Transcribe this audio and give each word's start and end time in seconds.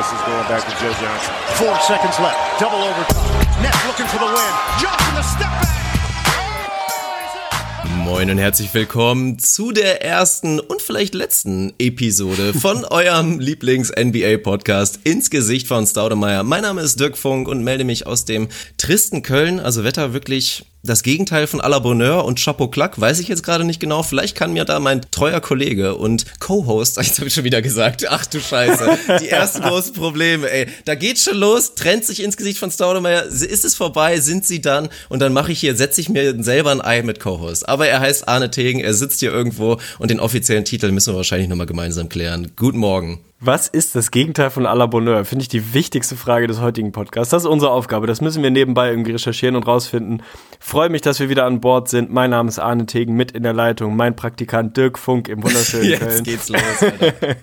this 0.00 0.12
is 0.14 0.22
going 0.22 0.48
back 0.48 0.64
to 0.64 0.72
Joe 0.80 0.92
Johnson. 0.94 1.34
Four 1.60 1.78
seconds 1.80 2.18
left. 2.20 2.58
Double 2.58 2.78
overtime. 2.78 3.62
Nets 3.62 3.86
looking 3.86 4.06
for 4.06 4.18
the 4.18 4.24
win. 4.24 4.52
Johnson 4.80 5.14
the 5.14 5.22
step 5.22 5.50
back. 5.60 5.80
Moin 8.04 8.30
und 8.30 8.38
herzlich 8.38 8.72
willkommen 8.72 9.38
zu 9.38 9.72
der 9.72 10.02
ersten 10.02 10.58
und 10.58 10.80
vielleicht 10.80 11.14
letzten 11.14 11.74
Episode 11.78 12.54
von 12.54 12.84
eurem 12.90 13.40
Lieblings-NBA-Podcast 13.40 15.00
ins 15.04 15.28
Gesicht 15.28 15.68
von 15.68 15.86
Staudemeyer. 15.86 16.44
Mein 16.44 16.62
Name 16.62 16.80
ist 16.80 16.98
Dirk 16.98 17.18
Funk 17.18 17.46
und 17.46 17.62
melde 17.62 17.84
mich 17.84 18.06
aus 18.06 18.24
dem 18.24 18.48
tristen 18.78 19.22
Köln, 19.22 19.60
also 19.60 19.84
Wetter 19.84 20.14
wirklich 20.14 20.64
das 20.82 21.02
Gegenteil 21.02 21.46
von 21.46 21.60
à 21.60 21.68
la 21.68 21.78
Bonheur 21.78 22.24
und 22.24 22.42
Chapeau 22.42 22.68
Clack, 22.68 23.00
weiß 23.00 23.18
ich 23.20 23.28
jetzt 23.28 23.42
gerade 23.42 23.64
nicht 23.64 23.80
genau. 23.80 24.02
Vielleicht 24.02 24.34
kann 24.34 24.52
mir 24.52 24.64
da 24.64 24.80
mein 24.80 25.02
treuer 25.10 25.40
Kollege 25.40 25.94
und 25.94 26.24
Co-Host, 26.40 26.96
jetzt 27.02 27.18
habe 27.18 27.28
ich 27.28 27.34
schon 27.34 27.44
wieder 27.44 27.62
gesagt, 27.62 28.06
ach 28.08 28.26
du 28.26 28.40
Scheiße, 28.40 28.98
die 29.20 29.28
ersten 29.28 29.62
großen 29.68 29.92
Probleme, 29.92 30.50
ey. 30.50 30.66
Da 30.84 30.94
geht's 30.94 31.24
schon 31.24 31.36
los, 31.36 31.74
trennt 31.74 32.04
sich 32.04 32.22
ins 32.22 32.36
Gesicht 32.36 32.58
von 32.58 32.70
Staudemeyer, 32.70 33.24
ist 33.24 33.64
es 33.64 33.74
vorbei, 33.74 34.20
sind 34.20 34.44
sie 34.44 34.60
dann 34.60 34.88
und 35.08 35.20
dann 35.20 35.32
mache 35.32 35.52
ich 35.52 35.60
hier, 35.60 35.76
setze 35.76 36.00
ich 36.00 36.08
mir 36.08 36.42
selber 36.42 36.70
ein 36.70 36.80
Ei 36.80 37.02
mit 37.02 37.20
Co-Host. 37.20 37.68
Aber 37.68 37.86
er 37.86 38.00
heißt 38.00 38.28
Arne 38.28 38.50
Tegen, 38.50 38.80
er 38.80 38.94
sitzt 38.94 39.20
hier 39.20 39.32
irgendwo 39.32 39.78
und 39.98 40.10
den 40.10 40.20
offiziellen 40.20 40.64
Titel 40.64 40.90
müssen 40.92 41.12
wir 41.12 41.16
wahrscheinlich 41.18 41.48
nochmal 41.48 41.66
gemeinsam 41.66 42.08
klären. 42.08 42.52
Guten 42.56 42.78
Morgen. 42.78 43.20
Was 43.42 43.68
ist 43.68 43.94
das 43.94 44.10
Gegenteil 44.10 44.50
von 44.50 44.66
à 44.66 44.74
la 44.74 44.84
Bonheur? 44.84 45.24
Finde 45.24 45.42
ich 45.42 45.48
die 45.48 45.72
wichtigste 45.72 46.14
Frage 46.14 46.46
des 46.46 46.60
heutigen 46.60 46.92
Podcasts. 46.92 47.30
Das 47.30 47.44
ist 47.44 47.48
unsere 47.48 47.70
Aufgabe. 47.70 48.06
Das 48.06 48.20
müssen 48.20 48.42
wir 48.42 48.50
nebenbei 48.50 48.90
irgendwie 48.90 49.12
recherchieren 49.12 49.56
und 49.56 49.66
rausfinden. 49.66 50.22
Freue 50.62 50.90
mich, 50.90 51.00
dass 51.00 51.18
wir 51.18 51.30
wieder 51.30 51.46
an 51.46 51.60
Bord 51.60 51.88
sind. 51.88 52.12
Mein 52.12 52.30
Name 52.30 52.50
ist 52.50 52.58
Arne 52.58 52.84
Tegen, 52.84 53.14
mit 53.14 53.32
in 53.32 53.42
der 53.42 53.54
Leitung. 53.54 53.96
Mein 53.96 54.14
Praktikant 54.14 54.76
Dirk 54.76 54.98
Funk 54.98 55.28
im 55.28 55.42
wunderschönen 55.42 55.88
Jetzt 55.88 56.00
Köln. 56.00 56.12
Jetzt 56.12 56.24
geht's 56.24 56.48
los, 56.50 56.62
Alter. 56.82 57.36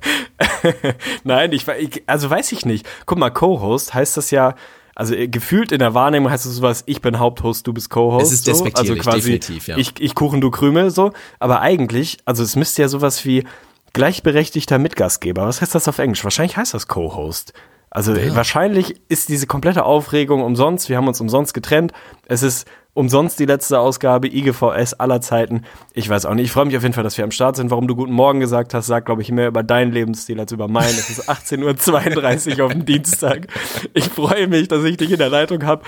Nein, 1.23 1.51
ich, 1.51 1.65
also 2.05 2.29
weiß 2.29 2.51
ich 2.51 2.65
nicht. 2.65 2.87
Guck 3.07 3.17
mal, 3.17 3.31
Co-Host 3.31 3.95
heißt 3.95 4.17
das 4.17 4.29
ja, 4.29 4.53
also 4.93 5.15
gefühlt 5.17 5.71
in 5.71 5.79
der 5.79 5.95
Wahrnehmung 5.95 6.31
heißt 6.31 6.45
es 6.45 6.55
sowas, 6.55 6.83
ich 6.85 7.01
bin 7.01 7.17
Haupthost, 7.17 7.65
du 7.65 7.73
bist 7.73 7.89
Co-Host. 7.89 8.27
Es 8.27 8.31
ist 8.31 8.47
despektierlich, 8.47 9.03
so. 9.03 9.09
also 9.09 9.17
quasi 9.17 9.31
definitiv, 9.31 9.67
ja. 9.67 9.77
Ich, 9.77 9.93
ich 9.99 10.13
Kuchen, 10.13 10.39
du 10.39 10.51
Krümel, 10.51 10.91
so. 10.91 11.11
Aber 11.39 11.61
eigentlich, 11.61 12.19
also 12.25 12.43
es 12.43 12.55
müsste 12.55 12.83
ja 12.83 12.87
sowas 12.87 13.25
wie 13.25 13.45
gleichberechtigter 13.93 14.77
Mitgastgeber. 14.77 15.47
Was 15.47 15.61
heißt 15.61 15.73
das 15.73 15.87
auf 15.87 15.97
Englisch? 15.97 16.23
Wahrscheinlich 16.23 16.55
heißt 16.55 16.75
das 16.75 16.87
Co-Host. 16.87 17.53
Also 17.89 18.13
ja. 18.13 18.35
wahrscheinlich 18.35 19.01
ist 19.09 19.29
diese 19.29 19.47
komplette 19.47 19.85
Aufregung 19.85 20.43
umsonst. 20.43 20.89
Wir 20.89 20.97
haben 20.97 21.07
uns 21.07 21.19
umsonst 21.19 21.53
getrennt. 21.53 21.93
Es 22.27 22.43
ist 22.43 22.67
umsonst 22.97 23.39
die 23.39 23.45
letzte 23.45 23.79
Ausgabe 23.79 24.27
IGVS 24.27 24.95
aller 24.95 25.21
Zeiten. 25.21 25.61
Ich 25.93 26.09
weiß 26.09 26.25
auch 26.25 26.33
nicht. 26.33 26.45
Ich 26.45 26.51
freue 26.51 26.65
mich 26.65 26.75
auf 26.75 26.81
jeden 26.81 26.95
Fall, 26.95 27.03
dass 27.03 27.15
wir 27.15 27.23
am 27.23 27.29
Start 27.29 27.55
sind. 27.55 27.69
Warum 27.69 27.87
du 27.87 27.95
Guten 27.95 28.11
Morgen 28.11 28.39
gesagt 28.39 28.73
hast, 28.73 28.87
sagt, 28.87 29.05
glaube 29.05 29.21
ich, 29.21 29.31
mehr 29.31 29.47
über 29.47 29.61
deinen 29.61 29.91
Lebensstil 29.91 30.39
als 30.39 30.51
über 30.51 30.67
meinen. 30.67 30.97
Es 30.97 31.11
ist 31.11 31.29
18.32 31.29 32.57
Uhr 32.57 32.65
auf 32.65 32.71
dem 32.71 32.85
Dienstag. 32.85 33.47
Ich 33.93 34.05
freue 34.05 34.47
mich, 34.47 34.67
dass 34.67 34.83
ich 34.83 34.97
dich 34.97 35.11
in 35.11 35.19
der 35.19 35.29
Leitung 35.29 35.63
habe. 35.63 35.83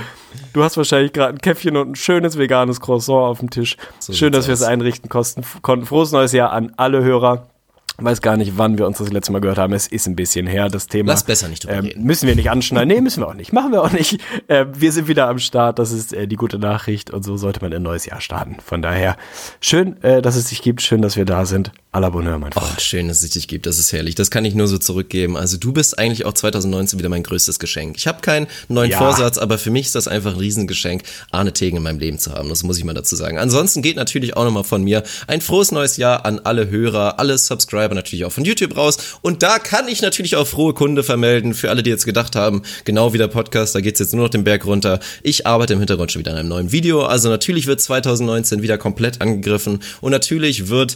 Du 0.53 0.63
hast 0.63 0.77
wahrscheinlich 0.77 1.11
gerade 1.11 1.33
ein 1.33 1.39
Käffchen 1.39 1.75
und 1.77 1.91
ein 1.91 1.95
schönes 1.95 2.37
veganes 2.37 2.79
Croissant 2.79 3.23
auf 3.23 3.39
dem 3.39 3.49
Tisch. 3.49 3.77
So 3.97 4.13
Schön, 4.13 4.31
dass 4.31 4.45
wir 4.45 4.53
es 4.53 4.61
einrichten 4.61 5.09
kosten, 5.09 5.43
konnten. 5.63 5.87
Frohes 5.87 6.11
neues 6.11 6.31
Jahr 6.31 6.51
an 6.51 6.73
alle 6.77 7.03
Hörer 7.03 7.47
weiß 8.03 8.21
gar 8.21 8.37
nicht, 8.37 8.57
wann 8.57 8.77
wir 8.77 8.87
uns 8.87 8.97
das 8.97 9.11
letzte 9.11 9.31
Mal 9.31 9.39
gehört 9.39 9.57
haben. 9.57 9.73
Es 9.73 9.87
ist 9.87 10.07
ein 10.07 10.15
bisschen 10.15 10.47
her, 10.47 10.69
das 10.69 10.87
Thema. 10.87 11.11
Lass 11.11 11.23
besser 11.23 11.47
nicht 11.47 11.63
drüber 11.63 11.75
ähm, 11.75 11.85
reden. 11.85 12.03
Müssen 12.03 12.27
wir 12.27 12.35
nicht 12.35 12.49
anschneiden. 12.49 12.87
Nee, 12.87 13.01
müssen 13.01 13.21
wir 13.21 13.27
auch 13.27 13.33
nicht. 13.33 13.53
Machen 13.53 13.71
wir 13.71 13.83
auch 13.83 13.91
nicht. 13.91 14.19
Äh, 14.47 14.65
wir 14.73 14.91
sind 14.91 15.07
wieder 15.07 15.27
am 15.27 15.39
Start. 15.39 15.79
Das 15.79 15.91
ist 15.91 16.13
äh, 16.13 16.27
die 16.27 16.35
gute 16.35 16.59
Nachricht. 16.59 17.11
Und 17.11 17.23
so 17.23 17.37
sollte 17.37 17.61
man 17.61 17.73
ein 17.73 17.81
neues 17.81 18.05
Jahr 18.05 18.21
starten. 18.21 18.57
Von 18.63 18.81
daher, 18.81 19.17
schön, 19.61 20.01
äh, 20.03 20.21
dass 20.21 20.35
es 20.35 20.45
dich 20.45 20.61
gibt. 20.61 20.81
Schön, 20.81 21.01
dass 21.01 21.15
wir 21.15 21.25
da 21.25 21.45
sind. 21.45 21.71
À 21.91 21.99
la 21.99 22.09
Bonheur, 22.09 22.37
mein 22.37 22.51
Freund. 22.51 22.67
Oh, 22.71 22.79
schön, 22.79 23.07
dass 23.07 23.23
es 23.23 23.31
dich 23.31 23.47
gibt. 23.47 23.65
Das 23.65 23.79
ist 23.79 23.91
herrlich. 23.91 24.13
Das 24.13 24.29
kann 24.29 24.45
ich 24.45 24.53
nur 24.53 24.67
so 24.67 24.77
zurückgeben. 24.77 25.35
Also 25.35 25.57
du 25.57 25.73
bist 25.73 25.97
eigentlich 25.97 26.23
auch 26.23 26.33
2019 26.33 26.99
wieder 26.99 27.09
mein 27.09 27.23
größtes 27.23 27.57
Geschenk. 27.57 27.97
Ich 27.97 28.05
habe 28.05 28.21
keinen 28.21 28.45
neuen 28.67 28.91
ja. 28.91 28.97
Vorsatz, 28.99 29.39
aber 29.39 29.57
für 29.57 29.71
mich 29.71 29.87
ist 29.87 29.95
das 29.95 30.07
einfach 30.07 30.33
ein 30.33 30.39
Riesengeschenk, 30.39 31.01
Arne 31.31 31.51
Tegen 31.51 31.77
in 31.77 31.83
meinem 31.83 31.97
Leben 31.97 32.19
zu 32.19 32.31
haben. 32.31 32.49
Das 32.49 32.61
muss 32.61 32.77
ich 32.77 32.83
mal 32.83 32.93
dazu 32.93 33.15
sagen. 33.15 33.39
Ansonsten 33.39 33.81
geht 33.81 33.95
natürlich 33.95 34.37
auch 34.37 34.43
nochmal 34.45 34.63
von 34.63 34.83
mir 34.83 35.01
ein 35.25 35.41
frohes 35.41 35.71
neues 35.71 35.97
Jahr 35.97 36.25
an 36.25 36.39
alle 36.43 36.69
Hörer, 36.69 37.19
alle 37.19 37.35
Subscriber, 37.37 37.88
natürlich 37.95 38.25
auch 38.25 38.31
von 38.31 38.45
YouTube 38.45 38.75
raus. 38.75 38.97
Und 39.21 39.43
da 39.43 39.59
kann 39.59 39.87
ich 39.87 40.01
natürlich 40.01 40.35
auch 40.35 40.47
frohe 40.47 40.73
Kunde 40.73 41.03
vermelden 41.03 41.53
für 41.53 41.69
alle, 41.69 41.83
die 41.83 41.89
jetzt 41.89 42.05
gedacht 42.05 42.35
haben, 42.35 42.61
genau 42.85 43.13
wie 43.13 43.17
der 43.17 43.27
Podcast, 43.27 43.75
da 43.75 43.81
geht's 43.81 43.99
jetzt 43.99 44.13
nur 44.13 44.23
noch 44.23 44.29
den 44.29 44.43
Berg 44.43 44.65
runter. 44.65 44.99
Ich 45.23 45.45
arbeite 45.45 45.73
im 45.73 45.79
Hintergrund 45.79 46.11
schon 46.11 46.19
wieder 46.19 46.31
an 46.31 46.37
einem 46.37 46.49
neuen 46.49 46.71
Video. 46.71 47.03
Also 47.03 47.29
natürlich 47.29 47.67
wird 47.67 47.81
2019 47.81 48.61
wieder 48.61 48.77
komplett 48.77 49.21
angegriffen 49.21 49.79
und 50.01 50.11
natürlich 50.11 50.69
wird 50.69 50.95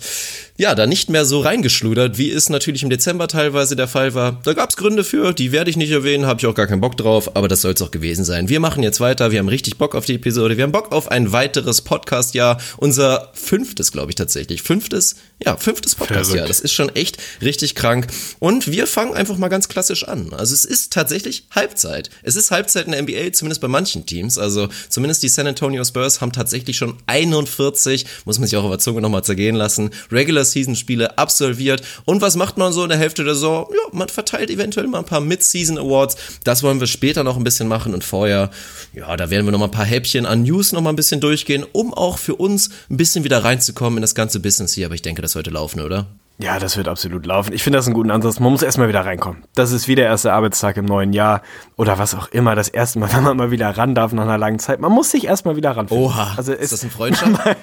ja, 0.55 0.75
da 0.75 0.85
nicht 0.85 1.09
mehr 1.09 1.25
so 1.25 1.39
reingeschludert, 1.39 2.19
wie 2.19 2.29
es 2.29 2.47
natürlich 2.47 2.83
im 2.83 2.91
Dezember 2.91 3.27
teilweise 3.27 3.75
der 3.75 3.87
Fall 3.87 4.13
war. 4.13 4.39
Da 4.43 4.53
gab's 4.53 4.77
Gründe 4.77 5.03
für, 5.03 5.33
die 5.33 5.51
werde 5.51 5.71
ich 5.71 5.77
nicht 5.77 5.89
erwähnen, 5.89 6.27
habe 6.27 6.39
ich 6.39 6.45
auch 6.45 6.53
gar 6.53 6.67
keinen 6.67 6.81
Bock 6.81 6.95
drauf, 6.95 7.35
aber 7.35 7.47
das 7.47 7.61
soll's 7.61 7.81
auch 7.81 7.89
gewesen 7.89 8.23
sein. 8.23 8.49
Wir 8.49 8.59
machen 8.59 8.83
jetzt 8.83 8.99
weiter, 8.99 9.31
wir 9.31 9.39
haben 9.39 9.47
richtig 9.47 9.79
Bock 9.79 9.95
auf 9.95 10.05
die 10.05 10.13
Episode, 10.13 10.55
wir 10.55 10.63
haben 10.63 10.71
Bock 10.71 10.91
auf 10.91 11.09
ein 11.09 11.31
weiteres 11.31 11.81
Podcast-Jahr, 11.81 12.61
unser 12.77 13.31
fünftes, 13.33 13.91
glaube 13.91 14.11
ich 14.11 14.15
tatsächlich, 14.15 14.61
fünftes, 14.61 15.15
ja, 15.43 15.57
fünftes 15.57 15.95
Podcast-Jahr, 15.95 16.45
das 16.45 16.59
ist 16.59 16.73
schon 16.73 16.95
echt 16.95 17.17
richtig 17.41 17.73
krank 17.73 18.07
und 18.37 18.71
wir 18.71 18.85
fangen 18.85 19.15
einfach 19.15 19.37
mal 19.37 19.49
ganz 19.49 19.69
klassisch 19.69 20.07
an. 20.07 20.33
Also 20.33 20.53
es 20.53 20.65
ist 20.65 20.93
tatsächlich 20.93 21.47
Halbzeit. 21.49 22.11
Es 22.21 22.35
ist 22.35 22.51
Halbzeit 22.51 22.85
in 22.85 22.91
der 22.91 23.01
NBA, 23.01 23.33
zumindest 23.33 23.59
bei 23.59 23.67
manchen 23.67 24.05
Teams, 24.05 24.37
also 24.37 24.69
zumindest 24.87 25.23
die 25.23 25.29
San 25.29 25.47
Antonio 25.47 25.83
Spurs 25.83 26.21
haben 26.21 26.31
tatsächlich 26.31 26.77
schon 26.77 26.95
41, 27.07 28.05
muss 28.25 28.37
man 28.37 28.47
sich 28.47 28.55
auch 28.55 28.69
der 28.69 28.77
Zunge 28.77 29.01
nochmal 29.01 29.23
zergehen 29.23 29.55
lassen, 29.55 29.89
Regular 30.11 30.42
Regular-Season-Spiele 30.43 31.17
absolviert. 31.17 31.81
Und 32.05 32.21
was 32.21 32.35
macht 32.35 32.57
man 32.57 32.73
so 32.73 32.83
in 32.83 32.89
der 32.89 32.97
Hälfte 32.97 33.23
der 33.23 33.33
Saison? 33.33 33.67
Ja, 33.71 33.89
man 33.91 34.09
verteilt 34.09 34.49
eventuell 34.49 34.87
mal 34.87 34.99
ein 34.99 35.05
paar 35.05 35.21
Mid-Season-Awards. 35.21 36.15
Das 36.43 36.63
wollen 36.63 36.79
wir 36.79 36.87
später 36.87 37.23
noch 37.23 37.37
ein 37.37 37.43
bisschen 37.43 37.67
machen 37.67 37.93
und 37.93 38.03
vorher, 38.03 38.51
ja, 38.93 39.15
da 39.17 39.29
werden 39.29 39.45
wir 39.45 39.51
noch 39.51 39.59
mal 39.59 39.65
ein 39.65 39.71
paar 39.71 39.85
Häppchen 39.85 40.25
an 40.25 40.43
News 40.43 40.71
noch 40.71 40.81
mal 40.81 40.91
ein 40.91 40.95
bisschen 40.95 41.21
durchgehen, 41.21 41.65
um 41.71 41.93
auch 41.93 42.17
für 42.17 42.35
uns 42.35 42.69
ein 42.89 42.97
bisschen 42.97 43.23
wieder 43.23 43.43
reinzukommen 43.43 43.97
in 43.97 44.01
das 44.01 44.15
ganze 44.15 44.39
Business 44.39 44.73
hier. 44.73 44.85
Aber 44.85 44.95
ich 44.95 45.01
denke, 45.01 45.21
das 45.21 45.31
sollte 45.31 45.49
laufen, 45.49 45.81
oder? 45.81 46.07
Ja, 46.39 46.57
das 46.57 46.77
wird 46.77 46.88
absolut 46.88 47.27
laufen. 47.27 47.53
Ich 47.53 47.61
finde 47.61 47.77
das 47.77 47.85
einen 47.85 47.94
guten 47.94 48.09
Ansatz. 48.09 48.39
Man 48.39 48.51
muss 48.51 48.63
erstmal 48.63 48.88
wieder 48.88 49.05
reinkommen. 49.05 49.44
Das 49.53 49.71
ist 49.71 49.88
wie 49.88 49.94
der 49.94 50.05
erste 50.05 50.33
Arbeitstag 50.33 50.77
im 50.77 50.85
neuen 50.85 51.13
Jahr 51.13 51.44
oder 51.77 51.99
was 51.99 52.16
auch 52.16 52.27
immer. 52.29 52.55
Das 52.55 52.69
erste 52.69 52.97
Mal, 52.97 53.13
wenn 53.13 53.23
man 53.23 53.38
mal 53.38 53.51
wieder 53.51 53.69
ran 53.69 53.94
darf 53.94 54.13
nach 54.13 54.23
einer 54.23 54.39
langen 54.39 54.57
Zeit. 54.57 54.79
Man 54.79 54.91
muss 54.91 55.11
sich 55.11 55.25
erstmal 55.25 55.55
wieder 55.55 55.71
ran. 55.71 55.88
Oha. 55.89 56.33
Also 56.35 56.51
ist, 56.51 56.61
ist 56.61 56.73
das 56.73 56.83
ein 56.83 56.89
Freundschaft? 56.89 57.33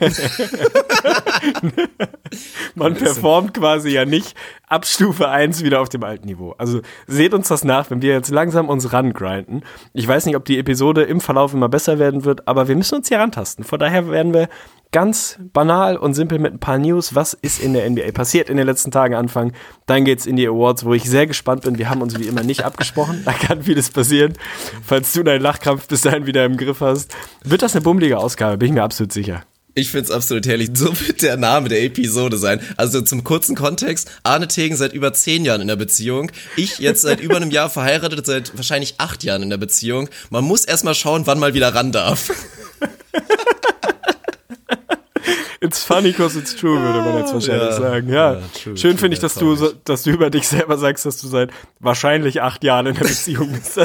man 2.76 2.94
performt 2.94 3.54
quasi 3.54 3.90
ja 3.90 4.04
nicht 4.04 4.36
ab 4.68 4.86
Stufe 4.86 5.28
1 5.28 5.64
wieder 5.64 5.80
auf 5.80 5.88
dem 5.88 6.04
alten 6.04 6.28
Niveau. 6.28 6.54
Also 6.56 6.80
seht 7.08 7.34
uns 7.34 7.48
das 7.48 7.64
nach, 7.64 7.90
wenn 7.90 8.02
wir 8.02 8.12
jetzt 8.12 8.30
langsam 8.30 8.68
uns 8.68 8.92
rangrinden. 8.92 9.64
Ich 9.94 10.06
weiß 10.06 10.26
nicht, 10.26 10.36
ob 10.36 10.44
die 10.44 10.58
Episode 10.58 11.02
im 11.02 11.20
Verlauf 11.20 11.54
immer 11.54 11.68
besser 11.68 11.98
werden 11.98 12.24
wird, 12.24 12.46
aber 12.46 12.68
wir 12.68 12.76
müssen 12.76 12.94
uns 12.94 13.08
hier 13.08 13.18
rantasten. 13.18 13.64
Von 13.64 13.80
daher 13.80 14.08
werden 14.08 14.32
wir 14.32 14.48
ganz 14.92 15.38
banal 15.52 15.96
und 15.96 16.14
simpel 16.14 16.38
mit 16.38 16.52
ein 16.52 16.58
paar 16.58 16.78
News. 16.78 17.14
Was 17.14 17.34
ist 17.34 17.60
in 17.60 17.72
der 17.72 17.88
NBA 17.88 18.12
passiert 18.12 18.50
in 18.50 18.56
den 18.56 18.66
letzten 18.66 18.90
Tagen 18.90 19.14
anfangen? 19.14 19.52
Dann 19.86 20.04
geht's 20.04 20.26
in 20.26 20.36
die 20.36 20.46
Awards, 20.46 20.84
wo 20.84 20.94
ich 20.94 21.04
sehr 21.04 21.26
gespannt 21.26 21.62
bin. 21.62 21.78
Wir 21.78 21.90
haben 21.90 22.02
uns 22.02 22.18
wie 22.18 22.26
immer 22.26 22.42
nicht 22.42 22.64
abgesprochen. 22.64 23.22
Da 23.24 23.32
kann 23.32 23.62
vieles 23.62 23.90
passieren. 23.90 24.34
Falls 24.84 25.12
du 25.12 25.22
deinen 25.22 25.42
Lachkrampf 25.42 25.86
bis 25.86 26.02
dahin 26.02 26.26
wieder 26.26 26.44
im 26.44 26.56
Griff 26.56 26.80
hast, 26.80 27.14
wird 27.44 27.62
das 27.62 27.74
eine 27.74 27.82
bummelige 27.82 28.18
Ausgabe, 28.18 28.58
bin 28.58 28.68
ich 28.68 28.74
mir 28.74 28.82
absolut 28.82 29.12
sicher. 29.12 29.44
Ich 29.74 29.90
find's 29.90 30.10
absolut 30.10 30.46
herrlich. 30.46 30.70
So 30.74 30.88
wird 31.00 31.22
der 31.22 31.36
Name 31.36 31.68
der 31.68 31.82
Episode 31.84 32.38
sein. 32.38 32.60
Also 32.76 33.02
zum 33.02 33.22
kurzen 33.22 33.54
Kontext, 33.54 34.10
Arne 34.24 34.48
Tegen 34.48 34.76
seit 34.76 34.92
über 34.92 35.12
zehn 35.12 35.44
Jahren 35.44 35.60
in 35.60 35.68
der 35.68 35.76
Beziehung. 35.76 36.32
Ich 36.56 36.78
jetzt 36.78 37.02
seit 37.02 37.20
über 37.20 37.36
einem 37.36 37.50
Jahr 37.50 37.70
verheiratet, 37.70 38.26
seit 38.26 38.56
wahrscheinlich 38.56 38.94
acht 38.98 39.22
Jahren 39.22 39.44
in 39.44 39.50
der 39.50 39.58
Beziehung. 39.58 40.08
Man 40.30 40.44
muss 40.44 40.64
erstmal 40.64 40.96
schauen, 40.96 41.26
wann 41.26 41.38
mal 41.38 41.54
wieder 41.54 41.72
ran 41.74 41.92
darf. 41.92 42.32
It's 45.62 45.84
funny 45.84 46.12
because 46.12 46.38
it's 46.38 46.56
true, 46.56 46.80
würde 46.80 47.00
man 47.00 47.18
jetzt 47.18 47.34
wahrscheinlich 47.34 47.68
ja, 47.68 47.72
sagen. 47.72 48.08
Ja, 48.08 48.32
ja 48.32 48.40
true, 48.62 48.76
schön 48.78 48.96
finde 48.96 49.14
ich, 49.14 49.20
dass 49.20 49.34
du, 49.34 49.54
dass 49.84 50.04
du 50.04 50.10
über 50.10 50.30
dich 50.30 50.48
selber 50.48 50.78
sagst, 50.78 51.04
dass 51.04 51.20
du 51.20 51.28
seit 51.28 51.50
wahrscheinlich 51.80 52.40
acht 52.40 52.64
Jahren 52.64 52.86
in 52.86 52.94
der 52.94 53.04
Beziehung 53.04 53.52
bist. 53.52 53.78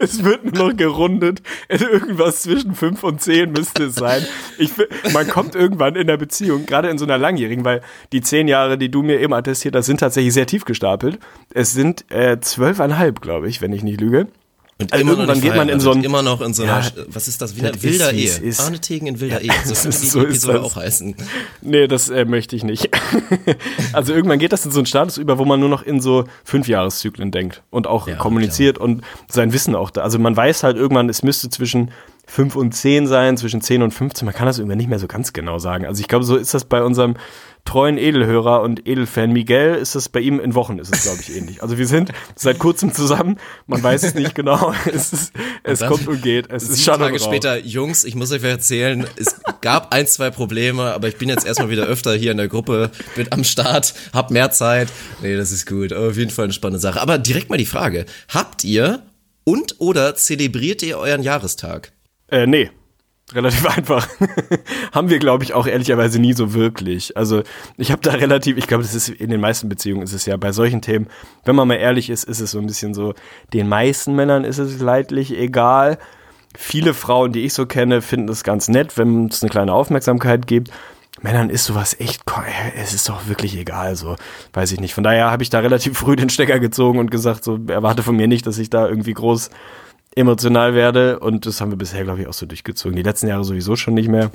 es 0.00 0.24
wird 0.24 0.44
nur 0.44 0.70
noch 0.70 0.76
gerundet. 0.76 1.42
Irgendwas 1.68 2.42
zwischen 2.42 2.74
fünf 2.74 3.04
und 3.04 3.22
zehn 3.22 3.52
müsste 3.52 3.84
es 3.84 3.94
sein. 3.94 4.26
Ich, 4.58 4.72
man 5.12 5.28
kommt 5.28 5.54
irgendwann 5.54 5.94
in 5.94 6.08
der 6.08 6.16
Beziehung, 6.16 6.66
gerade 6.66 6.88
in 6.88 6.98
so 6.98 7.04
einer 7.04 7.18
langjährigen, 7.18 7.64
weil 7.64 7.82
die 8.12 8.22
zehn 8.22 8.48
Jahre, 8.48 8.76
die 8.76 8.90
du 8.90 9.02
mir 9.02 9.20
eben 9.20 9.32
attestiert 9.32 9.76
hast, 9.76 9.86
sind 9.86 10.00
tatsächlich 10.00 10.34
sehr 10.34 10.46
tief 10.46 10.64
gestapelt. 10.64 11.20
Es 11.54 11.72
sind 11.72 12.10
äh, 12.10 12.40
zwölfeinhalb, 12.40 13.20
glaube 13.20 13.48
ich, 13.48 13.62
wenn 13.62 13.72
ich 13.72 13.84
nicht 13.84 14.00
lüge. 14.00 14.26
Und 14.80 14.92
also 14.92 15.10
irgendwann 15.10 15.40
geht 15.40 15.54
man 15.54 15.68
in 15.68 15.78
so 15.78 15.92
ein, 15.92 16.02
immer 16.02 16.22
noch 16.22 16.40
in 16.40 16.54
so 16.54 16.62
einer, 16.62 16.80
ja, 16.80 16.90
was 17.08 17.28
ist 17.28 17.42
das, 17.42 17.56
wieder, 17.56 17.70
wilder 17.82 18.12
Ehe. 18.12 18.30
Ist, 18.30 18.60
Arne 18.60 18.80
Tegen 18.80 19.06
in 19.06 19.20
wilder 19.20 19.40
Ehe. 19.40 19.50
So 19.64 19.90
die 19.90 19.96
so 20.06 20.22
Episode 20.22 20.62
auch 20.62 20.76
heißen. 20.76 21.14
Nee, 21.60 21.86
das 21.86 22.08
äh, 22.08 22.24
möchte 22.24 22.56
ich 22.56 22.64
nicht. 22.64 22.88
also 23.92 24.14
irgendwann 24.14 24.38
geht 24.38 24.52
das 24.52 24.64
in 24.64 24.70
so 24.70 24.80
einen 24.80 24.86
Status 24.86 25.18
über, 25.18 25.38
wo 25.38 25.44
man 25.44 25.60
nur 25.60 25.68
noch 25.68 25.82
in 25.82 26.00
so 26.00 26.24
Fünfjahreszyklen 26.44 27.30
denkt 27.30 27.62
und 27.70 27.86
auch 27.86 28.08
ja, 28.08 28.16
kommuniziert 28.16 28.76
klar. 28.76 28.88
und 28.88 29.02
sein 29.28 29.52
Wissen 29.52 29.74
auch 29.74 29.90
da. 29.90 30.02
Also 30.02 30.18
man 30.18 30.36
weiß 30.36 30.62
halt 30.62 30.76
irgendwann, 30.76 31.08
es 31.08 31.22
müsste 31.22 31.50
zwischen 31.50 31.90
5 32.26 32.54
und 32.56 32.72
10 32.72 33.08
sein, 33.08 33.36
zwischen 33.36 33.60
10 33.60 33.82
und 33.82 33.90
15. 33.90 34.24
Man 34.24 34.34
kann 34.34 34.46
das 34.46 34.58
irgendwie 34.58 34.76
nicht 34.76 34.88
mehr 34.88 35.00
so 35.00 35.08
ganz 35.08 35.32
genau 35.32 35.58
sagen. 35.58 35.84
Also 35.84 36.00
ich 36.00 36.08
glaube, 36.08 36.24
so 36.24 36.36
ist 36.36 36.54
das 36.54 36.64
bei 36.64 36.82
unserem 36.82 37.16
treuen 37.64 37.98
Edelhörer 37.98 38.62
und 38.62 38.86
Edelfan 38.86 39.32
Miguel 39.32 39.74
ist 39.74 39.94
das 39.94 40.08
bei 40.08 40.20
ihm 40.20 40.40
in 40.40 40.54
Wochen 40.54 40.78
ist 40.78 40.94
es 40.94 41.02
glaube 41.02 41.20
ich 41.20 41.36
ähnlich. 41.36 41.62
Also 41.62 41.78
wir 41.78 41.86
sind 41.86 42.12
seit 42.34 42.58
kurzem 42.58 42.92
zusammen, 42.92 43.38
man 43.66 43.82
weiß 43.82 44.02
es 44.02 44.14
nicht 44.14 44.34
genau. 44.34 44.74
Es, 44.90 45.12
ist, 45.12 45.32
es 45.62 45.80
kommt 45.80 46.08
und 46.08 46.22
geht. 46.22 46.50
Es 46.50 46.64
ist 46.64 46.84
Sieben 46.84 46.98
Tage 46.98 47.18
später, 47.20 47.58
Jungs, 47.58 48.04
ich 48.04 48.14
muss 48.14 48.32
euch 48.32 48.42
erzählen, 48.42 49.06
es 49.16 49.40
gab 49.60 49.94
ein, 49.94 50.06
zwei 50.06 50.30
Probleme, 50.30 50.94
aber 50.94 51.08
ich 51.08 51.16
bin 51.16 51.28
jetzt 51.28 51.46
erstmal 51.46 51.70
wieder 51.70 51.84
öfter 51.84 52.14
hier 52.14 52.32
in 52.32 52.38
der 52.38 52.48
Gruppe, 52.48 52.90
bin 53.14 53.30
am 53.30 53.44
Start, 53.44 53.94
hab 54.12 54.30
mehr 54.30 54.50
Zeit. 54.50 54.88
Nee, 55.22 55.36
das 55.36 55.52
ist 55.52 55.66
gut. 55.66 55.92
Auf 55.92 56.16
jeden 56.16 56.30
Fall 56.30 56.44
eine 56.44 56.52
spannende 56.52 56.80
Sache. 56.80 57.00
Aber 57.00 57.18
direkt 57.18 57.50
mal 57.50 57.56
die 57.56 57.66
Frage, 57.66 58.06
habt 58.28 58.64
ihr 58.64 59.02
und 59.44 59.76
oder 59.78 60.14
zelebriert 60.14 60.82
ihr 60.82 60.98
euren 60.98 61.22
Jahrestag? 61.22 61.92
Äh, 62.28 62.46
nee. 62.46 62.70
Relativ 63.32 63.66
einfach. 63.76 64.08
Haben 64.92 65.10
wir, 65.10 65.18
glaube 65.18 65.44
ich, 65.44 65.54
auch 65.54 65.66
ehrlicherweise 65.66 66.18
nie 66.18 66.32
so 66.32 66.54
wirklich. 66.54 67.16
Also 67.16 67.42
ich 67.76 67.92
habe 67.92 68.02
da 68.02 68.12
relativ, 68.12 68.56
ich 68.56 68.66
glaube, 68.66 68.82
das 68.82 68.94
ist 68.94 69.08
in 69.08 69.30
den 69.30 69.40
meisten 69.40 69.68
Beziehungen 69.68 70.02
ist 70.02 70.12
es 70.12 70.26
ja 70.26 70.36
bei 70.36 70.52
solchen 70.52 70.82
Themen, 70.82 71.06
wenn 71.44 71.56
man 71.56 71.68
mal 71.68 71.74
ehrlich 71.74 72.10
ist, 72.10 72.24
ist 72.24 72.40
es 72.40 72.50
so 72.50 72.58
ein 72.58 72.66
bisschen 72.66 72.94
so, 72.94 73.14
den 73.52 73.68
meisten 73.68 74.14
Männern 74.14 74.44
ist 74.44 74.58
es 74.58 74.80
leidlich 74.80 75.36
egal. 75.36 75.98
Viele 76.56 76.94
Frauen, 76.94 77.32
die 77.32 77.44
ich 77.44 77.54
so 77.54 77.66
kenne, 77.66 78.02
finden 78.02 78.28
es 78.28 78.42
ganz 78.42 78.68
nett, 78.68 78.98
wenn 78.98 79.26
es 79.26 79.42
eine 79.42 79.50
kleine 79.50 79.72
Aufmerksamkeit 79.72 80.46
gibt. 80.46 80.70
Männern 81.22 81.50
ist 81.50 81.64
sowas 81.64 81.96
echt, 82.00 82.22
es 82.76 82.94
ist 82.94 83.08
doch 83.08 83.28
wirklich 83.28 83.56
egal, 83.56 83.94
so, 83.94 84.16
weiß 84.54 84.72
ich 84.72 84.80
nicht. 84.80 84.94
Von 84.94 85.04
daher 85.04 85.30
habe 85.30 85.42
ich 85.42 85.50
da 85.50 85.58
relativ 85.58 85.98
früh 85.98 86.16
den 86.16 86.30
Stecker 86.30 86.58
gezogen 86.58 86.98
und 86.98 87.10
gesagt, 87.10 87.44
so, 87.44 87.58
erwarte 87.68 88.02
von 88.02 88.16
mir 88.16 88.26
nicht, 88.26 88.46
dass 88.46 88.58
ich 88.58 88.70
da 88.70 88.88
irgendwie 88.88 89.12
groß 89.12 89.50
emotional 90.14 90.74
werde 90.74 91.20
und 91.20 91.46
das 91.46 91.60
haben 91.60 91.70
wir 91.70 91.78
bisher, 91.78 92.04
glaube 92.04 92.22
ich, 92.22 92.26
auch 92.26 92.32
so 92.32 92.46
durchgezogen. 92.46 92.96
Die 92.96 93.02
letzten 93.02 93.28
Jahre 93.28 93.44
sowieso 93.44 93.76
schon 93.76 93.94
nicht 93.94 94.08
mehr. 94.08 94.30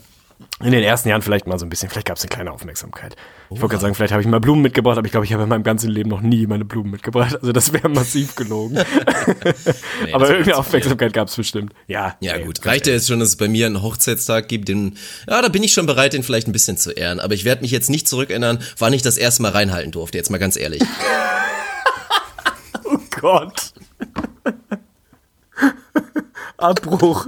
In 0.64 0.72
den 0.72 0.84
ersten 0.84 1.10
Jahren 1.10 1.22
vielleicht 1.22 1.48
mal 1.48 1.58
so 1.60 1.66
ein 1.66 1.70
bisschen, 1.70 1.90
vielleicht 1.90 2.08
gab 2.08 2.18
es 2.18 2.24
eine 2.24 2.30
kleine 2.30 2.52
Aufmerksamkeit. 2.52 3.16
Ich 3.50 3.62
wollte 3.62 3.74
gerade 3.74 3.82
sagen, 3.82 3.96
vielleicht 3.96 4.12
habe 4.12 4.22
ich 4.22 4.28
mal 4.28 4.40
Blumen 4.40 4.62
mitgebracht, 4.62 4.98
aber 4.98 5.06
ich 5.06 5.12
glaube, 5.12 5.26
ich 5.26 5.34
habe 5.34 5.44
in 5.44 5.50
meinem 5.50 5.64
ganzen 5.64 5.90
Leben 5.90 6.10
noch 6.10 6.22
nie 6.22 6.46
meine 6.48 6.66
Blumen 6.66 6.92
mitgebracht. 6.92 7.36
Also 7.36 7.52
das 7.52 7.72
wäre 7.74 7.90
massiv 7.90 8.36
gelogen. 8.36 8.76
nee, 10.06 10.14
aber 10.14 10.30
irgendeine 10.30 10.58
Aufmerksamkeit 10.58 11.14
gab 11.14 11.28
es 11.28 11.36
bestimmt. 11.36 11.74
Ja. 11.88 12.18
Ja, 12.20 12.34
ey, 12.34 12.46
gut. 12.46 12.66
Reicht 12.66 12.88
ja 12.88 12.94
jetzt 12.94 13.08
schon, 13.08 13.20
dass 13.20 13.30
es 13.30 13.36
bei 13.38 13.48
mir 13.48 13.66
einen 13.66 13.82
Hochzeitstag 13.82 14.48
gibt, 14.48 14.68
den, 14.68 14.98
ja, 15.28 15.42
da 15.42 15.48
bin 15.50 15.64
ich 15.64 15.74
schon 15.74 15.86
bereit, 15.86 16.14
den 16.14 16.24
vielleicht 16.24 16.48
ein 16.48 16.54
bisschen 16.54 16.78
zu 16.78 16.92
ehren. 16.92 17.20
Aber 17.20 17.34
ich 17.34 17.46
werde 17.46 17.62
mich 17.62 17.72
jetzt 17.72 17.90
nicht 17.90 18.08
zurückerinnern, 18.08 18.60
wann 18.78 18.94
ich 18.94 19.02
das 19.02 19.18
erste 19.18 19.42
Mal 19.42 19.52
reinhalten 19.52 19.92
durfte. 19.92 20.18
Jetzt 20.18 20.32
mal 20.32 20.38
ganz 20.38 20.58
ehrlich. 20.58 20.82
oh 22.84 22.98
Gott. 23.20 23.74
Abbruch. 26.58 27.28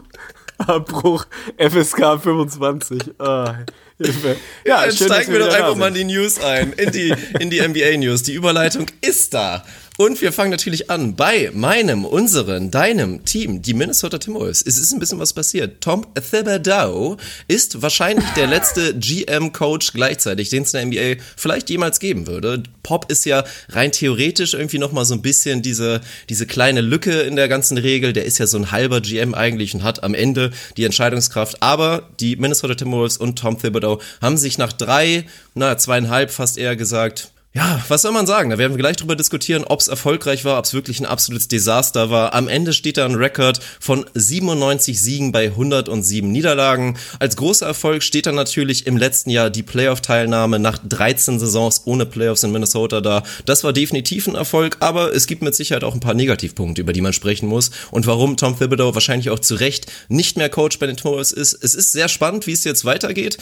Abbruch. 0.57 1.25
FSK 1.57 2.19
25. 2.21 3.19
Ah, 3.19 3.55
Hilfe. 3.97 4.37
Ja, 4.65 4.85
ja 4.85 4.91
schön, 4.91 5.07
steigen 5.07 5.31
wir 5.31 5.39
doch 5.39 5.53
einfach 5.53 5.75
mal 5.75 5.87
in 5.87 5.93
die 5.93 6.03
News 6.03 6.39
ein. 6.39 6.73
In 6.73 6.91
die, 6.91 7.13
in 7.39 7.49
die 7.49 7.61
NBA 7.61 7.97
News. 7.97 8.23
Die 8.23 8.33
Überleitung 8.33 8.85
ist 9.01 9.33
da. 9.33 9.63
Und 9.97 10.21
wir 10.21 10.31
fangen 10.31 10.51
natürlich 10.51 10.91
an 10.91 11.15
bei 11.15 11.49
meinem, 11.55 12.05
unseren, 12.05 12.69
deinem 12.69 13.25
Team, 13.25 13.63
die 13.63 13.73
Minnesota 13.73 14.19
Timberwolves. 14.19 14.61
Es 14.61 14.77
ist 14.77 14.93
ein 14.93 14.99
bisschen 14.99 15.17
was 15.17 15.33
passiert. 15.33 15.81
Tom 15.81 16.05
Thibodeau 16.13 17.17
ist 17.47 17.81
wahrscheinlich 17.81 18.25
der 18.35 18.45
letzte 18.45 18.93
GM-Coach 18.99 19.93
gleichzeitig, 19.93 20.49
den 20.49 20.61
es 20.63 20.73
in 20.75 20.91
der 20.91 21.15
NBA 21.15 21.23
vielleicht 21.35 21.71
jemals 21.71 21.99
geben 21.99 22.27
würde. 22.27 22.61
Pop 22.83 23.09
ist 23.11 23.25
ja 23.25 23.43
rein 23.69 23.91
theoretisch 23.91 24.53
irgendwie 24.53 24.77
nochmal 24.77 25.03
so 25.03 25.15
ein 25.15 25.23
bisschen 25.23 25.63
diese, 25.63 26.01
diese 26.29 26.45
kleine 26.45 26.81
Lücke 26.81 27.21
in 27.21 27.35
der 27.35 27.47
ganzen 27.47 27.79
Regel. 27.79 28.13
Der 28.13 28.25
ist 28.25 28.37
ja 28.37 28.45
so 28.45 28.59
ein 28.59 28.71
halber 28.71 29.01
GM 29.01 29.33
eigentlich 29.33 29.73
und 29.73 29.81
hat 29.81 30.03
am 30.03 30.13
Ende 30.13 30.51
die 30.77 30.83
Entscheidungskraft. 30.83 31.63
Aber 31.63 32.07
die 32.19 32.35
Minnesota 32.35 32.75
Timberwolves 32.75 33.17
und 33.17 33.39
Tom 33.39 33.59
Thibodeau 33.59 33.99
haben 34.21 34.37
sich 34.37 34.59
nach 34.59 34.73
drei, 34.73 35.25
na, 35.55 35.75
zweieinhalb 35.75 36.29
fast 36.29 36.59
eher 36.59 36.75
gesagt, 36.75 37.31
ja, 37.57 37.83
was 37.87 38.03
soll 38.03 38.11
man 38.11 38.27
sagen? 38.27 38.51
Da 38.51 38.59
werden 38.59 38.73
wir 38.73 38.77
gleich 38.77 38.97
drüber 38.97 39.15
diskutieren, 39.15 39.63
ob 39.63 39.79
es 39.79 39.87
erfolgreich 39.87 40.45
war, 40.45 40.59
ob 40.59 40.65
es 40.65 40.75
wirklich 40.75 40.99
ein 40.99 41.07
absolutes 41.07 41.47
Desaster 41.47 42.11
war. 42.11 42.35
Am 42.35 42.47
Ende 42.47 42.71
steht 42.71 42.97
da 42.97 43.05
ein 43.05 43.15
Rekord 43.15 43.59
von 43.79 44.05
97 44.13 45.01
Siegen 45.01 45.31
bei 45.31 45.45
107 45.45 46.31
Niederlagen. 46.31 46.99
Als 47.17 47.35
großer 47.35 47.65
Erfolg 47.65 48.03
steht 48.03 48.27
da 48.27 48.31
natürlich 48.31 48.85
im 48.85 48.95
letzten 48.95 49.31
Jahr 49.31 49.49
die 49.49 49.63
Playoff-Teilnahme 49.63 50.59
nach 50.59 50.77
13 50.87 51.39
Saisons 51.39 51.81
ohne 51.85 52.05
Playoffs 52.05 52.43
in 52.43 52.51
Minnesota 52.51 53.01
da. 53.01 53.23
Das 53.47 53.63
war 53.63 53.73
definitiv 53.73 54.27
ein 54.27 54.35
Erfolg, 54.35 54.77
aber 54.79 55.15
es 55.15 55.25
gibt 55.25 55.41
mit 55.41 55.55
Sicherheit 55.55 55.83
auch 55.83 55.95
ein 55.95 55.99
paar 55.99 56.13
Negativpunkte, 56.13 56.81
über 56.81 56.93
die 56.93 57.01
man 57.01 57.13
sprechen 57.13 57.49
muss 57.49 57.71
und 57.89 58.05
warum 58.05 58.37
Tom 58.37 58.55
Thibodeau 58.59 58.93
wahrscheinlich 58.93 59.31
auch 59.31 59.39
zu 59.39 59.55
Recht 59.55 59.87
nicht 60.09 60.37
mehr 60.37 60.49
Coach 60.49 60.77
bei 60.77 60.85
den 60.85 60.95
Timberwolves 60.95 61.31
ist. 61.31 61.57
Es 61.63 61.73
ist 61.73 61.91
sehr 61.91 62.07
spannend, 62.07 62.45
wie 62.45 62.51
es 62.51 62.63
jetzt 62.65 62.85
weitergeht. 62.85 63.39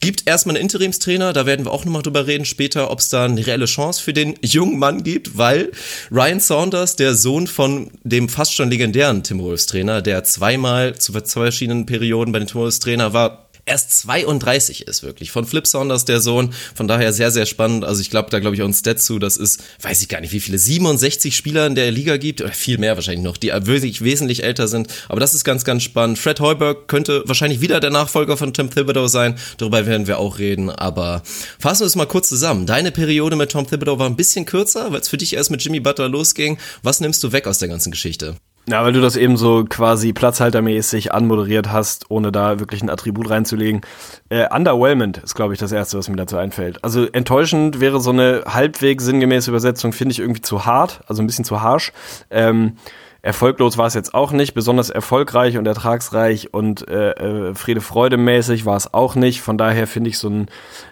Gibt 0.00 0.26
erstmal 0.26 0.56
einen 0.56 0.62
Interimstrainer, 0.62 1.34
da 1.34 1.44
werden 1.44 1.66
wir 1.66 1.72
auch 1.72 1.84
nochmal 1.84 2.00
drüber 2.00 2.26
reden 2.26 2.46
später, 2.46 2.90
ob 2.90 3.00
es 3.00 3.10
da 3.10 3.26
eine 3.26 3.46
reelle 3.58 3.66
Chance 3.66 4.02
für 4.02 4.12
den 4.12 4.34
jungen 4.40 4.78
Mann 4.78 5.02
gibt, 5.02 5.36
weil 5.36 5.72
Ryan 6.10 6.40
Saunders, 6.40 6.96
der 6.96 7.14
Sohn 7.14 7.46
von 7.46 7.90
dem 8.04 8.28
fast 8.28 8.54
schon 8.54 8.70
legendären 8.70 9.22
Timberwolves 9.22 9.66
Trainer, 9.66 10.00
der 10.00 10.24
zweimal 10.24 10.96
zu 10.96 11.12
zwei 11.12 11.42
verschiedenen 11.42 11.86
Perioden 11.86 12.32
bei 12.32 12.38
den 12.38 12.46
Timberwolves 12.46 12.78
Trainer 12.78 13.12
war, 13.12 13.47
erst 13.68 13.96
32 13.98 14.86
ist, 14.88 15.02
wirklich. 15.02 15.30
Von 15.30 15.44
Flip 15.44 15.66
Saunders, 15.66 16.04
der 16.04 16.20
Sohn. 16.20 16.52
Von 16.74 16.88
daher 16.88 17.12
sehr, 17.12 17.30
sehr 17.30 17.46
spannend. 17.46 17.84
Also 17.84 18.00
ich 18.00 18.10
glaube, 18.10 18.30
da 18.30 18.40
glaube 18.40 18.56
ich 18.56 18.62
auch 18.62 18.66
ein 18.66 18.74
Stat 18.74 19.00
zu. 19.00 19.18
Das 19.18 19.36
ist, 19.36 19.62
weiß 19.82 20.02
ich 20.02 20.08
gar 20.08 20.20
nicht, 20.20 20.32
wie 20.32 20.40
viele, 20.40 20.58
67 20.58 21.36
Spieler 21.36 21.66
in 21.66 21.74
der 21.74 21.90
Liga 21.90 22.16
gibt. 22.16 22.40
Oder 22.40 22.52
viel 22.52 22.78
mehr 22.78 22.96
wahrscheinlich 22.96 23.24
noch, 23.24 23.36
die 23.36 23.52
wirklich 23.52 24.02
wesentlich 24.02 24.42
älter 24.42 24.66
sind. 24.68 24.88
Aber 25.08 25.20
das 25.20 25.34
ist 25.34 25.44
ganz, 25.44 25.64
ganz 25.64 25.82
spannend. 25.82 26.18
Fred 26.18 26.40
Heuberg 26.40 26.88
könnte 26.88 27.22
wahrscheinlich 27.26 27.60
wieder 27.60 27.80
der 27.80 27.90
Nachfolger 27.90 28.36
von 28.36 28.52
Tim 28.52 28.70
Thibodeau 28.70 29.06
sein. 29.06 29.38
Darüber 29.58 29.86
werden 29.86 30.06
wir 30.06 30.18
auch 30.18 30.38
reden. 30.38 30.70
Aber 30.70 31.22
fassen 31.58 31.82
wir 31.82 31.86
es 31.86 31.96
mal 31.96 32.06
kurz 32.06 32.28
zusammen. 32.28 32.66
Deine 32.66 32.90
Periode 32.90 33.36
mit 33.36 33.52
Tom 33.52 33.66
Thibodeau 33.66 33.98
war 33.98 34.06
ein 34.06 34.16
bisschen 34.16 34.46
kürzer, 34.46 34.92
weil 34.92 35.00
es 35.00 35.08
für 35.08 35.18
dich 35.18 35.34
erst 35.34 35.50
mit 35.50 35.62
Jimmy 35.62 35.80
Butler 35.80 36.08
losging. 36.08 36.58
Was 36.82 37.00
nimmst 37.00 37.22
du 37.22 37.32
weg 37.32 37.46
aus 37.46 37.58
der 37.58 37.68
ganzen 37.68 37.90
Geschichte? 37.90 38.36
Ja, 38.70 38.84
weil 38.84 38.92
du 38.92 39.00
das 39.00 39.16
eben 39.16 39.38
so 39.38 39.64
quasi 39.66 40.12
platzhaltermäßig 40.12 41.14
anmoderiert 41.14 41.72
hast, 41.72 42.10
ohne 42.10 42.30
da 42.30 42.60
wirklich 42.60 42.82
ein 42.82 42.90
Attribut 42.90 43.30
reinzulegen. 43.30 43.80
Äh, 44.28 44.46
underwhelmend 44.54 45.18
ist, 45.18 45.34
glaube 45.34 45.54
ich, 45.54 45.58
das 45.58 45.72
Erste, 45.72 45.96
was 45.96 46.10
mir 46.10 46.16
dazu 46.16 46.36
einfällt. 46.36 46.84
Also 46.84 47.06
enttäuschend 47.06 47.80
wäre 47.80 47.98
so 47.98 48.10
eine 48.10 48.42
halbwegs 48.46 49.04
sinngemäße 49.04 49.50
Übersetzung, 49.50 49.94
finde 49.94 50.12
ich 50.12 50.18
irgendwie 50.18 50.42
zu 50.42 50.66
hart, 50.66 51.00
also 51.06 51.22
ein 51.22 51.26
bisschen 51.26 51.46
zu 51.46 51.62
harsch. 51.62 51.92
Ähm, 52.30 52.74
Erfolglos 53.20 53.76
war 53.76 53.86
es 53.86 53.94
jetzt 53.94 54.14
auch 54.14 54.30
nicht, 54.30 54.54
besonders 54.54 54.90
erfolgreich 54.90 55.58
und 55.58 55.66
ertragsreich 55.66 56.54
und 56.54 56.86
äh, 56.88 57.10
äh, 57.10 57.54
Friede 57.54 57.80
Freude 57.80 58.16
mäßig 58.16 58.64
war 58.64 58.76
es 58.76 58.94
auch 58.94 59.16
nicht. 59.16 59.40
Von 59.40 59.58
daher 59.58 59.88
finde 59.88 60.10
ich 60.10 60.18
so 60.18 60.28
ein 60.28 60.46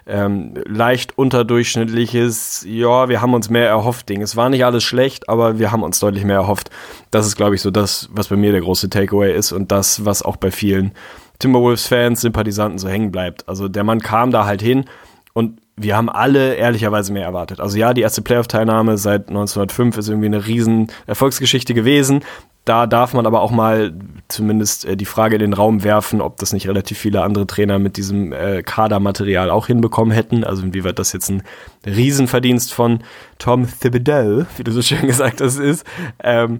ähm, 0.05 0.53
leicht 0.65 1.17
unterdurchschnittliches, 1.17 2.65
ja, 2.67 3.07
wir 3.07 3.21
haben 3.21 3.33
uns 3.33 3.49
mehr 3.49 3.69
erhofft 3.69 4.09
Ding. 4.09 4.21
Es 4.21 4.35
war 4.35 4.49
nicht 4.49 4.65
alles 4.65 4.83
schlecht, 4.83 5.29
aber 5.29 5.57
wir 5.57 5.71
haben 5.71 5.83
uns 5.83 6.01
deutlich 6.01 6.25
mehr 6.25 6.35
erhofft. 6.35 6.69
Das 7.11 7.25
ist, 7.25 7.37
glaube 7.37 7.55
ich, 7.55 7.61
so 7.61 7.71
das, 7.71 8.09
was 8.11 8.27
bei 8.27 8.35
mir 8.35 8.51
der 8.51 8.61
große 8.61 8.89
Takeaway 8.89 9.33
ist 9.33 9.53
und 9.53 9.71
das, 9.71 10.03
was 10.03 10.21
auch 10.21 10.35
bei 10.35 10.51
vielen 10.51 10.91
Timberwolves-Fans, 11.39 12.19
Sympathisanten 12.19 12.77
so 12.77 12.89
hängen 12.89 13.11
bleibt. 13.11 13.47
Also 13.47 13.69
der 13.69 13.85
Mann 13.85 14.01
kam 14.01 14.31
da 14.31 14.45
halt 14.45 14.61
hin 14.61 14.85
und 15.33 15.61
wir 15.77 15.95
haben 15.95 16.09
alle 16.09 16.55
ehrlicherweise 16.55 17.13
mehr 17.13 17.23
erwartet. 17.23 17.59
Also 17.59 17.77
ja, 17.77 17.93
die 17.93 18.01
erste 18.01 18.23
Playoff-Teilnahme 18.23 18.97
seit 18.97 19.29
1905 19.29 19.97
ist 19.97 20.09
irgendwie 20.09 20.25
eine 20.25 20.47
riesen 20.47 20.91
Erfolgsgeschichte 21.05 21.73
gewesen. 21.75 22.21
Da 22.65 22.85
darf 22.85 23.13
man 23.13 23.25
aber 23.25 23.41
auch 23.41 23.51
mal 23.51 23.93
zumindest 24.27 24.83
äh, 24.85 24.97
die 24.97 25.05
Frage 25.05 25.35
in 25.35 25.39
den 25.39 25.53
Raum 25.53 25.83
werfen, 25.83 26.19
ob 26.19 26.37
das 26.37 26.51
nicht 26.51 26.67
relativ 26.67 26.97
viele 26.97 27.21
andere 27.21 27.47
Trainer 27.47 27.79
mit 27.79 27.95
diesem 27.95 28.33
äh, 28.33 28.61
Kadermaterial 28.63 29.51
auch 29.51 29.67
hinbekommen 29.67 30.11
hätten. 30.11 30.43
Also 30.43 30.63
inwieweit 30.63 30.99
das 30.99 31.13
jetzt 31.13 31.29
ein 31.29 31.43
Riesenverdienst 31.85 32.73
von 32.73 33.03
Tom 33.37 33.67
Thibodeau, 33.79 34.45
wie 34.57 34.63
du 34.63 34.71
so 34.71 34.81
schön 34.81 35.07
gesagt 35.07 35.39
hast, 35.39 35.59
ist. 35.59 35.85
Ähm, 36.21 36.59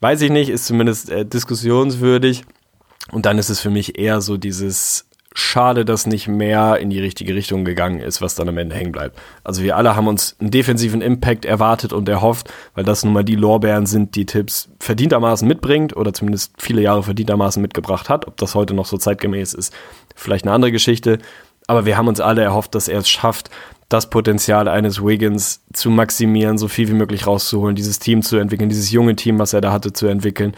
weiß 0.00 0.22
ich 0.22 0.30
nicht, 0.30 0.48
ist 0.48 0.66
zumindest 0.66 1.10
äh, 1.10 1.26
diskussionswürdig. 1.26 2.44
Und 3.10 3.26
dann 3.26 3.36
ist 3.36 3.50
es 3.50 3.60
für 3.60 3.70
mich 3.70 3.98
eher 3.98 4.20
so 4.20 4.36
dieses 4.36 5.06
schade, 5.34 5.84
dass 5.84 6.06
nicht 6.06 6.28
mehr 6.28 6.78
in 6.78 6.90
die 6.90 7.00
richtige 7.00 7.34
Richtung 7.34 7.64
gegangen 7.64 8.00
ist, 8.00 8.20
was 8.20 8.34
dann 8.34 8.48
am 8.48 8.58
Ende 8.58 8.74
hängen 8.74 8.92
bleibt. 8.92 9.18
Also 9.44 9.62
wir 9.62 9.76
alle 9.76 9.96
haben 9.96 10.06
uns 10.06 10.36
einen 10.40 10.50
defensiven 10.50 11.00
Impact 11.00 11.44
erwartet 11.44 11.92
und 11.92 12.08
erhofft, 12.08 12.52
weil 12.74 12.84
das 12.84 13.04
nun 13.04 13.12
mal 13.12 13.24
die 13.24 13.36
Lorbeeren 13.36 13.86
sind, 13.86 14.14
die 14.14 14.26
Tipps 14.26 14.68
verdientermaßen 14.78 15.46
mitbringt 15.46 15.96
oder 15.96 16.12
zumindest 16.12 16.54
viele 16.58 16.82
Jahre 16.82 17.02
verdientermaßen 17.02 17.62
mitgebracht 17.62 18.08
hat. 18.08 18.26
Ob 18.26 18.36
das 18.36 18.54
heute 18.54 18.74
noch 18.74 18.86
so 18.86 18.98
zeitgemäß 18.98 19.54
ist, 19.54 19.72
vielleicht 20.14 20.44
eine 20.44 20.54
andere 20.54 20.72
Geschichte. 20.72 21.18
Aber 21.66 21.86
wir 21.86 21.96
haben 21.96 22.08
uns 22.08 22.20
alle 22.20 22.42
erhofft, 22.42 22.74
dass 22.74 22.88
er 22.88 22.98
es 22.98 23.08
schafft, 23.08 23.48
das 23.88 24.10
Potenzial 24.10 24.68
eines 24.68 25.04
Wiggins 25.04 25.62
zu 25.72 25.90
maximieren, 25.90 26.58
so 26.58 26.68
viel 26.68 26.88
wie 26.88 26.94
möglich 26.94 27.26
rauszuholen, 27.26 27.76
dieses 27.76 27.98
Team 27.98 28.22
zu 28.22 28.38
entwickeln, 28.38 28.68
dieses 28.68 28.90
junge 28.90 29.16
Team, 29.16 29.38
was 29.38 29.52
er 29.52 29.60
da 29.60 29.70
hatte, 29.70 29.92
zu 29.92 30.06
entwickeln. 30.06 30.54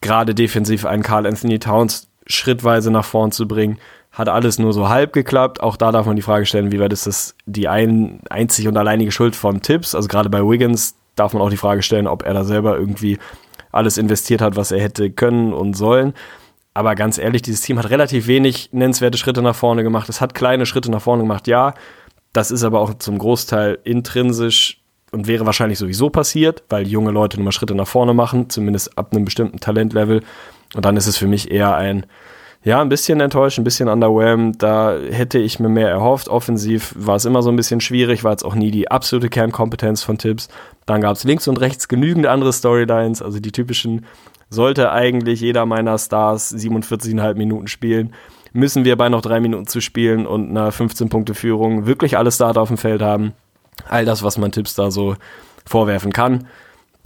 Gerade 0.00 0.34
defensiv 0.34 0.84
einen 0.84 1.04
Carl 1.04 1.26
Anthony 1.26 1.60
Towns 1.60 2.08
schrittweise 2.26 2.90
nach 2.90 3.04
vorn 3.04 3.32
zu 3.32 3.46
bringen 3.46 3.78
hat 4.12 4.28
alles 4.28 4.58
nur 4.58 4.72
so 4.72 4.88
halb 4.88 5.12
geklappt. 5.12 5.62
Auch 5.62 5.76
da 5.76 5.90
darf 5.90 6.06
man 6.06 6.16
die 6.16 6.22
Frage 6.22 6.46
stellen, 6.46 6.70
wie 6.70 6.80
weit 6.80 6.92
ist 6.92 7.06
das 7.06 7.34
die 7.46 7.68
ein, 7.68 8.20
einzig 8.28 8.68
und 8.68 8.76
alleinige 8.76 9.10
Schuld 9.10 9.34
von 9.34 9.62
Tipps? 9.62 9.94
Also 9.94 10.08
gerade 10.08 10.28
bei 10.28 10.40
Wiggins 10.42 10.96
darf 11.16 11.32
man 11.32 11.42
auch 11.42 11.50
die 11.50 11.56
Frage 11.56 11.82
stellen, 11.82 12.06
ob 12.06 12.22
er 12.22 12.34
da 12.34 12.44
selber 12.44 12.76
irgendwie 12.76 13.18
alles 13.72 13.96
investiert 13.96 14.42
hat, 14.42 14.54
was 14.54 14.70
er 14.70 14.80
hätte 14.80 15.10
können 15.10 15.54
und 15.54 15.74
sollen. 15.74 16.12
Aber 16.74 16.94
ganz 16.94 17.18
ehrlich, 17.18 17.42
dieses 17.42 17.62
Team 17.62 17.78
hat 17.78 17.90
relativ 17.90 18.26
wenig 18.26 18.70
nennenswerte 18.72 19.18
Schritte 19.18 19.42
nach 19.42 19.54
vorne 19.54 19.82
gemacht. 19.82 20.08
Es 20.08 20.20
hat 20.20 20.34
kleine 20.34 20.66
Schritte 20.66 20.90
nach 20.90 21.02
vorne 21.02 21.22
gemacht, 21.22 21.46
ja. 21.46 21.74
Das 22.32 22.50
ist 22.50 22.64
aber 22.64 22.80
auch 22.80 22.94
zum 22.94 23.18
Großteil 23.18 23.78
intrinsisch 23.84 24.80
und 25.10 25.26
wäre 25.26 25.44
wahrscheinlich 25.44 25.78
sowieso 25.78 26.08
passiert, 26.08 26.62
weil 26.70 26.86
junge 26.86 27.10
Leute 27.10 27.36
nur 27.36 27.44
mal 27.44 27.52
Schritte 27.52 27.74
nach 27.74 27.86
vorne 27.86 28.14
machen, 28.14 28.48
zumindest 28.48 28.96
ab 28.96 29.12
einem 29.12 29.26
bestimmten 29.26 29.60
Talentlevel. 29.60 30.22
Und 30.74 30.84
dann 30.84 30.96
ist 30.96 31.06
es 31.06 31.18
für 31.18 31.26
mich 31.26 31.50
eher 31.50 31.76
ein, 31.76 32.06
ja, 32.64 32.80
ein 32.80 32.88
bisschen 32.88 33.20
enttäuscht, 33.20 33.58
ein 33.58 33.64
bisschen 33.64 33.88
underwhelmed. 33.88 34.62
Da 34.62 34.96
hätte 34.96 35.38
ich 35.38 35.58
mir 35.58 35.68
mehr 35.68 35.88
erhofft. 35.88 36.28
Offensiv 36.28 36.94
war 36.96 37.16
es 37.16 37.24
immer 37.24 37.42
so 37.42 37.50
ein 37.50 37.56
bisschen 37.56 37.80
schwierig, 37.80 38.22
war 38.22 38.34
es 38.34 38.44
auch 38.44 38.54
nie 38.54 38.70
die 38.70 38.90
absolute 38.90 39.28
Kernkompetenz 39.28 40.02
von 40.02 40.18
Tipps. 40.18 40.48
Dann 40.86 41.00
gab 41.00 41.16
es 41.16 41.24
links 41.24 41.48
und 41.48 41.60
rechts 41.60 41.88
genügend 41.88 42.26
andere 42.26 42.52
Storylines, 42.52 43.20
also 43.20 43.40
die 43.40 43.52
typischen 43.52 44.06
sollte 44.48 44.92
eigentlich 44.92 45.40
jeder 45.40 45.66
meiner 45.66 45.98
Stars 45.98 46.54
47,5 46.54 47.34
Minuten 47.34 47.68
spielen. 47.68 48.12
Müssen 48.52 48.84
wir 48.84 48.96
bei 48.96 49.08
noch 49.08 49.22
drei 49.22 49.40
Minuten 49.40 49.66
zu 49.66 49.80
spielen 49.80 50.26
und 50.26 50.50
einer 50.50 50.70
15-Punkte-Führung 50.70 51.86
wirklich 51.86 52.18
alle 52.18 52.30
Starter 52.30 52.60
auf 52.60 52.68
dem 52.68 52.76
Feld 52.76 53.00
haben. 53.00 53.32
All 53.88 54.04
das, 54.04 54.22
was 54.22 54.36
man 54.36 54.52
Tipps 54.52 54.74
da 54.74 54.90
so 54.90 55.16
vorwerfen 55.64 56.12
kann. 56.12 56.46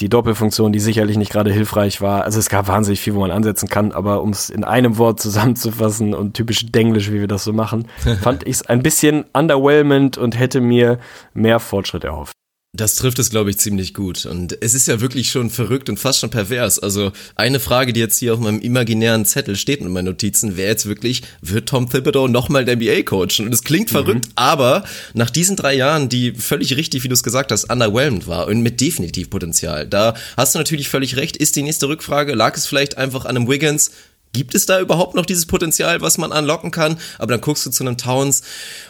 Die 0.01 0.09
Doppelfunktion, 0.09 0.73
die 0.73 0.79
sicherlich 0.79 1.17
nicht 1.17 1.33
gerade 1.33 1.53
hilfreich 1.53 2.03
war. 2.03 2.25
Also 2.25 2.39
es 2.39 2.51
gab 2.51 2.69
wahnsinnig 2.69 3.01
viel, 3.01 3.15
wo 3.15 3.21
man 3.21 3.31
ansetzen 3.31 3.69
kann, 3.69 3.93
aber 3.93 4.23
um 4.23 4.31
es 4.31 4.51
in 4.51 4.63
einem 4.63 4.99
Wort 4.99 5.21
zusammenzufassen 5.21 6.15
und 6.15 6.35
typisch 6.35 6.67
Denglisch, 6.67 7.11
wie 7.11 7.21
wir 7.21 7.29
das 7.29 7.45
so 7.45 7.53
machen, 7.53 7.89
fand 8.21 8.43
ich 8.43 8.57
es 8.57 8.63
ein 8.67 8.83
bisschen 8.83 9.25
underwhelmend 9.33 10.19
und 10.19 10.39
hätte 10.39 10.61
mir 10.61 10.99
mehr 11.33 11.61
Fortschritt 11.61 12.05
erhofft. 12.05 12.35
Das 12.77 12.95
trifft 12.97 13.19
es, 13.19 13.31
glaube 13.31 13.49
ich, 13.49 13.57
ziemlich 13.57 13.95
gut. 13.95 14.27
Und 14.27 14.59
es 14.61 14.75
ist 14.75 14.87
ja 14.87 15.01
wirklich 15.01 15.31
schon 15.31 15.49
verrückt 15.49 15.89
und 15.89 15.99
fast 15.99 16.21
schon 16.21 16.29
pervers. 16.29 16.79
Also 16.79 17.11
eine 17.35 17.59
Frage, 17.59 17.95
die 17.95 18.01
jetzt 18.01 18.19
hier 18.19 18.35
auf 18.35 18.41
meinem 18.41 18.61
imaginären 18.61 19.25
Zettel 19.25 19.57
steht 19.57 19.81
in 19.81 19.89
meinen 19.89 20.05
Notizen, 20.05 20.59
wäre 20.59 20.69
jetzt 20.69 20.85
wirklich, 20.85 21.23
wird 21.41 21.71
Tom 21.71 21.89
Thibodeau 21.89 22.29
nochmal 22.29 22.67
der 22.67 22.77
NBA 22.77 23.03
coachen? 23.05 23.47
Und 23.47 23.55
es 23.55 23.63
klingt 23.63 23.89
mhm. 23.89 23.93
verrückt, 23.93 24.29
aber 24.35 24.85
nach 25.15 25.31
diesen 25.31 25.57
drei 25.57 25.75
Jahren, 25.75 26.11
die 26.11 26.33
völlig 26.33 26.77
richtig, 26.77 27.03
wie 27.03 27.09
du 27.09 27.15
es 27.15 27.23
gesagt 27.23 27.51
hast, 27.51 27.71
underwhelmed 27.73 28.27
war 28.27 28.47
und 28.47 28.61
mit 28.61 28.81
definitiv 28.81 29.31
Potenzial, 29.31 29.87
da 29.87 30.15
hast 30.37 30.55
du 30.55 30.59
natürlich 30.59 30.91
völlig 30.91 31.17
recht. 31.17 31.39
Ist 31.39 31.57
die 31.57 31.63
nächste 31.63 31.89
Rückfrage, 31.89 32.35
lag 32.35 32.57
es 32.57 32.67
vielleicht 32.67 32.99
einfach 32.99 33.25
an 33.25 33.37
einem 33.37 33.49
Wiggins? 33.49 33.91
Gibt 34.37 34.55
es 34.55 34.67
da 34.67 34.81
überhaupt 34.81 35.15
noch 35.15 35.25
dieses 35.25 35.47
Potenzial, 35.47 36.03
was 36.03 36.19
man 36.19 36.31
anlocken 36.31 36.71
kann? 36.71 36.99
Aber 37.19 37.33
dann 37.33 37.41
guckst 37.41 37.65
du 37.65 37.71
zu 37.71 37.83
einem 37.83 37.97
Towns 37.97 38.43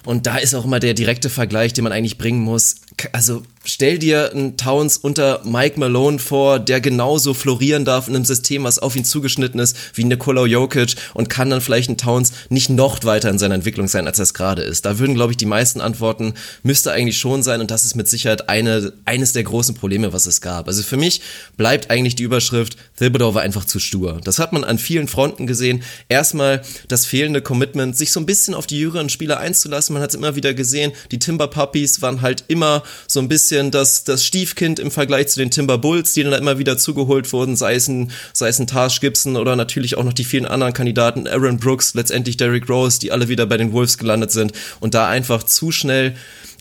und 0.05 0.27
da 0.27 0.39
ist 0.39 0.57
auch 0.57 0.65
immer 0.65 0.81
der 0.81 0.93
direkte 0.93 1.31
Vergleich, 1.31 1.73
den 1.73 1.85
man 1.85 1.93
eigentlich 1.93 2.19
bringen 2.19 2.41
muss. 2.41 2.77
Also 3.13 3.43
stell 3.65 3.99
dir 3.99 4.31
einen 4.33 4.57
Towns 4.57 4.97
unter 4.97 5.43
Mike 5.45 5.79
Malone 5.79 6.19
vor, 6.19 6.59
der 6.59 6.81
genauso 6.81 7.35
florieren 7.35 7.85
darf 7.85 8.09
in 8.09 8.17
einem 8.17 8.25
System, 8.25 8.65
was 8.65 8.79
auf 8.79 8.97
ihn 8.97 9.05
zugeschnitten 9.05 9.61
ist, 9.61 9.77
wie 9.95 10.05
Nikola 10.05 10.47
Jokic 10.47 10.95
und 11.13 11.29
kann 11.29 11.51
dann 11.51 11.61
vielleicht 11.61 11.91
ein 11.91 11.99
Towns 11.99 12.33
nicht 12.49 12.71
noch 12.71 13.05
weiter 13.05 13.29
in 13.29 13.39
seiner 13.39 13.55
Entwicklung 13.55 13.89
sein, 13.89 14.07
als 14.07 14.19
er 14.19 14.23
es 14.23 14.35
gerade 14.35 14.63
ist. 14.63 14.87
Da 14.87 14.99
würden, 14.99 15.15
glaube 15.15 15.33
ich, 15.33 15.37
die 15.37 15.47
meisten 15.47 15.81
antworten, 15.81 16.35
müsste 16.63 16.93
eigentlich 16.93 17.19
schon 17.19 17.43
sein 17.43 17.61
und 17.61 17.71
das 17.71 17.85
ist 17.85 17.97
mit 17.97 18.09
Sicherheit 18.09 18.49
eine, 18.49 18.95
eines 19.05 19.35
der 19.35 19.43
großen 19.43 19.75
Probleme, 19.75 20.15
was 20.15 20.27
es 20.27 20.41
gab. 20.41 20.67
Also 20.67 20.83
für 20.83 20.97
mich 20.97 21.21
bleibt 21.59 21.91
eigentlich 21.91 22.15
die 22.15 22.23
Überschrift, 22.23 22.79
Thibodeau 22.99 23.35
war 23.35 23.43
einfach 23.43 23.67
zu 23.67 23.79
stur. 23.79 24.21
Das 24.25 24.39
hat 24.39 24.55
man 24.55 24.65
an 24.65 24.79
vielen 24.79 25.09
Fronten 25.09 25.47
gesehen. 25.47 25.83
Erstmal 26.09 26.63
das 26.89 27.05
fehlende 27.05 27.43
Commitment, 27.43 27.95
sich 27.95 28.11
so 28.11 28.21
ein 28.21 28.27
bisschen 28.27 28.55
auf 28.55 28.67
die 28.67 28.79
jüngeren 28.79 29.11
Spieler 29.11 29.39
einzulassen. 29.39 29.93
Man 29.93 30.03
hat 30.03 30.11
es 30.11 30.17
immer 30.17 30.35
wieder 30.35 30.55
gesehen, 30.55 30.93
die 31.11 31.19
Timber 31.19 31.49
Puppies 31.49 32.01
waren 32.01 32.23
halt 32.23 32.45
immer 32.49 32.83
so 33.07 33.21
ein 33.21 33.29
bisschen 33.29 33.71
das, 33.71 34.05
das 34.05 34.25
Stiefkind 34.25 34.79
im 34.79 34.91
Vergleich 34.91 35.29
zu 35.29 35.39
den 35.39 35.51
Timber 35.51 35.79
Bulls, 35.79 36.13
die 36.13 36.23
dann 36.23 36.33
immer 36.33 36.59
wieder 36.59 36.79
zugeholt 36.79 37.33
wurden, 37.33 37.57
sei 37.57 37.75
es 37.75 37.89
ein, 37.89 38.11
sei 38.33 38.49
es 38.49 38.59
ein 38.59 38.67
Taj 38.67 38.99
Gibson 39.01 39.37
oder 39.37 39.57
natürlich 39.57 39.97
auch 39.97 40.05
noch 40.05 40.13
die 40.13 40.25
vielen 40.25 40.47
anderen 40.47 40.73
Kandidaten, 40.73 41.27
Aaron 41.27 41.59
Brooks, 41.59 41.95
letztendlich 41.95 42.37
Derrick 42.37 42.69
Rose, 42.69 42.99
die 42.99 43.13
alle 43.13 43.29
wieder 43.29 43.47
bei 43.47 43.57
den 43.57 43.73
Wolves 43.73 43.99
gelandet 43.99 44.33
sind 44.33 44.53
und 44.81 44.95
da 44.95 45.09
einfach 45.09 45.43
zu 45.43 45.73
schnell 45.73 46.15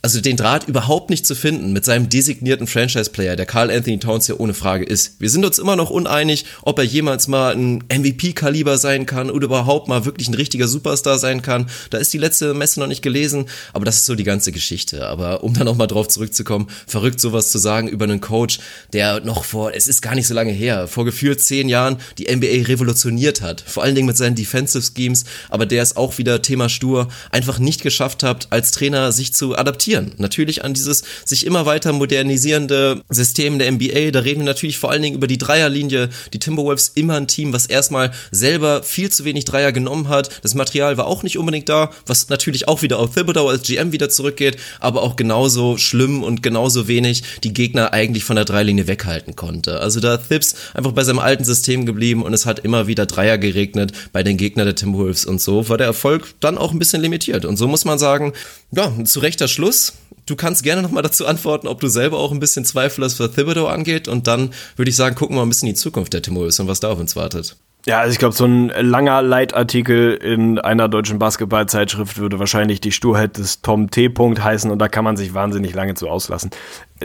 also 0.06 0.22
den 0.22 0.38
Draht 0.38 0.68
überhaupt 0.68 1.10
nicht 1.10 1.26
zu 1.26 1.34
finden 1.34 1.74
mit 1.74 1.84
seinem 1.84 2.10
designierten 2.10 2.68
Franchise-Player, 2.68 3.36
der 3.36 3.48
Carl 3.48 3.72
Anthony 3.72 3.98
Towns 3.98 4.28
ja 4.28 4.36
ohne 4.36 4.54
Frage 4.54 4.86
ist. 4.86 5.20
Wir 5.20 5.32
sind 5.32 5.44
uns 5.44 5.58
immer 5.58 5.76
noch 5.76 5.90
uneinig, 5.90 6.46
ob 6.62 6.78
er 6.78 6.86
jemals 6.86 7.28
mal 7.28 7.56
ein 7.56 7.84
MVP-Kaliber 7.92 8.78
sein 8.78 9.08
kann 9.08 9.32
oder 9.32 9.46
überhaupt 9.46 9.88
mal 9.88 10.06
wirklich 10.06 10.28
ein 10.28 10.36
richtiger 10.36 10.68
Superstar 10.68 11.18
sein 11.18 11.42
kann. 11.42 11.72
Da 11.90 11.98
ist 11.98 12.14
die 12.14 12.20
letzte 12.20 12.54
Messe 12.54 12.80
noch 12.82 12.86
nicht 12.86 13.02
gelesen, 13.02 13.48
aber 13.74 13.84
das 13.84 13.96
ist 13.96 14.06
so 14.06 14.14
die 14.14 14.24
ganze 14.24 14.52
Geschichte. 14.52 15.08
Aber 15.08 15.44
um 15.44 15.56
dann 15.56 15.68
auch 15.68 15.76
mal 15.76 15.88
drauf 15.88 16.08
zurückzukommen, 16.08 16.68
verrückt 16.86 17.20
sowas 17.20 17.50
zu 17.50 17.58
sagen 17.58 17.88
über 17.88 18.06
einen 18.06 18.22
Coach, 18.22 18.60
der 18.94 19.22
noch 19.22 19.44
vor, 19.44 19.74
es 19.74 19.88
ist 19.88 20.04
gar 20.04 20.14
nicht 20.14 20.28
so 20.28 20.36
lange 20.36 20.52
her, 20.52 20.88
vor 20.88 21.06
gefühlt 21.06 21.42
zehn 21.42 21.68
Jahren 21.68 21.98
die 22.20 22.26
NBA 22.32 22.68
revolutioniert 22.68 23.42
hat. 23.42 23.64
Vor 23.66 23.82
allen 23.82 23.96
Dingen 23.96 24.06
mit 24.06 24.18
seinen 24.18 24.36
Defensive 24.36 24.86
Schemes, 24.86 25.26
aber 25.50 25.66
der 25.66 25.82
es 25.82 25.98
auch 25.98 26.20
wieder 26.20 26.44
Thema 26.44 26.70
Stur 26.70 27.08
einfach 27.32 27.58
nicht 27.58 27.82
geschafft 27.82 28.22
hat, 28.22 28.52
als 28.52 28.70
Trainer 28.70 29.12
sich 29.12 29.34
zu 29.34 29.58
adaptieren 29.58 29.95
adaptieren. 29.96 30.12
Natürlich 30.18 30.64
an 30.64 30.74
dieses 30.74 31.04
sich 31.24 31.46
immer 31.46 31.66
weiter 31.66 31.94
modernisierende 31.94 33.02
System 33.10 33.60
der 33.60 33.72
NBA. 33.72 34.12
Da 34.12 34.20
reden 34.20 34.42
wir 34.42 34.46
natürlich 34.46 34.78
vor 34.78 34.92
allen 34.92 35.02
Dingen 35.02 35.16
über 35.16 35.28
die 35.28 35.38
Dreierlinie. 35.38 36.10
Die 36.34 36.40
Timberwolves 36.40 36.92
immer 36.96 37.16
ein 37.16 37.28
Team, 37.28 37.54
was 37.54 37.66
erstmal 37.66 38.12
selber 38.32 38.84
viel 38.84 39.12
zu 39.12 39.26
wenig 39.26 39.46
Dreier 39.46 39.72
genommen 39.72 40.10
hat. 40.10 40.30
Das 40.44 40.56
Material 40.56 40.98
war 40.98 41.08
auch 41.08 41.24
nicht 41.24 41.38
unbedingt 41.38 41.70
da, 41.70 41.92
was 42.06 42.30
natürlich 42.30 42.68
auch 42.68 42.82
wieder 42.82 43.00
auf 43.00 43.14
Thibodeau 43.16 43.50
als 43.50 43.64
GM 43.64 43.92
wieder 43.92 44.10
zurückgeht, 44.10 44.58
aber 44.80 45.02
auch 45.02 45.16
genauso 45.16 45.78
schlimm 45.78 46.24
und 46.24 46.44
genauso 46.44 46.88
wenig 46.88 47.24
die 47.44 47.54
Gegner 47.54 47.94
eigentlich 47.94 48.24
von 48.24 48.36
der 48.36 48.46
Dreilinie 48.46 48.88
weghalten 48.88 49.36
konnte. 49.36 49.80
Also 49.80 50.00
da 50.00 50.18
Thibs 50.18 50.56
einfach 50.74 50.92
bei 50.92 51.04
seinem 51.04 51.20
alten 51.20 51.44
System 51.44 51.86
geblieben 51.86 52.24
und 52.24 52.34
es 52.34 52.46
hat 52.46 52.60
immer 52.60 52.88
wieder 52.88 53.06
Dreier 53.06 53.38
geregnet 53.38 53.92
bei 54.12 54.24
den 54.24 54.38
Gegnern 54.38 54.66
der 54.66 54.76
Timberwolves 54.76 55.26
und 55.26 55.42
so 55.42 55.70
war 55.70 55.78
der 55.78 55.88
Erfolg 55.88 56.34
dann 56.40 56.58
auch 56.58 56.72
ein 56.72 56.80
bisschen 56.80 57.02
limitiert. 57.02 57.46
Und 57.46 57.58
so 57.58 57.68
muss 57.68 57.86
man 57.86 58.00
sagen, 58.00 58.34
ja, 58.72 58.92
zu 59.04 59.20
rechter 59.20 59.48
Schluss 59.48 59.85
du 60.26 60.36
kannst 60.36 60.64
gerne 60.64 60.82
nochmal 60.82 61.04
dazu 61.04 61.26
antworten, 61.26 61.68
ob 61.68 61.80
du 61.80 61.88
selber 61.88 62.18
auch 62.18 62.32
ein 62.32 62.40
bisschen 62.40 62.66
Zweifel 62.66 63.04
hast, 63.04 63.20
was 63.20 63.32
Thibodeau 63.32 63.68
angeht. 63.68 64.08
Und 64.08 64.28
dann 64.28 64.52
würde 64.76 64.90
ich 64.90 64.96
sagen, 64.96 65.16
gucken 65.16 65.36
wir 65.36 65.42
mal 65.42 65.46
ein 65.46 65.50
bisschen 65.50 65.68
in 65.68 65.76
die 65.76 65.80
Zukunft 65.80 66.14
der 66.14 66.22
Timberwolves 66.22 66.60
und 66.60 66.68
was 66.68 66.80
da 66.80 66.90
auf 66.90 67.00
uns 67.00 67.16
wartet. 67.16 67.56
Ja, 67.88 68.00
also 68.00 68.12
ich 68.12 68.18
glaube, 68.18 68.34
so 68.34 68.46
ein 68.46 68.70
langer 68.70 69.22
Leitartikel 69.22 70.14
in 70.16 70.58
einer 70.58 70.88
deutschen 70.88 71.20
Basketballzeitschrift 71.20 72.18
würde 72.18 72.40
wahrscheinlich 72.40 72.82
die 72.82 72.92
Sturheit 72.92 73.38
des 73.38 73.62
Tom 73.62 73.92
T. 73.92 74.10
Punkt 74.10 74.44
heißen 74.44 74.72
und 74.72 74.80
da 74.80 74.88
kann 74.88 75.04
man 75.04 75.18
sich 75.18 75.36
wahnsinnig 75.36 75.76
lange 75.76 75.94
zu 75.94 76.10
auslassen. 76.10 76.50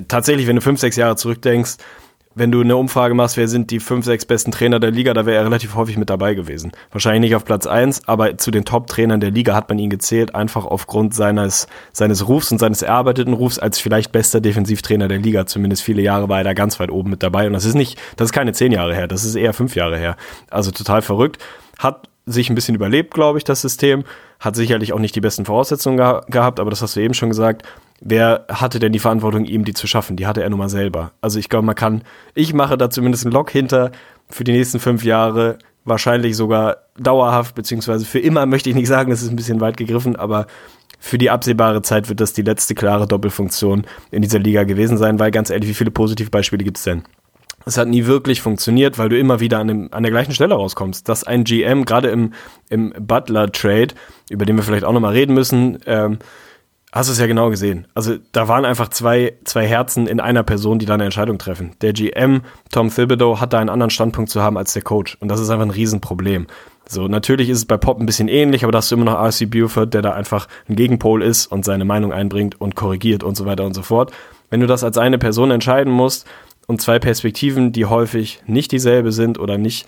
Tatsächlich, 0.09 0.47
wenn 0.47 0.57
du 0.57 0.63
fünf, 0.63 0.81
sechs 0.81 0.97
Jahre 0.97 1.17
zurückdenkst, 1.17 1.77
wenn 2.35 2.53
du 2.53 2.61
eine 2.61 2.77
Umfrage 2.77 3.15
machst, 3.15 3.37
wer 3.37 3.49
sind 3.49 3.71
die 3.73 3.81
fünf, 3.81 4.05
sechs 4.05 4.25
besten 4.25 4.53
Trainer 4.53 4.79
der 4.79 4.93
Liga, 4.93 5.15
da 5.15 5.27
wäre 5.27 5.39
er 5.39 5.45
relativ 5.45 5.75
häufig 5.75 5.97
mit 5.97 6.11
dabei 6.11 6.35
gewesen. 6.35 6.71
Wahrscheinlich 6.93 7.23
nicht 7.23 7.35
auf 7.35 7.45
Platz 7.45 7.67
eins, 7.67 8.07
aber 8.07 8.39
zu 8.39 8.53
den 8.53 8.65
Top-Trainern 8.65 9.21
der 9.21 9.33
Liga 9.33 9.55
hat 9.55 9.69
man 9.69 9.81
ihn 9.81 9.91
gezählt, 9.91 10.35
einfach 10.35 10.65
aufgrund 10.65 11.13
seines, 11.13 11.67
seines 11.93 12.29
Rufs 12.29 12.53
und 12.53 12.59
seines 12.59 12.83
erarbeiteten 12.83 13.35
Rufs 13.35 13.59
als 13.59 13.81
vielleicht 13.81 14.13
bester 14.13 14.41
Defensivtrainer 14.41 15.09
der 15.09 15.19
Liga. 15.19 15.47
Zumindest 15.47 15.83
viele 15.83 16.03
Jahre 16.03 16.29
war 16.29 16.39
er 16.39 16.45
da 16.45 16.53
ganz 16.53 16.79
weit 16.79 16.91
oben 16.91 17.11
mit 17.11 17.23
dabei. 17.25 17.49
Und 17.49 17.53
das 17.53 17.65
ist 17.65 17.75
nicht, 17.75 17.99
das 18.17 18.27
ist 18.27 18.33
keine 18.33 18.53
zehn 18.53 18.71
Jahre 18.71 18.95
her, 18.95 19.09
das 19.09 19.25
ist 19.25 19.35
eher 19.35 19.53
fünf 19.53 19.75
Jahre 19.75 19.99
her. 19.99 20.17
Also 20.51 20.71
total 20.71 21.03
verrückt. 21.03 21.39
Hat 21.79 22.10
sich 22.27 22.51
ein 22.51 22.55
bisschen 22.55 22.75
überlebt, 22.75 23.15
glaube 23.15 23.39
ich, 23.39 23.45
das 23.45 23.61
System. 23.61 24.05
Hat 24.39 24.57
sicherlich 24.57 24.93
auch 24.93 24.99
nicht 24.99 25.17
die 25.17 25.21
besten 25.21 25.45
Voraussetzungen 25.45 25.97
geha 25.97 26.21
gehabt, 26.29 26.61
aber 26.61 26.71
das 26.71 26.83
hast 26.83 26.97
du 26.97 27.01
eben 27.01 27.15
schon 27.15 27.29
gesagt 27.31 27.65
wer 28.01 28.47
hatte 28.49 28.79
denn 28.79 28.93
die 28.93 28.99
Verantwortung, 28.99 29.45
ihm 29.45 29.65
die 29.65 29.75
zu 29.75 29.87
schaffen? 29.87 30.17
Die 30.17 30.27
hatte 30.27 30.43
er 30.43 30.51
nun 30.51 30.59
mal 30.59 30.69
selber. 30.69 31.13
Also 31.21 31.39
ich 31.39 31.49
glaube, 31.49 31.67
man 31.67 31.75
kann, 31.75 32.03
ich 32.35 32.55
mache 32.55 32.77
da 32.77 32.91
zumindest 32.91 33.27
einen 33.27 33.33
Log 33.33 33.51
hinter 33.51 33.93
für 34.29 34.45
die 34.45 34.53
nächsten 34.53 34.81
fünf 34.81 35.05
Jahre, 35.05 35.59
wahrscheinlich 35.85 36.37
sogar 36.37 36.79
dauerhaft, 36.99 37.55
beziehungsweise 37.55 38.05
für 38.05 38.19
immer 38.19 38.47
möchte 38.47 38.71
ich 38.71 38.77
nicht 38.77 38.89
sagen, 38.89 39.11
das 39.11 39.23
ist 39.23 39.31
ein 39.31 39.37
bisschen 39.37 39.61
weit 39.61 39.77
gegriffen, 39.77 40.17
aber 40.17 40.47
für 40.99 41.19
die 41.19 41.31
absehbare 41.31 41.83
Zeit 41.83 42.09
wird 42.09 42.21
das 42.21 42.33
die 42.33 42.43
letzte 42.43 42.75
klare 42.75 43.07
Doppelfunktion 43.07 43.87
in 44.11 44.23
dieser 44.23 44.39
Liga 44.39 44.65
gewesen 44.65 44.99
sein, 44.99 45.19
weil 45.19 45.31
ganz 45.31 45.49
ehrlich, 45.51 45.69
wie 45.69 45.75
viele 45.75 45.91
Positivbeispiele 45.91 46.65
gibt 46.65 46.77
es 46.77 46.85
denn? 46.85 47.03
Es 47.67 47.77
hat 47.77 47.89
nie 47.89 48.07
wirklich 48.07 48.41
funktioniert, 48.41 48.99
weil 48.99 49.09
du 49.09 49.19
immer 49.19 49.41
wieder 49.41 49.59
an, 49.59 49.69
dem, 49.69 49.89
an 49.93 50.03
der 50.03 50.13
gleichen 50.13 50.33
Stelle 50.33 50.55
rauskommst. 50.55 51.09
Dass 51.09 51.25
ein 51.25 51.45
GM, 51.45 51.85
gerade 51.85 52.09
im, 52.09 52.33
im 52.69 52.93
Butler-Trade, 52.99 53.95
über 54.31 54.47
den 54.47 54.57
wir 54.57 54.63
vielleicht 54.63 54.85
auch 54.85 54.93
nochmal 54.93 55.13
reden 55.13 55.35
müssen, 55.35 55.79
ähm, 55.87 56.19
Hast 56.93 57.09
du 57.09 57.13
es 57.13 57.21
ja 57.21 57.29
genau 57.29 57.51
gesehen. 57.51 57.87
Also 57.95 58.17
da 58.33 58.49
waren 58.49 58.65
einfach 58.65 58.89
zwei, 58.89 59.35
zwei 59.45 59.65
Herzen 59.65 60.09
in 60.09 60.19
einer 60.19 60.43
Person, 60.43 60.81
die 60.81 60.87
da 60.87 60.95
eine 60.95 61.05
Entscheidung 61.05 61.39
treffen. 61.39 61.77
Der 61.83 61.93
GM, 61.93 62.43
Tom 62.73 62.91
Thibodeau, 62.91 63.39
hat 63.41 63.53
da 63.53 63.61
einen 63.61 63.69
anderen 63.69 63.91
Standpunkt 63.91 64.29
zu 64.29 64.43
haben 64.43 64.59
als 64.59 64.73
der 64.73 64.83
Coach. 64.83 65.17
Und 65.21 65.29
das 65.29 65.39
ist 65.39 65.51
einfach 65.51 65.67
ein 65.67 65.71
Riesenproblem. 65.71 66.49
So, 66.89 67.07
natürlich 67.07 67.49
ist 67.49 67.59
es 67.59 67.65
bei 67.65 67.77
Pop 67.77 68.01
ein 68.01 68.07
bisschen 68.07 68.27
ähnlich, 68.27 68.65
aber 68.65 68.73
da 68.73 68.79
hast 68.79 68.91
du 68.91 68.97
immer 68.97 69.05
noch 69.05 69.25
RC 69.25 69.49
Buford, 69.49 69.95
der 69.95 70.03
da 70.03 70.15
einfach 70.15 70.49
ein 70.69 70.75
Gegenpol 70.75 71.23
ist 71.23 71.47
und 71.47 71.65
seine 71.65 71.85
Meinung 71.85 72.13
einbringt 72.13 72.61
und 72.61 72.75
korrigiert 72.75 73.23
und 73.23 73.37
so 73.37 73.47
weiter 73.47 73.65
und 73.65 73.75
so 73.75 73.83
fort. 73.83 74.11
Wenn 74.49 74.59
du 74.59 74.67
das 74.67 74.83
als 74.83 74.99
eine 74.99 75.19
Person 75.19 75.53
entscheiden 75.53 75.93
musst 75.93 76.27
und 76.71 76.81
zwei 76.81 76.99
Perspektiven, 76.99 77.73
die 77.73 77.85
häufig 77.85 78.41
nicht 78.47 78.73
dieselbe 78.73 79.13
sind 79.13 79.39
oder 79.39 79.59
nicht 79.59 79.87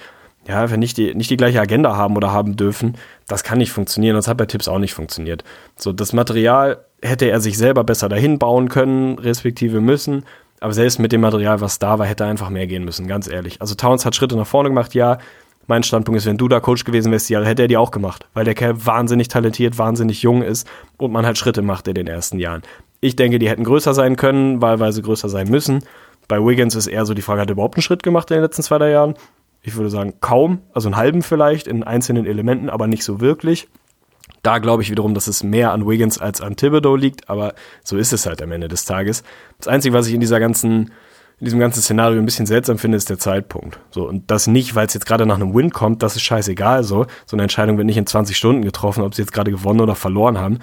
ja, 0.48 0.68
wenn 0.70 0.80
nicht 0.80 0.96
die, 0.96 1.14
nicht 1.14 1.30
die 1.30 1.36
gleiche 1.36 1.60
Agenda 1.60 1.94
haben 1.94 2.16
oder 2.16 2.32
haben 2.32 2.56
dürfen, 2.56 2.96
das 3.28 3.44
kann 3.44 3.58
nicht 3.58 3.70
funktionieren. 3.70 4.16
Das 4.16 4.26
hat 4.26 4.38
bei 4.38 4.46
Tipps 4.46 4.66
auch 4.66 4.80
nicht 4.80 4.92
funktioniert. 4.92 5.44
So, 5.76 5.92
das 5.92 6.12
Material 6.12 6.84
hätte 7.00 7.26
er 7.30 7.40
sich 7.40 7.56
selber 7.56 7.84
besser 7.84 8.08
dahin 8.08 8.40
bauen 8.40 8.68
können, 8.68 9.20
respektive 9.20 9.80
müssen. 9.80 10.24
Aber 10.58 10.72
selbst 10.72 10.98
mit 10.98 11.12
dem 11.12 11.20
Material, 11.20 11.60
was 11.60 11.78
da 11.78 12.00
war, 12.00 12.06
hätte 12.06 12.24
er 12.24 12.30
einfach 12.30 12.50
mehr 12.50 12.66
gehen 12.66 12.84
müssen, 12.84 13.06
ganz 13.06 13.28
ehrlich. 13.28 13.60
Also 13.60 13.76
Towns 13.76 14.04
hat 14.04 14.16
Schritte 14.16 14.36
nach 14.36 14.46
vorne 14.46 14.68
gemacht, 14.68 14.94
ja, 14.94 15.18
Mein 15.68 15.84
Standpunkt 15.84 16.18
ist, 16.18 16.26
wenn 16.26 16.38
du 16.38 16.48
da 16.48 16.58
Coach 16.58 16.82
gewesen 16.82 17.12
wärst, 17.12 17.30
ja, 17.30 17.40
hätte 17.40 17.62
er 17.62 17.68
die 17.68 17.76
auch 17.76 17.92
gemacht, 17.92 18.26
weil 18.34 18.44
der 18.44 18.54
Kerl 18.54 18.84
wahnsinnig 18.84 19.28
talentiert, 19.28 19.78
wahnsinnig 19.78 20.22
jung 20.22 20.42
ist 20.42 20.66
und 20.96 21.12
man 21.12 21.24
halt 21.24 21.38
Schritte 21.38 21.62
macht 21.62 21.86
in 21.86 21.94
den 21.94 22.08
ersten 22.08 22.40
Jahren. 22.40 22.62
Ich 23.00 23.14
denke, 23.14 23.38
die 23.38 23.48
hätten 23.48 23.62
größer 23.64 23.94
sein 23.94 24.16
können, 24.16 24.60
wahlweise 24.60 25.02
größer 25.02 25.28
sein 25.28 25.48
müssen. 25.48 25.84
Bei 26.28 26.38
Wiggins 26.38 26.74
ist 26.74 26.86
eher 26.86 27.04
so 27.04 27.14
die 27.14 27.22
Frage, 27.22 27.40
hat 27.40 27.48
er 27.48 27.52
überhaupt 27.52 27.76
einen 27.76 27.82
Schritt 27.82 28.02
gemacht 28.02 28.30
in 28.30 28.36
den 28.36 28.42
letzten 28.42 28.62
zwei, 28.62 28.78
drei 28.78 28.90
Jahren? 28.90 29.14
Ich 29.62 29.76
würde 29.76 29.90
sagen, 29.90 30.14
kaum, 30.20 30.60
also 30.74 30.88
einen 30.88 30.96
halben 30.96 31.22
vielleicht 31.22 31.66
in 31.66 31.84
einzelnen 31.84 32.26
Elementen, 32.26 32.68
aber 32.68 32.86
nicht 32.86 33.04
so 33.04 33.20
wirklich. 33.20 33.68
Da 34.42 34.58
glaube 34.58 34.82
ich 34.82 34.90
wiederum, 34.90 35.14
dass 35.14 35.28
es 35.28 35.44
mehr 35.44 35.70
an 35.72 35.86
Wiggins 35.86 36.18
als 36.18 36.40
an 36.40 36.56
Thibodeau 36.56 36.96
liegt, 36.96 37.30
aber 37.30 37.54
so 37.84 37.96
ist 37.96 38.12
es 38.12 38.26
halt 38.26 38.42
am 38.42 38.50
Ende 38.50 38.66
des 38.66 38.84
Tages. 38.84 39.22
Das 39.58 39.68
Einzige, 39.68 39.94
was 39.94 40.08
ich 40.08 40.14
in 40.14 40.20
dieser 40.20 40.40
ganzen, 40.40 40.90
in 41.38 41.44
diesem 41.44 41.60
ganzen 41.60 41.80
Szenario 41.80 42.18
ein 42.18 42.24
bisschen 42.24 42.46
seltsam 42.46 42.76
finde, 42.78 42.96
ist 42.96 43.08
der 43.08 43.20
Zeitpunkt. 43.20 43.78
So, 43.90 44.08
und 44.08 44.30
das 44.32 44.48
nicht, 44.48 44.74
weil 44.74 44.86
es 44.86 44.94
jetzt 44.94 45.06
gerade 45.06 45.26
nach 45.26 45.36
einem 45.36 45.54
Win 45.54 45.70
kommt, 45.70 46.02
das 46.02 46.16
ist 46.16 46.22
scheißegal 46.22 46.82
so. 46.82 47.06
So 47.24 47.36
eine 47.36 47.42
Entscheidung 47.42 47.76
wird 47.76 47.86
nicht 47.86 47.96
in 47.96 48.06
20 48.06 48.36
Stunden 48.36 48.62
getroffen, 48.62 49.04
ob 49.04 49.14
sie 49.14 49.22
jetzt 49.22 49.32
gerade 49.32 49.52
gewonnen 49.52 49.80
oder 49.80 49.94
verloren 49.94 50.38
haben. 50.38 50.58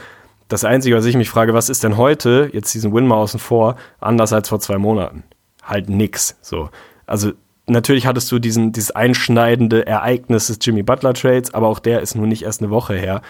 Das 0.49 0.65
Einzige, 0.65 0.97
was 0.97 1.05
ich 1.05 1.15
mich 1.15 1.29
frage, 1.29 1.53
was 1.53 1.69
ist 1.69 1.83
denn 1.83 1.95
heute, 1.95 2.49
jetzt 2.51 2.73
diesen 2.73 2.93
Win 2.93 3.07
mal 3.07 3.15
außen 3.15 3.39
vor, 3.39 3.77
anders 4.01 4.33
als 4.33 4.49
vor 4.49 4.59
zwei 4.59 4.77
Monaten? 4.77 5.23
Halt 5.69 5.89
nix. 5.89 6.37
So. 6.41 6.69
Also 7.05 7.31
natürlich 7.67 8.05
hattest 8.07 8.31
du 8.31 8.39
diesen, 8.39 8.71
dieses 8.71 8.91
einschneidende 8.91 9.85
Ereignis 9.85 10.47
des 10.47 10.59
Jimmy 10.61 10.83
Butler 10.83 11.13
Trades, 11.13 11.53
aber 11.53 11.67
auch 11.67 11.79
der 11.79 12.01
ist 12.01 12.15
nun 12.15 12.29
nicht 12.29 12.43
erst 12.43 12.61
eine 12.61 12.71
Woche 12.71 12.95
her. 12.95 13.21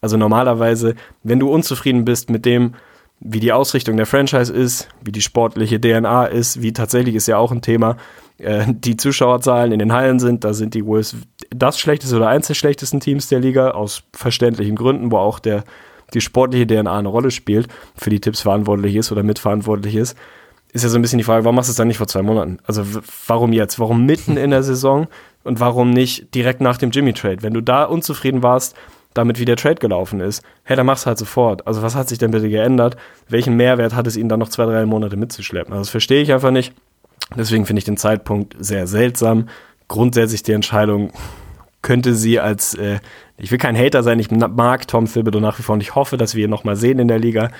Also 0.00 0.16
normalerweise, 0.16 0.94
wenn 1.22 1.40
du 1.40 1.50
unzufrieden 1.50 2.04
bist 2.04 2.30
mit 2.30 2.44
dem, 2.44 2.74
wie 3.20 3.40
die 3.40 3.52
Ausrichtung 3.52 3.96
der 3.96 4.06
Franchise 4.06 4.52
ist, 4.52 4.88
wie 5.02 5.10
die 5.10 5.22
sportliche 5.22 5.80
DNA 5.80 6.26
ist, 6.26 6.62
wie 6.62 6.72
tatsächlich 6.72 7.16
ist 7.16 7.26
ja 7.26 7.36
auch 7.36 7.50
ein 7.50 7.62
Thema, 7.62 7.96
äh, 8.38 8.64
die 8.68 8.96
Zuschauerzahlen 8.96 9.72
in 9.72 9.80
den 9.80 9.92
Hallen 9.92 10.20
sind, 10.20 10.44
da 10.44 10.54
sind 10.54 10.74
die 10.74 10.86
Wolves 10.86 11.16
das 11.50 11.78
schlechteste 11.80 12.16
oder 12.16 12.28
eins 12.28 12.46
der 12.46 12.54
schlechtesten 12.54 13.00
Teams 13.00 13.28
der 13.28 13.40
Liga, 13.40 13.72
aus 13.72 14.04
verständlichen 14.12 14.76
Gründen, 14.76 15.10
wo 15.10 15.16
auch 15.16 15.40
der, 15.40 15.64
die 16.14 16.20
sportliche 16.20 16.66
DNA 16.66 16.96
eine 16.96 17.08
Rolle 17.08 17.32
spielt, 17.32 17.66
für 17.96 18.10
die 18.10 18.20
Tipps 18.20 18.42
verantwortlich 18.42 18.94
ist 18.94 19.10
oder 19.10 19.24
mitverantwortlich 19.24 19.96
ist, 19.96 20.16
ist 20.72 20.82
ja 20.82 20.88
so 20.88 20.98
ein 20.98 21.02
bisschen 21.02 21.18
die 21.18 21.24
Frage, 21.24 21.44
warum 21.44 21.56
machst 21.56 21.68
du 21.68 21.72
es 21.72 21.76
dann 21.76 21.88
nicht 21.88 21.98
vor 21.98 22.06
zwei 22.06 22.22
Monaten? 22.22 22.58
Also 22.64 22.84
warum 23.26 23.52
jetzt? 23.52 23.78
Warum 23.78 24.04
mitten 24.04 24.36
in 24.36 24.50
der 24.50 24.62
Saison 24.62 25.06
und 25.44 25.60
warum 25.60 25.90
nicht 25.90 26.34
direkt 26.34 26.60
nach 26.60 26.76
dem 26.76 26.90
Jimmy-Trade? 26.90 27.42
Wenn 27.42 27.54
du 27.54 27.62
da 27.62 27.84
unzufrieden 27.84 28.42
warst, 28.42 28.76
damit, 29.14 29.38
wie 29.40 29.44
der 29.44 29.56
Trade 29.56 29.76
gelaufen 29.76 30.20
ist. 30.20 30.42
Hey, 30.62 30.76
dann 30.76 30.86
mach's 30.86 31.06
halt 31.06 31.18
sofort. 31.18 31.66
Also 31.66 31.82
was 31.82 31.94
hat 31.94 32.08
sich 32.08 32.18
denn 32.18 32.30
bitte 32.30 32.48
geändert? 32.48 32.96
Welchen 33.28 33.56
Mehrwert 33.56 33.94
hat 33.94 34.06
es 34.06 34.16
ihnen 34.16 34.28
dann 34.28 34.38
noch 34.38 34.48
zwei, 34.48 34.64
drei 34.64 34.86
Monate 34.86 35.16
mitzuschleppen? 35.16 35.72
Also 35.72 35.82
das 35.82 35.90
verstehe 35.90 36.22
ich 36.22 36.32
einfach 36.32 36.50
nicht. 36.52 36.72
Deswegen 37.36 37.66
finde 37.66 37.78
ich 37.78 37.84
den 37.84 37.96
Zeitpunkt 37.96 38.54
sehr 38.58 38.86
seltsam. 38.86 39.48
Grundsätzlich 39.88 40.42
die 40.44 40.52
Entscheidung 40.52 41.12
könnte 41.82 42.14
sie 42.14 42.38
als, 42.40 42.74
äh, 42.74 43.00
ich 43.36 43.50
will 43.50 43.58
kein 43.58 43.76
Hater 43.76 44.02
sein, 44.02 44.18
ich 44.18 44.30
mag 44.30 44.86
Tom 44.88 45.06
Thibodeau 45.06 45.40
nach 45.40 45.58
wie 45.58 45.62
vor 45.62 45.74
und 45.74 45.80
ich 45.80 45.94
hoffe, 45.94 46.16
dass 46.16 46.34
wir 46.34 46.44
ihn 46.44 46.50
nochmal 46.50 46.76
sehen 46.76 46.98
in 46.98 47.08
der 47.08 47.18
Liga. 47.18 47.50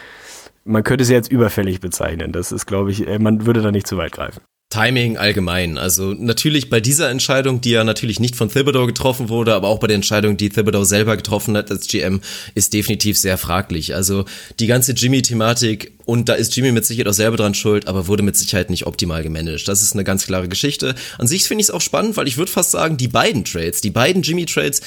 Man 0.64 0.84
könnte 0.84 1.04
sie 1.04 1.14
jetzt 1.14 1.30
überfällig 1.30 1.80
bezeichnen. 1.80 2.32
Das 2.32 2.52
ist, 2.52 2.66
glaube 2.66 2.90
ich, 2.90 3.06
äh, 3.06 3.18
man 3.18 3.46
würde 3.46 3.62
da 3.62 3.70
nicht 3.70 3.86
zu 3.86 3.96
weit 3.96 4.12
greifen. 4.12 4.40
Timing 4.70 5.16
allgemein. 5.16 5.78
Also 5.78 6.12
natürlich 6.12 6.68
bei 6.68 6.78
dieser 6.80 7.08
Entscheidung, 7.08 7.62
die 7.62 7.70
ja 7.70 7.84
natürlich 7.84 8.20
nicht 8.20 8.36
von 8.36 8.50
Thibodeau 8.50 8.86
getroffen 8.86 9.30
wurde, 9.30 9.54
aber 9.54 9.68
auch 9.68 9.80
bei 9.80 9.86
der 9.86 9.94
Entscheidung, 9.94 10.36
die 10.36 10.50
Thibodeau 10.50 10.84
selber 10.84 11.16
getroffen 11.16 11.56
hat 11.56 11.70
als 11.70 11.88
GM, 11.88 12.20
ist 12.54 12.74
definitiv 12.74 13.16
sehr 13.16 13.38
fraglich. 13.38 13.94
Also 13.94 14.26
die 14.60 14.66
ganze 14.66 14.92
Jimmy-Thematik 14.92 15.92
und 16.04 16.28
da 16.28 16.34
ist 16.34 16.54
Jimmy 16.54 16.72
mit 16.72 16.84
Sicherheit 16.84 17.08
auch 17.08 17.14
selber 17.14 17.38
dran 17.38 17.54
schuld, 17.54 17.88
aber 17.88 18.08
wurde 18.08 18.22
mit 18.22 18.36
Sicherheit 18.36 18.68
nicht 18.68 18.86
optimal 18.86 19.22
gemanagt. 19.22 19.68
Das 19.68 19.82
ist 19.82 19.94
eine 19.94 20.04
ganz 20.04 20.26
klare 20.26 20.48
Geschichte. 20.48 20.94
An 21.16 21.26
sich 21.26 21.44
finde 21.44 21.62
ich 21.62 21.68
es 21.68 21.74
auch 21.74 21.80
spannend, 21.80 22.18
weil 22.18 22.28
ich 22.28 22.36
würde 22.36 22.52
fast 22.52 22.72
sagen, 22.72 22.98
die 22.98 23.08
beiden 23.08 23.46
Trades, 23.46 23.80
die 23.80 23.90
beiden 23.90 24.20
Jimmy-Trades 24.20 24.82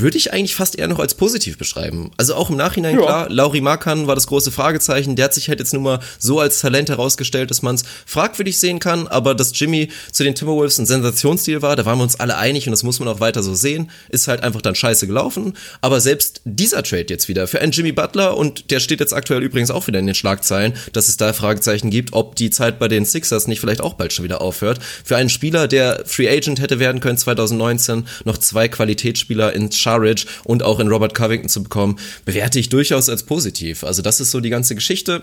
würde 0.00 0.18
ich 0.18 0.32
eigentlich 0.32 0.54
fast 0.54 0.76
eher 0.76 0.88
noch 0.88 0.98
als 0.98 1.14
positiv 1.14 1.56
beschreiben. 1.56 2.10
Also 2.16 2.34
auch 2.34 2.50
im 2.50 2.56
Nachhinein 2.56 2.96
ja. 2.96 3.02
klar, 3.02 3.30
Lauri 3.30 3.60
Markan 3.60 4.06
war 4.06 4.14
das 4.14 4.26
große 4.26 4.50
Fragezeichen, 4.50 5.14
der 5.14 5.26
hat 5.26 5.34
sich 5.34 5.48
halt 5.48 5.60
jetzt 5.60 5.72
nun 5.72 5.84
mal 5.84 6.00
so 6.18 6.40
als 6.40 6.60
Talent 6.60 6.88
herausgestellt, 6.88 7.50
dass 7.50 7.62
man 7.62 7.76
es 7.76 7.84
fragwürdig 8.04 8.58
sehen 8.58 8.80
kann, 8.80 9.06
aber 9.06 9.34
dass 9.34 9.58
Jimmy 9.58 9.90
zu 10.10 10.24
den 10.24 10.34
Timberwolves 10.34 10.78
ein 10.78 10.86
Sensationsstil 10.86 11.62
war, 11.62 11.76
da 11.76 11.84
waren 11.84 11.98
wir 11.98 12.02
uns 12.02 12.18
alle 12.18 12.36
einig 12.36 12.66
und 12.66 12.72
das 12.72 12.82
muss 12.82 12.98
man 12.98 13.08
auch 13.08 13.20
weiter 13.20 13.42
so 13.42 13.54
sehen, 13.54 13.90
ist 14.08 14.26
halt 14.26 14.42
einfach 14.42 14.62
dann 14.62 14.74
scheiße 14.74 15.06
gelaufen, 15.06 15.54
aber 15.80 16.00
selbst 16.00 16.40
dieser 16.44 16.82
Trade 16.82 17.06
jetzt 17.08 17.28
wieder 17.28 17.46
für 17.46 17.60
einen 17.60 17.72
Jimmy 17.72 17.92
Butler 17.92 18.36
und 18.36 18.70
der 18.72 18.80
steht 18.80 19.00
jetzt 19.00 19.12
aktuell 19.12 19.42
übrigens 19.42 19.70
auch 19.70 19.86
wieder 19.86 20.00
in 20.00 20.06
den 20.06 20.14
Schlagzeilen, 20.14 20.74
dass 20.92 21.08
es 21.08 21.16
da 21.16 21.32
Fragezeichen 21.32 21.90
gibt, 21.90 22.12
ob 22.12 22.34
die 22.34 22.50
Zeit 22.50 22.80
bei 22.80 22.88
den 22.88 23.04
Sixers 23.04 23.46
nicht 23.46 23.60
vielleicht 23.60 23.80
auch 23.80 23.94
bald 23.94 24.12
schon 24.12 24.24
wieder 24.24 24.40
aufhört. 24.40 24.80
Für 25.04 25.16
einen 25.16 25.28
Spieler, 25.28 25.68
der 25.68 26.02
Free 26.04 26.28
Agent 26.28 26.60
hätte 26.60 26.80
werden 26.80 27.00
können 27.00 27.18
2019, 27.18 28.06
noch 28.24 28.38
zwei 28.38 28.68
Qualitätsspieler 28.68 29.52
in 29.52 29.70
Sharridge 29.84 30.26
und 30.44 30.62
auch 30.62 30.80
in 30.80 30.88
Robert 30.88 31.14
Covington 31.14 31.48
zu 31.48 31.62
bekommen, 31.62 31.98
bewerte 32.24 32.58
ich 32.58 32.68
durchaus 32.68 33.08
als 33.08 33.22
positiv. 33.22 33.84
Also 33.84 34.02
das 34.02 34.20
ist 34.20 34.30
so 34.30 34.40
die 34.40 34.50
ganze 34.50 34.74
Geschichte. 34.74 35.22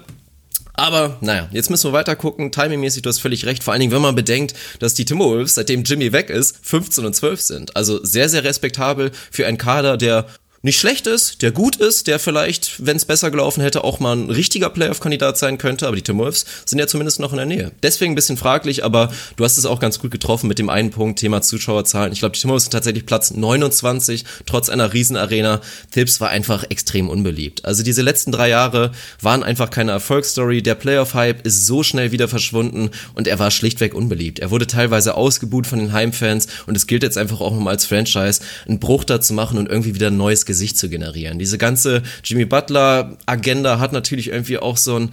Aber 0.73 1.17
naja, 1.21 1.49
jetzt 1.51 1.69
müssen 1.69 1.89
wir 1.89 1.93
weiter 1.93 2.15
gucken. 2.15 2.51
Timingmäßig, 2.51 3.01
du 3.01 3.09
hast 3.09 3.19
völlig 3.19 3.45
recht. 3.45 3.63
Vor 3.63 3.73
allen 3.73 3.81
Dingen, 3.81 3.91
wenn 3.91 4.01
man 4.01 4.15
bedenkt, 4.15 4.55
dass 4.79 4.93
die 4.93 5.05
Timberwolves, 5.05 5.55
seitdem 5.55 5.83
Jimmy 5.83 6.13
weg 6.13 6.29
ist, 6.29 6.57
15 6.63 7.05
und 7.05 7.15
12 7.15 7.41
sind. 7.41 7.75
Also 7.75 8.03
sehr, 8.03 8.29
sehr 8.29 8.43
respektabel 8.43 9.11
für 9.31 9.45
einen 9.45 9.57
Kader, 9.57 9.97
der 9.97 10.27
nicht 10.63 10.79
schlecht 10.79 11.07
ist, 11.07 11.41
der 11.41 11.51
gut 11.51 11.77
ist, 11.77 12.05
der 12.05 12.19
vielleicht, 12.19 12.85
wenn 12.85 12.95
es 12.95 13.05
besser 13.05 13.31
gelaufen 13.31 13.61
hätte, 13.61 13.83
auch 13.83 13.99
mal 13.99 14.15
ein 14.15 14.29
richtiger 14.29 14.69
Playoff-Kandidat 14.69 15.35
sein 15.35 15.57
könnte, 15.57 15.87
aber 15.87 15.95
die 15.95 16.03
Timberwolves 16.03 16.45
sind 16.65 16.77
ja 16.77 16.85
zumindest 16.85 17.19
noch 17.19 17.31
in 17.31 17.37
der 17.37 17.47
Nähe. 17.47 17.71
Deswegen 17.81 18.11
ein 18.11 18.15
bisschen 18.15 18.37
fraglich, 18.37 18.85
aber 18.85 19.11
du 19.37 19.43
hast 19.43 19.57
es 19.57 19.65
auch 19.65 19.79
ganz 19.79 19.97
gut 19.97 20.11
getroffen 20.11 20.47
mit 20.47 20.59
dem 20.59 20.69
einen 20.69 20.91
Punkt, 20.91 21.17
Thema 21.17 21.41
Zuschauerzahlen. 21.41 22.13
Ich 22.13 22.19
glaube, 22.19 22.35
die 22.35 22.41
Timberwolves 22.41 22.65
sind 22.65 22.73
tatsächlich 22.73 23.07
Platz 23.07 23.31
29, 23.31 24.23
trotz 24.45 24.69
einer 24.69 24.93
Riesenarena. 24.93 25.61
Tips 25.89 26.21
war 26.21 26.29
einfach 26.29 26.63
extrem 26.69 27.09
unbeliebt. 27.09 27.65
Also 27.65 27.81
diese 27.81 28.03
letzten 28.03 28.31
drei 28.31 28.49
Jahre 28.49 28.91
waren 29.19 29.41
einfach 29.41 29.71
keine 29.71 29.93
Erfolgsstory. 29.93 30.61
Der 30.61 30.75
Playoff-Hype 30.75 31.43
ist 31.43 31.65
so 31.65 31.81
schnell 31.81 32.11
wieder 32.11 32.27
verschwunden 32.27 32.91
und 33.15 33.27
er 33.27 33.39
war 33.39 33.49
schlichtweg 33.49 33.95
unbeliebt. 33.95 34.37
Er 34.37 34.51
wurde 34.51 34.67
teilweise 34.67 35.15
ausgebuht 35.15 35.65
von 35.65 35.79
den 35.79 35.91
Heimfans 35.91 36.47
und 36.67 36.77
es 36.77 36.85
gilt 36.85 37.01
jetzt 37.01 37.17
einfach 37.17 37.41
auch 37.41 37.51
mal 37.55 37.71
als 37.71 37.87
Franchise, 37.87 38.41
einen 38.67 38.79
Bruch 38.79 39.05
da 39.05 39.19
zu 39.19 39.33
machen 39.33 39.57
und 39.57 39.67
irgendwie 39.67 39.95
wieder 39.95 40.07
ein 40.07 40.17
neues 40.17 40.45
Gesicht 40.51 40.77
zu 40.77 40.89
generieren. 40.89 41.39
Diese 41.39 41.57
ganze 41.57 42.03
Jimmy 42.25 42.43
Butler 42.43 43.17
Agenda 43.25 43.79
hat 43.79 43.93
natürlich 43.93 44.27
irgendwie 44.27 44.57
auch 44.57 44.75
so 44.75 44.99
ein 44.99 45.11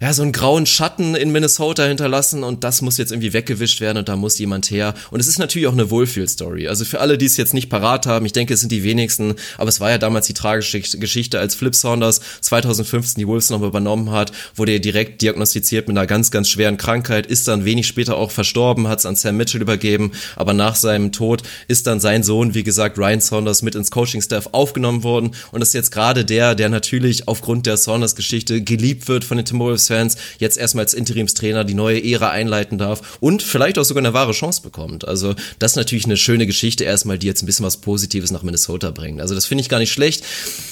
ja, 0.00 0.12
so 0.12 0.22
einen 0.22 0.32
grauen 0.32 0.66
Schatten 0.66 1.14
in 1.16 1.32
Minnesota 1.32 1.84
hinterlassen 1.84 2.44
und 2.44 2.62
das 2.62 2.82
muss 2.82 2.98
jetzt 2.98 3.10
irgendwie 3.10 3.32
weggewischt 3.32 3.80
werden 3.80 3.98
und 3.98 4.08
da 4.08 4.16
muss 4.16 4.38
jemand 4.38 4.70
her. 4.70 4.94
Und 5.10 5.18
es 5.18 5.26
ist 5.26 5.38
natürlich 5.38 5.66
auch 5.66 5.72
eine 5.72 5.90
Wohlfühl-Story. 5.90 6.68
Also 6.68 6.84
für 6.84 7.00
alle, 7.00 7.18
die 7.18 7.26
es 7.26 7.36
jetzt 7.36 7.52
nicht 7.52 7.68
parat 7.68 8.06
haben, 8.06 8.24
ich 8.24 8.32
denke, 8.32 8.54
es 8.54 8.60
sind 8.60 8.70
die 8.70 8.84
wenigsten, 8.84 9.34
aber 9.56 9.68
es 9.68 9.80
war 9.80 9.90
ja 9.90 9.98
damals 9.98 10.26
die 10.26 10.34
tragische 10.34 10.80
Geschichte, 10.80 11.40
als 11.40 11.54
Flip 11.54 11.74
Saunders 11.74 12.20
2015 12.42 13.20
die 13.20 13.26
Wolves 13.26 13.50
nochmal 13.50 13.70
übernommen 13.70 14.12
hat, 14.12 14.32
wurde 14.54 14.72
er 14.72 14.78
direkt 14.78 15.20
diagnostiziert 15.20 15.88
mit 15.88 15.96
einer 15.96 16.06
ganz, 16.06 16.30
ganz 16.30 16.48
schweren 16.48 16.76
Krankheit, 16.76 17.26
ist 17.26 17.48
dann 17.48 17.64
wenig 17.64 17.88
später 17.88 18.16
auch 18.16 18.30
verstorben, 18.30 18.86
hat 18.86 19.00
es 19.00 19.06
an 19.06 19.16
Sam 19.16 19.36
Mitchell 19.36 19.62
übergeben, 19.62 20.12
aber 20.36 20.52
nach 20.52 20.76
seinem 20.76 21.10
Tod 21.10 21.42
ist 21.66 21.88
dann 21.88 21.98
sein 21.98 22.22
Sohn, 22.22 22.54
wie 22.54 22.62
gesagt, 22.62 22.98
Ryan 22.98 23.20
Saunders 23.20 23.62
mit 23.62 23.74
ins 23.74 23.90
Coaching-Staff 23.90 24.50
aufgenommen 24.52 25.02
worden 25.02 25.32
und 25.50 25.60
ist 25.60 25.74
jetzt 25.74 25.90
gerade 25.90 26.24
der, 26.24 26.54
der 26.54 26.68
natürlich 26.68 27.26
aufgrund 27.26 27.66
der 27.66 27.76
Saunders-Geschichte 27.76 28.62
geliebt 28.62 29.08
wird 29.08 29.24
von 29.24 29.38
den 29.38 29.46
Timberwolves 29.46 29.87
Fans 29.88 30.16
jetzt 30.38 30.56
erstmal 30.56 30.84
als 30.84 30.94
Interimstrainer 30.94 31.64
die 31.64 31.74
neue 31.74 32.02
Ära 32.02 32.30
einleiten 32.30 32.78
darf 32.78 33.18
und 33.20 33.42
vielleicht 33.42 33.78
auch 33.78 33.84
sogar 33.84 34.02
eine 34.02 34.14
wahre 34.14 34.32
Chance 34.32 34.62
bekommt. 34.62 35.06
Also 35.06 35.34
das 35.58 35.72
ist 35.72 35.76
natürlich 35.76 36.04
eine 36.04 36.16
schöne 36.16 36.46
Geschichte 36.46 36.84
erstmal, 36.84 37.18
die 37.18 37.26
jetzt 37.26 37.42
ein 37.42 37.46
bisschen 37.46 37.66
was 37.66 37.78
Positives 37.78 38.30
nach 38.30 38.42
Minnesota 38.42 38.90
bringt. 38.90 39.20
Also 39.20 39.34
das 39.34 39.46
finde 39.46 39.62
ich 39.62 39.68
gar 39.68 39.78
nicht 39.78 39.92
schlecht. 39.92 40.24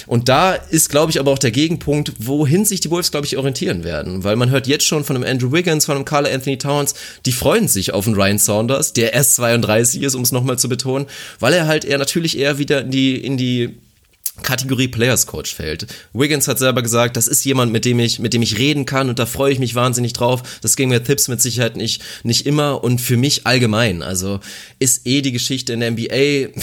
Und 0.07 0.29
da 0.29 0.55
ist, 0.55 0.89
glaube 0.89 1.11
ich, 1.11 1.19
aber 1.19 1.33
auch 1.33 1.39
der 1.39 1.51
Gegenpunkt, 1.51 2.13
wohin 2.19 2.65
sich 2.65 2.81
die 2.81 2.91
Wolves, 2.91 3.11
glaube 3.11 3.27
ich, 3.27 3.37
orientieren 3.37 3.83
werden. 3.85 4.25
Weil 4.25 4.37
man 4.37 4.51
hört 4.51 4.67
jetzt 4.67 4.85
schon 4.85 5.05
von 5.05 5.17
einem 5.17 5.25
Andrew 5.25 5.53
Wiggins, 5.53 5.87
von 5.87 5.97
einem 5.97 6.05
Carl 6.05 6.27
Anthony 6.27 6.59
Towns, 6.59 6.95
die 7.25 7.33
freuen 7.33 7.69
sich 7.69 7.93
auf 7.93 8.07
einen 8.07 8.17
Ryan 8.17 8.39
Saunders, 8.39 8.93
der 8.93 9.13
erst 9.13 9.37
32 9.37 10.03
ist, 10.03 10.15
um 10.15 10.23
es 10.23 10.33
nochmal 10.33 10.59
zu 10.59 10.69
betonen, 10.69 11.07
weil 11.41 11.53
er 11.53 11.67
halt 11.67 11.85
eher 11.85 11.99
natürlich 11.99 12.39
eher 12.39 12.59
wieder 12.59 12.83
in 12.83 12.91
die, 12.91 13.17
in 13.17 13.37
die 13.37 13.77
Kategorie 14.43 14.89
Players 14.89 15.27
Coach 15.27 15.55
fällt. 15.55 15.87
Wiggins 16.13 16.47
hat 16.49 16.59
selber 16.59 16.83
gesagt, 16.83 17.17
das 17.17 17.27
ist 17.27 17.45
jemand, 17.45 17.73
mit 17.73 17.85
dem 17.85 17.99
ich, 17.99 18.19
mit 18.19 18.33
dem 18.33 18.43
ich 18.43 18.59
reden 18.59 18.85
kann 18.85 19.09
und 19.09 19.19
da 19.19 19.27
freue 19.27 19.53
ich 19.53 19.59
mich 19.59 19.75
wahnsinnig 19.75 20.13
drauf. 20.13 20.43
Das 20.63 20.77
ging 20.77 20.89
mir 20.89 21.03
Tipps 21.03 21.29
mit 21.29 21.41
Sicherheit 21.41 21.77
nicht, 21.77 22.03
nicht 22.23 22.47
immer 22.47 22.85
und 22.85 23.01
für 23.01 23.17
mich 23.17 23.47
allgemein. 23.47 24.03
Also 24.03 24.41
ist 24.79 25.07
eh 25.07 25.23
die 25.23 25.33
Geschichte 25.33 25.73
in 25.73 25.81
der 25.81 25.91
NBA 25.93 26.61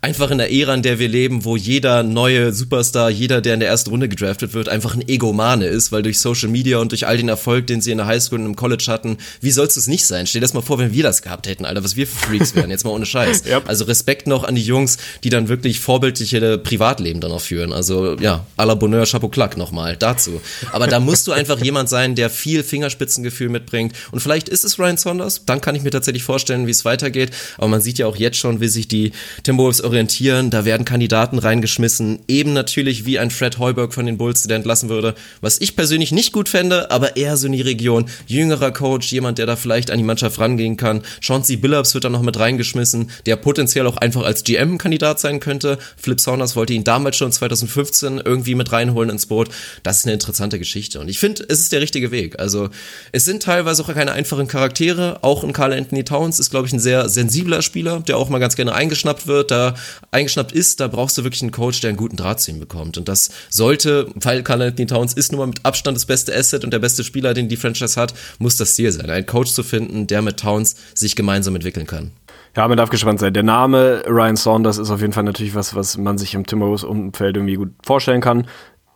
einfach 0.00 0.30
in 0.30 0.38
der 0.38 0.52
Ära, 0.52 0.74
in 0.74 0.82
der 0.82 0.98
wir 0.98 1.08
leben, 1.08 1.44
wo 1.44 1.56
jeder 1.56 2.02
neue 2.02 2.52
Superstar, 2.52 3.10
jeder, 3.10 3.40
der 3.40 3.54
in 3.54 3.60
der 3.60 3.68
ersten 3.68 3.90
Runde 3.90 4.08
gedraftet 4.08 4.54
wird, 4.54 4.68
einfach 4.68 4.94
ein 4.94 5.06
Egomane 5.06 5.66
ist, 5.66 5.92
weil 5.92 6.02
durch 6.02 6.18
Social 6.18 6.48
Media 6.48 6.78
und 6.78 6.92
durch 6.92 7.06
all 7.06 7.16
den 7.16 7.28
Erfolg, 7.28 7.66
den 7.66 7.80
sie 7.80 7.90
in 7.90 7.98
der 7.98 8.06
Highschool 8.06 8.38
und 8.38 8.46
im 8.46 8.56
College 8.56 8.84
hatten, 8.88 9.18
wie 9.40 9.50
sollst 9.50 9.76
du 9.76 9.80
es 9.80 9.88
nicht 9.88 10.06
sein? 10.06 10.26
Stell 10.26 10.40
dir 10.40 10.44
das 10.44 10.54
mal 10.54 10.62
vor, 10.62 10.78
wenn 10.78 10.92
wir 10.92 11.02
das 11.02 11.22
gehabt 11.22 11.46
hätten, 11.48 11.64
Alter, 11.64 11.84
was 11.84 11.96
wir 11.96 12.06
für 12.06 12.28
Freaks 12.28 12.54
wären, 12.54 12.70
jetzt 12.70 12.84
mal 12.84 12.90
ohne 12.90 13.06
Scheiß. 13.06 13.44
yep. 13.46 13.68
Also 13.68 13.84
Respekt 13.84 14.26
noch 14.26 14.44
an 14.44 14.54
die 14.54 14.62
Jungs, 14.62 14.98
die 15.24 15.30
dann 15.30 15.48
wirklich 15.48 15.80
vorbildliche 15.80 16.58
Privatleben 16.58 17.15
Leben 17.16 17.20
dann 17.20 17.32
auch 17.32 17.40
führen. 17.40 17.72
Also 17.72 18.16
ja, 18.18 18.44
à 18.56 18.64
la 18.64 18.74
Bonheur, 18.74 19.06
Chapeau 19.06 19.28
Clack 19.28 19.56
nochmal 19.56 19.96
dazu. 19.96 20.40
Aber 20.72 20.86
da 20.86 21.00
musst 21.00 21.26
du 21.26 21.32
einfach 21.32 21.62
jemand 21.62 21.88
sein, 21.88 22.14
der 22.14 22.30
viel 22.30 22.62
Fingerspitzengefühl 22.62 23.48
mitbringt. 23.48 23.94
Und 24.10 24.20
vielleicht 24.20 24.48
ist 24.48 24.64
es 24.64 24.78
Ryan 24.78 24.96
Saunders, 24.96 25.44
dann 25.46 25.60
kann 25.60 25.74
ich 25.74 25.82
mir 25.82 25.90
tatsächlich 25.90 26.22
vorstellen, 26.22 26.66
wie 26.66 26.70
es 26.70 26.84
weitergeht. 26.84 27.30
Aber 27.58 27.68
man 27.68 27.80
sieht 27.80 27.98
ja 27.98 28.06
auch 28.06 28.16
jetzt 28.16 28.38
schon, 28.38 28.60
wie 28.60 28.68
sich 28.68 28.88
die 28.88 29.12
Timberwolves 29.42 29.82
orientieren. 29.82 30.50
Da 30.50 30.64
werden 30.64 30.84
Kandidaten 30.84 31.38
reingeschmissen. 31.38 32.20
Eben 32.28 32.52
natürlich 32.52 33.04
wie 33.04 33.18
ein 33.18 33.30
Fred 33.30 33.58
Heuberg 33.58 33.94
von 33.94 34.06
den 34.06 34.18
Bulls, 34.18 34.42
der 34.44 34.56
entlassen 34.56 34.88
würde. 34.88 35.14
Was 35.40 35.60
ich 35.60 35.76
persönlich 35.76 36.12
nicht 36.12 36.32
gut 36.32 36.48
fände, 36.48 36.90
aber 36.90 37.16
eher 37.16 37.36
so 37.36 37.46
in 37.46 37.52
die 37.52 37.62
Region. 37.62 38.06
Jüngerer 38.26 38.70
Coach, 38.70 39.12
jemand, 39.12 39.38
der 39.38 39.46
da 39.46 39.56
vielleicht 39.56 39.90
an 39.90 39.98
die 39.98 40.04
Mannschaft 40.04 40.38
rangehen 40.38 40.76
kann. 40.76 41.02
Chauncey 41.20 41.56
Billups 41.56 41.94
wird 41.94 42.04
da 42.04 42.08
noch 42.08 42.22
mit 42.22 42.38
reingeschmissen, 42.38 43.10
der 43.24 43.36
potenziell 43.36 43.86
auch 43.86 43.96
einfach 43.96 44.22
als 44.22 44.44
GM-Kandidat 44.44 45.20
sein 45.20 45.40
könnte. 45.40 45.78
Flip 45.96 46.20
Saunders 46.20 46.56
wollte 46.56 46.72
ihn 46.72 46.84
damals 47.06 47.16
schon 47.16 47.30
2015 47.30 48.20
irgendwie 48.24 48.56
mit 48.56 48.72
reinholen 48.72 49.10
ins 49.10 49.26
Boot. 49.26 49.48
Das 49.84 49.98
ist 49.98 50.06
eine 50.06 50.14
interessante 50.14 50.58
Geschichte. 50.58 50.98
Und 50.98 51.08
ich 51.08 51.20
finde, 51.20 51.44
es 51.48 51.60
ist 51.60 51.70
der 51.70 51.80
richtige 51.80 52.10
Weg. 52.10 52.40
Also, 52.40 52.68
es 53.12 53.24
sind 53.24 53.44
teilweise 53.44 53.82
auch 53.82 53.94
keine 53.94 54.12
einfachen 54.12 54.48
Charaktere. 54.48 55.22
Auch 55.22 55.44
ein 55.44 55.52
Carl 55.52 55.72
Anthony 55.72 56.04
Towns 56.04 56.40
ist, 56.40 56.50
glaube 56.50 56.66
ich, 56.66 56.72
ein 56.72 56.80
sehr 56.80 57.08
sensibler 57.08 57.62
Spieler, 57.62 58.00
der 58.00 58.16
auch 58.16 58.28
mal 58.28 58.38
ganz 58.38 58.56
gerne 58.56 58.74
eingeschnappt 58.74 59.28
wird. 59.28 59.52
Da 59.52 59.74
eingeschnappt 60.10 60.50
ist, 60.50 60.80
da 60.80 60.88
brauchst 60.88 61.16
du 61.16 61.22
wirklich 61.22 61.42
einen 61.42 61.52
Coach, 61.52 61.80
der 61.80 61.90
einen 61.90 61.96
guten 61.96 62.16
Draht 62.16 62.40
zu 62.40 62.50
ihm 62.50 62.58
bekommt. 62.58 62.98
Und 62.98 63.08
das 63.08 63.30
sollte, 63.48 64.08
weil 64.14 64.42
Carl 64.42 64.62
Anthony 64.62 64.86
Towns 64.86 65.12
ist 65.12 65.30
nun 65.30 65.38
mal 65.38 65.46
mit 65.46 65.64
Abstand 65.64 65.96
das 65.96 66.06
beste 66.06 66.34
Asset 66.34 66.64
und 66.64 66.72
der 66.72 66.80
beste 66.80 67.04
Spieler, 67.04 67.34
den 67.34 67.48
die 67.48 67.56
Franchise 67.56 68.00
hat, 68.00 68.14
muss 68.38 68.56
das 68.56 68.74
Ziel 68.74 68.90
sein. 68.90 69.08
Einen 69.08 69.26
Coach 69.26 69.52
zu 69.52 69.62
finden, 69.62 70.08
der 70.08 70.22
mit 70.22 70.40
Towns 70.40 70.74
sich 70.94 71.14
gemeinsam 71.14 71.54
entwickeln 71.54 71.86
kann. 71.86 72.10
Ja, 72.56 72.66
man 72.66 72.78
darf 72.78 72.88
gespannt 72.88 73.20
sein. 73.20 73.34
Der 73.34 73.42
Name 73.42 74.02
Ryan 74.08 74.36
Saunders 74.36 74.78
ist 74.78 74.90
auf 74.90 75.02
jeden 75.02 75.12
Fall 75.12 75.24
natürlich 75.24 75.54
was, 75.54 75.74
was 75.74 75.98
man 75.98 76.16
sich 76.16 76.34
im 76.34 76.46
Timberwolves-Umfeld 76.46 77.36
irgendwie 77.36 77.56
gut 77.56 77.72
vorstellen 77.84 78.22
kann. 78.22 78.46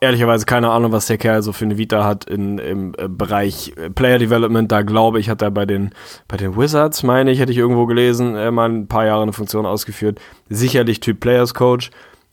Ehrlicherweise 0.01 0.46
keine 0.46 0.70
Ahnung, 0.70 0.92
was 0.92 1.09
der 1.09 1.18
Kerl 1.18 1.42
so 1.42 1.53
für 1.53 1.66
eine 1.66 1.77
Vita 1.77 2.03
hat 2.03 2.25
in, 2.25 2.57
im 2.57 2.94
äh, 2.96 3.07
Bereich 3.07 3.75
äh, 3.77 3.90
Player 3.90 4.18
Development. 4.18 4.73
Da 4.73 4.81
glaube 4.81 5.20
ich, 5.20 5.29
hat 5.29 5.42
er 5.42 5.51
bei 5.51 5.66
den, 5.66 5.90
bei 6.27 6.38
den 6.38 6.57
Wizards, 6.57 7.03
meine 7.03 7.31
ich, 7.33 7.38
hätte 7.38 7.53
ich 7.53 7.59
irgendwo 7.59 7.85
gelesen, 7.85 8.35
äh, 8.35 8.51
mal 8.51 8.70
ein 8.70 8.88
paar 8.88 9.05
Jahre 9.05 9.25
eine 9.25 9.35
Funktion 9.35 9.66
ausgeführt. 9.66 10.18
Sicherlich 10.49 11.01
Typ 11.01 11.20
Players 11.20 11.53
Coach 11.53 11.90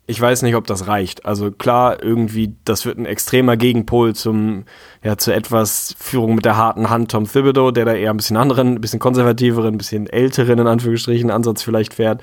ich 0.09 0.19
weiß 0.19 0.41
nicht, 0.43 0.55
ob 0.55 0.65
das 0.65 0.87
reicht. 0.87 1.25
Also 1.25 1.51
klar, 1.51 2.01
irgendwie, 2.01 2.55
das 2.63 2.85
wird 2.85 2.97
ein 2.97 3.05
extremer 3.05 3.57
Gegenpol 3.57 4.15
zum, 4.15 4.63
ja, 5.03 5.17
zu 5.17 5.33
etwas 5.33 5.95
Führung 5.99 6.35
mit 6.35 6.45
der 6.45 6.55
harten 6.55 6.89
Hand 6.89 7.11
Tom 7.11 7.29
Thibodeau, 7.29 7.71
der 7.71 7.83
da 7.83 7.93
eher 7.93 8.11
ein 8.11 8.17
bisschen 8.17 8.37
anderen, 8.37 8.75
ein 8.75 8.81
bisschen 8.81 8.99
konservativeren, 8.99 9.75
ein 9.75 9.77
bisschen 9.77 10.07
älteren, 10.07 10.59
in 10.59 10.67
Anführungsstrichen, 10.67 11.29
Ansatz 11.29 11.61
vielleicht 11.61 11.93
fährt. 11.93 12.21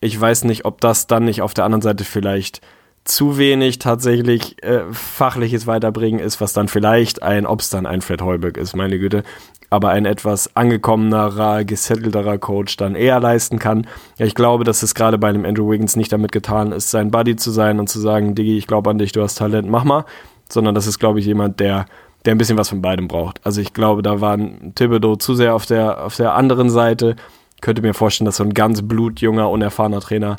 Ich 0.00 0.18
weiß 0.18 0.44
nicht, 0.44 0.64
ob 0.64 0.80
das 0.80 1.06
dann 1.06 1.26
nicht 1.26 1.42
auf 1.42 1.52
der 1.52 1.66
anderen 1.66 1.82
Seite 1.82 2.04
vielleicht 2.04 2.62
zu 3.04 3.36
wenig 3.36 3.78
tatsächlich 3.78 4.62
äh, 4.62 4.84
fachliches 4.92 5.66
Weiterbringen 5.66 6.20
ist, 6.20 6.40
was 6.40 6.54
dann 6.54 6.68
vielleicht 6.68 7.22
ein, 7.22 7.46
ob 7.46 7.60
es 7.60 7.68
dann 7.68 7.86
ein 7.86 8.00
Fred 8.00 8.22
Heuberg 8.22 8.56
ist, 8.56 8.74
meine 8.74 8.98
Güte, 8.98 9.22
aber 9.70 9.90
ein 9.90 10.06
etwas 10.06 10.56
angekommenerer, 10.56 11.64
gesettelterer 11.64 12.38
Coach 12.38 12.76
dann 12.76 12.94
eher 12.94 13.20
leisten 13.20 13.58
kann. 13.58 13.86
Ja, 14.18 14.26
ich 14.26 14.34
glaube, 14.34 14.64
dass 14.64 14.82
es 14.82 14.94
gerade 14.94 15.18
bei 15.18 15.28
einem 15.28 15.44
Andrew 15.44 15.70
Wiggins 15.70 15.96
nicht 15.96 16.12
damit 16.12 16.32
getan 16.32 16.72
ist, 16.72 16.90
sein 16.90 17.10
Buddy 17.10 17.36
zu 17.36 17.50
sein 17.50 17.78
und 17.78 17.88
zu 17.88 18.00
sagen, 18.00 18.34
Diggi, 18.34 18.56
ich 18.56 18.66
glaube 18.66 18.90
an 18.90 18.98
dich, 18.98 19.12
du 19.12 19.22
hast 19.22 19.36
Talent, 19.36 19.68
mach 19.68 19.84
mal, 19.84 20.04
sondern 20.48 20.74
das 20.74 20.86
ist, 20.86 20.98
glaube 20.98 21.20
ich, 21.20 21.26
jemand, 21.26 21.60
der 21.60 21.86
der 22.24 22.34
ein 22.34 22.38
bisschen 22.38 22.58
was 22.58 22.68
von 22.68 22.82
beidem 22.82 23.08
braucht. 23.08 23.40
Also 23.44 23.60
ich 23.60 23.72
glaube, 23.72 24.02
da 24.02 24.20
war 24.20 24.36
Thibodeau 24.74 25.16
zu 25.16 25.34
sehr 25.34 25.54
auf 25.54 25.66
der, 25.66 26.04
auf 26.04 26.16
der 26.16 26.34
anderen 26.34 26.68
Seite. 26.68 27.16
Könnte 27.60 27.80
mir 27.80 27.94
vorstellen, 27.94 28.26
dass 28.26 28.36
so 28.36 28.44
ein 28.44 28.54
ganz 28.54 28.82
blutjunger, 28.82 29.48
unerfahrener 29.48 30.00
Trainer 30.00 30.36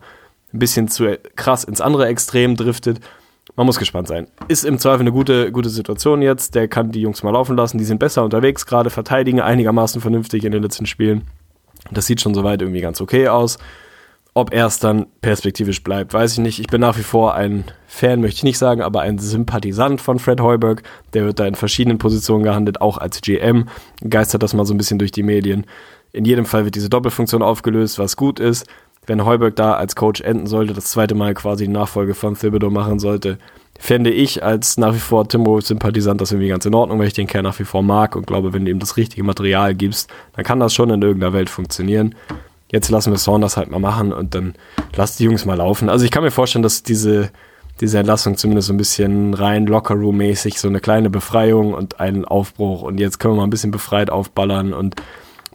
ein 0.53 0.59
bisschen 0.59 0.87
zu 0.87 1.17
krass 1.35 1.63
ins 1.63 1.81
andere 1.81 2.07
Extrem 2.07 2.55
driftet 2.55 2.99
man 3.59 3.65
muss 3.65 3.77
gespannt 3.77 4.07
sein. 4.07 4.27
Ist 4.47 4.63
im 4.63 4.79
Zweifel 4.79 5.01
eine 5.01 5.11
gute, 5.11 5.51
gute 5.51 5.69
Situation 5.69 6.21
jetzt. 6.21 6.55
Der 6.55 6.69
kann 6.69 6.93
die 6.93 7.01
Jungs 7.01 7.23
mal 7.23 7.31
laufen 7.31 7.57
lassen. 7.57 7.77
Die 7.77 7.83
sind 7.83 7.99
besser 7.99 8.23
unterwegs, 8.23 8.65
gerade 8.65 8.89
verteidigen 8.89 9.41
einigermaßen 9.41 9.99
vernünftig 9.99 10.45
in 10.45 10.53
den 10.53 10.63
letzten 10.63 10.85
Spielen. 10.85 11.23
Das 11.91 12.05
sieht 12.05 12.21
schon 12.21 12.33
soweit 12.33 12.61
irgendwie 12.61 12.79
ganz 12.79 13.01
okay 13.01 13.27
aus. 13.27 13.57
Ob 14.33 14.53
er 14.53 14.67
es 14.67 14.79
dann 14.79 15.07
perspektivisch 15.19 15.83
bleibt, 15.83 16.13
weiß 16.13 16.31
ich 16.31 16.39
nicht. 16.39 16.61
Ich 16.61 16.67
bin 16.67 16.79
nach 16.79 16.97
wie 16.97 17.03
vor 17.03 17.35
ein 17.35 17.65
Fan, 17.85 18.21
möchte 18.21 18.37
ich 18.37 18.43
nicht 18.43 18.57
sagen, 18.57 18.81
aber 18.81 19.01
ein 19.01 19.19
Sympathisant 19.19 19.99
von 19.99 20.19
Fred 20.19 20.39
Heuberg. 20.39 20.81
Der 21.13 21.25
wird 21.25 21.41
da 21.41 21.45
in 21.45 21.55
verschiedenen 21.55 21.97
Positionen 21.97 22.45
gehandelt, 22.45 22.79
auch 22.79 22.97
als 22.97 23.19
GM. 23.19 23.67
Geistert 24.09 24.41
das 24.41 24.53
mal 24.53 24.65
so 24.65 24.73
ein 24.73 24.77
bisschen 24.77 24.99
durch 24.99 25.11
die 25.11 25.23
Medien. 25.23 25.65
In 26.13 26.23
jedem 26.23 26.45
Fall 26.45 26.63
wird 26.63 26.75
diese 26.75 26.89
Doppelfunktion 26.89 27.41
aufgelöst, 27.41 27.99
was 27.99 28.15
gut 28.15 28.39
ist 28.39 28.67
wenn 29.05 29.25
Heuberg 29.25 29.55
da 29.55 29.73
als 29.73 29.95
Coach 29.95 30.21
enden 30.21 30.47
sollte, 30.47 30.73
das 30.73 30.85
zweite 30.85 31.15
Mal 31.15 31.33
quasi 31.33 31.65
die 31.65 31.71
Nachfolge 31.71 32.13
von 32.13 32.35
Thibodeau 32.35 32.69
machen 32.69 32.99
sollte, 32.99 33.37
fände 33.79 34.11
ich 34.11 34.43
als 34.43 34.77
nach 34.77 34.93
wie 34.93 34.99
vor 34.99 35.27
Timberwolves-Sympathisant 35.27 36.19
das 36.19 36.31
irgendwie 36.31 36.49
ganz 36.49 36.65
in 36.65 36.75
Ordnung, 36.75 36.99
weil 36.99 37.07
ich 37.07 37.13
den 37.13 37.27
Kerl 37.27 37.43
nach 37.43 37.57
wie 37.59 37.63
vor 37.63 37.81
mag 37.81 38.15
und 38.15 38.27
glaube, 38.27 38.53
wenn 38.53 38.65
du 38.65 38.71
ihm 38.71 38.79
das 38.79 38.97
richtige 38.97 39.23
Material 39.23 39.73
gibst, 39.73 40.09
dann 40.35 40.43
kann 40.43 40.59
das 40.59 40.73
schon 40.73 40.89
in 40.89 41.01
irgendeiner 41.01 41.33
Welt 41.33 41.49
funktionieren. 41.49 42.13
Jetzt 42.71 42.89
lassen 42.89 43.11
wir 43.11 43.17
Saunders 43.17 43.57
halt 43.57 43.71
mal 43.71 43.79
machen 43.79 44.11
und 44.11 44.35
dann 44.35 44.53
lass 44.95 45.15
die 45.15 45.23
Jungs 45.23 45.45
mal 45.45 45.55
laufen. 45.55 45.89
Also 45.89 46.05
ich 46.05 46.11
kann 46.11 46.23
mir 46.23 46.29
vorstellen, 46.29 46.61
dass 46.61 46.83
diese, 46.83 47.31
diese 47.79 47.97
Entlassung 47.97 48.35
zumindest 48.35 48.67
so 48.67 48.73
ein 48.73 48.77
bisschen 48.77 49.33
rein 49.33 49.65
Lockerroom-mäßig 49.65 50.59
so 50.59 50.67
eine 50.67 50.81
kleine 50.81 51.09
Befreiung 51.09 51.73
und 51.73 52.01
einen 52.01 52.25
Aufbruch 52.25 52.81
und 52.81 52.99
jetzt 52.99 53.17
können 53.17 53.33
wir 53.33 53.37
mal 53.37 53.47
ein 53.47 53.49
bisschen 53.49 53.71
befreit 53.71 54.09
aufballern 54.09 54.73
und 54.73 54.97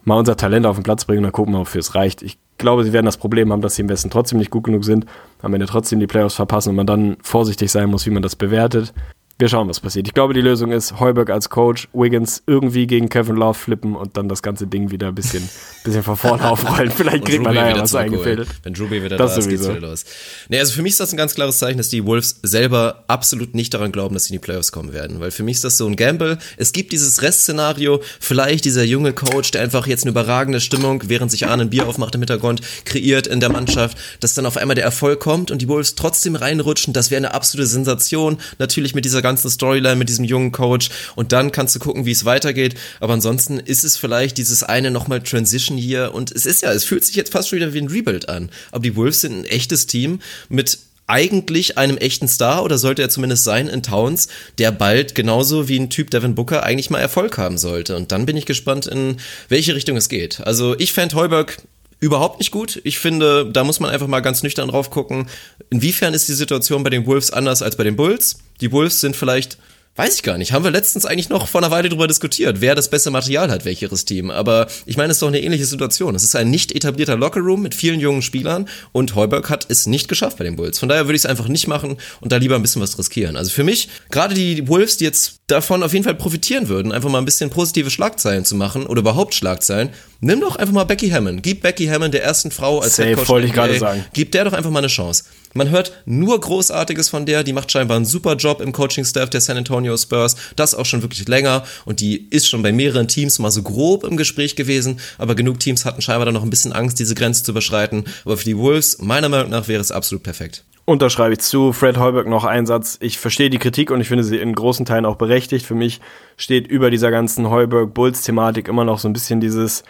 mal 0.03 0.17
unser 0.17 0.35
Talent 0.35 0.65
auf 0.65 0.77
den 0.77 0.83
Platz 0.83 1.05
bringen 1.05 1.19
und 1.19 1.23
dann 1.25 1.31
gucken 1.31 1.53
wir, 1.53 1.59
wofür 1.59 1.79
es 1.79 1.93
reicht. 1.93 2.23
Ich 2.23 2.39
glaube, 2.57 2.83
sie 2.83 2.93
werden 2.93 3.05
das 3.05 3.17
Problem 3.17 3.51
haben, 3.51 3.61
dass 3.61 3.75
sie 3.75 3.81
im 3.81 3.89
Westen 3.89 4.09
trotzdem 4.09 4.39
nicht 4.39 4.51
gut 4.51 4.63
genug 4.63 4.85
sind, 4.85 5.05
am 5.41 5.53
Ende 5.53 5.65
trotzdem 5.65 5.99
die 5.99 6.07
Playoffs 6.07 6.35
verpassen 6.35 6.69
und 6.69 6.75
man 6.75 6.87
dann 6.87 7.17
vorsichtig 7.21 7.71
sein 7.71 7.89
muss, 7.89 8.05
wie 8.05 8.11
man 8.11 8.23
das 8.23 8.35
bewertet 8.35 8.93
wir 9.37 9.49
schauen, 9.49 9.67
was 9.67 9.81
passiert. 9.81 10.07
Ich 10.07 10.13
glaube, 10.13 10.33
die 10.33 10.39
Lösung 10.39 10.71
ist 10.71 10.97
Heuberg 11.01 11.29
als 11.29 11.49
Coach, 11.49 11.89
Wiggins 11.91 12.41
irgendwie 12.47 12.87
gegen 12.87 13.09
Kevin 13.09 13.35
Love 13.35 13.55
flippen 13.55 13.97
und 13.97 14.15
dann 14.15 14.29
das 14.29 14.41
ganze 14.41 14.65
Ding 14.65 14.91
wieder 14.91 15.09
ein 15.09 15.15
bisschen, 15.15 15.49
bisschen 15.83 16.03
von 16.03 16.15
vorne 16.15 16.49
aufrollen. 16.49 16.89
Vielleicht 16.89 17.25
kriegt 17.25 17.43
man 17.43 17.53
da 17.53 17.69
ja 17.69 17.77
was 17.77 17.93
eingefädelt. 17.95 18.47
Wenn 18.63 18.73
Ruby 18.77 19.03
wieder 19.03 19.17
das 19.17 19.33
da 19.33 19.39
ist, 19.39 19.49
geht's 19.49 19.67
wieder 19.67 19.81
los. 19.81 20.05
Nee, 20.47 20.59
also 20.59 20.71
für 20.71 20.81
mich 20.81 20.91
ist 20.91 21.01
das 21.01 21.11
ein 21.11 21.17
ganz 21.17 21.35
klares 21.35 21.57
Zeichen, 21.57 21.77
dass 21.77 21.89
die 21.89 22.05
Wolves 22.05 22.39
selber 22.43 23.03
absolut 23.07 23.55
nicht 23.55 23.73
daran 23.73 23.91
glauben, 23.91 24.13
dass 24.13 24.23
sie 24.23 24.33
in 24.33 24.39
die 24.39 24.45
Playoffs 24.45 24.71
kommen 24.71 24.93
werden. 24.93 25.19
Weil 25.19 25.31
für 25.31 25.43
mich 25.43 25.55
ist 25.55 25.65
das 25.65 25.77
so 25.77 25.85
ein 25.85 25.97
Gamble. 25.97 26.37
Es 26.55 26.71
gibt 26.71 26.93
dieses 26.93 27.21
Restszenario, 27.21 28.01
vielleicht 28.21 28.63
dieser 28.63 28.83
junge 28.85 29.11
Coach, 29.11 29.51
der 29.51 29.63
einfach 29.63 29.85
jetzt 29.85 30.05
eine 30.05 30.11
überragende 30.11 30.61
Stimmung, 30.61 31.03
während 31.07 31.29
sich 31.29 31.45
Arne 31.45 31.63
ein 31.63 31.69
Bier 31.69 31.87
aufmacht 31.87 32.15
im 32.15 32.21
Hintergrund, 32.21 32.61
kreiert 32.85 33.27
in 33.27 33.41
der 33.41 33.49
Mannschaft, 33.49 33.97
dass 34.21 34.33
dann 34.33 34.45
auf 34.45 34.55
einmal 34.55 34.75
der 34.75 34.85
Erfolg 34.85 35.19
kommt 35.19 35.51
und 35.51 35.61
die 35.61 35.67
Wolves 35.67 35.95
trotzdem 35.95 36.35
reinrutschen. 36.35 36.93
Das 36.93 37.11
wäre 37.11 37.17
eine 37.17 37.33
absolute 37.33 37.67
Sensation. 37.67 38.37
Natürlich 38.59 38.95
mit 38.95 39.03
dieser 39.03 39.24
ganzen 39.25 39.49
Storyline 39.49 39.95
mit 39.95 40.07
diesem 40.07 40.23
jungen 40.23 40.51
Coach 40.51 40.89
und 41.15 41.31
dann 41.31 41.51
kannst 41.51 41.75
du 41.75 41.79
gucken, 41.79 42.05
wie 42.05 42.11
es 42.11 42.25
weitergeht. 42.25 42.75
Aber 42.99 43.13
ansonsten 43.13 43.59
ist 43.59 43.83
es 43.83 43.97
vielleicht 43.97 44.37
dieses 44.37 44.61
eine 44.61 44.91
nochmal 44.91 45.21
Transition 45.21 45.77
hier 45.77 46.13
und 46.13 46.31
es 46.31 46.45
ist 46.45 46.61
ja, 46.61 46.71
es 46.71 46.83
fühlt 46.83 47.03
sich 47.03 47.15
jetzt 47.15 47.31
fast 47.31 47.49
schon 47.49 47.57
wieder 47.57 47.73
wie 47.73 47.81
ein 47.81 47.87
Rebuild 47.87 48.29
an. 48.29 48.51
Aber 48.71 48.83
die 48.83 48.95
Wolves 48.95 49.21
sind 49.21 49.39
ein 49.39 49.45
echtes 49.45 49.87
Team 49.87 50.19
mit 50.47 50.77
eigentlich 51.07 51.77
einem 51.77 51.97
echten 51.97 52.27
Star 52.27 52.63
oder 52.63 52.77
sollte 52.77 53.01
er 53.01 53.09
zumindest 53.09 53.43
sein 53.43 53.67
in 53.67 53.83
Towns, 53.83 54.27
der 54.57 54.71
bald 54.71 55.15
genauso 55.15 55.67
wie 55.67 55.79
ein 55.79 55.89
Typ 55.89 56.09
Devin 56.11 56.35
Booker 56.35 56.63
eigentlich 56.63 56.89
mal 56.89 56.99
Erfolg 56.99 57.37
haben 57.37 57.57
sollte. 57.57 57.95
Und 57.95 58.11
dann 58.11 58.25
bin 58.25 58.37
ich 58.37 58.45
gespannt, 58.45 58.87
in 58.87 59.17
welche 59.49 59.75
Richtung 59.75 59.97
es 59.97 60.09
geht. 60.09 60.41
Also 60.41 60.77
ich 60.77 60.93
fand 60.93 61.13
Heuberg 61.13 61.57
überhaupt 62.05 62.39
nicht 62.39 62.51
gut. 62.51 62.79
Ich 62.83 62.99
finde, 62.99 63.49
da 63.51 63.63
muss 63.63 63.79
man 63.79 63.89
einfach 63.89 64.07
mal 64.07 64.21
ganz 64.21 64.43
nüchtern 64.43 64.69
drauf 64.69 64.89
gucken. 64.89 65.27
Inwiefern 65.69 66.13
ist 66.13 66.27
die 66.27 66.33
Situation 66.33 66.83
bei 66.83 66.89
den 66.89 67.05
Wolves 67.05 67.31
anders 67.31 67.61
als 67.61 67.75
bei 67.75 67.83
den 67.83 67.95
Bulls? 67.95 68.39
Die 68.61 68.71
Wolves 68.71 69.01
sind 69.01 69.15
vielleicht 69.15 69.57
Weiß 69.97 70.15
ich 70.15 70.23
gar 70.23 70.37
nicht. 70.37 70.51
Haben 70.51 70.65
wir 70.65 70.71
letztens 70.71 71.05
eigentlich 71.05 71.29
noch 71.29 71.47
vor 71.47 71.61
einer 71.61 71.71
Weile 71.71 71.87
drüber 71.87 72.05
diskutiert, 72.05 72.59
wer 72.59 72.75
das 72.75 72.89
beste 72.89 73.11
Material 73.11 73.49
hat, 73.49 73.63
welches 73.63 74.03
Team. 74.03 74.29
Aber 74.29 74.67
ich 74.85 74.97
meine, 74.97 75.11
es 75.11 75.17
ist 75.17 75.21
doch 75.21 75.29
eine 75.29 75.41
ähnliche 75.41 75.65
Situation. 75.65 76.15
Es 76.15 76.23
ist 76.23 76.35
ein 76.35 76.49
nicht 76.49 76.75
etablierter 76.75 77.15
Lockerroom 77.15 77.61
mit 77.61 77.73
vielen 77.73 78.01
jungen 78.01 78.21
Spielern 78.21 78.67
und 78.91 79.15
Heuberg 79.15 79.49
hat 79.49 79.65
es 79.69 79.87
nicht 79.87 80.09
geschafft 80.09 80.37
bei 80.37 80.43
den 80.43 80.57
Bulls. 80.57 80.79
Von 80.79 80.89
daher 80.89 81.05
würde 81.05 81.15
ich 81.15 81.21
es 81.21 81.25
einfach 81.25 81.47
nicht 81.47 81.67
machen 81.67 81.95
und 82.19 82.31
da 82.33 82.37
lieber 82.37 82.55
ein 82.55 82.61
bisschen 82.61 82.81
was 82.81 82.99
riskieren. 82.99 83.37
Also 83.37 83.51
für 83.51 83.63
mich, 83.63 83.87
gerade 84.11 84.35
die 84.35 84.67
Wolves, 84.67 84.97
die 84.97 85.05
jetzt 85.05 85.39
davon 85.47 85.81
auf 85.81 85.93
jeden 85.93 86.03
Fall 86.03 86.15
profitieren 86.15 86.67
würden, 86.67 86.91
einfach 86.91 87.09
mal 87.09 87.19
ein 87.19 87.25
bisschen 87.25 87.49
positive 87.49 87.89
Schlagzeilen 87.89 88.43
zu 88.43 88.55
machen 88.55 88.87
oder 88.87 88.99
überhaupt 88.99 89.33
Schlagzeilen, 89.33 89.91
nimm 90.19 90.41
doch 90.41 90.57
einfach 90.57 90.73
mal 90.73 90.83
Becky 90.83 91.09
Hammond. 91.09 91.41
Gib 91.41 91.61
Becky 91.61 91.85
Hammond 91.85 92.13
der 92.13 92.23
ersten 92.23 92.51
Frau 92.51 92.79
als 92.79 92.97
Safe, 92.97 93.09
Headcoach 93.09 93.29
wollte 93.29 93.47
ich 93.47 93.53
gerade 93.53 93.79
sagen. 93.79 94.03
Gib 94.11 94.33
der 94.33 94.43
doch 94.43 94.53
einfach 94.53 94.71
mal 94.71 94.79
eine 94.79 94.87
Chance. 94.87 95.23
Man 95.57 95.69
hört 95.69 95.93
nur 96.05 96.37
Großartiges 96.37 97.07
von 97.07 97.25
der, 97.25 97.45
die 97.45 97.53
macht 97.53 97.71
scheinbar 97.71 97.95
einen 97.95 98.05
super 98.05 98.35
Job 98.35 98.59
im 98.59 98.73
Coaching-Staff 98.73 99.29
der 99.29 99.39
San 99.39 99.55
Antonio 99.55 99.95
Spurs, 99.95 100.35
das 100.57 100.75
auch 100.75 100.85
schon 100.85 101.01
wirklich 101.01 101.25
länger 101.29 101.63
und 101.85 102.01
die 102.01 102.27
ist 102.29 102.49
schon 102.49 102.61
bei 102.61 102.73
mehreren 102.73 103.07
Teams 103.07 103.39
mal 103.39 103.51
so 103.51 103.63
grob 103.63 104.03
im 104.03 104.17
Gespräch 104.17 104.57
gewesen, 104.57 104.99
aber 105.17 105.33
genug 105.33 105.61
Teams 105.61 105.85
hatten 105.85 106.01
scheinbar 106.01 106.25
dann 106.25 106.33
noch 106.33 106.43
ein 106.43 106.49
bisschen 106.49 106.73
Angst, 106.73 106.99
diese 106.99 107.15
Grenze 107.15 107.45
zu 107.45 107.51
überschreiten, 107.51 108.03
aber 108.25 108.35
für 108.35 108.43
die 108.43 108.57
Wolves, 108.57 108.99
meiner 108.99 109.29
Meinung 109.29 109.49
nach, 109.49 109.69
wäre 109.69 109.79
es 109.79 109.93
absolut 109.93 110.23
perfekt. 110.23 110.65
Unterschreibe 110.83 111.33
ich 111.33 111.39
zu. 111.39 111.71
Fred 111.71 111.97
Heuberg 111.97 112.27
noch 112.27 112.43
ein 112.43 112.65
Satz. 112.65 112.97
Ich 112.99 113.17
verstehe 113.17 113.49
die 113.49 113.57
Kritik 113.57 113.91
und 113.91 114.01
ich 114.01 114.09
finde 114.09 114.25
sie 114.25 114.37
in 114.37 114.53
großen 114.53 114.85
Teilen 114.85 115.05
auch 115.05 115.15
berechtigt. 115.15 115.65
Für 115.65 115.73
mich 115.73 116.01
steht 116.37 116.67
über 116.67 116.91
dieser 116.91 117.09
ganzen 117.11 117.49
Heuberg-Bulls-Thematik 117.49 118.67
immer 118.67 118.83
noch 118.83 118.99
so 118.99 119.07
ein 119.07 119.13
bisschen 119.13 119.39
dieses, 119.39 119.83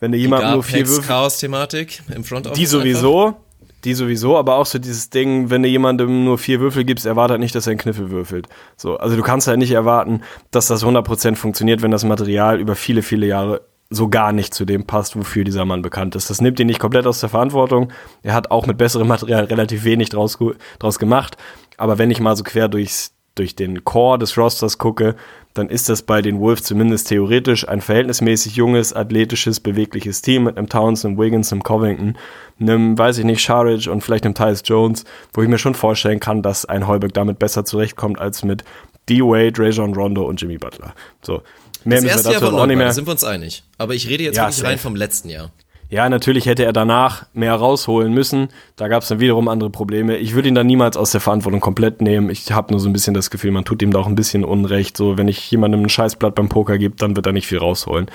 wenn 0.00 0.10
du 0.10 0.18
jemand 0.18 0.50
nur 0.52 0.64
vier 0.64 0.84
Chaos-Thematik 0.84 2.02
im 2.12 2.24
Front 2.24 2.56
Die 2.56 2.66
sowieso. 2.66 3.26
Einfach 3.26 3.45
Die 3.86 3.94
sowieso, 3.94 4.36
aber 4.36 4.56
auch 4.56 4.66
so 4.66 4.80
dieses 4.80 5.10
Ding, 5.10 5.48
wenn 5.48 5.62
du 5.62 5.68
jemandem 5.68 6.24
nur 6.24 6.38
vier 6.38 6.58
Würfel 6.58 6.82
gibst, 6.82 7.06
erwartet 7.06 7.38
nicht, 7.38 7.54
dass 7.54 7.68
er 7.68 7.70
einen 7.70 7.78
Kniffel 7.78 8.10
würfelt. 8.10 8.48
So, 8.76 8.96
also 8.96 9.14
du 9.14 9.22
kannst 9.22 9.46
halt 9.46 9.60
nicht 9.60 9.70
erwarten, 9.70 10.22
dass 10.50 10.66
das 10.66 10.84
100% 10.84 11.36
funktioniert, 11.36 11.82
wenn 11.82 11.92
das 11.92 12.02
Material 12.02 12.58
über 12.58 12.74
viele, 12.74 13.02
viele 13.02 13.28
Jahre 13.28 13.60
so 13.88 14.08
gar 14.08 14.32
nicht 14.32 14.54
zu 14.54 14.64
dem 14.64 14.88
passt, 14.88 15.14
wofür 15.16 15.44
dieser 15.44 15.64
Mann 15.64 15.82
bekannt 15.82 16.16
ist. 16.16 16.30
Das 16.30 16.40
nimmt 16.40 16.58
ihn 16.58 16.66
nicht 16.66 16.80
komplett 16.80 17.06
aus 17.06 17.20
der 17.20 17.28
Verantwortung. 17.28 17.92
Er 18.24 18.34
hat 18.34 18.50
auch 18.50 18.66
mit 18.66 18.76
besserem 18.76 19.06
Material 19.06 19.44
relativ 19.44 19.84
wenig 19.84 20.08
draus, 20.08 20.36
draus 20.80 20.98
gemacht. 20.98 21.36
Aber 21.76 21.96
wenn 21.96 22.10
ich 22.10 22.18
mal 22.18 22.34
so 22.34 22.42
quer 22.42 22.66
durchs, 22.66 23.14
durch 23.36 23.54
den 23.54 23.84
Core 23.84 24.18
des 24.18 24.36
Rosters 24.36 24.78
gucke, 24.78 25.14
dann 25.58 25.68
ist 25.68 25.88
das 25.88 26.02
bei 26.02 26.22
den 26.22 26.38
Wolves 26.38 26.64
zumindest 26.64 27.08
theoretisch 27.08 27.68
ein 27.68 27.80
verhältnismäßig 27.80 28.56
junges, 28.56 28.92
athletisches, 28.92 29.60
bewegliches 29.60 30.22
Team 30.22 30.44
mit 30.44 30.58
einem 30.58 30.68
Towns, 30.68 31.04
einem 31.04 31.18
Wiggins, 31.18 31.52
einem 31.52 31.62
Covington, 31.62 32.16
einem, 32.60 32.98
weiß 32.98 33.18
ich 33.18 33.24
nicht, 33.24 33.40
Sharridge 33.40 33.90
und 33.90 34.02
vielleicht 34.02 34.24
einem 34.24 34.34
Tyus 34.34 34.62
Jones, 34.64 35.04
wo 35.32 35.42
ich 35.42 35.48
mir 35.48 35.58
schon 35.58 35.74
vorstellen 35.74 36.20
kann, 36.20 36.42
dass 36.42 36.64
ein 36.64 36.86
Heuberg 36.86 37.14
damit 37.14 37.38
besser 37.38 37.64
zurechtkommt 37.64 38.18
als 38.18 38.44
mit 38.44 38.64
D-Wade, 39.08 39.54
Rajon 39.56 39.94
Rondo 39.94 40.24
und 40.24 40.40
Jimmy 40.40 40.58
Butler. 40.58 40.94
So. 41.22 41.42
Mehr 41.84 42.02
das 42.02 42.10
erste 42.10 42.32
Jahr 42.32 42.42
war 42.42 42.54
auch 42.54 42.66
nicht 42.66 42.76
mehr. 42.76 42.86
Da 42.86 42.92
sind 42.92 43.06
wir 43.06 43.12
uns 43.12 43.22
einig. 43.22 43.62
Aber 43.78 43.94
ich 43.94 44.08
rede 44.08 44.24
jetzt 44.24 44.36
ja, 44.36 44.48
wirklich 44.48 44.64
rein 44.64 44.78
vom 44.78 44.96
letzten 44.96 45.28
Jahr. 45.28 45.52
Ja, 45.88 46.08
natürlich 46.08 46.46
hätte 46.46 46.64
er 46.64 46.72
danach 46.72 47.26
mehr 47.32 47.54
rausholen 47.54 48.12
müssen. 48.12 48.48
Da 48.74 48.88
gab 48.88 49.02
es 49.02 49.08
dann 49.08 49.20
wiederum 49.20 49.46
andere 49.46 49.70
Probleme. 49.70 50.16
Ich 50.16 50.34
würde 50.34 50.48
ihn 50.48 50.56
dann 50.56 50.66
niemals 50.66 50.96
aus 50.96 51.12
der 51.12 51.20
Verantwortung 51.20 51.60
komplett 51.60 52.02
nehmen. 52.02 52.28
Ich 52.28 52.50
habe 52.50 52.72
nur 52.72 52.80
so 52.80 52.88
ein 52.88 52.92
bisschen 52.92 53.14
das 53.14 53.30
Gefühl, 53.30 53.52
man 53.52 53.64
tut 53.64 53.82
ihm 53.82 53.92
da 53.92 54.00
auch 54.00 54.08
ein 54.08 54.16
bisschen 54.16 54.44
Unrecht. 54.44 54.96
So, 54.96 55.16
wenn 55.16 55.28
ich 55.28 55.48
jemandem 55.50 55.82
ein 55.82 55.88
Scheißblatt 55.88 56.34
beim 56.34 56.48
Poker 56.48 56.76
gebe, 56.78 56.96
dann 56.96 57.14
wird 57.14 57.26
er 57.26 57.32
nicht 57.32 57.46
viel 57.46 57.58
rausholen. 57.58 58.10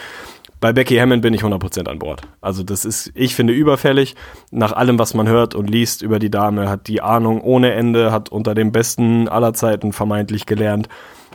Bei 0.59 0.73
Becky 0.73 0.97
Hammond 0.97 1.21
bin 1.21 1.33
ich 1.33 1.41
100% 1.41 1.87
an 1.87 1.97
Bord. 1.97 2.21
Also 2.41 2.61
das 2.61 2.83
ist, 2.85 3.11
ich 3.15 3.35
finde, 3.35 3.53
überfällig. 3.53 4.15
Nach 4.51 4.73
allem, 4.73 4.99
was 4.99 5.13
man 5.13 5.27
hört 5.27 5.55
und 5.55 5.69
liest 5.69 6.01
über 6.01 6.19
die 6.19 6.29
Dame, 6.29 6.69
hat 6.69 6.87
die 6.87 7.01
Ahnung 7.01 7.41
ohne 7.41 7.71
Ende, 7.71 8.11
hat 8.11 8.29
unter 8.29 8.53
dem 8.53 8.71
Besten 8.71 9.27
aller 9.27 9.53
Zeiten 9.53 9.93
vermeintlich 9.93 10.45
gelernt 10.45 10.89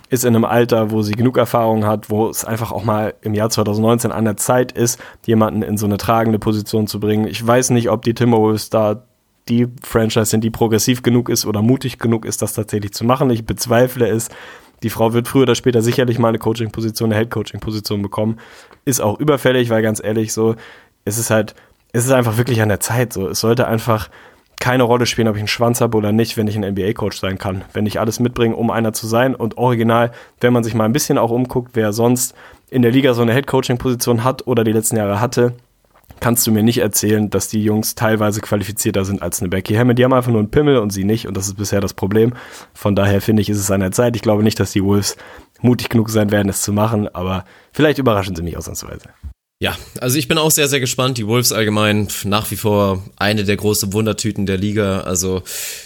ist 0.09 0.25
in 0.25 0.35
einem 0.35 0.45
Alter, 0.45 0.91
wo 0.91 1.03
sie 1.03 1.13
genug 1.13 1.37
Erfahrung 1.37 1.85
hat, 1.85 2.11
wo 2.11 2.29
es 2.29 2.45
einfach 2.45 2.73
auch 2.73 2.85
mal 2.85 3.15
im 3.23 3.35
Jahr 3.35 3.51
2019 3.51 4.13
an 4.13 4.25
der 4.25 4.37
Zeit 4.37 4.73
ist, 4.73 5.01
jemanden 5.27 5.63
in 5.63 5.77
so 5.77 5.87
eine 5.87 5.97
tragende 5.97 6.39
Position 6.39 6.87
zu 6.87 7.01
bringen. 7.01 7.27
Ich 7.27 7.45
weiß 7.45 7.71
nicht, 7.71 7.91
ob 7.91 8.03
die 8.03 8.15
Timberwolves 8.15 8.71
da 8.71 9.03
die 9.49 9.69
Franchise 9.83 10.27
sind, 10.27 10.43
die 10.43 10.51
progressiv 10.51 11.03
genug 11.03 11.29
ist 11.29 11.47
oder 11.47 11.63
mutig 11.63 11.99
genug 11.99 12.25
ist, 12.25 12.43
das 12.43 12.55
tatsächlich 12.55 12.93
zu 12.93 13.05
machen. 13.05 13.31
Ich 13.31 13.47
bezweifle 13.47 14.09
es. 14.09 14.29
Die 14.83 14.91
Frau 14.91 15.13
wird 15.13 15.29
früher 15.29 15.43
oder 15.43 15.55
später 15.55 15.83
sicherlich 15.83 16.19
mal 16.19 16.29
eine 16.29 16.39
Coaching-Position, 16.39 17.13
eine 17.13 17.21
Head-Coaching-Position 17.21 18.03
bekommen. 18.03 18.39
Ist 18.85 19.01
auch 19.01 19.19
überfällig, 19.19 19.71
weil 19.71 19.83
ganz 19.83 20.03
ehrlich 20.03 20.33
so, 20.33 20.57
es 21.05 21.19
ist 21.19 21.31
halt, 21.31 21.55
es 21.93 22.05
ist 22.05 22.11
einfach 22.11 22.37
wirklich 22.37 22.61
an 22.61 22.69
der 22.69 22.81
Zeit 22.81 23.13
so. 23.13 23.29
Es 23.29 23.41
sollte 23.41 23.67
einfach 23.67 24.11
keine 24.61 24.85
Rolle 24.85 25.07
spielen, 25.07 25.29
ob 25.29 25.37
ich 25.37 25.41
einen 25.41 25.49
Schwanz 25.49 25.81
habe 25.81 25.97
oder 25.97 26.13
nicht, 26.13 26.37
wenn 26.37 26.49
ich 26.49 26.57
ein 26.57 26.65
NBA-Coach 26.65 27.19
sein 27.19 27.39
kann. 27.39 27.65
Wenn 27.73 27.87
ich 27.87 28.01
alles 28.01 28.21
mitbringe, 28.21 28.57
um 28.57 28.71
einer 28.71 28.93
zu 28.93 29.07
sein 29.07 29.35
und 29.35 29.59
original, 29.59 30.13
wenn 30.41 30.53
man 30.53 30.65
sich 30.65 30.75
mal 30.75 30.85
ein 30.85 30.93
bisschen 30.93 31.19
auch 31.19 31.31
umguckt, 31.31 31.73
wer 31.75 31.93
sonst 31.93 32.35
in 32.71 32.83
der 32.83 32.91
Liga 32.91 33.15
so 33.15 33.23
eine 33.23 33.33
Head-Coaching-Position 33.33 34.25
hat 34.25 34.47
oder 34.47 34.65
die 34.65 34.73
letzten 34.73 34.97
Jahre 34.97 35.21
hatte, 35.21 35.55
kannst 36.21 36.47
du 36.47 36.51
mir 36.51 36.63
nicht 36.63 36.79
erzählen, 36.79 37.31
dass 37.31 37.49
die 37.49 37.63
Jungs 37.63 37.95
teilweise 37.95 38.41
qualifizierter 38.41 39.05
sind 39.05 39.23
als 39.23 39.41
eine 39.41 39.49
Becky 39.49 39.75
Hammond. 39.75 39.99
Die 39.99 40.05
haben 40.05 40.13
einfach 40.13 40.31
nur 40.31 40.41
einen 40.41 40.51
Pimmel 40.51 40.79
und 40.79 40.91
sie 40.91 41.05
nicht 41.05 41.29
und 41.29 41.37
das 41.37 41.47
ist 41.47 41.57
bisher 41.57 41.81
das 41.81 41.95
Problem. 41.95 42.33
Von 42.75 42.97
daher 42.97 43.21
finde 43.21 43.43
ich, 43.43 43.51
ist 43.51 43.59
es 43.59 43.71
an 43.71 43.81
der 43.81 43.93
Zeit. 43.93 44.17
Ich 44.17 44.23
glaube 44.23 44.43
nicht, 44.43 44.59
dass 44.59 44.73
die 44.73 44.83
Wolves 44.83 45.17
mutig 45.61 45.89
genug 45.89 46.11
sein 46.11 46.31
werden, 46.31 46.49
es 46.49 46.63
zu 46.63 46.73
machen, 46.73 47.09
aber 47.15 47.45
vielleicht 47.73 47.99
überraschen 47.99 48.35
sie 48.35 48.43
mich 48.43 48.57
ausnahmsweise. 48.57 49.11
Ja, 49.59 49.75
also 50.03 50.19
ich 50.19 50.29
bin 50.29 50.37
auch 50.37 50.51
sehr, 50.51 50.69
sehr 50.69 50.81
gespannt. 50.81 51.17
Die 51.17 51.27
Wolves 51.27 51.51
allgemein 51.51 52.09
nach 52.25 52.51
wie 52.51 52.57
vor 52.57 53.03
eine 53.17 53.43
der 53.43 53.57
großen 53.57 53.91
Wundertüten 53.95 54.45
der 54.45 54.59
Liga. 54.59 55.01
Also 55.01 55.45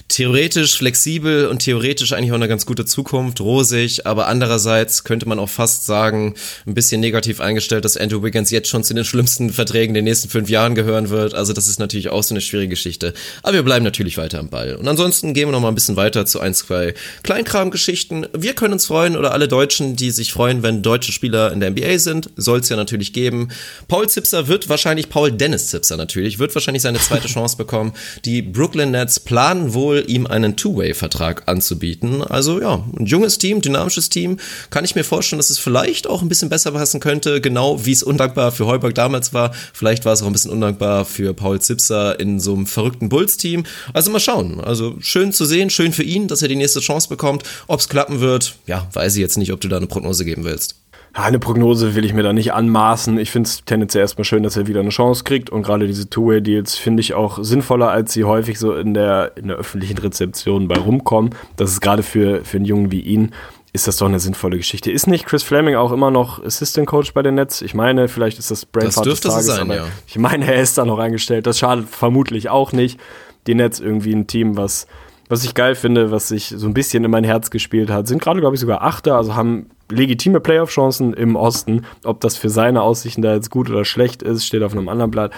theoretisch 0.09 0.76
flexibel 0.76 1.46
und 1.46 1.61
theoretisch 1.61 2.12
eigentlich 2.12 2.33
auch 2.33 2.37
eine 2.37 2.48
ganz 2.48 2.66
gute 2.66 2.85
Zukunft, 2.85 3.40
rosig, 3.40 4.09
aber 4.09 4.26
andererseits 4.26 5.04
könnte 5.04 5.28
man 5.28 5.38
auch 5.38 5.48
fast 5.48 5.87
sagen, 5.87 6.35
ein 6.66 6.74
bisschen 6.74 7.00
negativ 7.00 7.40
eingestellt, 7.40 7.85
dass 7.85 7.96
Andrew 7.96 8.24
Wiggins 8.24 8.50
jetzt 8.50 8.68
schon 8.68 8.83
zu 8.83 8.92
den 8.92 9.04
schlimmsten 9.04 9.50
Verträgen 9.52 9.94
der 9.94 10.02
nächsten 10.02 10.28
fünf 10.28 10.50
Jahren 10.50 10.74
gehören 10.74 11.09
wird. 11.09 11.35
Also 11.35 11.52
das 11.52 11.68
ist 11.68 11.78
natürlich 11.78 12.09
auch 12.09 12.24
so 12.24 12.35
eine 12.35 12.40
schwierige 12.40 12.70
Geschichte. 12.70 13.14
Aber 13.44 13.54
wir 13.54 13.62
bleiben 13.62 13.85
natürlich 13.85 14.18
weiter 14.18 14.40
am 14.40 14.48
Ball. 14.48 14.74
Und 14.74 14.88
ansonsten 14.88 15.33
gehen 15.33 15.46
wir 15.46 15.52
noch 15.52 15.61
mal 15.61 15.68
ein 15.68 15.76
bisschen 15.76 15.94
weiter 15.94 16.26
zu 16.26 16.40
ein, 16.40 16.54
zwei 16.54 16.92
Kleinkram-Geschichten. 17.22 18.26
Wir 18.37 18.54
können 18.54 18.72
uns 18.72 18.87
freuen 18.87 19.16
oder 19.16 19.30
alle 19.30 19.46
Deutschen, 19.46 19.94
die 19.94 20.11
sich 20.11 20.33
freuen, 20.33 20.64
wenn 20.64 20.83
deutsche 20.83 21.12
Spieler 21.12 21.52
in 21.52 21.61
der 21.61 21.70
NBA 21.70 22.00
sind, 22.00 22.30
soll 22.35 22.59
es 22.59 22.68
ja 22.68 22.74
natürlich 22.74 23.12
geben. 23.12 23.50
Paul 23.88 24.09
Zipser 24.09 24.49
wird 24.49 24.68
wahrscheinlich, 24.68 25.09
Paul 25.09 25.33
Dennis 25.33 25.68
Zipser 25.68 25.96
natürlich, 25.96 26.38
wird 26.38 26.55
wahrscheinlich 26.55 26.83
seine 26.83 26.99
zweite 26.99 27.29
Chance 27.29 27.57
bekommen. 27.57 27.92
Die 28.25 28.42
Brooklyn 28.42 28.90
Nets 28.90 29.20
planen 29.20 29.75
wohl, 29.75 30.05
ihm 30.07 30.27
einen 30.27 30.57
Two-Way-Vertrag 30.57 31.49
anzubieten. 31.49 32.23
Also 32.23 32.61
ja, 32.61 32.85
ein 32.99 33.07
junges 33.07 33.38
Team, 33.38 33.61
dynamisches 33.61 34.09
Team. 34.09 34.38
Kann 34.70 34.85
ich 34.85 34.94
mir 34.94 35.05
vorstellen, 35.05 35.38
dass 35.38 35.51
es 35.51 35.59
vielleicht 35.59 36.07
auch 36.07 36.23
ein 36.23 36.29
bisschen 36.29 36.49
besser 36.49 36.73
passen 36.73 37.01
könnte, 37.01 37.40
genau 37.40 37.85
wie 37.85 37.92
es 37.92 38.03
undankbar 38.03 38.53
für 38.53 38.66
Heuberg 38.66 38.94
damals 38.94 39.33
war. 39.33 39.53
Vielleicht 39.73 40.05
war 40.05 40.12
es 40.12 40.23
auch 40.23 40.27
ein 40.27 40.33
bisschen 40.33 40.51
undankbar 40.51 41.05
für 41.05 41.35
Paul 41.35 41.61
Zipser 41.61 42.18
in 42.20 42.40
so 42.40 42.55
einem 42.55 42.66
verrückten 42.66 43.09
Bulls-Team. 43.09 43.64
Also 43.92 44.11
mal 44.11 44.20
schauen. 44.20 44.61
Also 44.61 44.96
schön 45.01 45.33
zu 45.33 45.44
sehen, 45.44 45.70
schön 45.70 45.92
für 45.92 46.03
ihn, 46.03 46.29
dass 46.29 46.42
er 46.42 46.49
die 46.49 46.57
nächste 46.57 46.81
Chance 46.81 47.09
bekommt. 47.09 47.42
Ob 47.66 47.81
es 47.81 47.88
klappen 47.88 48.20
wird, 48.20 48.55
ja, 48.66 48.88
weiß 48.92 49.14
ich 49.14 49.20
jetzt 49.20 49.38
nicht, 49.38 49.53
ob 49.53 49.61
du 49.61 49.68
da 49.68 49.77
eine 49.77 49.87
Prognose 49.87 50.25
geben 50.25 50.44
willst. 50.44 50.79
Eine 51.12 51.40
Prognose 51.40 51.96
will 51.96 52.05
ich 52.05 52.14
mir 52.14 52.23
da 52.23 52.33
nicht 52.33 52.53
anmaßen. 52.53 53.18
Ich 53.18 53.33
finde 53.33 53.49
es 53.49 53.64
tendenziell 53.64 54.03
erstmal 54.03 54.25
schön, 54.25 54.44
dass 54.44 54.57
er 54.57 54.68
wieder 54.68 54.81
eine 54.81 54.90
Chance 54.90 55.25
kriegt. 55.25 55.51
Und 55.51 55.62
gerade 55.62 55.87
diese 55.87 56.09
Two-Way-Deals 56.09 56.77
finde 56.77 57.01
ich 57.01 57.14
auch 57.14 57.42
sinnvoller, 57.42 57.90
als 57.90 58.12
sie 58.12 58.25
häufig 58.25 58.59
so 58.59 58.75
in 58.75 58.94
der, 58.94 59.33
in 59.37 59.49
der 59.49 59.57
öffentlichen 59.57 59.99
Rezeption 59.99 60.68
bei 60.68 60.77
rumkommen. 60.77 61.35
Das 61.57 61.70
ist 61.70 61.81
gerade 61.81 62.05
für, 62.05 62.44
für 62.44 62.59
einen 62.59 62.64
Jungen 62.64 62.92
wie 62.92 63.01
ihn, 63.01 63.33
ist 63.73 63.87
das 63.87 63.96
doch 63.96 64.07
eine 64.07 64.20
sinnvolle 64.20 64.57
Geschichte. 64.57 64.90
Ist 64.90 65.07
nicht 65.07 65.27
Chris 65.27 65.42
Fleming 65.42 65.77
auch 65.77 65.92
immer 65.92 66.11
noch 66.11 66.44
Assistant 66.44 66.87
Coach 66.87 67.12
bei 67.12 67.23
den 67.23 67.37
Nets? 67.37 67.62
Ich 67.62 67.75
meine, 67.75 68.09
vielleicht 68.09 68.38
ist 68.38 68.51
das 68.51 68.66
Brainfart 68.66 69.07
das 69.07 69.20
des 69.20 69.33
Tages, 69.33 69.46
sein, 69.46 69.70
ja. 69.70 69.87
ich 70.07 70.18
meine, 70.18 70.53
er 70.53 70.61
ist 70.61 70.77
da 70.77 70.85
noch 70.85 70.99
eingestellt. 70.99 71.46
Das 71.46 71.59
schadet 71.59 71.88
vermutlich 71.88 72.49
auch 72.49 72.73
nicht. 72.73 73.01
Die 73.46 73.55
Nets 73.55 73.81
irgendwie 73.81 74.12
ein 74.12 74.27
Team, 74.27 74.57
was 74.57 74.87
was 75.30 75.44
ich 75.44 75.54
geil 75.54 75.76
finde, 75.76 76.10
was 76.10 76.26
sich 76.26 76.52
so 76.56 76.66
ein 76.66 76.74
bisschen 76.74 77.04
in 77.04 77.10
mein 77.10 77.22
Herz 77.22 77.50
gespielt 77.50 77.88
hat, 77.88 78.08
sind 78.08 78.20
gerade, 78.20 78.40
glaube 78.40 78.56
ich, 78.56 78.60
sogar 78.60 78.82
Achter, 78.82 79.16
also 79.16 79.36
haben 79.36 79.70
legitime 79.88 80.40
Playoff-Chancen 80.40 81.14
im 81.14 81.36
Osten. 81.36 81.86
Ob 82.04 82.20
das 82.20 82.36
für 82.36 82.48
seine 82.48 82.82
Aussichten 82.82 83.22
da 83.22 83.32
jetzt 83.32 83.48
gut 83.48 83.70
oder 83.70 83.84
schlecht 83.84 84.22
ist, 84.22 84.44
steht 84.44 84.64
auf 84.64 84.72
einem 84.72 84.88
anderen 84.88 85.12
Blatt. 85.12 85.32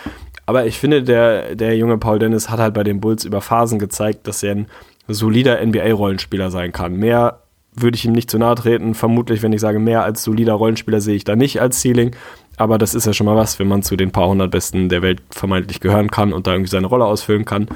Aber 0.46 0.64
ich 0.64 0.78
finde, 0.78 1.02
der, 1.02 1.54
der 1.56 1.76
junge 1.76 1.98
Paul 1.98 2.18
Dennis 2.18 2.48
hat 2.48 2.58
halt 2.58 2.72
bei 2.72 2.84
den 2.84 3.00
Bulls 3.02 3.24
über 3.24 3.42
Phasen 3.42 3.78
gezeigt, 3.78 4.26
dass 4.26 4.42
er 4.42 4.52
ein 4.54 4.66
solider 5.08 5.64
NBA-Rollenspieler 5.64 6.50
sein 6.50 6.72
kann. 6.72 6.96
Mehr 6.96 7.40
würde 7.74 7.96
ich 7.96 8.06
ihm 8.06 8.12
nicht 8.12 8.30
zu 8.30 8.38
nahe 8.38 8.54
treten. 8.54 8.94
Vermutlich, 8.94 9.42
wenn 9.42 9.52
ich 9.52 9.60
sage, 9.60 9.78
mehr 9.78 10.04
als 10.04 10.24
solider 10.24 10.54
Rollenspieler 10.54 11.02
sehe 11.02 11.16
ich 11.16 11.24
da 11.24 11.36
nicht 11.36 11.60
als 11.60 11.82
Ceiling. 11.82 12.16
Aber 12.56 12.78
das 12.78 12.94
ist 12.94 13.06
ja 13.06 13.12
schon 13.12 13.26
mal 13.26 13.36
was, 13.36 13.58
wenn 13.58 13.68
man 13.68 13.82
zu 13.82 13.96
den 13.96 14.10
paar 14.10 14.28
hundert 14.28 14.50
Besten 14.50 14.88
der 14.88 15.02
Welt 15.02 15.20
vermeintlich 15.30 15.80
gehören 15.80 16.10
kann 16.10 16.32
und 16.32 16.46
da 16.46 16.52
irgendwie 16.52 16.70
seine 16.70 16.86
Rolle 16.86 17.04
ausfüllen 17.04 17.44
kann. 17.44 17.68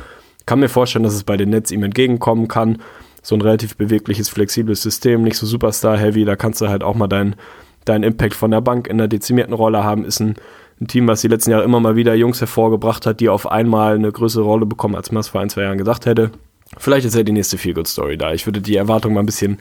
Kann 0.46 0.60
mir 0.60 0.68
vorstellen, 0.68 1.02
dass 1.02 1.14
es 1.14 1.24
bei 1.24 1.36
den 1.36 1.50
Nets 1.50 1.70
ihm 1.70 1.82
entgegenkommen 1.82 2.48
kann 2.48 2.78
so 3.26 3.34
ein 3.34 3.40
relativ 3.40 3.76
bewegliches, 3.76 4.28
flexibles 4.28 4.82
System, 4.82 5.22
nicht 5.22 5.36
so 5.36 5.46
Superstar-heavy. 5.46 6.24
Da 6.24 6.36
kannst 6.36 6.60
du 6.60 6.68
halt 6.68 6.84
auch 6.84 6.94
mal 6.94 7.08
deinen 7.08 7.34
dein 7.84 8.02
Impact 8.02 8.34
von 8.34 8.50
der 8.50 8.60
Bank 8.60 8.86
in 8.86 9.00
einer 9.00 9.08
dezimierten 9.08 9.54
Rolle 9.54 9.82
haben. 9.82 10.04
Ist 10.04 10.20
ein, 10.20 10.36
ein 10.80 10.86
Team, 10.86 11.08
was 11.08 11.22
die 11.22 11.28
letzten 11.28 11.50
Jahre 11.50 11.64
immer 11.64 11.80
mal 11.80 11.96
wieder 11.96 12.14
Jungs 12.14 12.40
hervorgebracht 12.40 13.04
hat, 13.04 13.18
die 13.20 13.28
auf 13.28 13.50
einmal 13.50 13.96
eine 13.96 14.12
größere 14.12 14.44
Rolle 14.44 14.66
bekommen, 14.66 14.94
als 14.94 15.10
man 15.10 15.20
es 15.20 15.28
vor 15.28 15.40
ein, 15.40 15.50
zwei 15.50 15.62
Jahren 15.62 15.78
gedacht 15.78 16.06
hätte. 16.06 16.30
Vielleicht 16.78 17.06
ist 17.06 17.16
ja 17.16 17.22
die 17.24 17.32
nächste 17.32 17.58
Feel-Good-Story 17.58 18.16
da. 18.16 18.32
Ich 18.32 18.46
würde 18.46 18.60
die 18.60 18.76
Erwartung 18.76 19.14
mal 19.14 19.20
ein 19.20 19.26
bisschen 19.26 19.58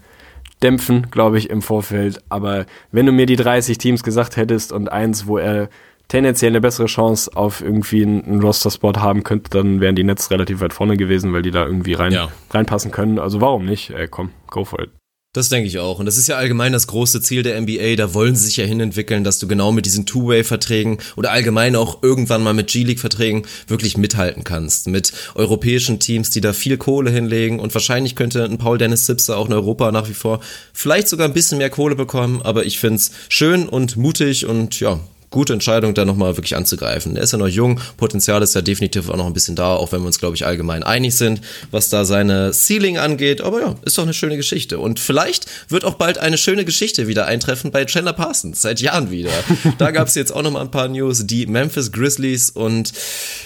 dämpfen, 0.61 1.07
glaube 1.09 1.39
ich, 1.39 1.49
im 1.49 1.61
Vorfeld. 1.61 2.21
Aber 2.29 2.65
wenn 2.91 3.05
du 3.07 3.11
mir 3.11 3.25
die 3.25 3.35
30 3.35 3.77
Teams 3.79 4.03
gesagt 4.03 4.37
hättest 4.37 4.71
und 4.71 4.91
eins, 4.91 5.25
wo 5.25 5.37
er 5.37 5.69
tendenziell 6.07 6.51
eine 6.51 6.61
bessere 6.61 6.87
Chance 6.87 7.31
auf 7.35 7.61
irgendwie 7.61 8.03
einen 8.03 8.41
Roster-Spot 8.41 8.93
haben 8.97 9.23
könnte, 9.23 9.49
dann 9.49 9.81
wären 9.81 9.95
die 9.95 10.03
Nets 10.03 10.31
relativ 10.31 10.61
weit 10.61 10.73
vorne 10.73 10.97
gewesen, 10.97 11.33
weil 11.33 11.41
die 11.41 11.51
da 11.51 11.65
irgendwie 11.65 11.93
rein, 11.93 12.11
ja. 12.11 12.29
reinpassen 12.51 12.91
können. 12.91 13.19
Also 13.19 13.41
warum 13.41 13.65
nicht? 13.65 13.89
Ey, 13.91 14.07
komm, 14.07 14.31
go 14.47 14.65
for 14.65 14.79
it. 14.79 14.89
Das 15.35 15.49
denke 15.49 15.67
ich 15.67 15.79
auch. 15.79 15.99
Und 15.99 16.05
das 16.05 16.15
ist 16.15 16.29
ja 16.29 16.37
allgemein 16.37 16.71
das 16.71 16.87
große 16.87 17.21
Ziel 17.21 17.43
der 17.43 17.59
NBA. 17.59 17.97
Da 17.97 18.13
wollen 18.13 18.37
sie 18.37 18.45
sich 18.45 18.55
ja 18.55 18.63
hinentwickeln, 18.63 19.25
dass 19.25 19.37
du 19.37 19.49
genau 19.49 19.73
mit 19.73 19.85
diesen 19.85 20.05
Two-Way-Verträgen 20.05 20.99
oder 21.17 21.31
allgemein 21.31 21.75
auch 21.75 22.01
irgendwann 22.01 22.41
mal 22.41 22.53
mit 22.53 22.67
G-League-Verträgen 22.67 23.45
wirklich 23.67 23.97
mithalten 23.97 24.45
kannst. 24.45 24.87
Mit 24.87 25.11
europäischen 25.35 25.99
Teams, 25.99 26.29
die 26.29 26.39
da 26.39 26.53
viel 26.53 26.77
Kohle 26.77 27.11
hinlegen. 27.11 27.59
Und 27.59 27.73
wahrscheinlich 27.73 28.15
könnte 28.15 28.45
ein 28.45 28.59
Paul 28.59 28.77
Dennis 28.77 29.07
Sipser 29.07 29.35
auch 29.35 29.47
in 29.47 29.53
Europa 29.53 29.91
nach 29.91 30.07
wie 30.07 30.13
vor 30.13 30.39
vielleicht 30.71 31.09
sogar 31.09 31.27
ein 31.27 31.33
bisschen 31.33 31.57
mehr 31.57 31.69
Kohle 31.69 31.95
bekommen. 31.95 32.41
Aber 32.41 32.65
ich 32.65 32.79
find's 32.79 33.11
schön 33.27 33.67
und 33.67 33.97
mutig 33.97 34.45
und 34.45 34.79
ja, 34.79 35.01
gute 35.35 35.51
Entscheidung, 35.51 35.93
da 35.93 36.05
nochmal 36.05 36.37
wirklich 36.37 36.55
anzugreifen. 36.55 37.17
Er 37.17 37.23
ist 37.23 37.33
ja 37.33 37.37
noch 37.37 37.49
jung, 37.49 37.81
Potenzial 37.97 38.41
ist 38.41 38.55
ja 38.55 38.61
definitiv 38.61 39.09
auch 39.09 39.17
noch 39.17 39.25
ein 39.25 39.33
bisschen 39.33 39.57
da, 39.57 39.75
auch 39.75 39.91
wenn 39.91 39.99
wir 39.99 40.07
uns, 40.07 40.17
glaube 40.17 40.33
ich, 40.35 40.45
allgemein 40.45 40.81
einig 40.81 41.17
sind, 41.17 41.41
was 41.71 41.89
da 41.89 42.05
seine 42.05 42.53
Ceiling 42.53 42.97
angeht. 42.97 43.41
Aber 43.41 43.59
ja, 43.59 43.75
ist 43.83 43.97
doch 43.97 44.03
eine 44.03 44.13
schöne 44.13 44.37
Geschichte. 44.37 44.79
Und 44.79 44.97
vielleicht 45.01 45.45
wird 45.69 45.83
auch 45.83 45.95
bald 45.95 46.19
eine 46.19 46.37
schöne 46.37 46.63
Geschichte 46.63 47.07
wieder 47.07 47.25
eintreffen 47.25 47.71
bei 47.71 47.83
Chandler 47.83 48.13
Parsons, 48.13 48.61
seit 48.61 48.79
Jahren 48.79 49.11
wieder. 49.11 49.29
da 49.77 49.91
gab 49.91 50.07
es 50.07 50.15
jetzt 50.15 50.33
auch 50.33 50.41
nochmal 50.41 50.61
ein 50.61 50.71
paar 50.71 50.87
News. 50.87 51.27
Die 51.27 51.47
Memphis 51.47 51.91
Grizzlies 51.91 52.49
und 52.49 52.93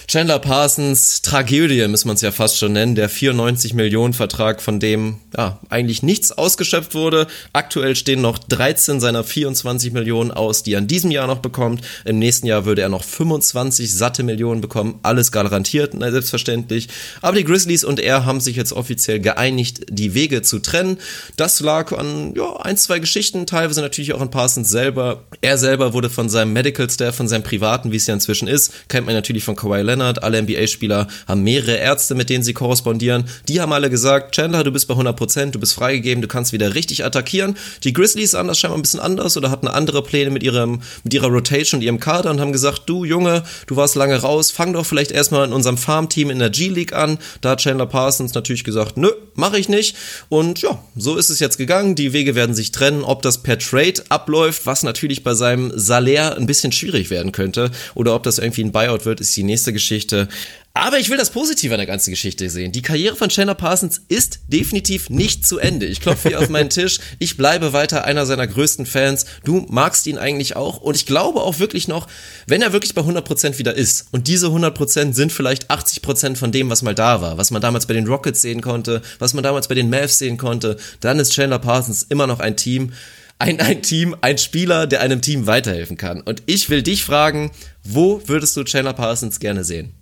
Chandler 0.06 0.38
Parsons 0.38 1.22
Tragödie, 1.22 1.88
muss 1.88 2.04
man 2.04 2.14
es 2.14 2.20
ja 2.20 2.30
fast 2.30 2.58
schon 2.58 2.72
nennen. 2.72 2.94
Der 2.94 3.08
94 3.08 3.74
Millionen 3.74 4.14
Vertrag, 4.14 4.62
von 4.62 4.78
dem 4.78 5.16
ja 5.36 5.58
eigentlich 5.68 6.04
nichts 6.04 6.30
ausgeschöpft 6.30 6.94
wurde. 6.94 7.26
Aktuell 7.52 7.96
stehen 7.96 8.20
noch 8.20 8.38
13 8.38 9.00
seiner 9.00 9.24
24 9.24 9.92
Millionen 9.92 10.30
aus, 10.30 10.62
die 10.62 10.74
er 10.74 10.78
in 10.78 10.86
diesem 10.86 11.10
Jahr 11.10 11.26
noch 11.26 11.40
bekommt. 11.40 11.79
Im 12.04 12.18
nächsten 12.18 12.46
Jahr 12.46 12.64
würde 12.64 12.82
er 12.82 12.88
noch 12.88 13.04
25 13.04 13.94
satte 13.94 14.22
Millionen 14.22 14.60
bekommen. 14.60 14.98
Alles 15.02 15.32
garantiert, 15.32 15.94
na, 15.94 16.10
selbstverständlich. 16.10 16.88
Aber 17.22 17.36
die 17.36 17.44
Grizzlies 17.44 17.84
und 17.84 18.00
er 18.00 18.24
haben 18.26 18.40
sich 18.40 18.56
jetzt 18.56 18.72
offiziell 18.72 19.20
geeinigt, 19.20 19.86
die 19.90 20.14
Wege 20.14 20.42
zu 20.42 20.58
trennen. 20.58 20.98
Das 21.36 21.60
lag 21.60 21.92
an 21.92 22.34
ja, 22.34 22.56
ein, 22.60 22.76
zwei 22.76 22.98
Geschichten, 22.98 23.46
teilweise 23.46 23.80
natürlich 23.80 24.12
auch 24.12 24.20
an 24.20 24.30
Parsons 24.30 24.68
selber. 24.68 25.24
Er 25.40 25.58
selber 25.58 25.92
wurde 25.92 26.10
von 26.10 26.28
seinem 26.28 26.52
Medical 26.52 26.88
Staff, 26.90 27.16
von 27.16 27.28
seinem 27.28 27.42
privaten, 27.42 27.92
wie 27.92 27.96
es 27.96 28.06
ja 28.06 28.14
inzwischen 28.14 28.48
ist, 28.48 28.72
kennt 28.88 29.06
man 29.06 29.14
natürlich 29.14 29.44
von 29.44 29.56
Kawhi 29.56 29.82
Leonard. 29.82 30.22
Alle 30.22 30.42
NBA-Spieler 30.42 31.08
haben 31.26 31.42
mehrere 31.42 31.76
Ärzte, 31.76 32.14
mit 32.14 32.30
denen 32.30 32.44
sie 32.44 32.54
korrespondieren. 32.54 33.24
Die 33.48 33.60
haben 33.60 33.72
alle 33.72 33.90
gesagt, 33.90 34.34
Chandler, 34.34 34.64
du 34.64 34.72
bist 34.72 34.88
bei 34.88 34.94
100 34.94 35.16
Prozent, 35.16 35.54
du 35.54 35.60
bist 35.60 35.74
freigegeben, 35.74 36.22
du 36.22 36.28
kannst 36.28 36.52
wieder 36.52 36.74
richtig 36.74 37.04
attackieren. 37.04 37.56
Die 37.84 37.92
Grizzlies 37.92 38.32
sahen 38.32 38.48
das 38.48 38.58
scheinbar 38.58 38.78
ein 38.78 38.82
bisschen 38.82 39.00
anders 39.00 39.36
oder 39.36 39.50
hatten 39.50 39.68
andere 39.68 40.02
Pläne 40.02 40.30
mit 40.30 40.42
ihrem, 40.42 40.82
mit 41.04 41.14
ihrer 41.14 41.28
Rotation 41.28 41.69
und 41.74 41.82
ihrem 41.82 42.00
Kader 42.00 42.30
und 42.30 42.40
haben 42.40 42.52
gesagt, 42.52 42.82
du 42.86 43.04
Junge, 43.04 43.42
du 43.66 43.76
warst 43.76 43.94
lange 43.94 44.16
raus, 44.16 44.50
fang 44.50 44.72
doch 44.72 44.86
vielleicht 44.86 45.10
erstmal 45.10 45.46
in 45.46 45.52
unserem 45.52 45.76
Farmteam 45.76 46.30
in 46.30 46.38
der 46.38 46.50
G-League 46.50 46.92
an. 46.92 47.18
Da 47.40 47.50
hat 47.50 47.60
Chandler 47.60 47.86
Parsons 47.86 48.34
natürlich 48.34 48.64
gesagt, 48.64 48.96
nö, 48.96 49.10
mache 49.34 49.58
ich 49.58 49.68
nicht. 49.68 49.96
Und 50.28 50.62
ja, 50.62 50.82
so 50.96 51.16
ist 51.16 51.30
es 51.30 51.40
jetzt 51.40 51.58
gegangen. 51.58 51.94
Die 51.94 52.12
Wege 52.12 52.34
werden 52.34 52.54
sich 52.54 52.72
trennen. 52.72 53.04
Ob 53.04 53.22
das 53.22 53.38
per 53.38 53.58
Trade 53.58 54.02
abläuft, 54.08 54.66
was 54.66 54.82
natürlich 54.82 55.24
bei 55.24 55.34
seinem 55.34 55.72
Salär 55.74 56.36
ein 56.36 56.46
bisschen 56.46 56.72
schwierig 56.72 57.10
werden 57.10 57.32
könnte, 57.32 57.70
oder 57.94 58.14
ob 58.14 58.22
das 58.22 58.38
irgendwie 58.38 58.64
ein 58.64 58.72
Buyout 58.72 59.04
wird, 59.04 59.20
ist 59.20 59.36
die 59.36 59.42
nächste 59.42 59.72
Geschichte. 59.72 60.28
Aber 60.72 60.98
ich 60.98 61.10
will 61.10 61.16
das 61.16 61.30
Positive 61.30 61.74
an 61.74 61.78
der 61.78 61.86
ganzen 61.86 62.10
Geschichte 62.10 62.48
sehen. 62.48 62.70
Die 62.70 62.82
Karriere 62.82 63.16
von 63.16 63.28
Chandler 63.28 63.56
Parsons 63.56 64.02
ist 64.08 64.38
definitiv 64.46 65.10
nicht 65.10 65.44
zu 65.44 65.58
Ende. 65.58 65.86
Ich 65.86 66.00
klopfe 66.00 66.28
hier 66.28 66.38
auf 66.38 66.48
meinen 66.48 66.70
Tisch. 66.70 67.00
Ich 67.18 67.36
bleibe 67.36 67.72
weiter 67.72 68.04
einer 68.04 68.24
seiner 68.24 68.46
größten 68.46 68.86
Fans. 68.86 69.26
Du 69.44 69.66
magst 69.68 70.06
ihn 70.06 70.16
eigentlich 70.16 70.54
auch. 70.54 70.80
Und 70.80 70.94
ich 70.94 71.06
glaube 71.06 71.40
auch 71.40 71.58
wirklich 71.58 71.88
noch, 71.88 72.06
wenn 72.46 72.62
er 72.62 72.72
wirklich 72.72 72.94
bei 72.94 73.02
100% 73.02 73.58
wieder 73.58 73.74
ist. 73.74 74.06
Und 74.12 74.28
diese 74.28 74.46
100% 74.46 75.12
sind 75.12 75.32
vielleicht 75.32 75.72
80% 75.72 76.36
von 76.36 76.52
dem, 76.52 76.70
was 76.70 76.82
mal 76.82 76.94
da 76.94 77.20
war. 77.20 77.36
Was 77.36 77.50
man 77.50 77.60
damals 77.60 77.86
bei 77.86 77.94
den 77.94 78.06
Rockets 78.06 78.40
sehen 78.40 78.60
konnte. 78.60 79.02
Was 79.18 79.34
man 79.34 79.42
damals 79.42 79.66
bei 79.66 79.74
den 79.74 79.90
Mavs 79.90 80.18
sehen 80.18 80.38
konnte. 80.38 80.76
Dann 81.00 81.18
ist 81.18 81.32
Chandler 81.32 81.58
Parsons 81.58 82.04
immer 82.04 82.28
noch 82.28 82.38
ein 82.38 82.56
Team. 82.56 82.92
Ein, 83.40 83.58
ein 83.58 83.82
Team, 83.82 84.14
ein 84.20 84.38
Spieler, 84.38 84.86
der 84.86 85.00
einem 85.00 85.20
Team 85.20 85.48
weiterhelfen 85.48 85.96
kann. 85.96 86.20
Und 86.20 86.44
ich 86.46 86.70
will 86.70 86.82
dich 86.82 87.04
fragen, 87.04 87.50
wo 87.82 88.22
würdest 88.26 88.56
du 88.56 88.62
Chandler 88.62 88.92
Parsons 88.92 89.40
gerne 89.40 89.64
sehen? 89.64 89.94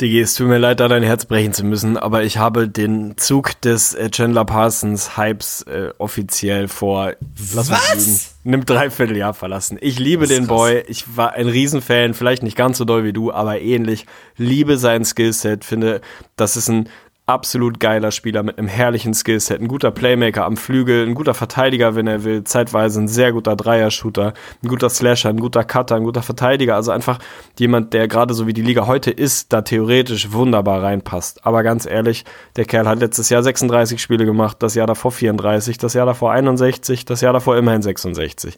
Digi, 0.00 0.20
es 0.20 0.34
tut 0.34 0.48
mir 0.48 0.58
leid, 0.58 0.80
da 0.80 0.88
dein 0.88 1.02
Herz 1.02 1.24
brechen 1.24 1.54
zu 1.54 1.64
müssen, 1.64 1.96
aber 1.96 2.22
ich 2.22 2.36
habe 2.36 2.68
den 2.68 3.16
Zug 3.16 3.58
des 3.62 3.94
äh, 3.94 4.10
Chandler 4.10 4.44
Parsons 4.44 5.16
Hypes 5.16 5.62
äh, 5.62 5.88
offiziell 5.96 6.68
vor 6.68 7.14
lass 7.54 7.70
Was? 7.70 8.36
einem 8.44 8.66
Dreivierteljahr 8.66 9.32
verlassen. 9.32 9.78
Ich 9.80 9.98
liebe 9.98 10.26
den. 10.26 10.46
Boy, 10.48 10.84
ich 10.86 11.16
war 11.16 11.32
ein 11.32 11.48
Riesenfan, 11.48 12.12
vielleicht 12.12 12.42
nicht 12.42 12.58
ganz 12.58 12.76
so 12.76 12.84
doll 12.84 13.04
wie 13.04 13.14
du, 13.14 13.32
aber 13.32 13.60
ähnlich. 13.62 14.04
Liebe 14.36 14.76
sein 14.76 15.04
Skillset, 15.04 15.64
finde, 15.64 16.02
das 16.36 16.58
ist 16.58 16.68
ein 16.68 16.90
absolut 17.26 17.80
geiler 17.80 18.12
Spieler 18.12 18.44
mit 18.44 18.56
einem 18.56 18.68
herrlichen 18.68 19.12
Skillset, 19.12 19.60
ein 19.60 19.66
guter 19.66 19.90
Playmaker 19.90 20.44
am 20.44 20.56
Flügel, 20.56 21.04
ein 21.04 21.14
guter 21.14 21.34
Verteidiger, 21.34 21.96
wenn 21.96 22.06
er 22.06 22.22
will, 22.22 22.44
zeitweise 22.44 23.00
ein 23.00 23.08
sehr 23.08 23.32
guter 23.32 23.56
Dreier-Shooter, 23.56 24.32
ein 24.62 24.68
guter 24.68 24.88
Slasher, 24.88 25.30
ein 25.30 25.40
guter 25.40 25.64
Cutter, 25.64 25.96
ein 25.96 26.04
guter 26.04 26.22
Verteidiger, 26.22 26.76
also 26.76 26.92
einfach 26.92 27.18
jemand, 27.58 27.92
der 27.94 28.06
gerade 28.06 28.32
so 28.32 28.46
wie 28.46 28.52
die 28.52 28.62
Liga 28.62 28.86
heute 28.86 29.10
ist, 29.10 29.52
da 29.52 29.62
theoretisch 29.62 30.30
wunderbar 30.30 30.84
reinpasst. 30.84 31.44
Aber 31.44 31.64
ganz 31.64 31.84
ehrlich, 31.84 32.24
der 32.54 32.64
Kerl 32.64 32.86
hat 32.86 33.00
letztes 33.00 33.28
Jahr 33.28 33.42
36 33.42 34.00
Spiele 34.00 34.24
gemacht, 34.24 34.58
das 34.60 34.76
Jahr 34.76 34.86
davor 34.86 35.10
34, 35.10 35.78
das 35.78 35.94
Jahr 35.94 36.06
davor 36.06 36.30
61, 36.30 37.06
das 37.06 37.22
Jahr 37.22 37.32
davor 37.32 37.56
immerhin 37.56 37.82
66. 37.82 38.56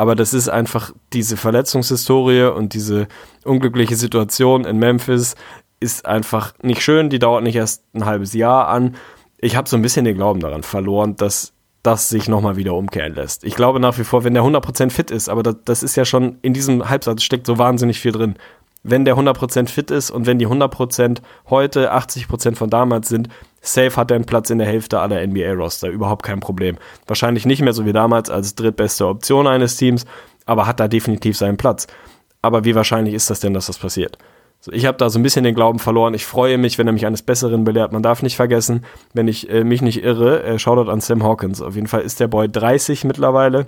Aber 0.00 0.14
das 0.14 0.32
ist 0.32 0.48
einfach 0.48 0.92
diese 1.12 1.36
Verletzungshistorie 1.36 2.44
und 2.44 2.72
diese 2.72 3.08
unglückliche 3.44 3.96
Situation 3.96 4.64
in 4.64 4.78
Memphis 4.78 5.34
ist 5.80 6.06
einfach 6.06 6.54
nicht 6.62 6.82
schön, 6.82 7.10
die 7.10 7.18
dauert 7.18 7.42
nicht 7.42 7.56
erst 7.56 7.84
ein 7.94 8.04
halbes 8.04 8.32
Jahr 8.32 8.68
an. 8.68 8.96
Ich 9.38 9.56
habe 9.56 9.68
so 9.68 9.76
ein 9.76 9.82
bisschen 9.82 10.04
den 10.04 10.16
Glauben 10.16 10.40
daran 10.40 10.62
verloren, 10.62 11.16
dass 11.16 11.52
das 11.82 12.08
sich 12.08 12.28
nochmal 12.28 12.56
wieder 12.56 12.74
umkehren 12.74 13.14
lässt. 13.14 13.44
Ich 13.44 13.54
glaube 13.54 13.80
nach 13.80 13.98
wie 13.98 14.04
vor, 14.04 14.24
wenn 14.24 14.34
der 14.34 14.42
100% 14.42 14.90
fit 14.90 15.10
ist, 15.10 15.28
aber 15.28 15.42
das, 15.42 15.56
das 15.64 15.82
ist 15.82 15.96
ja 15.96 16.04
schon, 16.04 16.38
in 16.42 16.52
diesem 16.52 16.88
Halbsatz 16.88 17.22
steckt 17.22 17.46
so 17.46 17.58
wahnsinnig 17.58 18.00
viel 18.00 18.12
drin. 18.12 18.34
Wenn 18.82 19.04
der 19.04 19.16
100% 19.16 19.68
fit 19.68 19.90
ist 19.90 20.10
und 20.10 20.26
wenn 20.26 20.38
die 20.38 20.46
100% 20.46 21.18
heute 21.50 21.92
80% 21.92 22.56
von 22.56 22.70
damals 22.70 23.08
sind, 23.08 23.28
safe 23.60 23.96
hat 23.96 24.10
er 24.10 24.16
einen 24.16 24.24
Platz 24.24 24.50
in 24.50 24.58
der 24.58 24.66
Hälfte 24.66 25.00
aller 25.00 25.24
NBA-Roster, 25.26 25.88
überhaupt 25.88 26.24
kein 26.24 26.40
Problem. 26.40 26.76
Wahrscheinlich 27.06 27.44
nicht 27.44 27.62
mehr 27.62 27.72
so 27.72 27.86
wie 27.86 27.92
damals 27.92 28.30
als 28.30 28.54
drittbeste 28.54 29.06
Option 29.06 29.46
eines 29.46 29.76
Teams, 29.76 30.04
aber 30.46 30.66
hat 30.66 30.80
da 30.80 30.88
definitiv 30.88 31.36
seinen 31.36 31.56
Platz. 31.56 31.86
Aber 32.42 32.64
wie 32.64 32.74
wahrscheinlich 32.74 33.14
ist 33.14 33.30
das 33.30 33.40
denn, 33.40 33.54
dass 33.54 33.66
das 33.66 33.78
passiert? 33.78 34.16
So, 34.60 34.72
ich 34.72 34.86
habe 34.86 34.98
da 34.98 35.08
so 35.08 35.18
ein 35.18 35.22
bisschen 35.22 35.44
den 35.44 35.54
Glauben 35.54 35.78
verloren. 35.78 36.14
Ich 36.14 36.26
freue 36.26 36.58
mich, 36.58 36.78
wenn 36.78 36.86
er 36.86 36.92
mich 36.92 37.06
eines 37.06 37.22
Besseren 37.22 37.64
belehrt. 37.64 37.92
Man 37.92 38.02
darf 38.02 38.22
nicht 38.22 38.36
vergessen, 38.36 38.84
wenn 39.14 39.28
ich 39.28 39.48
äh, 39.50 39.62
mich 39.62 39.82
nicht 39.82 40.02
irre, 40.02 40.42
äh, 40.42 40.58
Shoutout 40.58 40.90
an 40.90 41.00
Sam 41.00 41.22
Hawkins. 41.22 41.62
Auf 41.62 41.76
jeden 41.76 41.86
Fall 41.86 42.02
ist 42.02 42.18
der 42.18 42.28
Boy 42.28 42.48
30 42.48 43.04
mittlerweile. 43.04 43.66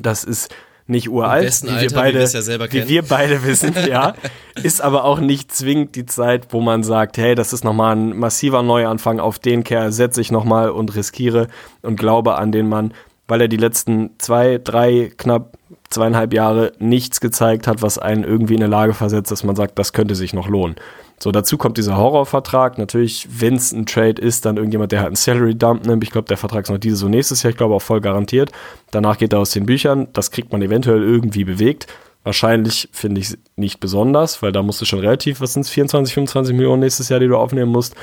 Das 0.00 0.24
ist 0.24 0.54
nicht 0.86 1.08
uralt, 1.08 1.62
wie, 1.62 1.80
wir 1.80 1.90
beide, 1.90 2.20
ja 2.20 2.72
wie 2.72 2.88
wir 2.88 3.02
beide 3.02 3.42
wissen, 3.44 3.74
ja. 3.88 4.14
Ist 4.62 4.82
aber 4.82 5.04
auch 5.04 5.18
nicht 5.18 5.50
zwingend 5.50 5.96
die 5.96 6.04
Zeit, 6.04 6.48
wo 6.50 6.60
man 6.60 6.82
sagt, 6.82 7.16
hey, 7.16 7.34
das 7.34 7.54
ist 7.54 7.64
nochmal 7.64 7.96
ein 7.96 8.16
massiver 8.16 8.62
Neuanfang, 8.62 9.18
auf 9.18 9.38
den 9.38 9.64
Kerl 9.64 9.92
setze 9.92 10.20
ich 10.20 10.30
nochmal 10.30 10.70
und 10.70 10.94
riskiere 10.94 11.48
und 11.80 11.96
glaube 11.96 12.34
an 12.36 12.52
den 12.52 12.68
Mann, 12.68 12.92
weil 13.28 13.40
er 13.40 13.48
die 13.48 13.56
letzten 13.56 14.10
zwei, 14.18 14.60
drei, 14.62 15.10
knapp 15.16 15.56
zweieinhalb 15.90 16.32
Jahre 16.32 16.72
nichts 16.78 17.20
gezeigt 17.20 17.66
hat, 17.66 17.82
was 17.82 17.98
einen 17.98 18.24
irgendwie 18.24 18.54
in 18.54 18.62
eine 18.62 18.70
Lage 18.70 18.94
versetzt, 18.94 19.30
dass 19.30 19.44
man 19.44 19.56
sagt, 19.56 19.78
das 19.78 19.92
könnte 19.92 20.14
sich 20.14 20.32
noch 20.32 20.48
lohnen. 20.48 20.76
So, 21.20 21.30
dazu 21.30 21.56
kommt 21.56 21.78
dieser 21.78 21.96
Horrorvertrag. 21.96 22.76
Natürlich, 22.76 23.28
wenn 23.30 23.54
es 23.54 23.72
ein 23.72 23.86
Trade 23.86 24.20
ist, 24.20 24.44
dann 24.44 24.56
irgendjemand, 24.56 24.92
der 24.92 25.00
halt 25.00 25.08
einen 25.08 25.16
Salary 25.16 25.54
Dump 25.54 25.86
nimmt. 25.86 26.02
Ich 26.02 26.10
glaube, 26.10 26.28
der 26.28 26.36
Vertrag 26.36 26.64
ist 26.64 26.70
noch 26.70 26.78
dieses 26.78 27.02
und 27.02 27.12
nächstes 27.12 27.42
Jahr, 27.42 27.50
ich 27.50 27.56
glaube 27.56 27.74
auch 27.74 27.82
voll 27.82 28.00
garantiert. 28.00 28.50
Danach 28.90 29.18
geht 29.18 29.32
er 29.32 29.38
aus 29.38 29.50
den 29.50 29.66
Büchern. 29.66 30.08
Das 30.12 30.30
kriegt 30.30 30.52
man 30.52 30.60
eventuell 30.60 31.02
irgendwie 31.02 31.44
bewegt. 31.44 31.86
Wahrscheinlich 32.24 32.88
finde 32.90 33.20
ich 33.20 33.38
nicht 33.56 33.80
besonders, 33.80 34.42
weil 34.42 34.50
da 34.50 34.62
musst 34.62 34.80
du 34.80 34.86
schon 34.86 34.98
relativ, 34.98 35.40
was 35.40 35.52
sind 35.52 35.62
es, 35.62 35.70
24, 35.70 36.14
25 36.14 36.54
Millionen 36.56 36.80
nächstes 36.80 37.10
Jahr, 37.10 37.20
die 37.20 37.28
du 37.28 37.36
aufnehmen 37.36 37.70
musst. 37.70 37.94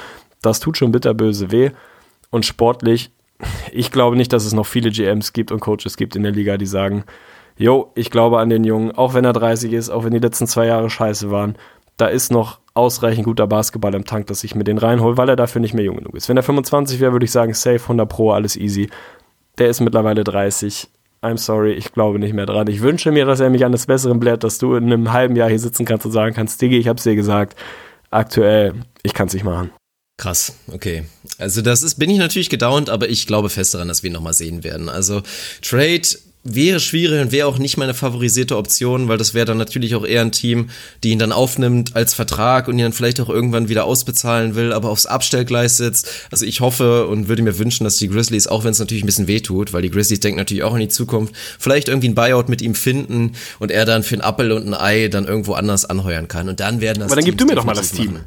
Das 0.42 0.60
tut 0.60 0.78
schon 0.78 0.92
bitterböse 0.92 1.52
weh. 1.52 1.72
Und 2.30 2.46
sportlich, 2.46 3.12
ich 3.72 3.92
glaube 3.92 4.16
nicht, 4.16 4.32
dass 4.32 4.46
es 4.46 4.54
noch 4.54 4.66
viele 4.66 4.92
GMs 4.92 5.34
gibt 5.34 5.52
und 5.52 5.60
Coaches 5.60 5.98
gibt 5.98 6.16
in 6.16 6.24
der 6.24 6.32
Liga, 6.32 6.58
die 6.58 6.66
sagen, 6.68 7.04
yo, 7.62 7.92
ich 7.96 8.10
glaube 8.10 8.40
an 8.40 8.50
den 8.50 8.64
Jungen, 8.64 8.92
auch 8.92 9.14
wenn 9.14 9.24
er 9.24 9.34
30 9.34 9.72
ist, 9.72 9.90
auch 9.90 10.04
wenn 10.04 10.12
die 10.12 10.20
letzten 10.20 10.48
zwei 10.48 10.66
Jahre 10.66 10.90
scheiße 10.90 11.30
waren, 11.30 11.56
da 11.98 12.08
ist 12.08 12.32
noch 12.32 12.60
ausreichend 12.74 13.26
guter 13.26 13.46
Basketball 13.48 13.94
im 13.94 14.06
Tank, 14.06 14.28
dass 14.28 14.44
ich 14.44 14.56
mir 14.56 14.64
den 14.64 14.80
reinhole, 14.80 15.18
weil 15.18 15.30
er 15.30 15.36
dafür 15.36 15.62
nicht 15.62 15.74
mehr 15.74 15.84
jung 15.84 15.98
genug 15.98 16.16
ist. 16.16 16.28
Wenn 16.28 16.38
er 16.38 16.44
25 16.44 17.00
wäre, 17.00 17.12
würde 17.12 17.26
ich 17.26 17.32
sagen, 17.32 17.54
safe, 17.54 17.82
100 17.84 18.10
pro, 18.10 18.32
alles 18.32 18.56
easy. 18.56 18.90
Der 19.60 19.70
ist 19.70 19.82
mittlerweile 19.82 20.24
30. 20.24 20.88
I'm 21.22 21.38
sorry, 21.38 21.74
ich 21.74 21.92
glaube 21.92 22.18
nicht 22.18 22.34
mehr 22.34 22.48
dran. 22.48 22.68
Ich 22.68 22.82
wünsche 22.82 23.12
mir, 23.12 23.26
dass 23.26 23.40
er 23.40 23.52
mich 23.52 23.64
eines 23.64 23.86
Besseren 23.86 24.20
bläht, 24.20 24.44
dass 24.44 24.58
du 24.58 24.74
in 24.74 24.86
einem 24.86 25.14
halben 25.14 25.36
Jahr 25.36 25.50
hier 25.50 25.60
sitzen 25.60 25.86
kannst 25.86 26.06
und 26.06 26.12
sagen 26.14 26.34
kannst, 26.34 26.60
Diggi, 26.62 26.78
ich 26.78 26.88
hab's 26.88 27.04
dir 27.04 27.16
gesagt. 27.16 27.56
Aktuell, 28.10 28.74
ich 29.04 29.14
kann's 29.14 29.34
nicht 29.34 29.44
machen. 29.44 29.70
Krass, 30.18 30.56
okay. 30.74 31.04
Also 31.38 31.62
das 31.62 31.84
ist, 31.84 31.96
bin 31.96 32.10
ich 32.10 32.18
natürlich 32.18 32.50
gedauert, 32.50 32.90
aber 32.90 33.10
ich 33.10 33.28
glaube 33.28 33.50
fest 33.50 33.76
daran, 33.76 33.88
dass 33.88 34.02
wir 34.02 34.10
ihn 34.10 34.14
nochmal 34.14 34.34
sehen 34.34 34.64
werden. 34.64 34.90
Also 34.90 35.22
Trade 35.62 36.08
wäre 36.44 36.80
schwierig 36.80 37.22
und 37.22 37.32
wäre 37.32 37.48
auch 37.48 37.60
nicht 37.60 37.78
meine 37.78 37.94
favorisierte 37.94 38.58
Option, 38.58 39.08
weil 39.08 39.18
das 39.18 39.34
wäre 39.34 39.46
dann 39.46 39.58
natürlich 39.58 39.94
auch 39.96 40.06
eher 40.06 40.22
ein 40.22 40.32
Team, 40.32 40.70
die 41.04 41.12
ihn 41.12 41.20
dann 41.20 41.32
aufnimmt 41.32 41.96
als 41.96 42.14
Vertrag 42.14 42.68
und 42.68 42.80
ihn 42.80 42.84
dann 42.84 42.94
vielleicht 42.94 43.20
auch 43.20 43.30
irgendwann 43.30 43.70
wieder 43.70 43.86
ausbezahlen 43.86 44.56
will, 44.56 44.74
aber 44.74 44.90
aufs 44.90 45.06
Abstellgleis 45.06 45.78
sitzt. 45.78 46.10
Also 46.32 46.46
ich 46.46 46.60
hoffe 46.62 47.08
und 47.08 47.28
würde 47.28 47.44
mir 47.44 47.60
wünschen, 47.60 47.84
dass 47.84 47.98
die 47.98 48.08
Grizzlies, 48.08 48.48
auch 48.48 48.64
wenn 48.64 48.72
es 48.72 48.80
natürlich 48.80 49.04
ein 49.04 49.06
bisschen 49.06 49.28
wehtut, 49.28 49.72
weil 49.72 49.84
die 49.84 49.92
Grizzlies 49.92 50.20
denken 50.20 50.40
natürlich 50.40 50.64
auch 50.64 50.74
in 50.74 50.80
die 50.80 50.90
Zukunft, 50.90 51.36
vielleicht 51.60 51.90
irgendwie 51.90 52.10
ein 52.10 52.16
Buyout 52.16 52.50
mit 52.50 52.62
ihm 52.62 52.74
finden 52.74 53.34
und 53.60 53.70
er 53.70 53.86
dann 53.86 54.04
für 54.04 54.16
ein 54.16 54.22
Appel 54.22 54.52
und 54.52 54.68
ein 54.68 54.74
Ei 54.74 55.10
dann 55.10 55.26
irgendwo 55.26 55.54
anders 55.54 55.86
anheuern 55.86 56.28
kann 56.28 56.50
und 56.50 56.60
dann 56.60 56.82
werden 56.82 57.00
das 57.00 57.12
Aber 57.12 57.18
dann 57.18 57.26
gib 57.26 57.38
du 57.38 57.46
mir 57.46 57.56
doch 57.56 57.66
mal 57.66 57.76
das 57.76 57.92
Team. 57.92 58.14
Machen. 58.14 58.26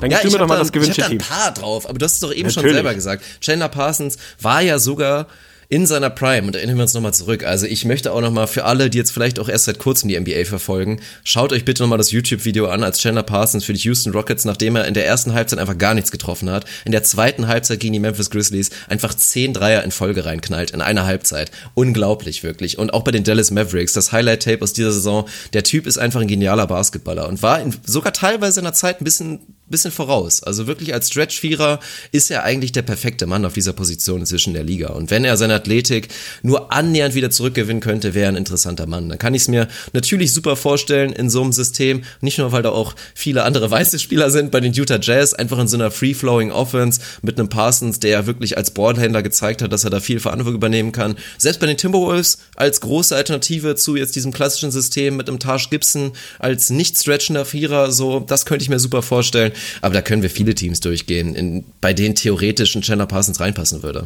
Dann 0.00 0.10
ja, 0.10 0.18
gib 0.20 0.32
mir 0.32 0.38
doch 0.38 0.48
mal 0.48 0.58
das 0.58 0.72
gewünschte 0.72 1.02
Team. 1.02 1.18
Ich 1.20 1.28
hab 1.28 1.28
da 1.28 1.36
ein 1.36 1.54
paar 1.54 1.54
drauf, 1.54 1.88
aber 1.88 1.96
du 1.96 2.04
hast 2.04 2.14
es 2.14 2.20
doch 2.20 2.32
eben 2.32 2.48
natürlich. 2.48 2.54
schon 2.54 2.72
selber 2.72 2.94
gesagt. 2.94 3.24
Chandler 3.40 3.68
Parsons 3.68 4.16
war 4.40 4.60
ja 4.60 4.80
sogar 4.80 5.28
in 5.72 5.86
seiner 5.86 6.10
Prime, 6.10 6.46
und 6.46 6.54
erinnern 6.54 6.76
wir 6.76 6.82
uns 6.82 6.92
nochmal 6.92 7.14
zurück, 7.14 7.44
also 7.44 7.64
ich 7.64 7.86
möchte 7.86 8.12
auch 8.12 8.20
nochmal 8.20 8.46
für 8.46 8.66
alle, 8.66 8.90
die 8.90 8.98
jetzt 8.98 9.10
vielleicht 9.10 9.38
auch 9.38 9.48
erst 9.48 9.64
seit 9.64 9.78
kurzem 9.78 10.10
die 10.10 10.20
NBA 10.20 10.44
verfolgen, 10.44 11.00
schaut 11.24 11.50
euch 11.50 11.64
bitte 11.64 11.82
nochmal 11.82 11.96
das 11.96 12.10
YouTube-Video 12.10 12.66
an, 12.66 12.84
als 12.84 12.98
Chandler 12.98 13.22
Parsons 13.22 13.64
für 13.64 13.72
die 13.72 13.80
Houston 13.80 14.12
Rockets, 14.12 14.44
nachdem 14.44 14.76
er 14.76 14.84
in 14.84 14.92
der 14.92 15.06
ersten 15.06 15.32
Halbzeit 15.32 15.58
einfach 15.58 15.78
gar 15.78 15.94
nichts 15.94 16.10
getroffen 16.10 16.50
hat, 16.50 16.66
in 16.84 16.92
der 16.92 17.04
zweiten 17.04 17.48
Halbzeit 17.48 17.80
gegen 17.80 17.94
die 17.94 18.00
Memphis 18.00 18.28
Grizzlies 18.28 18.68
einfach 18.90 19.14
zehn 19.14 19.54
Dreier 19.54 19.82
in 19.82 19.92
Folge 19.92 20.26
reinknallt, 20.26 20.72
in 20.72 20.82
einer 20.82 21.06
Halbzeit. 21.06 21.50
Unglaublich, 21.72 22.42
wirklich. 22.42 22.76
Und 22.76 22.92
auch 22.92 23.02
bei 23.02 23.10
den 23.10 23.24
Dallas 23.24 23.50
Mavericks, 23.50 23.94
das 23.94 24.12
Highlight-Tape 24.12 24.60
aus 24.60 24.74
dieser 24.74 24.92
Saison, 24.92 25.26
der 25.54 25.62
Typ 25.62 25.86
ist 25.86 25.96
einfach 25.96 26.20
ein 26.20 26.28
genialer 26.28 26.66
Basketballer 26.66 27.26
und 27.28 27.42
war 27.42 27.62
in, 27.62 27.74
sogar 27.86 28.12
teilweise 28.12 28.60
in 28.60 28.64
der 28.64 28.74
Zeit 28.74 29.00
ein 29.00 29.04
bisschen 29.04 29.40
bisschen 29.72 29.90
voraus. 29.90 30.42
Also 30.44 30.68
wirklich 30.68 30.94
als 30.94 31.08
Stretch-Vierer 31.08 31.80
ist 32.12 32.30
er 32.30 32.44
eigentlich 32.44 32.70
der 32.70 32.82
perfekte 32.82 33.26
Mann 33.26 33.44
auf 33.44 33.54
dieser 33.54 33.72
Position 33.72 34.24
zwischen 34.24 34.54
der 34.54 34.62
Liga. 34.62 34.90
Und 34.90 35.10
wenn 35.10 35.24
er 35.24 35.36
seine 35.36 35.54
Athletik 35.54 36.08
nur 36.42 36.72
annähernd 36.72 37.16
wieder 37.16 37.30
zurückgewinnen 37.30 37.80
könnte, 37.80 38.14
wäre 38.14 38.26
er 38.26 38.28
ein 38.28 38.36
interessanter 38.36 38.86
Mann. 38.86 39.08
Dann 39.08 39.18
kann 39.18 39.34
ich 39.34 39.42
es 39.42 39.48
mir 39.48 39.66
natürlich 39.92 40.32
super 40.32 40.54
vorstellen 40.54 41.12
in 41.12 41.28
so 41.28 41.42
einem 41.42 41.52
System. 41.52 42.04
Nicht 42.20 42.38
nur, 42.38 42.52
weil 42.52 42.62
da 42.62 42.70
auch 42.70 42.94
viele 43.14 43.42
andere 43.42 43.70
weiße 43.70 43.98
Spieler 43.98 44.30
sind 44.30 44.52
bei 44.52 44.60
den 44.60 44.72
Utah 44.72 45.00
Jazz, 45.00 45.34
einfach 45.34 45.58
in 45.58 45.68
so 45.68 45.76
einer 45.76 45.90
Free-Flowing 45.90 46.52
Offense 46.52 47.00
mit 47.22 47.38
einem 47.38 47.48
Parsons, 47.48 47.98
der 47.98 48.10
ja 48.10 48.26
wirklich 48.26 48.56
als 48.56 48.70
Ballhändler 48.70 49.22
gezeigt 49.22 49.62
hat, 49.62 49.72
dass 49.72 49.84
er 49.84 49.90
da 49.90 50.00
viel 50.00 50.20
Verantwortung 50.20 50.54
übernehmen 50.54 50.92
kann. 50.92 51.16
Selbst 51.38 51.58
bei 51.58 51.66
den 51.66 51.76
Timberwolves 51.76 52.38
als 52.54 52.80
große 52.80 53.16
Alternative 53.16 53.74
zu 53.74 53.96
jetzt 53.96 54.14
diesem 54.14 54.32
klassischen 54.32 54.70
System 54.70 55.16
mit 55.16 55.28
einem 55.28 55.38
Taj 55.38 55.66
Gibson 55.70 56.12
als 56.38 56.70
nicht 56.70 56.98
stretchender 56.98 57.44
Vierer, 57.44 57.90
so, 57.90 58.20
das 58.20 58.46
könnte 58.46 58.62
ich 58.62 58.68
mir 58.68 58.78
super 58.78 59.02
vorstellen. 59.02 59.52
Aber 59.80 59.94
da 59.94 60.02
können 60.02 60.22
wir 60.22 60.30
viele 60.30 60.54
Teams 60.54 60.80
durchgehen, 60.80 61.34
in, 61.34 61.64
bei 61.80 61.92
denen 61.92 62.14
theoretisch 62.14 62.74
ein 62.74 62.82
Chandler 62.82 63.06
Parsons 63.06 63.40
reinpassen 63.40 63.82
würde. 63.82 64.04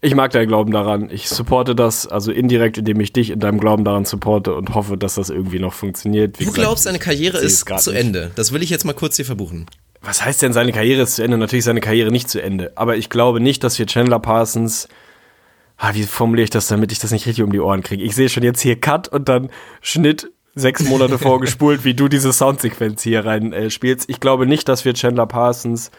Ich 0.00 0.14
mag 0.14 0.32
deinen 0.32 0.48
Glauben 0.48 0.72
daran. 0.72 1.08
Ich 1.10 1.28
supporte 1.28 1.74
das, 1.74 2.06
also 2.06 2.30
indirekt, 2.32 2.78
indem 2.78 3.00
ich 3.00 3.12
dich 3.12 3.30
in 3.30 3.40
deinem 3.40 3.58
Glauben 3.58 3.84
daran 3.84 4.04
supporte 4.04 4.54
und 4.54 4.74
hoffe, 4.74 4.96
dass 4.96 5.16
das 5.16 5.30
irgendwie 5.30 5.58
noch 5.58 5.72
funktioniert. 5.72 6.38
Wie 6.38 6.44
du 6.44 6.50
gesagt, 6.50 6.64
glaubst, 6.64 6.84
seine 6.84 6.98
Karriere 6.98 7.38
ist 7.38 7.66
zu 7.80 7.90
nicht. 7.90 8.00
Ende. 8.00 8.30
Das 8.34 8.52
will 8.52 8.62
ich 8.62 8.70
jetzt 8.70 8.84
mal 8.84 8.92
kurz 8.92 9.16
hier 9.16 9.24
verbuchen. 9.24 9.66
Was 10.00 10.24
heißt 10.24 10.42
denn, 10.42 10.52
seine 10.52 10.72
Karriere 10.72 11.02
ist 11.02 11.16
zu 11.16 11.24
Ende? 11.24 11.38
Natürlich 11.38 11.60
ist 11.60 11.66
seine 11.66 11.80
Karriere 11.80 12.12
nicht 12.12 12.30
zu 12.30 12.40
Ende. 12.40 12.72
Aber 12.76 12.96
ich 12.96 13.10
glaube 13.10 13.40
nicht, 13.40 13.64
dass 13.64 13.78
wir 13.78 13.86
Chandler 13.86 14.20
Parsons. 14.20 14.88
Ah, 15.76 15.94
wie 15.94 16.04
formuliere 16.04 16.44
ich 16.44 16.50
das, 16.50 16.68
damit 16.68 16.92
ich 16.92 16.98
das 16.98 17.10
nicht 17.10 17.26
richtig 17.26 17.44
um 17.44 17.52
die 17.52 17.60
Ohren 17.60 17.82
kriege? 17.82 18.02
Ich 18.02 18.14
sehe 18.14 18.28
schon 18.28 18.42
jetzt 18.42 18.60
hier 18.60 18.80
Cut 18.80 19.08
und 19.08 19.28
dann 19.28 19.50
Schnitt 19.80 20.30
sechs 20.58 20.84
Monate 20.88 21.18
vorgespult, 21.18 21.84
wie 21.84 21.94
du 21.94 22.08
diese 22.08 22.32
Soundsequenz 22.32 23.02
hier 23.02 23.24
rein 23.24 23.52
äh, 23.52 23.70
spielst. 23.70 24.08
Ich 24.10 24.20
glaube 24.20 24.46
nicht, 24.46 24.68
dass 24.68 24.84
wir 24.84 24.94
Chandler 24.94 25.26
Parsons 25.26 25.90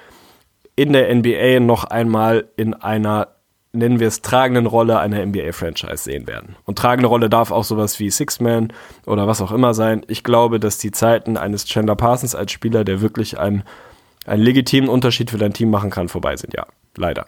in 0.76 0.94
der 0.94 1.14
NBA 1.14 1.60
noch 1.60 1.84
einmal 1.84 2.48
in 2.56 2.74
einer, 2.74 3.30
nennen 3.74 4.00
wir 4.00 4.08
es, 4.08 4.22
tragenden 4.22 4.66
Rolle 4.66 5.00
einer 5.00 5.26
NBA-Franchise 5.26 6.04
sehen 6.04 6.28
werden. 6.28 6.56
Und 6.66 6.78
tragende 6.78 7.10
Rolle 7.10 7.30
darf 7.30 7.52
auch 7.52 7.64
sowas 7.64 8.00
wie 8.00 8.10
Six-Man 8.10 8.72
oder 9.06 9.28
was 9.28 9.42
auch 9.42 9.52
immer 9.52 9.74
sein. 9.74 10.06
Ich 10.08 10.24
glaube, 10.24 10.60
dass 10.60 10.78
die 10.78 10.92
Zeiten 10.92 11.38
eines 11.38 11.66
Chandler 11.66 11.96
Parsons 11.96 12.36
als 12.36 12.52
Spieler, 12.52 12.84
der 12.84 13.02
wirklich 13.02 13.40
einen, 13.40 13.64
einen 14.26 14.44
legitimen 14.44 14.90
Unterschied 14.90 15.32
für 15.32 15.38
dein 15.38 15.54
Team 15.54 15.70
machen 15.70 15.90
kann, 15.90 16.08
vorbei 16.08 16.38
sind. 16.38 16.54
Ja, 16.54 16.66
leider. 16.96 17.28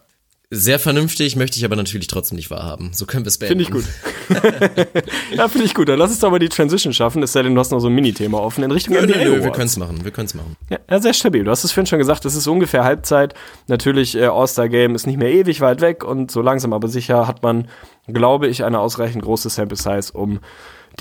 Sehr 0.53 0.79
vernünftig, 0.79 1.37
möchte 1.37 1.57
ich 1.57 1.63
aber 1.63 1.77
natürlich 1.77 2.07
trotzdem 2.07 2.35
nicht 2.35 2.51
wahrhaben. 2.51 2.91
So 2.93 3.05
können 3.05 3.23
wir 3.23 3.29
es 3.29 3.37
beenden. 3.37 3.63
Finde 3.63 3.79
ich 3.79 3.85
gut. 3.85 5.03
ja, 5.37 5.47
finde 5.47 5.65
ich 5.65 5.73
gut. 5.73 5.87
Dann 5.87 5.97
lass 5.97 6.11
uns 6.11 6.19
doch 6.19 6.29
mal 6.29 6.39
die 6.39 6.49
Transition 6.49 6.91
schaffen, 6.91 7.23
es 7.23 7.31
sei 7.31 7.41
denn, 7.43 7.55
du 7.55 7.61
hast 7.61 7.71
noch 7.71 7.79
so 7.79 7.87
ein 7.87 7.95
Mini-Thema 7.95 8.37
offen 8.37 8.65
in 8.65 8.71
Richtung 8.71 8.95
nö, 8.95 9.01
NBA 9.01 9.17
nö, 9.17 9.37
nö, 9.37 9.43
wir 9.45 9.51
können 9.51 9.67
es 9.67 9.77
machen, 9.77 10.03
wir 10.03 10.11
können 10.11 10.25
es 10.25 10.33
machen. 10.33 10.57
Ja, 10.69 10.99
sehr 10.99 11.13
stabil. 11.13 11.45
Du 11.45 11.51
hast 11.51 11.63
es 11.63 11.71
vorhin 11.71 11.85
schon 11.85 11.99
gesagt, 11.99 12.25
es 12.25 12.35
ist 12.35 12.47
ungefähr 12.47 12.83
Halbzeit. 12.83 13.33
Natürlich, 13.67 14.17
äh, 14.17 14.25
All-Star-Game 14.25 14.93
ist 14.93 15.07
nicht 15.07 15.17
mehr 15.17 15.31
ewig 15.31 15.61
weit 15.61 15.79
weg 15.79 16.03
und 16.03 16.31
so 16.31 16.41
langsam 16.41 16.73
aber 16.73 16.89
sicher 16.89 17.27
hat 17.27 17.43
man, 17.43 17.69
glaube 18.07 18.49
ich, 18.49 18.65
eine 18.65 18.79
ausreichend 18.79 19.23
große 19.23 19.49
Sample-Size, 19.49 20.11
um 20.11 20.41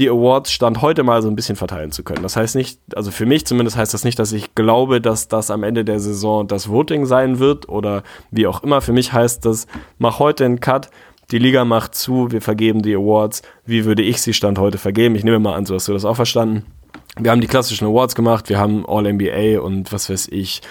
die 0.01 0.09
Awards 0.09 0.51
Stand 0.51 0.81
heute 0.81 1.03
mal 1.03 1.21
so 1.21 1.29
ein 1.29 1.37
bisschen 1.37 1.57
verteilen 1.57 1.93
zu 1.93 2.03
können. 2.03 2.23
Das 2.23 2.35
heißt 2.35 2.57
nicht, 2.57 2.81
also 2.97 3.11
für 3.11 3.27
mich 3.27 3.47
zumindest 3.47 3.77
heißt 3.77 3.93
das 3.93 4.03
nicht, 4.03 4.19
dass 4.19 4.33
ich 4.33 4.55
glaube, 4.55 5.01
dass 5.01 5.29
das 5.29 5.51
am 5.51 5.63
Ende 5.63 5.85
der 5.85 6.01
Saison 6.01 6.49
das 6.49 6.71
Voting 6.71 7.05
sein 7.05 7.39
wird 7.39 7.69
oder 7.69 8.03
wie 8.31 8.47
auch 8.47 8.63
immer. 8.63 8.81
Für 8.81 8.95
mich 8.95 9.13
heißt 9.13 9.45
das, 9.45 9.67
mach 9.99 10.19
heute 10.19 10.47
einen 10.47 10.61
Cut, 10.61 10.89
die 11.31 11.39
Liga 11.39 11.67
macht 11.67 11.95
zu, 11.95 12.33
wir 12.33 12.41
vergeben 12.41 12.81
die 12.81 12.95
Awards. 12.95 13.43
Wie 13.67 13.85
würde 13.85 14.03
ich 14.03 14.23
sie 14.23 14.33
Stand 14.33 14.59
heute 14.59 14.79
vergeben? 14.79 15.15
Ich 15.15 15.23
nehme 15.23 15.39
mal 15.39 15.55
an, 15.55 15.67
so 15.67 15.75
hast 15.75 15.87
du 15.87 15.93
das 15.93 16.07
auch 16.07 16.17
verstanden. 16.17 16.65
Wir 17.19 17.31
haben 17.31 17.43
die 17.43 17.47
klassischen 17.47 17.87
Awards 17.87 18.15
gemacht, 18.15 18.49
wir 18.49 18.59
haben 18.59 18.87
All-NBA 18.89 19.61
und 19.61 19.93
was 19.93 20.09
weiß 20.09 20.29
ich, 20.29 20.63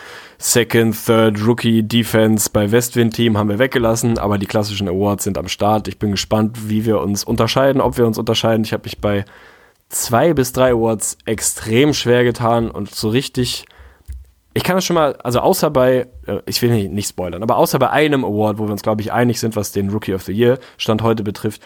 Second, 0.41 0.95
Third, 1.05 1.45
Rookie, 1.45 1.83
Defense 1.83 2.49
bei 2.51 2.71
Westwind-Team 2.71 3.37
haben 3.37 3.49
wir 3.49 3.59
weggelassen, 3.59 4.17
aber 4.17 4.37
die 4.37 4.45
klassischen 4.45 4.87
Awards 4.87 5.25
sind 5.25 5.37
am 5.37 5.49
Start. 5.49 5.89
Ich 5.89 5.99
bin 5.99 6.11
gespannt, 6.11 6.69
wie 6.69 6.85
wir 6.85 7.01
uns 7.01 7.25
unterscheiden, 7.25 7.81
ob 7.81 7.97
wir 7.97 8.07
uns 8.07 8.17
unterscheiden. 8.17 8.63
Ich 8.63 8.71
habe 8.71 8.83
mich 8.85 8.99
bei 8.99 9.25
zwei 9.89 10.33
bis 10.33 10.53
drei 10.53 10.71
Awards 10.71 11.17
extrem 11.25 11.93
schwer 11.93 12.23
getan 12.23 12.71
und 12.71 12.95
so 12.95 13.09
richtig. 13.09 13.65
Ich 14.53 14.63
kann 14.63 14.77
das 14.77 14.85
schon 14.85 14.93
mal, 14.93 15.17
also 15.17 15.41
außer 15.41 15.69
bei, 15.71 16.07
äh, 16.25 16.39
ich 16.45 16.61
will 16.61 16.71
nicht, 16.71 16.91
nicht 16.93 17.09
spoilern, 17.09 17.43
aber 17.43 17.57
außer 17.57 17.77
bei 17.77 17.89
einem 17.89 18.23
Award, 18.23 18.59
wo 18.59 18.65
wir 18.65 18.71
uns, 18.71 18.81
glaube 18.81 19.01
ich, 19.01 19.11
einig 19.11 19.41
sind, 19.41 19.57
was 19.57 19.73
den 19.73 19.89
Rookie 19.89 20.13
of 20.13 20.23
the 20.23 20.31
Year 20.31 20.57
Stand 20.77 21.01
heute 21.01 21.23
betrifft, 21.23 21.61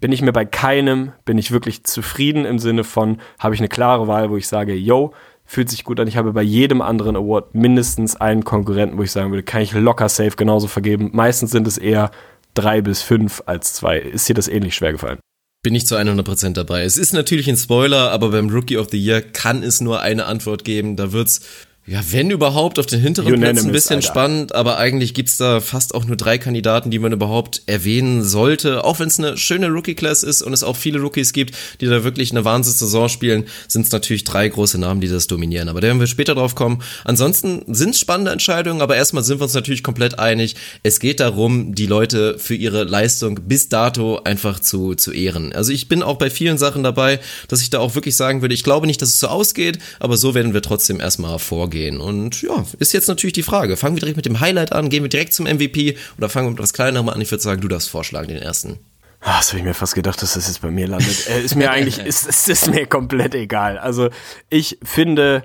bin 0.00 0.12
ich 0.12 0.22
mir 0.22 0.32
bei 0.32 0.46
keinem, 0.46 1.12
bin 1.26 1.36
ich 1.36 1.52
wirklich 1.52 1.84
zufrieden 1.84 2.46
im 2.46 2.58
Sinne 2.58 2.84
von, 2.84 3.18
habe 3.38 3.54
ich 3.54 3.60
eine 3.60 3.68
klare 3.68 4.08
Wahl, 4.08 4.30
wo 4.30 4.36
ich 4.38 4.48
sage, 4.48 4.74
yo, 4.74 5.12
fühlt 5.44 5.70
sich 5.70 5.84
gut 5.84 6.00
an. 6.00 6.08
Ich 6.08 6.16
habe 6.16 6.32
bei 6.32 6.42
jedem 6.42 6.80
anderen 6.80 7.16
Award 7.16 7.54
mindestens 7.54 8.16
einen 8.16 8.44
Konkurrenten, 8.44 8.98
wo 8.98 9.02
ich 9.02 9.12
sagen 9.12 9.30
würde, 9.30 9.42
kann 9.42 9.62
ich 9.62 9.72
locker 9.72 10.08
safe 10.08 10.36
genauso 10.36 10.68
vergeben. 10.68 11.10
Meistens 11.12 11.50
sind 11.50 11.66
es 11.66 11.78
eher 11.78 12.10
drei 12.54 12.80
bis 12.80 13.02
fünf 13.02 13.42
als 13.46 13.74
zwei. 13.74 13.98
Ist 13.98 14.28
dir 14.28 14.34
das 14.34 14.48
ähnlich 14.48 14.74
schwer 14.74 14.92
gefallen? 14.92 15.18
Bin 15.62 15.74
ich 15.74 15.86
zu 15.86 15.96
100% 15.96 16.52
dabei. 16.52 16.82
Es 16.82 16.98
ist 16.98 17.12
natürlich 17.12 17.48
ein 17.48 17.56
Spoiler, 17.56 18.10
aber 18.10 18.30
beim 18.30 18.50
Rookie 18.50 18.76
of 18.76 18.88
the 18.90 19.02
Year 19.02 19.22
kann 19.22 19.62
es 19.62 19.80
nur 19.80 20.00
eine 20.00 20.26
Antwort 20.26 20.64
geben. 20.64 20.96
Da 20.96 21.12
wird's 21.12 21.40
ja, 21.86 22.00
wenn 22.12 22.30
überhaupt, 22.30 22.78
auf 22.78 22.86
den 22.86 22.98
hinteren 23.00 23.34
Unanimous, 23.34 23.52
Plätzen 23.52 23.68
ein 23.68 23.72
bisschen 23.72 23.96
Alter. 23.96 24.08
spannend, 24.08 24.54
aber 24.54 24.78
eigentlich 24.78 25.12
gibt's 25.12 25.36
da 25.36 25.60
fast 25.60 25.94
auch 25.94 26.06
nur 26.06 26.16
drei 26.16 26.38
Kandidaten, 26.38 26.90
die 26.90 26.98
man 26.98 27.12
überhaupt 27.12 27.60
erwähnen 27.66 28.24
sollte. 28.24 28.84
Auch 28.84 29.00
wenn 29.00 29.08
es 29.08 29.18
eine 29.18 29.36
schöne 29.36 29.68
Rookie-Class 29.68 30.22
ist 30.22 30.40
und 30.40 30.54
es 30.54 30.64
auch 30.64 30.76
viele 30.76 31.00
Rookies 31.00 31.34
gibt, 31.34 31.54
die 31.82 31.86
da 31.86 32.02
wirklich 32.02 32.30
eine 32.30 32.42
Wahnsinns-Saison 32.42 33.10
spielen, 33.10 33.44
sind 33.68 33.84
es 33.84 33.92
natürlich 33.92 34.24
drei 34.24 34.48
große 34.48 34.78
Namen, 34.78 35.02
die 35.02 35.08
das 35.08 35.26
dominieren. 35.26 35.68
Aber 35.68 35.82
da 35.82 35.88
werden 35.88 36.00
wir 36.00 36.06
später 36.06 36.34
drauf 36.34 36.54
kommen. 36.54 36.82
Ansonsten 37.04 37.62
sind 37.66 37.96
spannende 37.96 38.32
Entscheidungen, 38.32 38.80
aber 38.80 38.96
erstmal 38.96 39.22
sind 39.22 39.40
wir 39.40 39.44
uns 39.44 39.52
natürlich 39.52 39.82
komplett 39.82 40.18
einig. 40.18 40.56
Es 40.82 41.00
geht 41.00 41.20
darum, 41.20 41.74
die 41.74 41.86
Leute 41.86 42.38
für 42.38 42.54
ihre 42.54 42.84
Leistung 42.84 43.40
bis 43.46 43.68
dato 43.68 44.22
einfach 44.24 44.58
zu, 44.58 44.94
zu 44.94 45.12
ehren. 45.12 45.52
Also 45.52 45.70
ich 45.70 45.86
bin 45.88 46.02
auch 46.02 46.16
bei 46.16 46.30
vielen 46.30 46.56
Sachen 46.56 46.82
dabei, 46.82 47.20
dass 47.48 47.60
ich 47.60 47.68
da 47.68 47.80
auch 47.80 47.94
wirklich 47.94 48.16
sagen 48.16 48.40
würde, 48.40 48.54
ich 48.54 48.64
glaube 48.64 48.86
nicht, 48.86 49.02
dass 49.02 49.10
es 49.10 49.20
so 49.20 49.26
ausgeht, 49.26 49.80
aber 50.00 50.16
so 50.16 50.34
werden 50.34 50.54
wir 50.54 50.62
trotzdem 50.62 50.98
erstmal 50.98 51.38
vorgehen 51.38 51.73
vorgehen. 51.74 52.00
Und 52.00 52.42
ja, 52.42 52.64
ist 52.78 52.92
jetzt 52.92 53.08
natürlich 53.08 53.32
die 53.32 53.42
Frage. 53.42 53.76
Fangen 53.76 53.96
wir 53.96 54.00
direkt 54.00 54.16
mit 54.16 54.26
dem 54.26 54.40
Highlight 54.40 54.72
an, 54.72 54.88
gehen 54.88 55.02
wir 55.02 55.08
direkt 55.10 55.32
zum 55.32 55.46
MVP 55.46 55.96
oder 56.18 56.28
fangen 56.28 56.46
wir 56.46 56.50
mit 56.50 56.58
etwas 56.58 56.72
kleinerem 56.72 57.08
an? 57.08 57.20
Ich 57.20 57.30
würde 57.30 57.42
sagen, 57.42 57.60
du 57.60 57.68
darfst 57.68 57.90
vorschlagen, 57.90 58.28
den 58.28 58.38
ersten. 58.38 58.78
Ach, 59.20 59.38
das 59.38 59.48
habe 59.48 59.58
ich 59.58 59.64
mir 59.64 59.74
fast 59.74 59.94
gedacht, 59.94 60.20
dass 60.22 60.34
das 60.34 60.46
jetzt 60.46 60.60
bei 60.60 60.70
mir 60.70 60.86
landet. 60.86 61.28
äh, 61.28 61.40
ist 61.42 61.54
mir 61.54 61.70
eigentlich, 61.70 61.98
ist, 62.04 62.26
ist, 62.26 62.48
ist 62.48 62.70
mir 62.70 62.86
komplett 62.86 63.34
egal. 63.34 63.78
Also 63.78 64.10
ich 64.50 64.78
finde, 64.82 65.42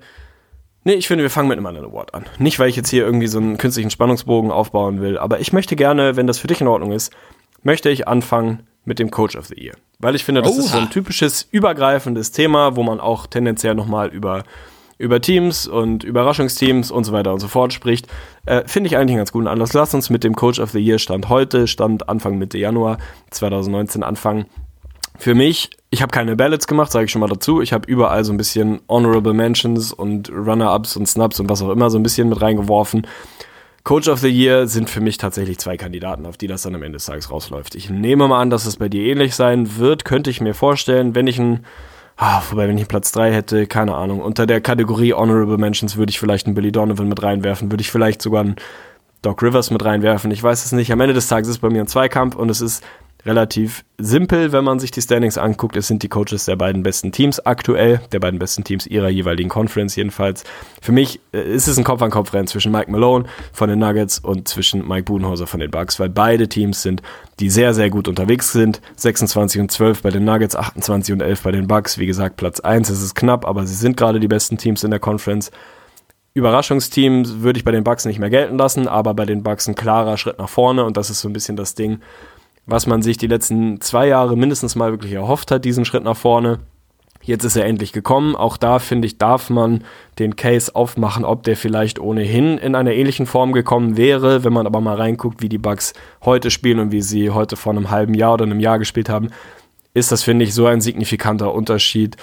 Nee, 0.85 0.93
ich 0.93 1.07
finde, 1.09 1.23
wir 1.23 1.29
fangen 1.29 1.49
mit 1.49 1.57
einem 1.57 1.65
anderen 1.65 1.89
Award 1.89 2.13
an. 2.13 2.25
Nicht, 2.39 2.57
weil 2.57 2.69
ich 2.69 2.77
jetzt 2.77 2.89
hier 2.89 3.03
irgendwie 3.03 3.27
so 3.27 3.37
einen 3.37 3.57
künstlichen 3.57 3.91
Spannungsbogen 3.91 4.49
aufbauen 4.49 5.01
will, 5.01 5.17
aber 5.17 5.41
ich 5.41 5.51
möchte 5.51 5.75
gerne, 5.75 6.15
wenn 6.15 6.25
das 6.25 6.39
für 6.39 6.47
dich 6.47 6.61
in 6.61 6.67
Ordnung 6.67 6.93
ist, 6.93 7.11
möchte 7.63 7.89
ich 7.89 8.07
anfangen 8.07 8.63
mit 8.85 8.97
dem 8.97 9.11
Coach 9.11 9.35
of 9.35 9.47
the 9.47 9.61
Year. 9.61 9.75
Weil 9.99 10.15
ich 10.15 10.23
finde, 10.23 10.41
das 10.41 10.53
Oha. 10.53 10.59
ist 10.59 10.71
so 10.71 10.77
ein 10.77 10.89
typisches 10.89 11.47
übergreifendes 11.51 12.31
Thema, 12.31 12.77
wo 12.77 12.83
man 12.83 13.01
auch 13.01 13.27
tendenziell 13.27 13.75
nochmal 13.75 14.07
über 14.07 14.45
über 14.99 15.21
Teams 15.21 15.65
und 15.65 16.03
Überraschungsteams 16.03 16.91
und 16.91 17.05
so 17.05 17.13
weiter 17.13 17.33
und 17.33 17.39
so 17.39 17.47
fort 17.47 17.73
spricht, 17.73 18.07
äh, 18.45 18.63
finde 18.67 18.87
ich 18.87 18.97
eigentlich 18.97 19.11
einen 19.11 19.19
ganz 19.19 19.31
guten 19.31 19.47
Anlass. 19.47 19.73
Lass 19.73 19.93
uns 19.93 20.09
mit 20.09 20.23
dem 20.23 20.35
Coach 20.35 20.59
of 20.59 20.71
the 20.71 20.79
Year 20.79 20.99
Stand 20.99 21.29
heute, 21.29 21.67
Stand 21.67 22.09
Anfang 22.09 22.37
Mitte 22.37 22.57
Januar 22.57 22.97
2019 23.31 24.03
anfangen. 24.03 24.45
Für 25.17 25.35
mich, 25.35 25.69
ich 25.89 26.01
habe 26.01 26.11
keine 26.11 26.35
Ballots 26.35 26.67
gemacht, 26.67 26.91
sage 26.91 27.05
ich 27.05 27.11
schon 27.11 27.21
mal 27.21 27.27
dazu. 27.27 27.61
Ich 27.61 27.73
habe 27.73 27.89
überall 27.89 28.23
so 28.23 28.33
ein 28.33 28.37
bisschen 28.37 28.81
Honorable 28.87 29.33
Mentions 29.33 29.93
und 29.93 30.29
Runner-Ups 30.29 30.97
und 30.97 31.07
Snaps 31.07 31.39
und 31.39 31.49
was 31.49 31.61
auch 31.61 31.71
immer 31.71 31.89
so 31.89 31.97
ein 31.97 32.03
bisschen 32.03 32.29
mit 32.29 32.41
reingeworfen. 32.41 33.07
Coach 33.85 34.09
of 34.09 34.19
the 34.19 34.29
Year 34.29 34.67
sind 34.67 34.89
für 34.89 35.01
mich 35.01 35.17
tatsächlich 35.17 35.57
zwei 35.59 35.77
Kandidaten, 35.77 36.25
auf 36.25 36.35
die 36.35 36.47
das 36.47 36.61
dann 36.61 36.75
am 36.75 36.83
Ende 36.83 36.97
des 36.97 37.05
Tages 37.05 37.31
rausläuft. 37.31 37.75
Ich 37.75 37.89
nehme 37.89 38.27
mal 38.27 38.41
an, 38.41 38.49
dass 38.49 38.65
es 38.65 38.75
bei 38.75 38.89
dir 38.89 39.03
ähnlich 39.03 39.33
sein 39.33 39.77
wird, 39.77 40.03
könnte 40.03 40.29
ich 40.29 40.41
mir 40.41 40.53
vorstellen, 40.53 41.15
wenn 41.15 41.27
ich 41.27 41.39
ein 41.39 41.65
Ah, 42.21 42.43
wobei, 42.49 42.67
wenn 42.67 42.77
ich 42.77 42.89
Platz 42.89 43.13
3 43.13 43.31
hätte, 43.31 43.65
keine 43.65 43.95
Ahnung. 43.95 44.19
Unter 44.19 44.45
der 44.45 44.59
Kategorie 44.59 45.13
Honorable 45.13 45.57
Mentions 45.57 45.95
würde 45.95 46.09
ich 46.09 46.19
vielleicht 46.19 46.47
einen 46.47 46.53
Billy 46.53 46.69
Donovan 46.69 47.07
mit 47.07 47.23
reinwerfen, 47.23 47.71
würde 47.71 47.79
ich 47.79 47.91
vielleicht 47.91 48.21
sogar 48.21 48.41
einen 48.41 48.57
Doc 49.21 49.41
Rivers 49.41 49.71
mit 49.71 49.85
reinwerfen. 49.85 50.29
Ich 50.31 50.43
weiß 50.43 50.65
es 50.65 50.73
nicht. 50.73 50.91
Am 50.91 50.99
Ende 50.99 51.13
des 51.13 51.29
Tages 51.29 51.47
ist 51.47 51.59
bei 51.59 51.69
mir 51.69 51.79
ein 51.79 51.87
Zweikampf 51.87 52.35
und 52.35 52.49
es 52.49 52.59
ist 52.59 52.83
relativ 53.25 53.83
simpel, 53.97 54.51
wenn 54.53 54.63
man 54.63 54.79
sich 54.79 54.91
die 54.91 55.01
Standings 55.01 55.37
anguckt. 55.37 55.75
Es 55.75 55.87
sind 55.87 56.03
die 56.03 56.07
Coaches 56.07 56.45
der 56.45 56.55
beiden 56.55 56.83
besten 56.83 57.11
Teams 57.11 57.45
aktuell, 57.45 58.01
der 58.11 58.19
beiden 58.19 58.39
besten 58.39 58.63
Teams 58.63 58.87
ihrer 58.87 59.09
jeweiligen 59.09 59.49
Conference 59.49 59.95
jedenfalls. 59.95 60.43
Für 60.81 60.93
mich 60.93 61.19
äh, 61.33 61.41
ist 61.41 61.67
es 61.67 61.77
ein 61.77 61.83
Kopf-an-Kopf-Rennen 61.83 62.47
zwischen 62.47 62.71
Mike 62.71 62.89
Malone 62.89 63.25
von 63.51 63.69
den 63.69 63.79
Nuggets 63.79 64.19
und 64.19 64.47
zwischen 64.47 64.87
Mike 64.87 65.03
Budenhauser 65.03 65.47
von 65.47 65.59
den 65.59 65.69
Bucks, 65.69 65.99
weil 65.99 66.09
beide 66.09 66.47
Teams 66.47 66.81
sind, 66.81 67.01
die 67.39 67.49
sehr, 67.49 67.73
sehr 67.73 67.89
gut 67.89 68.07
unterwegs 68.07 68.53
sind. 68.53 68.81
26 68.95 69.61
und 69.61 69.71
12 69.71 70.01
bei 70.01 70.11
den 70.11 70.23
Nuggets, 70.23 70.55
28 70.55 71.13
und 71.13 71.21
11 71.21 71.41
bei 71.41 71.51
den 71.51 71.67
Bucks. 71.67 71.97
Wie 71.97 72.05
gesagt, 72.05 72.37
Platz 72.37 72.61
1 72.61 72.89
ist 72.89 73.01
es 73.01 73.15
knapp, 73.15 73.45
aber 73.45 73.65
sie 73.65 73.75
sind 73.75 73.97
gerade 73.97 74.19
die 74.19 74.27
besten 74.29 74.57
Teams 74.57 74.83
in 74.83 74.91
der 74.91 74.99
Conference. 74.99 75.51
Überraschungsteam 76.33 77.41
würde 77.41 77.57
ich 77.57 77.65
bei 77.65 77.71
den 77.71 77.83
Bucks 77.83 78.05
nicht 78.05 78.19
mehr 78.19 78.29
gelten 78.29 78.57
lassen, 78.57 78.87
aber 78.87 79.13
bei 79.13 79.25
den 79.25 79.43
Bucks 79.43 79.67
ein 79.67 79.75
klarer 79.75 80.17
Schritt 80.17 80.39
nach 80.39 80.47
vorne 80.47 80.85
und 80.85 80.95
das 80.95 81.09
ist 81.09 81.19
so 81.21 81.27
ein 81.27 81.33
bisschen 81.33 81.57
das 81.57 81.75
Ding, 81.75 81.99
was 82.69 82.87
man 82.87 83.01
sich 83.01 83.17
die 83.17 83.27
letzten 83.27 83.81
zwei 83.81 84.07
Jahre 84.07 84.37
mindestens 84.37 84.75
mal 84.75 84.91
wirklich 84.91 85.13
erhofft 85.13 85.51
hat, 85.51 85.65
diesen 85.65 85.85
Schritt 85.85 86.03
nach 86.03 86.17
vorne. 86.17 86.59
Jetzt 87.21 87.43
ist 87.43 87.55
er 87.55 87.65
endlich 87.65 87.91
gekommen. 87.91 88.35
Auch 88.35 88.57
da, 88.57 88.79
finde 88.79 89.05
ich, 89.05 89.17
darf 89.17 89.49
man 89.49 89.83
den 90.19 90.35
Case 90.35 90.73
aufmachen, 90.73 91.25
ob 91.25 91.43
der 91.43 91.57
vielleicht 91.57 91.99
ohnehin 91.99 92.57
in 92.57 92.75
einer 92.75 92.93
ähnlichen 92.93 93.25
Form 93.25 93.51
gekommen 93.51 93.97
wäre. 93.97 94.43
Wenn 94.43 94.53
man 94.53 94.65
aber 94.65 94.81
mal 94.81 94.95
reinguckt, 94.95 95.41
wie 95.41 95.49
die 95.49 95.57
Bugs 95.57 95.93
heute 96.23 96.49
spielen 96.49 96.79
und 96.79 96.91
wie 96.91 97.01
sie 97.01 97.29
heute 97.29 97.55
vor 97.55 97.73
einem 97.73 97.89
halben 97.89 98.13
Jahr 98.13 98.35
oder 98.35 98.45
einem 98.45 98.59
Jahr 98.59 98.79
gespielt 98.79 99.09
haben, 99.09 99.29
ist 99.93 100.11
das, 100.11 100.23
finde 100.23 100.45
ich, 100.45 100.53
so 100.53 100.65
ein 100.65 100.81
signifikanter 100.81 101.53
Unterschied, 101.53 102.15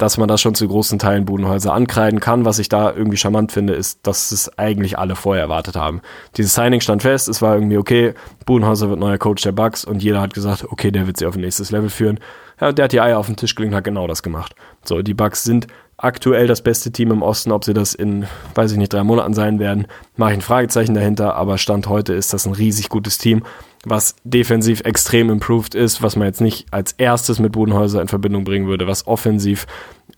dass 0.00 0.16
man 0.16 0.28
das 0.28 0.40
schon 0.40 0.54
zu 0.54 0.66
großen 0.66 0.98
Teilen 0.98 1.26
Budenhäuser 1.26 1.74
ankreiden 1.74 2.20
kann. 2.20 2.46
Was 2.46 2.58
ich 2.58 2.70
da 2.70 2.90
irgendwie 2.90 3.18
charmant 3.18 3.52
finde, 3.52 3.74
ist, 3.74 4.06
dass 4.06 4.32
es 4.32 4.58
eigentlich 4.58 4.98
alle 4.98 5.14
vorher 5.14 5.42
erwartet 5.42 5.76
haben. 5.76 6.00
Dieses 6.36 6.54
Signing 6.54 6.80
stand 6.80 7.02
fest, 7.02 7.28
es 7.28 7.42
war 7.42 7.54
irgendwie 7.54 7.76
okay, 7.76 8.14
Budenhäuser 8.46 8.88
wird 8.88 8.98
neuer 8.98 9.18
Coach 9.18 9.42
der 9.42 9.52
Bucks 9.52 9.84
und 9.84 10.02
jeder 10.02 10.22
hat 10.22 10.32
gesagt, 10.32 10.64
okay, 10.70 10.90
der 10.90 11.06
wird 11.06 11.18
sie 11.18 11.26
auf 11.26 11.34
ein 11.34 11.42
nächstes 11.42 11.70
Level 11.70 11.90
führen. 11.90 12.18
Ja, 12.60 12.72
der 12.72 12.84
hat 12.84 12.92
die 12.92 13.00
Eier 13.00 13.18
auf 13.18 13.26
den 13.26 13.36
Tisch 13.36 13.54
gelegt 13.54 13.72
und 13.72 13.76
hat 13.76 13.84
genau 13.84 14.06
das 14.06 14.22
gemacht. 14.22 14.54
So, 14.84 15.02
die 15.02 15.14
Bucks 15.14 15.44
sind 15.44 15.66
aktuell 15.98 16.46
das 16.46 16.62
beste 16.62 16.90
Team 16.90 17.10
im 17.10 17.22
Osten. 17.22 17.52
Ob 17.52 17.64
sie 17.64 17.74
das 17.74 17.94
in, 17.94 18.26
weiß 18.54 18.72
ich 18.72 18.78
nicht, 18.78 18.92
drei 18.92 19.04
Monaten 19.04 19.34
sein 19.34 19.58
werden, 19.58 19.86
mache 20.16 20.32
ich 20.32 20.38
ein 20.38 20.42
Fragezeichen 20.42 20.94
dahinter. 20.94 21.36
Aber 21.36 21.58
Stand 21.58 21.88
heute 21.88 22.14
ist 22.14 22.32
das 22.32 22.46
ein 22.46 22.54
riesig 22.54 22.88
gutes 22.88 23.18
Team 23.18 23.42
was 23.84 24.14
defensiv 24.24 24.82
extrem 24.82 25.30
improved 25.30 25.74
ist, 25.74 26.02
was 26.02 26.16
man 26.16 26.26
jetzt 26.26 26.40
nicht 26.40 26.66
als 26.70 26.92
erstes 26.92 27.38
mit 27.38 27.52
Bodenhäuser 27.52 28.02
in 28.02 28.08
Verbindung 28.08 28.44
bringen 28.44 28.66
würde, 28.66 28.86
was 28.86 29.06
offensiv 29.06 29.66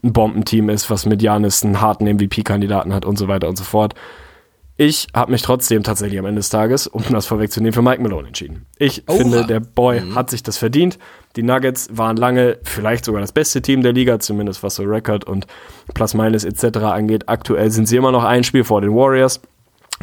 ein 0.03 0.13
Bombenteam 0.13 0.69
ist, 0.69 0.91
was 0.91 1.07
mit 1.07 1.23
Janis 1.23 1.63
einen 1.63 1.81
harten 1.81 2.07
MVP-Kandidaten 2.07 2.93
hat 2.93 3.05
und 3.05 3.19
so 3.19 3.29
weiter 3.29 3.49
und 3.49 3.57
so 3.57 3.65
fort. 3.65 3.95
Ich 4.77 5.07
habe 5.15 5.31
mich 5.31 5.43
trotzdem 5.43 5.83
tatsächlich 5.83 6.19
am 6.19 6.25
Ende 6.25 6.41
des 6.41 6.49
Tages, 6.49 6.87
um 6.87 7.05
das 7.11 7.27
vorwegzunehmen, 7.27 7.73
für 7.73 7.83
Mike 7.83 8.03
Malone 8.03 8.29
entschieden. 8.29 8.67
Ich 8.79 9.05
Oha. 9.07 9.19
finde, 9.19 9.47
der 9.47 9.61
Boy 9.61 10.01
mhm. 10.01 10.15
hat 10.15 10.31
sich 10.31 10.43
das 10.43 10.57
verdient. 10.57 10.99
Die 11.37 11.43
Nuggets 11.43 11.89
waren 11.93 12.17
lange 12.17 12.59
vielleicht 12.65 13.05
sogar 13.05 13.21
das 13.21 13.33
beste 13.33 13.63
Team 13.63 13.83
der 13.83 13.93
Liga, 13.93 14.19
zumindest 14.19 14.63
was 14.63 14.77
so 14.77 14.83
Record 14.83 15.25
und 15.25 15.47
Plus-Minus 15.95 16.45
etc. 16.45 16.79
angeht. 16.79 17.29
Aktuell 17.29 17.71
sind 17.71 17.87
sie 17.87 17.97
immer 17.97 18.13
noch 18.13 18.25
ein 18.25 18.45
Spiel 18.45 18.65
vor 18.65 18.81
den 18.81 18.95
Warriors. 18.95 19.41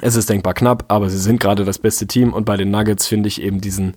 Es 0.01 0.15
ist 0.15 0.29
denkbar 0.29 0.53
knapp, 0.53 0.85
aber 0.87 1.09
sie 1.09 1.17
sind 1.17 1.39
gerade 1.39 1.65
das 1.65 1.79
beste 1.79 2.07
Team 2.07 2.33
und 2.33 2.45
bei 2.45 2.57
den 2.57 2.71
Nuggets 2.71 3.07
finde 3.07 3.27
ich 3.27 3.41
eben 3.41 3.61
diesen, 3.61 3.95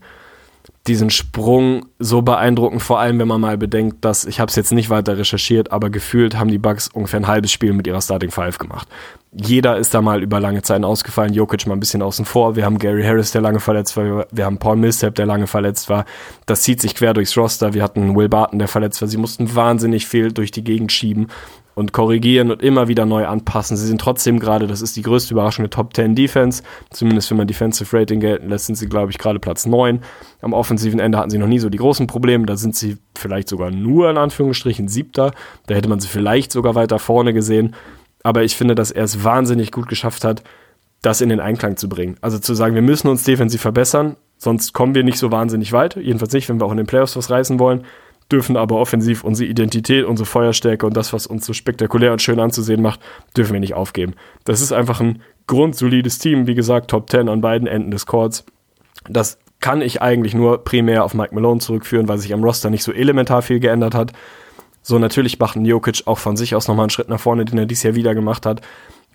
diesen 0.87 1.11
Sprung 1.11 1.87
so 1.99 2.23
beeindruckend, 2.23 2.83
vor 2.83 2.99
allem 2.99 3.19
wenn 3.19 3.29
man 3.29 3.41
mal 3.41 3.57
bedenkt, 3.57 4.05
dass, 4.05 4.25
ich 4.25 4.41
habe 4.41 4.51
es 4.51 4.57
jetzt 4.57 4.73
nicht 4.73 4.91
weiter 4.91 5.17
recherchiert, 5.17 5.71
aber 5.71 5.91
gefühlt 5.91 6.39
haben 6.39 6.51
die 6.51 6.59
Bucks 6.59 6.89
ungefähr 6.89 7.21
ein 7.21 7.27
halbes 7.27 7.53
Spiel 7.53 7.73
mit 7.73 7.87
ihrer 7.87 8.01
Starting 8.01 8.31
Five 8.31 8.59
gemacht. 8.59 8.89
Jeder 9.33 9.79
ist 9.79 9.95
da 9.95 10.03
mal 10.03 10.23
über 10.23 10.41
lange 10.41 10.63
Zeit 10.63 10.83
ausgefallen, 10.83 11.33
Jokic 11.33 11.67
mal 11.67 11.75
ein 11.75 11.81
bisschen 11.81 12.03
außen 12.03 12.25
vor, 12.25 12.57
wir 12.57 12.65
haben 12.65 12.79
Gary 12.79 13.05
Harris, 13.05 13.31
der 13.31 13.41
lange 13.41 13.61
verletzt 13.61 13.97
war, 13.97 14.27
wir 14.31 14.45
haben 14.45 14.59
Paul 14.59 14.77
Millsap, 14.77 15.15
der 15.15 15.27
lange 15.27 15.47
verletzt 15.47 15.89
war, 15.89 16.05
das 16.47 16.63
zieht 16.63 16.81
sich 16.81 16.95
quer 16.95 17.15
durchs 17.15 17.37
Roster, 17.37 17.75
wir 17.75 17.83
hatten 17.83 18.15
Will 18.17 18.29
Barton, 18.29 18.59
der 18.59 18.69
verletzt 18.69 19.01
war, 19.01 19.09
sie 19.09 19.17
mussten 19.17 19.55
wahnsinnig 19.55 20.07
viel 20.07 20.33
durch 20.33 20.51
die 20.51 20.65
Gegend 20.65 20.93
schieben 20.93 21.29
und 21.75 21.93
korrigieren 21.93 22.51
und 22.51 22.63
immer 22.63 22.89
wieder 22.89 23.07
neu 23.07 23.27
anpassen. 23.27 23.77
Sie 23.77 23.87
sind 23.87 24.01
trotzdem 24.01 24.39
gerade, 24.39 24.67
das 24.67 24.83
ist 24.83 24.97
die 24.97 25.03
größte 25.03 25.35
Überraschung, 25.35 25.69
Top 25.71 25.95
10 25.95 26.15
Defense. 26.15 26.63
Zumindest 26.91 27.31
wenn 27.31 27.39
man 27.39 27.47
Defensive 27.47 27.97
Rating 27.97 28.21
gelten 28.21 28.49
lässt, 28.49 28.67
sind 28.67 28.77
sie, 28.77 28.89
glaube 28.89 29.11
ich, 29.11 29.19
gerade 29.19 29.39
Platz 29.39 29.67
9. 29.67 30.01
Am 30.43 30.53
offensiven 30.53 31.01
Ende 31.01 31.19
hatten 31.19 31.31
sie 31.31 31.39
noch 31.39 31.47
nie 31.47 31.59
so 31.59 31.71
die 31.71 31.79
großen 31.79 32.07
Probleme. 32.07 32.47
Da 32.47 32.57
sind 32.57 32.77
sie 32.77 32.99
vielleicht 33.17 33.49
sogar 33.49 33.71
nur 33.71 34.11
in 34.11 34.19
Anführungsstrichen 34.19 34.89
siebter. 34.89 35.33
Da 35.67 35.75
hätte 35.75 35.89
man 35.89 36.01
sie 36.01 36.09
vielleicht 36.09 36.53
sogar 36.53 36.75
weiter 36.75 36.99
vorne 36.99 37.33
gesehen. 37.33 37.75
Aber 38.23 38.45
ich 38.45 38.55
finde, 38.55 38.75
dass 38.75 38.91
er 38.91 39.05
es 39.05 39.25
wahnsinnig 39.25 39.73
gut 39.73 39.89
geschafft 39.89 40.25
hat, 40.25 40.43
das 41.01 41.21
in 41.21 41.31
den 41.31 41.41
Einklang 41.41 41.77
zu 41.77 41.89
bringen. 41.89 42.17
Also 42.21 42.39
zu 42.39 42.55
sagen, 42.55 42.75
wir 42.75 42.83
müssen 42.83 43.09
uns 43.09 43.25
defensiv 43.25 43.61
verbessern, 43.61 44.17
sonst 44.39 44.73
kommen 44.73 44.95
wir 44.95 45.03
nicht 45.03 45.19
so 45.19 45.33
wahnsinnig 45.33 45.73
weit. 45.73 45.97
Jedenfalls 45.97 46.33
nicht, 46.33 46.49
wenn 46.49 46.61
wir 46.61 46.67
auch 46.67 46.71
in 46.71 46.77
den 46.77 46.87
Playoffs 46.87 47.17
was 47.17 47.31
reißen 47.31 47.59
wollen 47.59 47.85
dürfen 48.33 48.57
aber 48.57 48.77
offensiv 48.77 49.23
unsere 49.23 49.49
Identität, 49.49 50.05
unsere 50.05 50.27
Feuerstärke 50.27 50.87
und 50.87 50.97
das, 50.97 51.13
was 51.13 51.27
uns 51.27 51.47
so 51.47 51.53
spektakulär 51.53 52.13
und 52.13 52.23
schön 52.23 52.41
anzusehen 52.41 52.83
macht, 52.83 53.01
dürfen 53.37 53.53
wir 53.53 53.61
nicht 53.61 53.75
aufgeben. 53.75 54.15
Das 54.45 54.61
ist 54.61 54.73
einfach 54.73 55.01
ein 55.01 55.23
grundsolides 55.47 56.19
Team, 56.19 56.47
wie 56.47 56.55
gesagt, 56.55 56.91
Top 56.91 57.11
10 57.11 57.29
an 57.29 57.41
beiden 57.41 57.69
Enden 57.69 57.91
des 57.91 58.07
Chords. 58.07 58.45
Das 59.09 59.39
kann 59.61 59.83
ich 59.83 60.03
eigentlich 60.03 60.35
nur 60.35 60.65
primär 60.65 61.05
auf 61.05 61.15
Mike 61.15 61.35
Malone 61.35 61.61
zurückführen, 61.61 62.09
weil 62.09 62.19
sich 62.19 62.33
am 62.33 62.43
Roster 62.43 62.71
nicht 62.71 62.83
so 62.83 62.93
elementar 62.93 63.43
viel 63.43 63.61
geändert 63.61 63.95
hat. 63.95 64.13
So 64.83 64.99
natürlich 64.99 65.39
macht 65.39 65.57
ein 65.57 65.65
Jokic 65.65 66.03
auch 66.07 66.19
von 66.19 66.37
sich 66.37 66.57
aus 66.57 66.67
nochmal 66.67 66.85
einen 66.85 66.91
Schritt 66.91 67.09
nach 67.09 67.21
vorne, 67.21 67.45
den 67.45 67.59
er 67.59 67.67
dieses 67.67 67.85
Jahr 67.85 67.95
wieder 67.95 68.15
gemacht 68.15 68.47
hat 68.47 68.63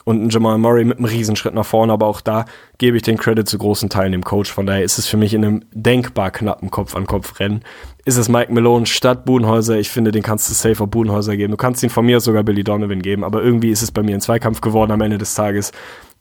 und 0.07 0.23
ein 0.23 0.29
Jamal 0.29 0.57
Murray 0.57 0.85
mit 0.85 0.99
einem 0.99 1.05
Riesenschritt 1.05 1.53
nach 1.53 1.65
vorne, 1.65 1.91
aber 1.91 2.05
auch 2.05 2.21
da 2.21 2.45
gebe 2.77 2.95
ich 2.95 3.03
den 3.03 3.17
Credit 3.17 3.45
zu 3.45 3.57
großen 3.57 3.89
Teilen 3.89 4.13
dem 4.13 4.23
Coach. 4.23 4.49
Von 4.49 4.65
daher 4.65 4.81
ist 4.81 4.97
es 4.97 5.05
für 5.05 5.17
mich 5.17 5.33
in 5.33 5.43
einem 5.43 5.65
denkbar 5.73 6.31
knappen 6.31 6.71
Kopf-an-Kopf-Rennen. 6.71 7.61
Ist 8.05 8.15
es 8.15 8.29
Mike 8.29 8.53
Malone 8.53 8.85
statt 8.85 9.25
Budenhäuser? 9.25 9.77
Ich 9.79 9.89
finde, 9.89 10.13
den 10.13 10.23
kannst 10.23 10.49
du 10.49 10.53
safer 10.53 10.87
Budenhäuser 10.87 11.35
geben. 11.35 11.51
Du 11.51 11.57
kannst 11.57 11.83
ihn 11.83 11.89
von 11.89 12.05
mir 12.05 12.21
sogar 12.21 12.43
Billy 12.43 12.63
Donovan 12.63 13.01
geben, 13.01 13.25
aber 13.25 13.43
irgendwie 13.43 13.69
ist 13.69 13.81
es 13.81 13.91
bei 13.91 14.01
mir 14.01 14.15
ein 14.15 14.21
Zweikampf 14.21 14.61
geworden 14.61 14.93
am 14.93 15.01
Ende 15.01 15.17
des 15.17 15.35
Tages. 15.35 15.73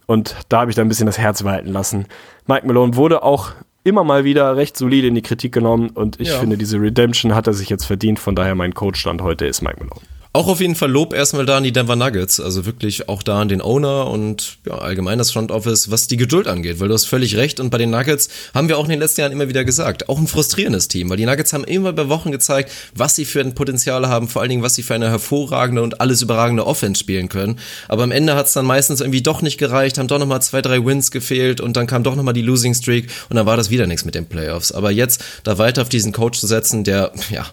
Und 0.06 0.34
da 0.48 0.62
habe 0.62 0.72
ich 0.72 0.74
da 0.74 0.82
ein 0.82 0.88
bisschen 0.88 1.06
das 1.06 1.18
Herz 1.18 1.44
walten 1.44 1.68
lassen. 1.68 2.06
Mike 2.48 2.66
Malone 2.66 2.96
wurde 2.96 3.22
auch 3.22 3.52
immer 3.84 4.02
mal 4.02 4.24
wieder 4.24 4.56
recht 4.56 4.76
solide 4.76 5.06
in 5.06 5.14
die 5.14 5.22
Kritik 5.22 5.52
genommen 5.52 5.90
und 5.90 6.18
ich 6.18 6.30
ja. 6.30 6.38
finde, 6.40 6.58
diese 6.58 6.80
Redemption 6.80 7.36
hat 7.36 7.46
er 7.46 7.52
sich 7.52 7.68
jetzt 7.68 7.84
verdient. 7.84 8.18
Von 8.18 8.34
daher 8.34 8.56
mein 8.56 8.74
Coach-Stand 8.74 9.22
heute 9.22 9.46
ist 9.46 9.62
Mike 9.62 9.76
Malone. 9.78 10.15
Auch 10.36 10.48
auf 10.48 10.60
jeden 10.60 10.74
Fall 10.74 10.90
Lob 10.90 11.14
erstmal 11.14 11.46
da 11.46 11.56
an 11.56 11.62
die 11.62 11.72
Denver 11.72 11.96
Nuggets, 11.96 12.40
also 12.40 12.66
wirklich 12.66 13.08
auch 13.08 13.22
da 13.22 13.40
an 13.40 13.48
den 13.48 13.62
Owner 13.62 14.06
und 14.10 14.58
ja, 14.66 14.74
allgemein 14.74 15.16
das 15.16 15.30
Front 15.30 15.50
Office, 15.50 15.90
was 15.90 16.08
die 16.08 16.18
Geduld 16.18 16.46
angeht, 16.46 16.78
weil 16.78 16.88
du 16.88 16.94
hast 16.94 17.06
völlig 17.06 17.38
recht 17.38 17.58
und 17.58 17.70
bei 17.70 17.78
den 17.78 17.88
Nuggets 17.88 18.28
haben 18.52 18.68
wir 18.68 18.76
auch 18.76 18.84
in 18.84 18.90
den 18.90 18.98
letzten 18.98 19.22
Jahren 19.22 19.32
immer 19.32 19.48
wieder 19.48 19.64
gesagt, 19.64 20.10
auch 20.10 20.18
ein 20.18 20.26
frustrierendes 20.26 20.88
Team, 20.88 21.08
weil 21.08 21.16
die 21.16 21.24
Nuggets 21.24 21.54
haben 21.54 21.64
immer 21.64 21.94
bei 21.94 22.10
Wochen 22.10 22.32
gezeigt, 22.32 22.70
was 22.94 23.16
sie 23.16 23.24
für 23.24 23.40
ein 23.40 23.54
Potenzial 23.54 24.08
haben, 24.08 24.28
vor 24.28 24.42
allen 24.42 24.50
Dingen, 24.50 24.62
was 24.62 24.74
sie 24.74 24.82
für 24.82 24.94
eine 24.94 25.08
hervorragende 25.08 25.82
und 25.82 26.02
alles 26.02 26.20
überragende 26.20 26.66
Offense 26.66 27.00
spielen 27.00 27.30
können, 27.30 27.58
aber 27.88 28.02
am 28.02 28.10
Ende 28.10 28.34
hat 28.34 28.44
es 28.44 28.52
dann 28.52 28.66
meistens 28.66 29.00
irgendwie 29.00 29.22
doch 29.22 29.40
nicht 29.40 29.56
gereicht, 29.56 29.96
haben 29.96 30.06
doch 30.06 30.18
nochmal 30.18 30.42
zwei, 30.42 30.60
drei 30.60 30.84
Wins 30.84 31.10
gefehlt 31.10 31.62
und 31.62 31.78
dann 31.78 31.86
kam 31.86 32.02
doch 32.02 32.14
nochmal 32.14 32.34
die 32.34 32.42
Losing 32.42 32.74
Streak 32.74 33.08
und 33.30 33.36
dann 33.36 33.46
war 33.46 33.56
das 33.56 33.70
wieder 33.70 33.86
nichts 33.86 34.04
mit 34.04 34.14
den 34.14 34.26
Playoffs, 34.26 34.70
aber 34.70 34.90
jetzt 34.90 35.24
da 35.44 35.56
weiter 35.56 35.80
auf 35.80 35.88
diesen 35.88 36.12
Coach 36.12 36.38
zu 36.38 36.46
setzen, 36.46 36.84
der, 36.84 37.12
ja, 37.30 37.46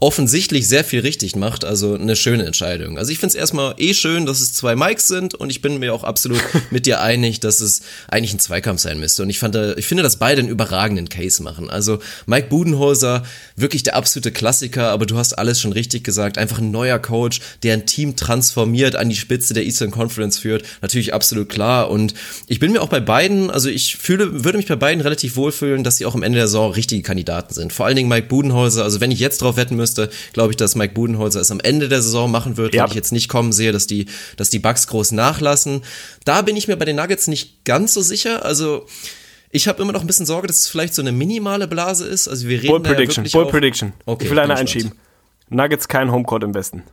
offensichtlich 0.00 0.66
sehr 0.66 0.82
viel 0.82 1.00
richtig 1.00 1.36
macht. 1.36 1.64
Also 1.64 1.94
eine 1.94 2.16
schöne 2.16 2.46
Entscheidung. 2.46 2.98
Also 2.98 3.12
ich 3.12 3.18
finde 3.18 3.34
es 3.34 3.34
erstmal 3.34 3.74
eh 3.76 3.92
schön, 3.92 4.24
dass 4.24 4.40
es 4.40 4.54
zwei 4.54 4.74
Mikes 4.74 5.08
sind 5.08 5.34
und 5.34 5.50
ich 5.50 5.60
bin 5.60 5.78
mir 5.78 5.92
auch 5.94 6.04
absolut 6.04 6.40
mit 6.70 6.86
dir 6.86 7.02
einig, 7.02 7.40
dass 7.40 7.60
es 7.60 7.82
eigentlich 8.08 8.32
ein 8.32 8.38
Zweikampf 8.38 8.80
sein 8.80 8.98
müsste. 8.98 9.22
Und 9.22 9.30
ich 9.30 9.38
fand, 9.38 9.54
ich 9.76 9.86
finde, 9.86 10.02
dass 10.02 10.16
beide 10.16 10.40
einen 10.40 10.48
überragenden 10.48 11.10
Case 11.10 11.42
machen. 11.42 11.68
Also 11.68 11.98
Mike 12.26 12.48
Budenholzer, 12.48 13.24
wirklich 13.56 13.82
der 13.82 13.94
absolute 13.94 14.32
Klassiker, 14.32 14.88
aber 14.88 15.04
du 15.04 15.18
hast 15.18 15.34
alles 15.34 15.60
schon 15.60 15.72
richtig 15.72 16.02
gesagt. 16.02 16.38
Einfach 16.38 16.58
ein 16.58 16.70
neuer 16.70 16.98
Coach, 16.98 17.40
der 17.62 17.74
ein 17.74 17.86
Team 17.86 18.16
transformiert, 18.16 18.96
an 18.96 19.10
die 19.10 19.16
Spitze 19.16 19.52
der 19.52 19.64
Eastern 19.64 19.90
Conference 19.90 20.38
führt. 20.38 20.64
Natürlich 20.80 21.12
absolut 21.12 21.50
klar. 21.50 21.90
Und 21.90 22.14
ich 22.46 22.58
bin 22.58 22.72
mir 22.72 22.80
auch 22.80 22.88
bei 22.88 23.00
beiden, 23.00 23.50
also 23.50 23.68
ich 23.68 23.96
fühle, 23.96 24.44
würde 24.44 24.56
mich 24.56 24.66
bei 24.66 24.76
beiden 24.76 25.02
relativ 25.02 25.36
wohlfühlen, 25.36 25.84
dass 25.84 25.98
sie 25.98 26.06
auch 26.06 26.14
am 26.14 26.22
Ende 26.22 26.38
der 26.38 26.48
Saison 26.48 26.72
richtige 26.72 27.02
Kandidaten 27.02 27.52
sind. 27.52 27.74
Vor 27.74 27.84
allen 27.84 27.96
Dingen 27.96 28.08
Mike 28.08 28.28
Budenholzer. 28.28 28.82
Also 28.82 29.02
wenn 29.02 29.10
ich 29.10 29.20
jetzt 29.20 29.42
drauf 29.42 29.56
wetten 29.56 29.76
müsste, 29.76 29.89
müsste, 29.90 30.10
glaube 30.32 30.52
ich, 30.52 30.56
dass 30.56 30.74
Mike 30.74 30.94
Budenholzer 30.94 31.40
es 31.40 31.50
am 31.50 31.60
Ende 31.60 31.88
der 31.88 32.02
Saison 32.02 32.30
machen 32.30 32.56
wird, 32.56 32.74
ja. 32.74 32.82
weil 32.82 32.90
ich 32.90 32.94
jetzt 32.94 33.12
nicht 33.12 33.28
kommen 33.28 33.52
sehe, 33.52 33.72
dass 33.72 33.86
die, 33.86 34.06
dass 34.36 34.50
die 34.50 34.58
Bugs 34.58 34.86
groß 34.86 35.12
nachlassen. 35.12 35.82
Da 36.24 36.42
bin 36.42 36.56
ich 36.56 36.68
mir 36.68 36.76
bei 36.76 36.84
den 36.84 36.96
Nuggets 36.96 37.26
nicht 37.26 37.64
ganz 37.64 37.94
so 37.94 38.00
sicher. 38.00 38.44
Also 38.44 38.86
ich 39.50 39.68
habe 39.68 39.82
immer 39.82 39.92
noch 39.92 40.02
ein 40.02 40.06
bisschen 40.06 40.26
Sorge, 40.26 40.46
dass 40.46 40.58
es 40.58 40.68
vielleicht 40.68 40.94
so 40.94 41.02
eine 41.02 41.12
minimale 41.12 41.66
Blase 41.66 42.06
ist. 42.06 42.28
Also 42.28 42.48
wir 42.48 42.58
reden 42.58 42.68
Bold 42.68 42.84
Prediction, 42.84 43.24
Bold 43.32 43.50
Prediction. 43.50 43.92
Okay, 44.06 44.24
ich 44.24 44.30
will 44.30 44.38
eine 44.38 44.56
einschieben. 44.56 44.92
Nuggets 45.48 45.88
kein 45.88 46.12
Homecourt 46.12 46.44
im 46.44 46.54
Westen. 46.54 46.84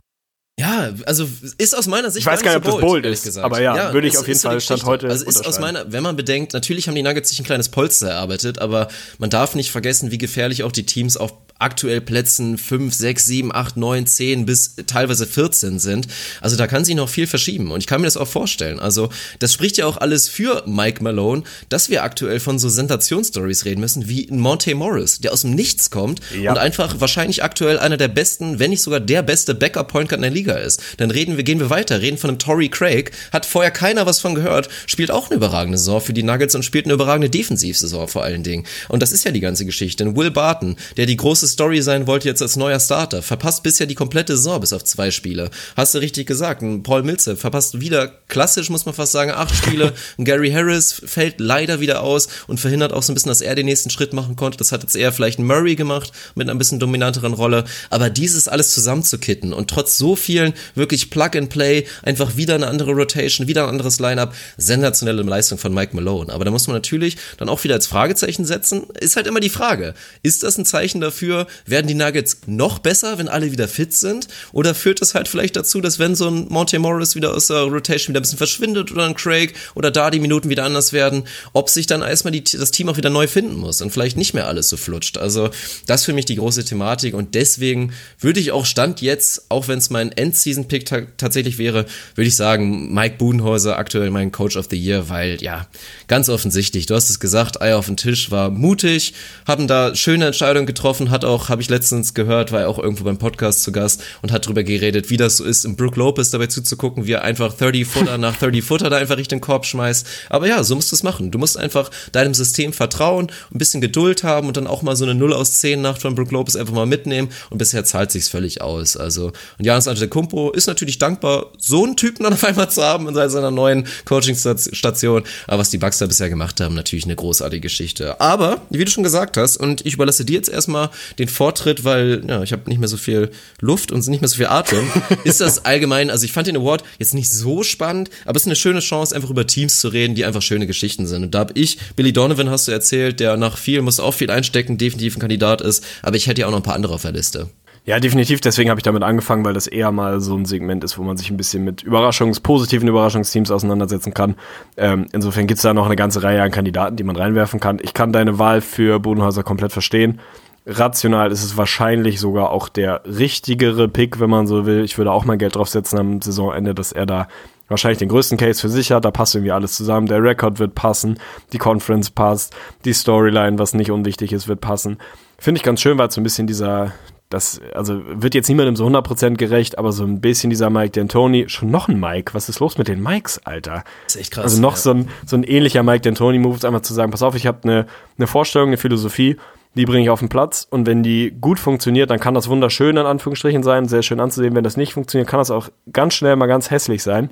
Ja, 0.58 0.90
also 1.06 1.28
ist 1.58 1.78
aus 1.78 1.86
meiner 1.86 2.10
Sicht 2.10 2.26
ich 2.26 2.26
weiß 2.26 2.42
gar 2.42 2.50
nicht, 2.50 2.66
ob 2.66 2.72
das 2.72 2.80
bold 2.80 3.06
ist, 3.06 3.22
gesagt. 3.22 3.44
aber 3.44 3.62
ja, 3.62 3.76
ja 3.76 3.92
würde 3.92 4.08
ich 4.08 4.18
auf 4.18 4.26
jeden 4.26 4.40
Fall 4.40 4.60
Stand 4.60 4.84
heute 4.86 5.06
Also 5.08 5.24
ist 5.24 5.46
aus 5.46 5.60
meiner, 5.60 5.92
wenn 5.92 6.02
man 6.02 6.16
bedenkt, 6.16 6.52
natürlich 6.52 6.88
haben 6.88 6.96
die 6.96 7.04
Nuggets 7.04 7.28
sich 7.28 7.38
ein 7.38 7.44
kleines 7.44 7.68
Polster 7.68 8.08
erarbeitet, 8.08 8.58
aber 8.58 8.88
man 9.18 9.30
darf 9.30 9.54
nicht 9.54 9.70
vergessen, 9.70 10.10
wie 10.10 10.18
gefährlich 10.18 10.64
auch 10.64 10.72
die 10.72 10.84
Teams 10.84 11.16
auf 11.16 11.32
aktuell 11.58 12.00
Plätzen 12.00 12.58
5, 12.58 12.94
6, 12.94 13.26
7, 13.26 13.54
8, 13.54 13.76
9, 13.76 14.06
10 14.06 14.46
bis 14.46 14.74
teilweise 14.86 15.26
14 15.26 15.78
sind. 15.78 16.06
Also 16.40 16.56
da 16.56 16.66
kann 16.66 16.84
sich 16.84 16.94
noch 16.94 17.08
viel 17.08 17.26
verschieben 17.26 17.70
und 17.70 17.80
ich 17.80 17.86
kann 17.86 18.00
mir 18.00 18.06
das 18.06 18.16
auch 18.16 18.28
vorstellen. 18.28 18.78
Also 18.78 19.08
das 19.40 19.52
spricht 19.52 19.76
ja 19.76 19.86
auch 19.86 19.96
alles 19.96 20.28
für 20.28 20.62
Mike 20.66 21.02
Malone, 21.02 21.42
dass 21.68 21.90
wir 21.90 22.02
aktuell 22.04 22.40
von 22.40 22.58
so 22.58 22.68
Sensationsstories 22.68 23.64
reden 23.64 23.80
müssen 23.80 24.08
wie 24.08 24.28
Monte 24.30 24.74
Morris, 24.74 25.20
der 25.20 25.32
aus 25.32 25.42
dem 25.42 25.54
Nichts 25.54 25.90
kommt 25.90 26.20
ja. 26.40 26.50
und 26.52 26.58
einfach 26.58 27.00
wahrscheinlich 27.00 27.42
aktuell 27.42 27.78
einer 27.78 27.96
der 27.96 28.08
besten, 28.08 28.58
wenn 28.58 28.70
nicht 28.70 28.82
sogar 28.82 29.00
der 29.00 29.22
beste 29.22 29.54
Backup 29.54 29.88
Point 29.88 30.08
Guard 30.08 30.18
in 30.18 30.22
der 30.22 30.30
Liga 30.30 30.54
ist. 30.54 30.80
Dann 30.98 31.10
reden 31.10 31.36
wir, 31.36 31.44
gehen 31.44 31.58
wir 31.58 31.70
weiter, 31.70 32.00
reden 32.00 32.18
von 32.18 32.30
einem 32.30 32.38
Tory 32.38 32.68
Craig, 32.68 33.10
hat 33.32 33.46
vorher 33.46 33.70
keiner 33.70 34.06
was 34.06 34.20
von 34.20 34.34
gehört, 34.34 34.68
spielt 34.86 35.10
auch 35.10 35.26
eine 35.26 35.36
überragende 35.36 35.78
Saison 35.78 36.00
für 36.00 36.12
die 36.12 36.22
Nuggets 36.22 36.54
und 36.54 36.64
spielt 36.64 36.84
eine 36.84 36.94
überragende 36.94 37.30
Defensivsaison 37.30 38.06
vor 38.06 38.22
allen 38.22 38.42
Dingen. 38.42 38.64
Und 38.88 39.02
das 39.02 39.12
ist 39.12 39.24
ja 39.24 39.32
die 39.32 39.40
ganze 39.40 39.64
Geschichte. 39.64 40.04
Und 40.04 40.16
Will 40.16 40.30
Barton, 40.30 40.76
der 40.96 41.06
die 41.06 41.16
große 41.16 41.47
Story 41.48 41.82
sein 41.82 42.06
wollte 42.06 42.28
jetzt 42.28 42.42
als 42.42 42.56
neuer 42.56 42.80
Starter. 42.80 43.22
Verpasst 43.22 43.62
bisher 43.62 43.86
die 43.86 43.94
komplette 43.94 44.36
Saison 44.36 44.60
bis 44.60 44.72
auf 44.72 44.84
zwei 44.84 45.10
Spiele. 45.10 45.50
Hast 45.76 45.94
du 45.94 45.98
richtig 45.98 46.26
gesagt. 46.26 46.62
Ein 46.62 46.82
Paul 46.82 47.02
Millsap 47.02 47.38
verpasst 47.38 47.80
wieder 47.80 48.08
klassisch, 48.28 48.70
muss 48.70 48.86
man 48.86 48.94
fast 48.94 49.12
sagen, 49.12 49.30
acht 49.30 49.54
Spiele. 49.54 49.92
Ein 50.18 50.24
Gary 50.24 50.50
Harris 50.50 51.02
fällt 51.04 51.40
leider 51.40 51.80
wieder 51.80 52.02
aus 52.02 52.28
und 52.46 52.60
verhindert 52.60 52.92
auch 52.92 53.02
so 53.02 53.12
ein 53.12 53.14
bisschen, 53.14 53.30
dass 53.30 53.40
er 53.40 53.54
den 53.54 53.66
nächsten 53.66 53.90
Schritt 53.90 54.12
machen 54.12 54.36
konnte. 54.36 54.58
Das 54.58 54.72
hat 54.72 54.82
jetzt 54.82 54.96
eher 54.96 55.12
vielleicht 55.12 55.38
Murray 55.38 55.76
gemacht 55.76 56.12
mit 56.34 56.48
einer 56.48 56.58
bisschen 56.58 56.78
dominanteren 56.78 57.32
Rolle. 57.32 57.64
Aber 57.90 58.10
dieses 58.10 58.48
alles 58.48 58.72
zusammenzukitten 58.72 59.52
und 59.52 59.70
trotz 59.70 59.98
so 59.98 60.16
vielen 60.16 60.52
wirklich 60.74 61.10
Plug 61.10 61.30
and 61.34 61.48
Play 61.48 61.86
einfach 62.02 62.36
wieder 62.36 62.54
eine 62.54 62.66
andere 62.66 62.92
Rotation, 62.92 63.46
wieder 63.46 63.64
ein 63.64 63.70
anderes 63.70 64.00
Lineup, 64.00 64.34
sensationelle 64.56 65.22
Leistung 65.22 65.58
von 65.58 65.72
Mike 65.72 65.94
Malone. 65.94 66.32
Aber 66.32 66.44
da 66.44 66.50
muss 66.50 66.66
man 66.66 66.76
natürlich 66.76 67.16
dann 67.38 67.48
auch 67.48 67.62
wieder 67.64 67.74
als 67.74 67.86
Fragezeichen 67.86 68.44
setzen. 68.44 68.86
Ist 69.00 69.16
halt 69.16 69.26
immer 69.26 69.40
die 69.40 69.48
Frage, 69.48 69.94
ist 70.22 70.42
das 70.42 70.58
ein 70.58 70.64
Zeichen 70.64 71.00
dafür, 71.00 71.37
werden 71.66 71.86
die 71.86 71.94
Nuggets 71.94 72.38
noch 72.46 72.78
besser, 72.78 73.18
wenn 73.18 73.28
alle 73.28 73.52
wieder 73.52 73.68
fit 73.68 73.92
sind? 73.92 74.28
Oder 74.52 74.74
führt 74.74 75.02
es 75.02 75.14
halt 75.14 75.28
vielleicht 75.28 75.56
dazu, 75.56 75.80
dass 75.80 75.98
wenn 75.98 76.14
so 76.14 76.28
ein 76.28 76.46
Monte 76.48 76.78
Morris 76.78 77.14
wieder 77.14 77.34
aus 77.34 77.48
der 77.48 77.62
Rotation 77.62 78.12
wieder 78.12 78.20
ein 78.20 78.22
bisschen 78.22 78.38
verschwindet 78.38 78.90
oder 78.92 79.04
ein 79.04 79.14
Craig 79.14 79.54
oder 79.74 79.90
da 79.90 80.10
die 80.10 80.20
Minuten 80.20 80.48
wieder 80.48 80.64
anders 80.64 80.92
werden, 80.92 81.24
ob 81.52 81.68
sich 81.68 81.86
dann 81.86 82.02
erstmal 82.02 82.32
die, 82.32 82.44
das 82.44 82.70
Team 82.70 82.88
auch 82.88 82.96
wieder 82.96 83.10
neu 83.10 83.26
finden 83.26 83.56
muss 83.56 83.82
und 83.82 83.90
vielleicht 83.90 84.16
nicht 84.16 84.34
mehr 84.34 84.46
alles 84.46 84.68
so 84.68 84.76
flutscht. 84.76 85.18
Also 85.18 85.50
das 85.86 86.04
für 86.04 86.12
mich 86.12 86.24
die 86.24 86.36
große 86.36 86.64
Thematik 86.64 87.14
und 87.14 87.34
deswegen 87.34 87.92
würde 88.20 88.40
ich 88.40 88.52
auch 88.52 88.66
Stand 88.66 89.00
jetzt, 89.00 89.50
auch 89.50 89.68
wenn 89.68 89.78
es 89.78 89.90
mein 89.90 90.12
End-Season-Pick 90.12 90.86
ta 90.86 91.02
tatsächlich 91.16 91.58
wäre, 91.58 91.86
würde 92.14 92.28
ich 92.28 92.36
sagen, 92.36 92.92
Mike 92.92 93.16
Budenhäuser 93.18 93.78
aktuell 93.78 94.10
mein 94.10 94.32
Coach 94.32 94.56
of 94.56 94.66
the 94.70 94.76
Year, 94.76 95.08
weil 95.08 95.42
ja, 95.42 95.66
ganz 96.06 96.28
offensichtlich, 96.28 96.86
du 96.86 96.94
hast 96.94 97.10
es 97.10 97.20
gesagt, 97.20 97.60
Eier 97.60 97.78
auf 97.78 97.86
den 97.86 97.96
Tisch 97.96 98.30
war 98.30 98.50
mutig, 98.50 99.14
haben 99.46 99.68
da 99.68 99.94
schöne 99.94 100.26
Entscheidungen 100.26 100.66
getroffen, 100.66 101.10
hat 101.10 101.24
auch, 101.28 101.48
habe 101.48 101.62
ich 101.62 101.68
letztens 101.68 102.14
gehört, 102.14 102.52
war 102.52 102.62
er 102.62 102.68
auch 102.68 102.78
irgendwo 102.78 103.04
beim 103.04 103.18
Podcast 103.18 103.62
zu 103.62 103.72
Gast 103.72 104.02
und 104.22 104.32
hat 104.32 104.46
drüber 104.46 104.62
geredet, 104.62 105.10
wie 105.10 105.16
das 105.16 105.36
so 105.36 105.44
ist, 105.44 105.64
im 105.64 105.76
Brook 105.76 105.96
Lopez 105.96 106.30
dabei 106.30 106.46
zuzugucken, 106.46 107.06
wie 107.06 107.12
er 107.12 107.22
einfach 107.22 107.54
30 107.54 107.86
Footer 107.86 108.18
nach 108.18 108.36
30 108.36 108.64
Footer 108.64 108.90
da 108.90 108.96
einfach 108.96 109.16
Richtung 109.16 109.40
Korb 109.40 109.66
schmeißt. 109.66 110.06
Aber 110.30 110.46
ja, 110.46 110.64
so 110.64 110.74
musst 110.74 110.90
du 110.92 110.96
es 110.96 111.02
machen. 111.02 111.30
Du 111.30 111.38
musst 111.38 111.56
einfach 111.56 111.90
deinem 112.12 112.34
System 112.34 112.72
vertrauen, 112.72 113.30
ein 113.52 113.58
bisschen 113.58 113.80
Geduld 113.80 114.24
haben 114.24 114.48
und 114.48 114.56
dann 114.56 114.66
auch 114.66 114.82
mal 114.82 114.96
so 114.96 115.04
eine 115.04 115.14
0 115.14 115.32
aus 115.32 115.58
10 115.60 115.80
Nacht 115.80 116.02
von 116.02 116.14
Brook 116.14 116.30
Lopez 116.32 116.56
einfach 116.56 116.74
mal 116.74 116.86
mitnehmen 116.86 117.28
und 117.50 117.58
bisher 117.58 117.84
zahlt 117.84 118.10
sich's 118.10 118.28
völlig 118.28 118.62
aus. 118.62 118.96
Also, 118.96 119.32
und 119.58 119.64
Janis 119.64 119.88
Antetokounmpo 119.88 120.50
ist 120.50 120.66
natürlich 120.66 120.98
dankbar, 120.98 121.52
so 121.58 121.84
einen 121.84 121.96
Typen 121.96 122.24
dann 122.24 122.32
auf 122.32 122.44
einmal 122.44 122.70
zu 122.70 122.82
haben 122.82 123.08
in 123.08 123.14
seiner 123.14 123.50
neuen 123.50 123.86
Coaching-Station. 124.04 125.24
Aber 125.46 125.58
was 125.58 125.70
die 125.70 125.78
Bucks 125.78 125.98
da 125.98 126.06
bisher 126.06 126.28
gemacht 126.28 126.60
haben, 126.60 126.74
natürlich 126.74 127.04
eine 127.04 127.16
großartige 127.16 127.60
Geschichte. 127.60 128.20
Aber, 128.20 128.62
wie 128.70 128.84
du 128.84 128.90
schon 128.90 129.04
gesagt 129.04 129.36
hast, 129.36 129.56
und 129.56 129.84
ich 129.84 129.94
überlasse 129.94 130.24
dir 130.24 130.34
jetzt 130.34 130.48
erstmal 130.48 130.90
den 131.18 131.28
Vortritt, 131.28 131.84
weil 131.84 132.24
ja, 132.28 132.42
ich 132.42 132.52
habe 132.52 132.68
nicht 132.68 132.78
mehr 132.78 132.88
so 132.88 132.96
viel 132.96 133.30
Luft 133.60 133.92
und 133.92 134.06
nicht 134.08 134.20
mehr 134.20 134.28
so 134.28 134.36
viel 134.36 134.46
Atem. 134.46 134.86
ist 135.24 135.40
das 135.40 135.64
allgemein, 135.64 136.10
also 136.10 136.24
ich 136.24 136.32
fand 136.32 136.46
den 136.46 136.56
Award 136.56 136.84
jetzt 136.98 137.14
nicht 137.14 137.30
so 137.30 137.62
spannend, 137.62 138.10
aber 138.24 138.36
es 138.36 138.42
ist 138.42 138.48
eine 138.48 138.56
schöne 138.56 138.80
Chance, 138.80 139.14
einfach 139.14 139.30
über 139.30 139.46
Teams 139.46 139.80
zu 139.80 139.88
reden, 139.88 140.14
die 140.14 140.24
einfach 140.24 140.42
schöne 140.42 140.66
Geschichten 140.66 141.06
sind. 141.06 141.24
Und 141.24 141.34
da 141.34 141.40
habe 141.40 141.52
ich, 141.54 141.78
Billy 141.96 142.12
Donovan 142.12 142.50
hast 142.50 142.68
du 142.68 142.72
erzählt, 142.72 143.20
der 143.20 143.36
nach 143.36 143.56
viel, 143.56 143.82
muss 143.82 144.00
auch 144.00 144.14
viel 144.14 144.30
einstecken, 144.30 144.78
definitiv 144.78 145.16
ein 145.16 145.20
Kandidat 145.20 145.60
ist, 145.60 145.84
aber 146.02 146.16
ich 146.16 146.26
hätte 146.26 146.42
ja 146.42 146.46
auch 146.46 146.52
noch 146.52 146.58
ein 146.58 146.64
paar 146.64 146.74
andere 146.74 146.94
auf 146.94 147.02
der 147.02 147.12
Liste. 147.12 147.50
Ja, 147.88 147.98
definitiv. 148.00 148.42
Deswegen 148.42 148.68
habe 148.68 148.78
ich 148.78 148.84
damit 148.84 149.02
angefangen, 149.02 149.46
weil 149.46 149.54
das 149.54 149.66
eher 149.66 149.90
mal 149.92 150.20
so 150.20 150.36
ein 150.36 150.44
Segment 150.44 150.84
ist, 150.84 150.98
wo 150.98 151.02
man 151.04 151.16
sich 151.16 151.30
ein 151.30 151.38
bisschen 151.38 151.64
mit 151.64 151.84
Überraschungs-, 151.84 152.42
positiven 152.42 152.86
Überraschungsteams 152.86 153.50
auseinandersetzen 153.50 154.12
kann. 154.12 154.34
Ähm, 154.76 155.06
insofern 155.12 155.46
gibt's 155.46 155.62
da 155.62 155.72
noch 155.72 155.86
eine 155.86 155.96
ganze 155.96 156.22
Reihe 156.22 156.42
an 156.42 156.50
Kandidaten, 156.50 156.96
die 156.96 157.02
man 157.02 157.16
reinwerfen 157.16 157.60
kann. 157.60 157.78
Ich 157.82 157.94
kann 157.94 158.12
deine 158.12 158.38
Wahl 158.38 158.60
für 158.60 159.00
Bodenhäuser 159.00 159.42
komplett 159.42 159.72
verstehen. 159.72 160.20
Rational 160.66 161.32
ist 161.32 161.42
es 161.42 161.56
wahrscheinlich 161.56 162.20
sogar 162.20 162.50
auch 162.50 162.68
der 162.68 163.02
richtigere 163.06 163.88
Pick, 163.88 164.20
wenn 164.20 164.30
man 164.30 164.46
so 164.46 164.66
will. 164.66 164.84
Ich 164.84 164.98
würde 164.98 165.12
auch 165.12 165.24
mal 165.24 165.38
Geld 165.38 165.56
draufsetzen 165.56 165.98
am 165.98 166.22
Saisonende, 166.22 166.74
dass 166.74 166.92
er 166.92 167.06
da 167.06 167.28
wahrscheinlich 167.68 167.98
den 167.98 168.08
größten 168.08 168.38
Case 168.38 168.60
für 168.60 168.68
sich 168.68 168.92
hat. 168.92 169.04
Da 169.04 169.10
passt 169.10 169.34
irgendwie 169.34 169.52
alles 169.52 169.76
zusammen. 169.76 170.06
Der 170.06 170.22
Rekord 170.22 170.58
wird 170.58 170.74
passen, 170.74 171.18
die 171.52 171.58
Conference 171.58 172.10
passt, 172.10 172.54
die 172.84 172.92
Storyline, 172.92 173.58
was 173.58 173.74
nicht 173.74 173.90
unwichtig 173.90 174.32
ist, 174.32 174.48
wird 174.48 174.60
passen. 174.60 174.98
Finde 175.38 175.58
ich 175.58 175.62
ganz 175.62 175.80
schön, 175.80 175.98
weil 175.98 176.08
es 176.08 176.14
so 176.14 176.20
ein 176.20 176.24
bisschen 176.24 176.46
dieser, 176.46 176.92
das, 177.30 177.60
also 177.74 178.00
wird 178.06 178.34
jetzt 178.34 178.48
niemandem 178.48 178.74
so 178.74 178.86
100% 178.86 179.36
gerecht, 179.36 179.78
aber 179.78 179.92
so 179.92 180.04
ein 180.04 180.20
bisschen 180.20 180.50
dieser 180.50 180.70
Mike 180.70 180.98
D'Antoni, 180.98 181.48
schon 181.48 181.70
noch 181.70 181.88
ein 181.88 182.00
Mike, 182.00 182.34
was 182.34 182.48
ist 182.48 182.58
los 182.58 182.78
mit 182.78 182.88
den 182.88 183.02
Mikes, 183.02 183.38
Alter? 183.44 183.84
Das 184.04 184.16
ist 184.16 184.20
echt 184.20 184.32
krass. 184.32 184.44
Also 184.44 184.60
noch 184.60 184.72
ja. 184.72 184.78
so, 184.78 184.90
ein, 184.90 185.08
so 185.26 185.36
ein 185.36 185.44
ähnlicher 185.44 185.82
Mike 185.82 186.08
D'Antoni-Move, 186.08 186.66
einmal 186.66 186.82
zu 186.82 186.94
sagen, 186.94 187.10
pass 187.10 187.22
auf, 187.22 187.34
ich 187.34 187.46
habe 187.46 187.58
eine, 187.64 187.86
eine 188.16 188.26
Vorstellung, 188.26 188.68
eine 188.68 188.78
Philosophie, 188.78 189.36
die 189.74 189.84
bringe 189.84 190.02
ich 190.02 190.10
auf 190.10 190.20
den 190.20 190.28
Platz 190.28 190.66
und 190.68 190.86
wenn 190.86 191.02
die 191.02 191.34
gut 191.40 191.58
funktioniert, 191.58 192.10
dann 192.10 192.20
kann 192.20 192.34
das 192.34 192.48
wunderschön 192.48 192.96
in 192.96 193.06
Anführungsstrichen 193.06 193.62
sein, 193.62 193.86
sehr 193.86 194.02
schön 194.02 194.20
anzusehen. 194.20 194.54
Wenn 194.54 194.64
das 194.64 194.76
nicht 194.76 194.94
funktioniert, 194.94 195.28
kann 195.28 195.38
das 195.38 195.50
auch 195.50 195.68
ganz 195.92 196.14
schnell 196.14 196.36
mal 196.36 196.46
ganz 196.46 196.70
hässlich 196.70 197.02
sein. 197.02 197.30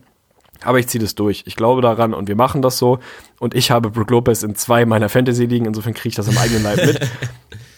Aber 0.62 0.78
ich 0.78 0.88
ziehe 0.88 1.02
das 1.02 1.14
durch. 1.14 1.44
Ich 1.46 1.56
glaube 1.56 1.82
daran 1.82 2.14
und 2.14 2.28
wir 2.28 2.36
machen 2.36 2.62
das 2.62 2.78
so. 2.78 2.98
Und 3.40 3.54
ich 3.54 3.70
habe 3.70 3.90
Brook 3.90 4.10
Lopez 4.10 4.42
in 4.42 4.54
zwei 4.54 4.86
meiner 4.86 5.08
Fantasy-Ligen, 5.08 5.66
insofern 5.66 5.94
kriege 5.94 6.08
ich 6.10 6.14
das 6.14 6.28
am 6.28 6.38
eigenen 6.38 6.62
Leib 6.62 6.84
mit. 6.84 7.00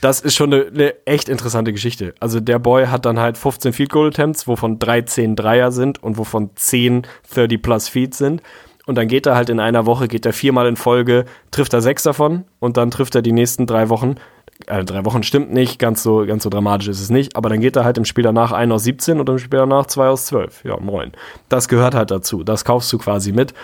Das 0.01 0.21
ist 0.21 0.37
schon 0.37 0.55
eine, 0.55 0.67
eine, 0.67 1.07
echt 1.07 1.29
interessante 1.29 1.73
Geschichte. 1.73 2.15
Also 2.21 2.39
der 2.39 2.61
Boy 2.61 2.87
hat 2.87 3.05
dann 3.05 3.19
halt 3.19 3.37
15 3.37 3.73
Field 3.73 3.91
Goal 3.91 4.09
Attempts, 4.11 4.47
wovon 4.47 4.79
13 4.79 5.35
Dreier 5.35 5.73
sind 5.73 6.01
und 6.01 6.19
wovon 6.19 6.51
10 6.55 7.05
30 7.35 7.61
plus 7.61 7.89
Feet 7.89 8.15
sind. 8.15 8.41
Und 8.87 8.95
dann 8.95 9.09
geht 9.09 9.27
er 9.27 9.35
halt 9.35 9.51
in 9.51 9.59
einer 9.59 9.87
Woche, 9.87 10.07
geht 10.07 10.25
er 10.25 10.33
viermal 10.33 10.69
in 10.69 10.77
Folge, 10.77 11.25
trifft 11.51 11.75
er 11.75 11.83
sechs 11.83 12.05
davon 12.05 12.45
und 12.61 12.77
dann 12.77 12.93
trifft 12.93 13.17
er 13.17 13.23
die 13.23 13.33
nächsten 13.33 13.67
drei 13.67 13.89
Wochen 13.89 14.15
äh, 14.67 14.85
drei 14.85 15.05
Wochen 15.05 15.23
stimmt 15.23 15.53
nicht, 15.53 15.79
ganz 15.79 16.03
so, 16.03 16.27
ganz 16.27 16.43
so 16.43 16.51
dramatisch 16.51 16.89
ist 16.89 17.01
es 17.01 17.11
nicht, 17.11 17.37
aber 17.37 17.49
dann 17.49 17.61
geht 17.61 17.77
er 17.77 17.85
halt 17.85 17.99
im 17.99 18.05
Spiel 18.05 18.25
danach 18.25 18.53
1 18.53 18.73
aus 18.73 18.85
17 18.85 19.21
und 19.21 19.29
im 19.29 19.39
Spiel 19.39 19.59
danach 19.59 19.87
2 19.87 20.09
aus 20.09 20.27
12. 20.27 20.65
Ja, 20.65 20.79
moin. 20.79 21.13
Das 21.49 21.69
gehört 21.69 21.95
halt 21.95 22.11
dazu. 22.11 22.43
Das 22.43 22.65
kaufst 22.65 22.93
du 22.93 22.99
quasi 22.99 23.33
mit. 23.33 23.55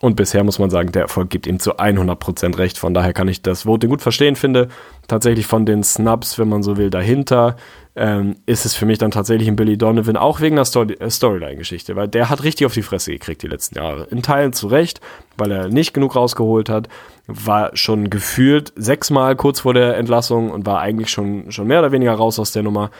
Und 0.00 0.16
bisher 0.16 0.44
muss 0.44 0.58
man 0.58 0.70
sagen, 0.70 0.92
der 0.92 1.02
Erfolg 1.02 1.30
gibt 1.30 1.46
ihm 1.46 1.58
zu 1.58 1.78
100% 1.78 2.58
recht. 2.58 2.78
Von 2.78 2.92
daher 2.92 3.12
kann 3.12 3.28
ich 3.28 3.42
das 3.42 3.64
Voting 3.64 3.88
gut 3.88 4.02
verstehen, 4.02 4.36
finde 4.36 4.68
tatsächlich 5.08 5.46
von 5.46 5.64
den 5.64 5.82
Snubs, 5.82 6.38
wenn 6.38 6.48
man 6.48 6.62
so 6.62 6.76
will, 6.76 6.90
dahinter 6.90 7.56
ähm, 7.96 8.36
ist 8.46 8.66
es 8.66 8.74
für 8.74 8.86
mich 8.86 8.98
dann 8.98 9.12
tatsächlich 9.12 9.48
ein 9.48 9.56
Billy 9.56 9.78
Donovan, 9.78 10.16
auch 10.16 10.40
wegen 10.40 10.56
der 10.56 10.64
Story 10.64 10.94
äh, 10.94 11.10
Storyline-Geschichte, 11.10 11.94
weil 11.94 12.08
der 12.08 12.28
hat 12.28 12.42
richtig 12.42 12.66
auf 12.66 12.74
die 12.74 12.82
Fresse 12.82 13.12
gekriegt 13.12 13.42
die 13.42 13.48
letzten 13.48 13.76
Jahre. 13.76 14.04
In 14.10 14.22
Teilen 14.22 14.52
zu 14.52 14.66
Recht, 14.66 15.00
weil 15.36 15.52
er 15.52 15.68
nicht 15.68 15.94
genug 15.94 16.16
rausgeholt 16.16 16.68
hat, 16.68 16.88
war 17.26 17.76
schon 17.76 18.10
gefühlt 18.10 18.72
sechsmal 18.74 19.36
kurz 19.36 19.60
vor 19.60 19.74
der 19.74 19.96
Entlassung 19.96 20.50
und 20.50 20.66
war 20.66 20.80
eigentlich 20.80 21.10
schon, 21.10 21.52
schon 21.52 21.68
mehr 21.68 21.78
oder 21.78 21.92
weniger 21.92 22.14
raus 22.14 22.38
aus 22.38 22.52
der 22.52 22.64
Nummer. 22.64 22.90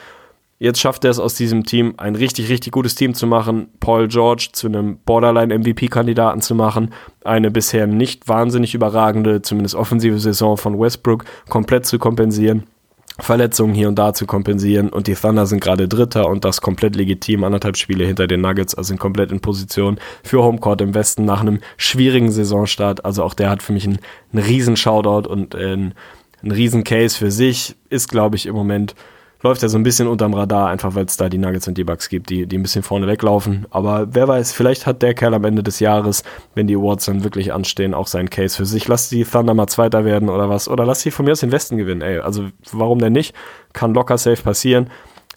Jetzt 0.61 0.81
schafft 0.81 1.05
er 1.05 1.11
es 1.11 1.19
aus 1.19 1.35
diesem 1.35 1.65
Team 1.65 1.95
ein 1.97 2.15
richtig, 2.15 2.49
richtig 2.49 2.73
gutes 2.73 2.95
Team 2.95 3.15
zu 3.15 3.27
machen, 3.27 3.69
Paul 3.81 4.07
George 4.07 4.51
zu 4.53 4.69
einem 4.69 4.99
Borderline-MVP-Kandidaten 5.05 6.41
zu 6.41 6.55
machen, 6.55 6.95
eine 7.25 7.51
bisher 7.51 7.89
nicht 7.89 8.29
wahnsinnig 8.29 8.75
überragende, 8.75 9.43
zumindest 9.43 9.75
offensive 9.75 10.21
Saison 10.21 10.57
von 10.57 10.79
Westbrook 10.79 11.25
komplett 11.49 11.87
zu 11.87 11.99
kompensieren. 11.99 12.63
Verletzungen 13.21 13.75
hier 13.75 13.89
und 13.89 13.99
da 13.99 14.13
zu 14.13 14.27
kompensieren. 14.27 14.89
Und 14.89 15.07
die 15.07 15.15
Thunder 15.15 15.47
sind 15.47 15.61
gerade 15.61 15.89
Dritter 15.89 16.29
und 16.29 16.45
das 16.45 16.61
komplett 16.61 16.97
legitim, 16.97 17.45
anderthalb 17.45 17.77
Spiele 17.77 18.05
hinter 18.05 18.27
den 18.27 18.41
Nuggets, 18.41 18.75
also 18.75 18.89
sind 18.89 18.99
komplett 18.99 19.31
in 19.31 19.41
Position 19.41 19.99
für 20.23 20.43
Homecourt 20.43 20.81
im 20.81 20.95
Westen 20.95 21.25
nach 21.25 21.41
einem 21.41 21.61
schwierigen 21.77 22.33
Saisonstart. 22.33 23.05
Also 23.05 23.23
auch 23.23 23.35
der 23.35 23.51
hat 23.51 23.63
für 23.63 23.73
mich 23.73 23.85
einen, 23.85 23.99
einen 24.33 24.45
riesen 24.45 24.77
Shoutout 24.77 25.29
und 25.29 25.55
einen, 25.55 25.95
einen 26.43 26.53
riesen 26.53 26.83
Case 26.83 27.17
für 27.17 27.31
sich, 27.31 27.77
ist 27.89 28.09
glaube 28.09 28.37
ich 28.37 28.47
im 28.47 28.55
Moment 28.55 28.95
läuft 29.45 29.63
er 29.63 29.69
so 29.69 29.77
ein 29.77 29.83
bisschen 29.83 30.09
unterm 30.09 30.33
Radar, 30.33 30.69
einfach 30.69 30.95
weil 30.95 31.05
es 31.05 31.19
da 31.19 31.29
die 31.29 31.37
Nuggets 31.37 31.69
und 31.69 31.77
die 31.77 31.85
Bucks 31.85 32.09
gibt, 32.09 32.31
die, 32.31 32.47
die 32.47 32.57
ein 32.57 32.63
bisschen 32.63 32.83
vorne 32.83 33.07
weglaufen. 33.07 33.67
Aber 33.71 34.09
wer 34.11 34.27
weiß, 34.27 34.55
vielleicht 34.55 34.87
hat 34.87 35.03
der 35.03 35.13
Kerl 35.13 35.35
am 35.35 35.45
Ende 35.45 35.63
des 35.63 35.81
Jahres, 35.81 36.25
wenn 36.55 36.67
die 36.67 36.75
Awards 36.75 37.05
dann 37.05 37.25
wirklich 37.25 37.53
anstehen, 37.53 37.93
auch 37.93 38.07
seinen 38.07 38.31
Case 38.31 38.57
für 38.57 38.65
sich. 38.65 38.89
Lass 38.89 39.11
die 39.11 39.23
Thunder 39.23 39.53
mal 39.53 39.67
Zweiter 39.67 40.07
werden 40.07 40.31
oder 40.31 40.49
was. 40.49 40.67
Oder 40.67 40.87
lass 40.87 41.03
sie 41.03 41.11
von 41.11 41.27
mir 41.27 41.33
aus 41.33 41.41
den 41.41 41.53
Westen 41.53 41.77
gewinnen, 41.77 42.01
ey. 42.01 42.21
Also 42.21 42.49
warum 42.73 42.99
denn 42.99 43.13
nicht? 43.13 43.35
Kann 43.75 43.93
locker 43.93 44.17
safe 44.17 44.43
passieren. 44.43 44.89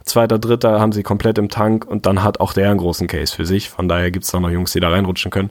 Zweiter, 0.05 0.39
dritter 0.39 0.79
haben 0.79 0.93
sie 0.93 1.03
komplett 1.03 1.37
im 1.37 1.49
Tank 1.49 1.85
und 1.85 2.05
dann 2.05 2.23
hat 2.23 2.39
auch 2.39 2.53
der 2.53 2.69
einen 2.69 2.79
großen 2.79 3.07
Case 3.07 3.35
für 3.35 3.45
sich. 3.45 3.69
Von 3.69 3.89
daher 3.89 4.09
gibt 4.09 4.23
es 4.23 4.31
da 4.31 4.39
noch 4.39 4.49
Jungs, 4.49 4.71
die 4.71 4.79
da 4.79 4.87
reinrutschen 4.87 5.31
können. 5.31 5.49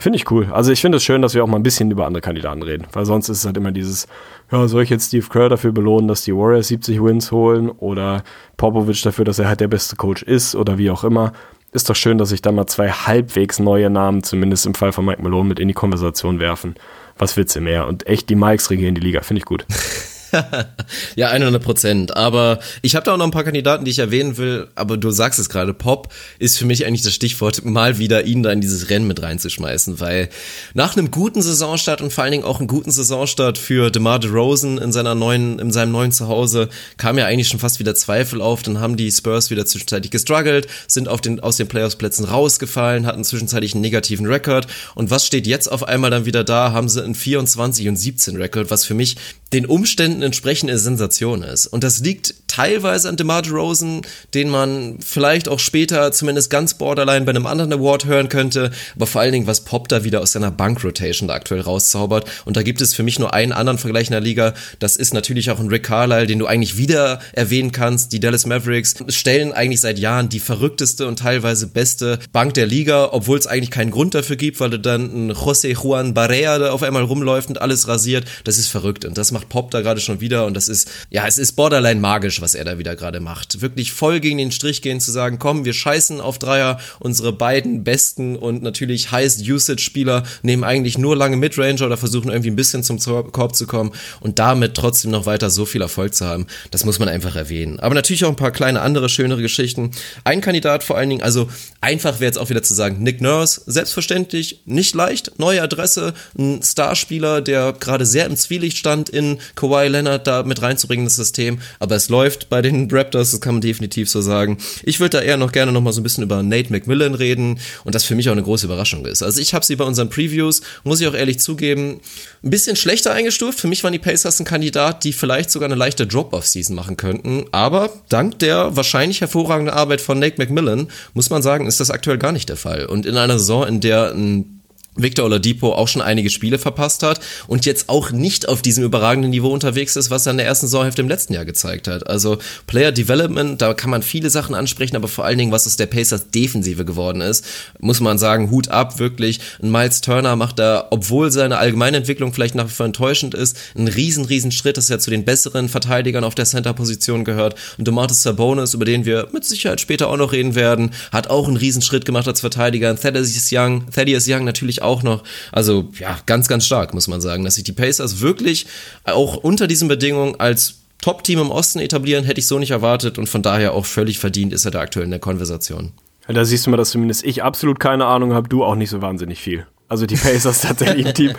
Finde 0.00 0.16
ich 0.16 0.30
cool. 0.30 0.48
Also 0.52 0.70
ich 0.70 0.80
finde 0.80 0.98
es 0.98 1.02
schön, 1.04 1.22
dass 1.22 1.34
wir 1.34 1.42
auch 1.42 1.48
mal 1.48 1.56
ein 1.56 1.64
bisschen 1.64 1.90
über 1.90 2.06
andere 2.06 2.20
Kandidaten 2.20 2.62
reden, 2.62 2.86
weil 2.92 3.04
sonst 3.04 3.28
ist 3.28 3.38
es 3.38 3.44
halt 3.44 3.56
immer 3.56 3.72
dieses, 3.72 4.06
ja, 4.52 4.68
soll 4.68 4.84
ich 4.84 4.90
jetzt 4.90 5.08
Steve 5.08 5.26
Kerr 5.28 5.48
dafür 5.48 5.72
belohnen, 5.72 6.06
dass 6.06 6.22
die 6.22 6.32
Warriors 6.32 6.68
70 6.68 7.02
Wins 7.02 7.32
holen 7.32 7.68
oder 7.68 8.22
Popovich 8.56 9.02
dafür, 9.02 9.24
dass 9.24 9.40
er 9.40 9.48
halt 9.48 9.58
der 9.58 9.66
beste 9.66 9.96
Coach 9.96 10.22
ist 10.22 10.54
oder 10.54 10.78
wie 10.78 10.90
auch 10.90 11.02
immer. 11.02 11.32
Ist 11.72 11.90
doch 11.90 11.96
schön, 11.96 12.16
dass 12.16 12.28
sich 12.28 12.40
da 12.40 12.52
mal 12.52 12.68
zwei 12.68 12.90
halbwegs 12.90 13.58
neue 13.58 13.90
Namen, 13.90 14.22
zumindest 14.22 14.66
im 14.66 14.74
Fall 14.74 14.92
von 14.92 15.04
Mike 15.04 15.20
Malone, 15.20 15.48
mit 15.48 15.58
in 15.58 15.66
die 15.66 15.74
Konversation 15.74 16.38
werfen. 16.38 16.76
Was 17.18 17.36
willst 17.36 17.56
du 17.56 17.60
mehr? 17.60 17.88
Und 17.88 18.06
echt, 18.06 18.30
die 18.30 18.36
Mikes 18.36 18.70
regieren 18.70 18.94
die 18.94 19.00
Liga, 19.00 19.22
finde 19.22 19.38
ich 19.38 19.46
gut. 19.46 19.66
ja, 21.16 21.28
100 21.28 21.62
Prozent. 21.62 22.16
Aber 22.16 22.58
ich 22.82 22.94
habe 22.94 23.04
da 23.04 23.14
auch 23.14 23.16
noch 23.16 23.24
ein 23.24 23.30
paar 23.30 23.44
Kandidaten, 23.44 23.84
die 23.84 23.90
ich 23.90 23.98
erwähnen 23.98 24.36
will. 24.36 24.68
Aber 24.74 24.96
du 24.96 25.10
sagst 25.10 25.38
es 25.38 25.48
gerade, 25.48 25.74
Pop 25.74 26.12
ist 26.38 26.58
für 26.58 26.66
mich 26.66 26.86
eigentlich 26.86 27.02
das 27.02 27.14
Stichwort, 27.14 27.64
mal 27.64 27.98
wieder 27.98 28.24
ihn 28.24 28.42
da 28.42 28.50
in 28.50 28.60
dieses 28.60 28.90
Rennen 28.90 29.06
mit 29.06 29.22
reinzuschmeißen. 29.22 30.00
Weil 30.00 30.28
nach 30.74 30.96
einem 30.96 31.10
guten 31.10 31.42
Saisonstart 31.42 32.00
und 32.00 32.12
vor 32.12 32.24
allen 32.24 32.32
Dingen 32.32 32.44
auch 32.44 32.58
einem 32.58 32.68
guten 32.68 32.90
Saisonstart 32.90 33.58
für 33.58 33.90
DeMar 33.90 34.18
DeRozan 34.18 34.78
in 34.78 34.92
seiner 34.92 35.14
neuen, 35.14 35.58
in 35.58 35.72
seinem 35.72 35.92
neuen 35.92 36.12
Zuhause 36.12 36.68
kam 36.96 37.18
ja 37.18 37.26
eigentlich 37.26 37.48
schon 37.48 37.60
fast 37.60 37.78
wieder 37.78 37.94
Zweifel 37.94 38.40
auf. 38.40 38.62
Dann 38.62 38.80
haben 38.80 38.96
die 38.96 39.10
Spurs 39.10 39.50
wieder 39.50 39.66
zwischenzeitlich 39.66 40.10
gestruggelt, 40.10 40.66
sind 40.86 41.08
auf 41.08 41.20
den, 41.20 41.40
aus 41.40 41.56
den 41.56 41.68
Playoffs-Plätzen 41.68 42.24
rausgefallen, 42.24 43.06
hatten 43.06 43.24
zwischenzeitlich 43.24 43.74
einen 43.74 43.82
negativen 43.82 44.26
Rekord. 44.26 44.66
Und 44.94 45.10
was 45.10 45.26
steht 45.26 45.46
jetzt 45.46 45.70
auf 45.70 45.84
einmal 45.84 46.10
dann 46.10 46.26
wieder 46.26 46.44
da? 46.44 46.72
Haben 46.72 46.88
sie 46.88 47.02
einen 47.02 47.14
24 47.14 47.88
und 47.88 47.96
17 47.96 48.36
Rekord, 48.36 48.70
was 48.70 48.84
für 48.84 48.94
mich 48.94 49.16
den 49.52 49.66
Umständen 49.66 50.17
entsprechende 50.22 50.78
Sensation 50.78 51.42
ist. 51.42 51.66
Und 51.66 51.84
das 51.84 52.00
liegt 52.00 52.34
teilweise 52.48 53.08
an 53.08 53.16
DeMar 53.16 53.42
DeRozan, 53.42 54.02
den 54.34 54.48
man 54.48 54.98
vielleicht 55.00 55.48
auch 55.48 55.60
später 55.60 56.10
zumindest 56.12 56.50
ganz 56.50 56.74
borderline 56.74 57.24
bei 57.24 57.30
einem 57.30 57.46
anderen 57.46 57.72
Award 57.72 58.06
hören 58.06 58.28
könnte, 58.28 58.70
aber 58.96 59.06
vor 59.06 59.20
allen 59.20 59.32
Dingen, 59.32 59.46
was 59.46 59.60
Pop 59.60 59.88
da 59.88 60.02
wieder 60.02 60.20
aus 60.20 60.32
seiner 60.32 60.50
Bank-Rotation 60.50 61.28
da 61.28 61.34
aktuell 61.34 61.60
rauszaubert. 61.60 62.28
Und 62.46 62.56
da 62.56 62.62
gibt 62.62 62.80
es 62.80 62.94
für 62.94 63.02
mich 63.02 63.18
nur 63.18 63.34
einen 63.34 63.52
anderen 63.52 63.78
Vergleich 63.78 64.08
in 64.08 64.12
der 64.12 64.20
Liga. 64.20 64.54
Das 64.78 64.96
ist 64.96 65.14
natürlich 65.14 65.50
auch 65.50 65.60
ein 65.60 65.68
Rick 65.68 65.84
Carlisle, 65.84 66.26
den 66.26 66.38
du 66.38 66.46
eigentlich 66.46 66.76
wieder 66.78 67.20
erwähnen 67.32 67.70
kannst. 67.70 68.12
Die 68.12 68.20
Dallas 68.20 68.46
Mavericks 68.46 68.96
stellen 69.08 69.52
eigentlich 69.52 69.80
seit 69.80 69.98
Jahren 69.98 70.28
die 70.28 70.40
verrückteste 70.40 71.06
und 71.06 71.18
teilweise 71.18 71.66
beste 71.66 72.18
Bank 72.32 72.54
der 72.54 72.66
Liga, 72.66 73.10
obwohl 73.12 73.38
es 73.38 73.46
eigentlich 73.46 73.70
keinen 73.70 73.90
Grund 73.90 74.14
dafür 74.14 74.36
gibt, 74.36 74.58
weil 74.60 74.70
du 74.70 74.78
dann 74.78 75.28
ein 75.28 75.32
José 75.32 75.80
Juan 75.80 76.14
Barrea 76.14 76.58
da 76.58 76.72
auf 76.72 76.82
einmal 76.82 77.04
rumläuft 77.04 77.50
und 77.50 77.60
alles 77.60 77.88
rasiert. 77.88 78.24
Das 78.44 78.58
ist 78.58 78.68
verrückt 78.68 79.04
und 79.04 79.18
das 79.18 79.32
macht 79.32 79.48
Pop 79.48 79.70
da 79.70 79.82
gerade 79.82 80.00
schon 80.00 80.07
wieder 80.20 80.46
und 80.46 80.54
das 80.54 80.68
ist, 80.68 80.90
ja, 81.10 81.26
es 81.26 81.38
ist 81.38 81.52
borderline 81.52 82.00
magisch, 82.00 82.40
was 82.40 82.54
er 82.54 82.64
da 82.64 82.78
wieder 82.78 82.96
gerade 82.96 83.20
macht. 83.20 83.60
Wirklich 83.60 83.92
voll 83.92 84.20
gegen 84.20 84.38
den 84.38 84.50
Strich 84.50 84.82
gehen, 84.82 85.00
zu 85.00 85.10
sagen, 85.10 85.38
komm, 85.38 85.64
wir 85.64 85.72
scheißen 85.72 86.20
auf 86.20 86.38
Dreier, 86.38 86.80
unsere 86.98 87.32
beiden 87.32 87.84
besten 87.84 88.36
und 88.36 88.62
natürlich 88.62 89.12
Highest-Usage-Spieler 89.12 90.24
nehmen 90.42 90.64
eigentlich 90.64 90.98
nur 90.98 91.16
lange 91.16 91.36
Midranger 91.36 91.86
oder 91.86 91.96
versuchen 91.96 92.30
irgendwie 92.30 92.50
ein 92.50 92.56
bisschen 92.56 92.82
zum 92.82 92.98
Korb 93.32 93.54
zu 93.54 93.66
kommen 93.66 93.92
und 94.20 94.38
damit 94.38 94.74
trotzdem 94.74 95.10
noch 95.10 95.26
weiter 95.26 95.50
so 95.50 95.64
viel 95.64 95.82
Erfolg 95.82 96.14
zu 96.14 96.26
haben. 96.26 96.46
Das 96.70 96.84
muss 96.84 96.98
man 96.98 97.08
einfach 97.08 97.36
erwähnen. 97.36 97.80
Aber 97.80 97.94
natürlich 97.94 98.24
auch 98.24 98.30
ein 98.30 98.36
paar 98.36 98.50
kleine 98.50 98.80
andere, 98.80 99.08
schönere 99.08 99.42
Geschichten. 99.42 99.90
Ein 100.24 100.40
Kandidat 100.40 100.84
vor 100.84 100.96
allen 100.96 101.10
Dingen, 101.10 101.22
also 101.22 101.48
einfach 101.80 102.20
wäre 102.20 102.26
jetzt 102.26 102.38
auch 102.38 102.50
wieder 102.50 102.62
zu 102.62 102.74
sagen, 102.74 103.02
Nick 103.02 103.20
Nurse, 103.20 103.62
selbstverständlich, 103.66 104.62
nicht 104.64 104.94
leicht, 104.94 105.38
neue 105.38 105.62
Adresse, 105.62 106.14
ein 106.38 106.62
Starspieler, 106.62 107.40
der 107.40 107.72
gerade 107.72 108.06
sehr 108.06 108.26
im 108.26 108.36
Zwielicht 108.36 108.76
stand 108.76 109.08
in 109.08 109.38
Kawhi 109.54 109.88
Leonard 109.98 110.26
da 110.26 110.42
mit 110.42 110.62
reinzubringen, 110.62 111.06
das 111.06 111.16
System. 111.16 111.58
Aber 111.78 111.96
es 111.96 112.08
läuft 112.08 112.48
bei 112.48 112.62
den 112.62 112.88
Raptors, 112.90 113.32
das 113.32 113.40
kann 113.40 113.54
man 113.54 113.60
definitiv 113.60 114.08
so 114.08 114.20
sagen. 114.20 114.58
Ich 114.82 115.00
würde 115.00 115.18
da 115.18 115.22
eher 115.22 115.36
noch 115.36 115.52
gerne 115.52 115.72
noch 115.72 115.80
mal 115.80 115.92
so 115.92 116.00
ein 116.00 116.04
bisschen 116.04 116.24
über 116.24 116.42
Nate 116.42 116.72
McMillan 116.72 117.14
reden 117.14 117.58
und 117.84 117.94
das 117.94 118.04
für 118.04 118.14
mich 118.14 118.28
auch 118.28 118.32
eine 118.32 118.42
große 118.42 118.66
Überraschung 118.66 119.04
ist. 119.06 119.22
Also 119.22 119.40
ich 119.40 119.54
habe 119.54 119.64
sie 119.64 119.76
bei 119.76 119.84
unseren 119.84 120.10
Previews, 120.10 120.62
muss 120.84 121.00
ich 121.00 121.06
auch 121.06 121.14
ehrlich 121.14 121.40
zugeben, 121.40 122.00
ein 122.42 122.50
bisschen 122.50 122.76
schlechter 122.76 123.12
eingestuft. 123.12 123.60
Für 123.60 123.68
mich 123.68 123.82
waren 123.84 123.92
die 123.92 123.98
Pacers 123.98 124.40
ein 124.40 124.44
Kandidat, 124.44 125.04
die 125.04 125.12
vielleicht 125.12 125.50
sogar 125.50 125.66
eine 125.66 125.74
leichte 125.74 126.06
Drop-Off-Season 126.06 126.74
machen 126.74 126.96
könnten. 126.96 127.46
Aber 127.52 127.90
dank 128.08 128.38
der 128.38 128.76
wahrscheinlich 128.76 129.20
hervorragenden 129.20 129.74
Arbeit 129.74 130.00
von 130.00 130.18
Nate 130.18 130.36
McMillan, 130.38 130.88
muss 131.14 131.30
man 131.30 131.42
sagen, 131.42 131.66
ist 131.66 131.80
das 131.80 131.90
aktuell 131.90 132.18
gar 132.18 132.32
nicht 132.32 132.48
der 132.48 132.56
Fall. 132.56 132.86
Und 132.86 133.06
in 133.06 133.16
einer 133.16 133.38
Saison, 133.38 133.66
in 133.66 133.80
der 133.80 134.12
ein 134.12 134.57
Victor 134.98 135.24
Oladipo 135.24 135.72
auch 135.72 135.88
schon 135.88 136.02
einige 136.02 136.30
Spiele 136.30 136.58
verpasst 136.58 137.02
hat 137.02 137.20
und 137.46 137.64
jetzt 137.64 137.88
auch 137.88 138.10
nicht 138.10 138.48
auf 138.48 138.62
diesem 138.62 138.84
überragenden 138.84 139.30
Niveau 139.30 139.52
unterwegs 139.52 139.96
ist, 139.96 140.10
was 140.10 140.26
er 140.26 140.32
in 140.32 140.38
der 140.38 140.46
ersten 140.46 140.66
Saisonhälfte 140.66 141.02
im 141.02 141.08
letzten 141.08 141.34
Jahr 141.34 141.44
gezeigt 141.44 141.88
hat. 141.88 142.06
Also 142.06 142.38
Player 142.66 142.92
Development, 142.92 143.60
da 143.60 143.74
kann 143.74 143.90
man 143.90 144.02
viele 144.02 144.30
Sachen 144.30 144.54
ansprechen, 144.54 144.96
aber 144.96 145.08
vor 145.08 145.24
allen 145.24 145.38
Dingen, 145.38 145.52
was 145.52 145.66
aus 145.66 145.76
der 145.76 145.86
Pacers 145.86 146.30
Defensive 146.30 146.84
geworden 146.84 147.20
ist, 147.20 147.44
muss 147.78 148.00
man 148.00 148.18
sagen, 148.18 148.50
Hut 148.50 148.68
ab, 148.68 148.98
wirklich. 148.98 149.40
Ein 149.62 149.70
Miles 149.70 150.00
Turner 150.00 150.36
macht 150.36 150.58
da, 150.58 150.88
obwohl 150.90 151.30
seine 151.30 151.58
allgemeine 151.58 151.96
Entwicklung 151.96 152.32
vielleicht 152.32 152.54
nach 152.54 152.66
wie 152.66 152.74
vor 152.74 152.86
enttäuschend 152.86 153.34
ist, 153.34 153.56
einen 153.76 153.88
riesen, 153.88 154.24
riesen 154.24 154.52
Schritt, 154.52 154.76
dass 154.76 154.90
er 154.90 154.98
zu 154.98 155.10
den 155.10 155.24
besseren 155.24 155.68
Verteidigern 155.68 156.24
auf 156.24 156.34
der 156.34 156.44
Center-Position 156.44 157.24
gehört. 157.24 157.54
Und 157.78 157.86
Domatis 157.86 158.22
Sabonis, 158.22 158.74
über 158.74 158.84
den 158.84 159.04
wir 159.04 159.28
mit 159.32 159.44
Sicherheit 159.44 159.80
später 159.80 160.08
auch 160.08 160.16
noch 160.16 160.32
reden 160.32 160.54
werden, 160.54 160.90
hat 161.12 161.28
auch 161.28 161.46
einen 161.46 161.56
riesen 161.56 161.82
Schritt 161.82 162.04
gemacht 162.04 162.26
als 162.26 162.40
Verteidiger. 162.40 162.94
Thaddeus 162.96 163.50
Young, 163.52 163.90
Thaddeus 163.90 164.26
Young 164.28 164.44
natürlich 164.44 164.82
auch 164.82 164.87
auch 164.88 165.02
noch. 165.02 165.22
Also 165.52 165.88
ja, 165.98 166.18
ganz, 166.26 166.48
ganz 166.48 166.66
stark, 166.66 166.94
muss 166.94 167.06
man 167.06 167.20
sagen. 167.20 167.44
Dass 167.44 167.54
sich 167.54 167.64
die 167.64 167.72
Pacers 167.72 168.20
wirklich 168.20 168.66
auch 169.04 169.36
unter 169.36 169.66
diesen 169.66 169.86
Bedingungen 169.86 170.40
als 170.40 170.80
Top-Team 171.00 171.38
im 171.38 171.50
Osten 171.50 171.78
etablieren, 171.78 172.24
hätte 172.24 172.40
ich 172.40 172.46
so 172.46 172.58
nicht 172.58 172.72
erwartet 172.72 173.18
und 173.18 173.28
von 173.28 173.42
daher 173.42 173.72
auch 173.74 173.86
völlig 173.86 174.18
verdient 174.18 174.52
ist 174.52 174.64
er 174.64 174.72
da 174.72 174.80
aktuell 174.80 175.04
in 175.04 175.10
der 175.10 175.20
Konversation. 175.20 175.92
Da 176.26 176.44
siehst 176.44 176.66
du 176.66 176.70
mal, 176.70 176.76
dass 176.76 176.90
zumindest 176.90 177.24
ich 177.24 177.42
absolut 177.42 177.80
keine 177.80 178.04
Ahnung 178.04 178.34
habe, 178.34 178.48
du 178.48 178.64
auch 178.64 178.74
nicht 178.74 178.90
so 178.90 179.00
wahnsinnig 179.00 179.40
viel. 179.40 179.66
Also 179.88 180.04
die 180.04 180.16
Pacers 180.16 180.60
tatsächlich 180.62 181.06
ein 181.06 181.14
Team, 181.14 181.32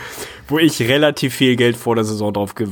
wo 0.47 0.57
ich 0.57 0.81
relativ 0.81 1.35
viel 1.35 1.55
Geld 1.55 1.77
vor 1.77 1.95
der 1.95 2.05
Saison 2.05 2.33
drauf, 2.33 2.55
gew 2.55 2.67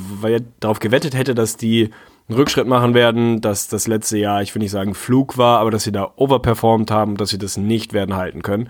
drauf 0.60 0.80
gewettet 0.80 1.16
hätte, 1.16 1.36
dass 1.36 1.58
die 1.58 1.92
einen 2.28 2.38
Rückschritt 2.38 2.68
machen 2.68 2.94
werden, 2.94 3.42
dass 3.42 3.68
das 3.68 3.88
letzte 3.88 4.18
Jahr, 4.18 4.42
ich 4.42 4.54
will 4.56 4.62
nicht 4.62 4.72
sagen 4.72 4.96
Flug 4.96 5.38
war, 5.38 5.60
aber 5.60 5.72
dass 5.72 5.84
sie 5.84 5.92
da 5.92 6.12
overperformed 6.16 6.90
haben, 6.90 7.18
dass 7.18 7.30
sie 7.30 7.38
das 7.38 7.58
nicht 7.58 7.94
werden 7.94 8.16
halten 8.16 8.42
können. 8.42 8.70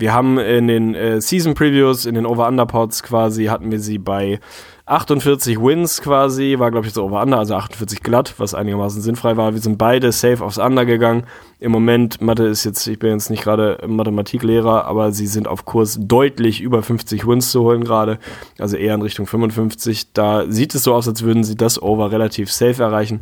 Wir 0.00 0.14
haben 0.14 0.38
in 0.38 0.66
den 0.66 0.94
äh, 0.94 1.20
Season 1.20 1.52
Previews, 1.52 2.06
in 2.06 2.14
den 2.14 2.24
Over-Under-Pods 2.24 3.02
quasi, 3.02 3.44
hatten 3.44 3.70
wir 3.70 3.80
sie 3.80 3.98
bei 3.98 4.40
48 4.86 5.60
Wins 5.60 6.00
quasi, 6.00 6.56
war 6.58 6.70
glaube 6.70 6.86
ich 6.86 6.94
so 6.94 7.04
Over-Under, 7.04 7.36
also 7.36 7.54
48 7.54 8.02
glatt, 8.02 8.32
was 8.38 8.54
einigermaßen 8.54 9.02
sinnfrei 9.02 9.36
war. 9.36 9.52
Wir 9.52 9.60
sind 9.60 9.76
beide 9.76 10.10
safe 10.10 10.42
aufs 10.42 10.56
Under 10.56 10.86
gegangen. 10.86 11.24
Im 11.58 11.70
Moment, 11.70 12.22
Mathe 12.22 12.46
ist 12.46 12.64
jetzt, 12.64 12.86
ich 12.86 12.98
bin 12.98 13.10
jetzt 13.10 13.28
nicht 13.28 13.42
gerade 13.42 13.78
Mathematiklehrer, 13.86 14.86
aber 14.86 15.12
sie 15.12 15.26
sind 15.26 15.46
auf 15.46 15.66
Kurs 15.66 15.98
deutlich 16.00 16.62
über 16.62 16.82
50 16.82 17.26
Wins 17.26 17.50
zu 17.50 17.60
holen 17.60 17.84
gerade, 17.84 18.18
also 18.58 18.78
eher 18.78 18.94
in 18.94 19.02
Richtung 19.02 19.26
55. 19.26 20.14
Da 20.14 20.50
sieht 20.50 20.74
es 20.74 20.82
so 20.82 20.94
aus, 20.94 21.08
als 21.08 21.22
würden 21.22 21.44
sie 21.44 21.56
das 21.56 21.80
Over 21.80 22.10
relativ 22.10 22.50
safe 22.50 22.82
erreichen. 22.82 23.20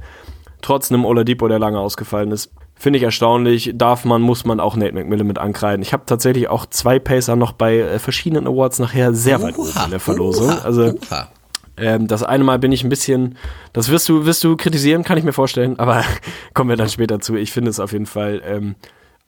Trotz 0.63 0.93
einem 0.93 1.05
Oladipo, 1.05 1.49
der 1.49 1.59
lange 1.59 1.81
ausgefallen 1.81 2.31
ist. 2.31 2.53
Finde 2.79 2.99
ich 2.99 3.03
erstaunlich. 3.03 3.73
Darf 3.75 4.05
man, 4.05 4.23
muss 4.23 4.45
man 4.45 4.61
auch 4.61 4.77
Nate 4.77 4.93
McMillan 4.95 5.27
mit 5.27 5.39
ankreiden. 5.39 5.83
Ich 5.83 5.93
habe 5.93 6.05
tatsächlich 6.07 6.49
auch 6.49 6.67
zwei 6.67 6.99
Pacer 6.99 7.37
noch 7.37 7.53
bei 7.53 7.79
äh, 7.79 7.99
verschiedenen 7.99 8.47
Awards 8.47 8.79
nachher 8.79 9.13
sehr 9.13 9.43
weit 9.43 9.59
oben 9.59 9.73
in 9.85 9.91
der 9.91 10.01
Verlosung. 10.01 10.51
Oha, 10.51 10.59
also 10.59 10.95
ähm, 11.77 12.07
das 12.07 12.23
eine 12.23 12.45
Mal 12.45 12.59
bin 12.59 12.73
ich 12.73 12.85
ein 12.85 12.89
bisschen, 12.89 13.37
das 13.73 13.89
wirst 13.89 14.09
du, 14.09 14.27
wirst 14.27 14.45
du 14.45 14.57
kritisieren, 14.57 15.05
kann 15.05 15.19
ich 15.19 15.25
mir 15.25 15.33
vorstellen, 15.33 15.79
aber 15.79 16.05
kommen 16.55 16.71
wir 16.71 16.77
dann 16.77 16.89
später 16.89 17.21
zu. 17.21 17.37
Ich 17.37 17.53
finde 17.53 17.71
es 17.71 17.81
auf 17.81 17.93
jeden 17.93 18.07
Fall 18.07 18.43
ähm, 18.45 18.75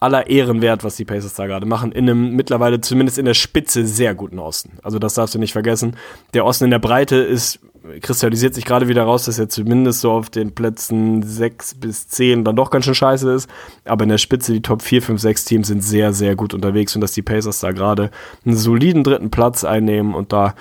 aller 0.00 0.28
Ehren 0.28 0.62
wert, 0.62 0.82
was 0.82 0.96
die 0.96 1.04
Pacers 1.04 1.34
da 1.34 1.46
gerade 1.46 1.66
machen, 1.66 1.92
in 1.92 2.08
einem 2.08 2.34
mittlerweile 2.34 2.80
zumindest 2.80 3.18
in 3.18 3.26
der 3.26 3.34
Spitze 3.34 3.86
sehr 3.86 4.14
guten 4.14 4.38
Osten. 4.38 4.78
Also 4.82 4.98
das 4.98 5.14
darfst 5.14 5.34
du 5.34 5.38
nicht 5.38 5.52
vergessen. 5.52 5.96
Der 6.34 6.44
Osten 6.44 6.64
in 6.64 6.70
der 6.70 6.78
Breite 6.78 7.16
ist 7.16 7.60
kristallisiert 8.00 8.54
sich 8.54 8.64
gerade 8.64 8.88
wieder 8.88 9.04
raus, 9.04 9.24
dass 9.24 9.38
er 9.38 9.48
zumindest 9.48 10.00
so 10.00 10.12
auf 10.12 10.30
den 10.30 10.54
Plätzen 10.54 11.22
6 11.22 11.76
bis 11.76 12.08
10 12.08 12.44
dann 12.44 12.56
doch 12.56 12.70
ganz 12.70 12.84
schön 12.84 12.94
scheiße 12.94 13.30
ist. 13.32 13.48
Aber 13.84 14.04
in 14.04 14.10
der 14.10 14.18
Spitze, 14.18 14.52
die 14.52 14.62
Top 14.62 14.82
4, 14.82 15.02
5, 15.02 15.20
6 15.20 15.44
Teams 15.44 15.68
sind 15.68 15.82
sehr, 15.82 16.12
sehr 16.12 16.36
gut 16.36 16.54
unterwegs 16.54 16.94
und 16.94 17.00
dass 17.00 17.12
die 17.12 17.22
Pacers 17.22 17.60
da 17.60 17.72
gerade 17.72 18.10
einen 18.44 18.56
soliden 18.56 19.04
dritten 19.04 19.30
Platz 19.30 19.64
einnehmen 19.64 20.14
und 20.14 20.32
da 20.32 20.54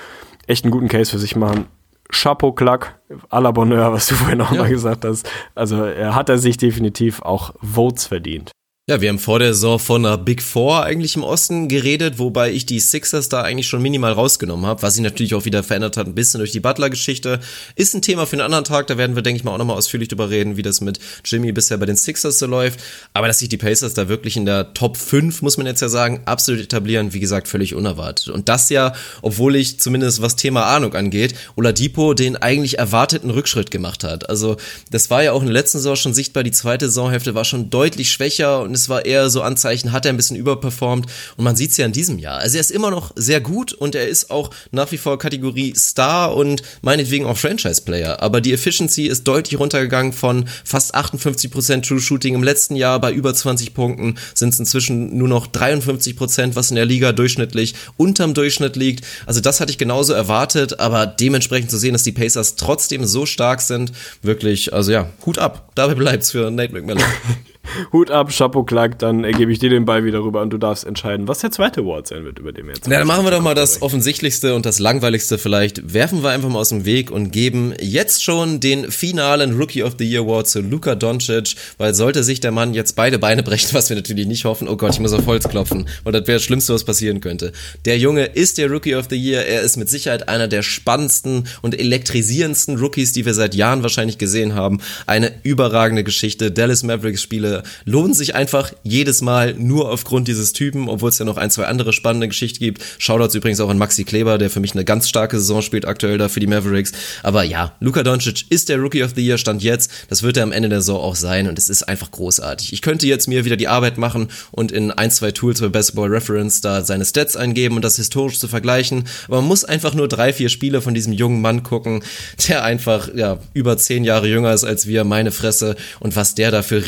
echt 0.47 0.65
einen 0.65 0.71
guten 0.71 0.87
Case 0.87 1.11
für 1.11 1.19
sich 1.19 1.35
machen. 1.35 1.65
Chapeau 2.11 2.51
Klack, 2.51 2.99
à 3.29 3.39
la 3.39 3.51
Bonheur, 3.51 3.93
was 3.93 4.07
du 4.07 4.15
vorhin 4.15 4.41
auch 4.41 4.51
ja. 4.51 4.63
mal 4.63 4.69
gesagt 4.69 5.05
hast. 5.05 5.29
Also 5.53 5.83
er 5.83 6.15
hat 6.15 6.29
er 6.29 6.39
sich 6.39 6.57
definitiv 6.57 7.21
auch 7.21 7.53
Votes 7.61 8.07
verdient. 8.07 8.51
Ja, 8.89 9.01
wir 9.01 9.09
haben 9.09 9.19
vor 9.19 9.37
der 9.37 9.53
Saison 9.53 9.77
von 9.77 10.03
einer 10.03 10.17
Big 10.17 10.41
Four 10.41 10.83
eigentlich 10.83 11.15
im 11.15 11.23
Osten 11.23 11.67
geredet, 11.67 12.17
wobei 12.17 12.51
ich 12.51 12.65
die 12.65 12.79
Sixers 12.79 13.29
da 13.29 13.43
eigentlich 13.43 13.67
schon 13.67 13.83
minimal 13.83 14.13
rausgenommen 14.13 14.65
habe, 14.65 14.81
was 14.81 14.95
sich 14.95 15.03
natürlich 15.03 15.35
auch 15.35 15.45
wieder 15.45 15.61
verändert 15.61 15.95
hat, 15.95 16.07
ein 16.07 16.15
bisschen 16.15 16.39
durch 16.39 16.53
die 16.53 16.59
Butler-Geschichte. 16.59 17.39
Ist 17.75 17.93
ein 17.93 18.01
Thema 18.01 18.25
für 18.25 18.37
einen 18.37 18.41
anderen 18.41 18.63
Tag, 18.63 18.87
da 18.87 18.97
werden 18.97 19.15
wir, 19.15 19.21
denke 19.21 19.37
ich 19.37 19.43
mal, 19.43 19.53
auch 19.53 19.59
nochmal 19.59 19.77
ausführlich 19.77 20.07
drüber 20.07 20.31
reden, 20.31 20.57
wie 20.57 20.63
das 20.63 20.81
mit 20.81 20.97
Jimmy 21.23 21.51
bisher 21.51 21.77
bei 21.77 21.85
den 21.85 21.97
Sixers 21.97 22.39
so 22.39 22.47
läuft. 22.47 22.79
Aber 23.13 23.27
dass 23.27 23.37
sich 23.37 23.49
die 23.49 23.57
Pacers 23.57 23.93
da 23.93 24.09
wirklich 24.09 24.35
in 24.37 24.47
der 24.47 24.73
Top 24.73 24.97
5, 24.97 25.43
muss 25.43 25.57
man 25.57 25.67
jetzt 25.67 25.83
ja 25.83 25.89
sagen, 25.89 26.21
absolut 26.25 26.59
etablieren, 26.59 27.13
wie 27.13 27.19
gesagt, 27.19 27.47
völlig 27.47 27.75
unerwartet. 27.75 28.29
Und 28.29 28.49
das 28.49 28.71
ja, 28.71 28.93
obwohl 29.21 29.55
ich 29.55 29.79
zumindest 29.79 30.23
was 30.23 30.35
Thema 30.35 30.65
Ahnung 30.65 30.95
angeht, 30.95 31.35
Oladipo 31.55 32.15
den 32.15 32.37
eigentlich 32.37 32.79
erwarteten 32.79 33.29
Rückschritt 33.29 33.69
gemacht 33.69 34.03
hat. 34.03 34.31
Also 34.31 34.57
das 34.89 35.11
war 35.11 35.21
ja 35.21 35.33
auch 35.33 35.41
in 35.41 35.45
der 35.45 35.53
letzten 35.53 35.77
Saison 35.77 35.95
schon 35.95 36.15
sichtbar, 36.15 36.41
die 36.41 36.49
zweite 36.49 36.87
Saisonhälfte 36.87 37.35
war 37.35 37.45
schon 37.45 37.69
deutlich 37.69 38.11
schwächer 38.11 38.61
und 38.61 38.78
es 38.79 38.89
war 38.89 39.05
eher 39.05 39.29
so 39.29 39.41
Anzeichen, 39.41 39.91
hat 39.91 40.05
er 40.05 40.13
ein 40.13 40.17
bisschen 40.17 40.37
überperformt 40.37 41.05
und 41.37 41.43
man 41.43 41.55
sieht 41.55 41.71
es 41.71 41.77
ja 41.77 41.85
in 41.85 41.91
diesem 41.91 42.19
Jahr. 42.19 42.39
Also 42.39 42.57
er 42.57 42.61
ist 42.61 42.71
immer 42.71 42.91
noch 42.91 43.11
sehr 43.15 43.41
gut 43.41 43.73
und 43.73 43.95
er 43.95 44.07
ist 44.07 44.31
auch 44.31 44.49
nach 44.71 44.91
wie 44.91 44.97
vor 44.97 45.19
Kategorie 45.19 45.73
Star 45.75 46.35
und 46.35 46.61
meinetwegen 46.81 47.25
auch 47.25 47.37
Franchise-Player, 47.37 48.21
aber 48.21 48.41
die 48.41 48.53
Efficiency 48.53 49.07
ist 49.07 49.27
deutlich 49.27 49.59
runtergegangen 49.59 50.13
von 50.13 50.45
fast 50.63 50.95
58% 50.95 51.87
True 51.87 51.99
Shooting 51.99 52.35
im 52.35 52.43
letzten 52.43 52.75
Jahr 52.75 52.99
bei 52.99 53.11
über 53.11 53.33
20 53.33 53.73
Punkten 53.73 54.15
sind 54.33 54.53
es 54.53 54.59
inzwischen 54.59 55.17
nur 55.17 55.27
noch 55.27 55.47
53%, 55.47 56.55
was 56.55 56.69
in 56.69 56.75
der 56.75 56.85
Liga 56.85 57.11
durchschnittlich 57.11 57.75
unterm 57.97 58.33
Durchschnitt 58.33 58.75
liegt. 58.75 59.05
Also 59.25 59.41
das 59.41 59.59
hatte 59.59 59.71
ich 59.71 59.77
genauso 59.77 60.13
erwartet, 60.13 60.79
aber 60.79 61.05
dementsprechend 61.05 61.71
zu 61.71 61.77
sehen, 61.77 61.93
dass 61.93 62.03
die 62.03 62.11
Pacers 62.11 62.55
trotzdem 62.55 63.05
so 63.05 63.25
stark 63.25 63.61
sind, 63.61 63.91
wirklich, 64.21 64.73
also 64.73 64.91
ja, 64.91 65.09
Hut 65.25 65.37
ab. 65.37 65.71
Dabei 65.75 65.95
bleibt's 65.95 66.31
für 66.31 66.51
Nate 66.51 66.73
McMillan. 66.73 67.03
Hut 67.91 68.11
ab, 68.11 68.29
Chapeau 68.35 68.63
Clark, 68.63 68.99
dann 68.99 69.23
gebe 69.23 69.51
ich 69.51 69.59
dir 69.59 69.69
den 69.69 69.85
Ball 69.85 70.03
wieder 70.03 70.23
rüber 70.23 70.41
und 70.41 70.51
du 70.51 70.57
darfst 70.57 70.85
entscheiden, 70.85 71.27
was 71.27 71.39
der 71.39 71.51
zweite 71.51 71.81
Award 71.81 72.07
sein 72.07 72.23
wird, 72.23 72.39
über 72.39 72.51
den 72.51 72.67
wir 72.67 72.73
jetzt. 72.73 72.87
Ja, 72.87 72.99
dann 72.99 73.07
machen 73.07 73.25
wir 73.25 73.31
doch 73.31 73.41
mal 73.41 73.55
das 73.55 73.81
offensichtlichste 73.81 74.55
und 74.55 74.65
das 74.65 74.79
langweiligste 74.79 75.37
vielleicht. 75.37 75.93
Werfen 75.93 76.23
wir 76.23 76.29
einfach 76.29 76.49
mal 76.49 76.59
aus 76.59 76.69
dem 76.69 76.85
Weg 76.85 77.11
und 77.11 77.31
geben 77.31 77.73
jetzt 77.81 78.23
schon 78.23 78.59
den 78.59 78.91
finalen 78.91 79.57
Rookie 79.57 79.83
of 79.83 79.95
the 79.97 80.09
Year 80.09 80.21
Award 80.21 80.47
zu 80.47 80.61
Luka 80.61 80.95
Doncic, 80.95 81.55
weil 81.77 81.93
sollte 81.93 82.23
sich 82.23 82.39
der 82.39 82.51
Mann 82.51 82.73
jetzt 82.73 82.95
beide 82.95 83.19
Beine 83.19 83.43
brechen, 83.43 83.69
was 83.73 83.89
wir 83.89 83.95
natürlich 83.95 84.27
nicht 84.27 84.45
hoffen, 84.45 84.67
oh 84.67 84.77
Gott, 84.77 84.93
ich 84.93 84.99
muss 84.99 85.13
auf 85.13 85.25
Holz 85.25 85.47
klopfen, 85.47 85.87
weil 86.03 86.13
das 86.13 86.27
wäre 86.27 86.37
das 86.37 86.43
Schlimmste, 86.43 86.73
was 86.73 86.83
passieren 86.83 87.21
könnte. 87.21 87.51
Der 87.85 87.97
Junge 87.97 88.25
ist 88.25 88.57
der 88.57 88.69
Rookie 88.69 88.95
of 88.95 89.07
the 89.09 89.17
Year, 89.17 89.45
er 89.45 89.61
ist 89.61 89.77
mit 89.77 89.89
Sicherheit 89.89 90.29
einer 90.29 90.47
der 90.47 90.63
spannendsten 90.63 91.47
und 91.61 91.79
elektrisierendsten 91.79 92.77
Rookies, 92.77 93.13
die 93.13 93.25
wir 93.25 93.33
seit 93.33 93.55
Jahren 93.55 93.83
wahrscheinlich 93.83 94.17
gesehen 94.17 94.55
haben. 94.55 94.79
Eine 95.05 95.31
überragende 95.43 96.03
Geschichte. 96.03 96.51
Dallas 96.51 96.83
Mavericks 96.83 97.21
Spiele 97.21 97.58
lohnen 97.85 98.13
sich 98.13 98.35
einfach 98.35 98.71
jedes 98.83 99.21
Mal 99.21 99.53
nur 99.53 99.91
aufgrund 99.91 100.27
dieses 100.27 100.53
Typen, 100.53 100.89
obwohl 100.89 101.09
es 101.09 101.19
ja 101.19 101.25
noch 101.25 101.37
ein, 101.37 101.51
zwei 101.51 101.65
andere 101.65 101.93
spannende 101.93 102.27
Geschichten 102.27 102.63
gibt. 102.63 102.81
Shoutouts 102.97 103.35
übrigens 103.35 103.59
auch 103.59 103.69
an 103.69 103.77
Maxi 103.77 104.03
Kleber, 104.03 104.37
der 104.37 104.49
für 104.49 104.59
mich 104.59 104.73
eine 104.73 104.85
ganz 104.85 105.09
starke 105.09 105.37
Saison 105.37 105.61
spielt 105.61 105.85
aktuell 105.85 106.17
da 106.17 106.29
für 106.29 106.39
die 106.39 106.47
Mavericks. 106.47 106.91
Aber 107.23 107.43
ja, 107.43 107.73
Luka 107.79 108.03
Doncic 108.03 108.45
ist 108.49 108.69
der 108.69 108.77
Rookie 108.77 109.03
of 109.03 109.11
the 109.15 109.25
Year, 109.25 109.37
stand 109.37 109.63
jetzt. 109.63 109.91
Das 110.09 110.23
wird 110.23 110.37
er 110.37 110.43
am 110.43 110.51
Ende 110.51 110.69
der 110.69 110.81
Saison 110.81 111.01
auch 111.01 111.15
sein 111.15 111.47
und 111.47 111.57
es 111.57 111.69
ist 111.69 111.83
einfach 111.83 112.11
großartig. 112.11 112.73
Ich 112.73 112.81
könnte 112.81 113.07
jetzt 113.07 113.27
mir 113.27 113.45
wieder 113.45 113.57
die 113.57 113.67
Arbeit 113.67 113.97
machen 113.97 114.29
und 114.51 114.71
in 114.71 114.91
ein, 114.91 115.11
zwei 115.11 115.31
Tools 115.31 115.61
bei 115.61 115.69
Basketball 115.69 116.09
Reference 116.09 116.61
da 116.61 116.83
seine 116.83 117.05
Stats 117.05 117.35
eingeben 117.35 117.75
und 117.75 117.83
das 117.83 117.95
historisch 117.97 118.39
zu 118.39 118.47
vergleichen. 118.47 119.05
Aber 119.27 119.37
man 119.37 119.47
muss 119.47 119.63
einfach 119.63 119.93
nur 119.93 120.07
drei, 120.07 120.33
vier 120.33 120.49
Spiele 120.49 120.81
von 120.81 120.93
diesem 120.93 121.13
jungen 121.13 121.41
Mann 121.41 121.63
gucken, 121.63 122.03
der 122.47 122.63
einfach, 122.63 123.09
ja, 123.15 123.39
über 123.53 123.77
zehn 123.77 124.03
Jahre 124.03 124.27
jünger 124.27 124.53
ist 124.53 124.63
als 124.63 124.87
wir, 124.87 125.03
meine 125.03 125.31
Fresse, 125.31 125.75
und 125.99 126.15
was 126.15 126.35
der 126.35 126.51
da 126.51 126.61
für 126.61 126.87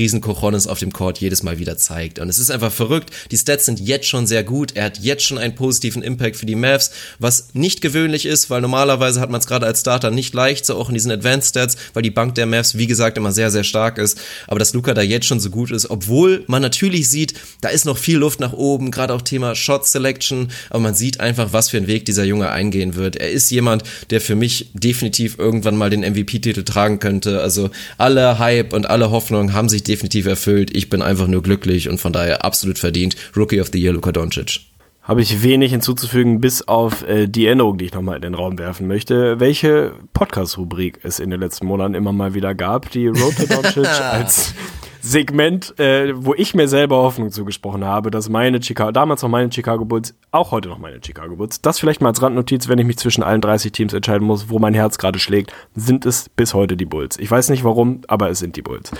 Riesenkochonis 0.51 0.67
auf 0.67 0.79
dem 0.79 0.93
Court 0.93 1.19
jedes 1.19 1.43
Mal 1.43 1.59
wieder 1.59 1.77
zeigt. 1.77 2.19
Und 2.19 2.29
es 2.29 2.39
ist 2.39 2.51
einfach 2.51 2.71
verrückt. 2.71 3.11
Die 3.31 3.37
Stats 3.37 3.65
sind 3.65 3.79
jetzt 3.79 4.07
schon 4.07 4.27
sehr 4.27 4.43
gut. 4.43 4.75
Er 4.75 4.85
hat 4.85 4.99
jetzt 4.99 5.23
schon 5.23 5.37
einen 5.37 5.55
positiven 5.55 6.01
Impact 6.01 6.35
für 6.35 6.45
die 6.45 6.55
Mavs, 6.55 6.91
was 7.19 7.49
nicht 7.53 7.81
gewöhnlich 7.81 8.25
ist, 8.25 8.49
weil 8.49 8.61
normalerweise 8.61 9.19
hat 9.19 9.29
man 9.29 9.39
es 9.39 9.47
gerade 9.47 9.65
als 9.65 9.81
Starter 9.81 10.11
nicht 10.11 10.33
leicht, 10.33 10.65
so 10.65 10.75
auch 10.75 10.89
in 10.89 10.93
diesen 10.93 11.11
Advanced 11.11 11.49
Stats, 11.49 11.77
weil 11.93 12.03
die 12.03 12.11
Bank 12.11 12.35
der 12.35 12.45
Mavs, 12.45 12.77
wie 12.77 12.87
gesagt, 12.87 13.17
immer 13.17 13.31
sehr, 13.31 13.51
sehr 13.51 13.63
stark 13.63 13.97
ist. 13.97 14.19
Aber 14.47 14.59
dass 14.59 14.73
Luca 14.73 14.93
da 14.93 15.01
jetzt 15.01 15.25
schon 15.25 15.39
so 15.39 15.49
gut 15.49 15.71
ist, 15.71 15.89
obwohl 15.89 16.43
man 16.47 16.61
natürlich 16.61 17.09
sieht, 17.09 17.33
da 17.61 17.69
ist 17.69 17.85
noch 17.85 17.97
viel 17.97 18.17
Luft 18.17 18.39
nach 18.39 18.53
oben, 18.53 18.91
gerade 18.91 19.13
auch 19.13 19.21
Thema 19.21 19.55
Shot 19.55 19.85
Selection, 19.85 20.49
aber 20.69 20.79
man 20.79 20.95
sieht 20.95 21.19
einfach, 21.19 21.53
was 21.53 21.69
für 21.69 21.77
einen 21.77 21.87
Weg 21.87 22.05
dieser 22.05 22.23
Junge 22.23 22.49
eingehen 22.49 22.95
wird. 22.95 23.15
Er 23.15 23.31
ist 23.31 23.49
jemand, 23.51 23.83
der 24.09 24.21
für 24.21 24.35
mich 24.35 24.69
definitiv 24.73 25.37
irgendwann 25.37 25.75
mal 25.75 25.89
den 25.89 26.01
MVP-Titel 26.01 26.63
tragen 26.63 26.99
könnte. 26.99 27.41
Also 27.41 27.69
alle 27.97 28.39
Hype 28.39 28.73
und 28.73 28.89
alle 28.89 29.11
Hoffnungen 29.11 29.53
haben 29.53 29.69
sich 29.69 29.83
definitiv 29.83 30.25
erfüllt. 30.25 30.40
Ich 30.47 30.89
bin 30.89 31.01
einfach 31.01 31.27
nur 31.27 31.43
glücklich 31.43 31.89
und 31.89 31.99
von 31.99 32.13
daher 32.13 32.43
absolut 32.43 32.79
verdient. 32.79 33.15
Rookie 33.35 33.61
of 33.61 33.69
the 33.71 33.79
Year, 33.79 33.93
Luka 33.93 34.11
Doncic. 34.11 34.61
Habe 35.03 35.21
ich 35.21 35.41
wenig 35.41 35.71
hinzuzufügen, 35.71 36.41
bis 36.41 36.67
auf 36.67 37.07
äh, 37.07 37.27
die 37.27 37.47
Änderung, 37.47 37.77
die 37.77 37.85
ich 37.85 37.93
nochmal 37.93 38.17
in 38.17 38.21
den 38.21 38.35
Raum 38.35 38.59
werfen 38.59 38.87
möchte. 38.87 39.39
Welche 39.39 39.93
Podcast-Rubrik 40.13 40.99
es 41.03 41.19
in 41.19 41.31
den 41.31 41.39
letzten 41.39 41.65
Monaten 41.65 41.95
immer 41.95 42.11
mal 42.11 42.35
wieder 42.35 42.53
gab, 42.53 42.91
die 42.91 43.07
Road 43.07 43.35
to 43.35 43.47
Doncic 43.47 43.87
als 44.11 44.53
Segment, 45.01 45.77
äh, 45.79 46.13
wo 46.15 46.35
ich 46.35 46.53
mir 46.53 46.67
selber 46.67 46.97
Hoffnung 46.97 47.31
zugesprochen 47.31 47.83
habe, 47.83 48.11
dass 48.11 48.29
meine 48.29 48.61
Chicago, 48.61 48.91
damals 48.91 49.23
noch 49.23 49.29
meine 49.29 49.51
Chicago 49.51 49.85
Bulls, 49.85 50.13
auch 50.29 50.51
heute 50.51 50.69
noch 50.69 50.77
meine 50.77 50.99
Chicago 51.03 51.35
Bulls, 51.35 51.61
das 51.61 51.79
vielleicht 51.79 52.01
mal 52.01 52.09
als 52.09 52.21
Randnotiz, 52.21 52.67
wenn 52.67 52.77
ich 52.77 52.85
mich 52.85 52.97
zwischen 52.97 53.23
allen 53.23 53.41
30 53.41 53.71
Teams 53.71 53.93
entscheiden 53.93 54.27
muss, 54.27 54.49
wo 54.49 54.59
mein 54.59 54.75
Herz 54.75 54.99
gerade 54.99 55.17
schlägt, 55.17 55.51
sind 55.75 56.05
es 56.05 56.29
bis 56.29 56.53
heute 56.53 56.77
die 56.77 56.85
Bulls. 56.85 57.17
Ich 57.17 57.31
weiß 57.31 57.49
nicht 57.49 57.63
warum, 57.63 58.01
aber 58.07 58.29
es 58.29 58.37
sind 58.37 58.55
die 58.55 58.61
Bulls. 58.61 58.91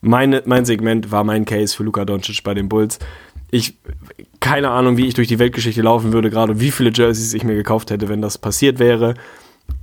Meine, 0.00 0.42
mein 0.46 0.64
Segment 0.64 1.12
war 1.12 1.24
mein 1.24 1.44
Case 1.44 1.76
für 1.76 1.82
Luka 1.82 2.04
Doncic 2.04 2.42
bei 2.42 2.54
den 2.54 2.68
Bulls. 2.68 2.98
Ich, 3.50 3.78
keine 4.40 4.70
Ahnung, 4.70 4.96
wie 4.96 5.06
ich 5.06 5.14
durch 5.14 5.28
die 5.28 5.38
Weltgeschichte 5.38 5.82
laufen 5.82 6.12
würde, 6.12 6.30
gerade 6.30 6.60
wie 6.60 6.70
viele 6.70 6.90
Jerseys 6.92 7.34
ich 7.34 7.44
mir 7.44 7.54
gekauft 7.54 7.90
hätte, 7.90 8.08
wenn 8.08 8.22
das 8.22 8.38
passiert 8.38 8.78
wäre. 8.78 9.14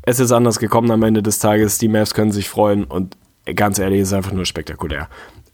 Es 0.01 0.19
ist 0.19 0.31
anders 0.31 0.59
gekommen 0.59 0.89
am 0.91 1.03
Ende 1.03 1.21
des 1.21 1.39
Tages. 1.39 1.77
Die 1.77 1.87
Mavs 1.87 2.13
können 2.13 2.31
sich 2.31 2.49
freuen 2.49 2.85
und 2.85 3.17
ganz 3.55 3.79
ehrlich, 3.79 4.01
es 4.01 4.09
ist 4.09 4.13
einfach 4.13 4.31
nur 4.31 4.45
spektakulär. 4.45 5.07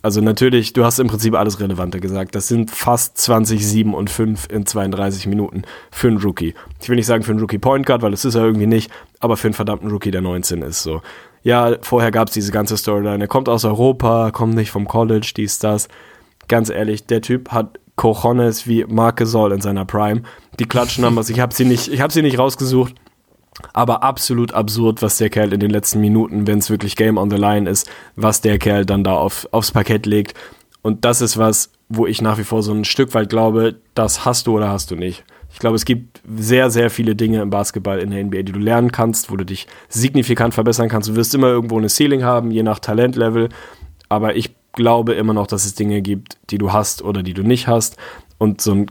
Also 0.04 0.20
natürlich, 0.20 0.74
du 0.74 0.84
hast 0.84 1.00
im 1.00 1.08
Prinzip 1.08 1.34
alles 1.34 1.62
Relevante 1.62 2.02
gesagt. 2.02 2.36
Das 2.36 2.50
sind 2.50 2.70
fast 2.70 3.18
20, 3.18 3.66
7 3.66 3.94
und 3.94 4.10
5 4.10 4.48
in 4.52 4.66
32 4.66 5.28
Minuten 5.28 5.64
für 5.92 6.10
einen 6.10 6.18
Rookie. 6.18 6.56
Ich 6.82 6.90
will 6.90 6.98
nicht 6.98 7.06
sagen 7.06 7.24
für 7.24 7.32
einen 7.32 7.40
Rookie 7.40 7.58
Point 7.58 7.86
Guard, 7.86 8.02
weil 8.02 8.12
das 8.12 8.26
ist 8.26 8.36
er 8.36 8.44
irgendwie 8.44 8.68
nicht, 8.68 8.92
aber 9.22 9.38
für 9.38 9.48
einen 9.48 9.54
verdammten 9.54 9.90
Rookie, 9.90 10.12
der 10.12 10.22
19 10.22 10.62
ist. 10.62 10.84
So, 10.84 11.02
ja, 11.44 11.76
vorher 11.82 12.12
gab 12.12 12.30
es 12.30 12.34
diese 12.34 12.52
ganze 12.52 12.78
Storyline. 12.78 13.24
Er 13.24 13.28
kommt 13.28 13.50
aus 13.50 13.66
Europa, 13.66 14.32
kommt 14.32 14.56
nicht 14.56 14.72
vom 14.72 14.88
College, 14.88 15.34
dies, 15.36 15.60
das. 15.60 15.90
Ganz 16.48 16.70
ehrlich, 16.70 17.06
der 17.06 17.22
Typ 17.22 17.52
hat 17.52 17.80
Cojones 17.96 18.66
wie 18.66 18.86
Marc 18.86 19.18
Gasol 19.18 19.52
in 19.52 19.62
seiner 19.62 19.86
Prime. 19.86 20.24
Die 20.60 20.66
Klatschnumbers, 20.66 21.30
ich 21.32 21.40
habe 21.40 21.54
sie 21.54 21.66
nicht, 21.66 21.90
ich 21.90 22.02
habe 22.02 22.14
sie 22.14 22.22
nicht 22.22 22.40
rausgesucht, 22.40 22.96
aber 23.74 24.04
absolut 24.04 24.54
absurd, 24.54 25.02
was 25.02 25.18
der 25.18 25.30
Kerl 25.30 25.54
in 25.54 25.60
den 25.60 25.70
letzten 25.70 26.00
Minuten, 26.00 26.48
wenn 26.48 26.60
es 26.60 26.70
wirklich 26.70 26.96
Game 26.96 27.18
on 27.18 27.30
the 27.30 27.38
Line 27.38 27.70
ist, 27.70 27.90
was 28.16 28.42
der 28.42 28.58
Kerl 28.58 28.86
dann 28.86 29.04
da 29.04 29.14
auf, 29.14 29.48
aufs 29.52 29.72
Parkett 29.72 30.06
legt. 30.06 30.34
Und 30.82 31.06
das 31.06 31.22
ist 31.22 31.38
was, 31.38 31.72
wo 31.90 32.08
ich 32.08 32.22
nach 32.22 32.38
wie 32.38 32.44
vor 32.44 32.64
so 32.64 32.74
ein 32.74 32.86
Stück 32.86 33.14
weit 33.14 33.30
glaube, 33.30 33.76
das 33.96 34.26
hast 34.26 34.48
du 34.48 34.56
oder 34.56 34.70
hast 34.70 34.92
du 34.92 34.96
nicht. 34.96 35.24
Ich 35.54 35.60
glaube, 35.60 35.76
es 35.76 35.86
gibt 35.86 36.22
sehr, 36.28 36.72
sehr 36.72 36.90
viele 36.90 37.16
Dinge 37.16 37.42
im 37.42 37.52
Basketball 37.52 38.00
in 38.00 38.10
der 38.10 38.24
NBA, 38.24 38.42
die 38.42 38.52
du 38.52 38.60
lernen 38.60 38.92
kannst, 38.92 39.32
wo 39.32 39.38
du 39.38 39.46
dich 39.46 39.68
signifikant 39.88 40.56
verbessern 40.56 40.90
kannst. 40.90 41.10
Du 41.10 41.16
wirst 41.16 41.34
immer 41.36 41.48
irgendwo 41.48 41.78
eine 41.78 41.90
Ceiling 41.90 42.24
haben, 42.24 42.50
je 42.50 42.64
nach 42.64 42.80
Talentlevel. 42.80 43.50
Aber 44.10 44.36
ich 44.36 44.56
glaube 44.74 45.14
immer 45.14 45.34
noch, 45.34 45.46
dass 45.46 45.66
es 45.66 45.76
Dinge 45.76 46.02
gibt, 46.02 46.38
die 46.50 46.58
du 46.58 46.74
hast 46.74 47.04
oder 47.04 47.22
die 47.22 47.36
du 47.36 47.44
nicht 47.44 47.68
hast. 47.68 47.98
Und 48.40 48.62
so 48.62 48.74
ein 48.74 48.88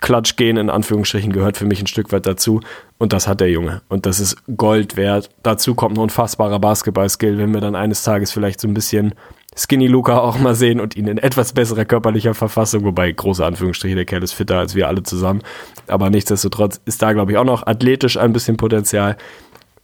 Klatschgehen 0.00 0.56
in 0.56 0.70
Anführungsstrichen 0.70 1.32
gehört 1.32 1.56
für 1.56 1.66
mich 1.66 1.82
ein 1.82 1.88
Stück 1.88 2.12
weit 2.12 2.26
dazu. 2.26 2.60
Und 2.98 3.12
das 3.12 3.26
hat 3.26 3.40
der 3.40 3.50
Junge. 3.50 3.82
Und 3.88 4.06
das 4.06 4.20
ist 4.20 4.36
Gold 4.56 4.96
wert. 4.96 5.30
Dazu 5.42 5.74
kommt 5.74 5.96
ein 5.96 6.00
unfassbarer 6.00 6.60
Basketball-Skill, 6.60 7.38
wenn 7.38 7.52
wir 7.52 7.60
dann 7.60 7.74
eines 7.74 8.04
Tages 8.04 8.30
vielleicht 8.30 8.60
so 8.60 8.68
ein 8.68 8.74
bisschen 8.74 9.14
Skinny 9.56 9.86
Luca 9.86 10.18
auch 10.18 10.38
mal 10.38 10.54
sehen 10.54 10.80
und 10.80 10.96
ihn 10.96 11.06
in 11.06 11.18
etwas 11.18 11.52
besserer 11.52 11.84
körperlicher 11.84 12.34
Verfassung, 12.34 12.84
wobei 12.84 13.10
große 13.10 13.44
Anführungsstriche, 13.44 13.94
der 13.94 14.04
Kerl 14.04 14.22
ist 14.22 14.32
fitter 14.32 14.58
als 14.58 14.74
wir 14.74 14.88
alle 14.88 15.02
zusammen. 15.02 15.42
Aber 15.86 16.10
nichtsdestotrotz 16.10 16.80
ist 16.84 17.02
da, 17.02 17.12
glaube 17.12 17.32
ich, 17.32 17.38
auch 17.38 17.44
noch 17.44 17.66
athletisch 17.66 18.16
ein 18.16 18.32
bisschen 18.32 18.56
Potenzial. 18.56 19.16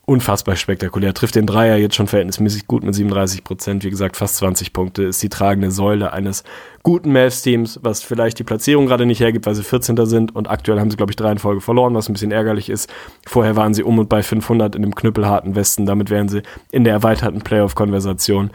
Unfassbar 0.06 0.56
spektakulär. 0.56 1.14
Trifft 1.14 1.36
den 1.36 1.46
Dreier 1.46 1.76
jetzt 1.76 1.94
schon 1.94 2.08
verhältnismäßig 2.08 2.66
gut 2.66 2.82
mit 2.82 2.96
37 2.96 3.44
Prozent. 3.44 3.84
Wie 3.84 3.90
gesagt, 3.90 4.16
fast 4.16 4.38
20 4.38 4.72
Punkte. 4.72 5.04
Ist 5.04 5.22
die 5.22 5.28
tragende 5.28 5.70
Säule 5.70 6.12
eines 6.12 6.42
guten 6.82 7.12
Mavs-Teams, 7.12 7.78
was 7.84 8.02
vielleicht 8.02 8.40
die 8.40 8.44
Platzierung 8.44 8.86
gerade 8.86 9.06
nicht 9.06 9.20
hergibt, 9.20 9.46
weil 9.46 9.54
sie 9.54 9.62
14. 9.62 10.04
sind. 10.06 10.34
Und 10.34 10.50
aktuell 10.50 10.80
haben 10.80 10.90
sie, 10.90 10.96
glaube 10.96 11.12
ich, 11.12 11.16
drei 11.16 11.30
in 11.30 11.38
Folge 11.38 11.60
verloren, 11.60 11.94
was 11.94 12.08
ein 12.08 12.14
bisschen 12.14 12.32
ärgerlich 12.32 12.70
ist. 12.70 12.90
Vorher 13.24 13.54
waren 13.54 13.72
sie 13.72 13.84
um 13.84 14.00
und 14.00 14.08
bei 14.08 14.24
500 14.24 14.74
in 14.74 14.82
dem 14.82 14.96
knüppelharten 14.96 15.54
Westen. 15.54 15.86
Damit 15.86 16.10
wären 16.10 16.28
sie 16.28 16.42
in 16.72 16.82
der 16.82 16.94
erweiterten 16.94 17.42
Playoff-Konversation 17.42 18.50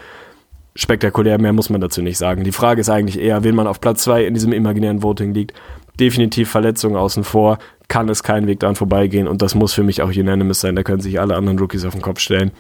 spektakulär, 0.76 1.39
mehr 1.39 1.53
muss 1.53 1.69
man 1.69 1.82
dazu 1.82 2.01
nicht 2.01 2.17
sagen. 2.17 2.43
Die 2.43 2.51
Frage 2.51 2.82
ist 2.82 2.89
eigentlich 2.89 3.19
eher, 3.19 3.43
wen 3.43 3.55
man 3.55 3.67
auf 3.67 3.82
Platz 3.82 4.03
2 4.03 4.26
in 4.26 4.34
diesem 4.34 4.53
imaginären 4.53 5.01
Voting 5.01 5.34
liegt. 5.34 5.53
Definitiv 5.99 6.49
Verletzungen 6.49 6.97
außen 6.97 7.23
vor, 7.23 7.57
kann 7.88 8.09
es 8.09 8.23
keinen 8.23 8.47
Weg 8.47 8.59
daran 8.59 8.76
vorbeigehen 8.76 9.28
und 9.28 9.41
das 9.41 9.55
muss 9.55 9.73
für 9.73 9.84
mich 9.84 10.01
auch 10.01 10.13
unanimous 10.13 10.59
sein. 10.59 10.76
Da 10.76 10.84
können 10.84 11.01
sich 11.01 11.19
alle 11.19 11.36
anderen 11.36 11.57
Rookies 11.57 11.86
auf 11.86 11.93
den 11.93 12.01
Kopf 12.01 12.19
stellen. 12.19 12.51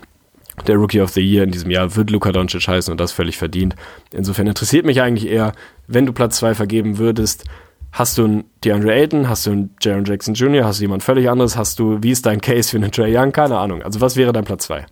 Der 0.67 0.77
Rookie 0.77 1.01
of 1.01 1.09
the 1.09 1.21
Year 1.21 1.43
in 1.43 1.51
diesem 1.51 1.69
Jahr 1.69 1.95
wird 1.97 2.09
Luka 2.09 2.31
Doncic 2.31 2.67
heißen 2.67 2.89
und 2.89 2.99
das 2.99 3.11
völlig 3.11 3.37
verdient. 3.37 3.75
Insofern 4.13 4.47
interessiert 4.47 4.85
mich 4.85 5.01
eigentlich 5.01 5.29
eher, 5.29 5.51
wenn 5.87 6.05
du 6.05 6.13
Platz 6.13 6.37
2 6.37 6.55
vergeben 6.55 6.97
würdest, 6.97 7.43
hast 7.91 8.17
du 8.17 8.23
einen 8.23 8.43
DeAndre 8.63 8.93
Ayton, 8.93 9.27
hast 9.27 9.45
du 9.45 9.51
einen 9.51 9.75
Jaron 9.81 10.05
Jackson 10.05 10.33
Jr., 10.33 10.63
hast 10.63 10.79
du 10.79 10.83
jemand 10.83 11.03
völlig 11.03 11.29
anderes, 11.29 11.57
hast 11.57 11.79
du, 11.79 11.97
wie 12.01 12.11
ist 12.11 12.25
dein 12.25 12.39
Case 12.39 12.69
für 12.69 12.77
einen 12.77 12.91
Trey 12.91 13.15
Young? 13.15 13.33
Keine 13.33 13.57
Ahnung. 13.57 13.81
Also 13.81 13.99
was 13.99 14.15
wäre 14.15 14.31
dein 14.31 14.45
Platz 14.45 14.65
2? 14.67 14.85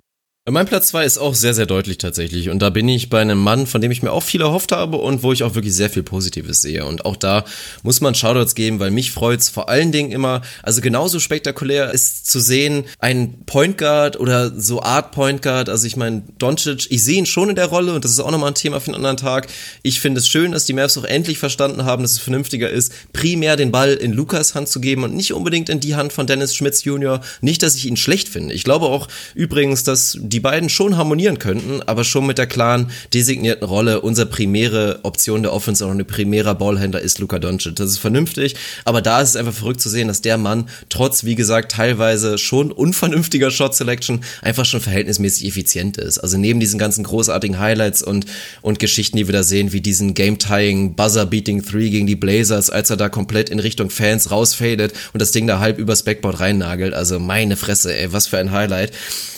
Mein 0.49 0.65
Platz 0.65 0.89
zwei 0.89 1.05
ist 1.05 1.19
auch 1.19 1.35
sehr, 1.35 1.53
sehr 1.53 1.65
deutlich 1.65 1.99
tatsächlich. 1.99 2.49
Und 2.49 2.59
da 2.59 2.69
bin 2.69 2.89
ich 2.89 3.09
bei 3.09 3.21
einem 3.21 3.37
Mann, 3.37 3.65
von 3.65 3.79
dem 3.79 3.91
ich 3.91 4.03
mir 4.03 4.11
auch 4.11 4.23
viel 4.23 4.41
erhofft 4.41 4.73
habe 4.73 4.97
und 4.97 5.23
wo 5.23 5.31
ich 5.31 5.41
auch 5.41 5.55
wirklich 5.55 5.73
sehr 5.73 5.89
viel 5.89 6.03
Positives 6.03 6.61
sehe. 6.61 6.85
Und 6.85 7.05
auch 7.05 7.15
da 7.15 7.45
muss 7.81 8.01
man 8.01 8.13
Shoutouts 8.13 8.53
geben, 8.53 8.81
weil 8.81 8.91
mich 8.91 9.13
freut's 9.13 9.47
vor 9.47 9.69
allen 9.69 9.93
Dingen 9.93 10.11
immer, 10.11 10.41
also 10.61 10.81
genauso 10.81 11.21
spektakulär 11.21 11.91
ist 11.91 12.29
zu 12.29 12.41
sehen, 12.41 12.83
ein 12.99 13.45
Point 13.45 13.77
Guard 13.77 14.19
oder 14.19 14.51
so 14.59 14.81
Art 14.81 15.13
Point 15.13 15.41
Guard. 15.41 15.69
Also 15.69 15.87
ich 15.87 15.95
meine, 15.95 16.23
Doncic, 16.39 16.87
ich 16.91 17.01
sehe 17.01 17.19
ihn 17.19 17.25
schon 17.25 17.47
in 17.47 17.55
der 17.55 17.67
Rolle 17.67 17.93
und 17.93 18.03
das 18.03 18.11
ist 18.11 18.19
auch 18.19 18.29
nochmal 18.29 18.51
ein 18.51 18.55
Thema 18.55 18.81
für 18.81 18.87
einen 18.87 18.95
anderen 18.95 19.15
Tag. 19.15 19.47
Ich 19.81 20.01
finde 20.01 20.19
es 20.19 20.27
schön, 20.27 20.51
dass 20.51 20.65
die 20.65 20.73
Mavs 20.73 20.97
auch 20.97 21.05
endlich 21.05 21.37
verstanden 21.37 21.85
haben, 21.85 22.03
dass 22.03 22.11
es 22.11 22.19
vernünftiger 22.19 22.69
ist, 22.69 22.91
primär 23.13 23.55
den 23.55 23.71
Ball 23.71 23.93
in 23.93 24.11
Lukas 24.11 24.55
Hand 24.55 24.67
zu 24.67 24.81
geben 24.81 25.05
und 25.05 25.15
nicht 25.15 25.31
unbedingt 25.31 25.69
in 25.69 25.79
die 25.79 25.95
Hand 25.95 26.11
von 26.11 26.27
Dennis 26.27 26.53
Schmitz 26.53 26.83
Jr. 26.83 27.21
Nicht, 27.39 27.63
dass 27.63 27.77
ich 27.77 27.85
ihn 27.85 27.95
schlecht 27.95 28.27
finde. 28.27 28.53
Ich 28.53 28.65
glaube 28.65 28.87
auch 28.87 29.07
übrigens, 29.35 29.85
dass 29.85 30.17
die 30.33 30.39
beiden 30.39 30.67
schon 30.67 30.97
harmonieren 30.97 31.37
könnten, 31.37 31.81
aber 31.83 32.03
schon 32.03 32.25
mit 32.25 32.39
der 32.39 32.47
klaren 32.47 32.89
designierten 33.13 33.67
Rolle. 33.67 34.01
Unsere 34.01 34.27
primäre 34.27 34.99
Option 35.03 35.43
der 35.43 35.53
Offense, 35.53 35.85
auch 35.85 35.91
eine 35.91 36.03
primärer 36.03 36.55
Ballhändler 36.55 37.01
ist 37.01 37.19
Luka 37.19 37.37
Doncic. 37.37 37.75
Das 37.75 37.91
ist 37.91 37.99
vernünftig, 37.99 38.55
aber 38.83 39.01
da 39.01 39.21
ist 39.21 39.29
es 39.29 39.35
einfach 39.35 39.53
verrückt 39.53 39.79
zu 39.79 39.89
sehen, 39.89 40.07
dass 40.07 40.21
der 40.21 40.39
Mann 40.39 40.69
trotz, 40.89 41.23
wie 41.23 41.35
gesagt, 41.35 41.73
teilweise 41.73 42.39
schon 42.39 42.71
unvernünftiger 42.71 43.51
Shot 43.51 43.75
Selection 43.75 44.21
einfach 44.41 44.65
schon 44.65 44.81
verhältnismäßig 44.81 45.47
effizient 45.47 45.97
ist. 45.97 46.17
Also 46.17 46.37
neben 46.37 46.59
diesen 46.59 46.79
ganzen 46.79 47.03
großartigen 47.03 47.59
Highlights 47.59 48.01
und, 48.01 48.25
und 48.61 48.79
Geschichten, 48.79 49.17
die 49.17 49.27
wir 49.27 49.33
da 49.33 49.43
sehen, 49.43 49.71
wie 49.71 49.81
diesen 49.81 50.15
Game-Tying, 50.15 50.95
Buzzer-Beating 50.95 51.63
Three 51.63 51.91
gegen 51.91 52.07
die 52.07 52.15
Blazers, 52.15 52.71
als 52.71 52.89
er 52.89 52.97
da 52.97 53.07
komplett 53.07 53.51
in 53.51 53.59
Richtung 53.59 53.91
Fans 53.91 54.31
rausfadet 54.31 54.93
und 55.13 55.21
das 55.21 55.31
Ding 55.31 55.45
da 55.45 55.59
halb 55.59 55.77
übers 55.77 56.01
Backboard 56.01 56.39
reinnagelt. 56.39 56.95
Also 56.95 57.19
meine 57.19 57.55
Fresse, 57.55 57.95
ey, 57.95 58.11
was 58.11 58.25
für 58.25 58.39
ein 58.39 58.51
Highlight. 58.51 58.93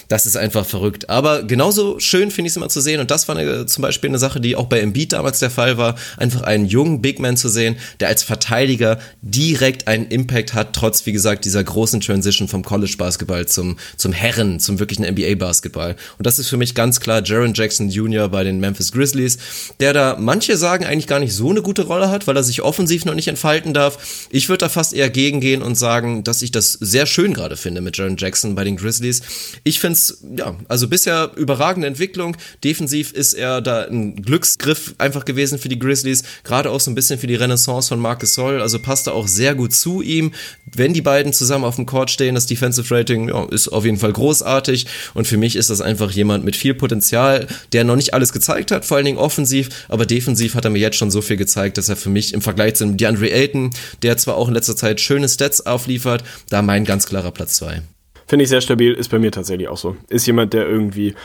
Das 0.08 0.26
ist 0.26 0.38
einfach 0.38 0.66
verrückt. 0.66 1.10
Aber 1.10 1.44
genauso 1.44 2.00
schön 2.00 2.32
finde 2.32 2.48
ich 2.48 2.54
es 2.54 2.58
immer 2.58 2.70
zu 2.70 2.82
sehen. 2.82 3.00
Und 3.00 3.12
das 3.12 3.28
war 3.28 3.36
eine, 3.36 3.66
zum 3.66 3.82
Beispiel 3.82 4.10
eine 4.10 4.20
Sache, 4.20 4.40
die 4.40 4.56
auch 4.56 4.68
bei 4.68 4.80
Embiid 4.80 5.14
damals 5.14 5.40
der 5.40 5.50
Fall 5.50 5.78
war. 5.78 5.96
Einfach 6.18 6.42
einen 6.42 6.66
jungen 6.66 7.02
Big 7.02 7.20
Man 7.20 7.38
zu 7.38 7.50
sehen, 7.50 7.78
der 8.00 8.10
als 8.10 8.24
Verteidiger 8.24 9.00
direkt 9.22 9.88
einen 9.88 10.08
Impact 10.08 10.54
hat, 10.54 10.74
trotz, 10.74 11.06
wie 11.06 11.12
gesagt, 11.12 11.46
dieser 11.46 11.64
großen 11.64 12.02
Transition 12.02 12.48
vom 12.48 12.64
College-Basketball 12.64 13.48
zum, 13.48 13.78
zum 13.98 14.14
Herren, 14.14 14.60
zum 14.60 14.80
wirklichen 14.80 15.06
NBA-Basketball. 15.06 15.96
Und 16.18 16.28
das 16.28 16.40
ist 16.40 16.50
für 16.50 16.58
mich 16.58 16.76
ganz 16.76 17.00
klar 17.00 17.24
Jaron 17.24 17.54
Jackson 17.54 17.90
Jr. 17.90 18.30
bei 18.30 18.44
den 18.44 18.60
Memphis 18.60 18.92
Grizzlies, 18.92 19.38
der 19.80 19.94
da 19.94 20.18
manche 20.20 20.58
sagen 20.58 20.86
eigentlich 20.86 21.08
gar 21.08 21.20
nicht 21.20 21.34
so 21.34 21.50
eine 21.50 21.62
gute 21.62 21.84
Rolle 21.84 22.10
hat, 22.10 22.28
weil 22.28 22.36
er 22.36 22.44
sich 22.44 22.62
offensiv 22.62 23.06
noch 23.06 23.16
nicht 23.16 23.28
entfalten 23.28 23.74
darf. 23.74 24.28
Ich 24.30 24.50
würde 24.50 24.60
da 24.60 24.70
fast 24.70 24.94
eher 24.94 25.10
gegengehen 25.10 25.62
und 25.62 25.76
sagen, 25.76 26.24
dass 26.24 26.42
ich 26.42 26.52
das 26.52 26.74
sehr 26.74 27.06
schön 27.06 27.34
gerade 27.34 27.58
finde 27.58 27.82
mit 27.82 27.98
Jaron 27.98 28.18
Jackson 28.18 28.56
bei 28.56 28.64
den 28.64 28.78
Grizzlies. 28.78 29.22
Ich 29.64 29.80
finde 29.80 29.95
es, 29.96 30.24
ja, 30.36 30.56
also 30.68 30.88
bisher 30.88 31.32
überragende 31.36 31.88
Entwicklung. 31.88 32.38
Defensiv 32.64 33.12
ist 33.12 33.34
er 33.34 33.62
da 33.62 33.84
ein 33.84 34.22
Glücksgriff 34.22 34.96
einfach 34.98 35.26
gewesen 35.26 35.60
für 35.60 35.70
die 35.70 35.80
Grizzlies, 35.80 36.24
gerade 36.44 36.70
auch 36.70 36.80
so 36.80 36.92
ein 36.92 36.96
bisschen 36.96 37.20
für 37.20 37.28
die 37.28 37.36
Renaissance 37.36 37.90
von 37.90 38.00
Marcus 38.00 38.34
Soll, 38.34 38.62
also 38.62 38.80
passt 38.80 39.08
er 39.08 39.14
auch 39.14 39.28
sehr 39.28 39.56
gut 39.56 39.74
zu 39.74 40.02
ihm. 40.02 40.32
Wenn 40.66 40.94
die 40.94 41.02
beiden 41.02 41.34
zusammen 41.34 41.66
auf 41.66 41.76
dem 41.76 41.86
Court 41.86 42.12
stehen, 42.12 42.36
das 42.36 42.46
Defensive 42.46 42.94
Rating 42.94 43.30
ja, 43.30 43.46
ist 43.46 43.70
auf 43.70 43.86
jeden 43.86 43.98
Fall 43.98 44.14
großartig 44.14 44.86
und 45.14 45.28
für 45.28 45.38
mich 45.38 45.56
ist 45.56 45.70
das 45.70 45.82
einfach 45.82 46.12
jemand 46.12 46.46
mit 46.46 46.56
viel 46.56 46.74
Potenzial, 46.74 47.48
der 47.74 47.84
noch 47.84 47.96
nicht 47.96 48.14
alles 48.14 48.34
gezeigt 48.34 48.72
hat, 48.72 48.86
vor 48.86 48.98
allen 48.98 49.06
Dingen 49.06 49.18
offensiv, 49.18 49.86
aber 49.90 50.06
defensiv 50.06 50.56
hat 50.56 50.66
er 50.66 50.72
mir 50.72 50.80
jetzt 50.80 50.98
schon 50.98 51.12
so 51.12 51.22
viel 51.22 51.38
gezeigt, 51.38 51.78
dass 51.78 51.90
er 51.90 51.96
für 51.96 52.10
mich 52.10 52.34
im 52.34 52.42
Vergleich 52.42 52.76
zu 52.76 52.86
DeAndre 52.86 53.32
Ayton, 53.32 53.72
der 54.04 54.18
zwar 54.18 54.36
auch 54.36 54.48
in 54.48 54.54
letzter 54.54 54.76
Zeit 54.76 55.02
schöne 55.02 55.30
Stats 55.30 55.66
aufliefert, 55.66 56.24
da 56.50 56.62
mein 56.62 56.86
ganz 56.86 57.06
klarer 57.08 57.32
Platz 57.32 57.58
2. 57.58 57.82
Finde 58.28 58.44
ich 58.44 58.50
sehr 58.50 58.62
stabil, 58.62 58.94
ist 58.94 59.10
bei 59.10 59.20
mir 59.20 59.32
tatsächlich 59.32 59.68
auch 59.68 59.78
so. 59.78 59.96
Ist 60.10 60.26
jemand, 60.26 60.54
der 60.54 60.68
irgendwie 60.68 61.16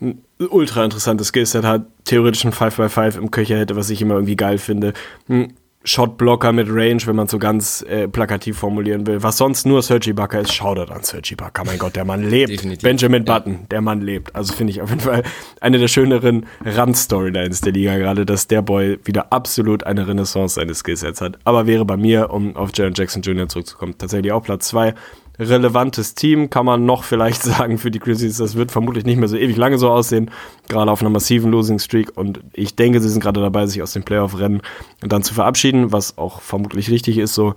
ein 0.00 0.22
ultra 0.38 0.84
interessantes 0.84 1.28
Skillset 1.28 1.64
hat, 1.64 1.86
theoretisch 2.04 2.44
ein 2.44 2.52
5x5 2.52 3.18
im 3.18 3.30
Köcher 3.30 3.58
hätte, 3.58 3.76
was 3.76 3.90
ich 3.90 4.00
immer 4.00 4.14
irgendwie 4.14 4.36
geil 4.36 4.58
finde. 4.58 4.94
Ein 5.28 5.54
Shotblocker 5.82 6.52
mit 6.52 6.68
Range, 6.68 7.00
wenn 7.06 7.16
man 7.16 7.26
so 7.26 7.38
ganz 7.38 7.82
äh, 7.88 8.06
plakativ 8.06 8.58
formulieren 8.58 9.06
will. 9.06 9.22
Was 9.22 9.38
sonst 9.38 9.64
nur 9.64 9.82
Sergi 9.82 10.12
Bucker 10.12 10.40
ist, 10.40 10.52
Shoutout 10.52 10.92
an 10.92 11.02
Sergi 11.02 11.34
Bucker. 11.34 11.64
Mein 11.64 11.78
Gott, 11.78 11.96
der 11.96 12.04
Mann 12.04 12.22
lebt. 12.22 12.50
Definitiv. 12.50 12.82
Benjamin 12.82 13.24
Button, 13.24 13.52
ja. 13.52 13.58
der 13.70 13.80
Mann 13.80 14.02
lebt. 14.02 14.34
Also 14.34 14.52
finde 14.52 14.72
ich 14.72 14.82
auf 14.82 14.90
jeden 14.90 15.00
Fall 15.00 15.22
eine 15.60 15.78
der 15.78 15.88
schöneren 15.88 16.44
Rand-Storylines 16.66 17.62
der 17.62 17.72
Liga 17.72 17.96
gerade, 17.96 18.26
dass 18.26 18.46
der 18.46 18.60
Boy 18.60 18.98
wieder 19.04 19.32
absolut 19.32 19.84
eine 19.84 20.06
Renaissance 20.06 20.56
seines 20.56 20.80
Skillsets 20.80 21.22
hat. 21.22 21.38
Aber 21.44 21.66
wäre 21.66 21.86
bei 21.86 21.96
mir, 21.96 22.30
um 22.30 22.56
auf 22.56 22.70
Jaron 22.74 22.92
Jackson 22.94 23.22
Jr. 23.22 23.48
zurückzukommen, 23.48 23.94
tatsächlich 23.96 24.32
auch 24.32 24.42
Platz 24.42 24.68
zwei 24.68 24.94
relevantes 25.40 26.14
Team, 26.14 26.50
kann 26.50 26.66
man 26.66 26.84
noch 26.84 27.04
vielleicht 27.04 27.42
sagen 27.42 27.78
für 27.78 27.90
die 27.90 27.98
Grizzlies. 27.98 28.36
Das 28.36 28.56
wird 28.56 28.70
vermutlich 28.70 29.04
nicht 29.04 29.18
mehr 29.18 29.28
so 29.28 29.36
ewig 29.36 29.56
lange 29.56 29.78
so 29.78 29.90
aussehen, 29.90 30.30
gerade 30.68 30.90
auf 30.90 31.00
einer 31.00 31.10
massiven 31.10 31.50
Losing 31.50 31.78
Streak. 31.78 32.16
Und 32.16 32.40
ich 32.52 32.76
denke, 32.76 33.00
sie 33.00 33.08
sind 33.08 33.22
gerade 33.22 33.40
dabei, 33.40 33.66
sich 33.66 33.82
aus 33.82 33.92
dem 33.92 34.02
Playoff-Rennen 34.02 34.62
dann 35.00 35.22
zu 35.22 35.34
verabschieden, 35.34 35.92
was 35.92 36.18
auch 36.18 36.40
vermutlich 36.40 36.90
richtig 36.90 37.18
ist 37.18 37.34
so. 37.34 37.54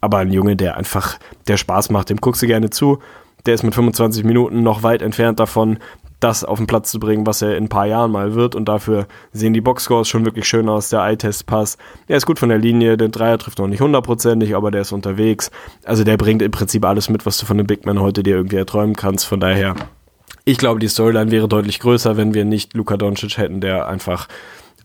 Aber 0.00 0.18
ein 0.18 0.32
Junge, 0.32 0.54
der 0.54 0.76
einfach, 0.76 1.18
der 1.48 1.56
Spaß 1.56 1.90
macht, 1.90 2.10
dem 2.10 2.18
guckst 2.18 2.42
du 2.42 2.46
gerne 2.46 2.70
zu. 2.70 2.98
Der 3.46 3.54
ist 3.54 3.62
mit 3.62 3.74
25 3.74 4.24
Minuten 4.24 4.62
noch 4.62 4.82
weit 4.82 5.02
entfernt 5.02 5.40
davon, 5.40 5.78
das 6.24 6.42
auf 6.42 6.58
den 6.58 6.66
Platz 6.66 6.90
zu 6.90 6.98
bringen, 6.98 7.26
was 7.26 7.42
er 7.42 7.56
in 7.56 7.64
ein 7.64 7.68
paar 7.68 7.86
Jahren 7.86 8.10
mal 8.10 8.34
wird. 8.34 8.54
Und 8.54 8.64
dafür 8.64 9.06
sehen 9.32 9.52
die 9.52 9.60
Boxscores 9.60 10.08
schon 10.08 10.24
wirklich 10.24 10.48
schön 10.48 10.68
aus. 10.68 10.88
Der 10.88 11.00
Eye-Test 11.00 11.46
passt. 11.46 11.78
Er 12.08 12.16
ist 12.16 12.24
gut 12.24 12.38
von 12.38 12.48
der 12.48 12.58
Linie. 12.58 12.96
Der 12.96 13.08
Dreier 13.08 13.38
trifft 13.38 13.58
noch 13.58 13.68
nicht 13.68 13.82
hundertprozentig, 13.82 14.56
aber 14.56 14.70
der 14.70 14.80
ist 14.80 14.92
unterwegs. 14.92 15.50
Also 15.84 16.02
der 16.02 16.16
bringt 16.16 16.40
im 16.40 16.50
Prinzip 16.50 16.84
alles 16.84 17.10
mit, 17.10 17.26
was 17.26 17.36
du 17.36 17.46
von 17.46 17.58
dem 17.58 17.66
Big 17.66 17.84
Man 17.84 18.00
heute 18.00 18.22
dir 18.22 18.36
irgendwie 18.36 18.56
erträumen 18.56 18.96
kannst. 18.96 19.26
Von 19.26 19.38
daher, 19.38 19.74
ich 20.44 20.56
glaube, 20.56 20.80
die 20.80 20.88
Storyline 20.88 21.30
wäre 21.30 21.46
deutlich 21.46 21.78
größer, 21.78 22.16
wenn 22.16 22.32
wir 22.32 22.46
nicht 22.46 22.74
Luka 22.74 22.96
Doncic 22.96 23.36
hätten, 23.36 23.60
der 23.60 23.86
einfach 23.86 24.26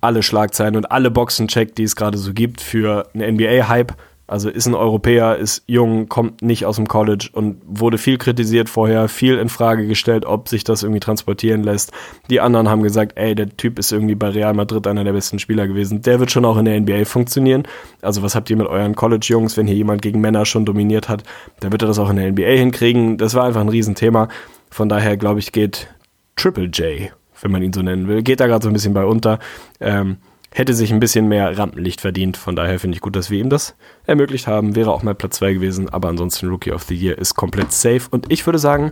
alle 0.01 0.23
Schlagzeilen 0.23 0.75
und 0.75 0.91
alle 0.91 1.09
Boxen 1.09 1.47
checkt, 1.47 1.77
die 1.77 1.83
es 1.83 1.95
gerade 1.95 2.17
so 2.17 2.33
gibt 2.33 2.61
für 2.61 3.07
einen 3.13 3.35
NBA-Hype 3.35 3.93
also 4.29 4.47
ist 4.49 4.67
ein 4.67 4.75
Europäer, 4.75 5.37
ist 5.37 5.63
jung, 5.65 6.07
kommt 6.07 6.43
nicht 6.43 6.67
aus 6.67 6.75
dem 6.75 6.87
College 6.87 7.29
und 7.33 7.61
wurde 7.65 7.97
viel 7.97 8.19
kritisiert 8.19 8.69
vorher, 8.69 9.07
viel 9.07 9.39
in 9.39 9.49
Frage 9.49 9.87
gestellt, 9.87 10.23
ob 10.23 10.49
sich 10.49 10.63
das 10.63 10.83
irgendwie 10.83 10.99
transportieren 10.99 11.63
lässt. 11.63 11.91
Die 12.29 12.39
anderen 12.39 12.69
haben 12.69 12.83
gesagt, 12.83 13.13
ey, 13.15 13.33
der 13.33 13.49
Typ 13.57 13.79
ist 13.79 13.91
irgendwie 13.91 14.13
bei 14.13 14.29
Real 14.29 14.53
Madrid 14.53 14.85
einer 14.85 15.03
der 15.03 15.13
besten 15.13 15.39
Spieler 15.39 15.67
gewesen. 15.67 16.03
Der 16.03 16.19
wird 16.19 16.29
schon 16.29 16.45
auch 16.45 16.57
in 16.57 16.65
der 16.65 16.79
NBA 16.79 17.05
funktionieren. 17.05 17.63
Also 18.03 18.21
was 18.21 18.35
habt 18.35 18.51
ihr 18.51 18.55
mit 18.55 18.67
euren 18.67 18.95
College-Jungs, 18.95 19.57
wenn 19.57 19.65
hier 19.65 19.75
jemand 19.75 20.03
gegen 20.03 20.21
Männer 20.21 20.45
schon 20.45 20.63
dominiert 20.63 21.09
hat, 21.09 21.23
der 21.63 21.71
wird 21.71 21.81
er 21.81 21.87
das 21.87 21.97
auch 21.97 22.11
in 22.11 22.17
der 22.17 22.31
NBA 22.31 22.51
hinkriegen. 22.51 23.17
Das 23.17 23.33
war 23.33 23.45
einfach 23.45 23.61
ein 23.61 23.69
Riesenthema. 23.69 24.27
Von 24.69 24.89
daher 24.89 25.17
glaube 25.17 25.39
ich, 25.39 25.51
geht 25.51 25.87
Triple 26.35 26.65
J, 26.65 27.11
wenn 27.41 27.51
man 27.51 27.63
ihn 27.63 27.73
so 27.73 27.81
nennen 27.81 28.07
will, 28.07 28.21
geht 28.21 28.41
da 28.41 28.45
gerade 28.45 28.63
so 28.63 28.69
ein 28.69 28.73
bisschen 28.73 28.93
bei 28.93 29.05
unter. 29.05 29.39
Ähm, 29.79 30.17
hätte 30.51 30.73
sich 30.73 30.91
ein 30.91 30.99
bisschen 30.99 31.27
mehr 31.27 31.57
Rampenlicht 31.57 32.01
verdient. 32.01 32.37
Von 32.37 32.55
daher 32.55 32.79
finde 32.79 32.95
ich 32.95 33.01
gut, 33.01 33.15
dass 33.15 33.29
wir 33.29 33.39
ihm 33.39 33.49
das 33.49 33.75
ermöglicht 34.05 34.47
haben. 34.47 34.75
Wäre 34.75 34.91
auch 34.91 35.03
mal 35.03 35.15
Platz 35.15 35.37
2 35.37 35.53
gewesen, 35.53 35.89
aber 35.89 36.09
ansonsten 36.09 36.49
Rookie 36.49 36.71
of 36.71 36.83
the 36.83 36.95
Year 36.95 37.17
ist 37.17 37.35
komplett 37.35 37.71
safe. 37.71 38.01
Und 38.09 38.31
ich 38.31 38.45
würde 38.45 38.59
sagen, 38.59 38.91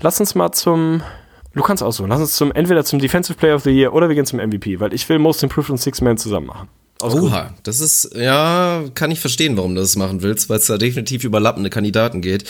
lass 0.00 0.20
uns 0.20 0.34
mal 0.34 0.52
zum. 0.52 1.02
Du 1.54 1.62
kannst 1.62 1.82
auch 1.82 1.92
so. 1.92 2.06
Lass 2.06 2.20
uns 2.20 2.34
zum 2.34 2.52
entweder 2.52 2.84
zum 2.84 2.98
Defensive 2.98 3.38
Player 3.38 3.56
of 3.56 3.62
the 3.62 3.70
Year 3.70 3.92
oder 3.92 4.08
wir 4.08 4.14
gehen 4.14 4.26
zum 4.26 4.40
MVP, 4.40 4.80
weil 4.80 4.92
ich 4.92 5.08
will 5.08 5.18
Most 5.18 5.42
Improved 5.42 5.70
und 5.70 5.78
Six 5.78 6.00
Man 6.00 6.16
zusammen 6.16 6.46
machen. 6.46 6.68
Aus 7.00 7.14
Oha, 7.14 7.52
das 7.64 7.80
ist, 7.80 8.14
ja, 8.14 8.84
kann 8.94 9.10
ich 9.10 9.18
verstehen, 9.18 9.56
warum 9.56 9.74
du 9.74 9.80
das 9.80 9.96
machen 9.96 10.22
willst, 10.22 10.48
weil 10.48 10.58
es 10.58 10.66
da 10.66 10.78
definitiv 10.78 11.24
überlappende 11.24 11.68
Kandidaten 11.68 12.20
geht. 12.20 12.44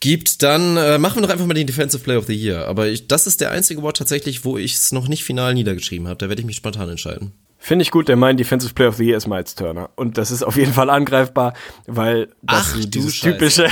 Gibt, 0.00 0.42
dann 0.42 0.76
äh, 0.76 0.98
machen 0.98 1.16
wir 1.16 1.22
doch 1.22 1.32
einfach 1.32 1.46
mal 1.46 1.54
den 1.54 1.66
Defensive 1.66 2.02
Player 2.02 2.18
of 2.18 2.26
the 2.26 2.34
Year. 2.34 2.68
Aber 2.68 2.88
ich, 2.88 3.08
das 3.08 3.26
ist 3.26 3.40
der 3.40 3.50
einzige 3.50 3.82
Wort 3.82 3.96
tatsächlich, 3.96 4.44
wo 4.44 4.58
ich 4.58 4.74
es 4.74 4.92
noch 4.92 5.08
nicht 5.08 5.24
final 5.24 5.54
niedergeschrieben 5.54 6.06
habe. 6.06 6.18
Da 6.18 6.28
werde 6.28 6.40
ich 6.40 6.46
mich 6.46 6.56
spontan 6.56 6.90
entscheiden. 6.90 7.32
Finde 7.64 7.84
ich 7.84 7.92
gut, 7.92 8.08
der 8.08 8.16
mein 8.16 8.36
Defensive 8.36 8.74
Player 8.74 8.88
of 8.88 8.96
the 8.96 9.04
Year 9.04 9.16
ist 9.16 9.28
Miles 9.28 9.54
Turner. 9.54 9.90
Und 9.94 10.18
das 10.18 10.32
ist 10.32 10.42
auf 10.42 10.56
jeden 10.56 10.72
Fall 10.72 10.90
angreifbar, 10.90 11.54
weil 11.86 12.26
das 12.42 12.72
Ach, 12.72 12.76
ist 12.76 12.92
dieses 12.92 13.20
typische, 13.20 13.68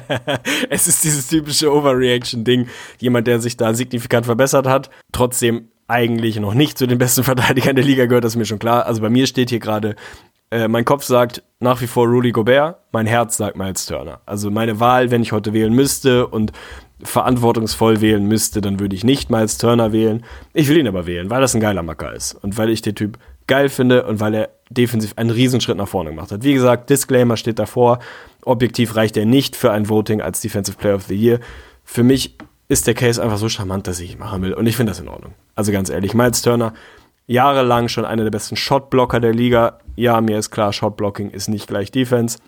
es 0.70 0.86
ist 0.86 1.02
dieses 1.02 1.26
typische 1.26 1.72
Overreaction-Ding. 1.72 2.68
Jemand, 3.00 3.26
der 3.26 3.40
sich 3.40 3.56
da 3.56 3.74
signifikant 3.74 4.26
verbessert 4.26 4.68
hat, 4.68 4.88
trotzdem 5.10 5.66
eigentlich 5.88 6.38
noch 6.38 6.54
nicht 6.54 6.78
zu 6.78 6.86
den 6.86 6.98
besten 6.98 7.24
Verteidigern 7.24 7.74
der 7.74 7.84
Liga 7.84 8.06
gehört, 8.06 8.22
das 8.22 8.34
ist 8.34 8.38
mir 8.38 8.46
schon 8.46 8.60
klar. 8.60 8.86
Also 8.86 9.02
bei 9.02 9.10
mir 9.10 9.26
steht 9.26 9.50
hier 9.50 9.58
gerade, 9.58 9.96
äh, 10.52 10.68
mein 10.68 10.84
Kopf 10.84 11.02
sagt 11.02 11.42
nach 11.58 11.80
wie 11.80 11.88
vor 11.88 12.06
Rudy 12.06 12.30
Gobert, 12.30 12.76
mein 12.92 13.06
Herz 13.06 13.36
sagt 13.36 13.56
Miles 13.56 13.84
Turner. 13.86 14.20
Also 14.26 14.48
meine 14.52 14.78
Wahl, 14.78 15.10
wenn 15.10 15.22
ich 15.22 15.32
heute 15.32 15.52
wählen 15.52 15.74
müsste 15.74 16.28
und 16.28 16.52
verantwortungsvoll 17.02 18.00
wählen 18.00 18.26
müsste, 18.26 18.60
dann 18.60 18.80
würde 18.80 18.96
ich 18.96 19.04
nicht 19.04 19.30
Miles 19.30 19.58
Turner 19.58 19.92
wählen. 19.92 20.24
Ich 20.52 20.68
will 20.68 20.78
ihn 20.78 20.88
aber 20.88 21.06
wählen, 21.06 21.30
weil 21.30 21.40
das 21.40 21.54
ein 21.54 21.60
geiler 21.60 21.82
Macker 21.82 22.12
ist 22.12 22.34
und 22.34 22.58
weil 22.58 22.70
ich 22.70 22.82
den 22.82 22.94
Typ 22.94 23.18
geil 23.46 23.68
finde 23.68 24.04
und 24.04 24.20
weil 24.20 24.34
er 24.34 24.50
defensiv 24.70 25.12
einen 25.16 25.30
Riesenschritt 25.30 25.76
nach 25.76 25.88
vorne 25.88 26.10
gemacht 26.10 26.32
hat. 26.32 26.42
Wie 26.42 26.54
gesagt, 26.54 26.90
Disclaimer 26.90 27.36
steht 27.36 27.58
davor. 27.58 28.00
Objektiv 28.44 28.96
reicht 28.96 29.16
er 29.16 29.26
nicht 29.26 29.56
für 29.56 29.72
ein 29.72 29.88
Voting 29.88 30.20
als 30.20 30.40
Defensive 30.40 30.76
Player 30.76 30.96
of 30.96 31.04
the 31.04 31.14
Year. 31.14 31.40
Für 31.84 32.02
mich 32.02 32.36
ist 32.68 32.86
der 32.86 32.94
Case 32.94 33.22
einfach 33.22 33.38
so 33.38 33.48
charmant, 33.48 33.86
dass 33.86 34.00
ich 34.00 34.12
ihn 34.12 34.18
machen 34.18 34.42
will 34.42 34.52
und 34.52 34.66
ich 34.66 34.76
finde 34.76 34.90
das 34.90 35.00
in 35.00 35.08
Ordnung. 35.08 35.34
Also 35.54 35.72
ganz 35.72 35.88
ehrlich, 35.88 36.14
Miles 36.14 36.42
Turner, 36.42 36.74
jahrelang 37.26 37.88
schon 37.88 38.04
einer 38.04 38.24
der 38.24 38.30
besten 38.30 38.56
Shotblocker 38.56 39.20
der 39.20 39.32
Liga. 39.32 39.78
Ja, 39.96 40.20
mir 40.20 40.38
ist 40.38 40.50
klar, 40.50 40.72
Shotblocking 40.72 41.30
ist 41.30 41.48
nicht 41.48 41.66
gleich 41.68 41.90
Defense. 41.90 42.38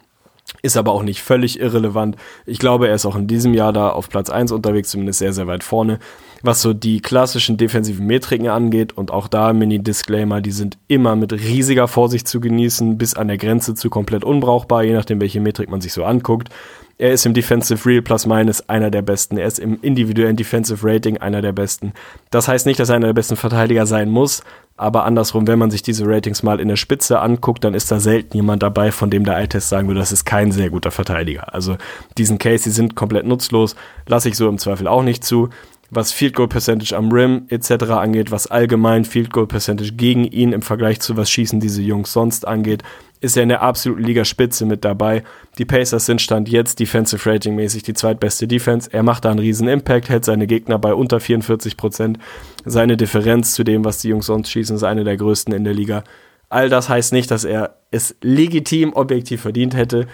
Ist 0.62 0.76
aber 0.76 0.92
auch 0.92 1.02
nicht 1.02 1.22
völlig 1.22 1.60
irrelevant. 1.60 2.16
Ich 2.46 2.58
glaube, 2.58 2.88
er 2.88 2.94
ist 2.94 3.06
auch 3.06 3.16
in 3.16 3.26
diesem 3.26 3.54
Jahr 3.54 3.72
da 3.72 3.90
auf 3.90 4.08
Platz 4.08 4.30
1 4.30 4.52
unterwegs, 4.52 4.90
zumindest 4.90 5.18
sehr, 5.18 5.32
sehr 5.32 5.46
weit 5.46 5.64
vorne. 5.64 5.98
Was 6.42 6.62
so 6.62 6.72
die 6.72 7.00
klassischen 7.00 7.56
defensiven 7.56 8.06
Metriken 8.06 8.48
angeht 8.48 8.96
und 8.96 9.10
auch 9.10 9.28
da 9.28 9.52
Mini-Disclaimer, 9.52 10.40
die 10.40 10.52
sind 10.52 10.78
immer 10.88 11.14
mit 11.16 11.32
riesiger 11.32 11.86
Vorsicht 11.86 12.26
zu 12.26 12.40
genießen, 12.40 12.96
bis 12.96 13.14
an 13.14 13.28
der 13.28 13.36
Grenze 13.36 13.74
zu 13.74 13.90
komplett 13.90 14.24
unbrauchbar, 14.24 14.82
je 14.82 14.94
nachdem, 14.94 15.20
welche 15.20 15.40
Metrik 15.40 15.70
man 15.70 15.80
sich 15.80 15.92
so 15.92 16.04
anguckt. 16.04 16.48
Er 16.96 17.12
ist 17.12 17.24
im 17.24 17.32
Defensive 17.32 17.88
Real 17.88 18.02
Plus 18.02 18.26
Minus 18.26 18.68
einer 18.68 18.90
der 18.90 19.00
besten. 19.00 19.38
Er 19.38 19.46
ist 19.46 19.58
im 19.58 19.78
individuellen 19.80 20.36
Defensive 20.36 20.86
Rating 20.86 21.16
einer 21.16 21.40
der 21.40 21.52
besten. 21.52 21.94
Das 22.30 22.46
heißt 22.46 22.66
nicht, 22.66 22.78
dass 22.78 22.90
er 22.90 22.96
einer 22.96 23.06
der 23.06 23.14
besten 23.14 23.36
Verteidiger 23.36 23.86
sein 23.86 24.10
muss, 24.10 24.42
aber 24.76 25.04
andersrum, 25.04 25.46
wenn 25.46 25.58
man 25.58 25.70
sich 25.70 25.82
diese 25.82 26.06
Ratings 26.06 26.42
mal 26.42 26.60
in 26.60 26.68
der 26.68 26.76
Spitze 26.76 27.20
anguckt, 27.20 27.64
dann 27.64 27.72
ist 27.72 27.90
da 27.90 28.00
selten 28.00 28.36
jemand 28.36 28.62
dabei, 28.62 28.92
von 28.92 29.08
dem 29.08 29.24
der 29.24 29.38
Eye-Test 29.38 29.70
sagen 29.70 29.88
würde, 29.88 30.00
das 30.00 30.12
ist 30.12 30.26
kein 30.26 30.52
sehr 30.52 30.68
guter 30.68 30.90
Verteidiger. 30.90 31.54
Also 31.54 31.76
diesen 32.18 32.38
Case, 32.38 32.64
die 32.64 32.70
sind 32.70 32.96
komplett 32.96 33.26
nutzlos, 33.26 33.76
lasse 34.06 34.28
ich 34.28 34.36
so 34.36 34.48
im 34.48 34.58
Zweifel 34.58 34.86
auch 34.86 35.02
nicht 35.02 35.24
zu 35.24 35.48
was 35.90 36.12
Field 36.12 36.34
Goal 36.34 36.48
Percentage 36.48 36.96
am 36.96 37.10
Rim 37.10 37.46
etc. 37.48 37.84
angeht, 37.90 38.30
was 38.30 38.46
allgemein 38.46 39.04
Field 39.04 39.32
Goal 39.32 39.46
Percentage 39.46 39.92
gegen 39.92 40.24
ihn 40.24 40.52
im 40.52 40.62
Vergleich 40.62 41.00
zu 41.00 41.16
was 41.16 41.30
schießen 41.30 41.60
diese 41.60 41.82
Jungs 41.82 42.12
sonst 42.12 42.46
angeht, 42.46 42.82
ist 43.20 43.36
er 43.36 43.42
in 43.42 43.50
der 43.50 43.62
absoluten 43.62 44.02
Ligaspitze 44.02 44.64
mit 44.64 44.84
dabei. 44.84 45.24
Die 45.58 45.64
Pacers 45.64 46.06
sind 46.06 46.22
Stand 46.22 46.48
jetzt 46.48 46.80
Defensive 46.80 47.28
Rating 47.28 47.54
mäßig 47.54 47.82
die 47.82 47.92
zweitbeste 47.92 48.48
Defense. 48.48 48.88
Er 48.92 49.02
macht 49.02 49.24
da 49.24 49.30
einen 49.30 49.40
riesen 49.40 49.68
Impact, 49.68 50.08
hält 50.08 50.24
seine 50.24 50.46
Gegner 50.46 50.78
bei 50.78 50.94
unter 50.94 51.20
44 51.20 51.76
Prozent. 51.76 52.18
Seine 52.64 52.96
Differenz 52.96 53.52
zu 53.52 53.64
dem, 53.64 53.84
was 53.84 53.98
die 53.98 54.08
Jungs 54.08 54.26
sonst 54.26 54.50
schießen, 54.50 54.76
ist 54.76 54.84
eine 54.84 55.04
der 55.04 55.16
größten 55.16 55.52
in 55.52 55.64
der 55.64 55.74
Liga. 55.74 56.04
All 56.48 56.68
das 56.68 56.88
heißt 56.88 57.12
nicht, 57.12 57.30
dass 57.30 57.44
er 57.44 57.76
es 57.90 58.16
legitim 58.22 58.92
objektiv 58.92 59.42
verdient 59.42 59.76
hätte. 59.76 60.06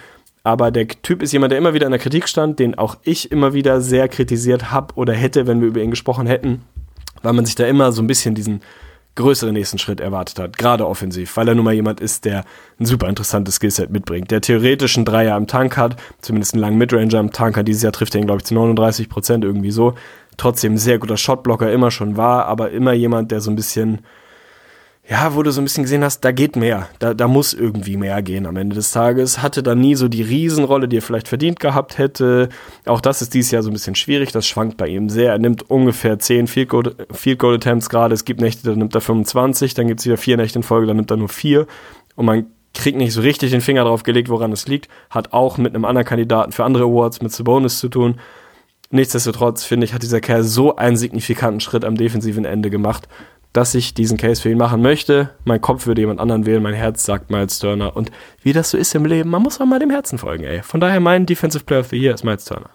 Aber 0.47 0.71
der 0.71 0.87
Typ 0.87 1.21
ist 1.21 1.33
jemand, 1.33 1.51
der 1.51 1.57
immer 1.57 1.73
wieder 1.73 1.87
in 1.87 1.91
der 1.91 1.99
Kritik 1.99 2.29
stand, 2.29 2.57
den 2.57 2.75
auch 2.75 2.95
ich 3.03 3.33
immer 3.33 3.53
wieder 3.53 3.81
sehr 3.81 4.07
kritisiert 4.07 4.71
habe 4.71 4.95
oder 4.95 5.11
hätte, 5.11 5.45
wenn 5.45 5.59
wir 5.59 5.67
über 5.67 5.81
ihn 5.81 5.89
gesprochen 5.89 6.25
hätten, 6.25 6.61
weil 7.21 7.33
man 7.33 7.43
sich 7.43 7.55
da 7.55 7.65
immer 7.65 7.91
so 7.91 8.01
ein 8.01 8.07
bisschen 8.07 8.33
diesen 8.33 8.61
größeren 9.15 9.51
nächsten 9.51 9.77
Schritt 9.77 9.99
erwartet 9.99 10.39
hat, 10.39 10.57
gerade 10.57 10.87
offensiv, 10.87 11.35
weil 11.35 11.49
er 11.49 11.55
nun 11.55 11.65
mal 11.65 11.73
jemand 11.73 11.99
ist, 11.99 12.23
der 12.23 12.45
ein 12.79 12.85
super 12.85 13.09
interessantes 13.09 13.55
Skillset 13.55 13.89
mitbringt, 13.89 14.31
der 14.31 14.39
theoretisch 14.39 14.95
einen 14.95 15.03
Dreier 15.03 15.35
im 15.35 15.47
Tank 15.47 15.75
hat, 15.75 15.97
zumindest 16.21 16.53
einen 16.53 16.61
langen 16.61 16.77
Midranger 16.77 17.19
im 17.19 17.33
Tank 17.33 17.57
hat, 17.57 17.67
dieses 17.67 17.83
Jahr 17.83 17.91
trifft 17.91 18.15
er 18.15 18.21
ihn, 18.21 18.27
glaube 18.27 18.39
ich, 18.39 18.45
zu 18.45 18.53
39 18.53 19.09
Prozent 19.09 19.43
irgendwie 19.43 19.71
so, 19.71 19.95
trotzdem 20.37 20.77
sehr 20.77 20.97
guter 20.97 21.17
Shotblocker 21.17 21.69
immer 21.73 21.91
schon 21.91 22.15
war, 22.15 22.45
aber 22.45 22.71
immer 22.71 22.93
jemand, 22.93 23.31
der 23.31 23.41
so 23.41 23.51
ein 23.51 23.57
bisschen 23.57 23.99
ja, 25.09 25.35
wo 25.35 25.41
du 25.41 25.51
so 25.51 25.61
ein 25.61 25.63
bisschen 25.63 25.83
gesehen 25.83 26.03
hast, 26.03 26.21
da 26.25 26.33
geht 26.33 26.57
mehr. 26.57 26.89
Da, 26.99 27.13
da 27.13 27.29
muss 27.29 27.53
irgendwie 27.53 27.95
mehr 27.95 28.21
gehen 28.21 28.45
am 28.45 28.57
Ende 28.57 28.75
des 28.75 28.91
Tages. 28.91 29.41
Hatte 29.41 29.63
dann 29.63 29.79
nie 29.79 29.95
so 29.95 30.09
die 30.09 30.21
Riesenrolle, 30.21 30.89
die 30.89 30.97
er 30.97 31.01
vielleicht 31.01 31.29
verdient 31.29 31.61
gehabt 31.61 31.97
hätte. 31.97 32.49
Auch 32.85 32.99
das 32.99 33.21
ist 33.21 33.33
dieses 33.33 33.51
Jahr 33.51 33.63
so 33.63 33.69
ein 33.69 33.73
bisschen 33.73 33.95
schwierig. 33.95 34.33
Das 34.33 34.45
schwankt 34.45 34.75
bei 34.75 34.87
ihm 34.87 35.09
sehr. 35.09 35.31
Er 35.31 35.39
nimmt 35.39 35.69
ungefähr 35.69 36.19
10 36.19 36.47
Field 36.47 36.67
Goal, 36.67 37.55
Attempts 37.55 37.89
gerade. 37.89 38.13
Es 38.13 38.25
gibt 38.25 38.41
Nächte, 38.41 38.69
da 38.69 38.75
nimmt 38.75 38.95
er 38.95 39.01
25. 39.01 39.73
Dann 39.75 39.87
gibt 39.87 40.01
es 40.01 40.05
wieder 40.05 40.17
vier 40.17 40.35
Nächte 40.35 40.59
in 40.59 40.63
Folge, 40.63 40.87
da 40.87 40.93
nimmt 40.93 41.09
er 41.09 41.17
nur 41.17 41.29
vier. 41.29 41.67
Und 42.15 42.25
man 42.25 42.47
kriegt 42.73 42.97
nicht 42.97 43.13
so 43.13 43.21
richtig 43.21 43.51
den 43.51 43.61
Finger 43.61 43.85
drauf 43.85 44.03
gelegt, 44.03 44.27
woran 44.27 44.51
es 44.51 44.67
liegt. 44.67 44.89
Hat 45.09 45.31
auch 45.31 45.57
mit 45.57 45.73
einem 45.73 45.85
anderen 45.85 46.05
Kandidaten 46.05 46.51
für 46.51 46.65
andere 46.65 46.83
Awards 46.83 47.21
mit 47.21 47.31
Sabonis 47.31 47.79
zu 47.79 47.87
tun. 47.87 48.19
Nichtsdestotrotz, 48.89 49.63
finde 49.63 49.85
ich, 49.85 49.93
hat 49.93 50.03
dieser 50.03 50.21
Kerl 50.21 50.43
so 50.43 50.75
einen 50.75 50.97
signifikanten 50.97 51.61
Schritt 51.61 51.85
am 51.85 51.95
defensiven 51.95 52.45
Ende 52.45 52.69
gemacht, 52.69 53.07
dass 53.57 53.73
ich 53.73 53.95
diesen 53.95 54.19
Case 54.19 54.39
für 54.39 54.51
ihn 54.51 54.57
machen 54.59 54.83
möchte. 54.83 55.31
Mein 55.43 55.59
Kopf 55.59 55.87
würde 55.87 56.01
jemand 56.01 56.19
anderen 56.19 56.45
wählen, 56.45 56.61
mein 56.61 56.75
Herz 56.75 57.03
sagt 57.03 57.31
Miles 57.31 57.57
Turner. 57.57 57.95
Und 57.95 58.11
wie 58.43 58.53
das 58.53 58.69
so 58.69 58.77
ist 58.77 58.93
im 58.93 59.03
Leben, 59.03 59.31
man 59.31 59.41
muss 59.41 59.59
auch 59.59 59.65
mal 59.65 59.79
dem 59.79 59.89
Herzen 59.89 60.19
folgen, 60.19 60.43
ey. 60.43 60.61
Von 60.61 60.79
daher 60.79 60.99
mein 60.99 61.25
Defensive 61.25 61.63
Player 61.63 61.79
of 61.79 61.87
the 61.87 61.97
Year 61.97 62.13
ist 62.13 62.23
Miles 62.23 62.45
Turner. 62.45 62.69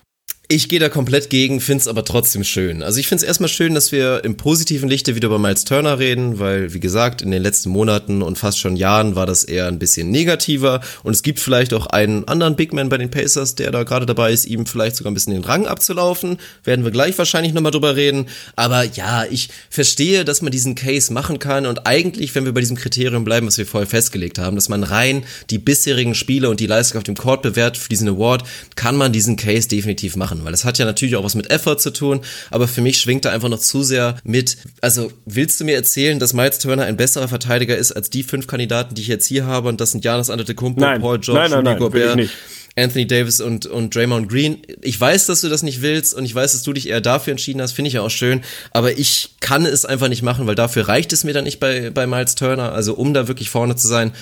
Ich 0.54 0.68
gehe 0.68 0.78
da 0.78 0.90
komplett 0.90 1.30
gegen, 1.30 1.62
find's 1.62 1.88
aber 1.88 2.04
trotzdem 2.04 2.44
schön. 2.44 2.82
Also 2.82 3.00
ich 3.00 3.08
find's 3.08 3.24
erstmal 3.24 3.48
schön, 3.48 3.72
dass 3.72 3.90
wir 3.90 4.22
im 4.22 4.36
positiven 4.36 4.86
Lichte 4.86 5.16
wieder 5.16 5.28
über 5.28 5.38
Miles 5.38 5.64
Turner 5.64 5.98
reden, 5.98 6.40
weil, 6.40 6.74
wie 6.74 6.78
gesagt, 6.78 7.22
in 7.22 7.30
den 7.30 7.42
letzten 7.42 7.70
Monaten 7.70 8.20
und 8.20 8.36
fast 8.36 8.58
schon 8.58 8.76
Jahren 8.76 9.16
war 9.16 9.24
das 9.24 9.44
eher 9.44 9.66
ein 9.66 9.78
bisschen 9.78 10.10
negativer. 10.10 10.82
Und 11.04 11.14
es 11.14 11.22
gibt 11.22 11.40
vielleicht 11.40 11.72
auch 11.72 11.86
einen 11.86 12.28
anderen 12.28 12.54
Big 12.54 12.74
Man 12.74 12.90
bei 12.90 12.98
den 12.98 13.10
Pacers, 13.10 13.54
der 13.54 13.70
da 13.70 13.84
gerade 13.84 14.04
dabei 14.04 14.30
ist, 14.30 14.44
ihm 14.44 14.66
vielleicht 14.66 14.96
sogar 14.96 15.10
ein 15.10 15.14
bisschen 15.14 15.32
den 15.32 15.42
Rang 15.42 15.64
abzulaufen. 15.66 16.36
Werden 16.64 16.84
wir 16.84 16.92
gleich 16.92 17.16
wahrscheinlich 17.16 17.54
nochmal 17.54 17.72
drüber 17.72 17.96
reden. 17.96 18.26
Aber 18.54 18.84
ja, 18.84 19.24
ich 19.24 19.48
verstehe, 19.70 20.26
dass 20.26 20.42
man 20.42 20.52
diesen 20.52 20.74
Case 20.74 21.14
machen 21.14 21.38
kann. 21.38 21.64
Und 21.64 21.86
eigentlich, 21.86 22.34
wenn 22.34 22.44
wir 22.44 22.52
bei 22.52 22.60
diesem 22.60 22.76
Kriterium 22.76 23.24
bleiben, 23.24 23.46
was 23.46 23.56
wir 23.56 23.64
vorher 23.64 23.88
festgelegt 23.88 24.38
haben, 24.38 24.56
dass 24.56 24.68
man 24.68 24.84
rein 24.84 25.24
die 25.48 25.56
bisherigen 25.56 26.14
Spiele 26.14 26.50
und 26.50 26.60
die 26.60 26.66
Leistung 26.66 26.98
auf 26.98 27.04
dem 27.04 27.16
Court 27.16 27.40
bewährt 27.40 27.78
für 27.78 27.88
diesen 27.88 28.10
Award, 28.10 28.44
kann 28.76 28.96
man 28.96 29.14
diesen 29.14 29.36
Case 29.36 29.66
definitiv 29.66 30.14
machen 30.14 30.41
weil 30.44 30.52
das 30.52 30.64
hat 30.64 30.78
ja 30.78 30.84
natürlich 30.84 31.16
auch 31.16 31.24
was 31.24 31.34
mit 31.34 31.50
Effort 31.50 31.76
zu 31.76 31.92
tun, 31.92 32.20
aber 32.50 32.68
für 32.68 32.80
mich 32.80 33.00
schwingt 33.00 33.24
da 33.24 33.30
einfach 33.30 33.48
noch 33.48 33.60
zu 33.60 33.82
sehr 33.82 34.16
mit, 34.24 34.56
also 34.80 35.12
willst 35.26 35.60
du 35.60 35.64
mir 35.64 35.74
erzählen, 35.74 36.18
dass 36.18 36.32
Miles 36.32 36.58
Turner 36.58 36.84
ein 36.84 36.96
besserer 36.96 37.28
Verteidiger 37.28 37.76
ist 37.76 37.92
als 37.92 38.10
die 38.10 38.22
fünf 38.22 38.46
Kandidaten, 38.46 38.94
die 38.94 39.02
ich 39.02 39.08
jetzt 39.08 39.26
hier 39.26 39.46
habe 39.46 39.68
und 39.68 39.80
das 39.80 39.92
sind 39.92 40.04
Janis 40.04 40.30
Antetokounmpo, 40.30 40.80
nein, 40.80 41.00
Paul 41.00 41.18
George, 41.18 41.50
nein, 41.50 41.64
nein, 41.64 41.78
Gobert. 41.78 42.20
Anthony 42.76 43.06
Davis 43.06 43.40
und, 43.40 43.66
und 43.66 43.94
Draymond 43.94 44.28
Green. 44.28 44.62
Ich 44.80 44.98
weiß, 44.98 45.26
dass 45.26 45.42
du 45.42 45.48
das 45.48 45.62
nicht 45.62 45.82
willst 45.82 46.14
und 46.14 46.24
ich 46.24 46.34
weiß, 46.34 46.52
dass 46.52 46.62
du 46.62 46.72
dich 46.72 46.88
eher 46.88 47.00
dafür 47.00 47.32
entschieden 47.32 47.60
hast, 47.60 47.72
finde 47.72 47.88
ich 47.88 47.94
ja 47.94 48.02
auch 48.02 48.10
schön, 48.10 48.42
aber 48.70 48.96
ich 48.98 49.30
kann 49.40 49.66
es 49.66 49.84
einfach 49.84 50.08
nicht 50.08 50.22
machen, 50.22 50.46
weil 50.46 50.54
dafür 50.54 50.88
reicht 50.88 51.12
es 51.12 51.24
mir 51.24 51.34
dann 51.34 51.44
nicht 51.44 51.60
bei, 51.60 51.90
bei 51.90 52.06
Miles 52.06 52.34
Turner, 52.34 52.72
also 52.72 52.94
um 52.94 53.12
da 53.12 53.28
wirklich 53.28 53.50
vorne 53.50 53.76
zu 53.76 53.88
sein 53.88 54.12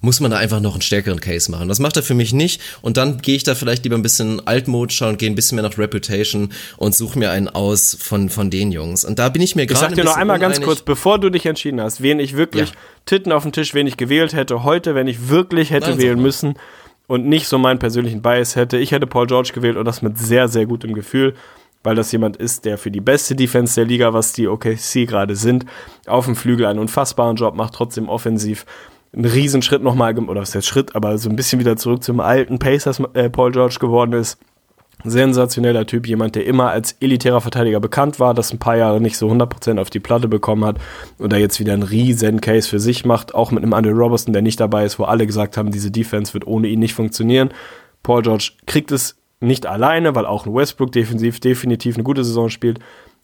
muss 0.00 0.20
man 0.20 0.30
da 0.30 0.38
einfach 0.38 0.60
noch 0.60 0.72
einen 0.72 0.82
stärkeren 0.82 1.20
Case 1.20 1.50
machen. 1.50 1.68
Das 1.68 1.78
macht 1.78 1.96
er 1.96 2.02
für 2.02 2.14
mich 2.14 2.32
nicht 2.32 2.60
und 2.82 2.96
dann 2.96 3.18
gehe 3.18 3.36
ich 3.36 3.42
da 3.42 3.54
vielleicht 3.54 3.84
lieber 3.84 3.96
ein 3.96 4.02
bisschen 4.02 4.46
Altmode 4.46 4.92
schauen, 4.92 5.18
gehe 5.18 5.30
ein 5.30 5.34
bisschen 5.34 5.56
mehr 5.56 5.68
nach 5.68 5.76
Reputation 5.76 6.52
und 6.76 6.94
suche 6.94 7.18
mir 7.18 7.30
einen 7.30 7.48
aus 7.48 7.96
von, 8.00 8.30
von 8.30 8.50
den 8.50 8.72
Jungs. 8.72 9.04
Und 9.04 9.18
da 9.18 9.28
bin 9.28 9.42
ich 9.42 9.56
mir 9.56 9.66
gerade. 9.66 9.84
Ich 9.84 9.90
sag 9.90 9.94
dir 9.94 10.04
noch 10.04 10.16
einmal 10.16 10.38
ganz 10.38 10.60
kurz, 10.60 10.82
bevor 10.82 11.18
du 11.18 11.30
dich 11.30 11.46
entschieden 11.46 11.80
hast, 11.80 12.02
wen 12.02 12.18
ich 12.18 12.36
wirklich, 12.36 12.70
ja. 12.70 12.76
Titten 13.06 13.32
auf 13.32 13.42
den 13.42 13.52
Tisch, 13.52 13.74
wen 13.74 13.86
ich 13.86 13.96
gewählt 13.96 14.32
hätte 14.32 14.64
heute, 14.64 14.94
wenn 14.94 15.06
ich 15.06 15.28
wirklich 15.28 15.70
hätte 15.70 15.90
Nein, 15.90 15.98
wählen 15.98 16.22
müssen 16.22 16.54
und 17.06 17.26
nicht 17.26 17.46
so 17.46 17.58
meinen 17.58 17.78
persönlichen 17.78 18.22
Bias 18.22 18.56
hätte. 18.56 18.78
Ich 18.78 18.92
hätte 18.92 19.06
Paul 19.06 19.26
George 19.26 19.50
gewählt 19.52 19.76
und 19.76 19.84
das 19.84 20.02
mit 20.02 20.18
sehr, 20.18 20.48
sehr 20.48 20.66
gutem 20.66 20.94
Gefühl 20.94 21.34
weil 21.82 21.94
das 21.94 22.12
jemand 22.12 22.36
ist, 22.36 22.64
der 22.64 22.78
für 22.78 22.90
die 22.90 23.00
beste 23.00 23.34
Defense 23.34 23.74
der 23.74 23.86
Liga, 23.86 24.12
was 24.12 24.32
die 24.32 24.48
OKC 24.48 25.06
gerade 25.06 25.34
sind, 25.34 25.64
auf 26.06 26.26
dem 26.26 26.36
Flügel 26.36 26.66
einen 26.66 26.78
unfassbaren 26.78 27.36
Job 27.36 27.54
macht, 27.54 27.74
trotzdem 27.74 28.08
offensiv 28.08 28.66
einen 29.12 29.24
Riesenschritt 29.24 29.82
nochmal, 29.82 30.16
oder 30.18 30.40
was 30.40 30.50
ist 30.50 30.54
der 30.54 30.62
Schritt, 30.62 30.94
aber 30.94 31.18
so 31.18 31.28
ein 31.28 31.36
bisschen 31.36 31.58
wieder 31.58 31.76
zurück 31.76 32.02
zum 32.04 32.20
alten 32.20 32.58
Pacers 32.58 33.00
äh, 33.14 33.28
Paul 33.28 33.52
George 33.52 33.76
geworden 33.80 34.12
ist. 34.12 34.38
Sensationeller 35.02 35.86
Typ, 35.86 36.06
jemand, 36.06 36.34
der 36.34 36.44
immer 36.44 36.70
als 36.70 36.92
elitärer 37.00 37.40
Verteidiger 37.40 37.80
bekannt 37.80 38.20
war, 38.20 38.34
das 38.34 38.52
ein 38.52 38.58
paar 38.58 38.76
Jahre 38.76 39.00
nicht 39.00 39.16
so 39.16 39.28
100% 39.28 39.80
auf 39.80 39.88
die 39.88 40.00
Platte 40.00 40.28
bekommen 40.28 40.64
hat 40.64 40.76
und 41.18 41.32
da 41.32 41.38
jetzt 41.38 41.58
wieder 41.58 41.72
einen 41.72 41.82
riesen 41.82 42.40
Case 42.40 42.68
für 42.68 42.78
sich 42.78 43.04
macht, 43.06 43.34
auch 43.34 43.50
mit 43.50 43.62
einem 43.62 43.72
Andre 43.72 43.92
Robertson, 43.92 44.32
der 44.32 44.42
nicht 44.42 44.60
dabei 44.60 44.84
ist, 44.84 44.98
wo 44.98 45.04
alle 45.04 45.26
gesagt 45.26 45.56
haben, 45.56 45.70
diese 45.70 45.90
Defense 45.90 46.34
wird 46.34 46.46
ohne 46.46 46.68
ihn 46.68 46.80
nicht 46.80 46.94
funktionieren. 46.94 47.50
Paul 48.02 48.22
George 48.22 48.52
kriegt 48.66 48.92
es 48.92 49.16
nicht 49.40 49.66
alleine, 49.66 50.14
weil 50.14 50.26
auch 50.26 50.44
ein 50.44 50.54
Westbrook 50.54 50.92
defensiv 50.92 51.40
definitiv 51.40 51.96
eine 51.96 52.04
gute 52.04 52.24
Saison 52.24 52.50
spielt, 52.50 52.78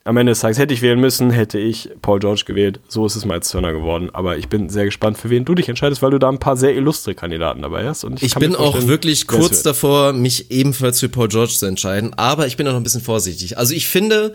am 0.06 0.16
Ende 0.16 0.30
des 0.30 0.40
Tages 0.40 0.58
hätte 0.58 0.72
ich 0.72 0.82
wählen 0.82 1.00
müssen, 1.00 1.30
hätte 1.30 1.58
ich 1.58 1.90
Paul 2.00 2.20
George 2.20 2.44
gewählt. 2.46 2.80
So 2.86 3.04
ist 3.06 3.16
es 3.16 3.24
Miles 3.24 3.50
Turner 3.50 3.72
geworden. 3.72 4.10
Aber 4.12 4.36
ich 4.36 4.48
bin 4.48 4.68
sehr 4.68 4.84
gespannt, 4.84 5.18
für 5.18 5.30
wen 5.30 5.44
du 5.44 5.54
dich 5.54 5.68
entscheidest, 5.68 6.00
weil 6.00 6.12
du 6.12 6.18
da 6.18 6.28
ein 6.28 6.38
paar 6.38 6.56
sehr 6.56 6.74
illustre 6.76 7.14
Kandidaten 7.14 7.62
dabei 7.62 7.86
hast. 7.88 8.04
Und 8.04 8.22
ich, 8.22 8.28
ich 8.28 8.34
bin 8.36 8.54
auch 8.54 8.86
wirklich 8.86 9.26
kurz 9.26 9.62
davor, 9.62 10.12
mich 10.12 10.50
ebenfalls 10.50 11.00
für 11.00 11.08
Paul 11.08 11.28
George 11.28 11.52
zu 11.52 11.66
entscheiden. 11.66 12.14
Aber 12.14 12.46
ich 12.46 12.56
bin 12.56 12.68
auch 12.68 12.72
noch 12.72 12.80
ein 12.80 12.84
bisschen 12.84 13.02
vorsichtig. 13.02 13.58
Also 13.58 13.74
ich 13.74 13.88
finde, 13.88 14.32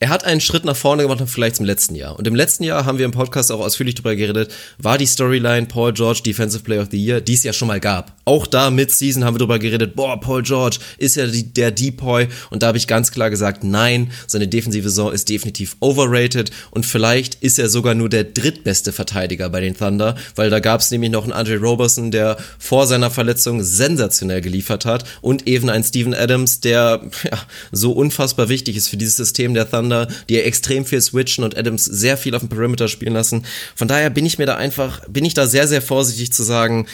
er 0.00 0.08
hat 0.08 0.24
einen 0.24 0.40
Schritt 0.40 0.64
nach 0.64 0.76
vorne 0.76 1.02
gemacht, 1.02 1.22
vielleicht 1.26 1.56
zum 1.56 1.66
letzten 1.66 1.94
Jahr. 1.94 2.18
Und 2.18 2.26
im 2.26 2.34
letzten 2.34 2.64
Jahr 2.64 2.84
haben 2.84 2.98
wir 2.98 3.04
im 3.04 3.12
Podcast 3.12 3.52
auch 3.52 3.60
ausführlich 3.60 3.94
darüber 3.94 4.16
geredet, 4.16 4.52
war 4.78 4.98
die 4.98 5.06
Storyline 5.06 5.66
Paul 5.66 5.92
George 5.92 6.20
Defensive 6.26 6.64
Player 6.64 6.82
of 6.82 6.88
the 6.90 7.02
Year, 7.02 7.20
die 7.20 7.34
es 7.34 7.44
ja 7.44 7.52
schon 7.52 7.68
mal 7.68 7.80
gab. 7.80 8.12
Auch 8.24 8.46
da 8.46 8.70
mit 8.70 8.90
Season 8.90 9.24
haben 9.24 9.34
wir 9.34 9.38
darüber 9.38 9.58
geredet, 9.58 9.94
boah, 9.94 10.20
Paul 10.20 10.42
George 10.42 10.78
ist 10.98 11.16
ja 11.16 11.26
die, 11.26 11.52
der 11.52 11.70
Depoy. 11.70 12.26
Und 12.50 12.62
da 12.62 12.68
habe 12.68 12.78
ich 12.78 12.86
ganz 12.86 13.12
klar 13.12 13.30
gesagt, 13.30 13.62
nein, 13.62 14.10
seine 14.26 14.48
defensive 14.48 14.88
Saison 14.88 15.12
ist 15.12 15.28
definitiv 15.28 15.76
overrated. 15.80 16.50
Und 16.70 16.84
vielleicht 16.84 17.36
ist 17.36 17.58
er 17.58 17.68
sogar 17.68 17.94
nur 17.94 18.08
der 18.08 18.24
drittbeste 18.24 18.92
Verteidiger 18.92 19.48
bei 19.48 19.60
den 19.60 19.76
Thunder, 19.76 20.16
weil 20.34 20.50
da 20.50 20.58
gab 20.58 20.80
es 20.80 20.90
nämlich 20.90 21.12
noch 21.12 21.24
einen 21.24 21.32
Andre 21.32 21.56
Roberson, 21.56 22.10
der 22.10 22.36
vor 22.58 22.86
seiner 22.86 23.10
Verletzung 23.10 23.62
sensationell 23.62 24.40
geliefert 24.40 24.86
hat. 24.86 25.04
Und 25.20 25.46
eben 25.46 25.70
einen 25.70 25.84
Steven 25.84 26.14
Adams, 26.14 26.60
der 26.60 27.02
ja, 27.22 27.38
so 27.70 27.92
unfassbar 27.92 28.48
wichtig 28.48 28.76
ist 28.76 28.88
für 28.88 28.96
dieses 28.96 29.16
System 29.16 29.54
der 29.54 29.70
Thunder 29.70 29.83
Thunder, 29.84 30.08
die 30.28 30.40
extrem 30.40 30.84
viel 30.84 31.00
switchen 31.00 31.44
und 31.44 31.56
Adams 31.56 31.84
sehr 31.84 32.16
viel 32.16 32.34
auf 32.34 32.40
dem 32.40 32.48
Perimeter 32.48 32.88
spielen 32.88 33.14
lassen. 33.14 33.44
Von 33.74 33.88
daher 33.88 34.10
bin 34.10 34.26
ich 34.26 34.38
mir 34.38 34.46
da 34.46 34.56
einfach, 34.56 35.00
bin 35.08 35.24
ich 35.24 35.34
da 35.34 35.46
sehr, 35.46 35.68
sehr 35.68 35.82
vorsichtig 35.82 36.32
zu 36.32 36.42
sagen, 36.42 36.86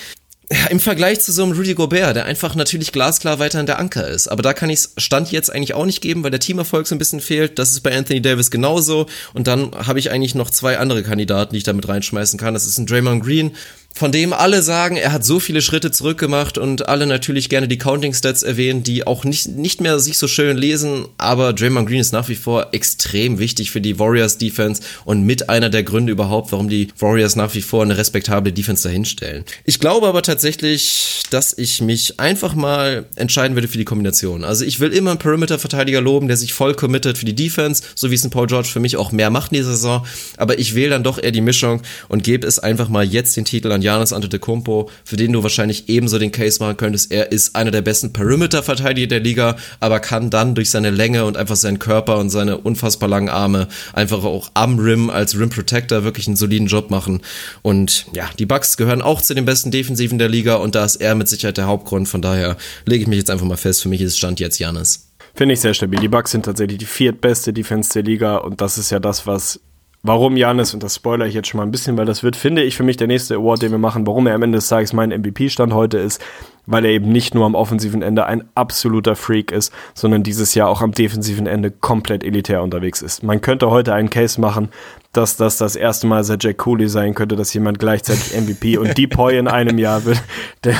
im 0.69 0.81
Vergleich 0.81 1.21
zu 1.21 1.31
so 1.31 1.45
einem 1.45 1.53
Rudy 1.53 1.75
Gobert, 1.75 2.17
der 2.17 2.25
einfach 2.25 2.57
natürlich 2.57 2.91
glasklar 2.91 3.39
weiterhin 3.39 3.67
der 3.67 3.79
Anker 3.79 4.09
ist. 4.09 4.27
Aber 4.27 4.43
da 4.43 4.53
kann 4.53 4.69
ich 4.69 4.81
Stand 4.97 5.31
jetzt 5.31 5.53
eigentlich 5.53 5.75
auch 5.75 5.87
nicht 5.87 6.01
geben, 6.01 6.25
weil 6.25 6.33
der 6.33 6.41
Teamerfolg 6.41 6.89
so 6.89 6.95
ein 6.97 6.99
bisschen 6.99 7.21
fehlt. 7.21 7.61
Das 7.61 7.71
ist 7.71 7.83
bei 7.83 7.97
Anthony 7.97 8.21
Davis 8.21 8.51
genauso. 8.51 9.07
Und 9.33 9.47
dann 9.47 9.71
habe 9.87 10.01
ich 10.01 10.11
eigentlich 10.11 10.35
noch 10.35 10.51
zwei 10.51 10.79
andere 10.79 11.05
Kandidaten, 11.05 11.53
die 11.53 11.59
ich 11.59 11.65
damit 11.65 11.87
reinschmeißen 11.87 12.37
kann. 12.37 12.55
Das 12.55 12.67
ist 12.67 12.79
ein 12.79 12.87
Draymond 12.87 13.23
Green, 13.23 13.53
von 13.93 14.13
dem 14.13 14.33
alle 14.33 14.63
sagen, 14.63 14.97
er 14.97 15.13
hat 15.13 15.25
so 15.25 15.41
viele 15.41 15.63
Schritte 15.63 15.91
zurückgemacht 15.91 16.59
und 16.59 16.89
alle 16.89 17.07
natürlich 17.07 17.49
gerne 17.49 17.69
die 17.69 17.79
Counting 17.79 18.15
Stats 18.15 18.43
erwähnen, 18.43 18.83
die 18.83 19.07
auch 19.07 19.25
nicht, 19.25 19.49
nicht 19.49 19.81
mehr 19.81 19.99
sich 19.99 20.17
so 20.17 20.29
schön 20.29 20.57
lesen, 20.57 21.07
aber 21.19 21.53
Draymond 21.53 21.89
Green 21.89 22.01
ist 22.01 22.13
nach 22.13 22.29
wie 22.29 22.37
vor 22.37 22.69
extrem 22.73 23.39
wichtig 23.39 23.71
für 23.71 23.81
die 23.81 23.99
Warriors 23.99 24.39
Defense 24.39 24.81
und 25.05 25.25
mit 25.25 25.49
einer 25.49 25.71
der 25.71 25.83
Gründe 25.83 26.13
überhaupt, 26.13 26.53
warum 26.53 26.69
die 26.69 26.89
Warriors 26.99 27.37
nach 27.37 27.55
wie 27.55 27.63
vor 27.63 27.83
eine 27.83 27.97
respektable 27.97 28.53
Defense 28.53 28.87
dahinstellen. 28.87 29.45
Ich 29.65 29.81
glaube 29.81 30.07
aber 30.07 30.23
tatsächlich, 30.23 31.25
dass 31.31 31.57
ich 31.57 31.81
mich 31.81 32.21
einfach 32.21 32.55
mal 32.55 33.07
entscheiden 33.17 33.57
würde 33.57 33.69
für 33.69 33.79
die 33.79 33.85
Kombination. 33.85 34.45
Also 34.45 34.65
ich 34.65 34.81
will 34.81 34.93
immer 34.93 35.11
einen 35.11 35.19
Perimeter-Verteidiger 35.19 36.01
loben, 36.01 36.29
der 36.29 36.37
sich 36.37 36.53
voll 36.53 36.75
committet 36.75 37.19
für 37.19 37.27
die 37.27 37.35
Defense, 37.35 37.83
so 37.95 38.11
wie 38.11 38.15
es 38.15 38.25
ein 38.25 38.31
Paul 38.31 38.47
George 38.47 38.69
für 38.69 38.81
mich 38.81 38.97
auch 38.97 39.13
mehr 39.13 39.31
macht 39.31 39.53
in 39.53 39.59
dieser 39.59 39.73
Saison, 39.73 40.07
aber 40.37 40.59
ich 40.59 40.75
wähle 40.75 40.91
dann 40.91 41.05
doch 41.05 41.23
eher 41.23 41.33
die 41.33 41.41
Mischung 41.41 41.83
und 42.09 42.23
gebe 42.23 42.47
es 42.47 42.59
einfach 42.59 42.89
mal 42.89 43.05
jetzt 43.05 43.37
den 43.37 43.45
Titel 43.45 43.73
an 43.73 43.80
Janis 43.83 44.13
Antetokounmpo, 44.13 44.91
für 45.05 45.17
den 45.17 45.33
du 45.33 45.43
wahrscheinlich 45.43 45.89
ebenso 45.89 46.19
den 46.19 46.33
Case 46.33 46.63
machen 46.63 46.77
könntest. 46.77 47.13
Er 47.13 47.33
ist 47.33 47.57
einer 47.57 47.71
der 47.71 47.83
besten 47.83 48.13
Perimeter-Verteidiger 48.13 49.07
der 49.07 49.21
Liga, 49.21 49.57
aber 49.81 50.01
kann 50.01 50.31
dann 50.31 50.55
durch 50.55 50.71
seine 50.71 50.91
Länge 50.91 51.25
und 51.25 51.37
einfach 51.37 51.57
seinen 51.57 51.79
Körper 51.79 52.19
und 52.19 52.31
seine 52.31 52.59
unfassbar 52.59 53.09
langen 53.09 53.29
Arme 53.29 53.69
einfach 53.93 54.25
auch 54.25 54.51
am 54.55 54.79
Rim 54.79 55.11
als 55.11 55.39
Rim 55.39 55.51
Protector 55.51 56.05
wirklich 56.05 56.27
einen 56.27 56.37
soliden 56.37 56.67
Job 56.67 56.91
machen. 56.91 57.21
Und 57.63 58.07
ja, 58.13 58.29
die 58.39 58.47
Bucks 58.47 58.77
gehören 58.77 59.03
auch 59.03 59.23
zu 59.23 59.35
den 59.35 59.45
besten 59.45 59.71
Defensiven 59.71 60.19
der 60.19 60.29
Liga 60.29 60.57
und 60.57 60.75
da 60.75 60.85
ist 60.85 60.97
er 60.97 61.15
mit 61.15 61.29
Sicherheit 61.29 61.59
der 61.59 61.67
Hauptgrund. 61.67 62.09
Von 62.09 62.23
daher 62.23 62.57
lege 62.87 63.03
ich 63.03 63.09
mich 63.09 63.19
jetzt 63.19 63.31
einfach 63.31 63.47
mal 63.47 63.57
fest. 63.57 63.83
Für 63.83 63.89
mich 63.89 64.01
ist 64.01 64.19
Stand 64.19 64.41
jetzt 64.41 64.59
Janis. 64.59 65.11
Finde 65.35 65.55
ich 65.55 65.61
sehr 65.61 65.75
stabil. 65.75 66.01
Die 66.01 66.09
Bucks 66.09 66.33
sind 66.33 66.45
tatsächlich 66.45 66.79
die 66.79 66.87
viertbeste 66.87 67.53
Defense 67.53 67.93
der 67.93 68.03
Liga 68.03 68.37
und 68.37 68.61
das 68.61 68.79
ist 68.79 68.91
ja 68.91 68.99
das, 68.99 69.27
was 69.27 69.61
Warum 70.03 70.37
Janis, 70.37 70.73
und 70.73 70.83
das 70.83 70.95
spoiler 70.95 71.27
ich 71.27 71.35
jetzt 71.35 71.49
schon 71.49 71.59
mal 71.59 71.67
ein 71.67 71.71
bisschen, 71.71 71.99
weil 71.99 72.07
das 72.07 72.23
wird, 72.23 72.35
finde 72.35 72.63
ich, 72.63 72.75
für 72.75 72.83
mich 72.83 72.97
der 72.97 73.07
nächste 73.07 73.35
Award, 73.35 73.61
den 73.61 73.71
wir 73.71 73.79
machen, 73.79 74.07
warum 74.07 74.27
er 74.27 74.35
am 74.35 74.43
Ende 74.43 74.57
des 74.57 74.69
Tages 74.69 74.95
mein 74.95 75.11
MVP-Stand 75.11 75.75
heute 75.75 75.99
ist, 75.99 76.23
weil 76.65 76.87
er 76.87 76.93
eben 76.93 77.13
nicht 77.13 77.35
nur 77.35 77.45
am 77.45 77.55
offensiven 77.55 78.01
Ende 78.01 78.25
ein 78.25 78.45
absoluter 78.55 79.15
Freak 79.15 79.53
ist, 79.53 79.75
sondern 79.93 80.23
dieses 80.23 80.55
Jahr 80.55 80.71
auch 80.71 80.81
am 80.81 80.93
defensiven 80.93 81.47
Ende 81.47 81.71
komplett 81.71 82.25
elitär 82.25 82.63
unterwegs 82.63 83.03
ist. 83.03 83.23
Man 83.23 83.43
könnte 83.43 83.71
heute 83.71 83.93
einen 83.93 84.09
Case 84.09 84.41
machen, 84.41 84.71
dass 85.13 85.37
das 85.37 85.59
das 85.59 85.77
erste 85.77 86.07
Mal 86.07 86.25
seit 86.25 86.45
Jack 86.45 86.59
Cooley 86.59 86.89
sein 86.89 87.15
könnte, 87.15 87.37
dass 87.37 87.53
jemand 87.53 87.79
gleichzeitig 87.79 88.35
MVP 88.41 88.79
und 88.79 88.97
Depoy 88.97 89.37
in 89.37 89.49
einem 89.49 89.79
Jahr 89.79 90.05
wird. 90.05 90.23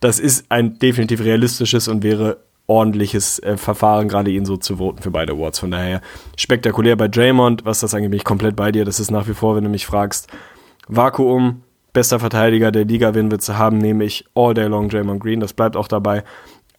Das 0.00 0.18
ist 0.18 0.46
ein 0.50 0.78
definitiv 0.78 1.22
realistisches 1.22 1.88
und 1.88 2.02
wäre 2.02 2.38
ordentliches 2.66 3.38
äh, 3.40 3.56
Verfahren, 3.56 4.08
gerade 4.08 4.30
ihn 4.30 4.46
so 4.46 4.56
zu 4.56 4.78
voten 4.78 5.02
für 5.02 5.10
beide 5.10 5.34
Awards. 5.34 5.58
Von 5.58 5.70
daher 5.70 6.00
spektakulär 6.36 6.96
bei 6.96 7.08
Draymond, 7.08 7.64
was 7.64 7.80
das 7.80 7.94
angeht, 7.94 8.10
bin 8.10 8.18
ich 8.18 8.24
komplett 8.24 8.56
bei 8.56 8.72
dir. 8.72 8.84
Das 8.84 9.00
ist 9.00 9.10
nach 9.10 9.28
wie 9.28 9.34
vor, 9.34 9.56
wenn 9.56 9.64
du 9.64 9.70
mich 9.70 9.86
fragst, 9.86 10.28
Vakuum, 10.88 11.62
bester 11.92 12.20
Verteidiger 12.20 12.72
der 12.72 12.84
Liga, 12.84 13.14
wen 13.14 13.30
wir 13.30 13.38
zu 13.38 13.58
haben, 13.58 13.78
nehme 13.78 14.04
ich 14.04 14.24
all 14.34 14.54
day 14.54 14.66
long 14.66 14.88
Draymond 14.88 15.22
Green. 15.22 15.40
Das 15.40 15.52
bleibt 15.52 15.76
auch 15.76 15.88
dabei. 15.88 16.24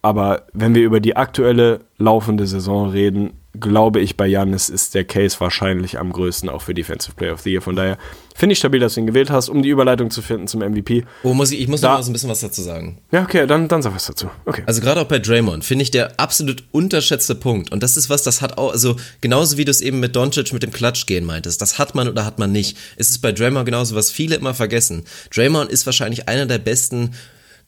Aber 0.02 0.42
wenn 0.52 0.74
wir 0.74 0.82
über 0.82 1.00
die 1.00 1.16
aktuelle 1.16 1.80
laufende 1.98 2.46
Saison 2.46 2.90
reden, 2.90 3.32
glaube 3.60 4.00
ich, 4.00 4.16
bei 4.16 4.26
Janis 4.26 4.68
ist 4.68 4.94
der 4.94 5.04
Case 5.04 5.36
wahrscheinlich 5.38 5.98
am 5.98 6.12
größten, 6.12 6.48
auch 6.48 6.62
für 6.62 6.74
Defensive 6.74 7.14
Player 7.14 7.34
of 7.34 7.40
the 7.40 7.50
Year. 7.50 7.62
Von 7.62 7.76
daher 7.76 7.98
finde 8.34 8.52
ich 8.52 8.58
stabil, 8.58 8.80
dass 8.80 8.94
du 8.94 9.00
ihn 9.00 9.06
gewählt 9.06 9.30
hast, 9.30 9.48
um 9.48 9.62
die 9.62 9.68
Überleitung 9.68 10.10
zu 10.10 10.22
finden 10.22 10.46
zum 10.46 10.60
MVP. 10.60 11.04
Oh, 11.22 11.34
muss 11.34 11.50
ich, 11.50 11.60
ich 11.60 11.68
muss 11.68 11.80
da, 11.80 11.88
noch 11.88 11.98
mal 11.98 12.02
so 12.02 12.10
ein 12.10 12.12
bisschen 12.12 12.30
was 12.30 12.40
dazu 12.40 12.62
sagen. 12.62 12.98
Ja, 13.10 13.22
okay, 13.22 13.46
dann, 13.46 13.68
dann 13.68 13.82
sag 13.82 13.94
was 13.94 14.06
dazu. 14.06 14.30
Okay. 14.44 14.62
Also 14.66 14.80
gerade 14.80 15.00
auch 15.00 15.06
bei 15.06 15.18
Draymond 15.18 15.64
finde 15.64 15.82
ich 15.82 15.90
der 15.90 16.20
absolut 16.20 16.64
unterschätzte 16.72 17.34
Punkt. 17.34 17.72
Und 17.72 17.82
das 17.82 17.96
ist 17.96 18.10
was, 18.10 18.22
das 18.22 18.42
hat 18.42 18.58
auch, 18.58 18.72
also 18.72 18.96
genauso 19.20 19.56
wie 19.56 19.64
du 19.64 19.70
es 19.70 19.80
eben 19.80 20.00
mit 20.00 20.16
Doncic 20.16 20.52
mit 20.52 20.62
dem 20.62 20.72
Klatsch 20.72 21.06
gehen 21.06 21.24
meintest, 21.24 21.62
das 21.62 21.78
hat 21.78 21.94
man 21.94 22.08
oder 22.08 22.24
hat 22.24 22.38
man 22.38 22.52
nicht. 22.52 22.76
Es 22.96 23.10
ist 23.10 23.18
bei 23.18 23.32
Draymond 23.32 23.66
genauso, 23.66 23.94
was 23.94 24.10
viele 24.10 24.36
immer 24.36 24.54
vergessen. 24.54 25.04
Draymond 25.34 25.70
ist 25.70 25.86
wahrscheinlich 25.86 26.28
einer 26.28 26.46
der 26.46 26.58
besten 26.58 27.12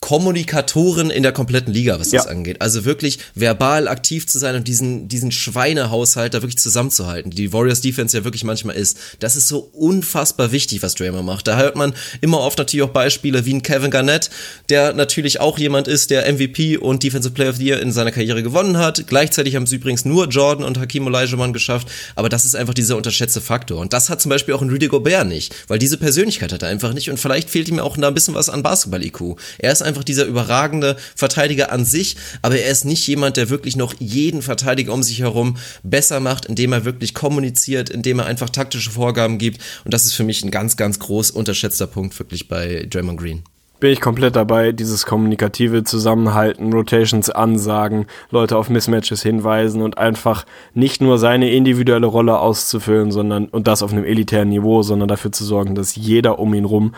Kommunikatoren 0.00 1.10
in 1.10 1.24
der 1.24 1.32
kompletten 1.32 1.74
Liga, 1.74 1.98
was 1.98 2.12
ja. 2.12 2.18
das 2.18 2.28
angeht. 2.28 2.62
Also 2.62 2.84
wirklich 2.84 3.18
verbal 3.34 3.88
aktiv 3.88 4.26
zu 4.26 4.38
sein 4.38 4.54
und 4.54 4.68
diesen, 4.68 5.08
diesen 5.08 5.32
Schweinehaushalt 5.32 6.34
da 6.34 6.42
wirklich 6.42 6.58
zusammenzuhalten, 6.58 7.32
die 7.32 7.52
Warriors 7.52 7.80
Defense 7.80 8.16
ja 8.16 8.24
wirklich 8.24 8.44
manchmal 8.44 8.76
ist. 8.76 8.96
Das 9.18 9.34
ist 9.34 9.48
so 9.48 9.58
unfassbar 9.72 10.52
wichtig, 10.52 10.82
was 10.82 10.94
Draymond 10.94 11.26
macht. 11.26 11.48
Da 11.48 11.58
hört 11.58 11.74
man 11.74 11.94
immer 12.20 12.40
oft 12.40 12.58
natürlich 12.58 12.84
auch 12.84 12.92
Beispiele 12.92 13.44
wie 13.44 13.54
ein 13.54 13.62
Kevin 13.62 13.90
Garnett, 13.90 14.30
der 14.68 14.92
natürlich 14.92 15.40
auch 15.40 15.58
jemand 15.58 15.88
ist, 15.88 16.10
der 16.10 16.32
MVP 16.32 16.76
und 16.76 17.02
Defensive 17.02 17.34
Player 17.34 17.50
of 17.50 17.56
the 17.56 17.64
Year 17.64 17.80
in 17.80 17.90
seiner 17.90 18.12
Karriere 18.12 18.44
gewonnen 18.44 18.78
hat. 18.78 19.06
Gleichzeitig 19.08 19.56
haben 19.56 19.64
es 19.64 19.72
übrigens 19.72 20.04
nur 20.04 20.28
Jordan 20.28 20.64
und 20.64 20.78
Hakim 20.78 21.06
Olajuwon 21.06 21.52
geschafft, 21.52 21.88
aber 22.14 22.28
das 22.28 22.44
ist 22.44 22.54
einfach 22.54 22.74
dieser 22.74 22.96
unterschätzte 22.96 23.40
Faktor. 23.40 23.80
Und 23.80 23.92
das 23.92 24.10
hat 24.10 24.20
zum 24.20 24.30
Beispiel 24.30 24.54
auch 24.54 24.62
ein 24.62 24.70
Rudy 24.70 24.86
Gobert 24.86 25.26
nicht, 25.26 25.54
weil 25.66 25.80
diese 25.80 25.96
Persönlichkeit 25.96 26.52
hat 26.52 26.62
er 26.62 26.68
einfach 26.68 26.94
nicht 26.94 27.10
und 27.10 27.18
vielleicht 27.18 27.50
fehlt 27.50 27.68
ihm 27.68 27.80
auch 27.80 27.96
da 27.96 28.08
ein 28.08 28.14
bisschen 28.14 28.34
was 28.34 28.48
an 28.48 28.62
Basketball-IQ. 28.62 29.36
Er 29.58 29.72
ist 29.72 29.82
einfach 29.88 30.04
dieser 30.04 30.26
überragende 30.26 30.96
Verteidiger 31.16 31.72
an 31.72 31.84
sich, 31.84 32.16
aber 32.42 32.58
er 32.58 32.70
ist 32.70 32.84
nicht 32.84 33.06
jemand, 33.06 33.36
der 33.36 33.50
wirklich 33.50 33.76
noch 33.76 33.94
jeden 33.98 34.42
Verteidiger 34.42 34.92
um 34.92 35.02
sich 35.02 35.20
herum 35.20 35.56
besser 35.82 36.20
macht, 36.20 36.46
indem 36.46 36.72
er 36.72 36.84
wirklich 36.84 37.14
kommuniziert, 37.14 37.90
indem 37.90 38.20
er 38.20 38.26
einfach 38.26 38.50
taktische 38.50 38.90
Vorgaben 38.90 39.38
gibt. 39.38 39.60
Und 39.84 39.92
das 39.94 40.04
ist 40.04 40.14
für 40.14 40.24
mich 40.24 40.44
ein 40.44 40.50
ganz, 40.50 40.76
ganz 40.76 40.98
groß 40.98 41.30
unterschätzter 41.30 41.86
Punkt 41.86 42.18
wirklich 42.18 42.48
bei 42.48 42.86
Draymond 42.88 43.18
Green 43.18 43.42
bin 43.80 43.92
ich 43.92 44.00
komplett 44.00 44.34
dabei, 44.36 44.72
dieses 44.72 45.06
kommunikative 45.06 45.84
Zusammenhalten, 45.84 46.72
Rotations 46.72 47.30
ansagen, 47.30 48.06
Leute 48.30 48.56
auf 48.56 48.70
Mismatches 48.70 49.22
hinweisen 49.22 49.82
und 49.82 49.98
einfach 49.98 50.44
nicht 50.74 51.00
nur 51.00 51.18
seine 51.18 51.52
individuelle 51.52 52.06
Rolle 52.06 52.38
auszufüllen, 52.38 53.12
sondern 53.12 53.46
und 53.46 53.68
das 53.68 53.82
auf 53.82 53.92
einem 53.92 54.04
elitären 54.04 54.48
Niveau, 54.48 54.82
sondern 54.82 55.08
dafür 55.08 55.32
zu 55.32 55.44
sorgen, 55.44 55.74
dass 55.74 55.94
jeder 55.94 56.38
um 56.38 56.54
ihn 56.54 56.64
rum 56.64 56.94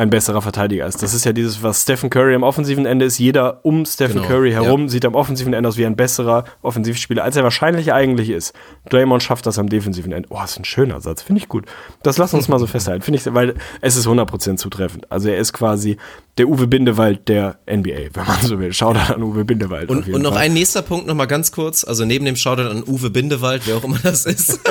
ein 0.00 0.08
besserer 0.08 0.40
Verteidiger 0.40 0.86
ist. 0.86 1.02
Das 1.02 1.12
ist 1.12 1.26
ja 1.26 1.34
dieses, 1.34 1.62
was 1.62 1.82
Stephen 1.82 2.08
Curry 2.08 2.34
am 2.34 2.42
offensiven 2.42 2.86
Ende 2.86 3.04
ist. 3.04 3.18
Jeder 3.18 3.60
um 3.66 3.84
Stephen 3.84 4.14
genau, 4.14 4.28
Curry 4.28 4.52
herum 4.52 4.82
ja. 4.82 4.88
sieht 4.88 5.04
am 5.04 5.14
offensiven 5.14 5.52
Ende 5.52 5.68
aus 5.68 5.76
wie 5.76 5.84
ein 5.84 5.94
besserer 5.94 6.44
Offensivspieler, 6.62 7.22
als 7.22 7.36
er 7.36 7.44
wahrscheinlich 7.44 7.92
eigentlich 7.92 8.30
ist. 8.30 8.54
Draymond 8.88 9.22
schafft 9.22 9.44
das 9.44 9.58
am 9.58 9.68
defensiven 9.68 10.12
Ende. 10.12 10.26
Oh, 10.30 10.38
das 10.40 10.52
ist 10.52 10.60
ein 10.60 10.64
schöner 10.64 11.02
Satz. 11.02 11.20
Finde 11.20 11.42
ich 11.42 11.48
gut. 11.48 11.66
Das 12.02 12.16
lass 12.16 12.32
uns 12.32 12.48
mal 12.48 12.58
so 12.58 12.66
festhalten. 12.66 13.02
Finde 13.02 13.18
ich, 13.18 13.34
weil 13.34 13.54
es 13.82 13.96
ist 13.96 14.06
100% 14.06 14.56
zutreffend. 14.56 15.12
Also 15.12 15.28
er 15.28 15.36
ist 15.36 15.52
quasi 15.52 15.98
der 16.38 16.48
Uwe 16.48 16.66
Bindewald 16.66 17.28
der 17.28 17.58
NBA, 17.70 18.14
wenn 18.14 18.26
man 18.26 18.40
so 18.40 18.58
will. 18.58 18.72
Shoutout 18.72 19.12
an 19.12 19.22
Uwe 19.22 19.44
Bindewald. 19.44 19.90
Und, 19.90 20.08
und 20.08 20.22
noch 20.22 20.32
Fall. 20.32 20.44
ein 20.44 20.54
nächster 20.54 20.80
Punkt 20.80 21.08
noch 21.08 21.14
mal 21.14 21.26
ganz 21.26 21.52
kurz. 21.52 21.84
Also 21.84 22.06
neben 22.06 22.24
dem 22.24 22.36
Shoutout 22.36 22.70
an 22.70 22.84
Uwe 22.86 23.10
Bindewald, 23.10 23.66
wer 23.66 23.76
auch 23.76 23.84
immer 23.84 23.98
das 24.02 24.24
ist. 24.24 24.60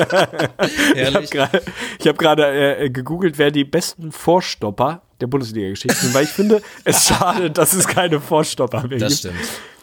Ich 2.00 2.08
habe 2.08 2.18
gerade 2.18 2.42
hab 2.42 2.80
äh, 2.80 2.90
gegoogelt, 2.90 3.38
wer 3.38 3.52
die 3.52 3.64
besten 3.64 4.10
Vorstopper 4.10 5.02
der 5.20 5.26
Bundesliga-Geschichte 5.26 5.96
sind, 5.96 6.14
weil 6.14 6.24
ich 6.24 6.30
finde, 6.30 6.62
es 6.84 7.06
schade, 7.06 7.50
dass 7.50 7.72
es 7.72 7.86
keine 7.86 8.20
Vorstopper 8.20 8.86
mehr 8.86 8.98
das 8.98 9.08
gibt. 9.08 9.18
Stimmt, 9.20 9.34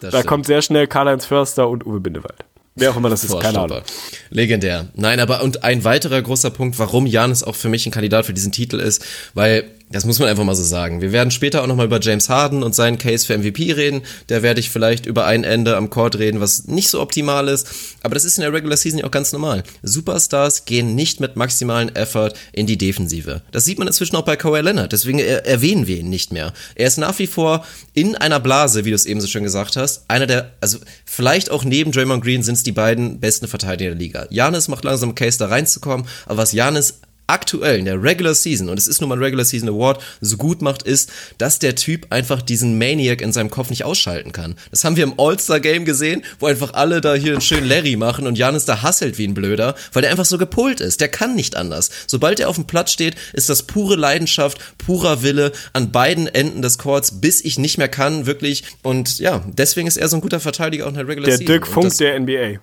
das 0.01 0.11
da 0.11 0.17
stimmt. 0.17 0.27
kommt 0.27 0.45
sehr 0.45 0.61
schnell 0.61 0.87
Karl-Heinz 0.87 1.25
Förster 1.25 1.69
und 1.69 1.85
Uwe 1.85 1.99
Bindewald. 1.99 2.43
Wer 2.75 2.91
auch 2.91 2.97
immer 2.97 3.09
das 3.09 3.23
ist, 3.23 3.39
keine 3.39 3.59
Ahnung. 3.59 3.81
Legendär. 4.29 4.87
Nein, 4.93 5.19
aber 5.19 5.41
und 5.41 5.63
ein 5.63 5.83
weiterer 5.83 6.21
großer 6.21 6.51
Punkt, 6.51 6.77
warum 6.77 7.07
Janis 7.07 7.41
auch 7.41 7.55
für 7.55 7.69
mich 7.69 7.87
ein 7.87 7.91
Kandidat 7.91 8.27
für 8.27 8.33
diesen 8.33 8.51
Titel 8.51 8.79
ist, 8.79 9.03
weil 9.33 9.71
das 9.89 10.03
muss 10.03 10.19
man 10.19 10.27
einfach 10.27 10.43
mal 10.43 10.55
so 10.55 10.63
sagen. 10.63 10.99
Wir 10.99 11.13
werden 11.13 11.31
später 11.31 11.63
auch 11.63 11.67
nochmal 11.67 11.85
über 11.85 12.01
James 12.01 12.27
Harden 12.27 12.61
und 12.61 12.75
seinen 12.75 12.97
Case 12.97 13.25
für 13.25 13.37
MVP 13.37 13.71
reden. 13.71 14.01
Da 14.27 14.41
werde 14.41 14.59
ich 14.59 14.69
vielleicht 14.69 15.05
über 15.05 15.25
ein 15.25 15.45
Ende 15.45 15.77
am 15.77 15.89
Court 15.89 16.17
reden, 16.17 16.41
was 16.41 16.67
nicht 16.67 16.89
so 16.89 16.99
optimal 16.99 17.47
ist. 17.47 17.67
Aber 18.03 18.13
das 18.13 18.25
ist 18.25 18.37
in 18.37 18.41
der 18.41 18.51
Regular 18.51 18.75
Season 18.75 18.99
ja 18.99 19.05
auch 19.05 19.11
ganz 19.11 19.31
normal. 19.31 19.63
Superstars 19.83 20.65
gehen 20.65 20.93
nicht 20.95 21.21
mit 21.21 21.37
maximalen 21.37 21.95
Effort 21.95 22.33
in 22.51 22.67
die 22.67 22.77
Defensive. 22.77 23.41
Das 23.51 23.63
sieht 23.63 23.79
man 23.79 23.87
inzwischen 23.87 24.17
auch 24.17 24.25
bei 24.25 24.35
Kawhi 24.35 24.59
Leonard. 24.59 24.91
Deswegen 24.91 25.19
erwähnen 25.19 25.87
wir 25.87 25.97
ihn 25.97 26.09
nicht 26.09 26.33
mehr. 26.33 26.53
Er 26.75 26.87
ist 26.87 26.97
nach 26.97 27.17
wie 27.19 27.27
vor 27.27 27.65
in 27.93 28.15
einer 28.15 28.41
Blase, 28.41 28.83
wie 28.83 28.89
du 28.89 28.95
es 28.95 29.05
eben 29.05 29.21
so 29.21 29.27
schön 29.27 29.43
gesagt 29.43 29.77
hast. 29.77 30.03
Einer 30.09 30.27
der, 30.27 30.51
also 30.59 30.79
vielleicht 31.05 31.49
auch 31.49 31.63
neben 31.63 31.93
Draymond 31.93 32.23
Green 32.23 32.43
sind 32.43 32.55
es 32.55 32.63
die 32.63 32.73
beiden 32.73 33.21
besten 33.21 33.47
Verteidiger 33.47 33.91
der 33.91 33.99
Liga. 33.99 34.27
Janis 34.31 34.67
macht 34.67 34.83
langsam 34.83 35.15
Case 35.15 35.37
da 35.37 35.47
reinzukommen. 35.47 36.07
Aber 36.25 36.39
was 36.39 36.51
Janis 36.51 36.99
aktuell 37.27 37.79
in 37.79 37.85
der 37.85 38.01
Regular 38.01 38.33
Season, 38.33 38.69
und 38.69 38.79
es 38.79 38.87
ist 38.87 39.01
nun 39.01 39.09
mal 39.09 39.15
ein 39.17 39.23
Regular 39.23 39.45
Season 39.45 39.69
Award, 39.69 40.01
so 40.21 40.37
gut 40.37 40.61
macht, 40.61 40.83
ist, 40.83 41.11
dass 41.37 41.59
der 41.59 41.75
Typ 41.75 42.07
einfach 42.09 42.41
diesen 42.41 42.77
Maniac 42.77 43.21
in 43.21 43.33
seinem 43.33 43.49
Kopf 43.49 43.69
nicht 43.69 43.83
ausschalten 43.83 44.31
kann. 44.31 44.55
Das 44.71 44.83
haben 44.83 44.95
wir 44.95 45.03
im 45.03 45.19
All-Star-Game 45.19 45.85
gesehen, 45.85 46.23
wo 46.39 46.47
einfach 46.47 46.73
alle 46.73 47.01
da 47.01 47.13
hier 47.15 47.33
einen 47.33 47.41
schönen 47.41 47.67
Larry 47.67 47.97
machen 47.97 48.27
und 48.27 48.37
Janis 48.37 48.65
da 48.65 48.81
hasselt 48.81 49.17
wie 49.17 49.27
ein 49.27 49.33
Blöder, 49.33 49.75
weil 49.93 50.01
der 50.01 50.11
einfach 50.11 50.25
so 50.25 50.37
gepolt 50.37 50.79
ist. 50.79 51.01
Der 51.01 51.09
kann 51.09 51.35
nicht 51.35 51.55
anders. 51.55 51.89
Sobald 52.07 52.39
er 52.39 52.49
auf 52.49 52.55
dem 52.55 52.65
Platz 52.65 52.91
steht, 52.91 53.15
ist 53.33 53.49
das 53.49 53.63
pure 53.63 53.95
Leidenschaft, 53.95 54.59
purer 54.77 55.21
Wille 55.21 55.51
an 55.73 55.91
beiden 55.91 56.27
Enden 56.27 56.61
des 56.61 56.77
Courts, 56.77 57.19
bis 57.19 57.43
ich 57.43 57.59
nicht 57.59 57.77
mehr 57.77 57.89
kann, 57.89 58.25
wirklich. 58.25 58.63
Und 58.83 59.19
ja, 59.19 59.43
deswegen 59.47 59.87
ist 59.87 59.97
er 59.97 60.07
so 60.07 60.17
ein 60.17 60.21
guter 60.21 60.39
Verteidiger 60.39 60.85
auch 60.85 60.89
in 60.89 60.95
der 60.95 61.07
Regular 61.07 61.29
der 61.29 61.37
Season. 61.37 61.47
Der 61.47 61.59
Dirk 61.59 61.67
Funk 61.67 61.97
der 61.97 62.19
NBA. 62.19 62.59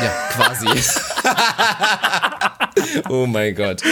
Ja, 0.00 0.28
quasi. 0.32 0.66
oh 3.08 3.26
mein 3.26 3.54
Gott. 3.54 3.82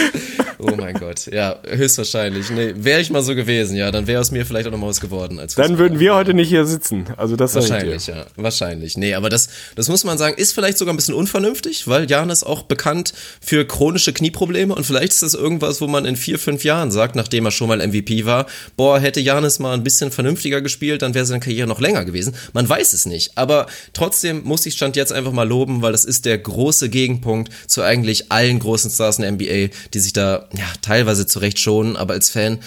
Oh 0.57 0.75
mein 0.75 0.93
Gott. 0.95 1.27
Ja, 1.31 1.59
höchstwahrscheinlich. 1.65 2.49
Nee, 2.49 2.73
wäre 2.75 2.99
ich 2.99 3.09
mal 3.09 3.21
so 3.21 3.33
gewesen, 3.33 3.77
ja, 3.77 3.91
dann 3.91 4.07
wäre 4.07 4.19
aus 4.19 4.31
mir 4.31 4.45
vielleicht 4.45 4.67
auch 4.67 4.71
noch 4.71 4.79
mal 4.79 4.87
was 4.87 4.99
geworden. 4.99 5.39
Als 5.39 5.55
dann 5.55 5.77
würden 5.77 5.99
wir 5.99 6.15
heute 6.15 6.33
nicht 6.33 6.49
hier 6.49 6.65
sitzen. 6.65 7.05
Also 7.15 7.35
das 7.35 7.55
Wahrscheinlich, 7.55 8.07
ja. 8.07 8.25
Wahrscheinlich. 8.35 8.97
Nee, 8.97 9.13
aber 9.13 9.29
das, 9.29 9.49
das 9.75 9.87
muss 9.87 10.03
man 10.03 10.17
sagen, 10.17 10.35
ist 10.37 10.53
vielleicht 10.53 10.77
sogar 10.77 10.93
ein 10.93 10.97
bisschen 10.97 11.15
unvernünftig, 11.15 11.87
weil 11.87 12.09
Jan 12.09 12.29
ist 12.29 12.43
auch 12.43 12.63
bekannt 12.63 13.13
für 13.41 13.65
chronische 13.65 14.11
Knieprobleme 14.11 14.75
und 14.75 14.85
vielleicht 14.85 15.13
ist 15.13 15.23
das 15.23 15.33
irgendwas, 15.33 15.79
wo 15.81 15.87
man 15.87 16.05
in 16.05 16.15
vier, 16.15 16.39
fünf 16.39 16.63
Jahren 16.63 16.91
sagt, 16.91 17.15
nachdem 17.15 17.45
er 17.45 17.51
schon 17.51 17.69
mal 17.69 17.85
MVP 17.85 18.25
war, 18.25 18.45
boah, 18.75 18.99
hätte 18.99 19.21
Janis 19.21 19.59
mal 19.59 19.73
ein 19.73 19.83
bisschen 19.83 20.11
vernünftiger 20.11 20.61
gespielt, 20.61 21.01
dann 21.01 21.13
wäre 21.13 21.25
seine 21.25 21.39
Karriere 21.39 21.67
noch 21.67 21.79
länger 21.79 22.03
gewesen. 22.03 22.35
Man 22.53 22.67
weiß 22.67 22.93
es 22.93 23.05
nicht. 23.05 23.37
Aber 23.37 23.67
trotzdem 23.93 24.43
muss 24.43 24.65
ich 24.65 24.73
Stand 24.73 24.95
jetzt 24.95 25.13
einfach 25.13 25.31
mal 25.31 25.47
loben, 25.47 25.81
weil 25.81 25.91
das 25.91 26.05
ist 26.05 26.25
der 26.25 26.37
große 26.37 26.89
Gegenpunkt 26.89 27.51
zu 27.67 27.81
eigentlich 27.81 28.31
allen 28.31 28.59
großen 28.59 28.68
Stars 28.77 29.19
in 29.19 29.23
der 29.23 29.31
NBA, 29.31 29.75
die 29.93 29.99
sich 29.99 30.13
da 30.13 30.47
ja, 30.53 30.65
teilweise 30.81 31.25
zurecht 31.25 31.59
schonen, 31.59 31.95
aber 31.95 32.13
als 32.13 32.29
Fan 32.29 32.59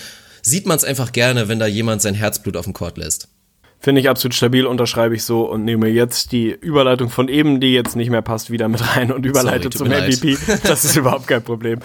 sieht 0.42 0.66
man 0.66 0.76
es 0.76 0.84
einfach 0.84 1.12
gerne, 1.12 1.48
wenn 1.48 1.58
da 1.58 1.66
jemand 1.66 2.02
sein 2.02 2.14
Herzblut 2.14 2.56
auf 2.56 2.64
dem 2.64 2.72
Court 2.72 2.98
lässt. 2.98 3.28
Finde 3.78 4.00
ich 4.00 4.08
absolut 4.08 4.34
stabil, 4.34 4.64
unterschreibe 4.64 5.16
ich 5.16 5.24
so 5.24 5.42
und 5.50 5.64
nehme 5.64 5.88
jetzt 5.88 6.30
die 6.30 6.50
Überleitung 6.50 7.10
von 7.10 7.28
eben, 7.28 7.60
die 7.60 7.72
jetzt 7.72 7.96
nicht 7.96 8.10
mehr 8.10 8.22
passt, 8.22 8.50
wieder 8.50 8.68
mit 8.68 8.96
rein 8.96 9.10
und 9.10 9.26
überleite 9.26 9.70
Sorry, 9.76 9.76
zum 9.76 9.88
MVP. 9.88 10.38
Das 10.62 10.84
ist 10.84 10.96
überhaupt 10.96 11.26
kein 11.26 11.42
Problem 11.42 11.80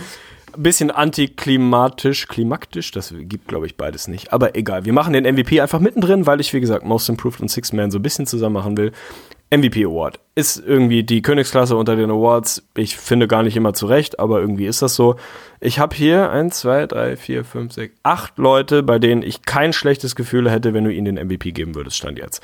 bisschen 0.58 0.92
antiklimatisch, 0.92 2.28
klimaktisch, 2.28 2.92
das 2.92 3.14
gibt, 3.16 3.48
glaube 3.48 3.68
ich, 3.68 3.76
beides 3.76 4.08
nicht. 4.08 4.34
Aber 4.34 4.56
egal, 4.56 4.86
wir 4.86 4.94
machen 4.94 5.14
den 5.14 5.24
MVP 5.24 5.62
einfach 5.62 5.80
mittendrin, 5.80 6.26
weil 6.26 6.42
ich, 6.42 6.54
wie 6.54 6.60
gesagt, 6.60 6.86
Most 6.86 7.10
Improved 7.10 7.42
und 7.42 7.50
Six 7.50 7.74
Man 7.74 7.92
so 7.92 8.00
ein 8.00 8.02
bisschen 8.02 8.26
zusammen 8.26 8.54
machen 8.54 8.78
will. 8.78 8.92
MVP 9.50 9.86
Award 9.86 10.20
ist 10.36 10.58
irgendwie 10.58 11.04
die 11.04 11.22
Königsklasse 11.22 11.76
unter 11.76 11.96
den 11.96 12.12
Awards. 12.12 12.68
Ich 12.76 12.98
finde 12.98 13.28
gar 13.28 13.44
nicht 13.44 13.56
immer 13.56 13.74
zurecht, 13.74 14.20
aber 14.20 14.40
irgendwie 14.42 14.68
ist 14.68 14.82
das 14.82 14.96
so. 14.96 15.16
Ich 15.60 15.80
habe 15.80 15.96
hier 15.96 16.30
eins, 16.30 16.60
zwei, 16.60 16.86
drei, 16.86 17.16
vier, 17.16 17.46
fünf, 17.46 17.74
sechs, 17.74 17.96
acht 18.04 18.38
Leute, 18.38 18.84
bei 18.84 19.00
denen 19.00 19.24
ich 19.24 19.44
kein 19.44 19.74
schlechtes 19.74 20.16
Gefühl 20.16 20.52
hätte, 20.52 20.74
wenn 20.74 20.84
du 20.84 20.94
ihnen 20.94 21.16
den 21.16 21.28
MVP 21.28 21.54
geben 21.54 21.76
würdest, 21.76 21.98
stand 21.98 22.18
jetzt. 22.20 22.42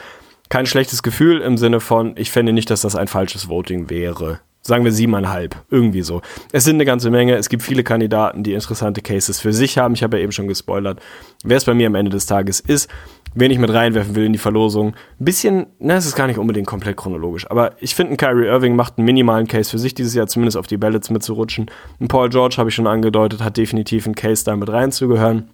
Kein 0.50 0.66
schlechtes 0.66 1.04
Gefühl 1.04 1.42
im 1.42 1.58
Sinne 1.58 1.80
von, 1.80 2.14
ich 2.16 2.32
fände 2.32 2.54
nicht, 2.54 2.70
dass 2.70 2.82
das 2.82 2.96
ein 2.96 3.08
falsches 3.08 3.50
Voting 3.50 3.90
wäre 3.90 4.40
sagen 4.66 4.86
wir 4.86 4.94
siebeneinhalb, 4.94 5.58
irgendwie 5.70 6.02
so. 6.02 6.22
Es 6.54 6.64
sind 6.64 6.78
eine 6.78 6.86
ganze 6.86 7.10
Menge, 7.12 7.36
es 7.36 7.50
gibt 7.50 7.64
viele 7.64 7.84
Kandidaten, 7.84 8.44
die 8.44 8.54
interessante 8.54 9.02
Cases 9.02 9.40
für 9.40 9.52
sich 9.52 9.78
haben. 9.78 9.94
Ich 9.94 10.04
habe 10.04 10.18
ja 10.18 10.24
eben 10.24 10.32
schon 10.32 10.48
gespoilert, 10.48 11.02
wer 11.44 11.58
es 11.58 11.66
bei 11.66 11.74
mir 11.74 11.88
am 11.88 11.96
Ende 11.96 12.12
des 12.12 12.26
Tages 12.26 12.62
ist, 12.62 12.90
wen 13.36 13.52
ich 13.52 13.60
mit 13.60 13.74
reinwerfen 13.74 14.16
will 14.16 14.26
in 14.26 14.34
die 14.34 14.40
Verlosung. 14.40 14.94
Ein 15.20 15.26
bisschen, 15.26 15.66
na, 15.80 15.96
es 15.96 16.06
ist 16.06 16.16
gar 16.16 16.28
nicht 16.28 16.38
unbedingt 16.38 16.68
komplett 16.68 16.96
chronologisch, 16.96 17.50
aber 17.52 17.74
ich 17.82 17.94
finde, 17.94 18.16
Kyrie 18.16 18.48
Irving 18.48 18.76
macht 18.76 18.98
einen 18.98 19.06
minimalen 19.06 19.48
Case 19.48 19.70
für 19.70 19.80
sich 19.80 19.94
dieses 19.94 20.14
Jahr, 20.14 20.28
zumindest 20.28 20.56
auf 20.56 20.68
die 20.68 20.78
Ballots 20.78 21.10
mitzurutschen. 21.10 21.70
Ein 22.00 22.08
Paul 22.08 22.30
George, 22.30 22.56
habe 22.58 22.70
ich 22.70 22.76
schon 22.76 22.88
angedeutet, 22.88 23.44
hat 23.44 23.58
definitiv 23.58 24.06
einen 24.06 24.16
Case 24.16 24.46
da 24.46 24.56
mit 24.56 24.70
reinzugehören. 24.70 25.50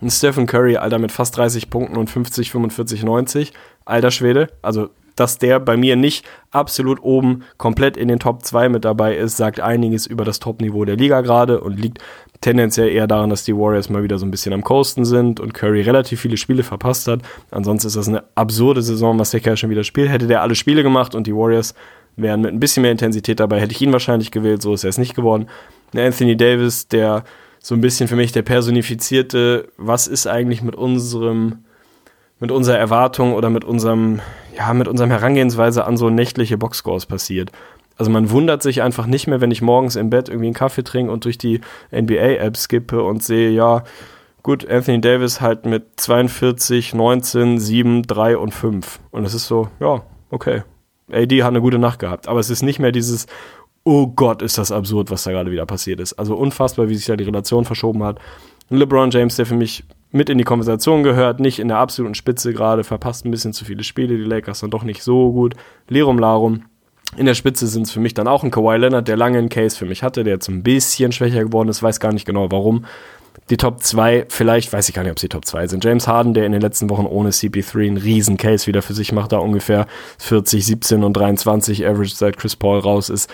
Ein 0.00 0.10
Stephen 0.10 0.46
Curry, 0.46 0.76
Alter, 0.76 0.98
mit 0.98 1.12
fast 1.12 1.36
30 1.36 1.70
Punkten 1.70 1.96
und 1.96 2.10
50, 2.10 2.50
45, 2.50 3.02
90. 3.02 3.52
Alter 3.86 4.10
Schwede. 4.10 4.48
Also 4.60 4.90
dass 5.16 5.38
der 5.38 5.58
bei 5.58 5.76
mir 5.76 5.96
nicht 5.96 6.24
absolut 6.50 7.02
oben 7.02 7.42
komplett 7.56 7.96
in 7.96 8.08
den 8.08 8.18
Top 8.18 8.44
2 8.44 8.68
mit 8.68 8.84
dabei 8.84 9.16
ist, 9.16 9.36
sagt 9.36 9.60
einiges 9.60 10.06
über 10.06 10.24
das 10.24 10.38
Top-Niveau 10.38 10.84
der 10.84 10.96
Liga 10.96 11.22
gerade 11.22 11.60
und 11.60 11.80
liegt 11.80 11.98
tendenziell 12.40 12.88
eher 12.88 13.06
daran, 13.06 13.30
dass 13.30 13.44
die 13.44 13.56
Warriors 13.56 13.88
mal 13.88 14.02
wieder 14.02 14.18
so 14.18 14.26
ein 14.26 14.30
bisschen 14.30 14.52
am 14.52 14.62
Coasten 14.62 15.04
sind 15.04 15.40
und 15.40 15.54
Curry 15.54 15.82
relativ 15.82 16.20
viele 16.20 16.36
Spiele 16.36 16.62
verpasst 16.62 17.08
hat. 17.08 17.20
Ansonsten 17.50 17.88
ist 17.88 17.96
das 17.96 18.08
eine 18.08 18.24
absurde 18.34 18.82
Saison, 18.82 19.18
was 19.18 19.30
der 19.30 19.40
Kerl 19.40 19.56
schon 19.56 19.70
wieder 19.70 19.84
spielt. 19.84 20.10
Hätte 20.10 20.26
der 20.26 20.42
alle 20.42 20.54
Spiele 20.54 20.82
gemacht 20.82 21.14
und 21.14 21.26
die 21.26 21.34
Warriors 21.34 21.74
wären 22.16 22.42
mit 22.42 22.52
ein 22.52 22.60
bisschen 22.60 22.82
mehr 22.82 22.92
Intensität 22.92 23.40
dabei, 23.40 23.60
hätte 23.60 23.72
ich 23.72 23.82
ihn 23.82 23.92
wahrscheinlich 23.92 24.30
gewählt, 24.30 24.62
so 24.62 24.72
ist 24.72 24.84
er 24.84 24.90
es 24.90 24.98
nicht 24.98 25.14
geworden. 25.14 25.48
Anthony 25.94 26.36
Davis, 26.36 26.88
der 26.88 27.24
so 27.58 27.74
ein 27.74 27.80
bisschen 27.80 28.08
für 28.08 28.16
mich 28.16 28.32
der 28.32 28.42
personifizierte, 28.42 29.68
was 29.76 30.06
ist 30.06 30.26
eigentlich 30.26 30.62
mit 30.62 30.76
unserem 30.76 31.64
mit 32.38 32.50
unserer 32.50 32.78
Erwartung 32.78 33.32
oder 33.32 33.50
mit 33.50 33.64
unserem, 33.64 34.20
ja, 34.56 34.72
mit 34.74 34.88
unserem 34.88 35.10
Herangehensweise 35.10 35.84
an 35.84 35.96
so 35.96 36.10
nächtliche 36.10 36.56
Boxscores 36.58 37.06
passiert. 37.06 37.52
Also 37.98 38.10
man 38.10 38.30
wundert 38.30 38.62
sich 38.62 38.82
einfach 38.82 39.06
nicht 39.06 39.26
mehr, 39.26 39.40
wenn 39.40 39.50
ich 39.50 39.62
morgens 39.62 39.96
im 39.96 40.10
Bett 40.10 40.28
irgendwie 40.28 40.48
einen 40.48 40.54
Kaffee 40.54 40.84
trinke 40.84 41.12
und 41.12 41.24
durch 41.24 41.38
die 41.38 41.60
NBA-App 41.92 42.56
skippe 42.56 43.02
und 43.02 43.22
sehe, 43.22 43.50
ja, 43.50 43.84
gut, 44.42 44.68
Anthony 44.68 45.00
Davis 45.00 45.40
halt 45.40 45.66
mit 45.66 45.84
42, 45.96 46.94
19, 46.94 47.58
7, 47.58 48.02
3 48.02 48.36
und 48.36 48.52
5. 48.52 49.00
Und 49.10 49.24
es 49.24 49.34
ist 49.34 49.46
so, 49.46 49.68
ja, 49.80 50.02
okay. 50.30 50.62
AD 51.10 51.42
hat 51.42 51.50
eine 51.50 51.60
gute 51.60 51.78
Nacht 51.78 51.98
gehabt. 51.98 52.28
Aber 52.28 52.40
es 52.40 52.50
ist 52.50 52.62
nicht 52.62 52.78
mehr 52.78 52.92
dieses, 52.92 53.26
oh 53.84 54.08
Gott, 54.08 54.42
ist 54.42 54.58
das 54.58 54.72
absurd, 54.72 55.10
was 55.10 55.24
da 55.24 55.30
gerade 55.30 55.50
wieder 55.50 55.64
passiert 55.64 56.00
ist. 56.00 56.14
Also 56.14 56.36
unfassbar, 56.36 56.88
wie 56.88 56.96
sich 56.96 57.06
da 57.06 57.16
die 57.16 57.24
Relation 57.24 57.64
verschoben 57.64 58.02
hat. 58.02 58.18
LeBron 58.68 59.10
James, 59.10 59.36
der 59.36 59.46
für 59.46 59.54
mich 59.54 59.84
mit 60.10 60.30
in 60.30 60.38
die 60.38 60.44
Konversation 60.44 61.02
gehört, 61.02 61.40
nicht 61.40 61.58
in 61.58 61.68
der 61.68 61.78
absoluten 61.78 62.14
Spitze 62.14 62.52
gerade, 62.52 62.84
verpasst 62.84 63.24
ein 63.24 63.30
bisschen 63.30 63.52
zu 63.52 63.64
viele 63.64 63.84
Spiele, 63.84 64.16
die 64.16 64.24
Lakers 64.24 64.60
sind 64.60 64.72
doch 64.72 64.84
nicht 64.84 65.02
so 65.02 65.32
gut. 65.32 65.54
Lerum 65.88 66.18
Larum. 66.18 66.64
In 67.16 67.26
der 67.26 67.34
Spitze 67.34 67.66
sind 67.66 67.86
es 67.86 67.92
für 67.92 68.00
mich 68.00 68.14
dann 68.14 68.28
auch 68.28 68.42
ein 68.42 68.50
Kawhi 68.50 68.76
Leonard, 68.76 69.08
der 69.08 69.16
lange 69.16 69.38
einen 69.38 69.48
Case 69.48 69.76
für 69.76 69.86
mich 69.86 70.02
hatte, 70.02 70.24
der 70.24 70.34
jetzt 70.34 70.48
ein 70.48 70.62
bisschen 70.62 71.12
schwächer 71.12 71.44
geworden 71.44 71.68
ist, 71.68 71.82
weiß 71.82 72.00
gar 72.00 72.12
nicht 72.12 72.26
genau 72.26 72.50
warum. 72.50 72.84
Die 73.48 73.56
Top 73.56 73.80
2, 73.80 74.26
vielleicht, 74.28 74.72
weiß 74.72 74.88
ich 74.88 74.94
gar 74.94 75.02
nicht, 75.02 75.12
ob 75.12 75.20
sie 75.20 75.28
Top 75.28 75.44
2 75.44 75.68
sind. 75.68 75.84
James 75.84 76.08
Harden, 76.08 76.34
der 76.34 76.46
in 76.46 76.52
den 76.52 76.60
letzten 76.60 76.90
Wochen 76.90 77.06
ohne 77.06 77.30
CP3 77.30 77.86
einen 77.86 77.96
riesen 77.96 78.36
Case 78.36 78.66
wieder 78.66 78.82
für 78.82 78.94
sich 78.94 79.12
macht, 79.12 79.32
da 79.32 79.38
ungefähr 79.38 79.86
40, 80.18 80.66
17 80.66 81.04
und 81.04 81.12
23 81.12 81.86
Average 81.86 82.16
seit 82.16 82.36
Chris 82.38 82.56
Paul 82.56 82.80
raus 82.80 83.08
ist. 83.08 83.30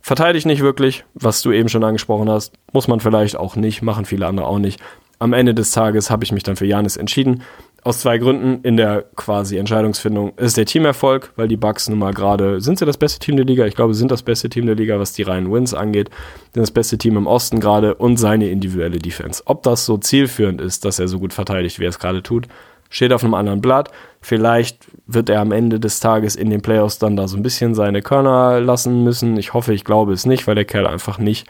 Verteidigt 0.00 0.44
nicht 0.44 0.60
wirklich, 0.60 1.04
was 1.14 1.40
du 1.40 1.52
eben 1.52 1.68
schon 1.68 1.84
angesprochen 1.84 2.28
hast. 2.28 2.54
Muss 2.72 2.88
man 2.88 3.00
vielleicht 3.00 3.36
auch 3.36 3.54
nicht, 3.54 3.80
machen 3.80 4.04
viele 4.04 4.26
andere 4.26 4.46
auch 4.46 4.58
nicht 4.58 4.80
am 5.18 5.32
Ende 5.32 5.54
des 5.54 5.72
Tages 5.72 6.10
habe 6.10 6.24
ich 6.24 6.32
mich 6.32 6.42
dann 6.42 6.56
für 6.56 6.66
Janis 6.66 6.96
entschieden. 6.96 7.42
Aus 7.82 8.00
zwei 8.00 8.16
Gründen 8.16 8.60
in 8.62 8.78
der 8.78 9.04
quasi 9.14 9.58
Entscheidungsfindung 9.58 10.32
ist 10.38 10.56
der 10.56 10.64
Teamerfolg, 10.64 11.32
weil 11.36 11.48
die 11.48 11.58
Bucks 11.58 11.86
nun 11.88 11.98
mal 11.98 12.14
gerade, 12.14 12.62
sind 12.62 12.78
sie 12.78 12.86
das 12.86 12.96
beste 12.96 13.18
Team 13.18 13.36
der 13.36 13.44
Liga? 13.44 13.66
Ich 13.66 13.74
glaube, 13.74 13.92
sind 13.92 14.10
das 14.10 14.22
beste 14.22 14.48
Team 14.48 14.64
der 14.64 14.74
Liga, 14.74 14.98
was 14.98 15.12
die 15.12 15.22
reinen 15.22 15.52
Wins 15.52 15.74
angeht. 15.74 16.08
Sind 16.54 16.62
das 16.62 16.70
beste 16.70 16.96
Team 16.96 17.18
im 17.18 17.26
Osten 17.26 17.60
gerade 17.60 17.94
und 17.94 18.16
seine 18.16 18.48
individuelle 18.48 18.98
Defense. 18.98 19.42
Ob 19.44 19.62
das 19.64 19.84
so 19.84 19.98
zielführend 19.98 20.62
ist, 20.62 20.86
dass 20.86 20.98
er 20.98 21.08
so 21.08 21.18
gut 21.18 21.34
verteidigt, 21.34 21.78
wie 21.78 21.84
er 21.84 21.90
es 21.90 21.98
gerade 21.98 22.22
tut, 22.22 22.48
steht 22.88 23.12
auf 23.12 23.22
einem 23.22 23.34
anderen 23.34 23.60
Blatt. 23.60 23.90
Vielleicht 24.22 24.86
wird 25.06 25.28
er 25.28 25.42
am 25.42 25.52
Ende 25.52 25.78
des 25.78 26.00
Tages 26.00 26.36
in 26.36 26.48
den 26.48 26.62
Playoffs 26.62 26.98
dann 26.98 27.16
da 27.16 27.28
so 27.28 27.36
ein 27.36 27.42
bisschen 27.42 27.74
seine 27.74 28.00
Körner 28.00 28.60
lassen 28.60 29.04
müssen. 29.04 29.36
Ich 29.36 29.52
hoffe, 29.52 29.74
ich 29.74 29.84
glaube 29.84 30.14
es 30.14 30.24
nicht, 30.24 30.46
weil 30.46 30.54
der 30.54 30.64
Kerl 30.64 30.86
einfach 30.86 31.18
nicht 31.18 31.46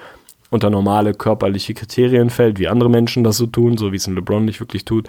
unter 0.55 0.71
normale 0.71 1.13
körperliche 1.13 1.75
Kriterien 1.75 2.31
fällt, 2.31 2.59
wie 2.59 2.69
andere 2.69 2.89
Menschen 2.89 3.25
das 3.25 3.37
so 3.37 3.47
tun, 3.47 3.77
so 3.77 3.93
wie 3.93 3.97
es 3.97 4.07
ein 4.07 4.15
LeBron 4.15 4.45
nicht 4.45 4.61
wirklich 4.61 4.85
tut. 4.85 5.09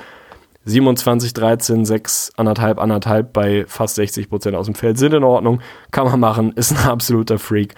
27, 0.65 1.33
13, 1.33 1.85
6, 1.85 2.33
anderthalb, 2.35 2.79
anderthalb 2.79 3.31
bei 3.31 3.65
fast 3.67 3.95
60 3.95 4.27
Prozent 4.29 4.55
aus 4.55 4.65
dem 4.65 4.73
Feld 4.73 4.97
sind 4.97 5.13
in 5.13 5.23
Ordnung, 5.23 5.61
kann 5.91 6.07
man 6.07 6.19
machen, 6.19 6.51
ist 6.53 6.71
ein 6.71 6.89
absoluter 6.89 7.37
Freak. 7.37 7.75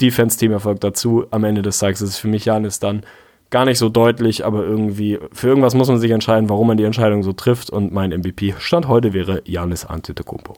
Defense-Team 0.00 0.52
erfolgt 0.52 0.84
dazu. 0.84 1.26
Am 1.32 1.42
Ende 1.42 1.62
des 1.62 1.78
Tages 1.80 2.00
ist 2.00 2.10
es 2.10 2.18
für 2.18 2.28
mich 2.28 2.44
Janis 2.44 2.78
dann 2.78 3.02
gar 3.50 3.64
nicht 3.64 3.78
so 3.78 3.88
deutlich, 3.88 4.44
aber 4.44 4.62
irgendwie, 4.62 5.18
für 5.32 5.48
irgendwas 5.48 5.74
muss 5.74 5.88
man 5.88 5.98
sich 5.98 6.12
entscheiden, 6.12 6.48
warum 6.48 6.68
man 6.68 6.76
die 6.76 6.84
Entscheidung 6.84 7.24
so 7.24 7.32
trifft 7.32 7.70
und 7.70 7.92
mein 7.92 8.10
MVP 8.10 8.54
Stand 8.58 8.86
heute 8.86 9.12
wäre 9.12 9.42
Janis 9.44 9.84
Antetokounmpo. 9.84 10.54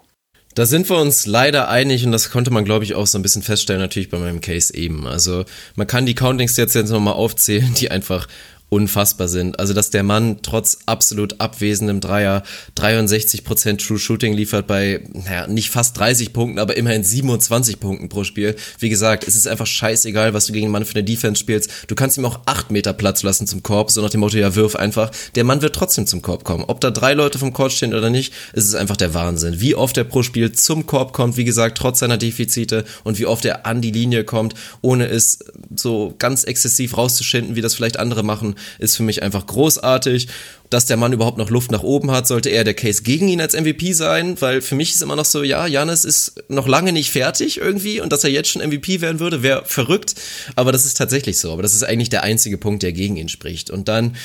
Da 0.55 0.67
sind 0.67 0.91
wir 0.91 0.99
uns 0.99 1.27
leider 1.27 1.69
einig 1.69 2.05
und 2.05 2.13
das 2.13 2.31
konnte 2.31 2.51
man, 2.51 2.65
glaube 2.65 2.85
ich, 2.85 2.95
auch 2.95 3.07
so 3.07 3.19
ein 3.19 3.23
bisschen 3.23 3.43
feststellen, 3.43 3.81
natürlich 3.81 4.11
bei 4.11 4.19
meinem 4.19 4.41
Case 4.41 4.75
eben. 4.75 5.07
Also 5.07 5.45
man 5.77 5.87
kann 5.87 6.07
die 6.07 6.15
Countings 6.15 6.57
jetzt, 6.57 6.75
jetzt 6.75 6.91
nochmal 6.91 7.15
aufzählen, 7.15 7.73
die 7.75 7.91
einfach 7.91 8.27
unfassbar 8.71 9.29
sind. 9.29 9.59
Also, 9.59 9.75
dass 9.75 9.91
der 9.91 10.03
Mann 10.05 10.39
trotz 10.43 10.79
absolut 10.87 11.41
abwesendem 11.41 12.01
Dreier 12.01 12.43
63% 12.79 13.85
True 13.85 13.99
Shooting 13.99 14.33
liefert 14.33 14.67
bei, 14.67 15.03
naja, 15.13 15.47
nicht 15.49 15.71
fast 15.71 15.99
30 15.99 16.33
Punkten, 16.33 16.59
aber 16.59 16.77
immerhin 16.77 17.05
27 17.05 17.81
Punkten 17.81 18.09
pro 18.09 18.25
Spiel. 18.25 18.55
Wie 18.79 18.89
gesagt, 18.89 19.27
es 19.27 19.35
ist 19.35 19.49
einfach 19.49 19.67
scheißegal, 19.67 20.33
was 20.35 20.47
du 20.47 20.53
gegen 20.53 20.67
einen 20.67 20.73
Mann 20.73 20.85
für 20.85 20.95
eine 20.95 21.05
Defense 21.05 21.41
spielst. 21.41 21.71
Du 21.89 21.95
kannst 21.97 22.17
ihm 22.17 22.25
auch 22.25 22.41
8 22.47 22.71
Meter 22.71 22.93
Platz 22.93 23.23
lassen 23.23 23.47
zum 23.47 23.63
Korb, 23.63 23.91
so 23.91 24.01
nach 24.01 24.11
dem 24.11 24.21
Motto, 24.21 24.39
ja, 24.39 24.55
wirf 24.55 24.77
einfach. 24.77 25.11
Der 25.35 25.45
Mann 25.45 25.63
wird 25.63 25.75
trotzdem 25.75 26.07
zum 26.07 26.23
Korb 26.23 26.45
kommen. 26.45 26.65
Ob 26.67 26.81
da 26.81 26.91
drei 26.91 27.15
Leute 27.15 27.39
vom 27.39 27.53
Court 27.53 27.73
stehen 27.73 27.93
oder 27.93 28.09
nicht, 28.09 28.33
ist 28.53 28.67
es 28.67 28.77
einfach 28.77 28.97
der 28.97 29.15
Wahnsinn. 29.15 29.61
Wie 29.61 29.75
oft 29.75 29.97
er 29.97 30.05
pro 30.05 30.23
Spiel 30.23 30.53
zum 30.53 30.87
Korb 30.87 31.13
kommt, 31.13 31.37
wie 31.37 31.45
gesagt, 31.45 31.77
trotz 31.77 31.99
seiner 31.99 32.19
Defizite 32.19 32.85
und 33.03 33.19
wie 33.19 33.27
oft 33.27 33.45
er 33.45 33.67
an 33.67 33.81
die 33.81 33.91
Linie 33.91 34.23
kommt, 34.23 34.55
ohne 34.81 35.09
es 35.09 35.41
so 35.75 36.15
ganz 36.19 36.45
exzessiv 36.45 36.97
rauszuschinden, 36.97 37.57
wie 37.57 37.63
das 37.63 37.75
vielleicht 37.75 37.99
andere 37.99 38.23
machen 38.23 38.55
ist 38.79 38.97
für 38.97 39.03
mich 39.03 39.23
einfach 39.23 39.47
großartig. 39.47 40.29
Dass 40.71 40.87
der 40.87 40.97
Mann 40.97 41.13
überhaupt 41.13 41.39
noch 41.39 41.51
Luft 41.51 41.71
nach 41.73 41.83
oben 41.83 42.11
hat, 42.11 42.27
sollte 42.27 42.49
eher 42.49 42.65
der 42.65 42.75
Case 42.75 43.03
gegen 43.03 43.29
ihn 43.29 43.41
als 43.41 43.55
MVP 43.55 43.93
sein, 43.93 44.41
weil 44.41 44.63
für 44.63 44.77
mich 44.77 44.93
ist 44.95 45.03
immer 45.03 45.17
noch 45.17 45.25
so, 45.25 45.43
ja, 45.43 45.67
Janis 45.67 46.05
ist 46.05 46.45
noch 46.49 46.69
lange 46.69 46.93
nicht 46.93 47.11
fertig 47.11 47.59
irgendwie 47.59 48.01
und 48.01 48.13
dass 48.13 48.25
er 48.25 48.31
jetzt 48.31 48.49
schon 48.49 48.63
MVP 48.63 49.01
werden 49.01 49.21
würde, 49.21 49.43
wäre 49.43 49.65
verrückt, 49.67 50.15
aber 50.55 50.73
das 50.73 50.87
ist 50.87 50.97
tatsächlich 50.97 51.39
so, 51.39 51.53
aber 51.53 51.63
das 51.63 51.75
ist 51.75 51.83
eigentlich 51.83 52.11
der 52.11 52.23
einzige 52.23 52.57
Punkt, 52.57 52.83
der 52.83 52.93
gegen 52.93 53.17
ihn 53.17 53.29
spricht. 53.29 53.71
Und 53.71 53.89
dann 53.89 54.17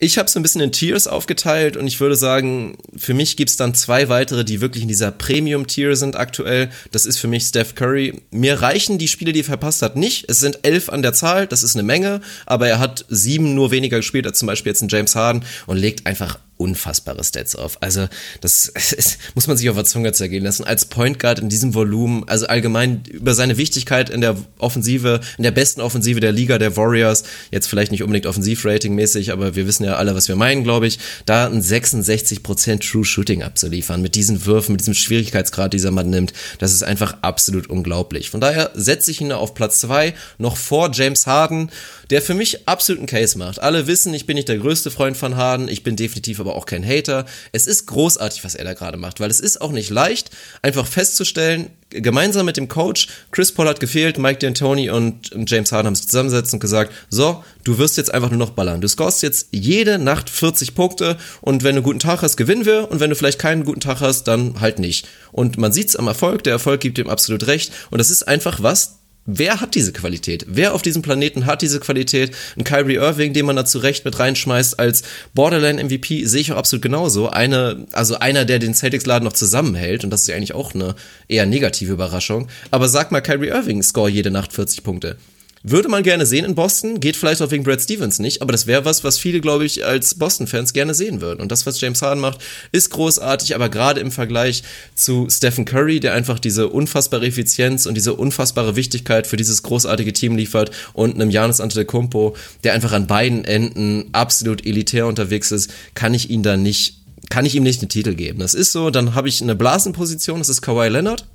ich 0.00 0.16
habe 0.16 0.26
es 0.26 0.36
ein 0.36 0.42
bisschen 0.42 0.60
in 0.60 0.70
Tiers 0.70 1.08
aufgeteilt 1.08 1.76
und 1.76 1.86
ich 1.86 2.00
würde 2.00 2.14
sagen, 2.14 2.78
für 2.96 3.14
mich 3.14 3.36
gibt's 3.36 3.56
dann 3.56 3.74
zwei 3.74 4.08
weitere, 4.08 4.44
die 4.44 4.60
wirklich 4.60 4.82
in 4.82 4.88
dieser 4.88 5.10
Premium-Tier 5.10 5.96
sind 5.96 6.14
aktuell. 6.14 6.70
Das 6.92 7.04
ist 7.04 7.18
für 7.18 7.26
mich 7.26 7.44
Steph 7.44 7.74
Curry. 7.74 8.22
Mir 8.30 8.62
reichen 8.62 8.98
die 8.98 9.08
Spiele, 9.08 9.32
die 9.32 9.40
er 9.40 9.44
verpasst 9.44 9.82
hat, 9.82 9.96
nicht. 9.96 10.26
Es 10.28 10.38
sind 10.38 10.60
elf 10.62 10.88
an 10.88 11.02
der 11.02 11.14
Zahl, 11.14 11.46
das 11.48 11.64
ist 11.64 11.74
eine 11.74 11.82
Menge, 11.82 12.20
aber 12.46 12.68
er 12.68 12.78
hat 12.78 13.06
sieben 13.08 13.54
nur 13.54 13.70
weniger 13.72 13.96
gespielt 13.96 14.26
als 14.26 14.38
zum 14.38 14.46
Beispiel 14.46 14.70
jetzt 14.70 14.82
ein 14.82 14.88
James 14.88 15.16
Harden 15.16 15.44
und 15.66 15.76
legt 15.88 16.06
einfach 16.06 16.38
unfassbare 16.58 17.24
Stats 17.24 17.56
auf. 17.56 17.78
Also 17.80 18.08
das, 18.40 18.72
das 18.74 19.18
muss 19.34 19.46
man 19.46 19.56
sich 19.56 19.70
auf 19.70 19.76
der 19.76 19.84
Zunge 19.84 20.12
zergehen 20.12 20.44
lassen. 20.44 20.64
Als 20.64 20.84
Point 20.84 21.18
Guard 21.18 21.38
in 21.38 21.48
diesem 21.48 21.74
Volumen, 21.74 22.28
also 22.28 22.46
allgemein 22.46 23.02
über 23.10 23.34
seine 23.34 23.56
Wichtigkeit 23.56 24.10
in 24.10 24.20
der 24.20 24.36
Offensive, 24.58 25.20
in 25.38 25.44
der 25.44 25.50
besten 25.52 25.80
Offensive 25.80 26.20
der 26.20 26.32
Liga 26.32 26.58
der 26.58 26.76
Warriors, 26.76 27.24
jetzt 27.50 27.68
vielleicht 27.68 27.92
nicht 27.92 28.02
unbedingt 28.02 28.26
Offensivrating-mäßig, 28.26 29.32
aber 29.32 29.56
wir 29.56 29.66
wissen 29.66 29.84
ja 29.84 29.96
alle, 29.96 30.14
was 30.14 30.28
wir 30.28 30.36
meinen, 30.36 30.64
glaube 30.64 30.86
ich, 30.86 30.98
da 31.24 31.46
ein 31.46 31.62
66% 31.62 32.80
True 32.80 33.04
Shooting 33.04 33.42
abzuliefern 33.42 34.02
mit 34.02 34.14
diesen 34.14 34.44
Würfen, 34.44 34.72
mit 34.72 34.80
diesem 34.80 34.94
Schwierigkeitsgrad, 34.94 35.72
dieser 35.72 35.90
Mann 35.90 36.10
nimmt, 36.10 36.32
das 36.58 36.72
ist 36.72 36.82
einfach 36.82 37.16
absolut 37.22 37.68
unglaublich. 37.68 38.30
Von 38.30 38.40
daher 38.40 38.70
setze 38.74 39.10
ich 39.10 39.20
ihn 39.20 39.32
auf 39.32 39.54
Platz 39.54 39.80
zwei 39.80 40.14
noch 40.38 40.56
vor 40.56 40.90
James 40.92 41.26
Harden, 41.26 41.70
der 42.10 42.22
für 42.22 42.34
mich 42.34 42.66
absoluten 42.68 43.06
Case 43.06 43.38
macht. 43.38 43.60
Alle 43.60 43.86
wissen, 43.86 44.14
ich 44.14 44.26
bin 44.26 44.36
nicht 44.36 44.48
der 44.48 44.58
größte 44.58 44.90
Freund 44.90 45.16
von 45.16 45.36
Harden, 45.36 45.68
ich 45.68 45.82
bin 45.82 45.96
definitiv 45.96 46.40
aber 46.40 46.47
aber 46.48 46.56
auch 46.56 46.66
kein 46.66 46.84
Hater. 46.84 47.26
Es 47.52 47.66
ist 47.66 47.86
großartig, 47.86 48.44
was 48.44 48.54
er 48.54 48.64
da 48.64 48.74
gerade 48.74 48.96
macht, 48.96 49.20
weil 49.20 49.30
es 49.30 49.40
ist 49.40 49.60
auch 49.60 49.72
nicht 49.72 49.90
leicht, 49.90 50.30
einfach 50.62 50.86
festzustellen, 50.86 51.70
gemeinsam 51.90 52.46
mit 52.46 52.56
dem 52.56 52.68
Coach, 52.68 53.08
Chris 53.30 53.52
Paul 53.52 53.68
hat 53.68 53.80
gefehlt, 53.80 54.18
Mike 54.18 54.46
D'Antoni 54.46 54.90
und 54.90 55.30
James 55.46 55.72
Harden 55.72 55.86
haben 55.86 55.94
sich 55.94 56.08
zusammengesetzt 56.08 56.52
und 56.52 56.60
gesagt, 56.60 56.92
so, 57.08 57.44
du 57.64 57.78
wirst 57.78 57.96
jetzt 57.96 58.12
einfach 58.12 58.30
nur 58.30 58.38
noch 58.38 58.50
ballern. 58.50 58.80
Du 58.80 58.88
scorest 58.88 59.22
jetzt 59.22 59.48
jede 59.52 59.98
Nacht 59.98 60.28
40 60.30 60.74
Punkte 60.74 61.16
und 61.40 61.62
wenn 61.62 61.74
du 61.74 61.78
einen 61.78 61.84
guten 61.84 61.98
Tag 61.98 62.22
hast, 62.22 62.36
gewinnen 62.36 62.66
wir 62.66 62.90
und 62.90 63.00
wenn 63.00 63.10
du 63.10 63.16
vielleicht 63.16 63.38
keinen 63.38 63.64
guten 63.64 63.80
Tag 63.80 64.00
hast, 64.00 64.24
dann 64.24 64.60
halt 64.60 64.78
nicht. 64.78 65.06
Und 65.32 65.58
man 65.58 65.72
sieht's 65.72 65.96
am 65.96 66.06
Erfolg, 66.06 66.44
der 66.44 66.54
Erfolg 66.54 66.80
gibt 66.80 66.98
ihm 66.98 67.08
absolut 67.08 67.46
recht 67.46 67.72
und 67.90 67.98
das 67.98 68.10
ist 68.10 68.26
einfach 68.26 68.62
was, 68.62 68.98
Wer 69.30 69.60
hat 69.60 69.74
diese 69.74 69.92
Qualität? 69.92 70.46
Wer 70.48 70.72
auf 70.72 70.80
diesem 70.80 71.02
Planeten 71.02 71.44
hat 71.44 71.60
diese 71.60 71.80
Qualität? 71.80 72.34
Ein 72.56 72.64
Kyrie 72.64 72.94
Irving, 72.94 73.34
den 73.34 73.44
man 73.44 73.56
da 73.56 73.66
zu 73.66 73.78
Recht 73.78 74.06
mit 74.06 74.18
reinschmeißt 74.18 74.78
als 74.78 75.02
Borderline 75.34 75.84
MVP, 75.84 76.24
sehe 76.24 76.40
ich 76.40 76.50
auch 76.50 76.56
absolut 76.56 76.80
genauso. 76.80 77.28
Eine, 77.28 77.86
also 77.92 78.18
einer, 78.18 78.46
der 78.46 78.58
den 78.58 78.72
Celtics-Laden 78.72 79.24
noch 79.24 79.34
zusammenhält, 79.34 80.02
und 80.02 80.08
das 80.08 80.22
ist 80.22 80.28
ja 80.28 80.34
eigentlich 80.34 80.54
auch 80.54 80.74
eine 80.74 80.94
eher 81.28 81.44
negative 81.44 81.92
Überraschung. 81.92 82.48
Aber 82.70 82.88
sag 82.88 83.12
mal, 83.12 83.20
Kyrie 83.20 83.48
Irving 83.48 83.82
score 83.82 84.08
jede 84.08 84.30
Nacht 84.30 84.54
40 84.54 84.82
Punkte. 84.82 85.18
Würde 85.62 85.88
man 85.88 86.02
gerne 86.02 86.24
sehen 86.24 86.44
in 86.44 86.54
Boston, 86.54 87.00
geht 87.00 87.16
vielleicht 87.16 87.42
auch 87.42 87.50
wegen 87.50 87.64
Brad 87.64 87.80
Stevens 87.80 88.20
nicht, 88.20 88.42
aber 88.42 88.52
das 88.52 88.66
wäre 88.66 88.84
was, 88.84 89.02
was 89.02 89.18
viele, 89.18 89.40
glaube 89.40 89.64
ich, 89.64 89.84
als 89.84 90.14
Boston-Fans 90.14 90.72
gerne 90.72 90.94
sehen 90.94 91.20
würden. 91.20 91.40
Und 91.40 91.50
das, 91.50 91.66
was 91.66 91.80
James 91.80 92.00
Harden 92.00 92.20
macht, 92.20 92.40
ist 92.70 92.90
großartig, 92.90 93.54
aber 93.54 93.68
gerade 93.68 94.00
im 94.00 94.12
Vergleich 94.12 94.62
zu 94.94 95.28
Stephen 95.28 95.64
Curry, 95.64 95.98
der 95.98 96.14
einfach 96.14 96.38
diese 96.38 96.68
unfassbare 96.68 97.26
Effizienz 97.26 97.86
und 97.86 97.94
diese 97.94 98.14
unfassbare 98.14 98.76
Wichtigkeit 98.76 99.26
für 99.26 99.36
dieses 99.36 99.62
großartige 99.62 100.12
Team 100.12 100.36
liefert 100.36 100.70
und 100.92 101.16
einem 101.16 101.30
Giannis 101.30 101.60
Antetokounmpo, 101.60 102.36
der 102.62 102.74
einfach 102.74 102.92
an 102.92 103.06
beiden 103.08 103.44
Enden 103.44 104.10
absolut 104.12 104.64
elitär 104.64 105.06
unterwegs 105.06 105.50
ist, 105.50 105.70
kann 105.94 106.14
ich 106.14 106.30
ihn 106.30 106.42
da 106.42 106.56
nicht 106.56 106.94
kann 107.30 107.44
ich 107.44 107.54
ihm 107.54 107.62
nicht 107.62 107.82
einen 107.82 107.90
Titel 107.90 108.14
geben. 108.14 108.38
Das 108.38 108.54
ist 108.54 108.72
so, 108.72 108.88
dann 108.88 109.14
habe 109.14 109.28
ich 109.28 109.42
eine 109.42 109.54
Blasenposition, 109.54 110.38
das 110.38 110.48
ist 110.48 110.62
Kawhi 110.62 110.88
Leonard 110.88 111.26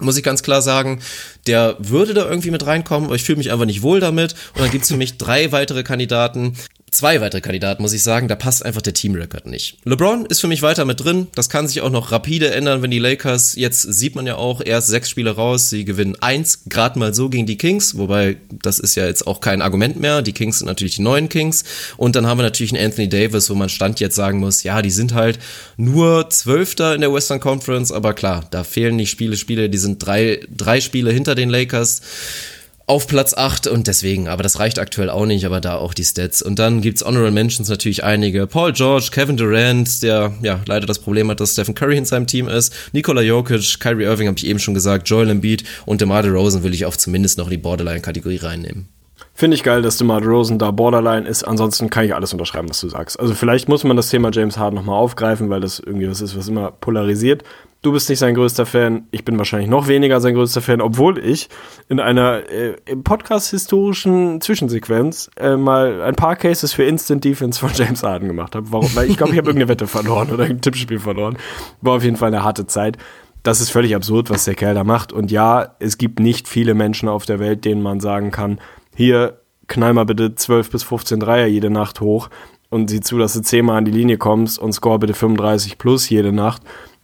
muss 0.00 0.16
ich 0.16 0.22
ganz 0.22 0.42
klar 0.42 0.62
sagen, 0.62 1.00
der 1.46 1.76
würde 1.78 2.14
da 2.14 2.28
irgendwie 2.28 2.50
mit 2.50 2.66
reinkommen, 2.66 3.06
aber 3.06 3.16
ich 3.16 3.24
fühle 3.24 3.38
mich 3.38 3.52
einfach 3.52 3.66
nicht 3.66 3.82
wohl 3.82 4.00
damit. 4.00 4.34
Und 4.54 4.62
dann 4.62 4.70
gibt's 4.70 4.88
für 4.88 4.96
mich 4.96 5.18
drei 5.18 5.52
weitere 5.52 5.82
Kandidaten, 5.82 6.56
zwei 6.90 7.20
weitere 7.20 7.40
Kandidaten, 7.40 7.82
muss 7.82 7.92
ich 7.92 8.02
sagen, 8.02 8.28
da 8.28 8.34
passt 8.34 8.64
einfach 8.64 8.82
der 8.82 8.94
Teamrecord 8.94 9.46
nicht. 9.46 9.78
LeBron 9.84 10.26
ist 10.26 10.40
für 10.40 10.48
mich 10.48 10.62
weiter 10.62 10.84
mit 10.84 11.02
drin. 11.02 11.28
Das 11.34 11.48
kann 11.48 11.68
sich 11.68 11.80
auch 11.80 11.90
noch 11.90 12.12
rapide 12.12 12.50
ändern, 12.50 12.82
wenn 12.82 12.90
die 12.90 12.98
Lakers, 12.98 13.54
jetzt 13.56 13.82
sieht 13.82 14.14
man 14.14 14.26
ja 14.26 14.36
auch, 14.36 14.60
erst 14.64 14.88
sechs 14.88 15.10
Spiele 15.10 15.30
raus, 15.30 15.70
sie 15.70 15.84
gewinnen 15.84 16.16
eins, 16.20 16.64
gerade 16.66 16.98
mal 16.98 17.14
so 17.14 17.28
gegen 17.28 17.46
die 17.46 17.56
Kings, 17.56 17.96
wobei 17.96 18.36
das 18.62 18.78
ist 18.78 18.94
ja 18.94 19.06
jetzt 19.06 19.26
auch 19.26 19.40
kein 19.40 19.62
Argument 19.62 19.98
mehr. 20.00 20.22
Die 20.22 20.32
Kings 20.32 20.58
sind 20.58 20.66
natürlich 20.66 20.96
die 20.96 21.02
neuen 21.02 21.28
Kings. 21.28 21.64
Und 21.96 22.16
dann 22.16 22.26
haben 22.26 22.38
wir 22.38 22.42
natürlich 22.42 22.74
einen 22.74 22.84
Anthony 22.84 23.08
Davis, 23.08 23.50
wo 23.50 23.54
man 23.54 23.68
Stand 23.68 24.00
jetzt 24.00 24.16
sagen 24.16 24.38
muss, 24.38 24.62
ja, 24.62 24.82
die 24.82 24.90
sind 24.90 25.14
halt 25.14 25.38
nur 25.76 26.30
Zwölfter 26.30 26.94
in 26.94 27.00
der 27.00 27.12
Western 27.12 27.40
Conference, 27.40 27.92
aber 27.92 28.14
klar, 28.14 28.46
da 28.50 28.64
fehlen 28.64 28.96
nicht 28.96 29.10
Spiele, 29.10 29.36
Spiele, 29.36 29.70
die 29.70 29.78
sind 29.78 30.04
drei, 30.04 30.40
drei 30.54 30.80
Spiele 30.80 31.12
hinter 31.12 31.34
den 31.34 31.50
Lakers 31.50 32.00
auf 32.90 33.06
Platz 33.06 33.34
8 33.34 33.68
und 33.68 33.86
deswegen, 33.86 34.26
aber 34.26 34.42
das 34.42 34.58
reicht 34.58 34.80
aktuell 34.80 35.10
auch 35.10 35.24
nicht, 35.24 35.46
aber 35.46 35.60
da 35.60 35.76
auch 35.76 35.94
die 35.94 36.02
Stats. 36.02 36.42
Und 36.42 36.58
dann 36.58 36.80
gibt's 36.80 37.04
Honorable 37.04 37.30
Mentions 37.30 37.68
natürlich 37.68 38.02
einige. 38.02 38.48
Paul 38.48 38.72
George, 38.72 39.10
Kevin 39.12 39.36
Durant, 39.36 40.02
der 40.02 40.32
ja 40.42 40.58
leider 40.66 40.88
das 40.88 40.98
Problem 40.98 41.30
hat, 41.30 41.38
dass 41.38 41.52
Stephen 41.52 41.76
Curry 41.76 41.96
in 41.96 42.04
seinem 42.04 42.26
Team 42.26 42.48
ist, 42.48 42.74
Nikola 42.92 43.22
Jokic, 43.22 43.78
Kyrie 43.78 44.02
Irving 44.02 44.26
habe 44.26 44.38
ich 44.38 44.44
eben 44.44 44.58
schon 44.58 44.74
gesagt, 44.74 45.08
Joel 45.08 45.30
Embiid 45.30 45.62
und 45.86 46.00
DeMar 46.00 46.24
DeRozan 46.24 46.64
will 46.64 46.74
ich 46.74 46.84
auch 46.84 46.96
zumindest 46.96 47.38
noch 47.38 47.44
in 47.44 47.52
die 47.52 47.58
Borderline-Kategorie 47.58 48.38
reinnehmen. 48.38 48.88
Finde 49.34 49.54
ich 49.54 49.62
geil, 49.62 49.82
dass 49.82 49.96
DeMar 49.96 50.20
DeRozan 50.20 50.58
da 50.58 50.72
Borderline 50.72 51.28
ist. 51.28 51.44
Ansonsten 51.44 51.90
kann 51.90 52.06
ich 52.06 52.14
alles 52.16 52.32
unterschreiben, 52.32 52.68
was 52.68 52.80
du 52.80 52.88
sagst. 52.88 53.20
Also 53.20 53.34
vielleicht 53.34 53.68
muss 53.68 53.84
man 53.84 53.96
das 53.96 54.08
Thema 54.08 54.30
James 54.32 54.58
Harden 54.58 54.74
nochmal 54.74 54.98
aufgreifen, 54.98 55.48
weil 55.48 55.60
das 55.60 55.78
irgendwie 55.78 56.10
was 56.10 56.20
ist, 56.20 56.36
was 56.36 56.48
immer 56.48 56.72
polarisiert. 56.72 57.44
Du 57.82 57.92
bist 57.92 58.10
nicht 58.10 58.18
sein 58.18 58.34
größter 58.34 58.66
Fan, 58.66 59.06
ich 59.10 59.24
bin 59.24 59.38
wahrscheinlich 59.38 59.70
noch 59.70 59.88
weniger 59.88 60.20
sein 60.20 60.34
größter 60.34 60.60
Fan, 60.60 60.82
obwohl 60.82 61.18
ich 61.18 61.48
in 61.88 61.98
einer 61.98 62.42
äh, 62.50 62.76
Podcast-historischen 63.02 64.42
Zwischensequenz 64.42 65.30
äh, 65.36 65.56
mal 65.56 66.02
ein 66.02 66.14
paar 66.14 66.36
Cases 66.36 66.74
für 66.74 66.84
Instant 66.84 67.24
Defense 67.24 67.58
von 67.58 67.70
James 67.72 68.02
Harden 68.02 68.28
gemacht 68.28 68.54
habe. 68.54 68.70
Warum? 68.70 68.94
Weil 68.94 69.08
ich 69.08 69.16
glaube, 69.16 69.32
ich 69.32 69.38
habe 69.38 69.48
irgendeine 69.48 69.70
Wette 69.70 69.86
verloren 69.86 70.30
oder 70.30 70.44
ein 70.44 70.60
Tippspiel 70.60 70.98
verloren. 70.98 71.38
War 71.80 71.96
auf 71.96 72.04
jeden 72.04 72.16
Fall 72.16 72.28
eine 72.28 72.42
harte 72.42 72.66
Zeit. 72.66 72.98
Das 73.42 73.62
ist 73.62 73.70
völlig 73.70 73.94
absurd, 73.94 74.28
was 74.28 74.44
der 74.44 74.56
Kerl 74.56 74.74
da 74.74 74.84
macht. 74.84 75.10
Und 75.10 75.30
ja, 75.30 75.74
es 75.78 75.96
gibt 75.96 76.20
nicht 76.20 76.48
viele 76.48 76.74
Menschen 76.74 77.08
auf 77.08 77.24
der 77.24 77.38
Welt, 77.38 77.64
denen 77.64 77.80
man 77.80 78.00
sagen 78.00 78.30
kann, 78.30 78.60
hier 78.94 79.40
knall 79.68 79.94
mal 79.94 80.04
bitte 80.04 80.34
12 80.34 80.70
bis 80.70 80.82
15 80.82 81.18
Dreier 81.18 81.46
jede 81.46 81.70
Nacht 81.70 82.02
hoch 82.02 82.28
und 82.68 82.90
sieh 82.90 83.00
zu, 83.00 83.16
dass 83.16 83.32
du 83.32 83.40
zehnmal 83.40 83.78
an 83.78 83.86
die 83.86 83.90
Linie 83.90 84.18
kommst 84.18 84.58
und 84.58 84.74
score 84.74 84.98
bitte 84.98 85.14
35 85.14 85.78
plus 85.78 86.10
jede 86.10 86.32
Nacht 86.32 86.62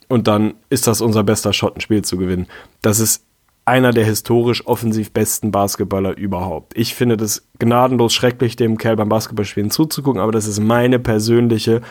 und 0.09 0.28
dann 0.28 0.55
ist 0.70 0.87
das 0.87 1.01
unser 1.01 1.24
bester 1.24 1.53
Shot, 1.53 1.77
ein 1.77 1.81
Spiel 1.81 2.03
zu 2.03 2.16
gewinnen. 2.16 2.47
Das 2.83 3.01
ist 3.01 3.24
einer 3.65 3.91
der 3.91 4.05
historisch 4.05 4.66
offensiv 4.66 5.11
besten 5.11 5.51
Basketballer 5.51 6.16
überhaupt. 6.16 6.77
Ich 6.77 6.95
finde 6.95 7.16
das 7.16 7.49
gnadenlos 7.59 8.15
schrecklich, 8.15 8.55
dem 8.55 8.78
Kerl 8.78 8.97
beim 8.97 9.09
Basketballspielen 9.09 9.73
zuzugucken, 9.73 10.20
aber 10.20 10.31
das 10.31 10.47
ist 10.47 10.61
meine 10.61 11.01
persönliche 11.01 11.83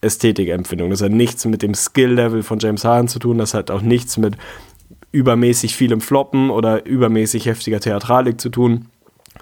Ästhetikempfindung. 0.00 0.90
Das 0.90 1.02
hat 1.02 1.10
nichts 1.10 1.44
mit 1.44 1.62
dem 1.62 1.74
Skill-Level 1.74 2.44
von 2.44 2.60
James 2.60 2.84
Harden 2.84 3.08
zu 3.08 3.18
tun, 3.18 3.38
das 3.38 3.52
hat 3.52 3.72
auch 3.72 3.82
nichts 3.82 4.16
mit 4.16 4.36
übermäßig 5.10 5.74
vielem 5.74 6.00
Floppen 6.00 6.50
oder 6.50 6.86
übermäßig 6.86 7.46
heftiger 7.46 7.80
Theatralik 7.80 8.40
zu 8.40 8.48
tun, 8.48 8.86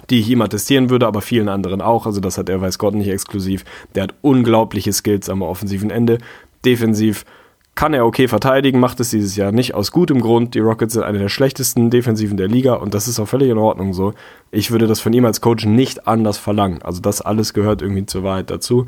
die 0.09 0.21
ich 0.21 0.31
ihm 0.31 0.41
attestieren 0.41 0.89
würde, 0.89 1.07
aber 1.07 1.21
vielen 1.21 1.49
anderen 1.49 1.83
auch. 1.83 2.07
Also 2.07 2.21
das 2.21 2.39
hat 2.39 2.49
er, 2.49 2.61
weiß 2.61 2.79
Gott, 2.79 2.95
nicht 2.95 3.09
exklusiv. 3.09 3.65
Der 3.95 4.05
hat 4.05 4.15
unglaubliche 4.23 4.93
Skills 4.93 5.29
am 5.29 5.43
offensiven 5.43 5.91
Ende. 5.91 6.19
Defensiv 6.65 7.25
kann 7.75 7.95
er 7.95 8.05
okay 8.05 8.29
verteidigen, 8.29 8.81
macht 8.81 9.01
es 9.01 9.11
dieses 9.11 9.35
Jahr 9.37 9.51
nicht 9.51 9.75
aus 9.75 9.93
gutem 9.93 10.21
Grund. 10.21 10.55
Die 10.55 10.61
Rockets 10.61 10.95
sind 10.95 11.03
eine 11.03 11.19
der 11.19 11.29
schlechtesten 11.29 11.91
Defensiven 11.91 12.37
der 12.37 12.49
Liga 12.49 12.75
und 12.75 12.95
das 12.95 13.09
ist 13.09 13.19
auch 13.19 13.29
völlig 13.29 13.51
in 13.51 13.59
Ordnung 13.59 13.95
so. 13.95 14.13
Ich 14.51 14.71
würde 14.71 14.87
das 14.87 15.01
von 15.01 15.13
ihm 15.13 15.25
als 15.25 15.41
Coach 15.41 15.65
nicht 15.65 16.07
anders 16.07 16.39
verlangen. 16.39 16.83
Also 16.83 17.01
das 17.01 17.23
alles 17.23 17.55
gehört 17.55 17.81
irgendwie 17.81 18.07
zur 18.07 18.25
Wahrheit 18.25 18.51
dazu. 18.51 18.87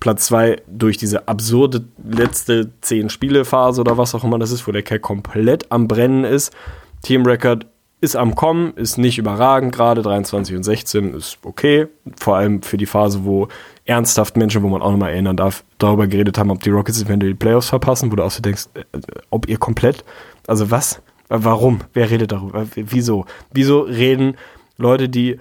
Platz 0.00 0.26
2 0.26 0.62
durch 0.68 0.96
diese 0.96 1.26
absurde 1.26 1.84
letzte 2.08 2.70
10 2.82 3.10
Spiele 3.10 3.44
Phase 3.44 3.80
oder 3.80 3.98
was 3.98 4.14
auch 4.14 4.24
immer 4.24 4.38
das 4.38 4.52
ist, 4.52 4.68
wo 4.68 4.72
der 4.72 4.82
Kerl 4.82 5.00
komplett 5.00 5.72
am 5.72 5.88
Brennen 5.88 6.24
ist. 6.24 6.52
Team 7.02 7.24
Record 7.24 7.66
ist 8.00 8.14
am 8.14 8.36
Kommen, 8.36 8.74
ist 8.74 8.96
nicht 8.96 9.18
überragend 9.18 9.74
gerade, 9.74 10.02
23 10.02 10.54
und 10.54 10.62
16 10.62 11.14
ist 11.14 11.38
okay, 11.42 11.88
vor 12.16 12.36
allem 12.36 12.62
für 12.62 12.76
die 12.76 12.86
Phase, 12.86 13.24
wo 13.24 13.48
ernsthaft 13.88 14.36
Menschen, 14.36 14.62
wo 14.62 14.68
man 14.68 14.82
auch 14.82 14.90
nochmal 14.90 15.12
erinnern 15.12 15.36
darf, 15.36 15.64
darüber 15.78 16.06
geredet 16.06 16.36
haben, 16.36 16.50
ob 16.50 16.62
die 16.62 16.70
Rockets 16.70 17.02
eventuell 17.02 17.32
die 17.32 17.38
Playoffs 17.38 17.70
verpassen, 17.70 18.12
wo 18.12 18.16
du 18.16 18.22
auch 18.22 18.30
so 18.30 18.42
denkst, 18.42 18.66
äh, 18.74 18.82
ob 19.30 19.48
ihr 19.48 19.56
komplett, 19.56 20.04
also 20.46 20.70
was, 20.70 21.00
warum, 21.28 21.80
wer 21.94 22.10
redet 22.10 22.32
darüber, 22.32 22.66
wieso, 22.74 23.24
wieso 23.52 23.80
reden 23.80 24.36
Leute, 24.76 25.08
die 25.08 25.38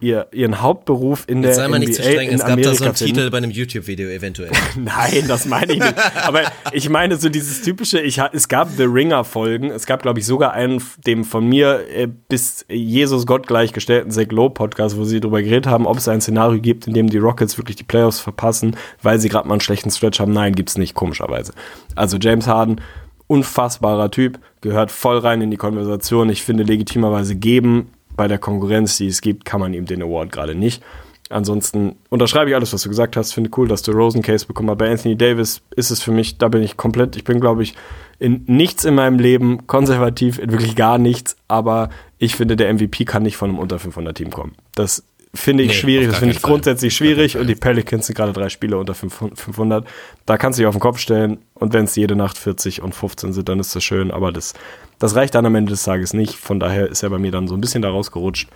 ihr, 0.00 0.26
ihren 0.32 0.60
Hauptberuf 0.60 1.24
in 1.28 1.42
der 1.42 1.54
Sei 1.54 1.68
mal 1.68 1.78
NBA 1.78 1.86
nicht 1.86 1.94
zu 1.94 2.02
streng, 2.02 2.28
in 2.28 2.34
es 2.34 2.40
gab 2.40 2.50
Amerika 2.50 2.70
da 2.70 2.76
so 2.76 2.84
einen 2.84 2.94
finden. 2.94 3.14
Titel 3.14 3.30
bei 3.30 3.38
einem 3.38 3.50
YouTube-Video 3.50 4.08
eventuell. 4.08 4.50
Nein, 4.76 5.24
das 5.28 5.46
meine 5.46 5.72
ich 5.72 5.78
nicht. 5.78 5.94
Aber 6.26 6.42
ich 6.72 6.88
meine 6.88 7.16
so 7.16 7.28
dieses 7.28 7.62
typische, 7.62 8.00
ich, 8.00 8.18
es 8.32 8.48
gab 8.48 8.70
The 8.76 8.84
Ringer-Folgen, 8.84 9.70
es 9.70 9.86
gab, 9.86 10.02
glaube 10.02 10.20
ich, 10.20 10.26
sogar 10.26 10.52
einen, 10.52 10.82
dem 11.06 11.24
von 11.24 11.46
mir 11.46 11.86
äh, 11.94 12.08
bis 12.28 12.64
Jesus 12.68 13.26
Gott 13.26 13.46
gleichgestellten 13.46 14.10
Zach 14.10 14.30
Lowe-Podcast, 14.30 14.96
wo 14.96 15.04
sie 15.04 15.20
darüber 15.20 15.42
geredet 15.42 15.66
haben, 15.66 15.86
ob 15.86 15.98
es 15.98 16.08
ein 16.08 16.20
Szenario 16.20 16.60
gibt, 16.60 16.86
in 16.86 16.94
dem 16.94 17.08
die 17.08 17.18
Rockets 17.18 17.58
wirklich 17.58 17.76
die 17.76 17.84
Playoffs 17.84 18.20
verpassen, 18.20 18.76
weil 19.02 19.18
sie 19.18 19.28
gerade 19.28 19.46
mal 19.46 19.54
einen 19.54 19.60
schlechten 19.60 19.90
Stretch 19.90 20.20
haben. 20.20 20.32
Nein, 20.32 20.54
gibt's 20.54 20.78
nicht, 20.78 20.94
komischerweise. 20.94 21.52
Also 21.94 22.16
James 22.18 22.46
Harden, 22.46 22.80
unfassbarer 23.26 24.10
Typ, 24.10 24.40
gehört 24.60 24.90
voll 24.90 25.18
rein 25.18 25.40
in 25.40 25.50
die 25.50 25.56
Konversation. 25.56 26.30
Ich 26.30 26.42
finde 26.42 26.64
legitimerweise 26.64 27.36
geben, 27.36 27.90
bei 28.20 28.28
der 28.28 28.36
Konkurrenz, 28.36 28.98
die 28.98 29.06
es 29.06 29.22
gibt, 29.22 29.46
kann 29.46 29.60
man 29.60 29.72
ihm 29.72 29.86
den 29.86 30.02
Award 30.02 30.30
gerade 30.30 30.54
nicht. 30.54 30.82
Ansonsten 31.30 31.96
unterschreibe 32.10 32.50
ich 32.50 32.54
alles, 32.54 32.70
was 32.74 32.82
du 32.82 32.90
gesagt 32.90 33.16
hast. 33.16 33.32
Finde 33.32 33.48
cool, 33.56 33.66
dass 33.66 33.80
du 33.80 33.92
Rosen 33.92 34.20
Case 34.20 34.44
bekommen 34.44 34.68
hast. 34.68 34.76
Bei 34.76 34.90
Anthony 34.90 35.16
Davis 35.16 35.62
ist 35.74 35.90
es 35.90 36.02
für 36.02 36.12
mich, 36.12 36.36
da 36.36 36.48
bin 36.48 36.62
ich 36.62 36.76
komplett, 36.76 37.16
ich 37.16 37.24
bin, 37.24 37.40
glaube 37.40 37.62
ich, 37.62 37.76
in 38.18 38.44
nichts 38.46 38.84
in 38.84 38.94
meinem 38.94 39.18
Leben 39.18 39.66
konservativ, 39.66 40.38
in 40.38 40.52
wirklich 40.52 40.76
gar 40.76 40.98
nichts, 40.98 41.34
aber 41.48 41.88
ich 42.18 42.34
finde, 42.34 42.56
der 42.56 42.70
MVP 42.74 43.06
kann 43.06 43.22
nicht 43.22 43.38
von 43.38 43.48
einem 43.48 43.58
unter 43.58 43.78
500 43.78 44.14
Team 44.14 44.28
kommen. 44.28 44.52
Das 44.74 45.02
finde 45.32 45.62
ich 45.62 45.70
Nee, 45.70 45.74
schwierig, 45.76 46.08
das 46.08 46.18
finde 46.18 46.34
ich 46.34 46.40
Fall. 46.40 46.50
grundsätzlich 46.50 46.94
schwierig 46.94 47.38
und 47.38 47.46
die 47.46 47.54
Pelicans 47.54 48.04
sind 48.06 48.16
gerade 48.16 48.34
drei 48.34 48.50
Spiele 48.50 48.76
unter 48.76 48.92
500. 48.94 49.86
Da 50.26 50.36
kannst 50.36 50.58
du 50.58 50.60
dich 50.60 50.66
auf 50.66 50.74
den 50.74 50.80
Kopf 50.82 50.98
stellen 50.98 51.38
und 51.54 51.72
wenn 51.72 51.86
es 51.86 51.96
jede 51.96 52.16
Nacht 52.16 52.36
40 52.36 52.82
und 52.82 52.94
15 52.94 53.32
sind, 53.32 53.48
dann 53.48 53.60
ist 53.60 53.74
das 53.74 53.82
schön, 53.82 54.10
aber 54.10 54.30
das, 54.30 54.52
das 55.00 55.16
reicht 55.16 55.34
dann 55.34 55.44
am 55.46 55.54
Ende 55.56 55.70
des 55.70 55.82
Tages 55.82 56.12
nicht. 56.14 56.36
Von 56.36 56.60
daher 56.60 56.86
ist 56.88 57.02
er 57.02 57.10
bei 57.10 57.18
mir 57.18 57.32
dann 57.32 57.48
so 57.48 57.54
ein 57.54 57.60
bisschen 57.60 57.82
da 57.82 57.90
rausgerutscht. 57.90 58.48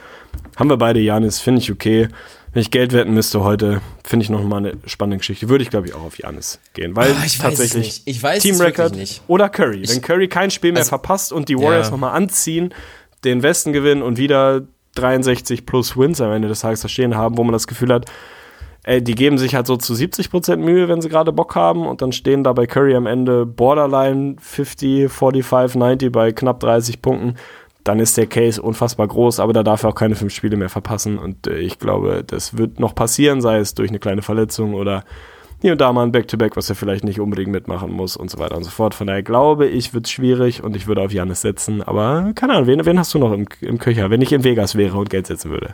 Haben 0.56 0.70
wir 0.70 0.76
beide 0.76 1.00
Janis, 1.00 1.40
finde 1.40 1.60
ich 1.60 1.72
okay. 1.72 2.06
Wenn 2.52 2.60
ich 2.60 2.70
Geld 2.70 2.92
wetten 2.92 3.12
müsste 3.14 3.42
heute, 3.42 3.80
finde 4.04 4.22
ich 4.22 4.30
noch 4.30 4.40
mal 4.44 4.58
eine 4.58 4.74
spannende 4.86 5.18
Geschichte. 5.18 5.48
Würde 5.48 5.64
ich, 5.64 5.70
glaube 5.70 5.88
ich, 5.88 5.94
auch 5.94 6.02
auf 6.04 6.16
Janis 6.18 6.60
gehen. 6.74 6.94
Weil 6.94 7.10
Ah, 7.10 7.24
ich 7.26 7.38
tatsächlich. 7.38 8.02
Ich 8.04 8.22
weiß 8.22 8.40
Team 8.44 8.60
Record 8.60 8.94
nicht. 8.94 9.22
oder 9.26 9.48
Curry. 9.48 9.82
Wenn 9.88 10.00
Curry 10.00 10.28
kein 10.28 10.52
Spiel 10.52 10.70
mehr 10.70 10.80
also- 10.82 10.90
verpasst 10.90 11.32
und 11.32 11.48
die 11.48 11.56
Warriors 11.58 11.88
Ja. 11.88 11.90
noch 11.90 11.98
mal 11.98 12.12
anziehen, 12.12 12.72
den 13.24 13.42
Westen 13.42 13.72
gewinnen 13.72 14.02
und 14.02 14.18
wieder 14.18 14.62
63 14.94 15.66
plus 15.66 15.96
Wins 15.96 16.20
am 16.20 16.30
Ende 16.30 16.46
des 16.46 16.60
Tages 16.60 16.82
da 16.82 16.88
stehen 16.88 17.16
haben, 17.16 17.36
wo 17.36 17.42
man 17.42 17.52
das 17.52 17.66
Gefühl 17.66 17.92
hat, 17.92 18.06
ey, 18.84 19.02
die 19.02 19.14
geben 19.14 19.38
sich 19.38 19.54
halt 19.54 19.66
so 19.66 19.76
zu 19.76 19.94
70% 19.94 20.56
Mühe, 20.56 20.88
wenn 20.88 21.00
sie 21.00 21.08
gerade 21.08 21.32
Bock 21.32 21.54
haben 21.56 21.86
und 21.86 22.02
dann 22.02 22.12
stehen 22.12 22.44
da 22.44 22.52
bei 22.52 22.66
Curry 22.66 22.94
am 22.94 23.06
Ende 23.06 23.44
Borderline 23.46 24.36
50, 24.38 25.10
45, 25.10 25.76
90 25.76 26.12
bei 26.12 26.32
knapp 26.32 26.60
30 26.60 27.02
Punkten, 27.02 27.34
dann 27.82 27.98
ist 27.98 28.16
der 28.16 28.26
Case 28.26 28.60
unfassbar 28.60 29.08
groß, 29.08 29.40
aber 29.40 29.52
da 29.52 29.62
darf 29.62 29.82
er 29.82 29.90
auch 29.90 29.94
keine 29.94 30.14
fünf 30.14 30.32
Spiele 30.32 30.56
mehr 30.56 30.70
verpassen 30.70 31.18
und 31.18 31.46
äh, 31.46 31.58
ich 31.58 31.78
glaube, 31.78 32.24
das 32.26 32.56
wird 32.56 32.78
noch 32.78 32.94
passieren, 32.94 33.40
sei 33.40 33.58
es 33.58 33.74
durch 33.74 33.90
eine 33.90 33.98
kleine 33.98 34.22
Verletzung 34.22 34.74
oder 34.74 35.04
hier 35.60 35.72
und 35.72 35.80
da 35.80 35.92
mal 35.92 36.02
ein 36.02 36.12
Back-to-Back, 36.12 36.56
was 36.56 36.68
er 36.68 36.76
vielleicht 36.76 37.04
nicht 37.04 37.20
unbedingt 37.20 37.50
mitmachen 37.50 37.90
muss 37.90 38.16
und 38.16 38.30
so 38.30 38.38
weiter 38.38 38.56
und 38.56 38.64
so 38.64 38.70
fort. 38.70 38.92
Von 38.92 39.06
daher 39.06 39.22
glaube 39.22 39.66
ich, 39.66 39.94
wird 39.94 40.04
es 40.04 40.12
schwierig 40.12 40.62
und 40.62 40.76
ich 40.76 40.86
würde 40.86 41.00
auf 41.00 41.12
Janis 41.12 41.40
setzen, 41.40 41.82
aber 41.82 42.32
keine 42.34 42.54
Ahnung, 42.54 42.66
wen, 42.66 42.84
wen 42.84 42.98
hast 42.98 43.14
du 43.14 43.18
noch 43.18 43.32
im, 43.32 43.46
im 43.62 43.78
Köcher, 43.78 44.10
wenn 44.10 44.20
ich 44.20 44.32
in 44.32 44.44
Vegas 44.44 44.74
wäre 44.76 44.98
und 44.98 45.08
Geld 45.08 45.26
setzen 45.26 45.50
würde? 45.50 45.72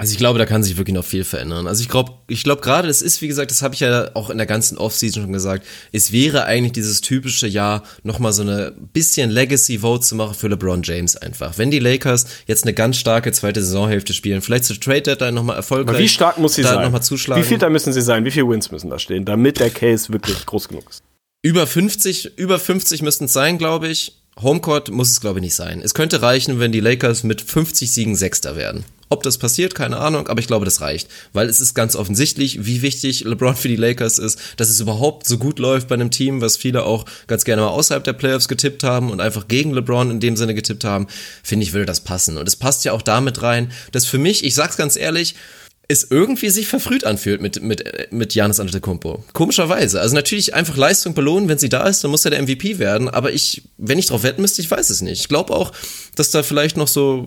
Also 0.00 0.12
ich 0.12 0.18
glaube, 0.18 0.38
da 0.38 0.46
kann 0.46 0.62
sich 0.62 0.78
wirklich 0.78 0.94
noch 0.94 1.04
viel 1.04 1.24
verändern. 1.24 1.66
Also 1.66 1.82
ich 1.82 1.90
glaube, 1.90 2.12
ich 2.26 2.42
glaube 2.42 2.62
gerade, 2.62 2.88
es 2.88 3.02
ist, 3.02 3.20
wie 3.20 3.28
gesagt, 3.28 3.50
das 3.50 3.60
habe 3.60 3.74
ich 3.74 3.80
ja 3.80 4.10
auch 4.14 4.30
in 4.30 4.38
der 4.38 4.46
ganzen 4.46 4.78
Offseason 4.78 5.24
schon 5.24 5.32
gesagt, 5.34 5.66
es 5.92 6.10
wäre 6.10 6.44
eigentlich 6.44 6.72
dieses 6.72 7.02
typische 7.02 7.46
Jahr, 7.46 7.82
nochmal 8.02 8.32
so 8.32 8.40
eine 8.40 8.72
bisschen 8.94 9.28
Legacy-Vote 9.28 10.02
zu 10.02 10.14
machen 10.14 10.34
für 10.34 10.48
LeBron 10.48 10.82
James 10.84 11.16
einfach. 11.16 11.58
Wenn 11.58 11.70
die 11.70 11.80
Lakers 11.80 12.24
jetzt 12.46 12.64
eine 12.64 12.72
ganz 12.72 12.96
starke 12.96 13.30
zweite 13.32 13.62
Saisonhälfte 13.62 14.14
spielen, 14.14 14.40
vielleicht 14.40 14.64
zur 14.64 14.80
Trade-Deadline 14.80 15.34
nochmal 15.34 15.56
erfolgreich. 15.56 15.96
Aber 15.96 16.02
wie 16.02 16.08
stark 16.08 16.38
muss 16.38 16.54
sie 16.54 16.62
sein? 16.62 16.82
Nochmal 16.82 17.02
zuschlagen. 17.02 17.42
Wie 17.42 17.46
viel 17.46 17.58
da 17.58 17.68
müssen 17.68 17.92
sie 17.92 18.00
sein? 18.00 18.24
Wie 18.24 18.30
viele 18.30 18.48
Wins 18.48 18.70
müssen 18.70 18.88
da 18.88 18.98
stehen, 18.98 19.26
damit 19.26 19.60
der 19.60 19.68
Case 19.68 20.10
wirklich 20.10 20.46
groß 20.46 20.68
genug 20.68 20.88
ist? 20.88 21.02
Über 21.42 21.66
50, 21.66 22.38
über 22.38 22.58
50 22.58 23.02
müssten 23.02 23.26
es 23.26 23.34
sein, 23.34 23.58
glaube 23.58 23.88
ich. 23.88 24.14
Homecourt 24.40 24.90
muss 24.90 25.10
es, 25.10 25.20
glaube 25.20 25.40
ich, 25.40 25.42
nicht 25.42 25.54
sein. 25.54 25.82
Es 25.84 25.92
könnte 25.92 26.22
reichen, 26.22 26.58
wenn 26.58 26.72
die 26.72 26.80
Lakers 26.80 27.22
mit 27.22 27.42
50 27.42 27.90
Siegen 27.90 28.16
Sechster 28.16 28.56
werden. 28.56 28.86
Ob 29.12 29.24
das 29.24 29.38
passiert, 29.38 29.74
keine 29.74 29.96
Ahnung, 29.96 30.28
aber 30.28 30.38
ich 30.38 30.46
glaube, 30.46 30.64
das 30.64 30.80
reicht. 30.80 31.08
Weil 31.32 31.48
es 31.48 31.60
ist 31.60 31.74
ganz 31.74 31.96
offensichtlich, 31.96 32.64
wie 32.64 32.80
wichtig 32.80 33.24
LeBron 33.24 33.56
für 33.56 33.66
die 33.66 33.74
Lakers 33.74 34.18
ist, 34.18 34.38
dass 34.56 34.70
es 34.70 34.78
überhaupt 34.78 35.26
so 35.26 35.36
gut 35.36 35.58
läuft 35.58 35.88
bei 35.88 35.96
einem 35.96 36.12
Team, 36.12 36.40
was 36.40 36.56
viele 36.56 36.84
auch 36.84 37.04
ganz 37.26 37.44
gerne 37.44 37.62
mal 37.62 37.68
außerhalb 37.68 38.04
der 38.04 38.12
Playoffs 38.12 38.46
getippt 38.46 38.84
haben 38.84 39.10
und 39.10 39.20
einfach 39.20 39.48
gegen 39.48 39.72
LeBron 39.72 40.12
in 40.12 40.20
dem 40.20 40.36
Sinne 40.36 40.54
getippt 40.54 40.84
haben. 40.84 41.08
Finde 41.42 41.64
ich, 41.64 41.72
würde 41.72 41.86
das 41.86 42.04
passen. 42.04 42.38
Und 42.38 42.46
es 42.46 42.54
passt 42.54 42.84
ja 42.84 42.92
auch 42.92 43.02
damit 43.02 43.42
rein, 43.42 43.72
dass 43.90 44.06
für 44.06 44.18
mich, 44.18 44.44
ich 44.44 44.54
sag's 44.54 44.76
ganz 44.76 44.94
ehrlich, 44.94 45.34
es 45.90 46.06
irgendwie 46.08 46.50
sich 46.50 46.68
verfrüht 46.68 47.02
anfühlt 47.02 47.40
mit, 47.40 47.60
mit, 47.64 48.12
mit 48.12 48.32
Janis 48.32 48.60
Antetokounmpo. 48.60 49.24
Komischerweise. 49.32 50.00
Also 50.00 50.14
natürlich 50.14 50.54
einfach 50.54 50.76
Leistung 50.76 51.14
belohnen, 51.14 51.48
wenn 51.48 51.58
sie 51.58 51.68
da 51.68 51.88
ist, 51.88 52.04
dann 52.04 52.12
muss 52.12 52.24
er 52.24 52.30
der 52.30 52.40
MVP 52.42 52.78
werden. 52.78 53.08
Aber 53.08 53.32
ich, 53.32 53.62
wenn 53.76 53.98
ich 53.98 54.06
drauf 54.06 54.22
wetten 54.22 54.40
müsste, 54.40 54.62
ich 54.62 54.70
weiß 54.70 54.88
es 54.88 55.02
nicht. 55.02 55.20
Ich 55.20 55.28
glaube 55.28 55.52
auch, 55.52 55.72
dass 56.14 56.30
da 56.30 56.44
vielleicht 56.44 56.76
noch 56.76 56.86
so, 56.86 57.26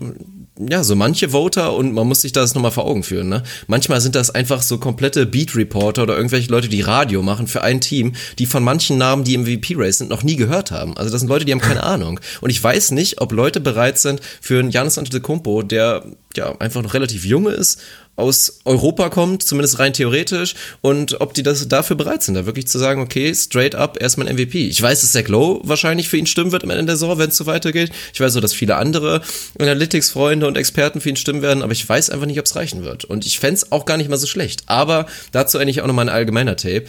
ja, 0.58 0.84
so 0.84 0.94
manche 0.94 1.30
Voter 1.30 1.72
und 1.72 1.92
man 1.94 2.06
muss 2.06 2.20
sich 2.20 2.30
das 2.30 2.54
nochmal 2.54 2.70
vor 2.70 2.84
Augen 2.84 3.02
führen, 3.02 3.28
ne? 3.28 3.42
Manchmal 3.66 4.00
sind 4.00 4.14
das 4.14 4.30
einfach 4.30 4.62
so 4.62 4.78
komplette 4.78 5.26
Beat-Reporter 5.26 6.04
oder 6.04 6.16
irgendwelche 6.16 6.50
Leute, 6.50 6.68
die 6.68 6.80
Radio 6.80 7.22
machen 7.22 7.48
für 7.48 7.62
ein 7.62 7.80
Team, 7.80 8.12
die 8.38 8.46
von 8.46 8.62
manchen 8.62 8.96
Namen, 8.96 9.24
die 9.24 9.34
im 9.34 9.42
MVP-Race 9.42 9.98
sind, 9.98 10.10
noch 10.10 10.22
nie 10.22 10.36
gehört 10.36 10.70
haben. 10.70 10.96
Also 10.96 11.10
das 11.10 11.20
sind 11.20 11.28
Leute, 11.28 11.44
die 11.44 11.50
haben 11.50 11.60
keine 11.60 11.82
Ahnung. 11.84 12.20
Und 12.40 12.50
ich 12.50 12.62
weiß 12.62 12.92
nicht, 12.92 13.20
ob 13.20 13.32
Leute 13.32 13.60
bereit 13.60 13.98
sind 13.98 14.20
für 14.40 14.60
einen 14.60 14.70
Janis 14.70 14.96
Antetokounmpo, 14.96 15.62
der 15.62 16.04
ja 16.36 16.56
einfach 16.60 16.82
noch 16.82 16.94
relativ 16.94 17.24
jung 17.24 17.48
ist, 17.48 17.80
aus 18.16 18.60
Europa 18.64 19.08
kommt, 19.10 19.42
zumindest 19.42 19.78
rein 19.78 19.92
theoretisch, 19.92 20.54
und 20.80 21.20
ob 21.20 21.34
die 21.34 21.42
das 21.42 21.66
dafür 21.68 21.96
bereit 21.96 22.22
sind, 22.22 22.34
da 22.34 22.46
wirklich 22.46 22.68
zu 22.68 22.78
sagen, 22.78 23.00
okay, 23.00 23.34
straight 23.34 23.74
up 23.74 24.00
erstmal 24.00 24.32
MVP. 24.32 24.68
Ich 24.68 24.80
weiß, 24.80 25.00
dass 25.00 25.12
Zach 25.12 25.28
Lowe 25.28 25.60
wahrscheinlich 25.64 26.08
für 26.08 26.16
ihn 26.16 26.26
stimmen 26.26 26.52
wird 26.52 26.64
am 26.64 26.70
Ende 26.70 26.84
der 26.84 26.96
Saison, 26.96 27.18
wenn 27.18 27.30
es 27.30 27.36
so 27.36 27.46
weitergeht. 27.46 27.90
Ich 28.12 28.20
weiß 28.20 28.36
auch, 28.36 28.40
dass 28.40 28.54
viele 28.54 28.76
andere 28.76 29.22
Analytics-Freunde 29.58 30.46
und 30.46 30.56
Experten 30.56 31.00
für 31.00 31.08
ihn 31.08 31.16
stimmen 31.16 31.42
werden, 31.42 31.62
aber 31.62 31.72
ich 31.72 31.88
weiß 31.88 32.10
einfach 32.10 32.26
nicht, 32.26 32.38
ob 32.38 32.46
es 32.46 32.56
reichen 32.56 32.84
wird. 32.84 33.04
Und 33.04 33.26
ich 33.26 33.38
fänd's 33.38 33.72
auch 33.72 33.84
gar 33.84 33.96
nicht 33.96 34.10
mal 34.10 34.16
so 34.16 34.26
schlecht. 34.26 34.62
Aber 34.66 35.06
dazu 35.32 35.58
eigentlich 35.58 35.82
auch 35.82 35.86
nochmal 35.86 36.08
ein 36.08 36.14
allgemeiner 36.14 36.56
Tape 36.56 36.84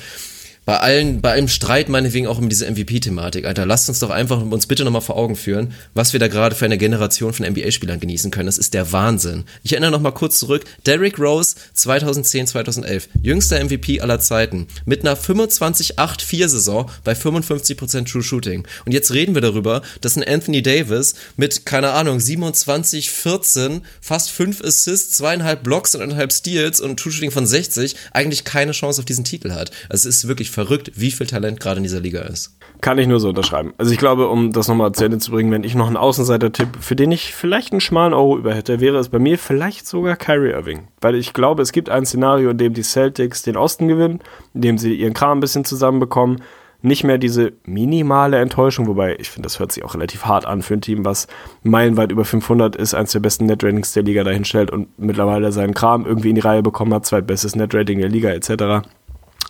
bei 0.65 0.79
allen, 0.79 1.21
bei 1.21 1.31
allem 1.31 1.47
Streit 1.47 1.89
meinetwegen 1.89 2.27
auch 2.27 2.39
um 2.39 2.49
diese 2.49 2.69
MVP-Thematik, 2.69 3.45
Alter, 3.45 3.65
lasst 3.65 3.87
uns 3.87 3.99
doch 3.99 4.09
einfach 4.09 4.41
uns 4.41 4.65
bitte 4.65 4.83
nochmal 4.83 5.01
vor 5.01 5.15
Augen 5.15 5.35
führen, 5.35 5.73
was 5.93 6.13
wir 6.13 6.19
da 6.19 6.27
gerade 6.27 6.55
für 6.55 6.65
eine 6.65 6.77
Generation 6.77 7.33
von 7.33 7.45
NBA-Spielern 7.45 7.99
genießen 7.99 8.31
können. 8.31 8.47
Das 8.47 8.57
ist 8.57 8.73
der 8.73 8.91
Wahnsinn. 8.91 9.45
Ich 9.63 9.73
erinnere 9.73 9.91
nochmal 9.91 10.13
kurz 10.13 10.39
zurück. 10.39 10.65
Derrick 10.85 11.19
Rose 11.19 11.55
2010, 11.73 12.47
2011, 12.47 13.09
jüngster 13.21 13.63
MVP 13.63 14.01
aller 14.01 14.19
Zeiten, 14.19 14.67
mit 14.85 15.01
einer 15.01 15.15
25-8-4-Saison 15.15 16.89
bei 17.03 17.13
55% 17.13 18.11
True 18.11 18.23
Shooting. 18.23 18.67
Und 18.85 18.91
jetzt 18.91 19.11
reden 19.13 19.35
wir 19.35 19.41
darüber, 19.41 19.83
dass 20.01 20.15
ein 20.15 20.23
Anthony 20.23 20.63
Davis 20.63 21.13
mit, 21.37 21.65
keine 21.65 21.91
Ahnung, 21.91 22.19
27, 22.19 23.11
14, 23.11 23.81
fast 24.01 24.31
5 24.31 24.63
Assists, 24.63 25.17
zweieinhalb 25.17 25.63
Blocks 25.63 25.93
und 25.93 26.01
eineinhalb 26.01 26.33
Steals 26.33 26.81
und 26.81 26.99
True 26.99 27.13
Shooting 27.13 27.31
von 27.31 27.45
60 27.45 27.95
eigentlich 28.11 28.43
keine 28.43 28.71
Chance 28.71 29.01
auf 29.01 29.05
diesen 29.05 29.23
Titel 29.23 29.51
hat. 29.51 29.69
Also 29.89 30.09
es 30.09 30.17
ist 30.17 30.27
wirklich 30.27 30.54
verrückt, 30.55 30.91
wie 30.95 31.11
viel 31.11 31.27
Talent 31.27 31.59
gerade 31.59 31.77
in 31.77 31.83
dieser 31.83 31.99
Liga 31.99 32.21
ist. 32.21 32.57
Kann 32.81 32.97
ich 32.97 33.07
nur 33.07 33.19
so 33.19 33.29
unterschreiben. 33.29 33.73
Also 33.77 33.91
ich 33.91 33.97
glaube, 33.97 34.27
um 34.27 34.51
das 34.51 34.67
nochmal 34.67 34.91
zu 34.93 35.05
Ende 35.05 35.19
zu 35.19 35.31
bringen, 35.31 35.51
wenn 35.51 35.63
ich 35.63 35.75
noch 35.75 35.87
einen 35.87 35.97
Außenseiter-Tipp, 35.97 36.69
für 36.79 36.95
den 36.95 37.11
ich 37.11 37.33
vielleicht 37.33 37.71
einen 37.71 37.81
schmalen 37.81 38.13
Euro 38.13 38.37
über 38.37 38.53
hätte, 38.53 38.79
wäre 38.79 38.97
es 38.97 39.09
bei 39.09 39.19
mir 39.19 39.37
vielleicht 39.37 39.85
sogar 39.85 40.15
Kyrie 40.15 40.51
Irving. 40.51 40.87
Weil 41.01 41.15
ich 41.15 41.33
glaube, 41.33 41.61
es 41.61 41.71
gibt 41.71 41.89
ein 41.89 42.05
Szenario, 42.05 42.49
in 42.49 42.57
dem 42.57 42.73
die 42.73 42.83
Celtics 42.83 43.43
den 43.43 43.57
Osten 43.57 43.87
gewinnen, 43.87 44.19
in 44.53 44.61
dem 44.61 44.77
sie 44.77 44.95
ihren 44.95 45.13
Kram 45.13 45.37
ein 45.37 45.41
bisschen 45.41 45.65
zusammenbekommen, 45.65 46.41
nicht 46.81 47.03
mehr 47.03 47.17
diese 47.17 47.53
minimale 47.65 48.37
Enttäuschung, 48.37 48.87
wobei 48.87 49.15
ich 49.19 49.29
finde, 49.29 49.47
das 49.47 49.59
hört 49.59 49.71
sich 49.71 49.83
auch 49.83 49.95
relativ 49.95 50.25
hart 50.25 50.45
an 50.45 50.61
für 50.61 50.75
ein 50.75 50.81
Team, 50.81 51.03
was 51.03 51.27
meilenweit 51.63 52.11
über 52.11 52.25
500 52.25 52.75
ist, 52.75 52.93
eins 52.93 53.11
der 53.11 53.19
besten 53.19 53.47
Net-Ratings 53.47 53.93
der 53.93 54.03
Liga 54.03 54.23
dahinstellt 54.23 54.71
und 54.71 54.87
mittlerweile 54.99 55.51
seinen 55.51 55.73
Kram 55.73 56.05
irgendwie 56.05 56.29
in 56.29 56.35
die 56.35 56.41
Reihe 56.41 56.61
bekommen 56.61 56.93
hat, 56.93 57.05
zweitbestes 57.05 57.55
Net-Rating 57.55 57.99
der 57.99 58.09
Liga 58.09 58.29
etc. 58.29 58.87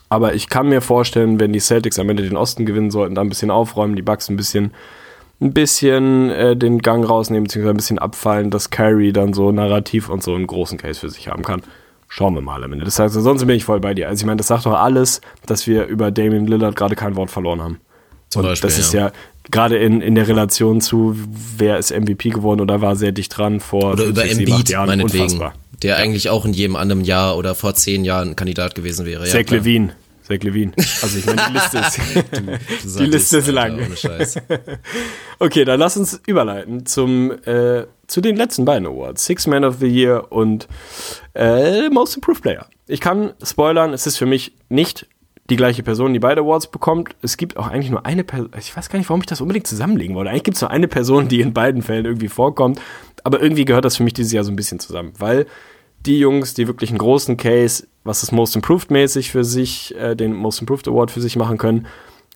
Aber 0.10 0.34
ich 0.34 0.50
kann 0.50 0.70
mir 0.70 0.82
vorstellen, 0.82 1.40
wenn 1.40 1.54
die 1.54 1.60
Celtics 1.60 2.00
am 2.00 2.10
Ende 2.10 2.24
den 2.24 2.38
Osten 2.38 2.66
gewinnen 2.66 2.92
sollten, 2.92 3.16
da 3.16 3.22
ein 3.22 3.30
bisschen 3.30 3.52
aufräumen, 3.52 3.96
die 3.96 4.02
Bucks 4.02 4.30
ein 4.30 4.38
bisschen, 4.38 4.72
ein 5.42 5.54
bisschen 5.54 6.30
äh, 6.30 6.56
den 6.56 6.80
Gang 6.80 7.08
rausnehmen, 7.08 7.46
beziehungsweise 7.46 7.74
ein 7.74 7.78
bisschen 7.78 8.00
abfallen, 8.00 8.52
dass 8.52 8.70
Kyrie 8.70 9.14
dann 9.14 9.34
so 9.34 9.52
narrativ 9.52 10.10
und 10.10 10.24
so 10.24 10.36
einen 10.36 10.48
großen 10.48 10.78
Case 10.78 11.00
für 11.00 11.10
sich 11.10 11.28
haben 11.28 11.44
kann. 11.44 11.64
Schauen 12.08 12.36
wir 12.36 12.42
mal 12.42 12.64
am 12.64 12.72
Ende. 12.72 12.86
Das 12.86 13.00
heißt, 13.00 13.16
ansonsten 13.16 13.48
bin 13.48 13.58
ich 13.58 13.66
voll 13.66 13.80
bei 13.80 13.94
dir. 13.94 14.08
Also 14.08 14.22
ich 14.22 14.26
meine, 14.26 14.38
das 14.38 14.48
sagt 14.48 14.66
doch 14.66 14.74
alles, 14.74 15.22
dass 15.48 15.68
wir 15.68 15.86
über 15.86 16.12
Damian 16.12 16.46
Lillard 16.46 16.76
gerade 16.76 16.96
kein 16.96 17.16
Wort 17.16 17.32
verloren 17.32 17.62
haben. 17.62 17.80
Zum 18.30 18.42
und 18.42 18.50
Beispiel, 18.50 18.70
das 18.70 18.80
ist 18.80 18.94
ja. 18.94 19.08
ja 19.08 19.12
gerade 19.52 19.78
in, 19.78 20.02
in 20.02 20.16
der 20.16 20.28
Relation 20.28 20.82
zu, 20.82 21.16
wer 21.58 21.78
ist 21.78 21.92
MVP 21.92 22.30
geworden 22.30 22.62
oder 22.62 22.82
war 22.82 22.96
sehr 22.96 23.12
dicht 23.12 23.38
dran 23.38 23.60
vor 23.60 23.94
Oder 23.94 24.06
50, 24.06 24.10
über 24.10 24.22
7, 24.22 24.32
8 24.32 24.40
Embiid, 24.40 24.70
Jahren. 24.70 24.88
meinetwegen. 24.88 25.24
Unfassbar. 25.24 25.54
Der 25.84 25.98
eigentlich 25.98 26.30
auch 26.30 26.46
in 26.46 26.54
jedem 26.54 26.76
anderen 26.76 27.04
Jahr 27.04 27.38
oder 27.38 27.54
vor 27.54 27.76
zehn 27.76 28.06
Jahren 28.06 28.36
Kandidat 28.36 28.76
gewesen 28.76 29.06
wäre. 29.06 29.26
Ja, 29.26 29.32
Zach 29.32 29.46
klar. 29.46 29.60
Levine. 29.60 29.94
Zach 30.24 30.38
Levine. 30.42 30.72
Also 31.02 31.20
ich 31.20 31.26
meine, 31.26 31.42
die 31.50 31.54
Liste 31.54 31.78
ist, 31.78 31.98
du, 32.32 32.42
du 33.00 33.04
die 33.04 33.12
Liste 33.12 33.38
ist 33.38 33.48
lang. 33.50 33.80
Alter, 33.80 34.42
okay, 35.40 35.66
dann 35.66 35.80
lass 35.80 35.98
uns 35.98 36.20
überleiten 36.26 36.86
zum, 36.86 37.32
äh, 37.46 37.86
zu 38.08 38.22
den 38.22 38.36
letzten 38.36 38.66
beiden 38.66 38.88
Awards. 38.88 39.26
Six 39.26 39.46
Man 39.48 39.64
of 39.64 39.78
the 39.80 39.88
Year 39.88 40.32
und 40.32 40.68
äh, 41.36 41.90
Most 41.90 42.16
Improved 42.16 42.42
Player. 42.42 42.66
Ich 42.88 43.02
kann 43.02 43.34
spoilern, 43.44 43.94
es 43.94 44.08
ist 44.08 44.18
für 44.18 44.26
mich 44.26 44.54
nicht 44.70 45.08
die 45.50 45.56
gleiche 45.56 45.84
Person, 45.84 46.14
die 46.14 46.20
beide 46.20 46.42
Awards 46.42 46.68
bekommt. 46.68 47.16
Es 47.22 47.38
gibt 47.38 47.58
auch 47.58 47.68
eigentlich 47.68 47.92
nur 47.92 48.06
eine 48.06 48.24
Person, 48.24 48.50
ich 48.58 48.76
weiß 48.76 48.90
gar 48.90 48.98
nicht, 48.98 49.10
warum 49.10 49.22
ich 49.22 49.28
das 49.28 49.42
unbedingt 49.42 49.68
zusammenlegen 49.68 50.16
wollte. 50.16 50.32
Eigentlich 50.32 50.44
gibt 50.44 50.56
es 50.56 50.62
nur 50.62 50.72
eine 50.72 50.88
Person, 50.88 51.28
die 51.28 51.42
in 51.42 51.54
beiden 51.54 51.82
Fällen 51.82 52.06
irgendwie 52.06 52.30
vorkommt, 52.30 52.82
aber 53.24 53.42
irgendwie 53.42 53.66
gehört 53.66 53.86
das 53.86 53.98
für 53.98 54.04
mich 54.04 54.14
dieses 54.14 54.32
Jahr 54.32 54.44
so 54.44 54.52
ein 54.52 54.56
bisschen 54.56 54.80
zusammen, 54.80 55.14
weil 55.20 55.46
die 56.06 56.20
Jungs, 56.20 56.54
die 56.54 56.68
wirklich 56.68 56.90
einen 56.90 57.00
großen 57.00 57.38
Case, 57.38 57.88
was 58.04 58.22
das 58.22 58.32
Most 58.32 58.56
Improved 58.56 58.92
mäßig 58.92 59.32
für 59.32 59.44
sich, 59.44 59.96
äh, 59.96 60.16
den 60.16 60.34
Most 60.34 60.62
Improved 60.62 60.88
Award 60.88 61.12
für 61.12 61.22
sich 61.22 61.36
machen 61.36 61.58
können, 61.58 61.88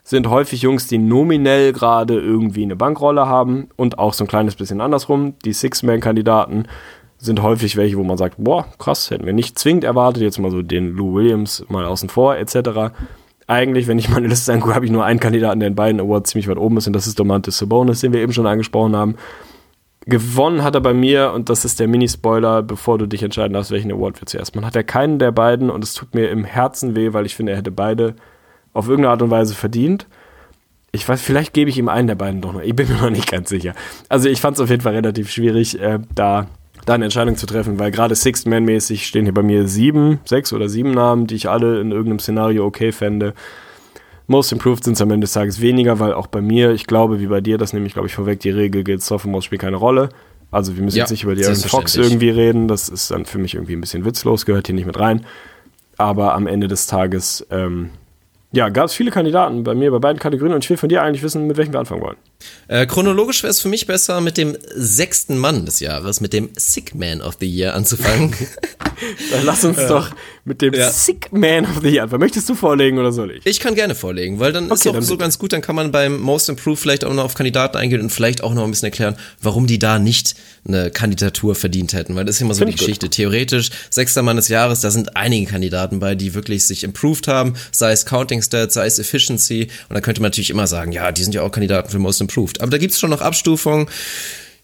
sind 0.04 0.28
häufig 0.28 0.64
Jungs, 0.64 0.88
die 0.88 0.98
nominell 0.98 1.72
gerade 1.72 2.20
irgendwie 2.20 2.64
eine 2.64 2.76
Bankrolle 2.76 3.28
haben 3.28 3.70
und 3.76 4.00
auch 4.00 4.14
so 4.14 4.24
ein 4.24 4.28
kleines 4.28 4.56
bisschen 4.56 4.82
andersrum. 4.82 5.36
Die 5.46 5.54
Six-Man-Kandidaten 5.54 6.68
sind 7.20 7.42
häufig 7.42 7.76
welche, 7.76 7.98
wo 7.98 8.04
man 8.04 8.18
sagt, 8.18 8.36
boah, 8.38 8.66
krass, 8.80 9.12
hätten 9.12 9.26
wir 9.26 9.34
nicht 9.34 9.60
zwingend 9.60 9.84
erwartet, 9.84 10.24
jetzt 10.24 10.40
mal 10.40 10.52
so 10.52 10.62
den 10.62 10.96
Lou 10.96 11.14
Williams 11.14 11.66
mal 11.68 11.86
außen 11.86 12.10
vor, 12.10 12.38
etc. 12.38 12.94
Eigentlich, 13.46 13.88
wenn 13.88 14.00
ich 14.00 14.10
meine 14.10 14.28
Liste 14.28 14.54
angucke, 14.54 14.74
habe 14.74 14.86
ich 14.86 14.92
nur 14.92 15.06
einen 15.06 15.20
Kandidaten, 15.20 15.60
der 15.60 15.68
in 15.68 15.76
beiden 15.76 16.00
Awards 16.00 16.32
ziemlich 16.32 16.48
weit 16.48 16.58
oben 16.58 16.78
ist 16.78 16.88
und 16.88 16.94
das 16.94 17.08
ist 17.08 17.20
Domantas 17.20 17.58
Sabonis, 17.58 18.02
den 18.02 18.14
wir 18.14 18.22
eben 18.22 18.34
schon 18.34 18.48
angesprochen 18.48 18.96
haben. 18.96 19.16
Gewonnen 20.06 20.64
hat 20.64 20.76
er 20.76 20.82
bei 20.82 20.94
mir, 20.94 21.34
und 21.34 21.50
das 21.50 21.66
ist 21.66 21.80
der 21.80 21.88
Mini-Spoiler, 21.88 22.64
bevor 22.64 22.98
du 22.98 23.06
dich 23.06 23.22
entscheiden 23.22 23.54
darfst, 23.54 23.70
welchen 23.70 23.92
Award 23.92 24.22
wir 24.22 24.26
zuerst. 24.26 24.56
Man 24.56 24.66
hat 24.66 24.76
ja 24.76 24.82
keinen 24.82 25.20
der 25.20 25.32
beiden 25.32 25.70
und 25.70 25.84
es 25.84 25.94
tut 25.94 26.16
mir 26.16 26.30
im 26.30 26.46
Herzen 26.46 26.96
weh, 26.96 27.14
weil 27.14 27.26
ich 27.26 27.36
finde, 27.36 27.52
er 27.52 27.58
hätte 27.58 27.72
beide 27.72 28.16
auf 28.74 28.88
irgendeine 28.88 29.12
Art 29.12 29.22
und 29.22 29.30
Weise 29.30 29.54
verdient. 29.56 30.08
Ich 30.92 31.08
weiß, 31.08 31.22
vielleicht 31.22 31.54
gebe 31.54 31.70
ich 31.70 31.78
ihm 31.78 31.90
einen 31.90 32.08
der 32.08 32.16
beiden 32.16 32.42
doch 32.42 32.54
noch. 32.54 32.62
Ich 32.62 32.76
bin 32.76 32.88
mir 32.88 32.96
noch 32.96 33.10
nicht 33.10 33.30
ganz 33.30 33.50
sicher. 33.50 33.74
Also 34.08 34.30
ich 34.30 34.42
fand 34.42 34.58
es 34.58 34.62
auf 34.62 34.70
jeden 34.70 34.82
Fall 34.82 34.96
relativ 34.96 35.30
schwierig, 35.30 35.80
äh, 35.80 36.00
da, 36.16 36.48
da 36.86 36.94
eine 36.94 37.06
Entscheidung 37.06 37.36
zu 37.36 37.46
treffen, 37.46 37.80
weil 37.80 37.92
gerade 37.92 38.16
Sixth-Man-mäßig 38.16 39.06
stehen 39.06 39.26
hier 39.26 39.34
bei 39.34 39.44
mir 39.44 39.68
sieben, 39.68 40.20
sechs 40.26 40.54
oder 40.54 40.70
sieben 40.70 40.92
Namen, 40.92 41.28
die 41.28 41.36
ich 41.36 41.50
alle 41.50 41.80
in 41.82 41.92
irgendeinem 41.92 42.20
Szenario 42.20 42.66
okay 42.66 42.92
fände. 42.92 43.34
Most 44.28 44.52
Improved 44.52 44.84
sind 44.84 44.94
es 44.94 45.02
am 45.02 45.10
Ende 45.10 45.26
des 45.26 45.34
Tages 45.34 45.60
weniger, 45.60 46.00
weil 46.00 46.14
auch 46.14 46.28
bei 46.28 46.42
mir, 46.42 46.72
ich 46.72 46.86
glaube, 46.86 47.20
wie 47.20 47.28
bei 47.28 47.42
dir, 47.42 47.58
das 47.58 47.74
nehme 47.74 47.88
ich, 47.88 47.94
glaube 47.94 48.08
ich, 48.08 48.14
vorweg, 48.14 48.40
die 48.40 48.52
Regel 48.52 48.84
gilt, 48.84 49.02
Sophomore 49.02 49.42
spielt 49.42 49.62
keine 49.62 49.78
Rolle. 49.78 50.10
Also 50.52 50.76
wir 50.76 50.84
müssen 50.84 50.98
ja, 50.98 51.04
jetzt 51.04 51.12
nicht 51.12 51.24
über 51.24 51.36
die 51.36 51.46
Aaron 51.46 51.56
Fox 51.56 51.96
irgendwie 51.96 52.30
reden, 52.30 52.68
das 52.68 52.90
ist 52.90 53.12
dann 53.12 53.26
für 53.26 53.38
mich 53.38 53.56
irgendwie 53.56 53.74
ein 53.74 53.82
bisschen 53.82 54.06
witzlos, 54.06 54.46
gehört 54.46 54.68
hier 54.68 54.76
nicht 54.76 54.86
mit 54.86 55.00
rein. 55.00 55.26
Aber 55.98 56.34
am 56.34 56.48
Ende 56.48 56.68
des 56.68 56.88
Tages, 56.88 57.46
ähm, 57.52 57.90
ja, 58.52 58.70
gab 58.70 58.86
es 58.86 58.94
viele 58.94 59.12
Kandidaten 59.12 59.64
bei 59.64 59.76
mir 59.76 59.92
bei 59.92 60.00
beiden 60.00 60.20
Kategorien 60.20 60.54
und 60.54 60.64
ich 60.64 60.70
will 60.70 60.78
von 60.78 60.90
dir 60.90 61.04
eigentlich 61.04 61.24
wissen, 61.24 61.46
mit 61.46 61.58
welchem 61.58 61.74
wir 61.74 61.80
anfangen 61.80 62.02
wollen. 62.02 62.18
Äh, 62.70 62.86
chronologisch 62.86 63.42
wäre 63.44 63.52
es 63.52 63.60
für 63.60 63.68
mich 63.68 63.88
besser, 63.88 64.22
mit 64.22 64.38
dem 64.38 64.56
sechsten 64.76 65.38
Mann 65.38 65.66
des 65.66 65.80
Jahres, 65.80 66.22
mit 66.22 66.34
dem 66.34 66.50
Sick 66.56 66.94
Man 66.94 67.22
of 67.22 67.38
the 67.40 67.48
Year 67.48 67.74
anzufangen. 67.74 68.34
Dann 69.32 69.46
lass 69.46 69.64
uns 69.66 69.78
ja. 69.78 69.88
doch 69.88 70.12
mit 70.46 70.62
dem 70.62 70.74
ja. 70.74 70.90
Sick 70.90 71.32
Man 71.32 71.66
of 71.66 71.82
the 71.82 71.90
Year 71.90 72.04
anfangen. 72.04 72.22
Möchtest 72.22 72.48
du 72.48 72.56
vorlegen 72.56 73.00
oder 73.00 73.12
soll 73.12 73.32
ich? 73.32 73.46
Ich 73.46 73.60
kann 73.60 73.76
gerne 73.76 73.96
vorlegen, 73.96 74.40
weil 74.40 74.52
dann 74.52 74.66
okay, 74.66 74.74
ist 74.76 74.88
auch 74.88 74.94
dann 74.94 75.04
so 75.04 75.18
ganz 75.18 75.40
gut, 75.40 75.54
dann 75.54 75.62
kann 75.62 75.76
man 75.76 75.92
beim 75.92 76.20
Most 76.20 76.50
Improved 76.50 76.80
vielleicht 76.80 77.06
auch 77.06 77.14
noch 77.14 77.24
auf 77.24 77.34
Kandidaten 77.34 77.78
eingehen 77.78 78.02
und 78.02 78.12
vielleicht 78.12 78.44
auch 78.44 78.54
noch 78.54 78.64
ein 78.64 78.72
bisschen 78.72 78.88
erklären, 78.88 79.16
warum 79.42 79.68
die 79.68 79.80
da 79.80 80.00
nicht 80.00 80.36
eine 80.68 80.92
Kandidatur 80.92 81.56
verdient 81.56 81.94
hätten, 81.94 82.16
weil 82.16 82.26
das 82.26 82.36
ist 82.36 82.42
immer 82.42 82.54
so 82.54 82.60
Find 82.60 82.74
die 82.74 82.78
Geschichte. 82.78 83.08
Gut. 83.08 83.16
Theoretisch, 83.16 83.70
sechster 83.90 84.22
Mann 84.22 84.36
des 84.36 84.48
Jahres, 84.48 84.82
da 84.82 84.92
sind 84.92 85.16
einige 85.16 85.50
Kandidaten 85.50 86.00
bei, 86.00 86.16
die 86.16 86.34
wirklich 86.34 86.68
sich 86.68 86.84
improved 86.84 87.28
haben, 87.28 87.54
sei 87.72 87.92
es 87.92 88.06
Counting 88.06 88.42
Stats, 88.42 88.74
sei 88.74 88.86
es 88.86 89.00
Efficiency 89.00 89.70
und 89.88 89.96
da 89.96 90.02
könnte 90.02 90.22
man 90.22 90.30
natürlich 90.30 90.50
immer 90.50 90.68
sagen, 90.68 90.92
ja, 90.92 91.12
die 91.12 91.24
sind 91.24 91.34
ja 91.34 91.42
auch 91.42 91.52
Kandidaten 91.52 91.90
für 91.90 92.00
Most 92.00 92.22
Improved 92.22 92.29
improved. 92.30 92.62
Aber 92.62 92.72
da 92.72 92.78
gibt's 92.78 93.00
schon 93.00 93.10
noch 93.10 93.22
Abstufungen. 93.22 93.88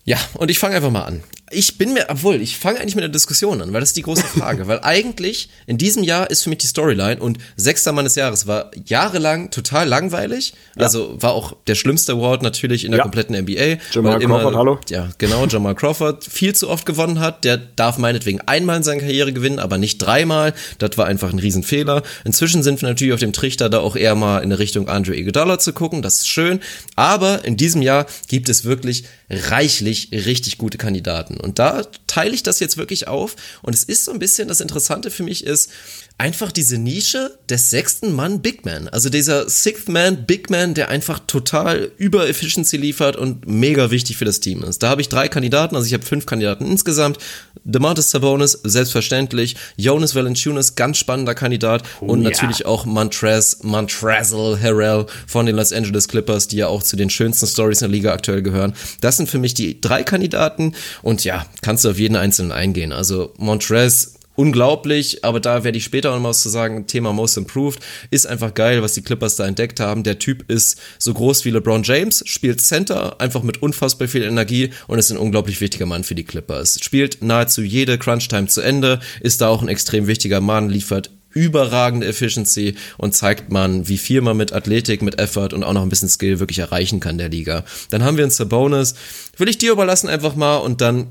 Ja, 0.05 0.17
und 0.35 0.49
ich 0.49 0.59
fange 0.59 0.75
einfach 0.75 0.91
mal 0.91 1.03
an 1.03 1.23
ich 1.51 1.77
bin 1.77 1.93
mir, 1.93 2.07
obwohl, 2.09 2.41
ich 2.41 2.57
fange 2.57 2.79
eigentlich 2.79 2.95
mit 2.95 3.03
der 3.03 3.09
Diskussion 3.09 3.61
an, 3.61 3.71
weil 3.71 3.79
das 3.79 3.89
ist 3.89 3.97
die 3.97 4.01
große 4.01 4.23
Frage. 4.23 4.67
weil 4.67 4.79
eigentlich 4.81 5.49
in 5.67 5.77
diesem 5.77 6.03
Jahr 6.03 6.29
ist 6.31 6.43
für 6.43 6.49
mich 6.49 6.59
die 6.59 6.67
Storyline 6.67 7.21
und 7.21 7.37
sechster 7.55 7.91
Mann 7.91 8.05
des 8.05 8.15
Jahres 8.15 8.47
war 8.47 8.71
jahrelang 8.85 9.51
total 9.51 9.87
langweilig. 9.87 10.53
Ja. 10.75 10.83
Also 10.83 11.21
war 11.21 11.33
auch 11.33 11.55
der 11.67 11.75
schlimmste 11.75 12.13
Award 12.13 12.41
natürlich 12.41 12.83
in 12.83 12.91
der 12.91 12.99
ja. 12.99 13.03
kompletten 13.03 13.35
NBA. 13.35 13.77
Jamal 13.91 14.21
immer, 14.23 14.39
Crawford, 14.39 14.55
hallo. 14.55 14.79
Ja, 14.89 15.09
genau, 15.19 15.45
Jamal 15.45 15.75
Crawford 15.75 16.23
viel 16.23 16.55
zu 16.55 16.67
oft 16.67 16.85
gewonnen 16.85 17.19
hat. 17.19 17.43
Der 17.43 17.57
darf 17.57 17.99
meinetwegen 17.99 18.41
einmal 18.41 18.77
in 18.77 18.83
seiner 18.83 19.01
Karriere 19.01 19.31
gewinnen, 19.31 19.59
aber 19.59 19.77
nicht 19.77 19.99
dreimal. 19.99 20.53
Das 20.79 20.97
war 20.97 21.05
einfach 21.05 21.31
ein 21.31 21.39
Riesenfehler. 21.39 22.01
Inzwischen 22.23 22.63
sind 22.63 22.81
wir 22.81 22.89
natürlich 22.89 23.13
auf 23.13 23.19
dem 23.19 23.33
Trichter, 23.33 23.69
da 23.69 23.79
auch 23.79 23.95
eher 23.95 24.15
mal 24.15 24.39
in 24.39 24.51
Richtung 24.51 24.89
Andre 24.89 25.15
Iguodala 25.15 25.59
zu 25.59 25.73
gucken. 25.73 26.01
Das 26.01 26.17
ist 26.17 26.27
schön. 26.27 26.59
Aber 26.95 27.45
in 27.45 27.55
diesem 27.55 27.83
Jahr 27.83 28.07
gibt 28.27 28.49
es 28.49 28.65
wirklich 28.65 29.05
reichlich 29.29 30.09
richtig 30.11 30.57
gute 30.57 30.77
Kandidaten. 30.77 31.37
Und 31.37 31.59
da 31.59 31.83
teile 32.07 32.33
ich 32.33 32.43
das 32.43 32.59
jetzt 32.59 32.77
wirklich 32.77 33.07
auf. 33.07 33.35
Und 33.61 33.73
es 33.73 33.83
ist 33.83 34.05
so 34.05 34.11
ein 34.11 34.19
bisschen 34.19 34.47
das 34.47 34.61
Interessante 34.61 35.09
für 35.09 35.23
mich 35.23 35.43
ist, 35.43 35.71
einfach 36.17 36.51
diese 36.53 36.77
Nische 36.77 37.37
des 37.49 37.69
sechsten 37.69 38.13
Mann 38.13 38.41
Big 38.41 38.65
Man. 38.65 38.87
Also 38.87 39.09
dieser 39.09 39.49
Sixth 39.49 39.89
Man 39.89 40.25
Big 40.25 40.49
Man, 40.49 40.73
der 40.73 40.87
einfach 40.89 41.19
total 41.27 41.91
über 41.97 42.29
Efficiency 42.29 42.77
liefert 42.77 43.17
und 43.17 43.47
mega 43.47 43.91
wichtig 43.91 44.15
für 44.15 44.23
das 44.23 44.39
Team 44.39 44.63
ist. 44.63 44.81
Da 44.81 44.89
habe 44.89 45.01
ich 45.01 45.09
drei 45.09 45.27
Kandidaten, 45.27 45.75
also 45.75 45.85
ich 45.85 45.93
habe 45.93 46.05
fünf 46.05 46.25
Kandidaten 46.25 46.65
insgesamt. 46.65 47.17
DeMartis 47.65 48.11
Sabonis, 48.11 48.59
selbstverständlich. 48.63 49.55
Jonas 49.75 50.15
Valanciunas, 50.15 50.75
ganz 50.75 50.97
spannender 50.97 51.35
Kandidat. 51.35 51.83
Oh, 51.99 52.05
und 52.05 52.21
natürlich 52.21 52.59
ja. 52.59 52.67
auch 52.67 52.85
Montrez, 52.85 53.59
Montrezl 53.63 54.57
Harrell 54.61 55.07
von 55.27 55.45
den 55.45 55.57
Los 55.57 55.73
Angeles 55.73 56.07
Clippers, 56.07 56.47
die 56.47 56.57
ja 56.57 56.67
auch 56.67 56.83
zu 56.83 56.95
den 56.95 57.09
schönsten 57.09 57.47
Stories 57.47 57.81
in 57.81 57.89
der 57.89 57.97
Liga 57.97 58.13
aktuell 58.13 58.41
gehören. 58.41 58.73
Das 59.01 59.17
sind 59.17 59.29
für 59.29 59.39
mich 59.39 59.53
die 59.53 59.81
drei 59.81 60.03
Kandidaten. 60.03 60.75
Und 61.01 61.25
ja, 61.25 61.45
kannst 61.61 61.83
du 61.83 61.89
auf 61.89 61.99
jeden 61.99 62.15
einzelnen 62.15 62.53
eingehen. 62.53 62.93
Also 62.93 63.33
Montrez 63.37 64.14
unglaublich, 64.35 65.23
aber 65.23 65.39
da 65.39 65.63
werde 65.63 65.77
ich 65.77 65.83
später 65.83 66.15
noch 66.15 66.23
was 66.23 66.41
zu 66.41 66.49
sagen. 66.49 66.87
Thema 66.87 67.13
Most 67.13 67.37
Improved 67.37 67.79
ist 68.11 68.27
einfach 68.27 68.53
geil, 68.53 68.81
was 68.81 68.93
die 68.93 69.01
Clippers 69.01 69.35
da 69.35 69.45
entdeckt 69.45 69.79
haben. 69.79 70.03
Der 70.03 70.19
Typ 70.19 70.49
ist 70.49 70.79
so 70.99 71.13
groß 71.13 71.45
wie 71.45 71.51
LeBron 71.51 71.83
James, 71.83 72.23
spielt 72.25 72.61
Center, 72.61 73.19
einfach 73.19 73.43
mit 73.43 73.61
unfassbar 73.61 74.07
viel 74.07 74.23
Energie 74.23 74.71
und 74.87 74.99
ist 74.99 75.11
ein 75.11 75.17
unglaublich 75.17 75.61
wichtiger 75.61 75.85
Mann 75.85 76.03
für 76.03 76.15
die 76.15 76.23
Clippers. 76.23 76.79
Spielt 76.81 77.21
nahezu 77.23 77.61
jede 77.61 77.97
Crunch-Time 77.97 78.47
zu 78.47 78.61
Ende, 78.61 78.99
ist 79.21 79.41
da 79.41 79.47
auch 79.47 79.61
ein 79.61 79.67
extrem 79.67 80.07
wichtiger 80.07 80.41
Mann, 80.41 80.69
liefert 80.69 81.11
überragende 81.35 82.07
Efficiency 82.07 82.75
und 82.97 83.13
zeigt 83.13 83.51
man, 83.51 83.87
wie 83.87 83.97
viel 83.97 84.21
man 84.21 84.37
mit 84.37 84.53
Athletik, 84.53 85.01
mit 85.01 85.19
Effort 85.19 85.49
und 85.53 85.63
auch 85.63 85.73
noch 85.73 85.83
ein 85.83 85.89
bisschen 85.89 86.09
Skill 86.09 86.39
wirklich 86.39 86.59
erreichen 86.59 87.01
kann 87.01 87.17
der 87.17 87.29
Liga. 87.29 87.65
Dann 87.89 88.03
haben 88.03 88.17
wir 88.17 88.23
einen 88.23 88.31
Sabonis. 88.31 88.95
Will 89.37 89.49
ich 89.49 89.57
dir 89.57 89.73
überlassen 89.73 90.07
einfach 90.07 90.35
mal 90.35 90.57
und 90.57 90.79
dann 90.79 91.07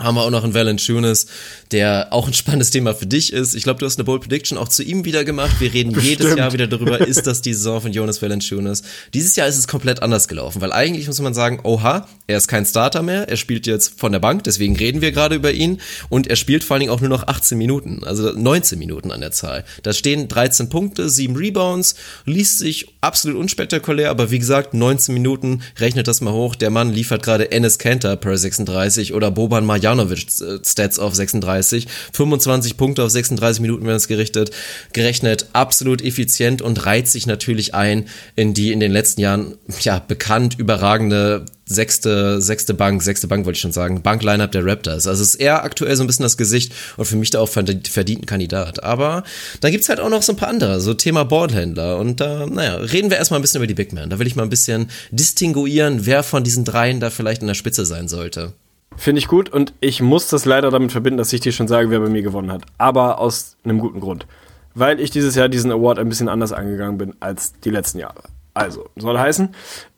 haben 0.00 0.14
wir 0.14 0.22
auch 0.22 0.30
noch 0.30 0.44
einen 0.44 0.54
Valanciunas, 0.54 1.26
der 1.72 2.08
auch 2.10 2.28
ein 2.28 2.32
spannendes 2.32 2.70
Thema 2.70 2.94
für 2.94 3.06
dich 3.06 3.32
ist. 3.32 3.54
Ich 3.54 3.64
glaube, 3.64 3.80
du 3.80 3.86
hast 3.86 3.98
eine 3.98 4.04
Bold 4.04 4.22
Prediction 4.22 4.56
auch 4.56 4.68
zu 4.68 4.84
ihm 4.84 5.04
wieder 5.04 5.24
gemacht. 5.24 5.56
Wir 5.58 5.72
reden 5.72 5.92
Bestimmt. 5.92 6.20
jedes 6.20 6.36
Jahr 6.36 6.52
wieder 6.52 6.68
darüber, 6.68 7.00
ist 7.00 7.26
das 7.26 7.42
die 7.42 7.52
Saison 7.52 7.80
von 7.80 7.92
Jonas 7.92 8.22
Valanciunas. 8.22 8.82
Dieses 9.12 9.34
Jahr 9.34 9.48
ist 9.48 9.58
es 9.58 9.66
komplett 9.66 10.00
anders 10.00 10.28
gelaufen, 10.28 10.60
weil 10.60 10.72
eigentlich 10.72 11.08
muss 11.08 11.20
man 11.20 11.34
sagen, 11.34 11.60
oha, 11.64 12.06
er 12.28 12.38
ist 12.38 12.46
kein 12.46 12.64
Starter 12.64 13.02
mehr, 13.02 13.28
er 13.28 13.36
spielt 13.36 13.66
jetzt 13.66 13.98
von 13.98 14.12
der 14.12 14.20
Bank, 14.20 14.44
deswegen 14.44 14.76
reden 14.76 15.00
wir 15.00 15.10
gerade 15.10 15.34
über 15.34 15.52
ihn 15.52 15.80
und 16.08 16.28
er 16.28 16.36
spielt 16.36 16.62
vor 16.62 16.74
allen 16.74 16.80
Dingen 16.80 16.92
auch 16.92 17.00
nur 17.00 17.08
noch 17.10 17.26
18 17.26 17.58
Minuten, 17.58 18.04
also 18.04 18.30
19 18.32 18.78
Minuten 18.78 19.10
an 19.10 19.20
der 19.20 19.32
Zahl. 19.32 19.64
Da 19.82 19.92
stehen 19.92 20.28
13 20.28 20.68
Punkte, 20.68 21.10
7 21.10 21.34
Rebounds, 21.34 21.96
liest 22.24 22.58
sich 22.58 22.94
absolut 23.00 23.36
unspektakulär, 23.36 24.10
aber 24.10 24.30
wie 24.30 24.38
gesagt, 24.38 24.74
19 24.74 25.12
Minuten, 25.12 25.62
rechnet 25.78 26.06
das 26.06 26.20
mal 26.20 26.32
hoch. 26.32 26.54
Der 26.54 26.70
Mann 26.70 26.92
liefert 26.92 27.24
gerade 27.24 27.50
Ennis 27.50 27.78
Kanter 27.78 28.16
per 28.16 28.38
36 28.38 29.12
oder 29.12 29.30
Boban 29.32 29.66
Marjan 29.66 29.87
Marjanovic 29.88 30.40
äh, 30.40 30.58
Stats 30.64 30.98
auf 30.98 31.14
36, 31.14 31.86
25 32.12 32.76
Punkte 32.76 33.04
auf 33.04 33.10
36 33.10 33.60
Minuten 33.60 33.86
werden 33.86 33.96
es 33.96 34.08
gerichtet, 34.08 34.50
gerechnet, 34.92 35.46
absolut 35.52 36.02
effizient 36.02 36.62
und 36.62 36.84
reiht 36.84 37.08
sich 37.08 37.26
natürlich 37.26 37.74
ein 37.74 38.06
in 38.36 38.54
die 38.54 38.72
in 38.72 38.80
den 38.80 38.92
letzten 38.92 39.20
Jahren 39.20 39.54
ja 39.80 39.98
bekannt 39.98 40.58
überragende 40.58 41.46
sechste, 41.64 42.40
sechste 42.40 42.72
Bank, 42.72 43.02
sechste 43.02 43.28
Bank 43.28 43.44
wollte 43.44 43.56
ich 43.56 43.60
schon 43.60 43.72
sagen, 43.72 44.02
Bankline-Up 44.02 44.52
der 44.52 44.64
Raptors. 44.64 45.06
Also 45.06 45.22
ist 45.22 45.34
er 45.34 45.64
aktuell 45.64 45.94
so 45.96 46.02
ein 46.02 46.06
bisschen 46.06 46.22
das 46.22 46.38
Gesicht 46.38 46.72
und 46.96 47.04
für 47.04 47.16
mich 47.16 47.30
da 47.30 47.40
auch 47.40 47.48
verdienten 47.48 48.24
Kandidat. 48.24 48.82
Aber 48.82 49.22
dann 49.60 49.70
gibt's 49.70 49.90
halt 49.90 50.00
auch 50.00 50.08
noch 50.08 50.22
so 50.22 50.32
ein 50.32 50.36
paar 50.36 50.48
andere, 50.48 50.80
so 50.80 50.94
Thema 50.94 51.24
Boardhändler. 51.24 51.98
Und 51.98 52.20
da, 52.20 52.46
naja, 52.46 52.76
reden 52.76 53.10
wir 53.10 53.18
erstmal 53.18 53.38
ein 53.38 53.42
bisschen 53.42 53.58
über 53.58 53.66
die 53.66 53.74
Big 53.74 53.92
Men. 53.92 54.08
Da 54.08 54.18
will 54.18 54.26
ich 54.26 54.34
mal 54.34 54.44
ein 54.44 54.50
bisschen 54.50 54.88
distinguieren, 55.10 56.06
wer 56.06 56.22
von 56.22 56.42
diesen 56.42 56.64
dreien 56.64 57.00
da 57.00 57.10
vielleicht 57.10 57.42
in 57.42 57.48
der 57.48 57.54
Spitze 57.54 57.84
sein 57.84 58.08
sollte. 58.08 58.54
Finde 58.96 59.20
ich 59.20 59.28
gut 59.28 59.48
und 59.48 59.74
ich 59.80 60.02
muss 60.02 60.28
das 60.28 60.44
leider 60.44 60.70
damit 60.70 60.92
verbinden, 60.92 61.18
dass 61.18 61.32
ich 61.32 61.40
dir 61.40 61.52
schon 61.52 61.68
sage, 61.68 61.90
wer 61.90 62.00
bei 62.00 62.08
mir 62.08 62.22
gewonnen 62.22 62.50
hat. 62.50 62.62
Aber 62.78 63.20
aus 63.20 63.56
einem 63.64 63.78
guten 63.78 64.00
Grund. 64.00 64.26
Weil 64.74 65.00
ich 65.00 65.10
dieses 65.10 65.34
Jahr 65.34 65.48
diesen 65.48 65.70
Award 65.70 65.98
ein 65.98 66.08
bisschen 66.08 66.28
anders 66.28 66.52
angegangen 66.52 66.98
bin 66.98 67.14
als 67.20 67.52
die 67.60 67.70
letzten 67.70 67.98
Jahre. 67.98 68.22
Also, 68.58 68.86
soll 68.96 69.16
heißen, 69.16 69.50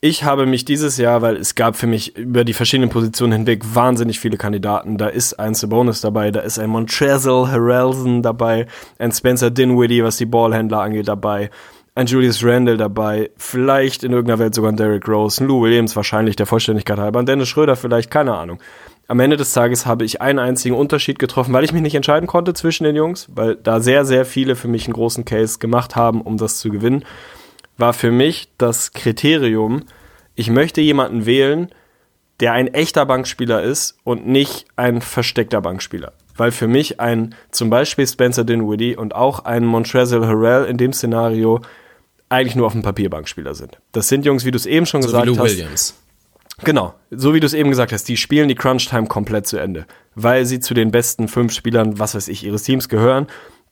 ich 0.03 0.25
habe 0.25 0.45
mich 0.45 0.67
dieses 0.67 0.99
Jahr, 0.99 1.23
weil 1.23 1.37
es 1.37 1.55
gab 1.55 1.77
für 1.77 1.87
mich 1.87 2.19
über 2.19 2.45
die 2.45 2.53
verschiedenen 2.53 2.91
Positionen 2.91 3.33
hinweg 3.33 3.63
wahnsinnig 3.75 4.21
viele 4.21 4.37
Kandidaten. 4.37 4.99
Da 4.99 5.07
ist 5.07 5.41
ein 5.41 5.55
Sabonis 5.55 6.03
dabei, 6.03 6.31
da 6.31 6.41
ist 6.41 6.59
ein 6.59 6.69
Montrezl 6.69 7.49
Harrelson 7.49 8.23
dabei, 8.23 8.67
ein 8.99 9.13
Spencer 9.13 9.51
Dinwiddie, 9.51 10.05
was 10.05 10.19
die 10.19 10.27
Ballhändler 10.27 10.83
angeht, 10.83 11.09
dabei, 11.09 11.49
ein 12.01 12.07
Julius 12.07 12.45
Randle 12.45 12.77
dabei, 12.77 13.31
vielleicht 13.37 14.05
in 14.05 14.13
irgendeiner 14.13 14.39
Welt 14.39 14.55
sogar 14.55 14.73
ein 14.73 14.77
Derrick 14.77 15.07
Rose, 15.07 15.45
ein 15.45 15.49
Lou 15.49 15.63
Williams 15.63 15.95
wahrscheinlich 15.97 16.37
der 16.37 16.47
Vollständigkeit 16.47 16.99
halber, 16.99 17.21
ein 17.21 17.27
Dennis 17.27 17.49
Schröder 17.49 17.77
vielleicht, 17.77 18.11
keine 18.11 18.37
Ahnung. 18.37 18.61
Am 19.07 19.21
Ende 19.21 19.37
des 19.37 19.53
Tages 19.53 19.87
habe 19.87 20.05
ich 20.05 20.21
einen 20.21 20.39
einzigen 20.39 20.75
Unterschied 20.75 21.19
getroffen, 21.19 21.53
weil 21.53 21.65
ich 21.65 21.73
mich 21.73 21.83
nicht 21.83 21.95
entscheiden 21.95 22.27
konnte 22.27 22.55
zwischen 22.55 22.85
den 22.85 22.97
Jungs, 22.97 23.29
weil 23.35 23.57
da 23.57 23.81
sehr, 23.81 24.05
sehr 24.05 24.25
viele 24.25 24.57
für 24.57 24.69
mich 24.69 24.87
einen 24.87 24.95
großen 24.95 25.25
Case 25.25 25.59
gemacht 25.59 25.97
haben, 25.97 26.23
um 26.23 26.37
das 26.37 26.59
zu 26.59 26.71
gewinnen 26.71 27.05
war 27.81 27.93
für 27.93 28.11
mich 28.11 28.49
das 28.59 28.93
Kriterium, 28.93 29.85
ich 30.35 30.51
möchte 30.51 30.81
jemanden 30.81 31.27
wählen, 31.27 31.71
der 32.39 32.53
ein 32.53 32.69
echter 32.69 33.05
Bankspieler 33.05 33.63
ist 33.63 33.99
und 34.05 34.27
nicht 34.27 34.67
ein 34.77 35.01
versteckter 35.01 35.61
Bankspieler. 35.61 36.13
Weil 36.37 36.53
für 36.53 36.69
mich 36.69 37.01
ein 37.01 37.35
zum 37.51 37.69
Beispiel 37.69 38.07
Spencer 38.07 38.45
Dinwiddie 38.45 38.97
und 38.97 39.15
auch 39.15 39.45
ein 39.45 39.65
Montrezl 39.67 40.27
Harrell 40.27 40.65
in 40.65 40.79
dem 40.79 40.93
Szenario 40.93 41.61
eigentlich 42.31 42.57
nur 42.57 42.67
auf 42.67 42.73
dem 42.73 42.83
Papier 42.83 43.11
Bankspieler 43.11 43.55
sind. 43.55 43.79
Das 43.93 44.09
sind 44.09 44.25
Jungs, 44.25 44.47
wie 44.47 44.51
du 44.51 44.57
es 44.57 44.65
eben 44.65 44.87
schon 44.87 45.03
so 45.03 45.09
gesagt 45.09 45.27
wie 45.27 45.31
Lou 45.31 45.39
hast. 45.39 45.53
Williams. 45.53 45.95
Genau, 46.63 46.95
so 47.11 47.35
wie 47.35 47.41
du 47.41 47.47
es 47.47 47.55
eben 47.55 47.71
gesagt 47.71 47.93
hast, 47.93 48.05
die 48.09 48.17
spielen 48.17 48.49
die 48.49 48.55
Crunch 48.55 48.89
Time 48.89 49.07
komplett 49.07 49.47
zu 49.47 49.57
Ende, 49.57 49.87
weil 50.15 50.45
sie 50.45 50.61
zu 50.61 50.75
den 50.75 50.91
besten 50.91 51.27
fünf 51.29 51.53
Spielern, 51.53 51.99
was 51.99 52.15
weiß 52.15 52.29
ich, 52.29 52.45
ihres 52.45 52.63
Teams 52.63 52.89
gehören. 52.89 53.27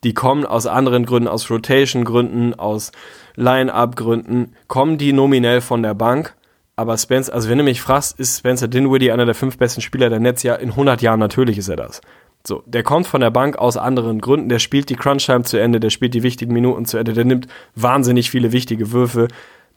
Die 0.04 0.14
kommen 0.14 0.46
aus 0.46 0.66
anderen 0.66 1.04
Gründen, 1.04 1.28
aus 1.28 1.50
Rotation-Gründen, 1.50 2.54
aus 2.54 2.92
Line-Up-Gründen 3.34 4.54
kommen 4.68 4.96
die 4.96 5.12
nominell 5.12 5.60
von 5.60 5.82
der 5.82 5.94
Bank. 5.94 6.34
Aber 6.76 6.96
Spencer, 6.96 7.34
also 7.34 7.48
wenn 7.48 7.58
du 7.58 7.64
mich 7.64 7.80
fragst, 7.80 8.18
ist 8.18 8.38
Spencer 8.38 8.68
Dinwiddie 8.68 9.10
einer 9.10 9.26
der 9.26 9.34
fünf 9.34 9.58
besten 9.58 9.80
Spieler 9.80 10.08
der 10.08 10.20
Netz? 10.20 10.44
Ja, 10.44 10.54
in 10.54 10.70
100 10.70 11.02
Jahren 11.02 11.18
natürlich 11.18 11.58
ist 11.58 11.68
er 11.68 11.76
das. 11.76 12.00
So, 12.46 12.62
der 12.66 12.82
kommt 12.82 13.06
von 13.06 13.20
der 13.20 13.30
Bank 13.30 13.56
aus 13.56 13.76
anderen 13.76 14.20
Gründen, 14.20 14.48
der 14.48 14.58
spielt 14.58 14.88
die 14.88 14.96
Crunch-Time 14.96 15.44
zu 15.44 15.58
Ende, 15.58 15.80
der 15.80 15.90
spielt 15.90 16.14
die 16.14 16.22
wichtigen 16.22 16.52
Minuten 16.52 16.86
zu 16.86 16.96
Ende, 16.96 17.12
der 17.12 17.24
nimmt 17.24 17.46
wahnsinnig 17.74 18.30
viele 18.30 18.52
wichtige 18.52 18.92
Würfe. 18.92 19.28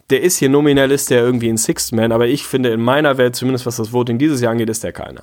Der 0.10 0.22
ist 0.22 0.38
hier 0.38 0.50
nominell, 0.50 0.92
ist 0.92 1.10
der 1.10 1.22
irgendwie 1.22 1.50
ein 1.50 1.58
Sixth 1.58 1.94
Man, 1.94 2.12
aber 2.12 2.28
ich 2.28 2.44
finde 2.44 2.70
in 2.70 2.82
meiner 2.82 3.18
Welt, 3.18 3.36
zumindest 3.36 3.66
was 3.66 3.78
das 3.78 3.94
Voting 3.94 4.18
dieses 4.18 4.42
Jahr 4.42 4.52
angeht, 4.52 4.70
ist 4.70 4.84
der 4.84 4.94
keiner 4.94 5.22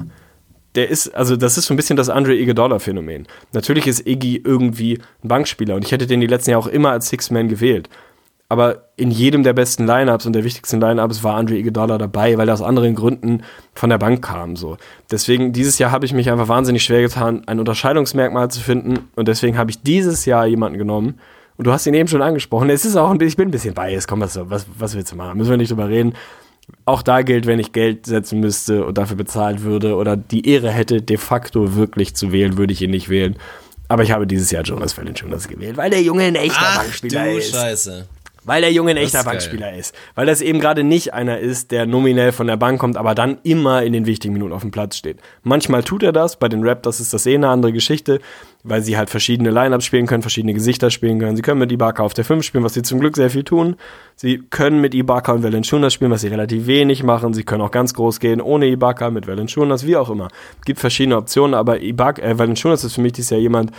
der 0.75 0.89
ist, 0.89 1.09
also 1.15 1.35
das 1.35 1.59
ist 1.59 1.67
so 1.67 1.75
ein 1.75 1.77
bisschen 1.77 1.97
das 1.97 2.09
Andre 2.09 2.35
Iguodala-Phänomen. 2.37 3.27
Natürlich 3.53 3.89
ist 3.89 4.07
Iggy 4.07 4.41
irgendwie 4.45 5.01
ein 5.25 5.29
Bankspieler 5.29 5.75
und 5.75 5.85
ich 5.85 5.91
hätte 5.91 6.07
den 6.07 6.21
die 6.21 6.29
letzten 6.29 6.51
Jahre 6.51 6.63
auch 6.63 6.69
immer 6.69 6.93
als 6.93 7.09
Six-Man 7.09 7.49
gewählt 7.49 7.89
aber 8.49 8.89
in 8.97 9.11
jedem 9.11 9.43
der 9.43 9.53
besten 9.53 9.87
Lineups 9.87 10.25
und 10.25 10.33
der 10.33 10.45
wichtigsten 10.45 10.81
Lineups 10.81 11.23
war 11.23 11.37
Andre 11.37 11.57
Iguodala 11.57 11.99
dabei, 11.99 12.39
weil 12.39 12.49
er 12.49 12.55
aus 12.55 12.63
anderen 12.63 12.95
Gründen 12.95 13.43
von 13.75 13.91
der 13.91 13.99
Bank 13.99 14.25
kam. 14.25 14.57
So. 14.57 14.79
Deswegen, 15.11 15.53
dieses 15.53 15.79
Jahr 15.79 15.91
habe 15.91 16.07
ich 16.07 16.15
mich 16.15 16.31
einfach 16.31 16.49
wahnsinnig 16.49 16.83
schwer 16.83 17.03
getan, 17.03 17.43
ein 17.47 17.59
Unterscheidungsmerkmal 17.59 18.51
zu 18.51 18.61
finden 18.61 19.11
und 19.17 19.29
deswegen 19.29 19.59
habe 19.59 19.71
ich 19.71 19.83
dieses 19.83 20.25
Jahr 20.25 20.47
jemanden 20.47 20.79
genommen 20.79 21.19
und 21.59 21.67
du 21.67 21.73
hast 21.73 21.87
ihn 21.87 21.95
eben 21.95 22.09
schon 22.09 22.23
angesprochen. 22.23 22.71
Es 22.71 22.87
ist 22.87 22.97
auch 22.97 23.11
ein 23.11 23.19
bisschen, 23.19 23.29
ich 23.29 23.37
bin 23.37 23.49
ein 23.49 23.53
bisschen 23.53 23.75
biased, 23.75 24.09
komm, 24.09 24.21
was, 24.21 24.39
was, 24.41 24.67
was 24.79 24.95
willst 24.95 25.13
du 25.13 25.17
machen? 25.17 25.37
Müssen 25.37 25.51
wir 25.51 25.57
nicht 25.59 25.71
drüber 25.71 25.89
reden. 25.89 26.15
Auch 26.85 27.03
da 27.03 27.23
gilt, 27.23 27.47
wenn 27.47 27.59
ich 27.59 27.73
Geld 27.73 28.07
setzen 28.07 28.41
müsste 28.41 28.85
und 28.85 28.97
dafür 28.97 29.17
bezahlt 29.17 29.63
würde 29.63 29.97
oder 29.97 30.17
die 30.17 30.49
Ehre 30.49 30.71
hätte, 30.71 31.03
de 31.03 31.17
facto 31.17 31.75
wirklich 31.75 32.15
zu 32.15 32.33
wählen, 32.33 32.57
würde 32.57 32.73
ich 32.73 32.81
ihn 32.81 32.91
nicht 32.91 33.09
wählen. 33.09 33.37
Aber 33.89 34.03
ich 34.03 34.13
habe 34.13 34.27
dieses 34.27 34.51
Jahr 34.51 34.63
Jonas 34.63 34.97
Valanciunas 34.97 35.49
gewählt, 35.49 35.79
weil 35.79 35.91
der 35.91 36.03
Junge 36.03 36.25
ein 36.25 36.35
echter 36.35 36.59
Ach, 36.61 36.83
Bankspieler 36.83 37.25
du 37.25 37.39
ist. 37.39 37.55
Scheiße. 37.55 38.07
Weil 38.49 38.63
der 38.63 38.73
Junge 38.73 38.93
ein 38.93 38.97
echter 38.97 39.25
Bankspieler 39.25 39.75
ist. 39.75 39.95
Weil 40.15 40.25
das 40.25 40.41
eben 40.41 40.59
gerade 40.59 40.83
nicht 40.83 41.13
einer 41.13 41.39
ist, 41.39 41.71
der 41.71 41.85
nominell 41.85 42.33
von 42.33 42.47
der 42.47 42.57
Bank 42.57 42.81
kommt, 42.81 42.97
aber 42.97 43.15
dann 43.15 43.37
immer 43.43 43.83
in 43.83 43.93
den 43.93 44.07
wichtigen 44.07 44.33
Minuten 44.33 44.55
auf 44.55 44.63
dem 44.63 44.71
Platz 44.71 44.97
steht. 44.97 45.19
Manchmal 45.43 45.83
tut 45.83 46.03
er 46.03 46.13
das, 46.13 46.39
bei 46.39 46.49
den 46.49 46.67
Raptors 46.67 46.99
ist 46.99 47.13
das 47.13 47.27
eh 47.27 47.35
eine 47.35 47.51
andere 47.51 47.75
Geschichte, 47.75 48.21
weil 48.65 48.81
sie 48.81 48.97
halt 48.97 49.11
verschiedene 49.11 49.51
Lineups 49.51 49.85
spielen 49.85 50.07
können, 50.07 50.23
verschiedene 50.23 50.55
Gesichter 50.55 50.91
spielen 50.91 51.19
können. 51.19 51.37
Sie 51.37 51.43
können 51.43 51.61
mit 51.61 51.71
Ibaka 51.71 52.03
auf 52.03 52.15
der 52.15 52.25
5 52.25 52.43
spielen, 52.43 52.65
was 52.65 52.73
sie 52.73 52.83
zum 52.83 53.01
Glück 53.01 53.17
sehr 53.17 53.29
viel 53.29 53.45
tun. 53.45 53.77
Sie 54.17 54.39
können 54.39 54.81
mit 54.81 54.95
Ibaka 54.95 55.33
und 55.33 55.43
Valanciunas 55.43 55.93
spielen, 55.93 56.11
was 56.11 56.23
sie 56.23 56.29
relativ 56.29 56.67
wenig 56.67 57.03
machen. 57.03 57.35
Sie 57.35 57.45
können 57.45 57.61
auch 57.61 57.71
ganz 57.71 57.93
groß 57.93 58.19
gehen, 58.19 58.41
ohne 58.41 58.67
Ibaka, 58.67 59.11
mit 59.11 59.27
Valanciunas, 59.27 59.87
wie 59.87 59.97
auch 59.97 60.09
immer. 60.09 60.29
Gibt 60.65 60.81
verschiedene 60.81 61.19
Optionen, 61.19 61.53
aber 61.55 61.83
Ibaka, 61.83 62.23
äh, 62.23 62.39
Valanciunas 62.39 62.83
ist 62.83 62.95
für 62.95 63.03
mich 63.03 63.13
dieses 63.13 63.29
Jahr 63.29 63.41
jemand, 63.41 63.73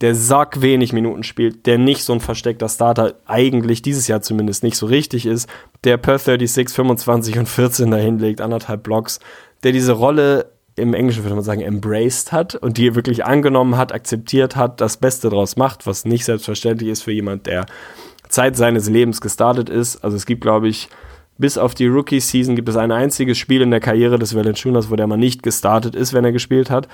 der 0.00 0.14
sack 0.14 0.62
wenig 0.62 0.92
Minuten 0.92 1.22
spielt, 1.22 1.66
der 1.66 1.78
nicht 1.78 2.04
so 2.04 2.12
ein 2.12 2.20
versteckter 2.20 2.68
Starter 2.68 3.16
eigentlich 3.26 3.82
dieses 3.82 4.08
Jahr 4.08 4.22
zumindest 4.22 4.62
nicht 4.62 4.76
so 4.76 4.86
richtig 4.86 5.26
ist, 5.26 5.48
der 5.84 5.98
per 5.98 6.18
36, 6.18 6.74
25 6.74 7.38
und 7.38 7.48
14 7.48 7.90
dahin 7.90 8.18
legt, 8.18 8.40
anderthalb 8.40 8.82
Blocks, 8.82 9.20
der 9.62 9.72
diese 9.72 9.92
Rolle 9.92 10.52
im 10.76 10.94
Englischen 10.94 11.24
würde 11.24 11.34
man 11.34 11.44
sagen 11.44 11.60
embraced 11.60 12.32
hat 12.32 12.54
und 12.54 12.78
die 12.78 12.94
wirklich 12.94 13.24
angenommen 13.26 13.76
hat, 13.76 13.92
akzeptiert 13.92 14.56
hat, 14.56 14.80
das 14.80 14.96
Beste 14.96 15.28
draus 15.28 15.56
macht, 15.56 15.86
was 15.86 16.06
nicht 16.06 16.24
selbstverständlich 16.24 16.88
ist 16.88 17.02
für 17.02 17.12
jemand, 17.12 17.46
der 17.46 17.66
Zeit 18.28 18.56
seines 18.56 18.88
Lebens 18.88 19.20
gestartet 19.20 19.68
ist. 19.68 20.02
Also 20.02 20.16
es 20.16 20.24
gibt, 20.24 20.40
glaube 20.40 20.68
ich, 20.68 20.88
bis 21.36 21.58
auf 21.58 21.74
die 21.74 21.86
Rookie-Season 21.86 22.56
gibt 22.56 22.68
es 22.68 22.76
ein 22.76 22.92
einziges 22.92 23.36
Spiel 23.36 23.60
in 23.60 23.70
der 23.70 23.80
Karriere 23.80 24.18
des 24.18 24.34
Valanciunas, 24.34 24.90
wo 24.90 24.96
der 24.96 25.06
mal 25.06 25.16
nicht 25.16 25.42
gestartet 25.42 25.94
ist, 25.94 26.14
wenn 26.14 26.24
er 26.24 26.32
gespielt 26.32 26.70
hat 26.70 26.88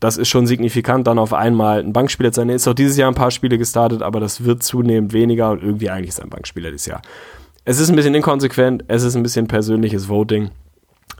das 0.00 0.16
ist 0.16 0.28
schon 0.28 0.46
signifikant, 0.46 1.06
dann 1.06 1.18
auf 1.18 1.34
einmal 1.34 1.80
ein 1.80 1.92
Bankspieler 1.92 2.32
zu 2.32 2.40
sein. 2.40 2.48
Er 2.48 2.56
ist 2.56 2.66
auch 2.66 2.74
dieses 2.74 2.96
Jahr 2.96 3.10
ein 3.10 3.14
paar 3.14 3.30
Spiele 3.30 3.58
gestartet, 3.58 4.02
aber 4.02 4.18
das 4.18 4.44
wird 4.44 4.62
zunehmend 4.62 5.12
weniger 5.12 5.50
und 5.50 5.62
irgendwie 5.62 5.90
eigentlich 5.90 6.08
ist 6.08 6.18
er 6.18 6.24
ein 6.24 6.30
Bankspieler 6.30 6.70
dieses 6.70 6.86
Jahr. 6.86 7.02
Es 7.64 7.78
ist 7.78 7.90
ein 7.90 7.96
bisschen 7.96 8.14
inkonsequent, 8.14 8.84
es 8.88 9.02
ist 9.02 9.14
ein 9.14 9.22
bisschen 9.22 9.46
persönliches 9.46 10.08
Voting. 10.08 10.50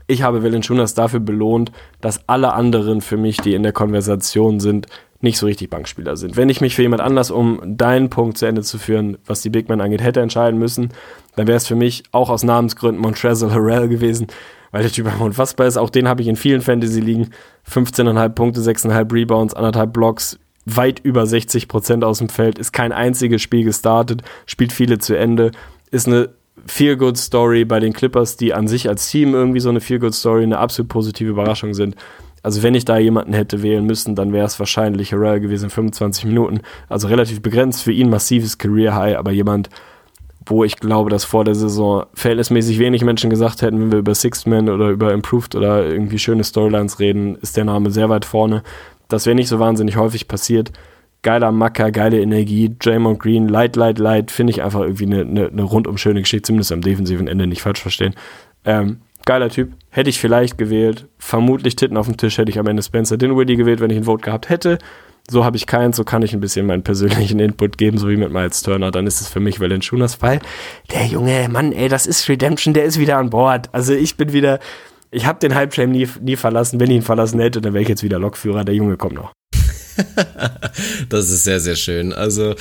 Ich 0.07 0.23
habe 0.23 0.43
Valanciunas 0.43 0.95
dafür 0.95 1.19
belohnt, 1.19 1.71
dass 2.01 2.27
alle 2.27 2.53
anderen 2.53 3.01
für 3.01 3.17
mich, 3.17 3.37
die 3.37 3.53
in 3.53 3.63
der 3.63 3.71
Konversation 3.71 4.59
sind, 4.59 4.87
nicht 5.21 5.37
so 5.37 5.45
richtig 5.45 5.69
Bankspieler 5.69 6.17
sind. 6.17 6.35
Wenn 6.35 6.49
ich 6.49 6.61
mich 6.61 6.75
für 6.75 6.81
jemand 6.81 7.01
anders, 7.01 7.29
um 7.29 7.61
deinen 7.63 8.09
Punkt 8.09 8.39
zu 8.39 8.47
Ende 8.47 8.63
zu 8.63 8.79
führen, 8.79 9.19
was 9.27 9.41
die 9.41 9.51
Big 9.51 9.69
Men 9.69 9.79
angeht, 9.79 10.01
hätte 10.01 10.19
entscheiden 10.19 10.59
müssen, 10.59 10.89
dann 11.35 11.45
wäre 11.45 11.57
es 11.57 11.67
für 11.67 11.75
mich 11.75 12.03
auch 12.11 12.31
aus 12.31 12.43
Namensgründen 12.43 12.99
Montrezl 12.99 13.51
Harrell 13.51 13.87
gewesen 13.87 14.27
weil 14.71 14.83
der 14.83 14.91
Typ 14.91 15.05
einfach 15.05 15.21
unfassbar 15.21 15.67
ist. 15.67 15.77
Auch 15.77 15.89
den 15.89 16.07
habe 16.07 16.21
ich 16.21 16.27
in 16.27 16.35
vielen 16.35 16.61
Fantasy-Ligen. 16.61 17.29
15,5 17.69 18.29
Punkte, 18.29 18.61
6,5 18.61 19.13
Rebounds, 19.13 19.53
anderthalb 19.53 19.93
Blocks, 19.93 20.39
weit 20.65 20.99
über 20.99 21.25
60 21.25 21.67
Prozent 21.67 22.03
aus 22.03 22.19
dem 22.19 22.29
Feld, 22.29 22.59
ist 22.59 22.71
kein 22.71 22.91
einziges 22.91 23.41
Spiel 23.41 23.63
gestartet, 23.63 24.21
spielt 24.45 24.73
viele 24.73 24.99
zu 24.99 25.17
Ende, 25.17 25.51
ist 25.91 26.07
eine 26.07 26.29
Feel-Good-Story 26.65 27.65
bei 27.65 27.79
den 27.79 27.93
Clippers, 27.93 28.37
die 28.37 28.53
an 28.53 28.67
sich 28.67 28.87
als 28.87 29.09
Team 29.09 29.33
irgendwie 29.33 29.59
so 29.59 29.69
eine 29.69 29.81
Feel-Good-Story, 29.81 30.43
eine 30.43 30.59
absolut 30.59 30.89
positive 30.89 31.29
Überraschung 31.29 31.73
sind. 31.73 31.95
Also 32.43 32.63
wenn 32.63 32.75
ich 32.75 32.85
da 32.85 32.97
jemanden 32.97 33.33
hätte 33.33 33.61
wählen 33.61 33.85
müssen, 33.85 34.15
dann 34.15 34.33
wäre 34.33 34.45
es 34.45 34.59
wahrscheinlich 34.59 35.13
Harrell 35.13 35.39
gewesen, 35.39 35.69
25 35.69 36.25
Minuten. 36.25 36.61
Also 36.89 37.07
relativ 37.07 37.41
begrenzt 37.41 37.83
für 37.83 37.91
ihn, 37.91 38.09
massives 38.09 38.57
Career-High, 38.57 39.17
aber 39.17 39.31
jemand, 39.31 39.69
wo 40.45 40.63
ich 40.63 40.77
glaube, 40.77 41.09
dass 41.09 41.23
vor 41.23 41.45
der 41.45 41.55
Saison 41.55 42.05
verhältnismäßig 42.13 42.79
wenig 42.79 43.03
Menschen 43.03 43.29
gesagt 43.29 43.61
hätten, 43.61 43.79
wenn 43.79 43.91
wir 43.91 43.99
über 43.99 44.15
Sixth 44.15 44.47
Man 44.47 44.69
oder 44.69 44.89
über 44.89 45.13
Improved 45.13 45.55
oder 45.55 45.85
irgendwie 45.85 46.19
schöne 46.19 46.43
Storylines 46.43 46.99
reden, 46.99 47.35
ist 47.35 47.57
der 47.57 47.65
Name 47.65 47.91
sehr 47.91 48.09
weit 48.09 48.25
vorne. 48.25 48.63
Das 49.07 49.25
wäre 49.25 49.35
nicht 49.35 49.49
so 49.49 49.59
wahnsinnig 49.59 49.97
häufig 49.97 50.27
passiert. 50.27 50.71
Geiler 51.21 51.51
Macker, 51.51 51.91
geile 51.91 52.19
Energie, 52.19 52.75
Draymond 52.79 53.19
Green, 53.19 53.47
light, 53.47 53.75
light, 53.75 53.99
light, 53.99 54.31
finde 54.31 54.51
ich 54.51 54.63
einfach 54.63 54.81
irgendwie 54.81 55.05
eine, 55.05 55.21
eine, 55.21 55.47
eine, 55.49 55.63
rundum 55.63 55.97
schöne 55.97 56.21
Geschichte, 56.21 56.47
zumindest 56.47 56.71
am 56.71 56.81
defensiven 56.81 57.27
Ende, 57.27 57.45
nicht 57.45 57.61
falsch 57.61 57.81
verstehen. 57.81 58.15
Ähm, 58.65 59.01
geiler 59.25 59.49
Typ, 59.49 59.73
hätte 59.91 60.09
ich 60.09 60.19
vielleicht 60.19 60.57
gewählt, 60.57 61.07
vermutlich 61.19 61.75
Titten 61.75 61.97
auf 61.97 62.07
dem 62.07 62.17
Tisch 62.17 62.37
hätte 62.37 62.49
ich 62.49 62.57
am 62.57 62.67
Ende 62.67 62.81
Spencer 62.81 63.17
Dinwiddie 63.17 63.55
gewählt, 63.55 63.79
wenn 63.79 63.91
ich 63.91 63.97
ein 63.97 64.05
Vote 64.05 64.23
gehabt 64.23 64.49
hätte 64.49 64.79
so 65.29 65.45
habe 65.45 65.57
ich 65.57 65.67
keins, 65.67 65.97
so 65.97 66.03
kann 66.03 66.21
ich 66.23 66.33
ein 66.33 66.39
bisschen 66.39 66.65
meinen 66.65 66.83
persönlichen 66.83 67.39
Input 67.39 67.77
geben, 67.77 67.97
so 67.97 68.09
wie 68.09 68.17
mit 68.17 68.31
Miles 68.31 68.63
Turner, 68.63 68.91
dann 68.91 69.07
ist 69.07 69.21
es 69.21 69.27
für 69.27 69.39
mich 69.39 69.59
Valanciunas, 69.59 70.21
weil 70.21 70.39
der 70.91 71.05
Junge, 71.05 71.47
Mann, 71.49 71.71
ey, 71.71 71.89
das 71.89 72.05
ist 72.05 72.27
Redemption, 72.27 72.73
der 72.73 72.85
ist 72.85 72.99
wieder 72.99 73.17
an 73.17 73.29
Bord. 73.29 73.69
Also 73.71 73.93
ich 73.93 74.17
bin 74.17 74.33
wieder, 74.33 74.59
ich 75.11 75.25
habe 75.25 75.39
den 75.39 75.55
Hype 75.55 75.71
Train 75.71 75.91
nie, 75.91 76.07
nie 76.21 76.35
verlassen. 76.35 76.79
Wenn 76.79 76.89
ich 76.89 76.97
ihn 76.97 77.01
verlassen 77.01 77.39
hätte, 77.39 77.61
dann 77.61 77.73
wäre 77.73 77.83
ich 77.83 77.89
jetzt 77.89 78.03
wieder 78.03 78.19
Lokführer. 78.19 78.63
Der 78.63 78.75
Junge 78.75 78.97
kommt 78.97 79.15
noch. 79.15 79.31
das 81.09 81.29
ist 81.29 81.43
sehr, 81.43 81.59
sehr 81.59 81.75
schön. 81.75 82.13
Also 82.13 82.55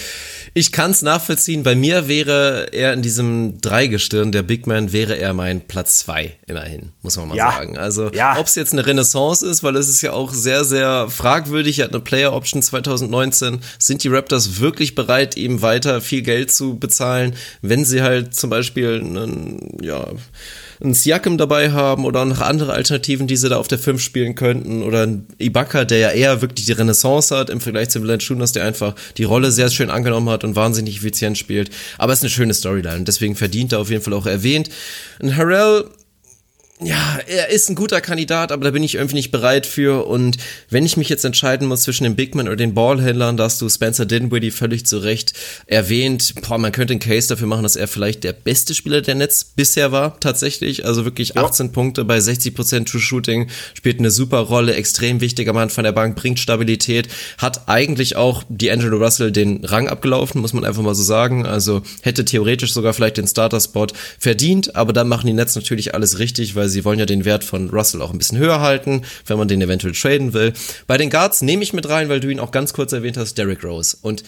ich 0.55 0.73
kann 0.73 0.91
es 0.91 1.03
nachvollziehen. 1.03 1.63
Bei 1.63 1.75
mir 1.75 2.09
wäre 2.09 2.73
er 2.73 2.93
in 2.93 3.03
diesem 3.03 3.61
Dreigestirn, 3.61 4.33
der 4.33 4.43
Big 4.43 4.67
Man, 4.67 4.93
wäre 4.93 5.17
er 5.17 5.33
mein 5.33 5.61
Platz 5.61 5.99
zwei 5.99 6.37
immerhin, 6.47 6.91
muss 7.03 7.17
man 7.17 7.29
mal 7.29 7.37
ja. 7.37 7.53
sagen. 7.53 7.79
Also 7.79 8.11
ja. 8.13 8.39
ob 8.39 8.47
es 8.47 8.55
jetzt 8.55 8.73
eine 8.73 8.87
Renaissance 8.87 9.47
ist, 9.47 9.63
weil 9.63 9.77
es 9.77 9.89
ist 9.89 10.03
ja 10.03 10.13
auch 10.13 10.33
sehr, 10.33 10.65
sehr 10.65 11.09
fragwürdig. 11.09 11.79
Er 11.79 11.87
hat 11.87 11.93
eine 11.93 12.01
Player 12.01 12.33
Option 12.33 12.63
2019. 12.63 13.61
Sind 13.79 14.03
die 14.03 14.09
Raptors 14.09 14.61
wirklich 14.61 14.95
bereit, 14.95 15.37
ihm 15.37 15.63
weiter 15.63 16.01
viel 16.01 16.23
Geld 16.23 16.51
zu 16.51 16.79
bezahlen, 16.79 17.37
wenn 17.63 17.85
sie 17.85 18.03
halt 18.03 18.35
zum 18.35 18.51
Beispiel 18.51 19.01
einen, 19.01 19.79
ja, 19.83 20.09
einen 20.83 20.95
Siakam 20.95 21.37
dabei 21.39 21.73
haben 21.73 22.05
oder 22.05 22.25
noch 22.25 22.41
andere 22.41 22.73
Alternativen, 22.73 23.27
die 23.27 23.37
sie 23.37 23.49
da 23.49 23.59
auf 23.59 23.69
der 23.69 23.79
5 23.79 24.01
spielen 24.01 24.35
könnten 24.35 24.83
oder 24.83 25.07
ein 25.07 25.27
Ibaka, 25.39 25.85
der 25.85 25.99
ja 25.99 26.11
eher 26.11 26.41
wirklich 26.41 26.67
die 26.67 26.73
Renaissance 26.73 27.37
hat 27.37 27.51
im 27.51 27.61
Vergleich 27.61 27.91
zu 27.91 28.01
Valanciunas, 28.01 28.53
der 28.53 28.65
einfach 28.65 28.95
die 29.17 29.25
Rolle 29.25 29.51
sehr 29.53 29.71
schön 29.71 29.91
angenommen 29.91 30.31
hat 30.31 30.45
und 30.45 30.57
wahnsinnig 30.57 30.97
effizient 30.97 31.37
spielt. 31.37 31.71
Aber 31.99 32.13
es 32.13 32.21
ist 32.21 32.25
eine 32.25 32.31
schöne 32.31 32.55
Storyline 32.55 32.97
und 32.97 33.09
deswegen 33.09 33.37
verdient 33.37 33.73
er 33.73 33.81
auf 33.81 33.91
jeden 33.91 34.03
Fall 34.03 34.15
auch 34.15 34.27
erwähnt. 34.27 34.71
Und 35.21 35.37
Harrell 35.37 35.85
ja, 36.83 37.19
er 37.27 37.51
ist 37.51 37.69
ein 37.69 37.75
guter 37.75 38.01
Kandidat, 38.01 38.53
aber 38.53 38.65
da 38.65 38.71
bin 38.71 38.83
ich 38.83 38.95
irgendwie 38.95 39.17
nicht 39.17 39.31
bereit 39.31 39.67
für. 39.67 40.07
Und 40.07 40.39
wenn 40.71 40.87
ich 40.87 40.97
mich 40.97 41.09
jetzt 41.09 41.25
entscheiden 41.25 41.69
muss 41.69 41.83
zwischen 41.83 42.05
dem 42.05 42.17
Bigman 42.17 42.49
oder 42.49 42.57
den 42.57 42.75
Ballhändlern, 42.75 43.37
da 43.37 43.45
hast 43.45 43.61
du 43.61 43.69
Spencer 43.69 44.07
Dinwiddie 44.07 44.51
völlig 44.51 44.87
zu 44.87 44.99
Recht 44.99 45.35
erwähnt. 45.67 46.35
Boah, 46.47 46.59
man 46.59 46.73
könnte 46.73 46.93
einen 46.93 47.01
Case 47.01 47.29
dafür 47.29 47.47
machen, 47.47 47.65
dass 47.65 47.77
er 47.77 47.87
vielleicht 47.87 48.25
der 48.25 48.33
beste 48.33 48.75
Spieler 48.75 49.03
der 49.03 49.15
Netz 49.15 49.45
bisher 49.45 49.93
war, 49.93 50.19
tatsächlich. 50.21 50.87
Also 50.87 51.05
wirklich 51.05 51.37
18 51.37 51.67
ja. 51.67 51.73
Punkte 51.73 52.05
bei 52.05 52.19
60% 52.19 52.87
True 52.87 53.01
Shooting, 53.01 53.49
spielt 53.75 53.99
eine 53.99 54.11
super 54.11 54.39
Rolle, 54.39 54.75
extrem 54.75 55.21
wichtiger 55.21 55.53
Mann 55.53 55.69
von 55.69 55.85
der 55.85 55.93
Bank, 55.93 56.17
bringt 56.17 56.39
Stabilität, 56.39 57.09
hat 57.37 57.69
eigentlich 57.69 58.17
auch 58.17 58.43
die 58.49 58.71
Angelo 58.71 58.97
Russell 58.97 59.33
den 59.33 59.65
Rang 59.65 59.89
abgelaufen, 59.89 60.41
muss 60.41 60.55
man 60.55 60.65
einfach 60.65 60.83
mal 60.83 60.95
so 60.95 61.03
sagen. 61.03 61.45
Also 61.45 61.83
hätte 62.01 62.25
theoretisch 62.25 62.73
sogar 62.73 62.95
vielleicht 62.95 63.19
den 63.19 63.27
Starter-Spot 63.27 63.89
verdient, 64.19 64.77
aber 64.77 64.95
dann 64.95 65.09
machen 65.09 65.27
die 65.27 65.35
Netz 65.35 65.55
natürlich 65.57 65.95
alles 65.95 66.19
richtig, 66.19 66.55
weil 66.55 66.70
sie 66.71 66.85
wollen 66.85 66.99
ja 66.99 67.07
den 67.07 67.25
Wert 67.25 67.45
von 67.45 67.71
Russell 67.71 68.03
auch 68.03 68.13
ein 68.13 68.19
bisschen 68.19 68.39
höher 68.39 68.61
halten, 68.61 69.03
wenn 69.27 69.39
man 69.39 69.49
den 69.49 69.61
eventuell 69.61 69.95
traden 69.95 70.33
will. 70.33 70.53
Bei 70.87 70.97
den 70.97 71.11
Guards 71.11 71.43
nehme 71.43 71.63
ich 71.63 71.73
mit 71.73 71.89
rein, 71.89 72.09
weil 72.09 72.21
du 72.21 72.29
ihn 72.29 72.41
auch 72.41 72.51
ganz 72.51 72.73
kurz 72.73 72.93
erwähnt 72.93 73.17
hast, 73.17 73.37
Derrick 73.37 73.63
Rose. 73.65 73.97
Und 74.01 74.23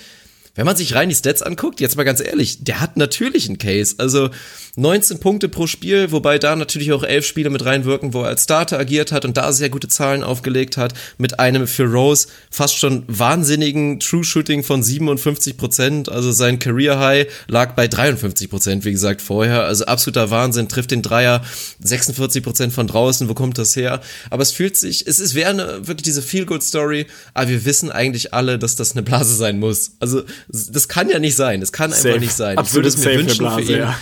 wenn 0.54 0.66
man 0.66 0.76
sich 0.76 0.94
rein 0.94 1.08
die 1.08 1.14
Stats 1.14 1.40
anguckt, 1.40 1.80
jetzt 1.80 1.96
mal 1.96 2.04
ganz 2.04 2.20
ehrlich, 2.20 2.62
der 2.62 2.80
hat 2.80 2.98
natürlich 2.98 3.48
einen 3.48 3.56
Case. 3.56 3.94
Also 3.96 4.30
19 4.76 5.20
Punkte 5.20 5.50
pro 5.50 5.66
Spiel, 5.66 6.12
wobei 6.12 6.38
da 6.38 6.56
natürlich 6.56 6.92
auch 6.92 7.02
elf 7.02 7.26
Spiele 7.26 7.50
mit 7.50 7.62
reinwirken, 7.62 8.14
wo 8.14 8.22
er 8.22 8.28
als 8.28 8.44
Starter 8.44 8.78
agiert 8.78 9.12
hat 9.12 9.26
und 9.26 9.36
da 9.36 9.52
sehr 9.52 9.68
gute 9.68 9.86
Zahlen 9.86 10.22
aufgelegt 10.22 10.78
hat, 10.78 10.94
mit 11.18 11.38
einem 11.38 11.66
für 11.66 11.84
Rose 11.84 12.28
fast 12.50 12.78
schon 12.78 13.04
wahnsinnigen 13.06 14.00
True 14.00 14.24
Shooting 14.24 14.62
von 14.62 14.82
57 14.82 15.58
Prozent. 15.58 16.08
Also 16.08 16.32
sein 16.32 16.58
Career 16.58 16.98
High 16.98 17.26
lag 17.48 17.74
bei 17.74 17.86
53 17.86 18.48
Prozent, 18.48 18.86
wie 18.86 18.92
gesagt, 18.92 19.20
vorher. 19.20 19.64
Also 19.64 19.84
absoluter 19.84 20.30
Wahnsinn, 20.30 20.70
trifft 20.70 20.90
den 20.90 21.02
Dreier 21.02 21.44
46 21.80 22.42
Prozent 22.42 22.72
von 22.72 22.86
draußen. 22.86 23.28
Wo 23.28 23.34
kommt 23.34 23.58
das 23.58 23.76
her? 23.76 24.00
Aber 24.30 24.42
es 24.42 24.52
fühlt 24.52 24.78
sich, 24.78 25.06
es 25.06 25.18
ist, 25.18 25.34
wäre 25.34 25.50
eine, 25.50 25.86
wirklich 25.86 26.04
diese 26.04 26.22
Feel-Good-Story, 26.22 27.08
aber 27.34 27.50
wir 27.50 27.66
wissen 27.66 27.90
eigentlich 27.90 28.32
alle, 28.32 28.58
dass 28.58 28.74
das 28.74 28.92
eine 28.92 29.02
Blase 29.02 29.34
sein 29.34 29.58
muss. 29.58 29.92
Also 30.00 30.22
das 30.48 30.88
kann 30.88 31.10
ja 31.10 31.18
nicht 31.18 31.36
sein. 31.36 31.60
Das 31.60 31.72
kann 31.72 31.90
safe. 31.90 32.08
einfach 32.08 32.20
nicht 32.20 32.32
sein. 32.32 32.56
Absolut 32.56 32.86
ich 32.86 32.96
würde 32.96 33.10
es 33.10 33.14
mir 33.14 33.18
wünschen 33.18 33.38
Blase, 33.38 33.66
für 33.66 33.72
ihn. 33.72 33.78
Ja. 33.78 33.98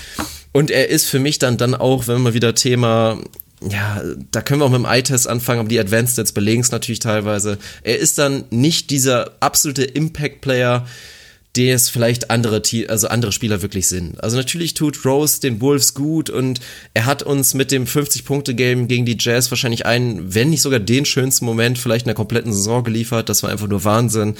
Und 0.52 0.70
er 0.70 0.88
ist 0.88 1.06
für 1.06 1.18
mich 1.18 1.38
dann, 1.38 1.56
dann 1.56 1.74
auch, 1.74 2.08
wenn 2.08 2.22
wir 2.22 2.34
wieder 2.34 2.54
Thema 2.54 3.20
ja, 3.68 4.02
da 4.30 4.40
können 4.40 4.60
wir 4.60 4.64
auch 4.64 4.70
mit 4.70 4.80
dem 4.80 4.86
Eye-Test 4.86 5.28
anfangen, 5.28 5.60
aber 5.60 5.68
die 5.68 5.78
Advanced 5.78 6.14
Stats 6.14 6.32
belegen 6.32 6.62
es 6.62 6.70
natürlich 6.70 7.00
teilweise. 7.00 7.58
Er 7.82 7.98
ist 7.98 8.18
dann 8.18 8.44
nicht 8.50 8.90
dieser 8.90 9.32
absolute 9.40 9.84
Impact-Player, 9.84 10.86
der 11.56 11.74
es 11.74 11.90
vielleicht 11.90 12.30
andere, 12.30 12.62
also 12.88 13.08
andere 13.08 13.32
Spieler 13.32 13.60
wirklich 13.60 13.88
sind. 13.88 14.22
Also 14.22 14.36
natürlich 14.36 14.74
tut 14.74 15.04
Rose 15.04 15.40
den 15.40 15.60
Wolves 15.60 15.94
gut 15.94 16.30
und 16.30 16.60
er 16.94 17.06
hat 17.06 17.22
uns 17.22 17.54
mit 17.54 17.72
dem 17.72 17.86
50-Punkte-Game 17.86 18.88
gegen 18.88 19.04
die 19.04 19.16
Jazz 19.18 19.50
wahrscheinlich 19.50 19.84
einen, 19.84 20.32
wenn 20.34 20.50
nicht 20.50 20.62
sogar 20.62 20.78
den 20.78 21.04
schönsten 21.04 21.44
Moment 21.44 21.76
vielleicht 21.76 22.06
in 22.06 22.10
der 22.10 22.14
kompletten 22.14 22.52
Saison 22.52 22.84
geliefert. 22.84 23.28
Das 23.28 23.42
war 23.42 23.50
einfach 23.50 23.66
nur 23.66 23.84
Wahnsinn. 23.84 24.36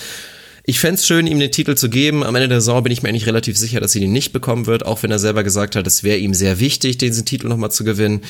Ich 0.70 0.78
fände 0.78 1.02
schön, 1.02 1.26
ihm 1.26 1.40
den 1.40 1.50
Titel 1.50 1.74
zu 1.74 1.90
geben. 1.90 2.22
Am 2.22 2.36
Ende 2.36 2.46
der 2.46 2.60
Saison 2.60 2.84
bin 2.84 2.92
ich 2.92 3.02
mir 3.02 3.08
eigentlich 3.08 3.26
relativ 3.26 3.58
sicher, 3.58 3.80
dass 3.80 3.96
er 3.96 4.02
ihn 4.02 4.12
nicht 4.12 4.32
bekommen 4.32 4.66
wird, 4.66 4.86
auch 4.86 5.02
wenn 5.02 5.10
er 5.10 5.18
selber 5.18 5.42
gesagt 5.42 5.74
hat, 5.74 5.84
es 5.84 6.04
wäre 6.04 6.18
ihm 6.18 6.32
sehr 6.32 6.60
wichtig, 6.60 6.96
diesen 6.96 7.24
Titel 7.24 7.48
nochmal 7.48 7.72
zu 7.72 7.82
gewinnen. 7.82 8.20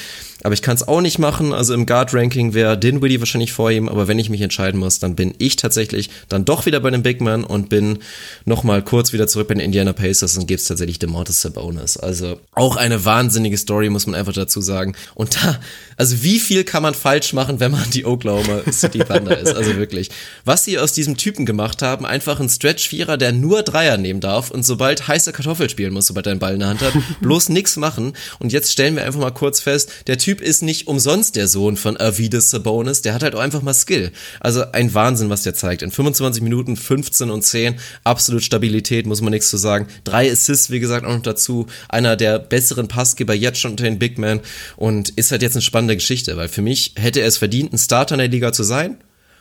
Aber 0.42 0.54
ich 0.54 0.62
kann 0.62 0.74
es 0.74 0.86
auch 0.86 1.00
nicht 1.00 1.18
machen. 1.18 1.52
Also 1.52 1.74
im 1.74 1.86
Guard-Ranking 1.86 2.54
wäre 2.54 2.78
Dinwiddie 2.78 3.20
wahrscheinlich 3.20 3.52
vor 3.52 3.70
ihm, 3.70 3.88
aber 3.88 4.08
wenn 4.08 4.18
ich 4.18 4.30
mich 4.30 4.40
entscheiden 4.40 4.80
muss, 4.80 4.98
dann 4.98 5.14
bin 5.14 5.34
ich 5.38 5.56
tatsächlich 5.56 6.10
dann 6.28 6.44
doch 6.44 6.66
wieder 6.66 6.80
bei 6.80 6.90
dem 6.90 7.02
Big 7.02 7.20
Man 7.20 7.44
und 7.44 7.68
bin 7.68 7.98
nochmal 8.44 8.82
kurz 8.82 9.12
wieder 9.12 9.26
zurück 9.26 9.48
bei 9.48 9.54
den 9.54 9.60
Indiana 9.60 9.92
Pacers 9.92 10.36
und 10.36 10.46
gebe 10.46 10.58
es 10.58 10.66
tatsächlich 10.66 10.98
dem 10.98 11.10
Mortis 11.10 11.40
Sabonis. 11.42 11.96
Also 11.96 12.40
auch 12.52 12.76
eine 12.76 13.04
wahnsinnige 13.04 13.58
Story, 13.58 13.90
muss 13.90 14.06
man 14.06 14.14
einfach 14.14 14.32
dazu 14.32 14.60
sagen. 14.60 14.94
Und 15.14 15.36
da, 15.36 15.60
also 15.96 16.22
wie 16.22 16.38
viel 16.38 16.64
kann 16.64 16.82
man 16.82 16.94
falsch 16.94 17.32
machen, 17.32 17.60
wenn 17.60 17.72
man 17.72 17.90
die 17.90 18.04
Oklahoma 18.04 18.62
City 18.72 19.00
Thunder 19.00 19.38
ist? 19.38 19.54
Also 19.54 19.76
wirklich. 19.76 20.10
Was 20.44 20.64
sie 20.64 20.78
aus 20.78 20.92
diesem 20.92 21.16
Typen 21.16 21.44
gemacht 21.46 21.82
haben, 21.82 22.06
einfach 22.06 22.40
ein 22.40 22.48
Stretch-Vierer, 22.48 23.16
der 23.16 23.32
nur 23.32 23.62
Dreier 23.62 23.98
nehmen 23.98 24.20
darf 24.20 24.50
und 24.50 24.64
sobald 24.64 25.06
heiße 25.08 25.32
Kartoffel 25.32 25.68
spielen 25.68 25.92
muss, 25.92 26.06
sobald 26.06 26.26
er 26.26 26.32
einen 26.32 26.40
Ball 26.40 26.54
in 26.54 26.60
der 26.60 26.68
Hand 26.68 26.80
hat, 26.80 26.94
bloß 27.20 27.50
nix 27.50 27.76
machen. 27.76 28.14
Und 28.38 28.52
jetzt 28.52 28.72
stellen 28.72 28.96
wir 28.96 29.04
einfach 29.04 29.20
mal 29.20 29.30
kurz 29.30 29.60
fest, 29.60 29.90
der 30.06 30.18
Typ 30.18 30.29
ist 30.38 30.62
nicht 30.62 30.86
umsonst 30.86 31.34
der 31.34 31.48
Sohn 31.48 31.76
von 31.76 31.96
Avides 31.96 32.50
Sabonis, 32.50 33.02
der 33.02 33.14
hat 33.14 33.22
halt 33.22 33.34
auch 33.34 33.40
einfach 33.40 33.62
mal 33.62 33.74
Skill. 33.74 34.12
Also 34.38 34.70
ein 34.72 34.94
Wahnsinn, 34.94 35.30
was 35.30 35.42
der 35.42 35.54
zeigt. 35.54 35.82
In 35.82 35.90
25 35.90 36.42
Minuten 36.42 36.76
15 36.76 37.30
und 37.30 37.42
10, 37.42 37.76
absolut 38.04 38.44
Stabilität, 38.44 39.06
muss 39.06 39.22
man 39.22 39.32
nichts 39.32 39.50
zu 39.50 39.56
sagen. 39.56 39.88
Drei 40.04 40.30
Assists, 40.30 40.70
wie 40.70 40.78
gesagt, 40.78 41.06
auch 41.06 41.14
noch 41.14 41.22
dazu. 41.22 41.66
Einer 41.88 42.16
der 42.16 42.38
besseren 42.38 42.86
Passgeber 42.86 43.34
jetzt 43.34 43.58
schon 43.58 43.72
unter 43.72 43.84
den 43.84 43.98
Big 43.98 44.18
Men 44.18 44.40
und 44.76 45.08
ist 45.10 45.32
halt 45.32 45.42
jetzt 45.42 45.56
eine 45.56 45.62
spannende 45.62 45.96
Geschichte, 45.96 46.36
weil 46.36 46.48
für 46.48 46.62
mich 46.62 46.92
hätte 46.96 47.20
er 47.20 47.26
es 47.26 47.38
verdient, 47.38 47.72
ein 47.72 47.78
Starter 47.78 48.14
in 48.14 48.20
der 48.20 48.28
Liga 48.28 48.52
zu 48.52 48.62
sein 48.62 48.98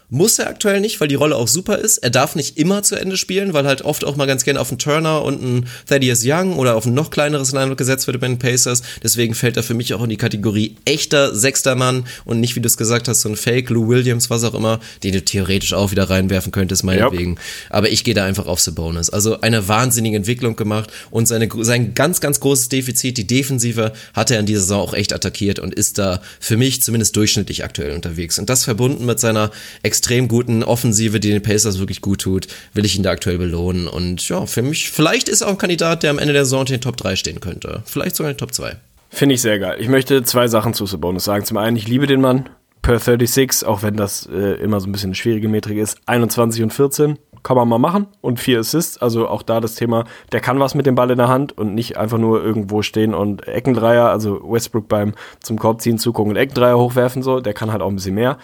muss 0.09 0.39
er 0.39 0.49
aktuell 0.49 0.81
nicht, 0.81 0.99
weil 0.99 1.07
die 1.07 1.15
Rolle 1.15 1.35
auch 1.35 1.47
super 1.47 1.77
ist. 1.77 1.99
Er 1.99 2.09
darf 2.09 2.35
nicht 2.35 2.57
immer 2.57 2.81
zu 2.81 2.95
Ende 2.95 3.15
spielen, 3.15 3.53
weil 3.53 3.67
halt 3.67 3.83
oft 3.83 4.03
auch 4.03 4.15
mal 4.15 4.25
ganz 4.25 4.43
gerne 4.43 4.59
auf 4.59 4.69
einen 4.69 4.79
Turner 4.79 5.23
und 5.23 5.41
einen 5.41 5.67
Thaddeus 5.87 6.21
Young 6.23 6.57
oder 6.57 6.75
auf 6.75 6.85
ein 6.85 6.93
noch 6.93 7.11
kleineres 7.11 7.51
Line 7.51 7.75
gesetzt 7.75 8.07
wird 8.07 8.19
bei 8.19 8.27
den 8.27 8.39
Pacers. 8.39 8.81
Deswegen 9.03 9.35
fällt 9.35 9.57
er 9.57 9.63
für 9.63 9.75
mich 9.75 9.93
auch 9.93 10.03
in 10.03 10.09
die 10.09 10.17
Kategorie 10.17 10.75
echter 10.85 11.35
sechster 11.35 11.75
Mann 11.75 12.05
und 12.25 12.39
nicht, 12.39 12.55
wie 12.55 12.59
du 12.59 12.67
es 12.67 12.77
gesagt 12.77 13.07
hast, 13.07 13.21
so 13.21 13.29
ein 13.29 13.35
Fake, 13.35 13.69
Lou 13.69 13.87
Williams, 13.87 14.29
was 14.29 14.43
auch 14.43 14.55
immer, 14.55 14.79
den 15.03 15.13
du 15.13 15.23
theoretisch 15.23 15.73
auch 15.73 15.91
wieder 15.91 16.09
reinwerfen 16.09 16.51
könntest, 16.51 16.83
meinetwegen. 16.83 17.31
Yep. 17.31 17.39
Aber 17.69 17.89
ich 17.91 18.03
gehe 18.03 18.15
da 18.15 18.25
einfach 18.25 18.47
auf 18.47 18.59
Sabonis. 18.59 19.11
Also 19.11 19.41
eine 19.41 19.67
wahnsinnige 19.67 20.17
Entwicklung 20.17 20.55
gemacht 20.55 20.89
und 21.11 21.27
seine, 21.27 21.49
sein 21.61 21.93
ganz, 21.93 22.19
ganz 22.19 22.39
großes 22.39 22.69
Defizit, 22.69 23.17
die 23.17 23.27
Defensive, 23.27 23.93
hat 24.13 24.31
er 24.31 24.39
in 24.39 24.47
dieser 24.47 24.61
Saison 24.61 24.81
auch 24.81 24.93
echt 24.93 25.13
attackiert 25.13 25.59
und 25.59 25.75
ist 25.75 25.99
da 25.99 26.21
für 26.39 26.57
mich 26.57 26.81
zumindest 26.81 27.15
durchschnittlich 27.15 27.63
aktuell 27.63 27.91
unterwegs. 27.91 28.39
Und 28.39 28.49
das 28.49 28.63
verbunden 28.63 29.05
mit 29.05 29.19
seiner 29.19 29.51
extrem 29.99 30.29
guten 30.29 30.63
Offensive, 30.63 31.19
die 31.19 31.29
den 31.29 31.41
Pacers 31.41 31.77
wirklich 31.77 31.99
gut 32.01 32.21
tut, 32.21 32.47
will 32.73 32.85
ich 32.85 32.95
ihn 32.95 33.03
da 33.03 33.11
aktuell 33.11 33.37
belohnen. 33.37 33.89
Und 33.89 34.27
ja, 34.29 34.45
für 34.45 34.61
mich, 34.61 34.89
vielleicht 34.89 35.27
ist 35.27 35.41
er 35.41 35.47
auch 35.47 35.51
ein 35.51 35.57
Kandidat, 35.57 36.03
der 36.03 36.11
am 36.11 36.19
Ende 36.19 36.31
der 36.31 36.45
Saison 36.45 36.61
in 36.61 36.67
den 36.67 36.81
Top 36.81 36.95
3 36.95 37.17
stehen 37.17 37.41
könnte. 37.41 37.83
Vielleicht 37.85 38.15
sogar 38.15 38.31
in 38.31 38.35
den 38.35 38.39
Top 38.39 38.53
2. 38.53 38.77
Finde 39.09 39.35
ich 39.35 39.41
sehr 39.41 39.59
geil. 39.59 39.75
Ich 39.81 39.89
möchte 39.89 40.23
zwei 40.23 40.47
Sachen 40.47 40.73
zu 40.73 40.85
Sabonis 40.85 41.25
sagen. 41.25 41.43
Zum 41.43 41.57
einen, 41.57 41.75
ich 41.75 41.87
liebe 41.87 42.07
den 42.07 42.21
Mann. 42.21 42.47
Per 42.81 42.97
36, 42.97 43.67
auch 43.67 43.83
wenn 43.83 43.97
das 43.97 44.29
äh, 44.31 44.53
immer 44.61 44.79
so 44.79 44.87
ein 44.87 44.93
bisschen 44.93 45.09
eine 45.09 45.15
schwierige 45.15 45.49
Metrik 45.49 45.79
ist. 45.79 45.97
21 46.05 46.63
und 46.63 46.71
14 46.71 47.19
kann 47.43 47.57
man 47.57 47.67
mal 47.67 47.77
machen 47.77 48.07
und 48.21 48.39
vier 48.39 48.59
Assists. 48.61 48.97
Also 48.97 49.27
auch 49.27 49.41
da 49.41 49.59
das 49.59 49.75
Thema, 49.75 50.05
der 50.31 50.39
kann 50.39 50.61
was 50.61 50.75
mit 50.75 50.85
dem 50.85 50.95
Ball 50.95 51.11
in 51.11 51.17
der 51.17 51.27
Hand 51.27 51.57
und 51.57 51.75
nicht 51.75 51.97
einfach 51.97 52.17
nur 52.17 52.41
irgendwo 52.41 52.81
stehen 52.81 53.13
und 53.13 53.45
Eckendreier, 53.49 54.09
also 54.09 54.41
Westbrook 54.49 54.87
beim 54.87 55.13
zum 55.41 55.59
Korb 55.59 55.81
ziehen 55.81 55.97
zugucken 55.97 56.31
und 56.31 56.37
Eckendreier 56.37 56.77
hochwerfen 56.77 57.21
so. 57.21 57.41
Der 57.41 57.53
kann 57.53 57.73
halt 57.73 57.81
auch 57.81 57.89
ein 57.89 57.95
bisschen 57.95 58.15
mehr 58.15 58.37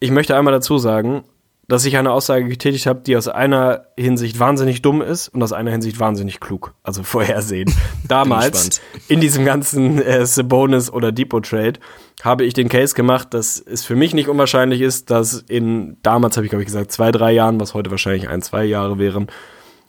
ich 0.00 0.10
möchte 0.10 0.36
einmal 0.36 0.52
dazu 0.52 0.78
sagen, 0.78 1.24
dass 1.68 1.84
ich 1.84 1.96
eine 1.96 2.12
Aussage 2.12 2.46
getätigt 2.46 2.86
habe, 2.86 3.00
die 3.00 3.16
aus 3.16 3.26
einer 3.26 3.86
Hinsicht 3.98 4.38
wahnsinnig 4.38 4.82
dumm 4.82 5.02
ist 5.02 5.28
und 5.28 5.42
aus 5.42 5.52
einer 5.52 5.72
Hinsicht 5.72 5.98
wahnsinnig 5.98 6.38
klug. 6.38 6.74
Also 6.82 7.02
vorhersehen. 7.02 7.72
Damals, 8.06 8.80
in 9.08 9.20
diesem 9.20 9.44
ganzen 9.44 10.00
äh, 10.00 10.24
Sabonis 10.24 10.90
oder 10.90 11.10
Depot 11.10 11.44
Trade, 11.44 11.80
habe 12.22 12.44
ich 12.44 12.54
den 12.54 12.68
Case 12.68 12.94
gemacht, 12.94 13.34
dass 13.34 13.58
es 13.58 13.84
für 13.84 13.96
mich 13.96 14.14
nicht 14.14 14.28
unwahrscheinlich 14.28 14.80
ist, 14.80 15.10
dass 15.10 15.44
in, 15.48 15.96
damals 16.02 16.36
habe 16.36 16.46
ich 16.46 16.50
glaube 16.50 16.62
ich 16.62 16.66
gesagt, 16.66 16.92
zwei, 16.92 17.10
drei 17.10 17.32
Jahren, 17.32 17.60
was 17.60 17.74
heute 17.74 17.90
wahrscheinlich 17.90 18.28
ein, 18.28 18.42
zwei 18.42 18.64
Jahre 18.64 18.98
wären, 18.98 19.26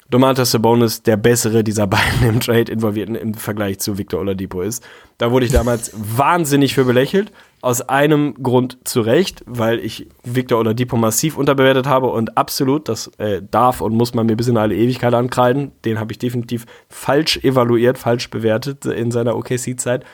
Domantas 0.10 0.52
Sabonis 0.52 1.04
der 1.04 1.18
bessere 1.18 1.64
dieser 1.64 1.88
beiden 1.88 2.28
im 2.28 2.40
Trade 2.40 2.72
involvierten 2.72 3.16
im 3.16 3.34
Vergleich 3.34 3.80
zu 3.80 3.98
Victor 3.98 4.22
Oladipo 4.22 4.62
ist. 4.62 4.86
Da 5.18 5.32
wurde 5.32 5.46
ich 5.46 5.52
damals 5.52 5.92
wahnsinnig 6.18 6.74
für 6.74 6.86
belächelt. 6.86 7.32
Aus 7.62 7.82
einem 7.82 8.36
Grund 8.42 8.78
zu 8.84 9.02
Recht, 9.02 9.44
weil 9.48 9.80
ich 9.80 10.08
Victor 10.24 10.60
Oladipo 10.60 10.96
massiv 10.96 11.38
unterbewertet 11.38 11.88
habe 11.88 12.08
und 12.08 12.38
absolut, 12.38 12.88
das 12.88 13.08
äh, 13.18 13.42
darf 13.50 13.82
und 13.82 13.94
muss 13.96 14.14
man 14.14 14.28
mir 14.28 14.36
bis 14.36 14.48
in 14.48 14.58
alle 14.58 14.76
Ewigkeit 14.76 15.14
ankreiden. 15.14 15.72
Den 15.84 16.00
habe 16.00 16.12
ich 16.12 16.20
definitiv 16.20 16.66
falsch 16.88 17.38
evaluiert, 17.38 17.98
falsch 17.98 18.30
bewertet 18.30 18.86
in 18.86 19.12
seiner 19.12 19.36
OKC-Zeit. 19.36 20.06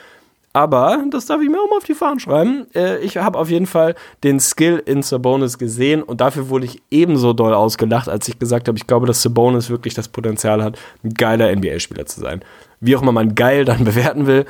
Aber, 0.56 1.02
das 1.10 1.26
darf 1.26 1.42
ich 1.42 1.48
mir 1.48 1.60
auch 1.60 1.68
mal 1.68 1.78
auf 1.78 1.84
die 1.84 1.94
Fahnen 1.94 2.20
schreiben, 2.20 2.68
äh, 2.76 2.98
ich 2.98 3.16
habe 3.16 3.36
auf 3.40 3.50
jeden 3.50 3.66
Fall 3.66 3.96
den 4.22 4.38
Skill 4.38 4.80
in 4.86 5.02
Sabonis 5.02 5.58
gesehen 5.58 6.00
und 6.00 6.20
dafür 6.20 6.48
wurde 6.48 6.66
ich 6.66 6.80
ebenso 6.92 7.32
doll 7.32 7.52
ausgelacht, 7.52 8.08
als 8.08 8.28
ich 8.28 8.38
gesagt 8.38 8.68
habe, 8.68 8.78
ich 8.78 8.86
glaube, 8.86 9.08
dass 9.08 9.20
Sabonis 9.20 9.68
wirklich 9.68 9.94
das 9.94 10.06
Potenzial 10.06 10.62
hat, 10.62 10.78
ein 11.02 11.12
geiler 11.14 11.52
NBA-Spieler 11.52 12.06
zu 12.06 12.20
sein. 12.20 12.40
Wie 12.78 12.94
auch 12.94 13.02
immer 13.02 13.10
man 13.10 13.34
geil 13.34 13.64
dann 13.64 13.84
bewerten 13.84 14.28
will, 14.28 14.44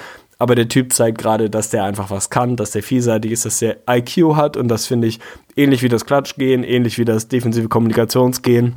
aber 0.45 0.55
der 0.55 0.69
Typ 0.69 0.93
zeigt 0.93 1.19
gerade, 1.19 1.49
dass 1.49 1.71
der 1.71 1.85
einfach 1.85 2.11
was 2.11 2.29
kann, 2.29 2.55
dass 2.55 2.71
der 2.71 2.83
vielseitig 2.83 3.33
ist, 3.33 3.47
dass 3.47 3.61
der 3.61 3.79
IQ 3.89 4.37
hat 4.37 4.57
und 4.59 4.69
das 4.69 4.87
finde 4.87 5.09
ich 5.09 5.19
ähnlich 5.57 5.83
wie 5.83 5.89
das 5.89 6.05
Klatschgehen, 6.05 6.63
ähnlich 6.65 6.99
wie 6.99 7.07
das 7.07 7.29
defensive 7.29 7.69
Kommunikationsgehen 7.69 8.77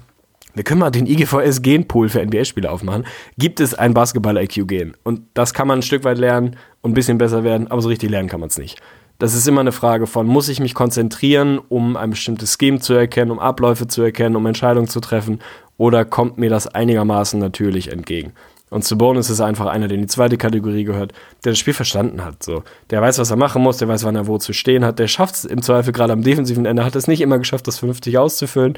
wir 0.57 0.63
können 0.63 0.79
mal 0.79 0.89
den 0.89 1.05
IGVS 1.05 1.61
Genpool 1.61 2.09
für 2.09 2.25
NBA-Spieler 2.25 2.71
aufmachen. 2.71 3.05
Gibt 3.37 3.59
es 3.59 3.75
ein 3.75 3.93
Basketball-IQ-Gen? 3.93 4.95
Und 5.03 5.21
das 5.35 5.53
kann 5.53 5.67
man 5.67 5.79
ein 5.79 5.83
Stück 5.83 6.03
weit 6.03 6.17
lernen 6.17 6.55
und 6.81 6.91
ein 6.91 6.93
bisschen 6.95 7.19
besser 7.19 7.43
werden, 7.43 7.69
aber 7.69 7.79
so 7.83 7.89
richtig 7.89 8.09
lernen 8.09 8.27
kann 8.27 8.39
man 8.39 8.49
es 8.49 8.57
nicht. 8.57 8.81
Das 9.19 9.35
ist 9.35 9.47
immer 9.47 9.61
eine 9.61 9.71
Frage 9.71 10.07
von, 10.07 10.25
muss 10.25 10.49
ich 10.49 10.59
mich 10.59 10.73
konzentrieren, 10.73 11.59
um 11.59 11.95
ein 11.95 12.09
bestimmtes 12.09 12.57
Scheme 12.59 12.79
zu 12.79 12.95
erkennen, 12.95 13.29
um 13.29 13.37
Abläufe 13.37 13.85
zu 13.85 14.01
erkennen, 14.01 14.35
um 14.35 14.47
Entscheidungen 14.47 14.87
zu 14.87 14.99
treffen, 14.99 15.41
oder 15.77 16.05
kommt 16.05 16.39
mir 16.39 16.49
das 16.49 16.65
einigermaßen 16.65 17.39
natürlich 17.39 17.91
entgegen? 17.91 18.33
Und 18.69 18.83
Sabonis 18.83 19.29
ist 19.29 19.39
einfach 19.39 19.67
einer, 19.67 19.87
der 19.87 19.95
in 19.95 20.01
die 20.01 20.07
zweite 20.07 20.37
Kategorie 20.37 20.83
gehört, 20.83 21.13
der 21.45 21.53
das 21.53 21.59
Spiel 21.59 21.73
verstanden 21.73 22.23
hat. 22.23 22.43
So. 22.43 22.63
Der 22.89 23.01
weiß, 23.01 23.17
was 23.19 23.31
er 23.31 23.37
machen 23.37 23.61
muss, 23.61 23.77
der 23.77 23.87
weiß, 23.87 24.03
wann 24.03 24.15
er 24.15 24.27
wo 24.27 24.37
zu 24.37 24.51
stehen 24.51 24.83
hat. 24.83 24.99
Der 24.99 25.07
schafft 25.07 25.35
es 25.35 25.45
im 25.45 25.61
Zweifel 25.61 25.93
gerade 25.93 26.13
am 26.13 26.21
defensiven 26.21 26.65
Ende, 26.65 26.83
hat 26.83 26.95
es 26.95 27.07
nicht 27.07 27.21
immer 27.21 27.39
geschafft, 27.39 27.67
das 27.67 27.79
vernünftig 27.79 28.17
auszufüllen. 28.17 28.77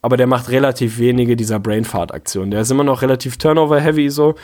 Aber 0.00 0.16
der 0.16 0.28
macht 0.28 0.50
relativ 0.50 0.98
wenige 0.98 1.34
dieser 1.34 1.58
Brainfart-Aktionen. 1.58 2.52
Der 2.52 2.60
ist 2.60 2.70
immer 2.70 2.84
noch 2.84 3.02
relativ 3.02 3.36
Turnover-heavy 3.38 4.10
so. 4.10 4.36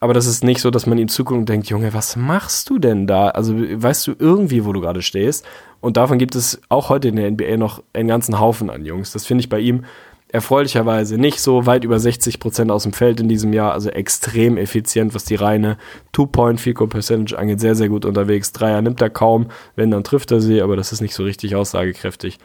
Aber 0.00 0.12
das 0.12 0.26
ist 0.26 0.42
nicht 0.42 0.60
so, 0.60 0.70
dass 0.70 0.86
man 0.86 0.98
ihm 0.98 1.08
zuguckt 1.08 1.38
und 1.38 1.48
denkt, 1.48 1.68
Junge, 1.68 1.94
was 1.94 2.16
machst 2.16 2.68
du 2.68 2.78
denn 2.78 3.06
da? 3.06 3.28
Also 3.28 3.54
weißt 3.56 4.08
du 4.08 4.14
irgendwie, 4.18 4.64
wo 4.64 4.72
du 4.72 4.80
gerade 4.80 5.00
stehst? 5.00 5.46
Und 5.80 5.96
davon 5.96 6.18
gibt 6.18 6.34
es 6.34 6.60
auch 6.68 6.88
heute 6.88 7.08
in 7.08 7.16
der 7.16 7.30
NBA 7.30 7.56
noch 7.56 7.82
einen 7.92 8.08
ganzen 8.08 8.40
Haufen 8.40 8.68
an 8.68 8.84
Jungs. 8.84 9.12
Das 9.12 9.24
finde 9.24 9.42
ich 9.42 9.48
bei 9.48 9.60
ihm 9.60 9.84
erfreulicherweise 10.34 11.16
nicht 11.16 11.40
so 11.40 11.64
weit 11.64 11.84
über 11.84 12.00
60 12.00 12.40
Prozent 12.40 12.72
aus 12.72 12.82
dem 12.82 12.92
Feld 12.92 13.20
in 13.20 13.28
diesem 13.28 13.52
Jahr, 13.52 13.72
also 13.72 13.88
extrem 13.88 14.56
effizient, 14.56 15.14
was 15.14 15.24
die 15.24 15.36
reine 15.36 15.78
Two-Point-Fico-Percentage 16.10 17.38
angeht, 17.38 17.60
sehr, 17.60 17.76
sehr 17.76 17.88
gut 17.88 18.04
unterwegs. 18.04 18.50
Dreier 18.50 18.82
nimmt 18.82 19.00
er 19.00 19.10
kaum, 19.10 19.46
wenn, 19.76 19.92
dann 19.92 20.02
trifft 20.02 20.32
er 20.32 20.40
sie, 20.40 20.60
aber 20.60 20.74
das 20.74 20.90
ist 20.90 21.00
nicht 21.00 21.14
so 21.14 21.22
richtig 21.22 21.54
aussagekräftig. 21.54 22.38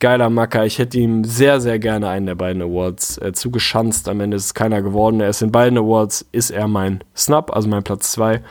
Geiler 0.00 0.30
Macker, 0.30 0.66
ich 0.66 0.80
hätte 0.80 0.98
ihm 0.98 1.22
sehr, 1.22 1.60
sehr 1.60 1.78
gerne 1.78 2.08
einen 2.08 2.26
der 2.26 2.34
beiden 2.34 2.60
Awards 2.60 3.18
äh, 3.18 3.32
zugeschanzt. 3.32 4.08
Am 4.08 4.20
Ende 4.20 4.36
ist 4.36 4.46
es 4.46 4.54
keiner 4.54 4.82
geworden. 4.82 5.20
Er 5.20 5.28
ist 5.28 5.40
in 5.40 5.52
beiden 5.52 5.78
Awards, 5.78 6.26
ist 6.32 6.50
er 6.50 6.66
mein 6.66 7.04
Snap, 7.16 7.54
also 7.54 7.68
mein 7.68 7.84
Platz 7.84 8.10
2 8.12 8.42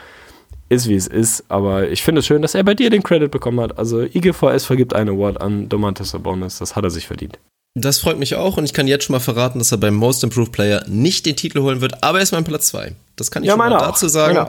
ist 0.69 0.87
wie 0.87 0.95
es 0.95 1.07
ist, 1.07 1.45
aber 1.49 1.89
ich 1.89 2.03
finde 2.03 2.19
es 2.19 2.25
schön, 2.25 2.41
dass 2.41 2.53
er 2.53 2.63
bei 2.63 2.73
dir 2.73 2.89
den 2.89 3.03
Credit 3.03 3.31
bekommen 3.31 3.59
hat. 3.61 3.77
Also 3.77 4.01
IGVS 4.01 4.65
vergibt 4.65 4.93
einen 4.93 5.09
Award 5.09 5.41
an 5.41 5.69
Domantas 5.69 6.09
Sabonis, 6.09 6.59
das 6.59 6.75
hat 6.75 6.83
er 6.83 6.89
sich 6.89 7.07
verdient. 7.07 7.39
Das 7.81 7.99
freut 7.99 8.17
mich 8.17 8.35
auch 8.35 8.57
und 8.57 8.65
ich 8.65 8.73
kann 8.73 8.87
jetzt 8.87 9.05
schon 9.05 9.13
mal 9.13 9.19
verraten, 9.19 9.59
dass 9.59 9.71
er 9.71 9.77
beim 9.77 9.95
Most 9.95 10.23
Improved 10.23 10.51
Player 10.51 10.83
nicht 10.87 11.25
den 11.25 11.35
Titel 11.35 11.61
holen 11.61 11.81
wird, 11.81 12.03
aber 12.03 12.19
er 12.19 12.23
ist 12.23 12.31
mein 12.31 12.43
Platz 12.43 12.67
2. 12.67 12.93
Das 13.15 13.31
kann 13.31 13.43
ich 13.43 13.47
ja, 13.47 13.53
schon 13.53 13.59
mal 13.59 13.69
dazu 13.69 14.07
sagen. 14.07 14.47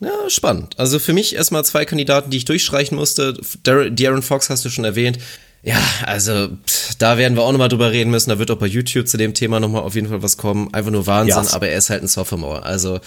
Ja, 0.00 0.10
spannend. 0.28 0.78
Also 0.78 0.98
für 0.98 1.12
mich 1.12 1.34
erstmal 1.34 1.64
zwei 1.64 1.84
Kandidaten, 1.84 2.30
die 2.30 2.36
ich 2.36 2.44
durchstreichen 2.44 2.96
musste. 2.96 3.36
Darren 3.64 4.22
Fox 4.22 4.48
hast 4.48 4.64
du 4.64 4.70
schon 4.70 4.84
erwähnt. 4.84 5.18
Ja, 5.62 5.76
also 6.06 6.50
da 6.98 7.18
werden 7.18 7.36
wir 7.36 7.42
auch 7.42 7.50
nochmal 7.50 7.68
drüber 7.68 7.90
reden 7.90 8.10
müssen. 8.10 8.30
Da 8.30 8.38
wird 8.38 8.50
auch 8.50 8.58
bei 8.58 8.66
YouTube 8.66 9.08
zu 9.08 9.16
dem 9.16 9.34
Thema 9.34 9.58
nochmal 9.58 9.82
auf 9.82 9.96
jeden 9.96 10.08
Fall 10.08 10.22
was 10.22 10.36
kommen. 10.36 10.72
Einfach 10.72 10.92
nur 10.92 11.06
Wahnsinn, 11.06 11.42
yes. 11.42 11.52
aber 11.52 11.68
er 11.68 11.78
ist 11.78 11.90
halt 11.90 12.02
ein 12.02 12.08
Sophomore. 12.08 12.62
Also 12.62 13.00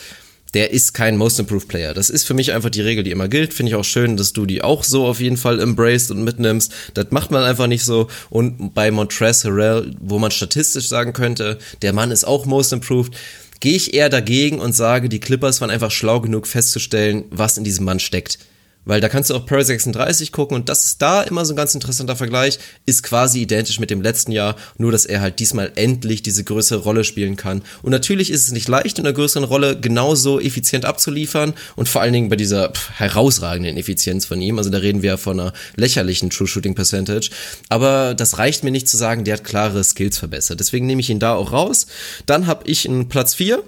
der 0.53 0.72
ist 0.72 0.94
kein 0.94 1.18
Most 1.18 1.40
Improved 1.40 1.68
Player. 1.68 1.94
Das 1.94 2.10
ist 2.10 2.26
für 2.26 2.34
mich 2.34 2.53
einfach 2.53 2.69
die 2.69 2.82
Regel, 2.82 3.03
die 3.03 3.11
immer 3.11 3.28
gilt. 3.28 3.53
Finde 3.53 3.72
ich 3.72 3.76
auch 3.76 3.86
schön, 3.86 4.18
dass 4.18 4.34
du 4.34 4.45
die 4.45 4.64
auch 4.64 4.84
so 4.84 5.06
auf 5.06 5.19
jeden 5.19 5.38
Fall 5.38 5.60
embraced 5.60 6.11
und 6.11 6.23
mitnimmst. 6.23 6.73
Das 6.94 7.07
macht 7.11 7.32
man 7.32 7.44
einfach 7.44 7.68
nicht 7.68 7.86
so. 7.86 8.07
Und 8.30 8.73
bei 8.73 8.91
Montrezl 8.91 9.49
Harrell, 9.49 9.95
wo 9.99 10.19
man 10.19 10.32
statistisch 10.32 10.88
sagen 10.88 11.14
könnte, 11.14 11.57
der 11.82 11.94
Mann 11.94 12.11
ist 12.11 12.26
auch 12.26 12.45
Most 12.45 12.73
Improved, 12.73 13.15
gehe 13.60 13.76
ich 13.76 13.94
eher 13.94 14.10
dagegen 14.10 14.60
und 14.60 14.73
sage, 14.73 15.07
die 15.07 15.19
Clippers 15.19 15.61
waren 15.61 15.69
einfach 15.69 15.91
schlau 15.91 16.19
genug 16.19 16.48
festzustellen, 16.48 17.26
was 17.30 17.57
in 17.57 17.64
diesem 17.64 17.86
Mann 17.86 17.99
steckt. 17.99 18.40
Weil 18.86 18.99
da 18.99 19.10
kannst 19.10 19.30
du 19.30 19.36
auch 19.36 19.45
Pearl 19.45 19.64
36 19.64 20.32
gucken 20.32 20.56
und 20.56 20.70
das 20.70 20.86
ist 20.86 21.02
da 21.02 21.22
immer 21.22 21.45
so 21.45 21.53
ein 21.53 21.58
ganz 21.58 21.76
interessanter 21.76 22.16
Vergleich, 22.16 22.58
ist 22.86 23.03
quasi 23.03 23.41
identisch 23.41 23.80
mit 23.80 23.91
dem 23.91 24.02
letzten 24.02 24.32
Jahr, 24.32 24.56
nur 24.78 24.91
dass 24.91 25.06
er 25.06 25.22
halt 25.22 25.40
diesmal 25.40 25.72
endlich 25.76 26.24
diese 26.24 26.44
größere 26.44 26.80
Rolle 26.80 27.03
spielen 27.03 27.36
kann. 27.36 27.62
Und 27.84 27.91
natürlich 27.91 28.32
ist 28.32 28.45
es 28.45 28.52
nicht 28.52 28.68
leicht, 28.68 28.98
in 28.98 29.06
einer 29.06 29.14
größeren 29.14 29.44
Rolle 29.44 29.80
genauso 29.80 30.40
effizient 30.40 30.86
abzuliefern 30.86 31.53
und 31.76 31.90
vor 31.90 32.02
allen 32.02 32.14
Dingen 32.14 32.30
bei 32.30 32.36
dieser 32.36 32.70
pff, 32.70 32.90
herausragenden 32.91 33.78
Effizienz 33.78 34.26
von 34.26 34.41
ihm, 34.41 34.58
also 34.58 34.70
da 34.70 34.80
reden 34.80 35.03
wir 35.03 35.12
ja 35.12 35.18
von 35.18 35.40
einer 35.40 35.53
lächerlichen 35.76 36.30
True 36.30 36.48
Shooting 36.48 36.74
Percentage, 36.74 37.30
aber 37.70 38.16
das 38.16 38.38
reicht 38.40 38.64
mir 38.64 38.72
nicht 38.72 38.90
zu 38.90 38.98
sagen, 38.98 39.24
der 39.24 39.36
hat 39.36 39.44
klare 39.44 39.84
Skills 39.84 40.18
verbessert. 40.18 40.60
Deswegen 40.60 40.86
nehme 40.86 41.02
ich 41.02 41.10
ihn 41.10 41.20
da 41.20 41.36
auch 41.36 41.52
raus. 41.52 41.88
Dann 42.26 42.48
habe 42.48 42.68
ich 42.68 42.88
einen 42.88 43.10
Platz 43.10 43.36
4 43.36 43.64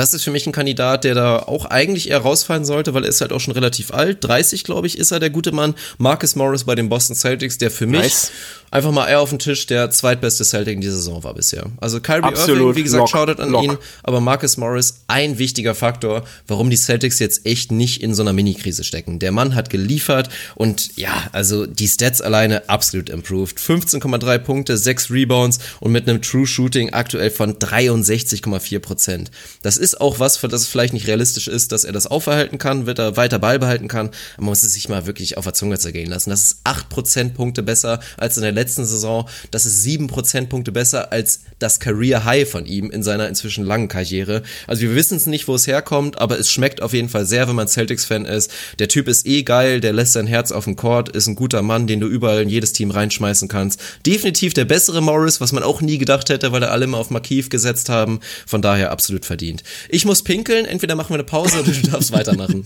das 0.00 0.14
ist 0.14 0.24
für 0.24 0.30
mich 0.30 0.46
ein 0.46 0.52
Kandidat, 0.52 1.04
der 1.04 1.14
da 1.14 1.38
auch 1.38 1.66
eigentlich 1.66 2.10
eher 2.10 2.18
rausfallen 2.18 2.64
sollte, 2.64 2.94
weil 2.94 3.04
er 3.04 3.10
ist 3.10 3.20
halt 3.20 3.32
auch 3.32 3.40
schon 3.40 3.54
relativ 3.54 3.92
alt. 3.92 4.24
30, 4.24 4.64
glaube 4.64 4.86
ich, 4.86 4.98
ist 4.98 5.10
er, 5.10 5.20
der 5.20 5.30
gute 5.30 5.52
Mann. 5.52 5.74
Marcus 5.98 6.36
Morris 6.36 6.64
bei 6.64 6.74
den 6.74 6.88
Boston 6.88 7.16
Celtics, 7.16 7.58
der 7.58 7.70
für 7.70 7.86
mich 7.86 8.00
nice 8.00 8.32
einfach 8.74 8.90
mal 8.90 9.06
eher 9.06 9.20
auf 9.20 9.30
den 9.30 9.38
Tisch 9.38 9.66
der 9.66 9.90
zweitbeste 9.90 10.44
Celtic 10.44 10.74
in 10.74 10.80
dieser 10.80 10.96
Saison 10.96 11.22
war 11.22 11.34
bisher. 11.34 11.66
Also 11.80 12.00
Kyrie 12.00 12.24
Absolut. 12.24 12.60
Irving, 12.60 12.74
wie 12.74 12.82
gesagt, 12.82 13.00
Lock. 13.00 13.08
Shoutout 13.08 13.40
an 13.40 13.50
Lock. 13.50 13.64
ihn, 13.64 13.78
aber 14.02 14.20
Marcus 14.20 14.56
Morris 14.56 15.02
ein 15.06 15.38
wichtiger 15.38 15.76
Faktor, 15.76 16.24
warum 16.48 16.70
die 16.70 16.76
Celtics 16.76 17.20
jetzt 17.20 17.46
echt 17.46 17.70
nicht 17.70 18.02
in 18.02 18.14
so 18.14 18.22
einer 18.22 18.32
Mini-Krise 18.32 18.82
stecken. 18.82 19.20
Der 19.20 19.30
Mann 19.30 19.54
hat 19.54 19.70
geliefert 19.70 20.28
und 20.56 20.96
ja, 20.96 21.12
also 21.30 21.66
die 21.66 21.86
Stats 21.86 22.20
alleine 22.20 22.68
absolut 22.68 23.10
improved. 23.10 23.58
15,3 23.58 24.38
Punkte, 24.38 24.76
6 24.76 25.10
Rebounds 25.12 25.60
und 25.78 25.92
mit 25.92 26.08
einem 26.08 26.20
True 26.20 26.46
Shooting 26.46 26.92
aktuell 26.92 27.30
von 27.30 27.54
63,4 27.54 28.80
Prozent. 28.80 29.30
Das 29.62 29.76
ist 29.76 30.00
auch 30.00 30.18
was, 30.18 30.36
für 30.36 30.48
das 30.48 30.62
es 30.62 30.66
vielleicht 30.66 30.94
nicht 30.94 31.06
realistisch 31.06 31.46
ist, 31.46 31.70
dass 31.70 31.84
er 31.84 31.92
das 31.92 32.08
aufhalten 32.08 32.58
kann, 32.58 32.86
wird 32.86 32.98
er 32.98 33.16
weiter 33.16 33.38
beibehalten 33.38 33.86
kann. 33.86 34.10
Man 34.36 34.46
muss 34.46 34.64
es 34.64 34.74
sich 34.74 34.88
mal 34.88 35.06
wirklich 35.06 35.38
auf 35.38 35.44
der 35.44 35.54
Zunge 35.54 35.78
zergehen 35.78 36.10
lassen. 36.10 36.30
Das 36.30 36.42
ist 36.42 36.56
8 36.64 36.88
Prozentpunkte 36.88 37.62
besser 37.62 38.00
als 38.16 38.36
in 38.36 38.42
der 38.42 38.50
letzten 38.50 38.63
letzten 38.64 38.86
Saison, 38.86 39.28
das 39.50 39.66
ist 39.66 39.82
sieben 39.82 40.06
Prozentpunkte 40.06 40.72
besser 40.72 41.12
als 41.12 41.40
das 41.58 41.80
Career 41.80 42.24
High 42.24 42.48
von 42.48 42.64
ihm 42.64 42.90
in 42.90 43.02
seiner 43.02 43.28
inzwischen 43.28 43.62
langen 43.64 43.88
Karriere. 43.88 44.42
Also 44.66 44.82
wir 44.82 44.94
wissen 44.94 45.18
es 45.18 45.26
nicht, 45.26 45.46
wo 45.48 45.54
es 45.54 45.66
herkommt, 45.66 46.18
aber 46.18 46.38
es 46.38 46.50
schmeckt 46.50 46.80
auf 46.80 46.94
jeden 46.94 47.10
Fall 47.10 47.26
sehr, 47.26 47.46
wenn 47.46 47.56
man 47.56 47.68
Celtics-Fan 47.68 48.24
ist. 48.24 48.50
Der 48.78 48.88
Typ 48.88 49.06
ist 49.06 49.26
eh 49.26 49.42
geil, 49.42 49.82
der 49.82 49.92
lässt 49.92 50.14
sein 50.14 50.26
Herz 50.26 50.50
auf 50.50 50.64
dem 50.64 50.76
Court, 50.76 51.10
ist 51.10 51.26
ein 51.26 51.34
guter 51.34 51.60
Mann, 51.60 51.86
den 51.86 52.00
du 52.00 52.06
überall 52.06 52.40
in 52.40 52.48
jedes 52.48 52.72
Team 52.72 52.90
reinschmeißen 52.90 53.48
kannst. 53.48 53.80
Definitiv 54.06 54.54
der 54.54 54.64
bessere 54.64 55.02
Morris, 55.02 55.42
was 55.42 55.52
man 55.52 55.62
auch 55.62 55.82
nie 55.82 55.98
gedacht 55.98 56.30
hätte, 56.30 56.52
weil 56.52 56.62
er 56.62 56.72
alle 56.72 56.84
immer 56.84 56.98
auf 56.98 57.10
Markiv 57.10 57.50
gesetzt 57.50 57.90
haben. 57.90 58.20
Von 58.46 58.62
daher 58.62 58.90
absolut 58.90 59.26
verdient. 59.26 59.62
Ich 59.90 60.06
muss 60.06 60.22
pinkeln, 60.22 60.64
entweder 60.64 60.94
machen 60.94 61.10
wir 61.10 61.16
eine 61.16 61.24
Pause 61.24 61.60
oder 61.60 61.70
du 61.70 61.90
darfst 61.90 62.12
weitermachen. 62.12 62.64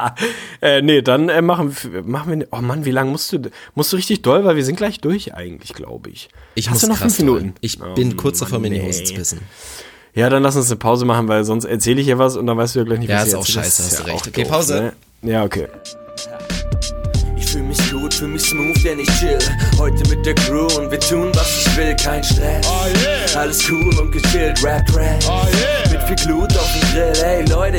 äh, 0.60 0.82
nee, 0.82 1.02
dann 1.02 1.28
äh, 1.28 1.40
machen, 1.40 1.76
machen 2.04 2.40
wir. 2.40 2.48
Oh 2.50 2.60
Mann, 2.60 2.84
wie 2.84 2.90
lange 2.90 3.12
musst 3.12 3.32
du. 3.32 3.38
Musst 3.76 3.92
du 3.92 3.96
richtig 3.96 4.22
doll, 4.22 4.44
weil 4.44 4.56
wir 4.56 4.64
sind 4.64 4.76
gleich 4.76 5.00
durch 5.00 5.34
eigentlich, 5.36 5.72
glaube 5.72 6.10
ich. 6.10 6.28
Ich 6.54 6.70
Hast 6.70 6.82
du 6.82 6.88
noch 6.88 6.98
fünf 6.98 7.18
Minuten? 7.18 7.54
Ich 7.60 7.80
oh, 7.80 7.94
bin 7.94 8.16
kurz 8.16 8.38
davor, 8.38 8.58
mir 8.58 8.68
in 8.68 8.74
die 8.74 8.82
Hose 8.82 9.04
zu 9.04 9.14
pissen. 9.14 9.40
Ja, 10.14 10.30
dann 10.30 10.42
lass 10.42 10.56
uns 10.56 10.70
eine 10.70 10.76
Pause 10.76 11.04
machen, 11.04 11.28
weil 11.28 11.44
sonst 11.44 11.66
erzähle 11.66 12.00
ich 12.00 12.06
hier 12.06 12.18
was 12.18 12.36
und 12.36 12.46
dann 12.46 12.56
weißt 12.56 12.74
du 12.74 12.78
ja 12.80 12.84
gleich 12.86 13.00
nicht, 13.00 13.10
was 13.10 13.16
ja, 13.20 13.24
ist 13.24 13.34
auch 13.34 13.46
scheiße, 13.46 13.82
hast 13.82 13.98
du 13.98 14.02
recht. 14.04 14.26
Okay, 14.26 14.44
Pause. 14.46 14.92
Ne? 15.20 15.30
Ja, 15.30 15.44
okay. 15.44 15.68
Ich 17.36 17.46
fühle 17.46 17.64
mich 17.64 17.90
gut, 17.90 18.14
fühle 18.14 18.30
mich 18.32 18.42
smooth, 18.42 18.82
denn 18.82 18.98
ich 18.98 19.08
chill. 19.18 19.38
Heute 19.78 20.08
mit 20.08 20.24
der 20.24 20.34
Crew 20.34 20.68
und 20.78 20.90
wir 20.90 21.00
tun, 21.00 21.30
was 21.34 21.66
ich 21.66 21.76
will, 21.76 21.94
kein 21.96 22.24
Stress. 22.24 22.66
Oh 22.66 22.86
yeah. 22.86 23.40
Alles 23.40 23.62
cool 23.70 23.98
und 23.98 24.10
gechillt, 24.10 24.64
Rap, 24.64 24.88
Rap. 24.96 25.22
Oh 25.28 25.46
yeah. 25.60 25.92
Mit 25.92 26.02
viel 26.04 26.26
Glut 26.26 26.56
auf 26.56 26.72
dem 26.72 26.90
Grill, 26.92 27.24
ey 27.24 27.44
Leute. 27.50 27.78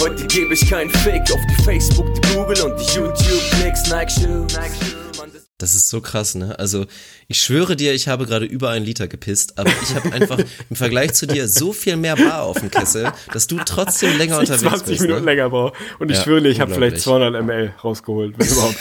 Heute 0.00 0.26
gebe 0.26 0.54
ich 0.54 0.68
keinen 0.68 0.90
Fick 0.90 1.22
auf 1.32 1.40
die 1.50 1.62
Facebook, 1.62 2.12
die 2.14 2.34
Google 2.34 2.60
und 2.62 2.80
die 2.80 2.94
YouTube-Klicks, 2.94 3.90
Nike 3.90 4.10
Shoe. 4.10 4.46
Nike 4.56 4.74
Shoe. 4.84 5.39
Das 5.60 5.74
ist 5.74 5.90
so 5.90 6.00
krass, 6.00 6.34
ne? 6.34 6.58
Also, 6.58 6.86
ich 7.28 7.42
schwöre 7.42 7.76
dir, 7.76 7.92
ich 7.92 8.08
habe 8.08 8.24
gerade 8.24 8.46
über 8.46 8.70
einen 8.70 8.84
Liter 8.84 9.08
gepisst, 9.08 9.58
aber 9.58 9.70
ich 9.82 9.94
habe 9.94 10.10
einfach 10.12 10.38
im 10.70 10.76
Vergleich 10.76 11.12
zu 11.12 11.26
dir 11.26 11.48
so 11.48 11.74
viel 11.74 11.96
mehr 11.96 12.16
Bar 12.16 12.44
auf 12.44 12.58
dem 12.60 12.70
Kessel, 12.70 13.12
dass 13.32 13.46
du 13.46 13.58
trotzdem 13.58 14.16
länger 14.16 14.38
unterwegs 14.38 14.62
20 14.62 14.86
bist. 14.86 14.86
20 14.86 15.00
Minuten 15.02 15.24
ne? 15.24 15.30
länger 15.30 15.50
brauche. 15.50 15.76
Und 15.98 16.10
ich 16.10 16.16
ja, 16.16 16.24
schwöre, 16.24 16.48
ich 16.48 16.60
habe 16.60 16.72
vielleicht 16.72 16.98
200 17.00 17.44
ml 17.44 17.74
rausgeholt, 17.84 18.38
wenn 18.38 18.46
überhaupt. 18.48 18.76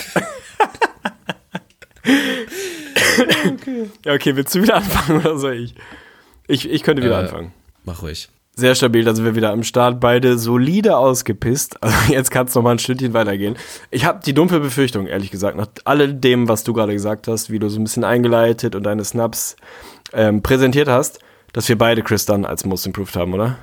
okay. 3.46 3.90
Ja, 4.06 4.14
okay, 4.14 4.36
willst 4.36 4.56
du 4.56 4.62
wieder 4.62 4.76
anfangen 4.76 5.20
oder 5.20 5.38
soll 5.38 5.56
ich? 5.56 5.76
Ich, 6.48 6.70
ich 6.70 6.84
könnte 6.84 7.04
wieder 7.04 7.20
äh, 7.20 7.24
anfangen. 7.24 7.54
Mach 7.84 8.02
ruhig. 8.02 8.30
Sehr 8.56 8.76
stabil, 8.76 9.06
da 9.06 9.16
sind 9.16 9.24
wir 9.24 9.36
wieder 9.36 9.52
am 9.52 9.64
Start. 9.64 10.00
Beide 10.02 10.38
solide 10.38 10.98
ausgepisst. 10.98 11.78
Also 11.82 12.14
jetzt 12.14 12.30
kann 12.30 12.48
es 12.48 12.56
nochmal 12.56 12.76
ein 12.76 12.80
Stückchen 12.80 13.14
weitergehen. 13.14 13.56
Ich 13.90 14.06
habe 14.06 14.20
die 14.26 14.34
dumpfe 14.34 14.60
Befürchtung, 14.60 15.08
ehrlich 15.08 15.32
gesagt, 15.32 15.56
nach 15.58 15.68
alledem, 15.86 16.48
was 16.50 16.64
du 16.64 16.74
gerade 16.74 16.94
gesagt 16.94 17.28
hast, 17.28 17.50
wie 17.50 17.60
du 17.60 17.70
so 17.70 17.80
ein 17.80 17.84
bisschen 17.84 18.04
eingeleitet 18.04 18.76
und 18.76 18.84
deine 18.84 19.06
Snaps 19.06 19.56
ähm, 20.14 20.42
präsentiert 20.42 20.90
hast, 20.90 21.20
dass 21.54 21.70
wir 21.70 21.78
beide 21.78 22.02
Chris 22.02 22.26
Dunn 22.26 22.46
als 22.46 22.66
Most 22.66 22.86
Improved 22.86 23.16
haben, 23.16 23.34
oder? 23.34 23.58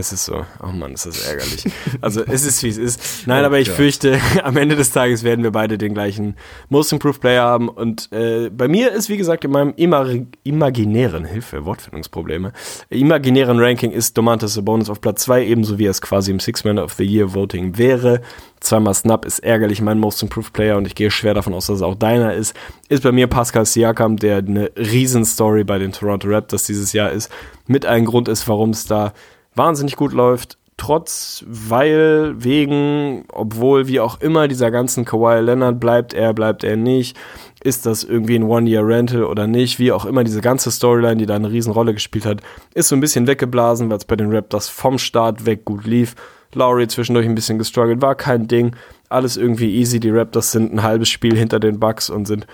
Es 0.00 0.14
ist 0.14 0.24
so. 0.24 0.46
Oh 0.62 0.72
Mann, 0.72 0.94
ist 0.94 1.04
das 1.04 1.26
ärgerlich. 1.28 1.64
Also 2.00 2.22
es 2.24 2.46
ist, 2.46 2.62
wie 2.62 2.68
es 2.68 2.78
ist. 2.78 3.26
Nein, 3.26 3.44
aber 3.44 3.58
ich 3.58 3.68
Gott. 3.68 3.76
fürchte, 3.76 4.18
am 4.42 4.56
Ende 4.56 4.74
des 4.74 4.92
Tages 4.92 5.24
werden 5.24 5.44
wir 5.44 5.50
beide 5.50 5.76
den 5.76 5.92
gleichen 5.92 6.36
Most 6.70 6.90
Improved 6.94 7.20
Player 7.20 7.42
haben. 7.42 7.68
Und 7.68 8.10
äh, 8.10 8.48
bei 8.48 8.66
mir 8.66 8.92
ist, 8.92 9.10
wie 9.10 9.18
gesagt, 9.18 9.44
in 9.44 9.50
meinem 9.50 9.74
imag 9.76 10.22
imaginären, 10.42 11.26
Hilfe, 11.26 11.66
Wortfindungsprobleme, 11.66 12.54
imaginären 12.88 13.60
Ranking 13.60 13.90
ist 13.90 14.16
Domantas 14.16 14.54
Sabonis 14.54 14.88
auf 14.88 15.02
Platz 15.02 15.24
2, 15.24 15.44
ebenso 15.44 15.78
wie 15.78 15.84
er 15.84 15.90
es 15.90 16.00
quasi 16.00 16.30
im 16.30 16.40
Six-Man 16.40 16.78
of 16.78 16.94
the 16.94 17.04
Year 17.04 17.34
Voting 17.34 17.76
wäre. 17.76 18.22
Zweimal 18.60 18.94
Snap 18.94 19.26
ist 19.26 19.40
ärgerlich 19.40 19.82
mein 19.82 19.98
Most 19.98 20.22
Improved 20.22 20.54
Player 20.54 20.78
und 20.78 20.86
ich 20.86 20.94
gehe 20.94 21.10
schwer 21.10 21.34
davon 21.34 21.52
aus, 21.52 21.66
dass 21.66 21.76
es 21.76 21.82
auch 21.82 21.94
deiner 21.94 22.34
ist. 22.34 22.54
Ist 22.88 23.02
bei 23.02 23.12
mir 23.12 23.26
Pascal 23.26 23.66
Siakam, 23.66 24.16
der 24.16 24.38
eine 24.38 24.70
Riesenstory 24.76 25.64
bei 25.64 25.78
den 25.78 25.92
Toronto 25.92 26.28
Raptors 26.28 26.64
dieses 26.64 26.94
Jahr 26.94 27.10
ist. 27.10 27.30
Mit 27.66 27.84
einem 27.84 28.06
Grund 28.06 28.28
ist, 28.28 28.48
warum 28.48 28.70
es 28.70 28.86
da 28.86 29.12
wahnsinnig 29.60 29.96
gut 29.96 30.14
läuft. 30.14 30.56
trotz, 30.78 31.44
weil, 31.46 32.32
wegen, 32.38 33.26
obwohl, 33.30 33.86
wie 33.86 34.00
auch 34.00 34.18
immer, 34.22 34.48
dieser 34.48 34.70
ganzen 34.70 35.04
Kawhi 35.04 35.38
Leonard 35.40 35.78
bleibt 35.78 36.14
er, 36.14 36.32
bleibt 36.32 36.64
er 36.64 36.78
nicht, 36.78 37.18
ist 37.62 37.84
das 37.84 38.02
irgendwie 38.02 38.36
ein 38.36 38.44
One-Year-Rental 38.44 39.24
oder 39.24 39.46
nicht, 39.46 39.78
wie 39.78 39.92
auch 39.92 40.06
immer, 40.06 40.24
diese 40.24 40.40
ganze 40.40 40.70
Storyline, 40.70 41.18
die 41.18 41.26
da 41.26 41.34
eine 41.36 41.50
Riesenrolle 41.50 41.92
gespielt 41.92 42.24
hat, 42.24 42.40
ist 42.72 42.88
so 42.88 42.96
ein 42.96 43.00
bisschen 43.02 43.26
weggeblasen, 43.26 43.90
weil 43.90 43.98
es 43.98 44.06
bei 44.06 44.16
den 44.16 44.34
Raptors 44.34 44.70
vom 44.70 44.96
Start 44.96 45.44
weg 45.44 45.66
gut 45.66 45.84
lief. 45.84 46.14
Lowry 46.54 46.88
zwischendurch 46.88 47.26
ein 47.26 47.34
bisschen 47.34 47.58
gestruggelt, 47.58 48.00
war 48.00 48.14
kein 48.14 48.48
Ding, 48.48 48.74
alles 49.10 49.36
irgendwie 49.36 49.76
easy, 49.76 50.00
die 50.00 50.08
Raptors 50.08 50.50
sind 50.52 50.72
ein 50.72 50.82
halbes 50.82 51.10
Spiel 51.10 51.36
hinter 51.36 51.60
den 51.60 51.78
Bucks 51.78 52.08
und 52.08 52.24
sind 52.24 52.46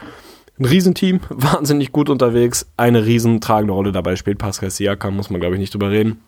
ein 0.58 0.64
Riesenteam, 0.64 1.20
wahnsinnig 1.28 1.92
gut 1.92 2.10
unterwegs, 2.10 2.66
eine 2.76 3.06
riesen 3.06 3.40
tragende 3.40 3.74
Rolle 3.74 3.92
dabei 3.92 4.16
spielt 4.16 4.38
Pascal 4.38 4.70
Siakam, 4.70 5.14
muss 5.14 5.30
man 5.30 5.40
glaube 5.40 5.54
ich 5.54 5.60
nicht 5.60 5.72
drüber 5.72 5.92
reden 5.92 6.20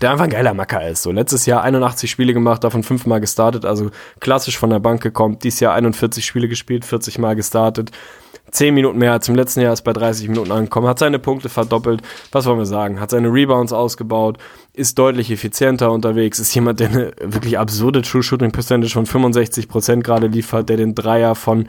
der 0.00 0.10
einfach 0.10 0.24
ein 0.24 0.30
geiler 0.30 0.54
Macker 0.54 0.88
ist. 0.88 1.02
So 1.02 1.12
letztes 1.12 1.46
Jahr 1.46 1.62
81 1.62 2.10
Spiele 2.10 2.32
gemacht, 2.32 2.64
davon 2.64 2.82
fünfmal 2.82 3.20
gestartet, 3.20 3.64
also 3.64 3.90
klassisch 4.20 4.58
von 4.58 4.70
der 4.70 4.80
Bank 4.80 5.02
gekommen. 5.02 5.38
Dieses 5.38 5.60
Jahr 5.60 5.74
41 5.74 6.24
Spiele 6.24 6.48
gespielt, 6.48 6.84
40 6.84 7.18
Mal 7.18 7.36
gestartet. 7.36 7.90
10 8.50 8.74
Minuten 8.74 8.98
mehr 8.98 9.12
als 9.12 9.28
im 9.28 9.34
letzten 9.34 9.60
Jahr, 9.60 9.72
ist 9.72 9.82
bei 9.82 9.94
30 9.94 10.28
Minuten 10.28 10.52
angekommen, 10.52 10.86
hat 10.86 10.98
seine 10.98 11.18
Punkte 11.18 11.48
verdoppelt. 11.48 12.02
Was 12.32 12.44
wollen 12.44 12.58
wir 12.58 12.66
sagen? 12.66 13.00
Hat 13.00 13.10
seine 13.10 13.32
Rebounds 13.32 13.72
ausgebaut, 13.72 14.36
ist 14.74 14.98
deutlich 14.98 15.30
effizienter 15.30 15.90
unterwegs, 15.90 16.38
ist 16.38 16.54
jemand, 16.54 16.80
der 16.80 16.90
eine 16.90 17.12
wirklich 17.22 17.58
absurde 17.58 18.02
True 18.02 18.22
Shooting 18.22 18.52
Percentage 18.52 18.92
von 18.92 19.06
65% 19.06 20.02
gerade 20.02 20.26
liefert, 20.26 20.68
der 20.68 20.76
den 20.76 20.94
Dreier 20.94 21.34
von 21.34 21.66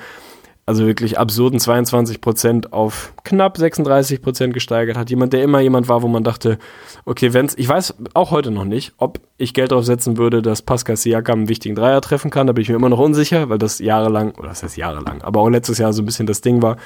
also 0.66 0.86
wirklich 0.86 1.20
absurden 1.20 1.60
22 1.60 2.22
Prozent 2.22 2.72
auf 2.72 3.14
knapp 3.24 3.58
36 3.58 4.22
Prozent 4.22 4.54
gesteigert 4.54 4.98
hat. 4.98 5.10
Jemand, 5.10 5.34
der 5.34 5.44
immer 5.44 5.60
jemand 5.60 5.90
war, 5.90 6.02
wo 6.02 6.08
man 6.08 6.24
dachte, 6.24 6.58
okay, 7.06 7.34
wenn's, 7.34 7.54
ich 7.58 7.68
weiß 7.68 7.96
auch 8.14 8.32
heute 8.32 8.50
noch 8.50 8.64
nicht, 8.64 8.94
ob 8.98 9.20
ich 9.38 9.54
Geld 9.54 9.72
drauf 9.72 9.86
setzen 9.86 10.18
würde, 10.18 10.42
dass 10.42 10.62
Pascal 10.62 10.96
Siakam 10.96 11.40
einen 11.40 11.50
wichtigen 11.50 11.76
Dreier 11.76 12.00
treffen 12.00 12.32
kann. 12.32 12.48
Da 12.48 12.54
bin 12.54 12.62
ich 12.62 12.70
mir 12.70 12.76
immer 12.76 12.90
noch 12.90 13.00
unsicher, 13.00 13.50
weil 13.50 13.58
das 13.58 13.80
jahrelang, 13.80 14.32
oder 14.36 14.50
das 14.50 14.64
heißt 14.64 14.78
jahrelang, 14.78 15.22
aber 15.22 15.42
auch 15.42 15.50
letztes 15.50 15.80
Jahr 15.80 15.92
so 15.92 16.02
ein 16.02 16.06
bisschen 16.06 16.28
das 16.28 16.40
Ding 16.40 16.62
war. 16.62 16.78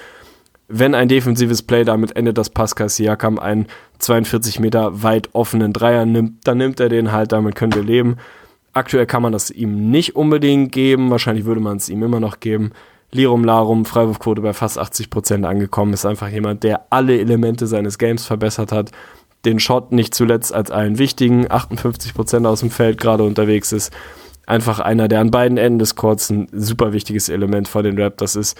Wenn 0.67 0.95
ein 0.95 1.07
defensives 1.07 1.61
Play 1.61 1.85
damit 1.85 2.15
endet, 2.15 2.37
dass 2.37 2.49
Pascal 2.49 2.89
Siakam 2.89 3.37
einen 3.37 3.67
42 3.99 4.59
Meter 4.59 5.03
weit 5.03 5.29
offenen 5.33 5.71
Dreier 5.71 6.05
nimmt, 6.05 6.45
dann 6.47 6.57
nimmt 6.57 6.79
er 6.79 6.89
den 6.89 7.11
halt, 7.11 7.31
damit 7.31 7.55
können 7.55 7.75
wir 7.75 7.83
leben. 7.83 8.17
Aktuell 8.73 9.05
kann 9.05 9.21
man 9.21 9.31
das 9.31 9.49
ihm 9.49 9.91
nicht 9.91 10.15
unbedingt 10.15 10.71
geben, 10.71 11.09
wahrscheinlich 11.09 11.45
würde 11.45 11.61
man 11.61 11.77
es 11.77 11.89
ihm 11.89 12.03
immer 12.03 12.19
noch 12.19 12.39
geben. 12.39 12.71
Lirum 13.11 13.43
Larum, 13.43 13.85
Freiwurfquote 13.85 14.41
bei 14.41 14.53
fast 14.53 14.77
80 14.77 15.09
Prozent 15.09 15.45
angekommen, 15.45 15.93
ist 15.93 16.05
einfach 16.05 16.29
jemand, 16.29 16.63
der 16.63 16.87
alle 16.89 17.19
Elemente 17.19 17.67
seines 17.67 17.97
Games 17.97 18.25
verbessert 18.25 18.71
hat, 18.71 18.91
den 19.45 19.59
Shot 19.59 19.91
nicht 19.91 20.13
zuletzt 20.13 20.53
als 20.53 20.71
einen 20.71 20.97
wichtigen, 20.97 21.49
58 21.49 22.13
Prozent 22.13 22.45
aus 22.45 22.59
dem 22.59 22.71
Feld 22.71 22.99
gerade 22.99 23.23
unterwegs 23.23 23.71
ist. 23.71 23.93
Einfach 24.45 24.79
einer, 24.79 25.07
der 25.07 25.21
an 25.21 25.31
beiden 25.31 25.57
Enden 25.57 25.79
des 25.79 25.95
Courts 25.95 26.29
ein 26.29 26.47
super 26.51 26.93
wichtiges 26.93 27.29
Element 27.29 27.67
vor 27.67 27.83
den 27.83 27.99
Raptors 27.99 28.35
ist 28.35 28.57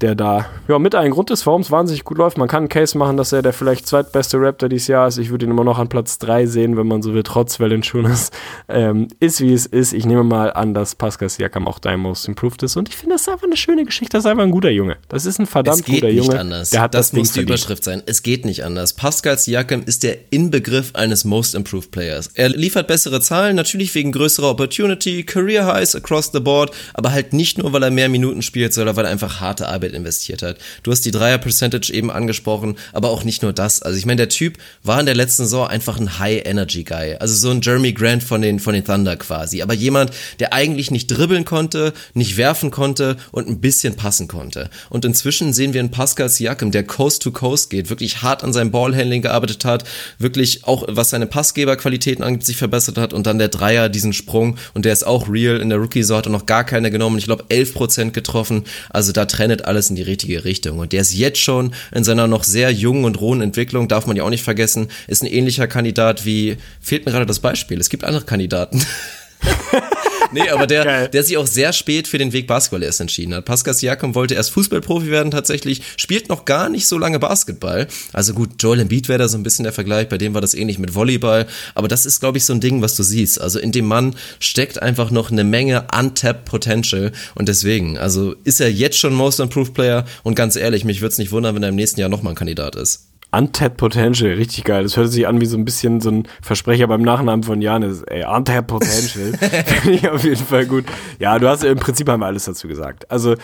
der 0.00 0.14
da 0.14 0.46
ja, 0.68 0.78
mit 0.78 0.94
ein 0.94 1.10
Grund 1.10 1.30
ist, 1.30 1.46
warum 1.46 1.62
es 1.62 1.70
wahnsinnig 1.70 2.04
gut 2.04 2.18
läuft. 2.18 2.38
Man 2.38 2.48
kann 2.48 2.64
einen 2.64 2.68
Case 2.68 2.96
machen, 2.96 3.16
dass 3.16 3.32
er 3.32 3.42
der 3.42 3.52
vielleicht 3.52 3.86
zweitbeste 3.86 4.38
Raptor 4.40 4.68
dieses 4.68 4.88
Jahr 4.88 5.08
ist. 5.08 5.18
Ich 5.18 5.30
würde 5.30 5.46
ihn 5.46 5.50
immer 5.50 5.64
noch 5.64 5.78
an 5.78 5.88
Platz 5.88 6.18
3 6.18 6.46
sehen, 6.46 6.76
wenn 6.76 6.86
man 6.86 7.02
so 7.02 7.14
will, 7.14 7.22
trotz 7.22 7.60
Valanciunas. 7.60 8.30
Ähm, 8.68 9.08
ist 9.20 9.40
wie 9.40 9.52
es 9.52 9.66
ist. 9.66 9.92
Ich 9.92 10.06
nehme 10.06 10.24
mal 10.24 10.52
an, 10.52 10.74
dass 10.74 10.94
Pascal 10.94 11.28
Siakam 11.28 11.68
auch 11.68 11.78
dein 11.78 12.00
Most 12.00 12.26
Improved 12.28 12.62
ist. 12.62 12.76
Und 12.76 12.88
ich 12.88 12.96
finde, 12.96 13.14
das 13.14 13.22
ist 13.22 13.28
einfach 13.28 13.46
eine 13.46 13.56
schöne 13.56 13.84
Geschichte. 13.84 14.16
Das 14.16 14.24
ist 14.24 14.30
einfach 14.30 14.44
ein 14.44 14.50
guter 14.50 14.70
Junge. 14.70 14.96
Das 15.08 15.26
ist 15.26 15.38
ein 15.38 15.46
verdammt 15.46 15.84
guter 15.84 16.08
Junge. 16.08 16.20
Es 16.20 16.24
geht 16.24 16.30
nicht 16.30 16.40
anders. 16.40 16.70
Der 16.70 16.80
hat 16.80 16.94
das, 16.94 17.10
das 17.10 17.18
muss 17.18 17.32
die 17.32 17.40
Überschrift 17.40 17.84
sein. 17.84 18.02
Es 18.06 18.22
geht 18.22 18.44
nicht 18.44 18.64
anders. 18.64 18.94
Pascal 18.94 19.38
Siakam 19.38 19.82
ist 19.84 20.02
der 20.02 20.16
Inbegriff 20.30 20.94
eines 20.94 21.24
Most 21.24 21.54
Improved 21.54 21.90
Players. 21.90 22.30
Er 22.34 22.48
liefert 22.48 22.88
bessere 22.88 23.20
Zahlen, 23.20 23.56
natürlich 23.56 23.94
wegen 23.94 24.12
größerer 24.12 24.50
Opportunity, 24.50 25.24
Career 25.24 25.66
Highs 25.66 25.94
across 25.94 26.30
the 26.32 26.40
board, 26.40 26.72
aber 26.94 27.12
halt 27.12 27.32
nicht 27.32 27.58
nur, 27.58 27.72
weil 27.72 27.82
er 27.82 27.90
mehr 27.90 28.08
Minuten 28.08 28.42
spielt, 28.42 28.72
sondern 28.72 28.96
weil 28.96 29.04
er 29.04 29.10
einfach 29.10 29.40
harte 29.40 29.68
Arbeit 29.68 29.83
investiert 29.92 30.42
hat. 30.42 30.56
Du 30.82 30.90
hast 30.90 31.02
die 31.02 31.10
Dreier-Percentage 31.10 31.92
eben 31.92 32.10
angesprochen, 32.10 32.76
aber 32.92 33.10
auch 33.10 33.24
nicht 33.24 33.42
nur 33.42 33.52
das. 33.52 33.82
Also 33.82 33.98
ich 33.98 34.06
meine, 34.06 34.16
der 34.16 34.28
Typ 34.30 34.56
war 34.82 34.98
in 35.00 35.06
der 35.06 35.14
letzten 35.14 35.44
Saison 35.44 35.66
einfach 35.66 35.98
ein 36.00 36.18
High-Energy-Guy. 36.18 37.16
Also 37.16 37.34
so 37.34 37.50
ein 37.50 37.60
Jeremy 37.60 37.92
Grant 37.92 38.22
von 38.22 38.40
den, 38.40 38.60
von 38.60 38.72
den 38.72 38.84
Thunder 38.84 39.16
quasi. 39.16 39.60
Aber 39.60 39.74
jemand, 39.74 40.12
der 40.40 40.52
eigentlich 40.54 40.90
nicht 40.90 41.08
dribbeln 41.08 41.44
konnte, 41.44 41.92
nicht 42.14 42.36
werfen 42.36 42.70
konnte 42.70 43.16
und 43.32 43.48
ein 43.48 43.60
bisschen 43.60 43.96
passen 43.96 44.28
konnte. 44.28 44.70
Und 44.88 45.04
inzwischen 45.04 45.52
sehen 45.52 45.74
wir 45.74 45.80
einen 45.80 45.90
Pascal 45.90 46.28
Siakam, 46.28 46.70
der 46.70 46.84
Coast 46.84 47.22
to 47.22 47.32
Coast 47.32 47.68
geht, 47.68 47.90
wirklich 47.90 48.22
hart 48.22 48.42
an 48.44 48.52
seinem 48.52 48.70
Ballhandling 48.70 49.22
gearbeitet 49.22 49.64
hat, 49.64 49.84
wirklich 50.18 50.64
auch 50.64 50.84
was 50.88 51.10
seine 51.10 51.26
Passgeberqualitäten 51.26 52.24
angeht, 52.24 52.46
sich 52.46 52.56
verbessert 52.56 52.96
hat 52.96 53.12
und 53.12 53.26
dann 53.26 53.38
der 53.38 53.48
Dreier, 53.48 53.88
diesen 53.88 54.12
Sprung 54.12 54.56
und 54.72 54.84
der 54.84 54.92
ist 54.92 55.06
auch 55.06 55.28
real. 55.28 55.60
In 55.60 55.68
der 55.68 55.78
Rookie-Saison 55.78 56.18
hat 56.18 56.26
er 56.26 56.32
noch 56.32 56.46
gar 56.46 56.64
keine 56.64 56.90
genommen. 56.90 57.18
Ich 57.18 57.26
glaube, 57.26 57.44
11% 57.50 58.12
getroffen. 58.12 58.64
Also 58.90 59.12
da 59.12 59.26
trennt 59.26 59.64
alles 59.66 59.73
in 59.90 59.96
die 59.96 60.02
richtige 60.02 60.44
Richtung. 60.44 60.78
Und 60.78 60.92
der 60.92 61.02
ist 61.02 61.14
jetzt 61.14 61.40
schon 61.40 61.74
in 61.92 62.04
seiner 62.04 62.26
noch 62.26 62.44
sehr 62.44 62.70
jungen 62.70 63.04
und 63.04 63.20
rohen 63.20 63.40
Entwicklung, 63.40 63.88
darf 63.88 64.06
man 64.06 64.16
ja 64.16 64.24
auch 64.24 64.30
nicht 64.30 64.44
vergessen, 64.44 64.88
ist 65.06 65.22
ein 65.22 65.30
ähnlicher 65.30 65.66
Kandidat 65.66 66.24
wie, 66.24 66.56
fehlt 66.80 67.06
mir 67.06 67.12
gerade 67.12 67.26
das 67.26 67.40
Beispiel, 67.40 67.80
es 67.80 67.90
gibt 67.90 68.04
andere 68.04 68.24
Kandidaten. 68.24 68.84
nee, 70.32 70.48
aber 70.48 70.66
der, 70.66 71.08
der 71.08 71.22
sich 71.22 71.36
auch 71.36 71.46
sehr 71.46 71.72
spät 71.72 72.08
für 72.08 72.18
den 72.18 72.32
Weg 72.32 72.46
Basketball 72.46 72.82
erst 72.82 73.00
entschieden 73.00 73.34
hat. 73.34 73.44
Pascal 73.44 73.74
Siakam 73.74 74.14
wollte 74.14 74.34
erst 74.34 74.50
Fußballprofi 74.50 75.10
werden 75.10 75.30
tatsächlich, 75.30 75.82
spielt 75.96 76.28
noch 76.28 76.44
gar 76.44 76.68
nicht 76.68 76.86
so 76.86 76.98
lange 76.98 77.18
Basketball. 77.18 77.86
Also 78.12 78.34
gut, 78.34 78.50
Joel 78.60 78.80
Embiid 78.80 79.08
wäre 79.08 79.18
da 79.18 79.28
so 79.28 79.38
ein 79.38 79.42
bisschen 79.42 79.64
der 79.64 79.72
Vergleich, 79.72 80.08
bei 80.08 80.18
dem 80.18 80.34
war 80.34 80.40
das 80.40 80.54
ähnlich 80.54 80.78
mit 80.78 80.94
Volleyball, 80.94 81.46
aber 81.74 81.88
das 81.88 82.06
ist, 82.06 82.20
glaube 82.20 82.38
ich, 82.38 82.44
so 82.44 82.52
ein 82.52 82.60
Ding, 82.60 82.82
was 82.82 82.96
du 82.96 83.02
siehst. 83.02 83.40
Also 83.40 83.58
in 83.58 83.72
dem 83.72 83.86
Mann 83.86 84.16
steckt 84.40 84.82
einfach 84.82 85.10
noch 85.10 85.30
eine 85.30 85.44
Menge 85.44 85.86
untapped 85.96 86.44
Potential 86.44 87.12
und 87.34 87.48
deswegen, 87.48 87.98
also 87.98 88.34
ist 88.44 88.60
er 88.60 88.70
jetzt 88.70 88.98
schon 88.98 89.14
Most 89.14 89.40
Improved 89.40 89.74
Player 89.74 90.04
und 90.22 90.34
ganz 90.34 90.56
ehrlich, 90.56 90.84
mich 90.84 91.00
würde 91.00 91.12
es 91.12 91.18
nicht 91.18 91.32
wundern, 91.32 91.54
wenn 91.54 91.62
er 91.62 91.70
im 91.70 91.76
nächsten 91.76 92.00
Jahr 92.00 92.08
nochmal 92.08 92.32
ein 92.32 92.36
Kandidat 92.36 92.76
ist. 92.76 93.08
Untapped 93.36 93.76
Potential, 93.76 94.32
richtig 94.34 94.64
geil. 94.64 94.82
Das 94.82 94.96
hört 94.96 95.10
sich 95.10 95.26
an 95.26 95.40
wie 95.40 95.46
so 95.46 95.56
ein 95.56 95.64
bisschen 95.64 96.00
so 96.00 96.10
ein 96.10 96.28
Versprecher 96.42 96.86
beim 96.86 97.02
Nachnamen 97.02 97.42
von 97.42 97.60
Janis. 97.60 98.02
Ey, 98.02 98.24
Untapped 98.24 98.68
Potential. 98.68 99.32
Finde 99.66 99.98
ich 99.98 100.08
auf 100.08 100.24
jeden 100.24 100.44
Fall 100.44 100.66
gut. 100.66 100.84
Ja, 101.18 101.38
du 101.38 101.48
hast 101.48 101.64
im 101.64 101.78
Prinzip 101.78 102.08
haben 102.08 102.20
wir 102.20 102.26
alles 102.26 102.44
dazu 102.44 102.68
gesagt. 102.68 103.10
Also, 103.10 103.34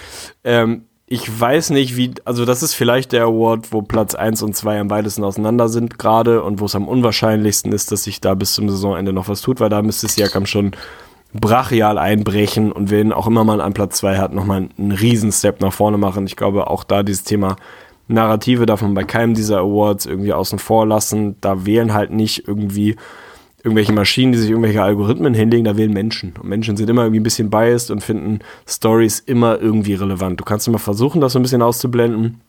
ähm, 0.45 0.85
ich 1.13 1.41
weiß 1.41 1.71
nicht, 1.71 1.97
wie, 1.97 2.13
also 2.25 2.45
das 2.45 2.63
ist 2.63 2.75
vielleicht 2.75 3.11
der 3.11 3.25
Award, 3.25 3.73
wo 3.73 3.83
Platz 3.83 4.15
1 4.15 4.43
und 4.43 4.55
2 4.55 4.79
am 4.79 4.91
weitesten 4.91 5.25
auseinander 5.25 5.69
sind 5.69 5.99
gerade 5.99 6.45
und 6.45 6.61
wo 6.61 6.67
es 6.67 6.77
am 6.77 6.87
unwahrscheinlichsten 6.87 7.73
ist, 7.73 7.91
dass 7.91 8.05
sich 8.05 8.21
da 8.21 8.35
bis 8.35 8.53
zum 8.55 8.69
Saisonende 8.69 9.13
noch 9.13 9.29
was 9.29 9.41
tut, 9.41 9.59
weil 9.59 9.71
da 9.71 9.83
müsste 9.83 10.07
Siakam 10.07 10.47
schon 10.47 10.71
brachial 11.33 11.99
einbrechen 11.99 12.71
und 12.71 12.91
wen 12.91 13.13
auch 13.13 13.27
immer 13.27 13.43
man 13.43 13.61
an 13.61 13.75
Platz 13.75 13.99
2 13.99 14.19
hat, 14.19 14.33
nochmal 14.33 14.69
einen 14.79 14.93
riesen 14.93 15.33
Step 15.33 15.61
nach 15.61 15.73
vorne 15.73 15.99
machen. 15.99 16.27
Ich 16.27 16.37
glaube, 16.37 16.69
auch 16.69 16.85
da 16.85 17.03
dieses 17.03 17.25
Thema 17.25 17.57
Narrative 18.11 18.67
darf 18.67 18.83
man 18.83 18.95
bei 18.95 19.05
keinem 19.05 19.35
dieser 19.35 19.59
Awards 19.59 20.07
irgendwie 20.07 20.33
außen 20.33 20.59
vor 20.59 20.87
lassen. 20.87 21.37
Da 21.41 21.65
wählen 21.65 21.93
halt 21.93 22.11
nicht 22.11 22.47
irgendwie 22.47 22.97
irgendwelche 23.63 23.93
Maschinen, 23.93 24.33
die 24.33 24.39
sich 24.39 24.51
irgendwelche 24.51 24.83
Algorithmen 24.83 25.35
hinlegen, 25.35 25.65
da 25.65 25.77
wählen 25.77 25.93
Menschen. 25.93 26.35
Und 26.41 26.49
Menschen 26.49 26.77
sind 26.77 26.89
immer 26.89 27.03
irgendwie 27.03 27.21
ein 27.21 27.25
bisschen 27.25 27.51
biased 27.51 27.91
und 27.91 28.03
finden 28.03 28.41
Stories 28.67 29.19
immer 29.21 29.61
irgendwie 29.61 29.95
relevant. 29.95 30.41
Du 30.41 30.45
kannst 30.45 30.67
immer 30.67 30.79
versuchen, 30.79 31.21
das 31.21 31.33
so 31.33 31.39
ein 31.39 31.43
bisschen 31.43 31.63
auszublenden, 31.63 32.41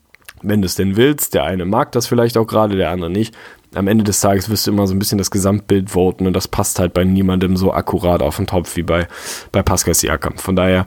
wenn 0.41 0.61
du 0.61 0.65
es 0.65 0.75
denn 0.75 0.95
willst. 0.95 1.33
Der 1.33 1.43
eine 1.43 1.65
mag 1.65 1.91
das 1.91 2.07
vielleicht 2.07 2.37
auch 2.37 2.47
gerade, 2.47 2.77
der 2.77 2.91
andere 2.91 3.09
nicht. 3.09 3.35
Am 3.73 3.87
Ende 3.87 4.03
des 4.03 4.19
Tages 4.19 4.49
wirst 4.49 4.67
du 4.67 4.71
immer 4.71 4.87
so 4.87 4.93
ein 4.93 4.99
bisschen 4.99 5.17
das 5.17 5.31
Gesamtbild 5.31 5.89
voten 5.91 6.27
und 6.27 6.33
das 6.33 6.47
passt 6.47 6.79
halt 6.79 6.93
bei 6.93 7.03
niemandem 7.03 7.55
so 7.55 7.73
akkurat 7.73 8.21
auf 8.21 8.37
den 8.37 8.47
Topf 8.47 8.75
wie 8.75 8.83
bei, 8.83 9.07
bei 9.51 9.63
Pascal 9.63 9.93
Siakam. 9.93 10.37
Von 10.37 10.55
daher 10.55 10.85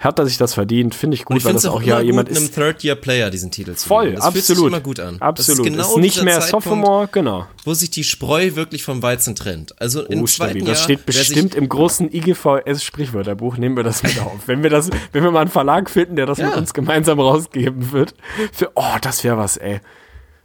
hat 0.00 0.18
er 0.18 0.26
sich 0.26 0.38
das 0.38 0.54
verdient, 0.54 0.94
finde 0.94 1.14
ich 1.14 1.26
gut, 1.26 1.36
ich 1.36 1.44
weil 1.44 1.52
das 1.52 1.66
auch 1.66 1.82
ja 1.82 2.00
jemand 2.00 2.30
ist. 2.30 2.38
einem 2.38 2.52
Third-Year-Player 2.52 3.28
diesen 3.28 3.50
Titel 3.50 3.74
zu 3.74 3.86
Voll, 3.86 4.12
das 4.14 4.24
absolut. 4.24 4.34
Fühlt 4.34 4.56
sich 4.56 4.66
immer 4.66 4.80
gut 4.80 4.98
an. 4.98 5.20
Absolut. 5.20 5.66
Ist, 5.66 5.72
genau 5.72 5.90
ist 5.90 5.96
nicht 5.98 6.22
mehr 6.22 6.40
Sophomore, 6.40 7.08
genau. 7.12 7.46
Wo 7.66 7.74
sich 7.74 7.90
die 7.90 8.02
Spreu 8.02 8.54
wirklich 8.54 8.82
vom 8.82 9.02
Weizen 9.02 9.36
trennt. 9.36 9.78
Also 9.78 10.02
im 10.06 10.22
oh, 10.22 10.24
zweiten 10.24 10.60
stabil. 10.60 10.64
Das 10.64 10.82
steht 10.82 11.04
bestimmt 11.04 11.54
im 11.54 11.68
großen 11.68 12.10
IGVS-Sprichwörterbuch. 12.10 13.58
Nehmen 13.58 13.76
wir 13.76 13.84
das 13.84 14.02
mit 14.02 14.18
auf. 14.20 14.40
wenn 14.46 14.62
wir 14.62 14.70
das, 14.70 14.88
wenn 15.12 15.22
wir 15.22 15.30
mal 15.30 15.42
einen 15.42 15.50
Verlag 15.50 15.90
finden, 15.90 16.16
der 16.16 16.24
das 16.24 16.38
ja. 16.38 16.46
mit 16.46 16.56
uns 16.56 16.72
gemeinsam 16.72 17.20
rausgeben 17.20 17.92
wird. 17.92 18.14
Für, 18.52 18.70
oh, 18.74 18.96
das 19.02 19.22
wäre 19.22 19.36
was, 19.36 19.58
ey. 19.58 19.80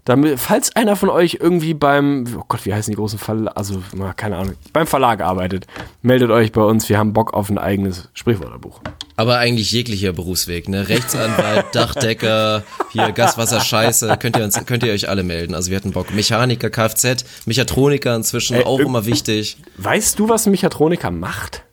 Damit, 0.06 0.40
falls 0.40 0.76
einer 0.76 0.96
von 0.96 1.10
euch 1.10 1.40
irgendwie 1.42 1.74
beim, 1.74 2.26
oh 2.38 2.44
Gott, 2.48 2.64
wie 2.66 2.74
heißen 2.74 2.92
die 2.92 2.96
großen 2.96 3.18
Verlage, 3.18 3.58
also, 3.58 3.82
keine 4.16 4.38
Ahnung, 4.38 4.54
beim 4.72 4.86
Verlag 4.86 5.22
arbeitet, 5.22 5.66
meldet 6.04 6.30
euch 6.30 6.52
bei 6.52 6.62
uns, 6.62 6.88
wir 6.90 7.00
haben 7.00 7.12
Bock 7.12 7.34
auf 7.34 7.50
ein 7.50 7.58
eigenes 7.58 8.10
Sprichwörterbuch. 8.14 8.82
Aber 9.16 9.40
eigentlich 9.40 9.72
jeglicher 9.72 10.14
Berufsweg, 10.14 10.70
ne? 10.70 10.88
Rechtsanwalt, 10.90 11.66
Dachdecker, 11.74 12.64
hier 12.92 13.14
Gaswasser, 13.14 13.62
Scheiße, 13.62 14.16
könnt 14.18 14.38
ihr 14.38 14.44
uns, 14.44 14.64
könnt 14.68 14.84
ihr 14.84 14.94
euch 14.94 15.10
alle 15.10 15.24
melden. 15.24 15.56
Also 15.56 15.72
wir 15.72 15.78
hatten 15.78 15.92
Bock. 15.92 16.14
Mechaniker, 16.14 16.70
Kfz, 16.70 17.26
Mechatroniker 17.48 18.16
inzwischen, 18.16 18.58
Ey, 18.58 18.64
auch 18.64 18.80
immer 18.80 19.08
wichtig. 19.08 19.58
Weißt 19.78 20.20
du, 20.20 20.30
was 20.30 20.46
ein 20.46 20.52
Mechatroniker 20.52 21.10
macht? 21.10 21.64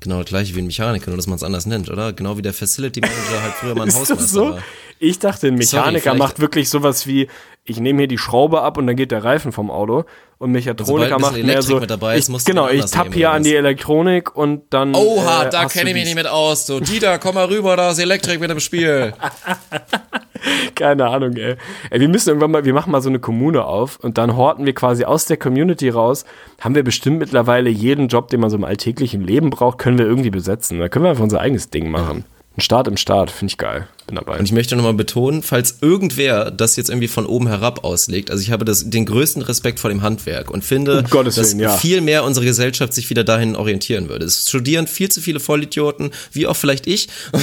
Genau 0.00 0.20
das 0.20 0.28
gleiche 0.28 0.54
wie 0.54 0.60
ein 0.60 0.66
Mechaniker, 0.66 1.10
nur 1.10 1.16
dass 1.16 1.26
man 1.26 1.36
es 1.36 1.42
anders 1.42 1.66
nennt, 1.66 1.90
oder? 1.90 2.12
Genau 2.12 2.36
wie 2.36 2.42
der 2.42 2.54
Facility 2.54 3.00
Manager 3.00 3.42
halt 3.42 3.54
früher 3.54 3.74
mal 3.74 3.88
ein 3.88 3.94
Hausmeister 3.94 4.26
so? 4.26 4.50
war. 4.52 4.62
Ich 5.00 5.18
dachte, 5.18 5.48
ein 5.48 5.56
Mechaniker 5.56 6.10
Sorry, 6.10 6.18
macht 6.18 6.38
wirklich 6.38 6.68
sowas 6.68 7.06
wie, 7.08 7.28
ich 7.68 7.80
nehme 7.80 8.00
hier 8.00 8.08
die 8.08 8.18
Schraube 8.18 8.62
ab 8.62 8.78
und 8.78 8.86
dann 8.86 8.96
geht 8.96 9.10
der 9.10 9.24
Reifen 9.24 9.52
vom 9.52 9.70
Auto. 9.70 10.04
Und 10.38 10.52
Mechatroniker 10.52 11.16
ein 11.16 11.20
macht 11.20 11.32
bisschen 11.32 11.46
mehr 11.46 11.54
Elektrik 11.56 11.74
so. 11.74 11.80
mit 11.80 11.90
dabei 11.90 12.16
ist, 12.16 12.28
ich, 12.28 12.44
genau, 12.44 12.68
ich 12.68 12.84
tapp 12.86 13.12
hier 13.12 13.32
an 13.32 13.42
die 13.42 13.56
Elektronik 13.56 14.34
und 14.36 14.62
dann. 14.70 14.94
Oha, 14.94 15.44
äh, 15.44 15.50
da 15.50 15.66
kenne 15.66 15.90
ich 15.90 15.94
mich 15.94 16.04
nicht 16.04 16.14
mit 16.14 16.28
aus. 16.28 16.66
So, 16.66 16.78
Dieter, 16.78 17.18
komm 17.18 17.34
mal 17.34 17.46
rüber, 17.46 17.76
da 17.76 17.90
ist 17.90 17.98
Elektrik 17.98 18.40
mit 18.40 18.50
im 18.50 18.60
Spiel. 18.60 19.12
Keine 20.76 21.08
Ahnung, 21.08 21.34
ey. 21.36 21.56
ey. 21.90 22.00
Wir 22.00 22.08
müssen 22.08 22.28
irgendwann 22.28 22.52
mal, 22.52 22.64
wir 22.64 22.72
machen 22.72 22.92
mal 22.92 23.02
so 23.02 23.08
eine 23.08 23.18
Kommune 23.18 23.64
auf 23.64 23.98
und 23.98 24.16
dann 24.16 24.36
horten 24.36 24.64
wir 24.64 24.74
quasi 24.74 25.04
aus 25.04 25.24
der 25.26 25.36
Community 25.36 25.88
raus. 25.88 26.24
Haben 26.60 26.76
wir 26.76 26.84
bestimmt 26.84 27.18
mittlerweile 27.18 27.68
jeden 27.68 28.06
Job, 28.06 28.28
den 28.28 28.40
man 28.40 28.50
so 28.50 28.56
im 28.56 28.64
alltäglichen 28.64 29.22
Leben 29.22 29.50
braucht, 29.50 29.78
können 29.78 29.98
wir 29.98 30.06
irgendwie 30.06 30.30
besetzen. 30.30 30.78
Da 30.78 30.88
können 30.88 31.04
wir 31.04 31.10
einfach 31.10 31.24
unser 31.24 31.40
eigenes 31.40 31.70
Ding 31.70 31.90
machen. 31.90 32.24
Ein 32.56 32.60
Start 32.60 32.86
im 32.86 32.96
Start, 32.96 33.32
finde 33.32 33.50
ich 33.50 33.58
geil. 33.58 33.88
Bin 34.08 34.16
dabei. 34.16 34.38
Und 34.38 34.46
ich 34.46 34.52
möchte 34.52 34.74
nochmal 34.74 34.94
betonen, 34.94 35.42
falls 35.42 35.76
irgendwer 35.82 36.50
das 36.50 36.76
jetzt 36.76 36.88
irgendwie 36.88 37.08
von 37.08 37.26
oben 37.26 37.46
herab 37.46 37.84
auslegt, 37.84 38.30
also 38.30 38.42
ich 38.42 38.50
habe 38.50 38.64
das, 38.64 38.88
den 38.88 39.04
größten 39.04 39.42
Respekt 39.42 39.78
vor 39.78 39.90
dem 39.90 40.00
Handwerk 40.00 40.50
und 40.50 40.64
finde, 40.64 41.00
Um 41.00 41.10
Gottes 41.10 41.34
dass 41.34 41.50
Willen, 41.50 41.60
ja. 41.60 41.76
viel 41.76 42.00
mehr 42.00 42.24
unsere 42.24 42.46
Gesellschaft 42.46 42.94
sich 42.94 43.10
wieder 43.10 43.22
dahin 43.22 43.54
orientieren 43.54 44.08
würde. 44.08 44.24
Es 44.24 44.48
studieren 44.48 44.86
viel 44.86 45.10
zu 45.10 45.20
viele 45.20 45.40
Vollidioten, 45.40 46.10
wie 46.32 46.46
auch 46.46 46.56
vielleicht 46.56 46.86
ich. 46.86 47.08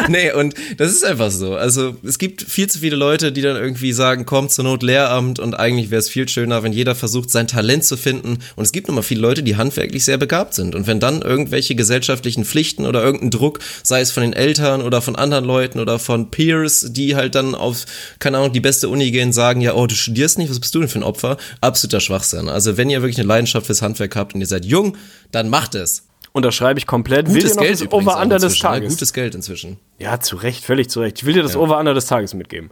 nee, 0.08 0.32
und 0.32 0.54
das 0.78 0.92
ist 0.92 1.04
einfach 1.04 1.30
so. 1.30 1.54
Also 1.54 1.96
es 2.04 2.18
gibt 2.18 2.42
viel 2.42 2.68
zu 2.68 2.78
viele 2.78 2.96
Leute, 2.96 3.32
die 3.32 3.42
dann 3.42 3.56
irgendwie 3.56 3.92
sagen, 3.92 4.26
komm 4.26 4.48
zur 4.48 4.64
Not 4.64 4.82
Lehramt 4.82 5.38
und 5.38 5.54
eigentlich 5.54 5.90
wäre 5.90 5.98
es 5.98 6.08
viel 6.08 6.28
schöner, 6.28 6.62
wenn 6.62 6.72
jeder 6.72 6.94
versucht, 6.94 7.30
sein 7.30 7.46
Talent 7.46 7.84
zu 7.84 7.96
finden. 7.96 8.38
Und 8.56 8.64
es 8.64 8.72
gibt 8.72 8.88
nochmal 8.88 9.02
viele 9.02 9.20
Leute, 9.20 9.42
die 9.42 9.56
handwerklich 9.56 10.04
sehr 10.04 10.18
begabt 10.18 10.54
sind. 10.54 10.74
Und 10.74 10.86
wenn 10.86 11.00
dann 11.00 11.22
irgendwelche 11.22 11.74
gesellschaftlichen 11.74 12.44
Pflichten 12.44 12.86
oder 12.86 13.02
irgendein 13.02 13.30
Druck, 13.30 13.60
sei 13.82 14.00
es 14.00 14.10
von 14.10 14.22
den 14.22 14.32
Eltern 14.32 14.82
oder 14.82 15.02
von 15.02 15.16
anderen 15.16 15.44
Leuten 15.44 15.80
oder 15.80 15.98
von 15.98 16.30
Peers, 16.30 16.86
die 16.90 17.16
halt 17.16 17.34
dann 17.34 17.54
auf, 17.54 17.84
keine 18.18 18.38
Ahnung, 18.38 18.52
die 18.52 18.60
beste 18.60 18.88
Uni 18.88 19.10
gehen, 19.10 19.32
sagen, 19.32 19.60
ja, 19.60 19.74
oh, 19.74 19.86
du 19.86 19.94
studierst 19.94 20.38
nicht, 20.38 20.50
was 20.50 20.60
bist 20.60 20.74
du 20.74 20.80
denn 20.80 20.88
für 20.88 20.98
ein 20.98 21.04
Opfer? 21.04 21.36
Absoluter 21.60 22.00
Schwachsinn. 22.00 22.48
Also 22.48 22.76
wenn 22.76 22.90
ihr 22.90 23.02
wirklich 23.02 23.18
eine 23.18 23.28
Leidenschaft 23.28 23.66
fürs 23.66 23.82
Handwerk 23.82 24.16
habt 24.16 24.34
und 24.34 24.40
ihr 24.40 24.46
seid 24.46 24.64
jung, 24.64 24.96
dann 25.32 25.48
macht 25.48 25.74
es. 25.74 26.09
Unterschreibe 26.32 26.78
ich 26.78 26.86
komplett. 26.86 27.26
Will 27.26 27.34
dir 27.34 27.40
Gutes 27.42 27.56
noch 27.56 27.62
Geld 27.62 27.80
das 27.80 27.92
Over-Under 27.92 28.38
des 28.38 28.54
ne? 28.54 28.58
Tages. 28.60 28.92
Gutes 28.94 29.12
Geld 29.12 29.34
inzwischen. 29.34 29.78
Ja, 29.98 30.20
zu 30.20 30.36
Recht, 30.36 30.64
völlig 30.64 30.88
zu 30.88 31.00
Recht. 31.00 31.18
Ich 31.18 31.26
will 31.26 31.34
dir 31.34 31.42
das 31.42 31.56
Over-Under 31.56 31.94
des 31.94 32.06
Tages 32.06 32.34
mitgeben. 32.34 32.70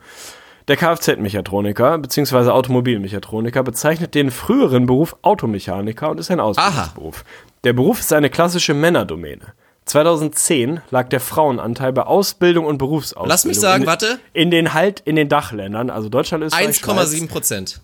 Der 0.69 0.77
Kfz-Mechatroniker 0.77 1.99
bzw. 1.99 2.51
Automobilmechatroniker 2.51 3.63
bezeichnet 3.63 4.15
den 4.15 4.31
früheren 4.31 4.87
Beruf 4.87 5.17
Automechaniker 5.23 6.11
und 6.11 6.21
ist 6.21 6.31
ein 6.31 6.41
Ausbildungsberuf. 6.41 7.25
Der 7.65 7.73
Beruf 7.73 8.01
ist 8.01 8.13
eine 8.13 8.29
klassische 8.29 8.75
Männerdomäne. 8.75 9.55
2010 9.87 10.83
lag 10.91 11.09
der 11.09 11.21
Frauenanteil 11.21 11.95
bei 11.95 12.03
Ausbildung 12.03 12.67
und 12.67 12.77
Berufsausbildung. 12.77 13.29
Lass 13.29 13.47
mich 13.47 13.59
sagen, 13.59 13.85
in, 13.85 13.87
warte. 13.89 14.19
In 14.35 14.51
den 14.51 14.75
halt 14.75 15.01
in 15.01 15.17
den 15.17 15.31
Dachländern, 15.31 15.89
also 15.89 16.11
Deutschland 16.11 16.45
ist 16.45 16.55
1,7 16.55 17.29
Prozent. 17.29 17.81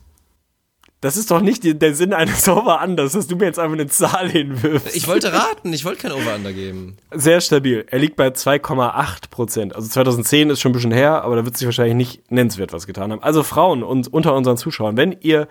Das 1.05 1.18
ist 1.18 1.31
doch 1.31 1.43
nicht 1.43 1.64
die, 1.64 1.78
der 1.78 1.94
Sinn 1.94 2.14
eines 2.14 2.48
Over-Unders, 2.48 3.12
dass 3.12 3.26
du 3.26 3.36
mir 3.36 3.44
jetzt 3.44 3.59
einfach 3.59 3.74
eine 3.74 3.89
Zahl 3.89 4.31
hinwirfst. 4.31 4.97
Ich 4.97 5.06
wollte 5.06 5.35
raten, 5.35 5.70
ich 5.70 5.85
wollte 5.85 6.01
kein 6.01 6.12
Over-Under 6.12 6.55
geben. 6.55 6.97
Sehr 7.12 7.43
stabil. 7.43 7.85
Er 7.90 7.98
liegt 7.98 8.16
bei 8.16 8.28
2,8 8.28 9.28
Prozent. 9.28 9.76
Also 9.76 9.86
2010 9.86 10.48
ist 10.48 10.62
schon 10.62 10.70
ein 10.70 10.72
bisschen 10.72 10.93
her, 10.93 11.22
aber 11.22 11.36
da 11.36 11.44
wird 11.44 11.59
sich 11.59 11.66
wahrscheinlich 11.66 11.94
nicht 11.94 12.32
nennenswert 12.32 12.72
was 12.72 12.86
getan 12.86 13.12
haben. 13.12 13.22
Also 13.22 13.43
Frauen 13.43 13.82
und 13.82 14.10
unter 14.14 14.35
unseren 14.35 14.56
Zuschauern, 14.56 14.97
wenn 14.97 15.14
ihr 15.20 15.47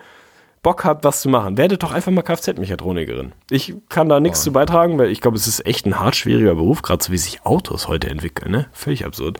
Bock 0.64 0.84
habt, 0.84 1.04
was 1.04 1.20
zu 1.20 1.28
machen, 1.28 1.56
werdet 1.56 1.84
doch 1.84 1.92
einfach 1.92 2.10
mal 2.10 2.22
Kfz-Mechatronikerin. 2.22 3.32
Ich 3.50 3.74
kann 3.88 4.08
da 4.08 4.18
nichts 4.18 4.42
zu 4.42 4.52
beitragen, 4.52 4.98
weil 4.98 5.10
ich 5.10 5.20
glaube, 5.20 5.36
es 5.36 5.46
ist 5.46 5.64
echt 5.64 5.86
ein 5.86 6.00
hart 6.00 6.16
schwieriger 6.16 6.56
Beruf, 6.56 6.82
gerade 6.82 7.04
so 7.04 7.12
wie 7.12 7.18
sich 7.18 7.44
Autos 7.46 7.86
heute 7.86 8.10
entwickeln, 8.10 8.50
ne? 8.50 8.66
Völlig 8.72 9.04
absurd. 9.04 9.38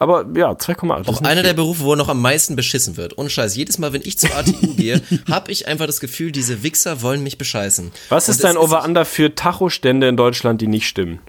Aber 0.00 0.26
ja, 0.34 0.50
2,8. 0.50 1.04
das 1.04 1.08
Auch 1.08 1.20
einer 1.20 1.34
viel. 1.34 1.42
der 1.42 1.52
Berufe, 1.52 1.84
wo 1.84 1.94
noch 1.94 2.08
am 2.08 2.20
meisten 2.20 2.56
beschissen 2.56 2.96
wird. 2.96 3.16
Ohne 3.16 3.30
Scheiß. 3.30 3.54
Jedes 3.54 3.78
Mal, 3.78 3.92
wenn 3.92 4.02
ich 4.02 4.18
zur 4.18 4.34
ATU 4.34 4.74
gehe, 4.76 5.00
habe 5.30 5.52
ich 5.52 5.68
einfach 5.68 5.86
das 5.86 6.00
Gefühl, 6.00 6.32
diese 6.32 6.64
Wichser 6.64 7.02
wollen 7.02 7.22
mich 7.22 7.38
bescheißen. 7.38 7.92
Was 8.08 8.28
Und 8.28 8.32
ist 8.32 8.42
dein 8.42 8.56
es 8.56 8.62
Over-Under 8.62 9.04
für 9.04 9.34
Tachostände 9.34 10.08
in 10.08 10.16
Deutschland, 10.16 10.60
die 10.60 10.66
nicht 10.66 10.88
stimmen? 10.88 11.20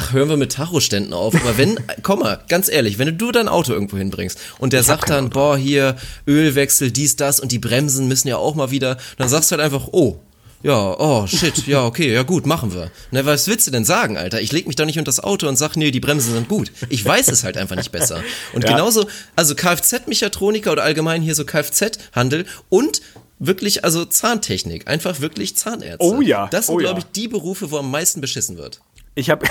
Ach, 0.00 0.12
hören 0.12 0.28
wir 0.28 0.36
mit 0.36 0.52
Tachoständen 0.52 1.12
auf. 1.12 1.34
Aber 1.34 1.58
wenn, 1.58 1.78
komm 2.02 2.20
mal, 2.20 2.38
ganz 2.48 2.68
ehrlich, 2.68 2.98
wenn 2.98 3.18
du 3.18 3.32
dein 3.32 3.48
Auto 3.48 3.72
irgendwo 3.72 3.96
hinbringst 3.96 4.38
und 4.58 4.72
der 4.72 4.84
sagt 4.84 5.10
dann, 5.10 5.28
boah, 5.28 5.56
hier, 5.56 5.96
Ölwechsel, 6.26 6.92
dies, 6.92 7.16
das 7.16 7.40
und 7.40 7.50
die 7.50 7.58
Bremsen 7.58 8.06
müssen 8.06 8.28
ja 8.28 8.36
auch 8.36 8.54
mal 8.54 8.70
wieder, 8.70 8.96
dann 9.16 9.28
sagst 9.28 9.50
du 9.50 9.56
halt 9.56 9.64
einfach, 9.64 9.88
oh, 9.90 10.20
ja, 10.62 10.96
oh, 10.98 11.26
shit, 11.26 11.66
ja, 11.66 11.84
okay, 11.84 12.12
ja 12.12 12.22
gut, 12.22 12.46
machen 12.46 12.72
wir. 12.72 12.92
Na, 13.10 13.26
was 13.26 13.48
willst 13.48 13.66
du 13.66 13.72
denn 13.72 13.84
sagen, 13.84 14.16
Alter? 14.16 14.40
Ich 14.40 14.52
leg 14.52 14.68
mich 14.68 14.76
doch 14.76 14.86
nicht 14.86 14.98
unter 14.98 15.08
das 15.08 15.20
Auto 15.20 15.48
und 15.48 15.56
sag, 15.56 15.76
nee, 15.76 15.90
die 15.90 16.00
Bremsen 16.00 16.32
sind 16.32 16.48
gut. 16.48 16.70
Ich 16.88 17.04
weiß 17.04 17.28
es 17.28 17.42
halt 17.42 17.56
einfach 17.56 17.76
nicht 17.76 17.90
besser. 17.90 18.22
Und 18.52 18.64
Ja. 18.68 18.70
genauso, 18.72 19.06
also 19.34 19.54
Kfz-Mechatroniker 19.56 20.70
oder 20.72 20.84
allgemein 20.84 21.22
hier 21.22 21.34
so 21.34 21.44
Kfz-Handel 21.44 22.44
und 22.68 23.00
wirklich, 23.38 23.84
also 23.84 24.04
Zahntechnik, 24.04 24.88
einfach 24.88 25.20
wirklich 25.20 25.56
Zahnärzte. 25.56 26.04
Oh 26.04 26.20
ja, 26.20 26.48
Das 26.48 26.66
sind, 26.66 26.74
oh 26.74 26.78
glaube 26.78 27.00
ja. 27.00 27.06
ich, 27.06 27.12
die 27.12 27.28
Berufe, 27.28 27.70
wo 27.70 27.78
am 27.78 27.90
meisten 27.90 28.20
beschissen 28.20 28.58
wird. 28.58 28.80
Ich 29.18 29.30
habe, 29.30 29.44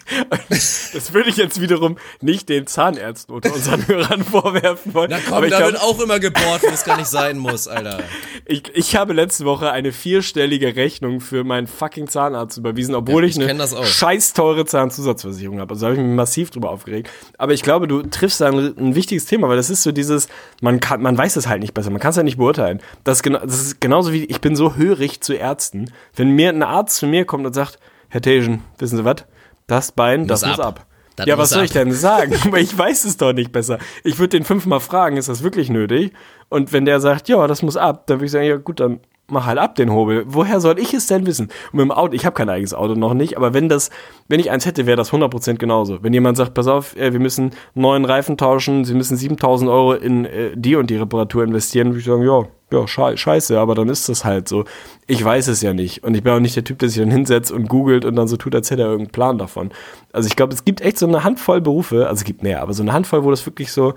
das 0.48 1.12
würde 1.12 1.28
ich 1.28 1.36
jetzt 1.36 1.60
wiederum 1.60 1.98
nicht 2.22 2.48
den 2.48 2.66
Zahnärzten 2.66 3.34
unter 3.34 3.52
unseren 3.52 3.86
Hörern 3.86 4.24
vorwerfen 4.24 4.94
wollen. 4.94 5.10
Na 5.10 5.18
komm, 5.22 5.34
aber 5.34 5.46
ich, 5.46 5.52
da 5.52 5.58
glaub, 5.58 5.72
wird 5.72 5.82
auch 5.82 6.00
immer 6.00 6.18
gebohrt, 6.18 6.62
wo 6.62 6.68
es 6.68 6.82
gar 6.82 6.96
nicht 6.96 7.08
sein 7.08 7.36
muss, 7.36 7.68
Alter. 7.68 8.00
ich, 8.46 8.62
ich 8.72 8.96
habe 8.96 9.12
letzte 9.12 9.44
Woche 9.44 9.70
eine 9.70 9.92
vierstellige 9.92 10.76
Rechnung 10.76 11.20
für 11.20 11.44
meinen 11.44 11.66
fucking 11.66 12.08
Zahnarzt 12.08 12.56
überwiesen, 12.56 12.94
obwohl 12.94 13.24
Ja, 13.24 13.28
ich, 13.28 13.38
ich 13.38 13.50
eine 13.50 13.84
scheiß 13.84 14.32
teure 14.32 14.64
Zahnzusatzversicherung 14.64 15.60
habe. 15.60 15.74
Also 15.74 15.82
da 15.82 15.90
habe 15.90 16.00
ich 16.00 16.06
mich 16.06 16.16
massiv 16.16 16.50
drüber 16.50 16.70
aufgeregt. 16.70 17.10
Aber 17.36 17.52
ich 17.52 17.62
glaube, 17.62 17.88
du 17.88 18.02
triffst 18.04 18.40
da 18.40 18.46
ein, 18.46 18.74
ein 18.78 18.94
wichtiges 18.94 19.26
Thema, 19.26 19.46
weil 19.50 19.56
das 19.56 19.68
ist 19.68 19.82
so 19.82 19.92
dieses, 19.92 20.28
man 20.62 20.80
kann, 20.80 21.02
man 21.02 21.18
weiß 21.18 21.36
es 21.36 21.48
halt 21.48 21.60
nicht 21.60 21.74
besser, 21.74 21.90
man 21.90 22.00
kann 22.00 22.12
es 22.12 22.16
halt 22.16 22.24
nicht 22.24 22.38
beurteilen. 22.38 22.80
Das 23.04 23.18
ist, 23.18 23.22
genau, 23.22 23.40
das 23.40 23.60
ist 23.60 23.80
genauso 23.82 24.10
wie, 24.14 24.24
ich 24.24 24.40
bin 24.40 24.56
so 24.56 24.76
hörig 24.76 25.20
zu 25.20 25.34
Ärzten. 25.34 25.92
Wenn 26.16 26.30
mir 26.30 26.48
ein 26.48 26.62
Arzt 26.62 26.96
zu 26.96 27.06
mir 27.06 27.26
kommt 27.26 27.44
und 27.44 27.52
sagt, 27.52 27.78
Herr 28.12 28.20
Tejan, 28.20 28.60
wissen 28.76 28.98
Sie 28.98 29.04
was? 29.06 29.24
Das 29.66 29.90
Bein, 29.90 30.26
das 30.26 30.42
Muss 30.42 30.50
muss 30.50 30.60
ab. 30.60 30.80
ab. 30.80 30.86
Das 31.16 31.26
ja, 31.26 31.38
was 31.38 31.48
soll 31.48 31.60
ab. 31.60 31.64
ich 31.64 31.70
denn 31.70 31.92
sagen? 31.92 32.34
Aber 32.44 32.60
ich 32.60 32.76
weiß 32.76 33.04
es 33.04 33.16
doch 33.16 33.32
nicht 33.32 33.52
besser. 33.52 33.78
Ich 34.04 34.18
würde 34.18 34.36
den 34.36 34.44
fünfmal 34.44 34.80
fragen, 34.80 35.16
ist 35.16 35.30
das 35.30 35.42
wirklich 35.42 35.70
nötig? 35.70 36.12
Und 36.50 36.74
wenn 36.74 36.84
der 36.84 37.00
sagt, 37.00 37.30
ja, 37.30 37.46
das 37.46 37.62
muss 37.62 37.78
ab, 37.78 38.06
dann 38.06 38.18
würde 38.18 38.26
ich 38.26 38.32
sagen, 38.32 38.44
ja 38.44 38.56
gut, 38.58 38.80
dann 38.80 39.00
mach 39.32 39.46
halt 39.46 39.58
ab 39.58 39.74
den 39.74 39.90
Hobel. 39.92 40.24
Woher 40.26 40.60
soll 40.60 40.78
ich 40.78 40.94
es 40.94 41.06
denn 41.08 41.26
wissen? 41.26 41.46
Und 41.72 41.78
mit 41.78 41.80
dem 41.80 41.90
Auto, 41.90 42.12
ich 42.14 42.24
habe 42.24 42.34
kein 42.34 42.48
eigenes 42.48 42.74
Auto 42.74 42.94
noch 42.94 43.14
nicht, 43.14 43.36
aber 43.36 43.54
wenn 43.54 43.68
das, 43.68 43.90
wenn 44.28 44.38
ich 44.40 44.50
eins 44.50 44.66
hätte, 44.66 44.86
wäre 44.86 44.96
das 44.96 45.12
100% 45.12 45.56
genauso. 45.56 46.02
Wenn 46.02 46.12
jemand 46.12 46.36
sagt, 46.36 46.54
pass 46.54 46.68
auf, 46.68 46.96
äh, 46.96 47.12
wir 47.12 47.20
müssen 47.20 47.50
neuen 47.74 48.04
Reifen 48.04 48.36
tauschen, 48.36 48.84
Sie 48.84 48.94
müssen 48.94 49.16
7000 49.16 49.70
Euro 49.70 49.94
in 49.94 50.24
äh, 50.24 50.50
die 50.54 50.76
und 50.76 50.88
die 50.90 50.96
Reparatur 50.96 51.42
investieren, 51.44 51.88
würde 51.88 51.98
ich 51.98 52.04
sagen, 52.04 52.22
ja, 52.22 52.44
ja, 52.70 52.88
schei- 52.88 53.16
scheiße, 53.18 53.58
aber 53.60 53.74
dann 53.74 53.90
ist 53.90 54.08
das 54.08 54.24
halt 54.24 54.48
so. 54.48 54.64
Ich 55.06 55.22
weiß 55.22 55.48
es 55.48 55.60
ja 55.60 55.74
nicht. 55.74 56.04
Und 56.04 56.14
ich 56.14 56.22
bin 56.22 56.32
auch 56.32 56.40
nicht 56.40 56.56
der 56.56 56.64
Typ, 56.64 56.78
der 56.78 56.88
sich 56.88 56.98
dann 57.02 57.10
hinsetzt 57.10 57.52
und 57.52 57.68
googelt 57.68 58.06
und 58.06 58.16
dann 58.16 58.28
so 58.28 58.38
tut, 58.38 58.54
als 58.54 58.70
hätte 58.70 58.80
er 58.82 58.88
irgendeinen 58.88 59.12
Plan 59.12 59.36
davon. 59.38 59.70
Also 60.12 60.26
ich 60.26 60.36
glaube, 60.36 60.54
es 60.54 60.64
gibt 60.64 60.80
echt 60.80 60.96
so 60.98 61.06
eine 61.06 61.22
Handvoll 61.22 61.60
Berufe, 61.60 62.06
also 62.08 62.20
es 62.20 62.24
gibt 62.24 62.42
mehr, 62.42 62.62
aber 62.62 62.72
so 62.72 62.82
eine 62.82 62.94
Handvoll, 62.94 63.24
wo 63.24 63.30
das 63.30 63.44
wirklich 63.44 63.70
so, 63.72 63.92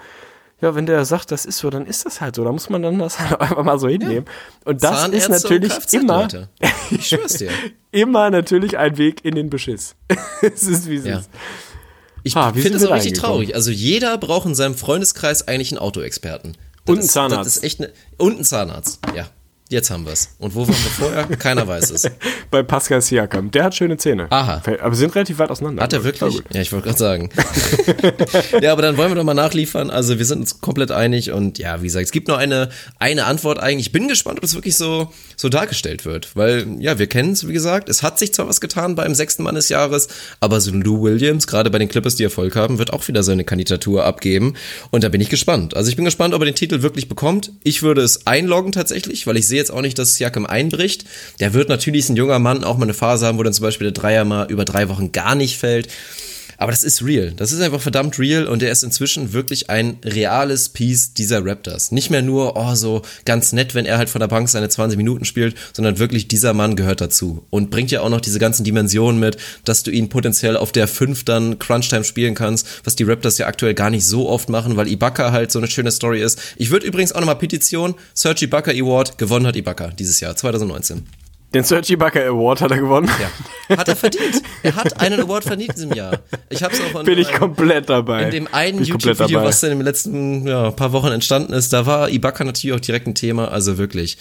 ja, 0.62 0.74
wenn 0.76 0.86
der 0.86 1.04
sagt, 1.06 1.32
das 1.32 1.46
ist 1.46 1.58
so, 1.58 1.70
dann 1.70 1.86
ist 1.86 2.06
das 2.06 2.22
halt 2.22 2.36
so. 2.36 2.44
Da 2.44 2.52
muss 2.52 2.70
man 2.70 2.82
dann 2.82 2.98
das 3.00 3.20
halt 3.20 3.40
einfach 3.40 3.64
mal 3.64 3.78
so 3.80 3.88
hinnehmen. 3.88 4.26
Und 4.64 4.84
das 4.84 5.02
Zahnärzte 5.02 5.34
ist 5.34 5.44
natürlich 5.44 5.74
immer. 5.94 6.28
Ich 6.92 7.08
schwör's 7.08 7.34
dir. 7.34 7.50
immer 7.92 8.30
natürlich 8.30 8.78
ein 8.78 8.98
Weg 8.98 9.24
in 9.26 9.36
den 9.36 9.50
Beschiss. 9.50 9.96
es 10.42 10.64
ist 10.64 10.88
wie 10.90 10.96
es 10.96 11.06
Ja. 11.06 11.20
ist. 11.20 11.30
Ich 12.24 12.36
Ah, 12.36 12.52
finde 12.54 12.72
das 12.72 12.86
auch 12.86 12.96
richtig 12.96 13.14
traurig. 13.14 13.54
Also 13.54 13.70
jeder 13.70 14.18
braucht 14.18 14.48
in 14.48 14.56
seinem 14.56 14.76
Freundeskreis 14.76 15.48
eigentlich 15.48 15.72
einen 15.72 15.80
Autoexperten. 15.80 16.58
Und 16.88 17.00
einen 17.00 17.08
Zahnarzt. 17.08 17.46
Das 17.46 17.58
ist 17.58 17.64
echt 17.64 17.80
ne, 17.80 17.92
und 18.18 18.36
einen 18.36 18.44
Zahnarzt, 18.44 19.00
ja. 19.16 19.28
Jetzt 19.68 19.90
haben 19.90 20.06
wir's. 20.06 20.30
Und 20.38 20.54
wo 20.54 20.62
waren 20.62 20.76
wir 20.76 20.76
vorher? 20.76 21.24
Keiner 21.40 21.68
weiß 21.68 21.90
es. 21.90 22.08
Bei 22.52 22.62
Pascal 22.62 23.02
Siakam. 23.02 23.50
Der 23.50 23.64
hat 23.64 23.74
schöne 23.74 23.98
Zähne. 23.98 24.28
Aha. 24.30 24.62
Aber 24.80 24.94
sie 24.94 25.00
sind 25.00 25.16
relativ 25.16 25.40
weit 25.40 25.50
auseinander. 25.50 25.82
Hat 25.82 25.92
er 25.92 26.04
wirklich? 26.04 26.40
Ja, 26.54 26.62
ich 26.62 26.72
wollte 26.72 26.86
gerade 26.86 27.00
sagen. 27.00 27.30
ja, 28.62 28.72
aber 28.72 28.84
dann 28.84 28.96
wollen 28.98 29.10
wir 29.10 29.16
doch 29.16 29.24
mal 29.24 29.34
nachliefern. 29.34 29.90
Also 29.90 30.20
wir 30.20 30.26
sind 30.26 30.42
uns 30.42 30.62
komplett 30.62 30.92
einig 30.92 31.32
und 31.32 31.58
ja, 31.58 31.82
wie 31.82 31.88
gesagt, 31.88 32.06
es 32.06 32.12
gibt 32.12 32.28
nur 32.28 32.38
eine, 32.38 32.70
eine 33.00 33.26
Antwort 33.26 33.58
eigentlich. 33.58 33.88
Ich 33.88 33.92
bin 33.92 34.08
gespannt, 34.08 34.38
ob 34.38 34.44
es 34.44 34.54
wirklich 34.54 34.76
so, 34.76 35.12
so 35.36 35.50
dargestellt 35.50 36.06
wird. 36.06 36.36
Weil, 36.36 36.68
ja, 36.78 37.00
wir 37.00 37.08
kennen 37.08 37.32
es, 37.32 37.48
wie 37.48 37.54
gesagt. 37.54 37.90
Es 37.90 38.04
hat 38.04 38.20
sich 38.20 38.36
zwar 38.36 38.48
was 38.48 38.62
getan 38.62 38.94
beim 38.94 39.16
sechsten 39.16 39.42
Mann 39.42 39.56
des 39.56 39.70
Jahres, 39.70 40.10
aber 40.42 40.62
so 40.62 40.72
Lou 40.74 41.02
Williams, 41.02 41.48
gerade 41.48 41.72
bei 41.72 41.80
den 41.80 41.90
Clippers, 41.90 42.16
die 42.16 42.24
Erfolg 42.24 42.56
haben, 42.56 42.78
wird 42.78 42.94
auch 42.94 43.08
wieder 43.08 43.24
seine 43.24 43.44
Kandidatur 43.44 44.06
abgeben. 44.06 44.54
Und 44.92 45.04
da 45.04 45.10
bin 45.10 45.22
ich 45.22 45.30
gespannt. 45.30 45.76
Also 45.76 45.90
ich 45.90 45.96
bin 45.96 46.06
gespannt, 46.06 46.36
ob 46.36 46.42
er 46.44 46.46
den 46.46 46.56
Titel 46.56 46.84
wirklich 46.84 47.10
bekommt. 47.10 47.52
Ich 47.64 47.82
würde 47.82 48.02
es 48.02 48.28
einloggen 48.28 48.72
tatsächlich, 48.72 49.26
weil 49.26 49.38
ich 49.38 49.48
sehe 49.48 49.55
jetzt 49.56 49.72
auch 49.72 49.82
nicht, 49.82 49.98
dass 49.98 50.16
Siakam 50.16 50.46
einbricht. 50.46 51.06
Der 51.40 51.54
wird 51.54 51.70
natürlich, 51.70 52.10
ein 52.10 52.16
junger 52.16 52.40
Mann, 52.40 52.64
auch 52.64 52.78
mal 52.78 52.84
eine 52.84 52.94
Phase 52.94 53.26
haben, 53.26 53.38
wo 53.38 53.44
dann 53.44 53.54
zum 53.54 53.64
Beispiel 53.64 53.92
der 53.92 54.02
Dreier 54.02 54.26
mal 54.26 54.50
über 54.50 54.66
drei 54.66 54.90
Wochen 54.90 55.12
gar 55.12 55.36
nicht 55.36 55.58
fällt. 55.58 55.88
Aber 56.58 56.72
das 56.72 56.84
ist 56.84 57.04
real. 57.04 57.32
Das 57.36 57.52
ist 57.52 57.62
einfach 57.62 57.82
verdammt 57.82 58.20
real 58.20 58.48
und 58.48 58.64
er 58.64 58.72
ist 58.72 58.84
inzwischen 58.84 59.34
wirklich 59.34 59.70
ein 59.70 59.98
reales 60.04 60.70
Piece 60.70 61.14
dieser 61.14 61.46
Raptors. 61.46 61.92
Nicht 61.92 62.10
mehr 62.10 62.22
nur, 62.22 62.56
oh, 62.56 62.76
so 62.76 63.02
ganz 63.26 63.52
nett, 63.52 63.76
wenn 63.76 63.86
er 63.86 63.98
halt 63.98 64.10
von 64.10 64.20
der 64.20 64.28
Bank 64.28 64.50
seine 64.50 64.70
20 64.70 64.98
Minuten 64.98 65.26
spielt, 65.26 65.56
sondern 65.74 66.00
wirklich 66.00 66.28
dieser 66.28 66.54
Mann 66.54 66.76
gehört 66.76 67.02
dazu 67.02 67.46
und 67.50 67.70
bringt 67.70 67.92
ja 67.92 68.02
auch 68.02 68.10
noch 68.10 68.22
diese 68.22 68.40
ganzen 68.40 68.64
Dimensionen 68.64 69.20
mit, 69.20 69.38
dass 69.64 69.84
du 69.84 69.92
ihn 69.92 70.10
potenziell 70.10 70.58
auf 70.58 70.72
der 70.72 70.88
5 70.88 71.24
dann 71.26 71.60
Crunch-Time 71.60 72.04
spielen 72.04 72.36
kannst, 72.36 72.68
was 72.84 72.96
die 72.96 73.04
Raptors 73.04 73.38
ja 73.38 73.48
aktuell 73.48 73.74
gar 73.74 73.90
nicht 73.90 74.06
so 74.06 74.30
oft 74.30 74.50
machen, 74.50 74.78
weil 74.78 74.88
Ibaka 74.88 75.32
halt 75.32 75.52
so 75.52 75.60
eine 75.60 75.68
schöne 75.68 75.92
Story 75.92 76.22
ist. 76.22 76.40
Ich 76.58 76.70
würde 76.70 76.86
übrigens 76.86 77.12
auch 77.12 77.20
nochmal 77.20 77.38
Petition, 77.38 77.96
Serge 78.14 78.46
Ibaka 78.46 78.72
Award, 78.72 79.18
gewonnen 79.18 79.48
hat 79.48 79.56
Ibaka 79.56 79.88
dieses 79.88 80.20
Jahr, 80.20 80.36
2019. 80.36 81.25
Den 81.56 81.64
Serge 81.64 81.94
Ibaka 81.94 82.20
Award 82.20 82.60
hat 82.60 82.72
er 82.72 82.78
gewonnen. 82.78 83.10
Ja. 83.70 83.78
Hat 83.78 83.88
er 83.88 83.96
verdient. 83.96 84.42
Er 84.62 84.76
hat 84.76 85.00
einen 85.00 85.22
Award 85.22 85.46
verdient 85.46 85.70
in 85.70 85.76
diesem 85.76 85.94
Jahr. 85.94 86.20
Ich 86.50 86.62
hab's 86.62 86.82
auch 86.82 87.00
in 87.00 87.06
Bin 87.06 87.18
ich 87.18 87.32
komplett 87.32 87.90
dabei. 87.90 88.24
In 88.24 88.32
dem 88.32 88.54
einen 88.54 88.84
YouTube-Video, 88.84 89.42
was 89.42 89.64
in 89.64 89.70
den 89.70 89.82
letzten 89.82 90.46
ja, 90.46 90.72
paar 90.72 90.92
Wochen 90.92 91.14
entstanden 91.14 91.54
ist, 91.54 91.72
da 91.72 91.86
war 91.86 92.10
Ibaka 92.10 92.44
natürlich 92.44 92.76
auch 92.76 92.82
direkt 92.82 93.08
ein 93.08 93.16
Thema. 93.16 93.54
Also 93.54 93.78
wirklich, 93.78 94.18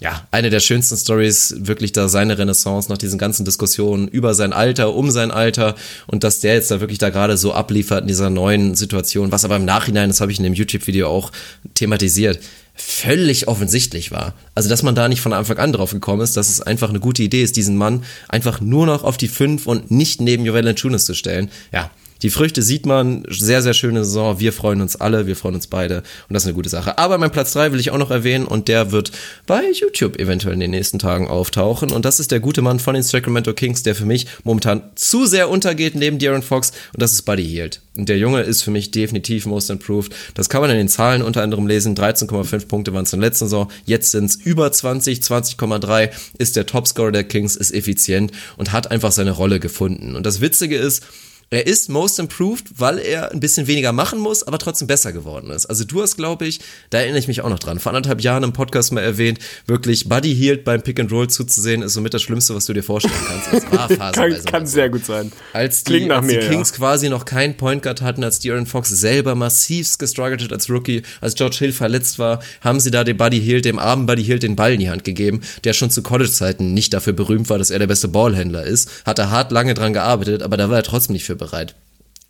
ja, 0.00 0.28
eine 0.30 0.48
der 0.48 0.60
schönsten 0.60 0.96
Stories, 0.96 1.56
wirklich 1.58 1.90
da 1.90 2.08
seine 2.08 2.38
Renaissance 2.38 2.88
nach 2.88 2.98
diesen 2.98 3.18
ganzen 3.18 3.44
Diskussionen 3.44 4.06
über 4.06 4.32
sein 4.34 4.52
Alter, 4.52 4.94
um 4.94 5.10
sein 5.10 5.32
Alter 5.32 5.74
und 6.06 6.22
dass 6.22 6.38
der 6.38 6.54
jetzt 6.54 6.70
da 6.70 6.78
wirklich 6.78 7.00
da 7.00 7.10
gerade 7.10 7.36
so 7.36 7.52
abliefert 7.52 8.02
in 8.02 8.06
dieser 8.06 8.30
neuen 8.30 8.76
Situation, 8.76 9.32
was 9.32 9.44
aber 9.44 9.56
im 9.56 9.64
Nachhinein, 9.64 10.08
das 10.08 10.20
habe 10.20 10.30
ich 10.30 10.38
in 10.38 10.44
dem 10.44 10.54
YouTube-Video 10.54 11.08
auch 11.08 11.32
thematisiert, 11.74 12.38
völlig 12.76 13.48
offensichtlich 13.48 14.10
war. 14.10 14.34
Also, 14.54 14.68
dass 14.68 14.82
man 14.82 14.94
da 14.94 15.08
nicht 15.08 15.20
von 15.20 15.32
Anfang 15.32 15.58
an 15.58 15.72
drauf 15.72 15.90
gekommen 15.90 16.20
ist, 16.20 16.36
dass 16.36 16.48
es 16.48 16.60
einfach 16.60 16.90
eine 16.90 17.00
gute 17.00 17.22
Idee 17.22 17.42
ist, 17.42 17.56
diesen 17.56 17.76
Mann 17.76 18.04
einfach 18.28 18.60
nur 18.60 18.86
noch 18.86 19.02
auf 19.02 19.16
die 19.16 19.28
5 19.28 19.66
und 19.66 19.90
nicht 19.90 20.20
neben 20.20 20.44
Jovel 20.44 20.74
Tunis 20.74 21.06
zu 21.06 21.14
stellen. 21.14 21.50
Ja, 21.72 21.90
die 22.22 22.30
Früchte 22.30 22.62
sieht 22.62 22.86
man, 22.86 23.24
sehr, 23.28 23.62
sehr 23.62 23.74
schöne 23.74 24.04
Saison. 24.04 24.40
Wir 24.40 24.52
freuen 24.52 24.80
uns 24.80 24.96
alle, 24.96 25.26
wir 25.26 25.36
freuen 25.36 25.54
uns 25.54 25.66
beide 25.66 25.98
und 25.98 26.34
das 26.34 26.42
ist 26.42 26.48
eine 26.48 26.54
gute 26.54 26.68
Sache. 26.68 26.98
Aber 26.98 27.18
mein 27.18 27.30
Platz 27.30 27.52
drei 27.52 27.72
will 27.72 27.80
ich 27.80 27.90
auch 27.90 27.98
noch 27.98 28.10
erwähnen 28.10 28.46
und 28.46 28.68
der 28.68 28.92
wird 28.92 29.12
bei 29.46 29.62
YouTube 29.72 30.18
eventuell 30.18 30.54
in 30.54 30.60
den 30.60 30.70
nächsten 30.70 30.98
Tagen 30.98 31.28
auftauchen 31.28 31.90
und 31.90 32.04
das 32.04 32.20
ist 32.20 32.30
der 32.30 32.40
gute 32.40 32.62
Mann 32.62 32.78
von 32.78 32.94
den 32.94 33.02
Sacramento 33.02 33.52
Kings, 33.52 33.82
der 33.82 33.94
für 33.94 34.06
mich 34.06 34.26
momentan 34.44 34.82
zu 34.94 35.26
sehr 35.26 35.50
untergeht 35.50 35.94
neben 35.94 36.18
Darren 36.18 36.42
Fox 36.42 36.72
und 36.92 37.02
das 37.02 37.12
ist 37.12 37.22
Buddy 37.22 37.44
Hield. 37.44 37.80
Und 37.96 38.08
der 38.08 38.18
Junge 38.18 38.42
ist 38.42 38.62
für 38.62 38.70
mich 38.70 38.90
definitiv 38.90 39.46
most 39.46 39.70
improved. 39.70 40.14
Das 40.34 40.48
kann 40.48 40.60
man 40.60 40.70
in 40.70 40.76
den 40.76 40.88
Zahlen 40.88 41.22
unter 41.22 41.42
anderem 41.42 41.66
lesen. 41.66 41.96
13,5 41.96 42.68
Punkte 42.68 42.92
waren 42.92 43.04
es 43.04 43.12
in 43.12 43.20
der 43.20 43.30
letzten 43.30 43.46
Saison. 43.46 43.70
Jetzt 43.86 44.10
sind 44.10 44.26
es 44.26 44.36
über 44.36 44.70
20, 44.70 45.20
20,3 45.20 46.10
ist 46.38 46.56
der 46.56 46.66
Topscorer 46.66 47.12
der 47.12 47.24
Kings, 47.24 47.56
ist 47.56 47.72
effizient 47.72 48.32
und 48.58 48.72
hat 48.72 48.90
einfach 48.90 49.12
seine 49.12 49.30
Rolle 49.30 49.60
gefunden. 49.60 50.14
Und 50.14 50.26
das 50.26 50.40
Witzige 50.40 50.76
ist, 50.76 51.04
er 51.50 51.66
ist 51.66 51.88
most 51.88 52.18
improved, 52.18 52.64
weil 52.76 52.98
er 52.98 53.30
ein 53.30 53.38
bisschen 53.38 53.68
weniger 53.68 53.92
machen 53.92 54.18
muss, 54.18 54.42
aber 54.42 54.58
trotzdem 54.58 54.88
besser 54.88 55.12
geworden 55.12 55.50
ist. 55.50 55.66
Also 55.66 55.84
du 55.84 56.02
hast, 56.02 56.16
glaube 56.16 56.44
ich, 56.44 56.60
da 56.90 56.98
erinnere 56.98 57.20
ich 57.20 57.28
mich 57.28 57.40
auch 57.40 57.48
noch 57.48 57.60
dran, 57.60 57.78
vor 57.78 57.90
anderthalb 57.92 58.20
Jahren 58.20 58.42
im 58.42 58.52
Podcast 58.52 58.92
mal 58.92 59.00
erwähnt, 59.00 59.38
wirklich 59.66 60.08
Buddy 60.08 60.34
Healed 60.34 60.64
beim 60.64 60.82
Pick 60.82 60.98
and 60.98 61.12
Roll 61.12 61.28
zuzusehen, 61.28 61.82
ist 61.82 61.92
somit 61.92 62.14
das 62.14 62.22
Schlimmste, 62.22 62.56
was 62.56 62.66
du 62.66 62.72
dir 62.72 62.82
vorstellen 62.82 63.14
kannst. 63.28 63.70
Das 63.72 63.90
war 64.00 64.12
kann, 64.12 64.44
kann 64.44 64.66
sehr 64.66 64.90
gut 64.90 65.04
sein. 65.04 65.30
Als 65.52 65.84
die, 65.84 65.92
Klingt 65.92 66.08
nach 66.08 66.16
als 66.16 66.26
mir, 66.26 66.40
die 66.40 66.48
Kings 66.48 66.70
ja. 66.70 66.76
quasi 66.78 67.08
noch 67.08 67.24
keinen 67.24 67.56
Point 67.56 67.84
Guard 67.84 68.02
hatten, 68.02 68.24
als 68.24 68.40
De'Aaron 68.40 68.66
Fox 68.66 68.88
selber 68.90 69.36
massivst 69.36 70.00
gestruggelt 70.00 70.42
hat 70.42 70.52
als 70.52 70.68
Rookie, 70.68 71.02
als 71.20 71.36
George 71.36 71.58
Hill 71.60 71.72
verletzt 71.72 72.18
war, 72.18 72.40
haben 72.60 72.80
sie 72.80 72.90
da 72.90 73.04
dem 73.04 73.16
Buddy 73.16 73.40
Hield, 73.40 73.64
dem 73.64 73.78
armen 73.78 74.06
Buddy 74.06 74.24
Hield, 74.24 74.42
den 74.42 74.56
Ball 74.56 74.72
in 74.72 74.80
die 74.80 74.90
Hand 74.90 75.04
gegeben, 75.04 75.42
der 75.62 75.74
schon 75.74 75.92
zu 75.92 76.02
College-Zeiten 76.02 76.74
nicht 76.74 76.92
dafür 76.92 77.12
berühmt 77.12 77.48
war, 77.50 77.58
dass 77.58 77.70
er 77.70 77.78
der 77.78 77.86
beste 77.86 78.08
Ballhändler 78.08 78.64
ist, 78.64 78.90
hat 79.04 79.20
er 79.20 79.30
hart 79.30 79.52
lange 79.52 79.74
dran 79.74 79.92
gearbeitet, 79.92 80.42
aber 80.42 80.56
da 80.56 80.68
war 80.70 80.78
er 80.78 80.82
trotzdem 80.82 81.12
nicht 81.12 81.24
für 81.24 81.35
bereit. 81.36 81.74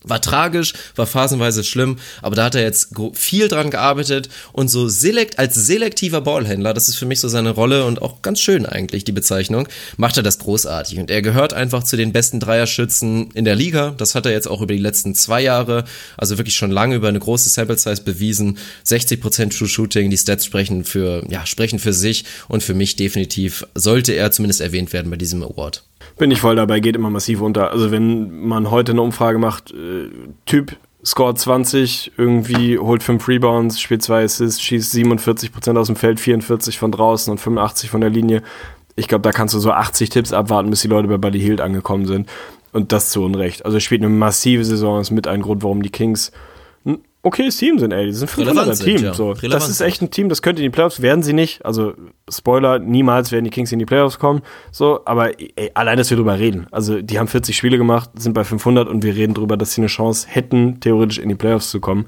War 0.08 0.20
tragisch, 0.20 0.72
war 0.94 1.06
phasenweise 1.06 1.64
schlimm, 1.64 1.98
aber 2.22 2.36
da 2.36 2.44
hat 2.44 2.54
er 2.54 2.62
jetzt 2.62 2.90
viel 3.14 3.48
dran 3.48 3.70
gearbeitet 3.70 4.28
und 4.52 4.68
so 4.68 4.88
selekt, 4.88 5.40
als 5.40 5.54
selektiver 5.54 6.20
Ballhändler, 6.20 6.74
das 6.74 6.88
ist 6.88 6.94
für 6.94 7.06
mich 7.06 7.18
so 7.18 7.28
seine 7.28 7.50
Rolle 7.50 7.84
und 7.84 8.00
auch 8.02 8.22
ganz 8.22 8.38
schön 8.38 8.66
eigentlich 8.66 9.02
die 9.02 9.12
Bezeichnung, 9.12 9.66
macht 9.96 10.16
er 10.16 10.22
das 10.22 10.38
großartig 10.38 11.00
und 11.00 11.10
er 11.10 11.22
gehört 11.22 11.54
einfach 11.54 11.82
zu 11.82 11.96
den 11.96 12.12
besten 12.12 12.38
Dreierschützen 12.38 13.32
in 13.32 13.44
der 13.44 13.56
Liga. 13.56 13.94
Das 13.96 14.14
hat 14.14 14.26
er 14.26 14.32
jetzt 14.32 14.46
auch 14.46 14.62
über 14.62 14.74
die 14.74 14.80
letzten 14.80 15.14
zwei 15.16 15.40
Jahre, 15.40 15.84
also 16.16 16.38
wirklich 16.38 16.56
schon 16.56 16.70
lange 16.70 16.94
über 16.94 17.08
eine 17.08 17.18
große 17.18 17.48
Sample 17.48 17.76
Size 17.76 18.02
bewiesen. 18.02 18.58
60% 18.86 19.58
True 19.58 19.66
Shooting, 19.66 20.10
die 20.10 20.18
Stats 20.18 20.44
sprechen 20.44 20.84
für, 20.84 21.24
ja, 21.28 21.46
sprechen 21.46 21.80
für 21.80 21.92
sich 21.92 22.26
und 22.46 22.62
für 22.62 22.74
mich 22.74 22.94
definitiv 22.94 23.66
sollte 23.74 24.12
er 24.12 24.30
zumindest 24.30 24.60
erwähnt 24.60 24.92
werden 24.92 25.10
bei 25.10 25.16
diesem 25.16 25.42
Award. 25.42 25.82
Bin 26.18 26.30
ich 26.30 26.40
voll 26.40 26.56
dabei, 26.56 26.80
geht 26.80 26.96
immer 26.96 27.10
massiv 27.10 27.42
unter. 27.42 27.70
Also 27.70 27.90
wenn 27.90 28.46
man 28.46 28.70
heute 28.70 28.92
eine 28.92 29.02
Umfrage 29.02 29.38
macht, 29.38 29.72
äh, 29.72 30.08
Typ 30.46 30.76
scoret 31.04 31.38
20, 31.38 32.12
irgendwie 32.16 32.78
holt 32.78 33.02
5 33.02 33.28
Rebounds, 33.28 33.80
spielt 33.80 34.02
2 34.02 34.24
Assists, 34.24 34.60
schießt 34.62 34.94
47% 34.94 35.76
aus 35.76 35.86
dem 35.86 35.96
Feld, 35.96 36.18
44 36.18 36.78
von 36.78 36.90
draußen 36.90 37.30
und 37.30 37.38
85 37.38 37.90
von 37.90 38.00
der 38.00 38.10
Linie. 38.10 38.42
Ich 38.96 39.08
glaube, 39.08 39.22
da 39.22 39.30
kannst 39.30 39.54
du 39.54 39.58
so 39.58 39.70
80 39.70 40.08
Tipps 40.08 40.32
abwarten, 40.32 40.70
bis 40.70 40.80
die 40.80 40.88
Leute 40.88 41.06
bei 41.06 41.18
Buddy 41.18 41.38
Hield 41.38 41.60
angekommen 41.60 42.06
sind. 42.06 42.28
Und 42.72 42.92
das 42.92 43.10
zu 43.10 43.22
Unrecht. 43.22 43.64
Also 43.64 43.76
er 43.76 43.80
spielt 43.80 44.02
eine 44.02 44.10
massive 44.10 44.64
Saison, 44.64 45.00
ist 45.00 45.10
mit 45.10 45.28
ein 45.28 45.42
Grund, 45.42 45.62
warum 45.62 45.82
die 45.82 45.90
Kings 45.90 46.32
okayes 47.26 47.56
Team 47.56 47.78
sind, 47.78 47.92
ey. 47.92 48.06
Die 48.06 48.12
sind 48.12 48.30
ein 48.38 48.74
Team. 48.74 48.98
Ja. 48.98 49.14
So. 49.14 49.34
Das 49.34 49.68
ist 49.68 49.80
echt 49.80 50.00
ein 50.02 50.10
Team, 50.10 50.28
das 50.28 50.42
könnte 50.42 50.62
in 50.62 50.70
die 50.70 50.74
Playoffs, 50.74 51.02
werden 51.02 51.22
sie 51.22 51.32
nicht. 51.32 51.64
Also, 51.64 51.94
Spoiler, 52.30 52.78
niemals 52.78 53.32
werden 53.32 53.44
die 53.44 53.50
Kings 53.50 53.72
in 53.72 53.78
die 53.78 53.86
Playoffs 53.86 54.18
kommen. 54.18 54.42
So, 54.70 55.00
aber 55.04 55.38
ey, 55.38 55.70
allein, 55.74 55.98
dass 55.98 56.10
wir 56.10 56.16
drüber 56.16 56.38
reden. 56.38 56.66
Also, 56.70 57.02
die 57.02 57.18
haben 57.18 57.28
40 57.28 57.56
Spiele 57.56 57.78
gemacht, 57.78 58.10
sind 58.16 58.32
bei 58.32 58.44
500 58.44 58.88
und 58.88 59.02
wir 59.02 59.14
reden 59.14 59.34
drüber, 59.34 59.56
dass 59.56 59.72
sie 59.72 59.80
eine 59.80 59.88
Chance 59.88 60.26
hätten, 60.30 60.80
theoretisch 60.80 61.18
in 61.18 61.28
die 61.28 61.34
Playoffs 61.34 61.70
zu 61.70 61.80
kommen 61.80 62.06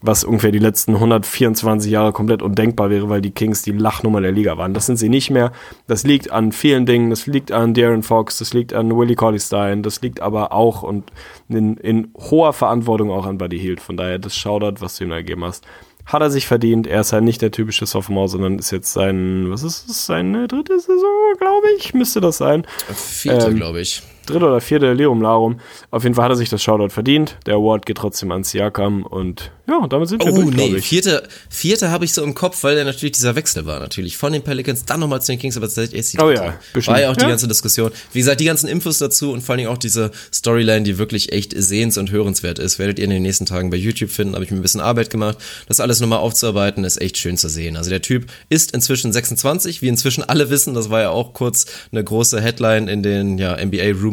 was 0.00 0.22
ungefähr 0.22 0.52
die 0.52 0.58
letzten 0.58 0.94
124 0.94 1.90
Jahre 1.90 2.12
komplett 2.12 2.42
undenkbar 2.42 2.90
wäre, 2.90 3.08
weil 3.08 3.20
die 3.20 3.32
Kings 3.32 3.62
die 3.62 3.72
Lachnummer 3.72 4.20
der 4.20 4.32
Liga 4.32 4.56
waren. 4.56 4.74
Das 4.74 4.86
sind 4.86 4.96
sie 4.96 5.08
nicht 5.08 5.30
mehr. 5.30 5.52
Das 5.86 6.04
liegt 6.04 6.30
an 6.30 6.52
vielen 6.52 6.86
Dingen. 6.86 7.10
Das 7.10 7.26
liegt 7.26 7.50
an 7.50 7.74
Darren 7.74 8.02
Fox, 8.02 8.38
das 8.38 8.54
liegt 8.54 8.72
an 8.72 8.96
Willie 8.96 9.16
Colley 9.16 9.40
Stein, 9.40 9.82
das 9.82 10.00
liegt 10.00 10.20
aber 10.20 10.52
auch 10.52 10.82
und 10.82 11.10
in, 11.48 11.76
in 11.76 12.12
hoher 12.16 12.52
Verantwortung 12.52 13.10
auch 13.10 13.26
an 13.26 13.38
Buddy 13.38 13.58
Hield. 13.58 13.80
Von 13.80 13.96
daher, 13.96 14.18
das 14.18 14.36
Shoutout, 14.36 14.80
was 14.80 14.96
du 14.96 15.04
ihm 15.04 15.12
ergeben 15.12 15.44
hast, 15.44 15.66
hat 16.06 16.22
er 16.22 16.30
sich 16.30 16.46
verdient. 16.46 16.86
Er 16.86 17.00
ist 17.00 17.12
halt 17.12 17.24
nicht 17.24 17.42
der 17.42 17.50
typische 17.50 17.86
Sophomore, 17.86 18.28
sondern 18.28 18.58
ist 18.58 18.70
jetzt 18.70 18.92
sein, 18.92 19.50
was 19.50 19.62
ist 19.62 19.88
das, 19.88 20.06
seine 20.06 20.48
dritte 20.48 20.78
Saison, 20.78 21.34
glaube 21.38 21.66
ich, 21.76 21.94
müsste 21.94 22.20
das 22.20 22.38
sein. 22.38 22.66
Vierte, 22.94 23.48
ähm, 23.48 23.56
glaube 23.56 23.80
ich 23.80 24.02
dritte 24.28 24.46
oder 24.46 24.60
vierte 24.60 24.92
Lerum 24.92 25.22
Larum. 25.22 25.60
Auf 25.90 26.02
jeden 26.02 26.14
Fall 26.14 26.24
hat 26.24 26.32
er 26.32 26.36
sich 26.36 26.48
das 26.48 26.62
Shoutout 26.62 26.90
verdient. 26.90 27.36
Der 27.46 27.54
Award 27.54 27.86
geht 27.86 27.98
trotzdem 27.98 28.32
an 28.32 28.44
Siakam 28.44 29.04
und 29.04 29.50
ja, 29.68 29.86
damit 29.86 30.08
sind 30.08 30.24
wir 30.24 30.32
oh, 30.32 30.50
durch, 30.50 30.56
nee, 30.56 30.80
vierte, 30.80 31.28
vierte 31.50 31.90
habe 31.90 32.06
ich 32.06 32.14
so 32.14 32.22
im 32.22 32.34
Kopf, 32.34 32.64
weil 32.64 32.74
der 32.74 32.86
natürlich 32.86 33.12
dieser 33.12 33.36
Wechsel 33.36 33.66
war 33.66 33.80
natürlich 33.80 34.16
von 34.16 34.32
den 34.32 34.42
Pelicans 34.42 34.86
dann 34.86 35.00
nochmal 35.00 35.20
zu 35.20 35.32
den 35.32 35.38
Kings, 35.38 35.58
aber 35.58 35.66
tatsächlich 35.66 36.00
ist 36.00 36.14
die 36.14 36.18
oh 36.20 36.30
ja, 36.30 36.54
war 36.86 37.00
ja 37.00 37.10
auch 37.10 37.16
die 37.16 37.24
ja. 37.24 37.28
ganze 37.28 37.48
Diskussion. 37.48 37.90
Wie 38.12 38.20
gesagt, 38.20 38.40
die 38.40 38.46
ganzen 38.46 38.66
Infos 38.66 38.96
dazu 38.96 39.30
und 39.30 39.42
vor 39.42 39.54
allem 39.54 39.66
auch 39.66 39.76
diese 39.76 40.10
Storyline, 40.32 40.84
die 40.84 40.96
wirklich 40.96 41.32
echt 41.32 41.52
sehens- 41.54 41.98
und 41.98 42.10
hörenswert 42.10 42.58
ist, 42.58 42.78
werdet 42.78 42.98
ihr 42.98 43.04
in 43.04 43.10
den 43.10 43.22
nächsten 43.22 43.44
Tagen 43.44 43.68
bei 43.68 43.76
YouTube 43.76 44.10
finden. 44.10 44.34
Habe 44.34 44.44
ich 44.44 44.50
mir 44.50 44.56
ein 44.56 44.62
bisschen 44.62 44.80
Arbeit 44.80 45.10
gemacht. 45.10 45.36
Das 45.66 45.80
alles 45.80 46.00
nochmal 46.00 46.20
aufzuarbeiten, 46.20 46.84
ist 46.84 46.98
echt 47.00 47.18
schön 47.18 47.36
zu 47.36 47.50
sehen. 47.50 47.76
Also 47.76 47.90
der 47.90 48.00
Typ 48.00 48.26
ist 48.48 48.72
inzwischen 48.72 49.12
26, 49.12 49.82
wie 49.82 49.88
inzwischen 49.88 50.24
alle 50.24 50.48
wissen. 50.48 50.72
Das 50.72 50.88
war 50.88 51.02
ja 51.02 51.10
auch 51.10 51.34
kurz 51.34 51.66
eine 51.92 52.02
große 52.02 52.40
Headline 52.40 52.88
in 52.88 53.02
den 53.02 53.36
ja, 53.36 53.54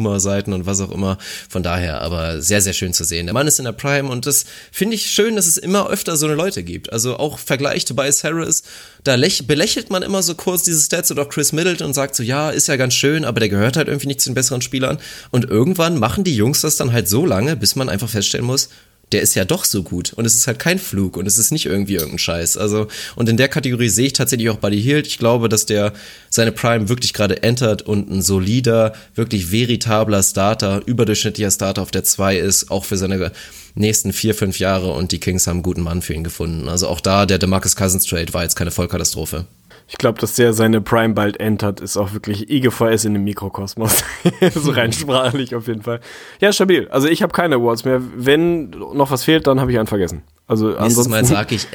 NBA-Rumor-Seiten 0.06 0.52
und 0.52 0.66
was 0.66 0.80
auch 0.80 0.90
immer. 0.90 1.18
Von 1.48 1.62
daher, 1.62 2.00
aber 2.00 2.40
sehr, 2.40 2.60
sehr 2.60 2.72
schön 2.72 2.92
zu 2.92 3.04
sehen. 3.04 3.26
Der 3.26 3.34
Mann 3.34 3.46
ist 3.46 3.58
in 3.58 3.64
der 3.64 3.72
Prime 3.72 4.08
und 4.08 4.26
das 4.26 4.44
finde 4.72 4.94
ich 4.94 5.10
schön, 5.10 5.36
dass 5.36 5.46
es 5.46 5.56
immer 5.56 5.88
öfter 5.88 6.16
so 6.16 6.26
eine 6.26 6.34
Leute 6.34 6.62
gibt. 6.62 6.92
Also 6.92 7.16
auch 7.16 7.38
Vergleich 7.38 7.84
Tobias 7.84 8.24
Harris, 8.24 8.62
da 9.04 9.16
belächelt 9.16 9.90
man 9.90 10.02
immer 10.02 10.22
so 10.22 10.34
kurz 10.34 10.62
diese 10.62 10.80
Stats 10.80 11.10
oder 11.10 11.22
auch 11.22 11.28
Chris 11.28 11.52
Middleton 11.52 11.88
und 11.88 11.94
sagt 11.94 12.14
so, 12.14 12.22
ja, 12.22 12.50
ist 12.50 12.68
ja 12.68 12.76
ganz 12.76 12.94
schön, 12.94 13.24
aber 13.24 13.40
der 13.40 13.48
gehört 13.48 13.76
halt 13.76 13.88
irgendwie 13.88 14.08
nicht 14.08 14.20
zu 14.20 14.30
den 14.30 14.34
besseren 14.34 14.62
Spielern. 14.62 14.98
Und 15.30 15.44
irgendwann 15.44 15.98
machen 15.98 16.24
die 16.24 16.36
Jungs 16.36 16.60
das 16.60 16.76
dann 16.76 16.92
halt 16.92 17.08
so 17.08 17.26
lange, 17.26 17.56
bis 17.56 17.76
man 17.76 17.88
einfach 17.88 18.08
feststellen 18.08 18.46
muss, 18.46 18.68
der 19.12 19.22
ist 19.22 19.36
ja 19.36 19.44
doch 19.44 19.64
so 19.64 19.82
gut 19.82 20.12
und 20.14 20.24
es 20.24 20.34
ist 20.34 20.46
halt 20.48 20.58
kein 20.58 20.78
Flug 20.78 21.16
und 21.16 21.26
es 21.26 21.38
ist 21.38 21.52
nicht 21.52 21.66
irgendwie 21.66 21.94
irgendein 21.94 22.18
Scheiß. 22.18 22.56
Also, 22.56 22.88
und 23.14 23.28
in 23.28 23.36
der 23.36 23.48
Kategorie 23.48 23.88
sehe 23.88 24.06
ich 24.06 24.12
tatsächlich 24.14 24.50
auch 24.50 24.56
Buddy 24.56 24.82
Hield. 24.82 25.06
Ich 25.06 25.18
glaube, 25.18 25.48
dass 25.48 25.64
der 25.64 25.92
seine 26.28 26.50
Prime 26.50 26.88
wirklich 26.88 27.12
gerade 27.12 27.42
entert 27.42 27.82
und 27.82 28.10
ein 28.10 28.20
solider, 28.20 28.94
wirklich 29.14 29.52
veritabler 29.52 30.22
Starter, 30.22 30.82
überdurchschnittlicher 30.86 31.52
Starter 31.52 31.82
auf 31.82 31.92
der 31.92 32.02
2 32.02 32.38
ist, 32.38 32.70
auch 32.70 32.84
für 32.84 32.96
seine 32.96 33.30
nächsten 33.76 34.12
vier, 34.12 34.34
fünf 34.34 34.58
Jahre 34.58 34.92
und 34.92 35.12
die 35.12 35.20
Kings 35.20 35.46
haben 35.46 35.58
einen 35.58 35.62
guten 35.62 35.82
Mann 35.82 36.02
für 36.02 36.14
ihn 36.14 36.24
gefunden. 36.24 36.68
Also 36.68 36.88
auch 36.88 37.00
da, 37.00 37.26
der 37.26 37.38
DeMarcus 37.38 37.76
Cousins 37.76 38.06
Trade 38.06 38.32
war 38.34 38.42
jetzt 38.42 38.56
keine 38.56 38.70
Vollkatastrophe. 38.70 39.46
Ich 39.88 39.98
glaube, 39.98 40.20
dass 40.20 40.34
der 40.34 40.52
seine 40.52 40.80
Prime 40.80 41.14
bald 41.14 41.38
entert, 41.38 41.80
ist 41.80 41.96
auch 41.96 42.12
wirklich 42.12 42.50
IGVS 42.50 43.04
in 43.04 43.14
dem 43.14 43.22
Mikrokosmos. 43.22 44.02
so 44.54 44.72
rein 44.72 44.92
sprachlich 44.92 45.54
auf 45.54 45.68
jeden 45.68 45.82
Fall. 45.82 46.00
Ja, 46.40 46.52
stabil. 46.52 46.88
Also 46.88 47.06
ich 47.06 47.22
habe 47.22 47.32
keine 47.32 47.56
Awards 47.56 47.84
mehr. 47.84 48.00
Wenn 48.16 48.70
noch 48.70 49.12
was 49.12 49.22
fehlt, 49.22 49.46
dann 49.46 49.60
habe 49.60 49.70
ich 49.70 49.78
einen 49.78 49.86
vergessen. 49.86 50.22
Also 50.48 50.70
Nächstes 50.70 51.08
Mal 51.08 51.24
sage 51.24 51.54
ich, 51.54 51.68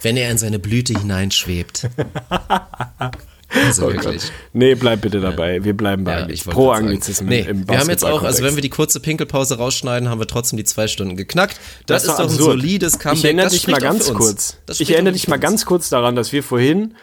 wenn 0.00 0.16
er 0.16 0.30
in 0.30 0.38
seine 0.38 0.58
Blüte 0.58 0.98
hineinschwebt. 0.98 1.88
Also 3.54 3.86
oh 3.86 3.92
wirklich. 3.92 4.22
Gott. 4.22 4.32
Nee, 4.54 4.74
bleib 4.74 5.02
bitte 5.02 5.20
dabei. 5.20 5.62
Wir 5.62 5.76
bleiben 5.76 6.04
bei 6.04 6.26
ja, 6.26 6.50
pro 6.50 6.70
Anglizismen 6.70 7.28
nee, 7.28 7.40
im 7.40 7.68
Wir 7.68 7.78
haben 7.78 7.90
jetzt 7.90 8.04
auch, 8.04 8.22
also 8.22 8.42
wenn 8.42 8.54
wir 8.54 8.62
die 8.62 8.70
kurze 8.70 8.98
Pinkelpause 8.98 9.58
rausschneiden, 9.58 10.08
haben 10.08 10.20
wir 10.20 10.26
trotzdem 10.26 10.56
die 10.56 10.64
zwei 10.64 10.88
Stunden 10.88 11.16
geknackt. 11.16 11.60
Das, 11.86 12.02
das 12.02 12.12
ist 12.12 12.18
doch 12.18 12.24
absurd. 12.24 12.40
ein 12.40 12.60
solides 12.60 12.98
Comeback. 12.98 13.18
Ich 13.18 13.24
erinnere 13.24 13.50
dich 13.50 13.68
mal 13.68 13.80
ganz 13.80 14.12
kurz. 14.14 14.56
Ich 14.78 14.90
erinnere 14.90 15.12
dich 15.12 15.28
mal 15.28 15.38
ganz 15.38 15.66
kurz 15.66 15.90
daran, 15.90 16.16
dass 16.16 16.32
wir 16.32 16.42
vorhin 16.42 16.94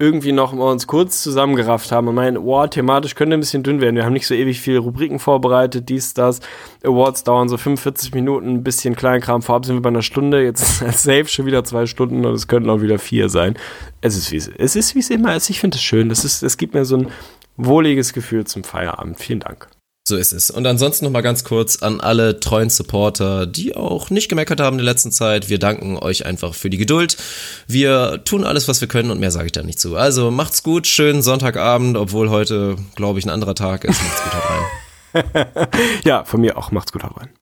irgendwie 0.00 0.32
noch 0.32 0.54
mal 0.54 0.72
uns 0.72 0.86
kurz 0.86 1.22
zusammengerafft 1.22 1.92
haben 1.92 2.08
und 2.08 2.14
meinen, 2.14 2.42
wow, 2.42 2.68
thematisch 2.68 3.14
könnte 3.14 3.34
ein 3.34 3.40
bisschen 3.40 3.62
dünn 3.62 3.80
werden. 3.80 3.96
Wir 3.96 4.04
haben 4.04 4.14
nicht 4.14 4.26
so 4.26 4.34
ewig 4.34 4.60
viele 4.60 4.78
Rubriken 4.78 5.18
vorbereitet, 5.18 5.90
dies, 5.90 6.14
das. 6.14 6.40
Awards 6.82 7.22
dauern 7.22 7.50
so 7.50 7.58
45 7.58 8.14
Minuten, 8.14 8.48
ein 8.48 8.64
bisschen 8.64 8.96
Kleinkram. 8.96 9.42
Vorab 9.42 9.66
sind 9.66 9.76
wir 9.76 9.82
bei 9.82 9.90
einer 9.90 10.02
Stunde, 10.02 10.42
jetzt 10.42 10.82
ist 10.82 11.02
safe 11.02 11.26
schon 11.26 11.44
wieder 11.44 11.64
zwei 11.64 11.84
Stunden 11.84 12.24
und 12.24 12.32
es 12.32 12.48
könnten 12.48 12.70
auch 12.70 12.80
wieder 12.80 12.98
vier 12.98 13.28
sein. 13.28 13.56
Es 14.00 14.16
ist 14.16 14.32
wie 14.32 14.36
es, 14.36 14.48
ist, 14.76 14.94
wie 14.94 15.00
es 15.00 15.10
immer 15.10 15.36
ist. 15.36 15.50
Ich 15.50 15.60
finde 15.60 15.76
es 15.76 15.82
schön. 15.82 16.08
Das 16.08 16.24
ist, 16.24 16.42
es 16.42 16.56
gibt 16.56 16.72
mir 16.72 16.86
so 16.86 16.96
ein 16.96 17.08
wohliges 17.56 18.14
Gefühl 18.14 18.46
zum 18.46 18.64
Feierabend. 18.64 19.18
Vielen 19.18 19.40
Dank. 19.40 19.68
So 20.10 20.16
ist 20.16 20.32
es. 20.32 20.50
Und 20.50 20.66
ansonsten 20.66 21.04
noch 21.04 21.12
mal 21.12 21.20
ganz 21.20 21.44
kurz 21.44 21.82
an 21.82 22.00
alle 22.00 22.40
treuen 22.40 22.68
Supporter, 22.68 23.46
die 23.46 23.76
auch 23.76 24.10
nicht 24.10 24.28
gemeckert 24.28 24.60
haben 24.60 24.74
in 24.74 24.84
der 24.84 24.92
letzten 24.92 25.12
Zeit. 25.12 25.48
Wir 25.48 25.60
danken 25.60 25.96
euch 25.96 26.26
einfach 26.26 26.52
für 26.52 26.68
die 26.68 26.78
Geduld. 26.78 27.16
Wir 27.68 28.24
tun 28.24 28.42
alles, 28.42 28.66
was 28.66 28.80
wir 28.80 28.88
können 28.88 29.12
und 29.12 29.20
mehr 29.20 29.30
sage 29.30 29.46
ich 29.46 29.52
da 29.52 29.62
nicht 29.62 29.78
zu. 29.78 29.94
Also 29.94 30.32
macht's 30.32 30.64
gut, 30.64 30.88
schönen 30.88 31.22
Sonntagabend, 31.22 31.96
obwohl 31.96 32.28
heute, 32.28 32.74
glaube 32.96 33.20
ich, 33.20 33.24
ein 33.24 33.30
anderer 33.30 33.54
Tag 33.54 33.84
ist. 33.84 34.02
Macht's 34.02 34.22
gut, 34.24 34.34
haut 34.34 34.50
rein. 34.50 35.68
ja, 36.04 36.24
von 36.24 36.40
mir 36.40 36.58
auch. 36.58 36.72
Macht's 36.72 36.90
gut, 36.90 37.04
haut 37.04 37.16
rein. 37.16 37.30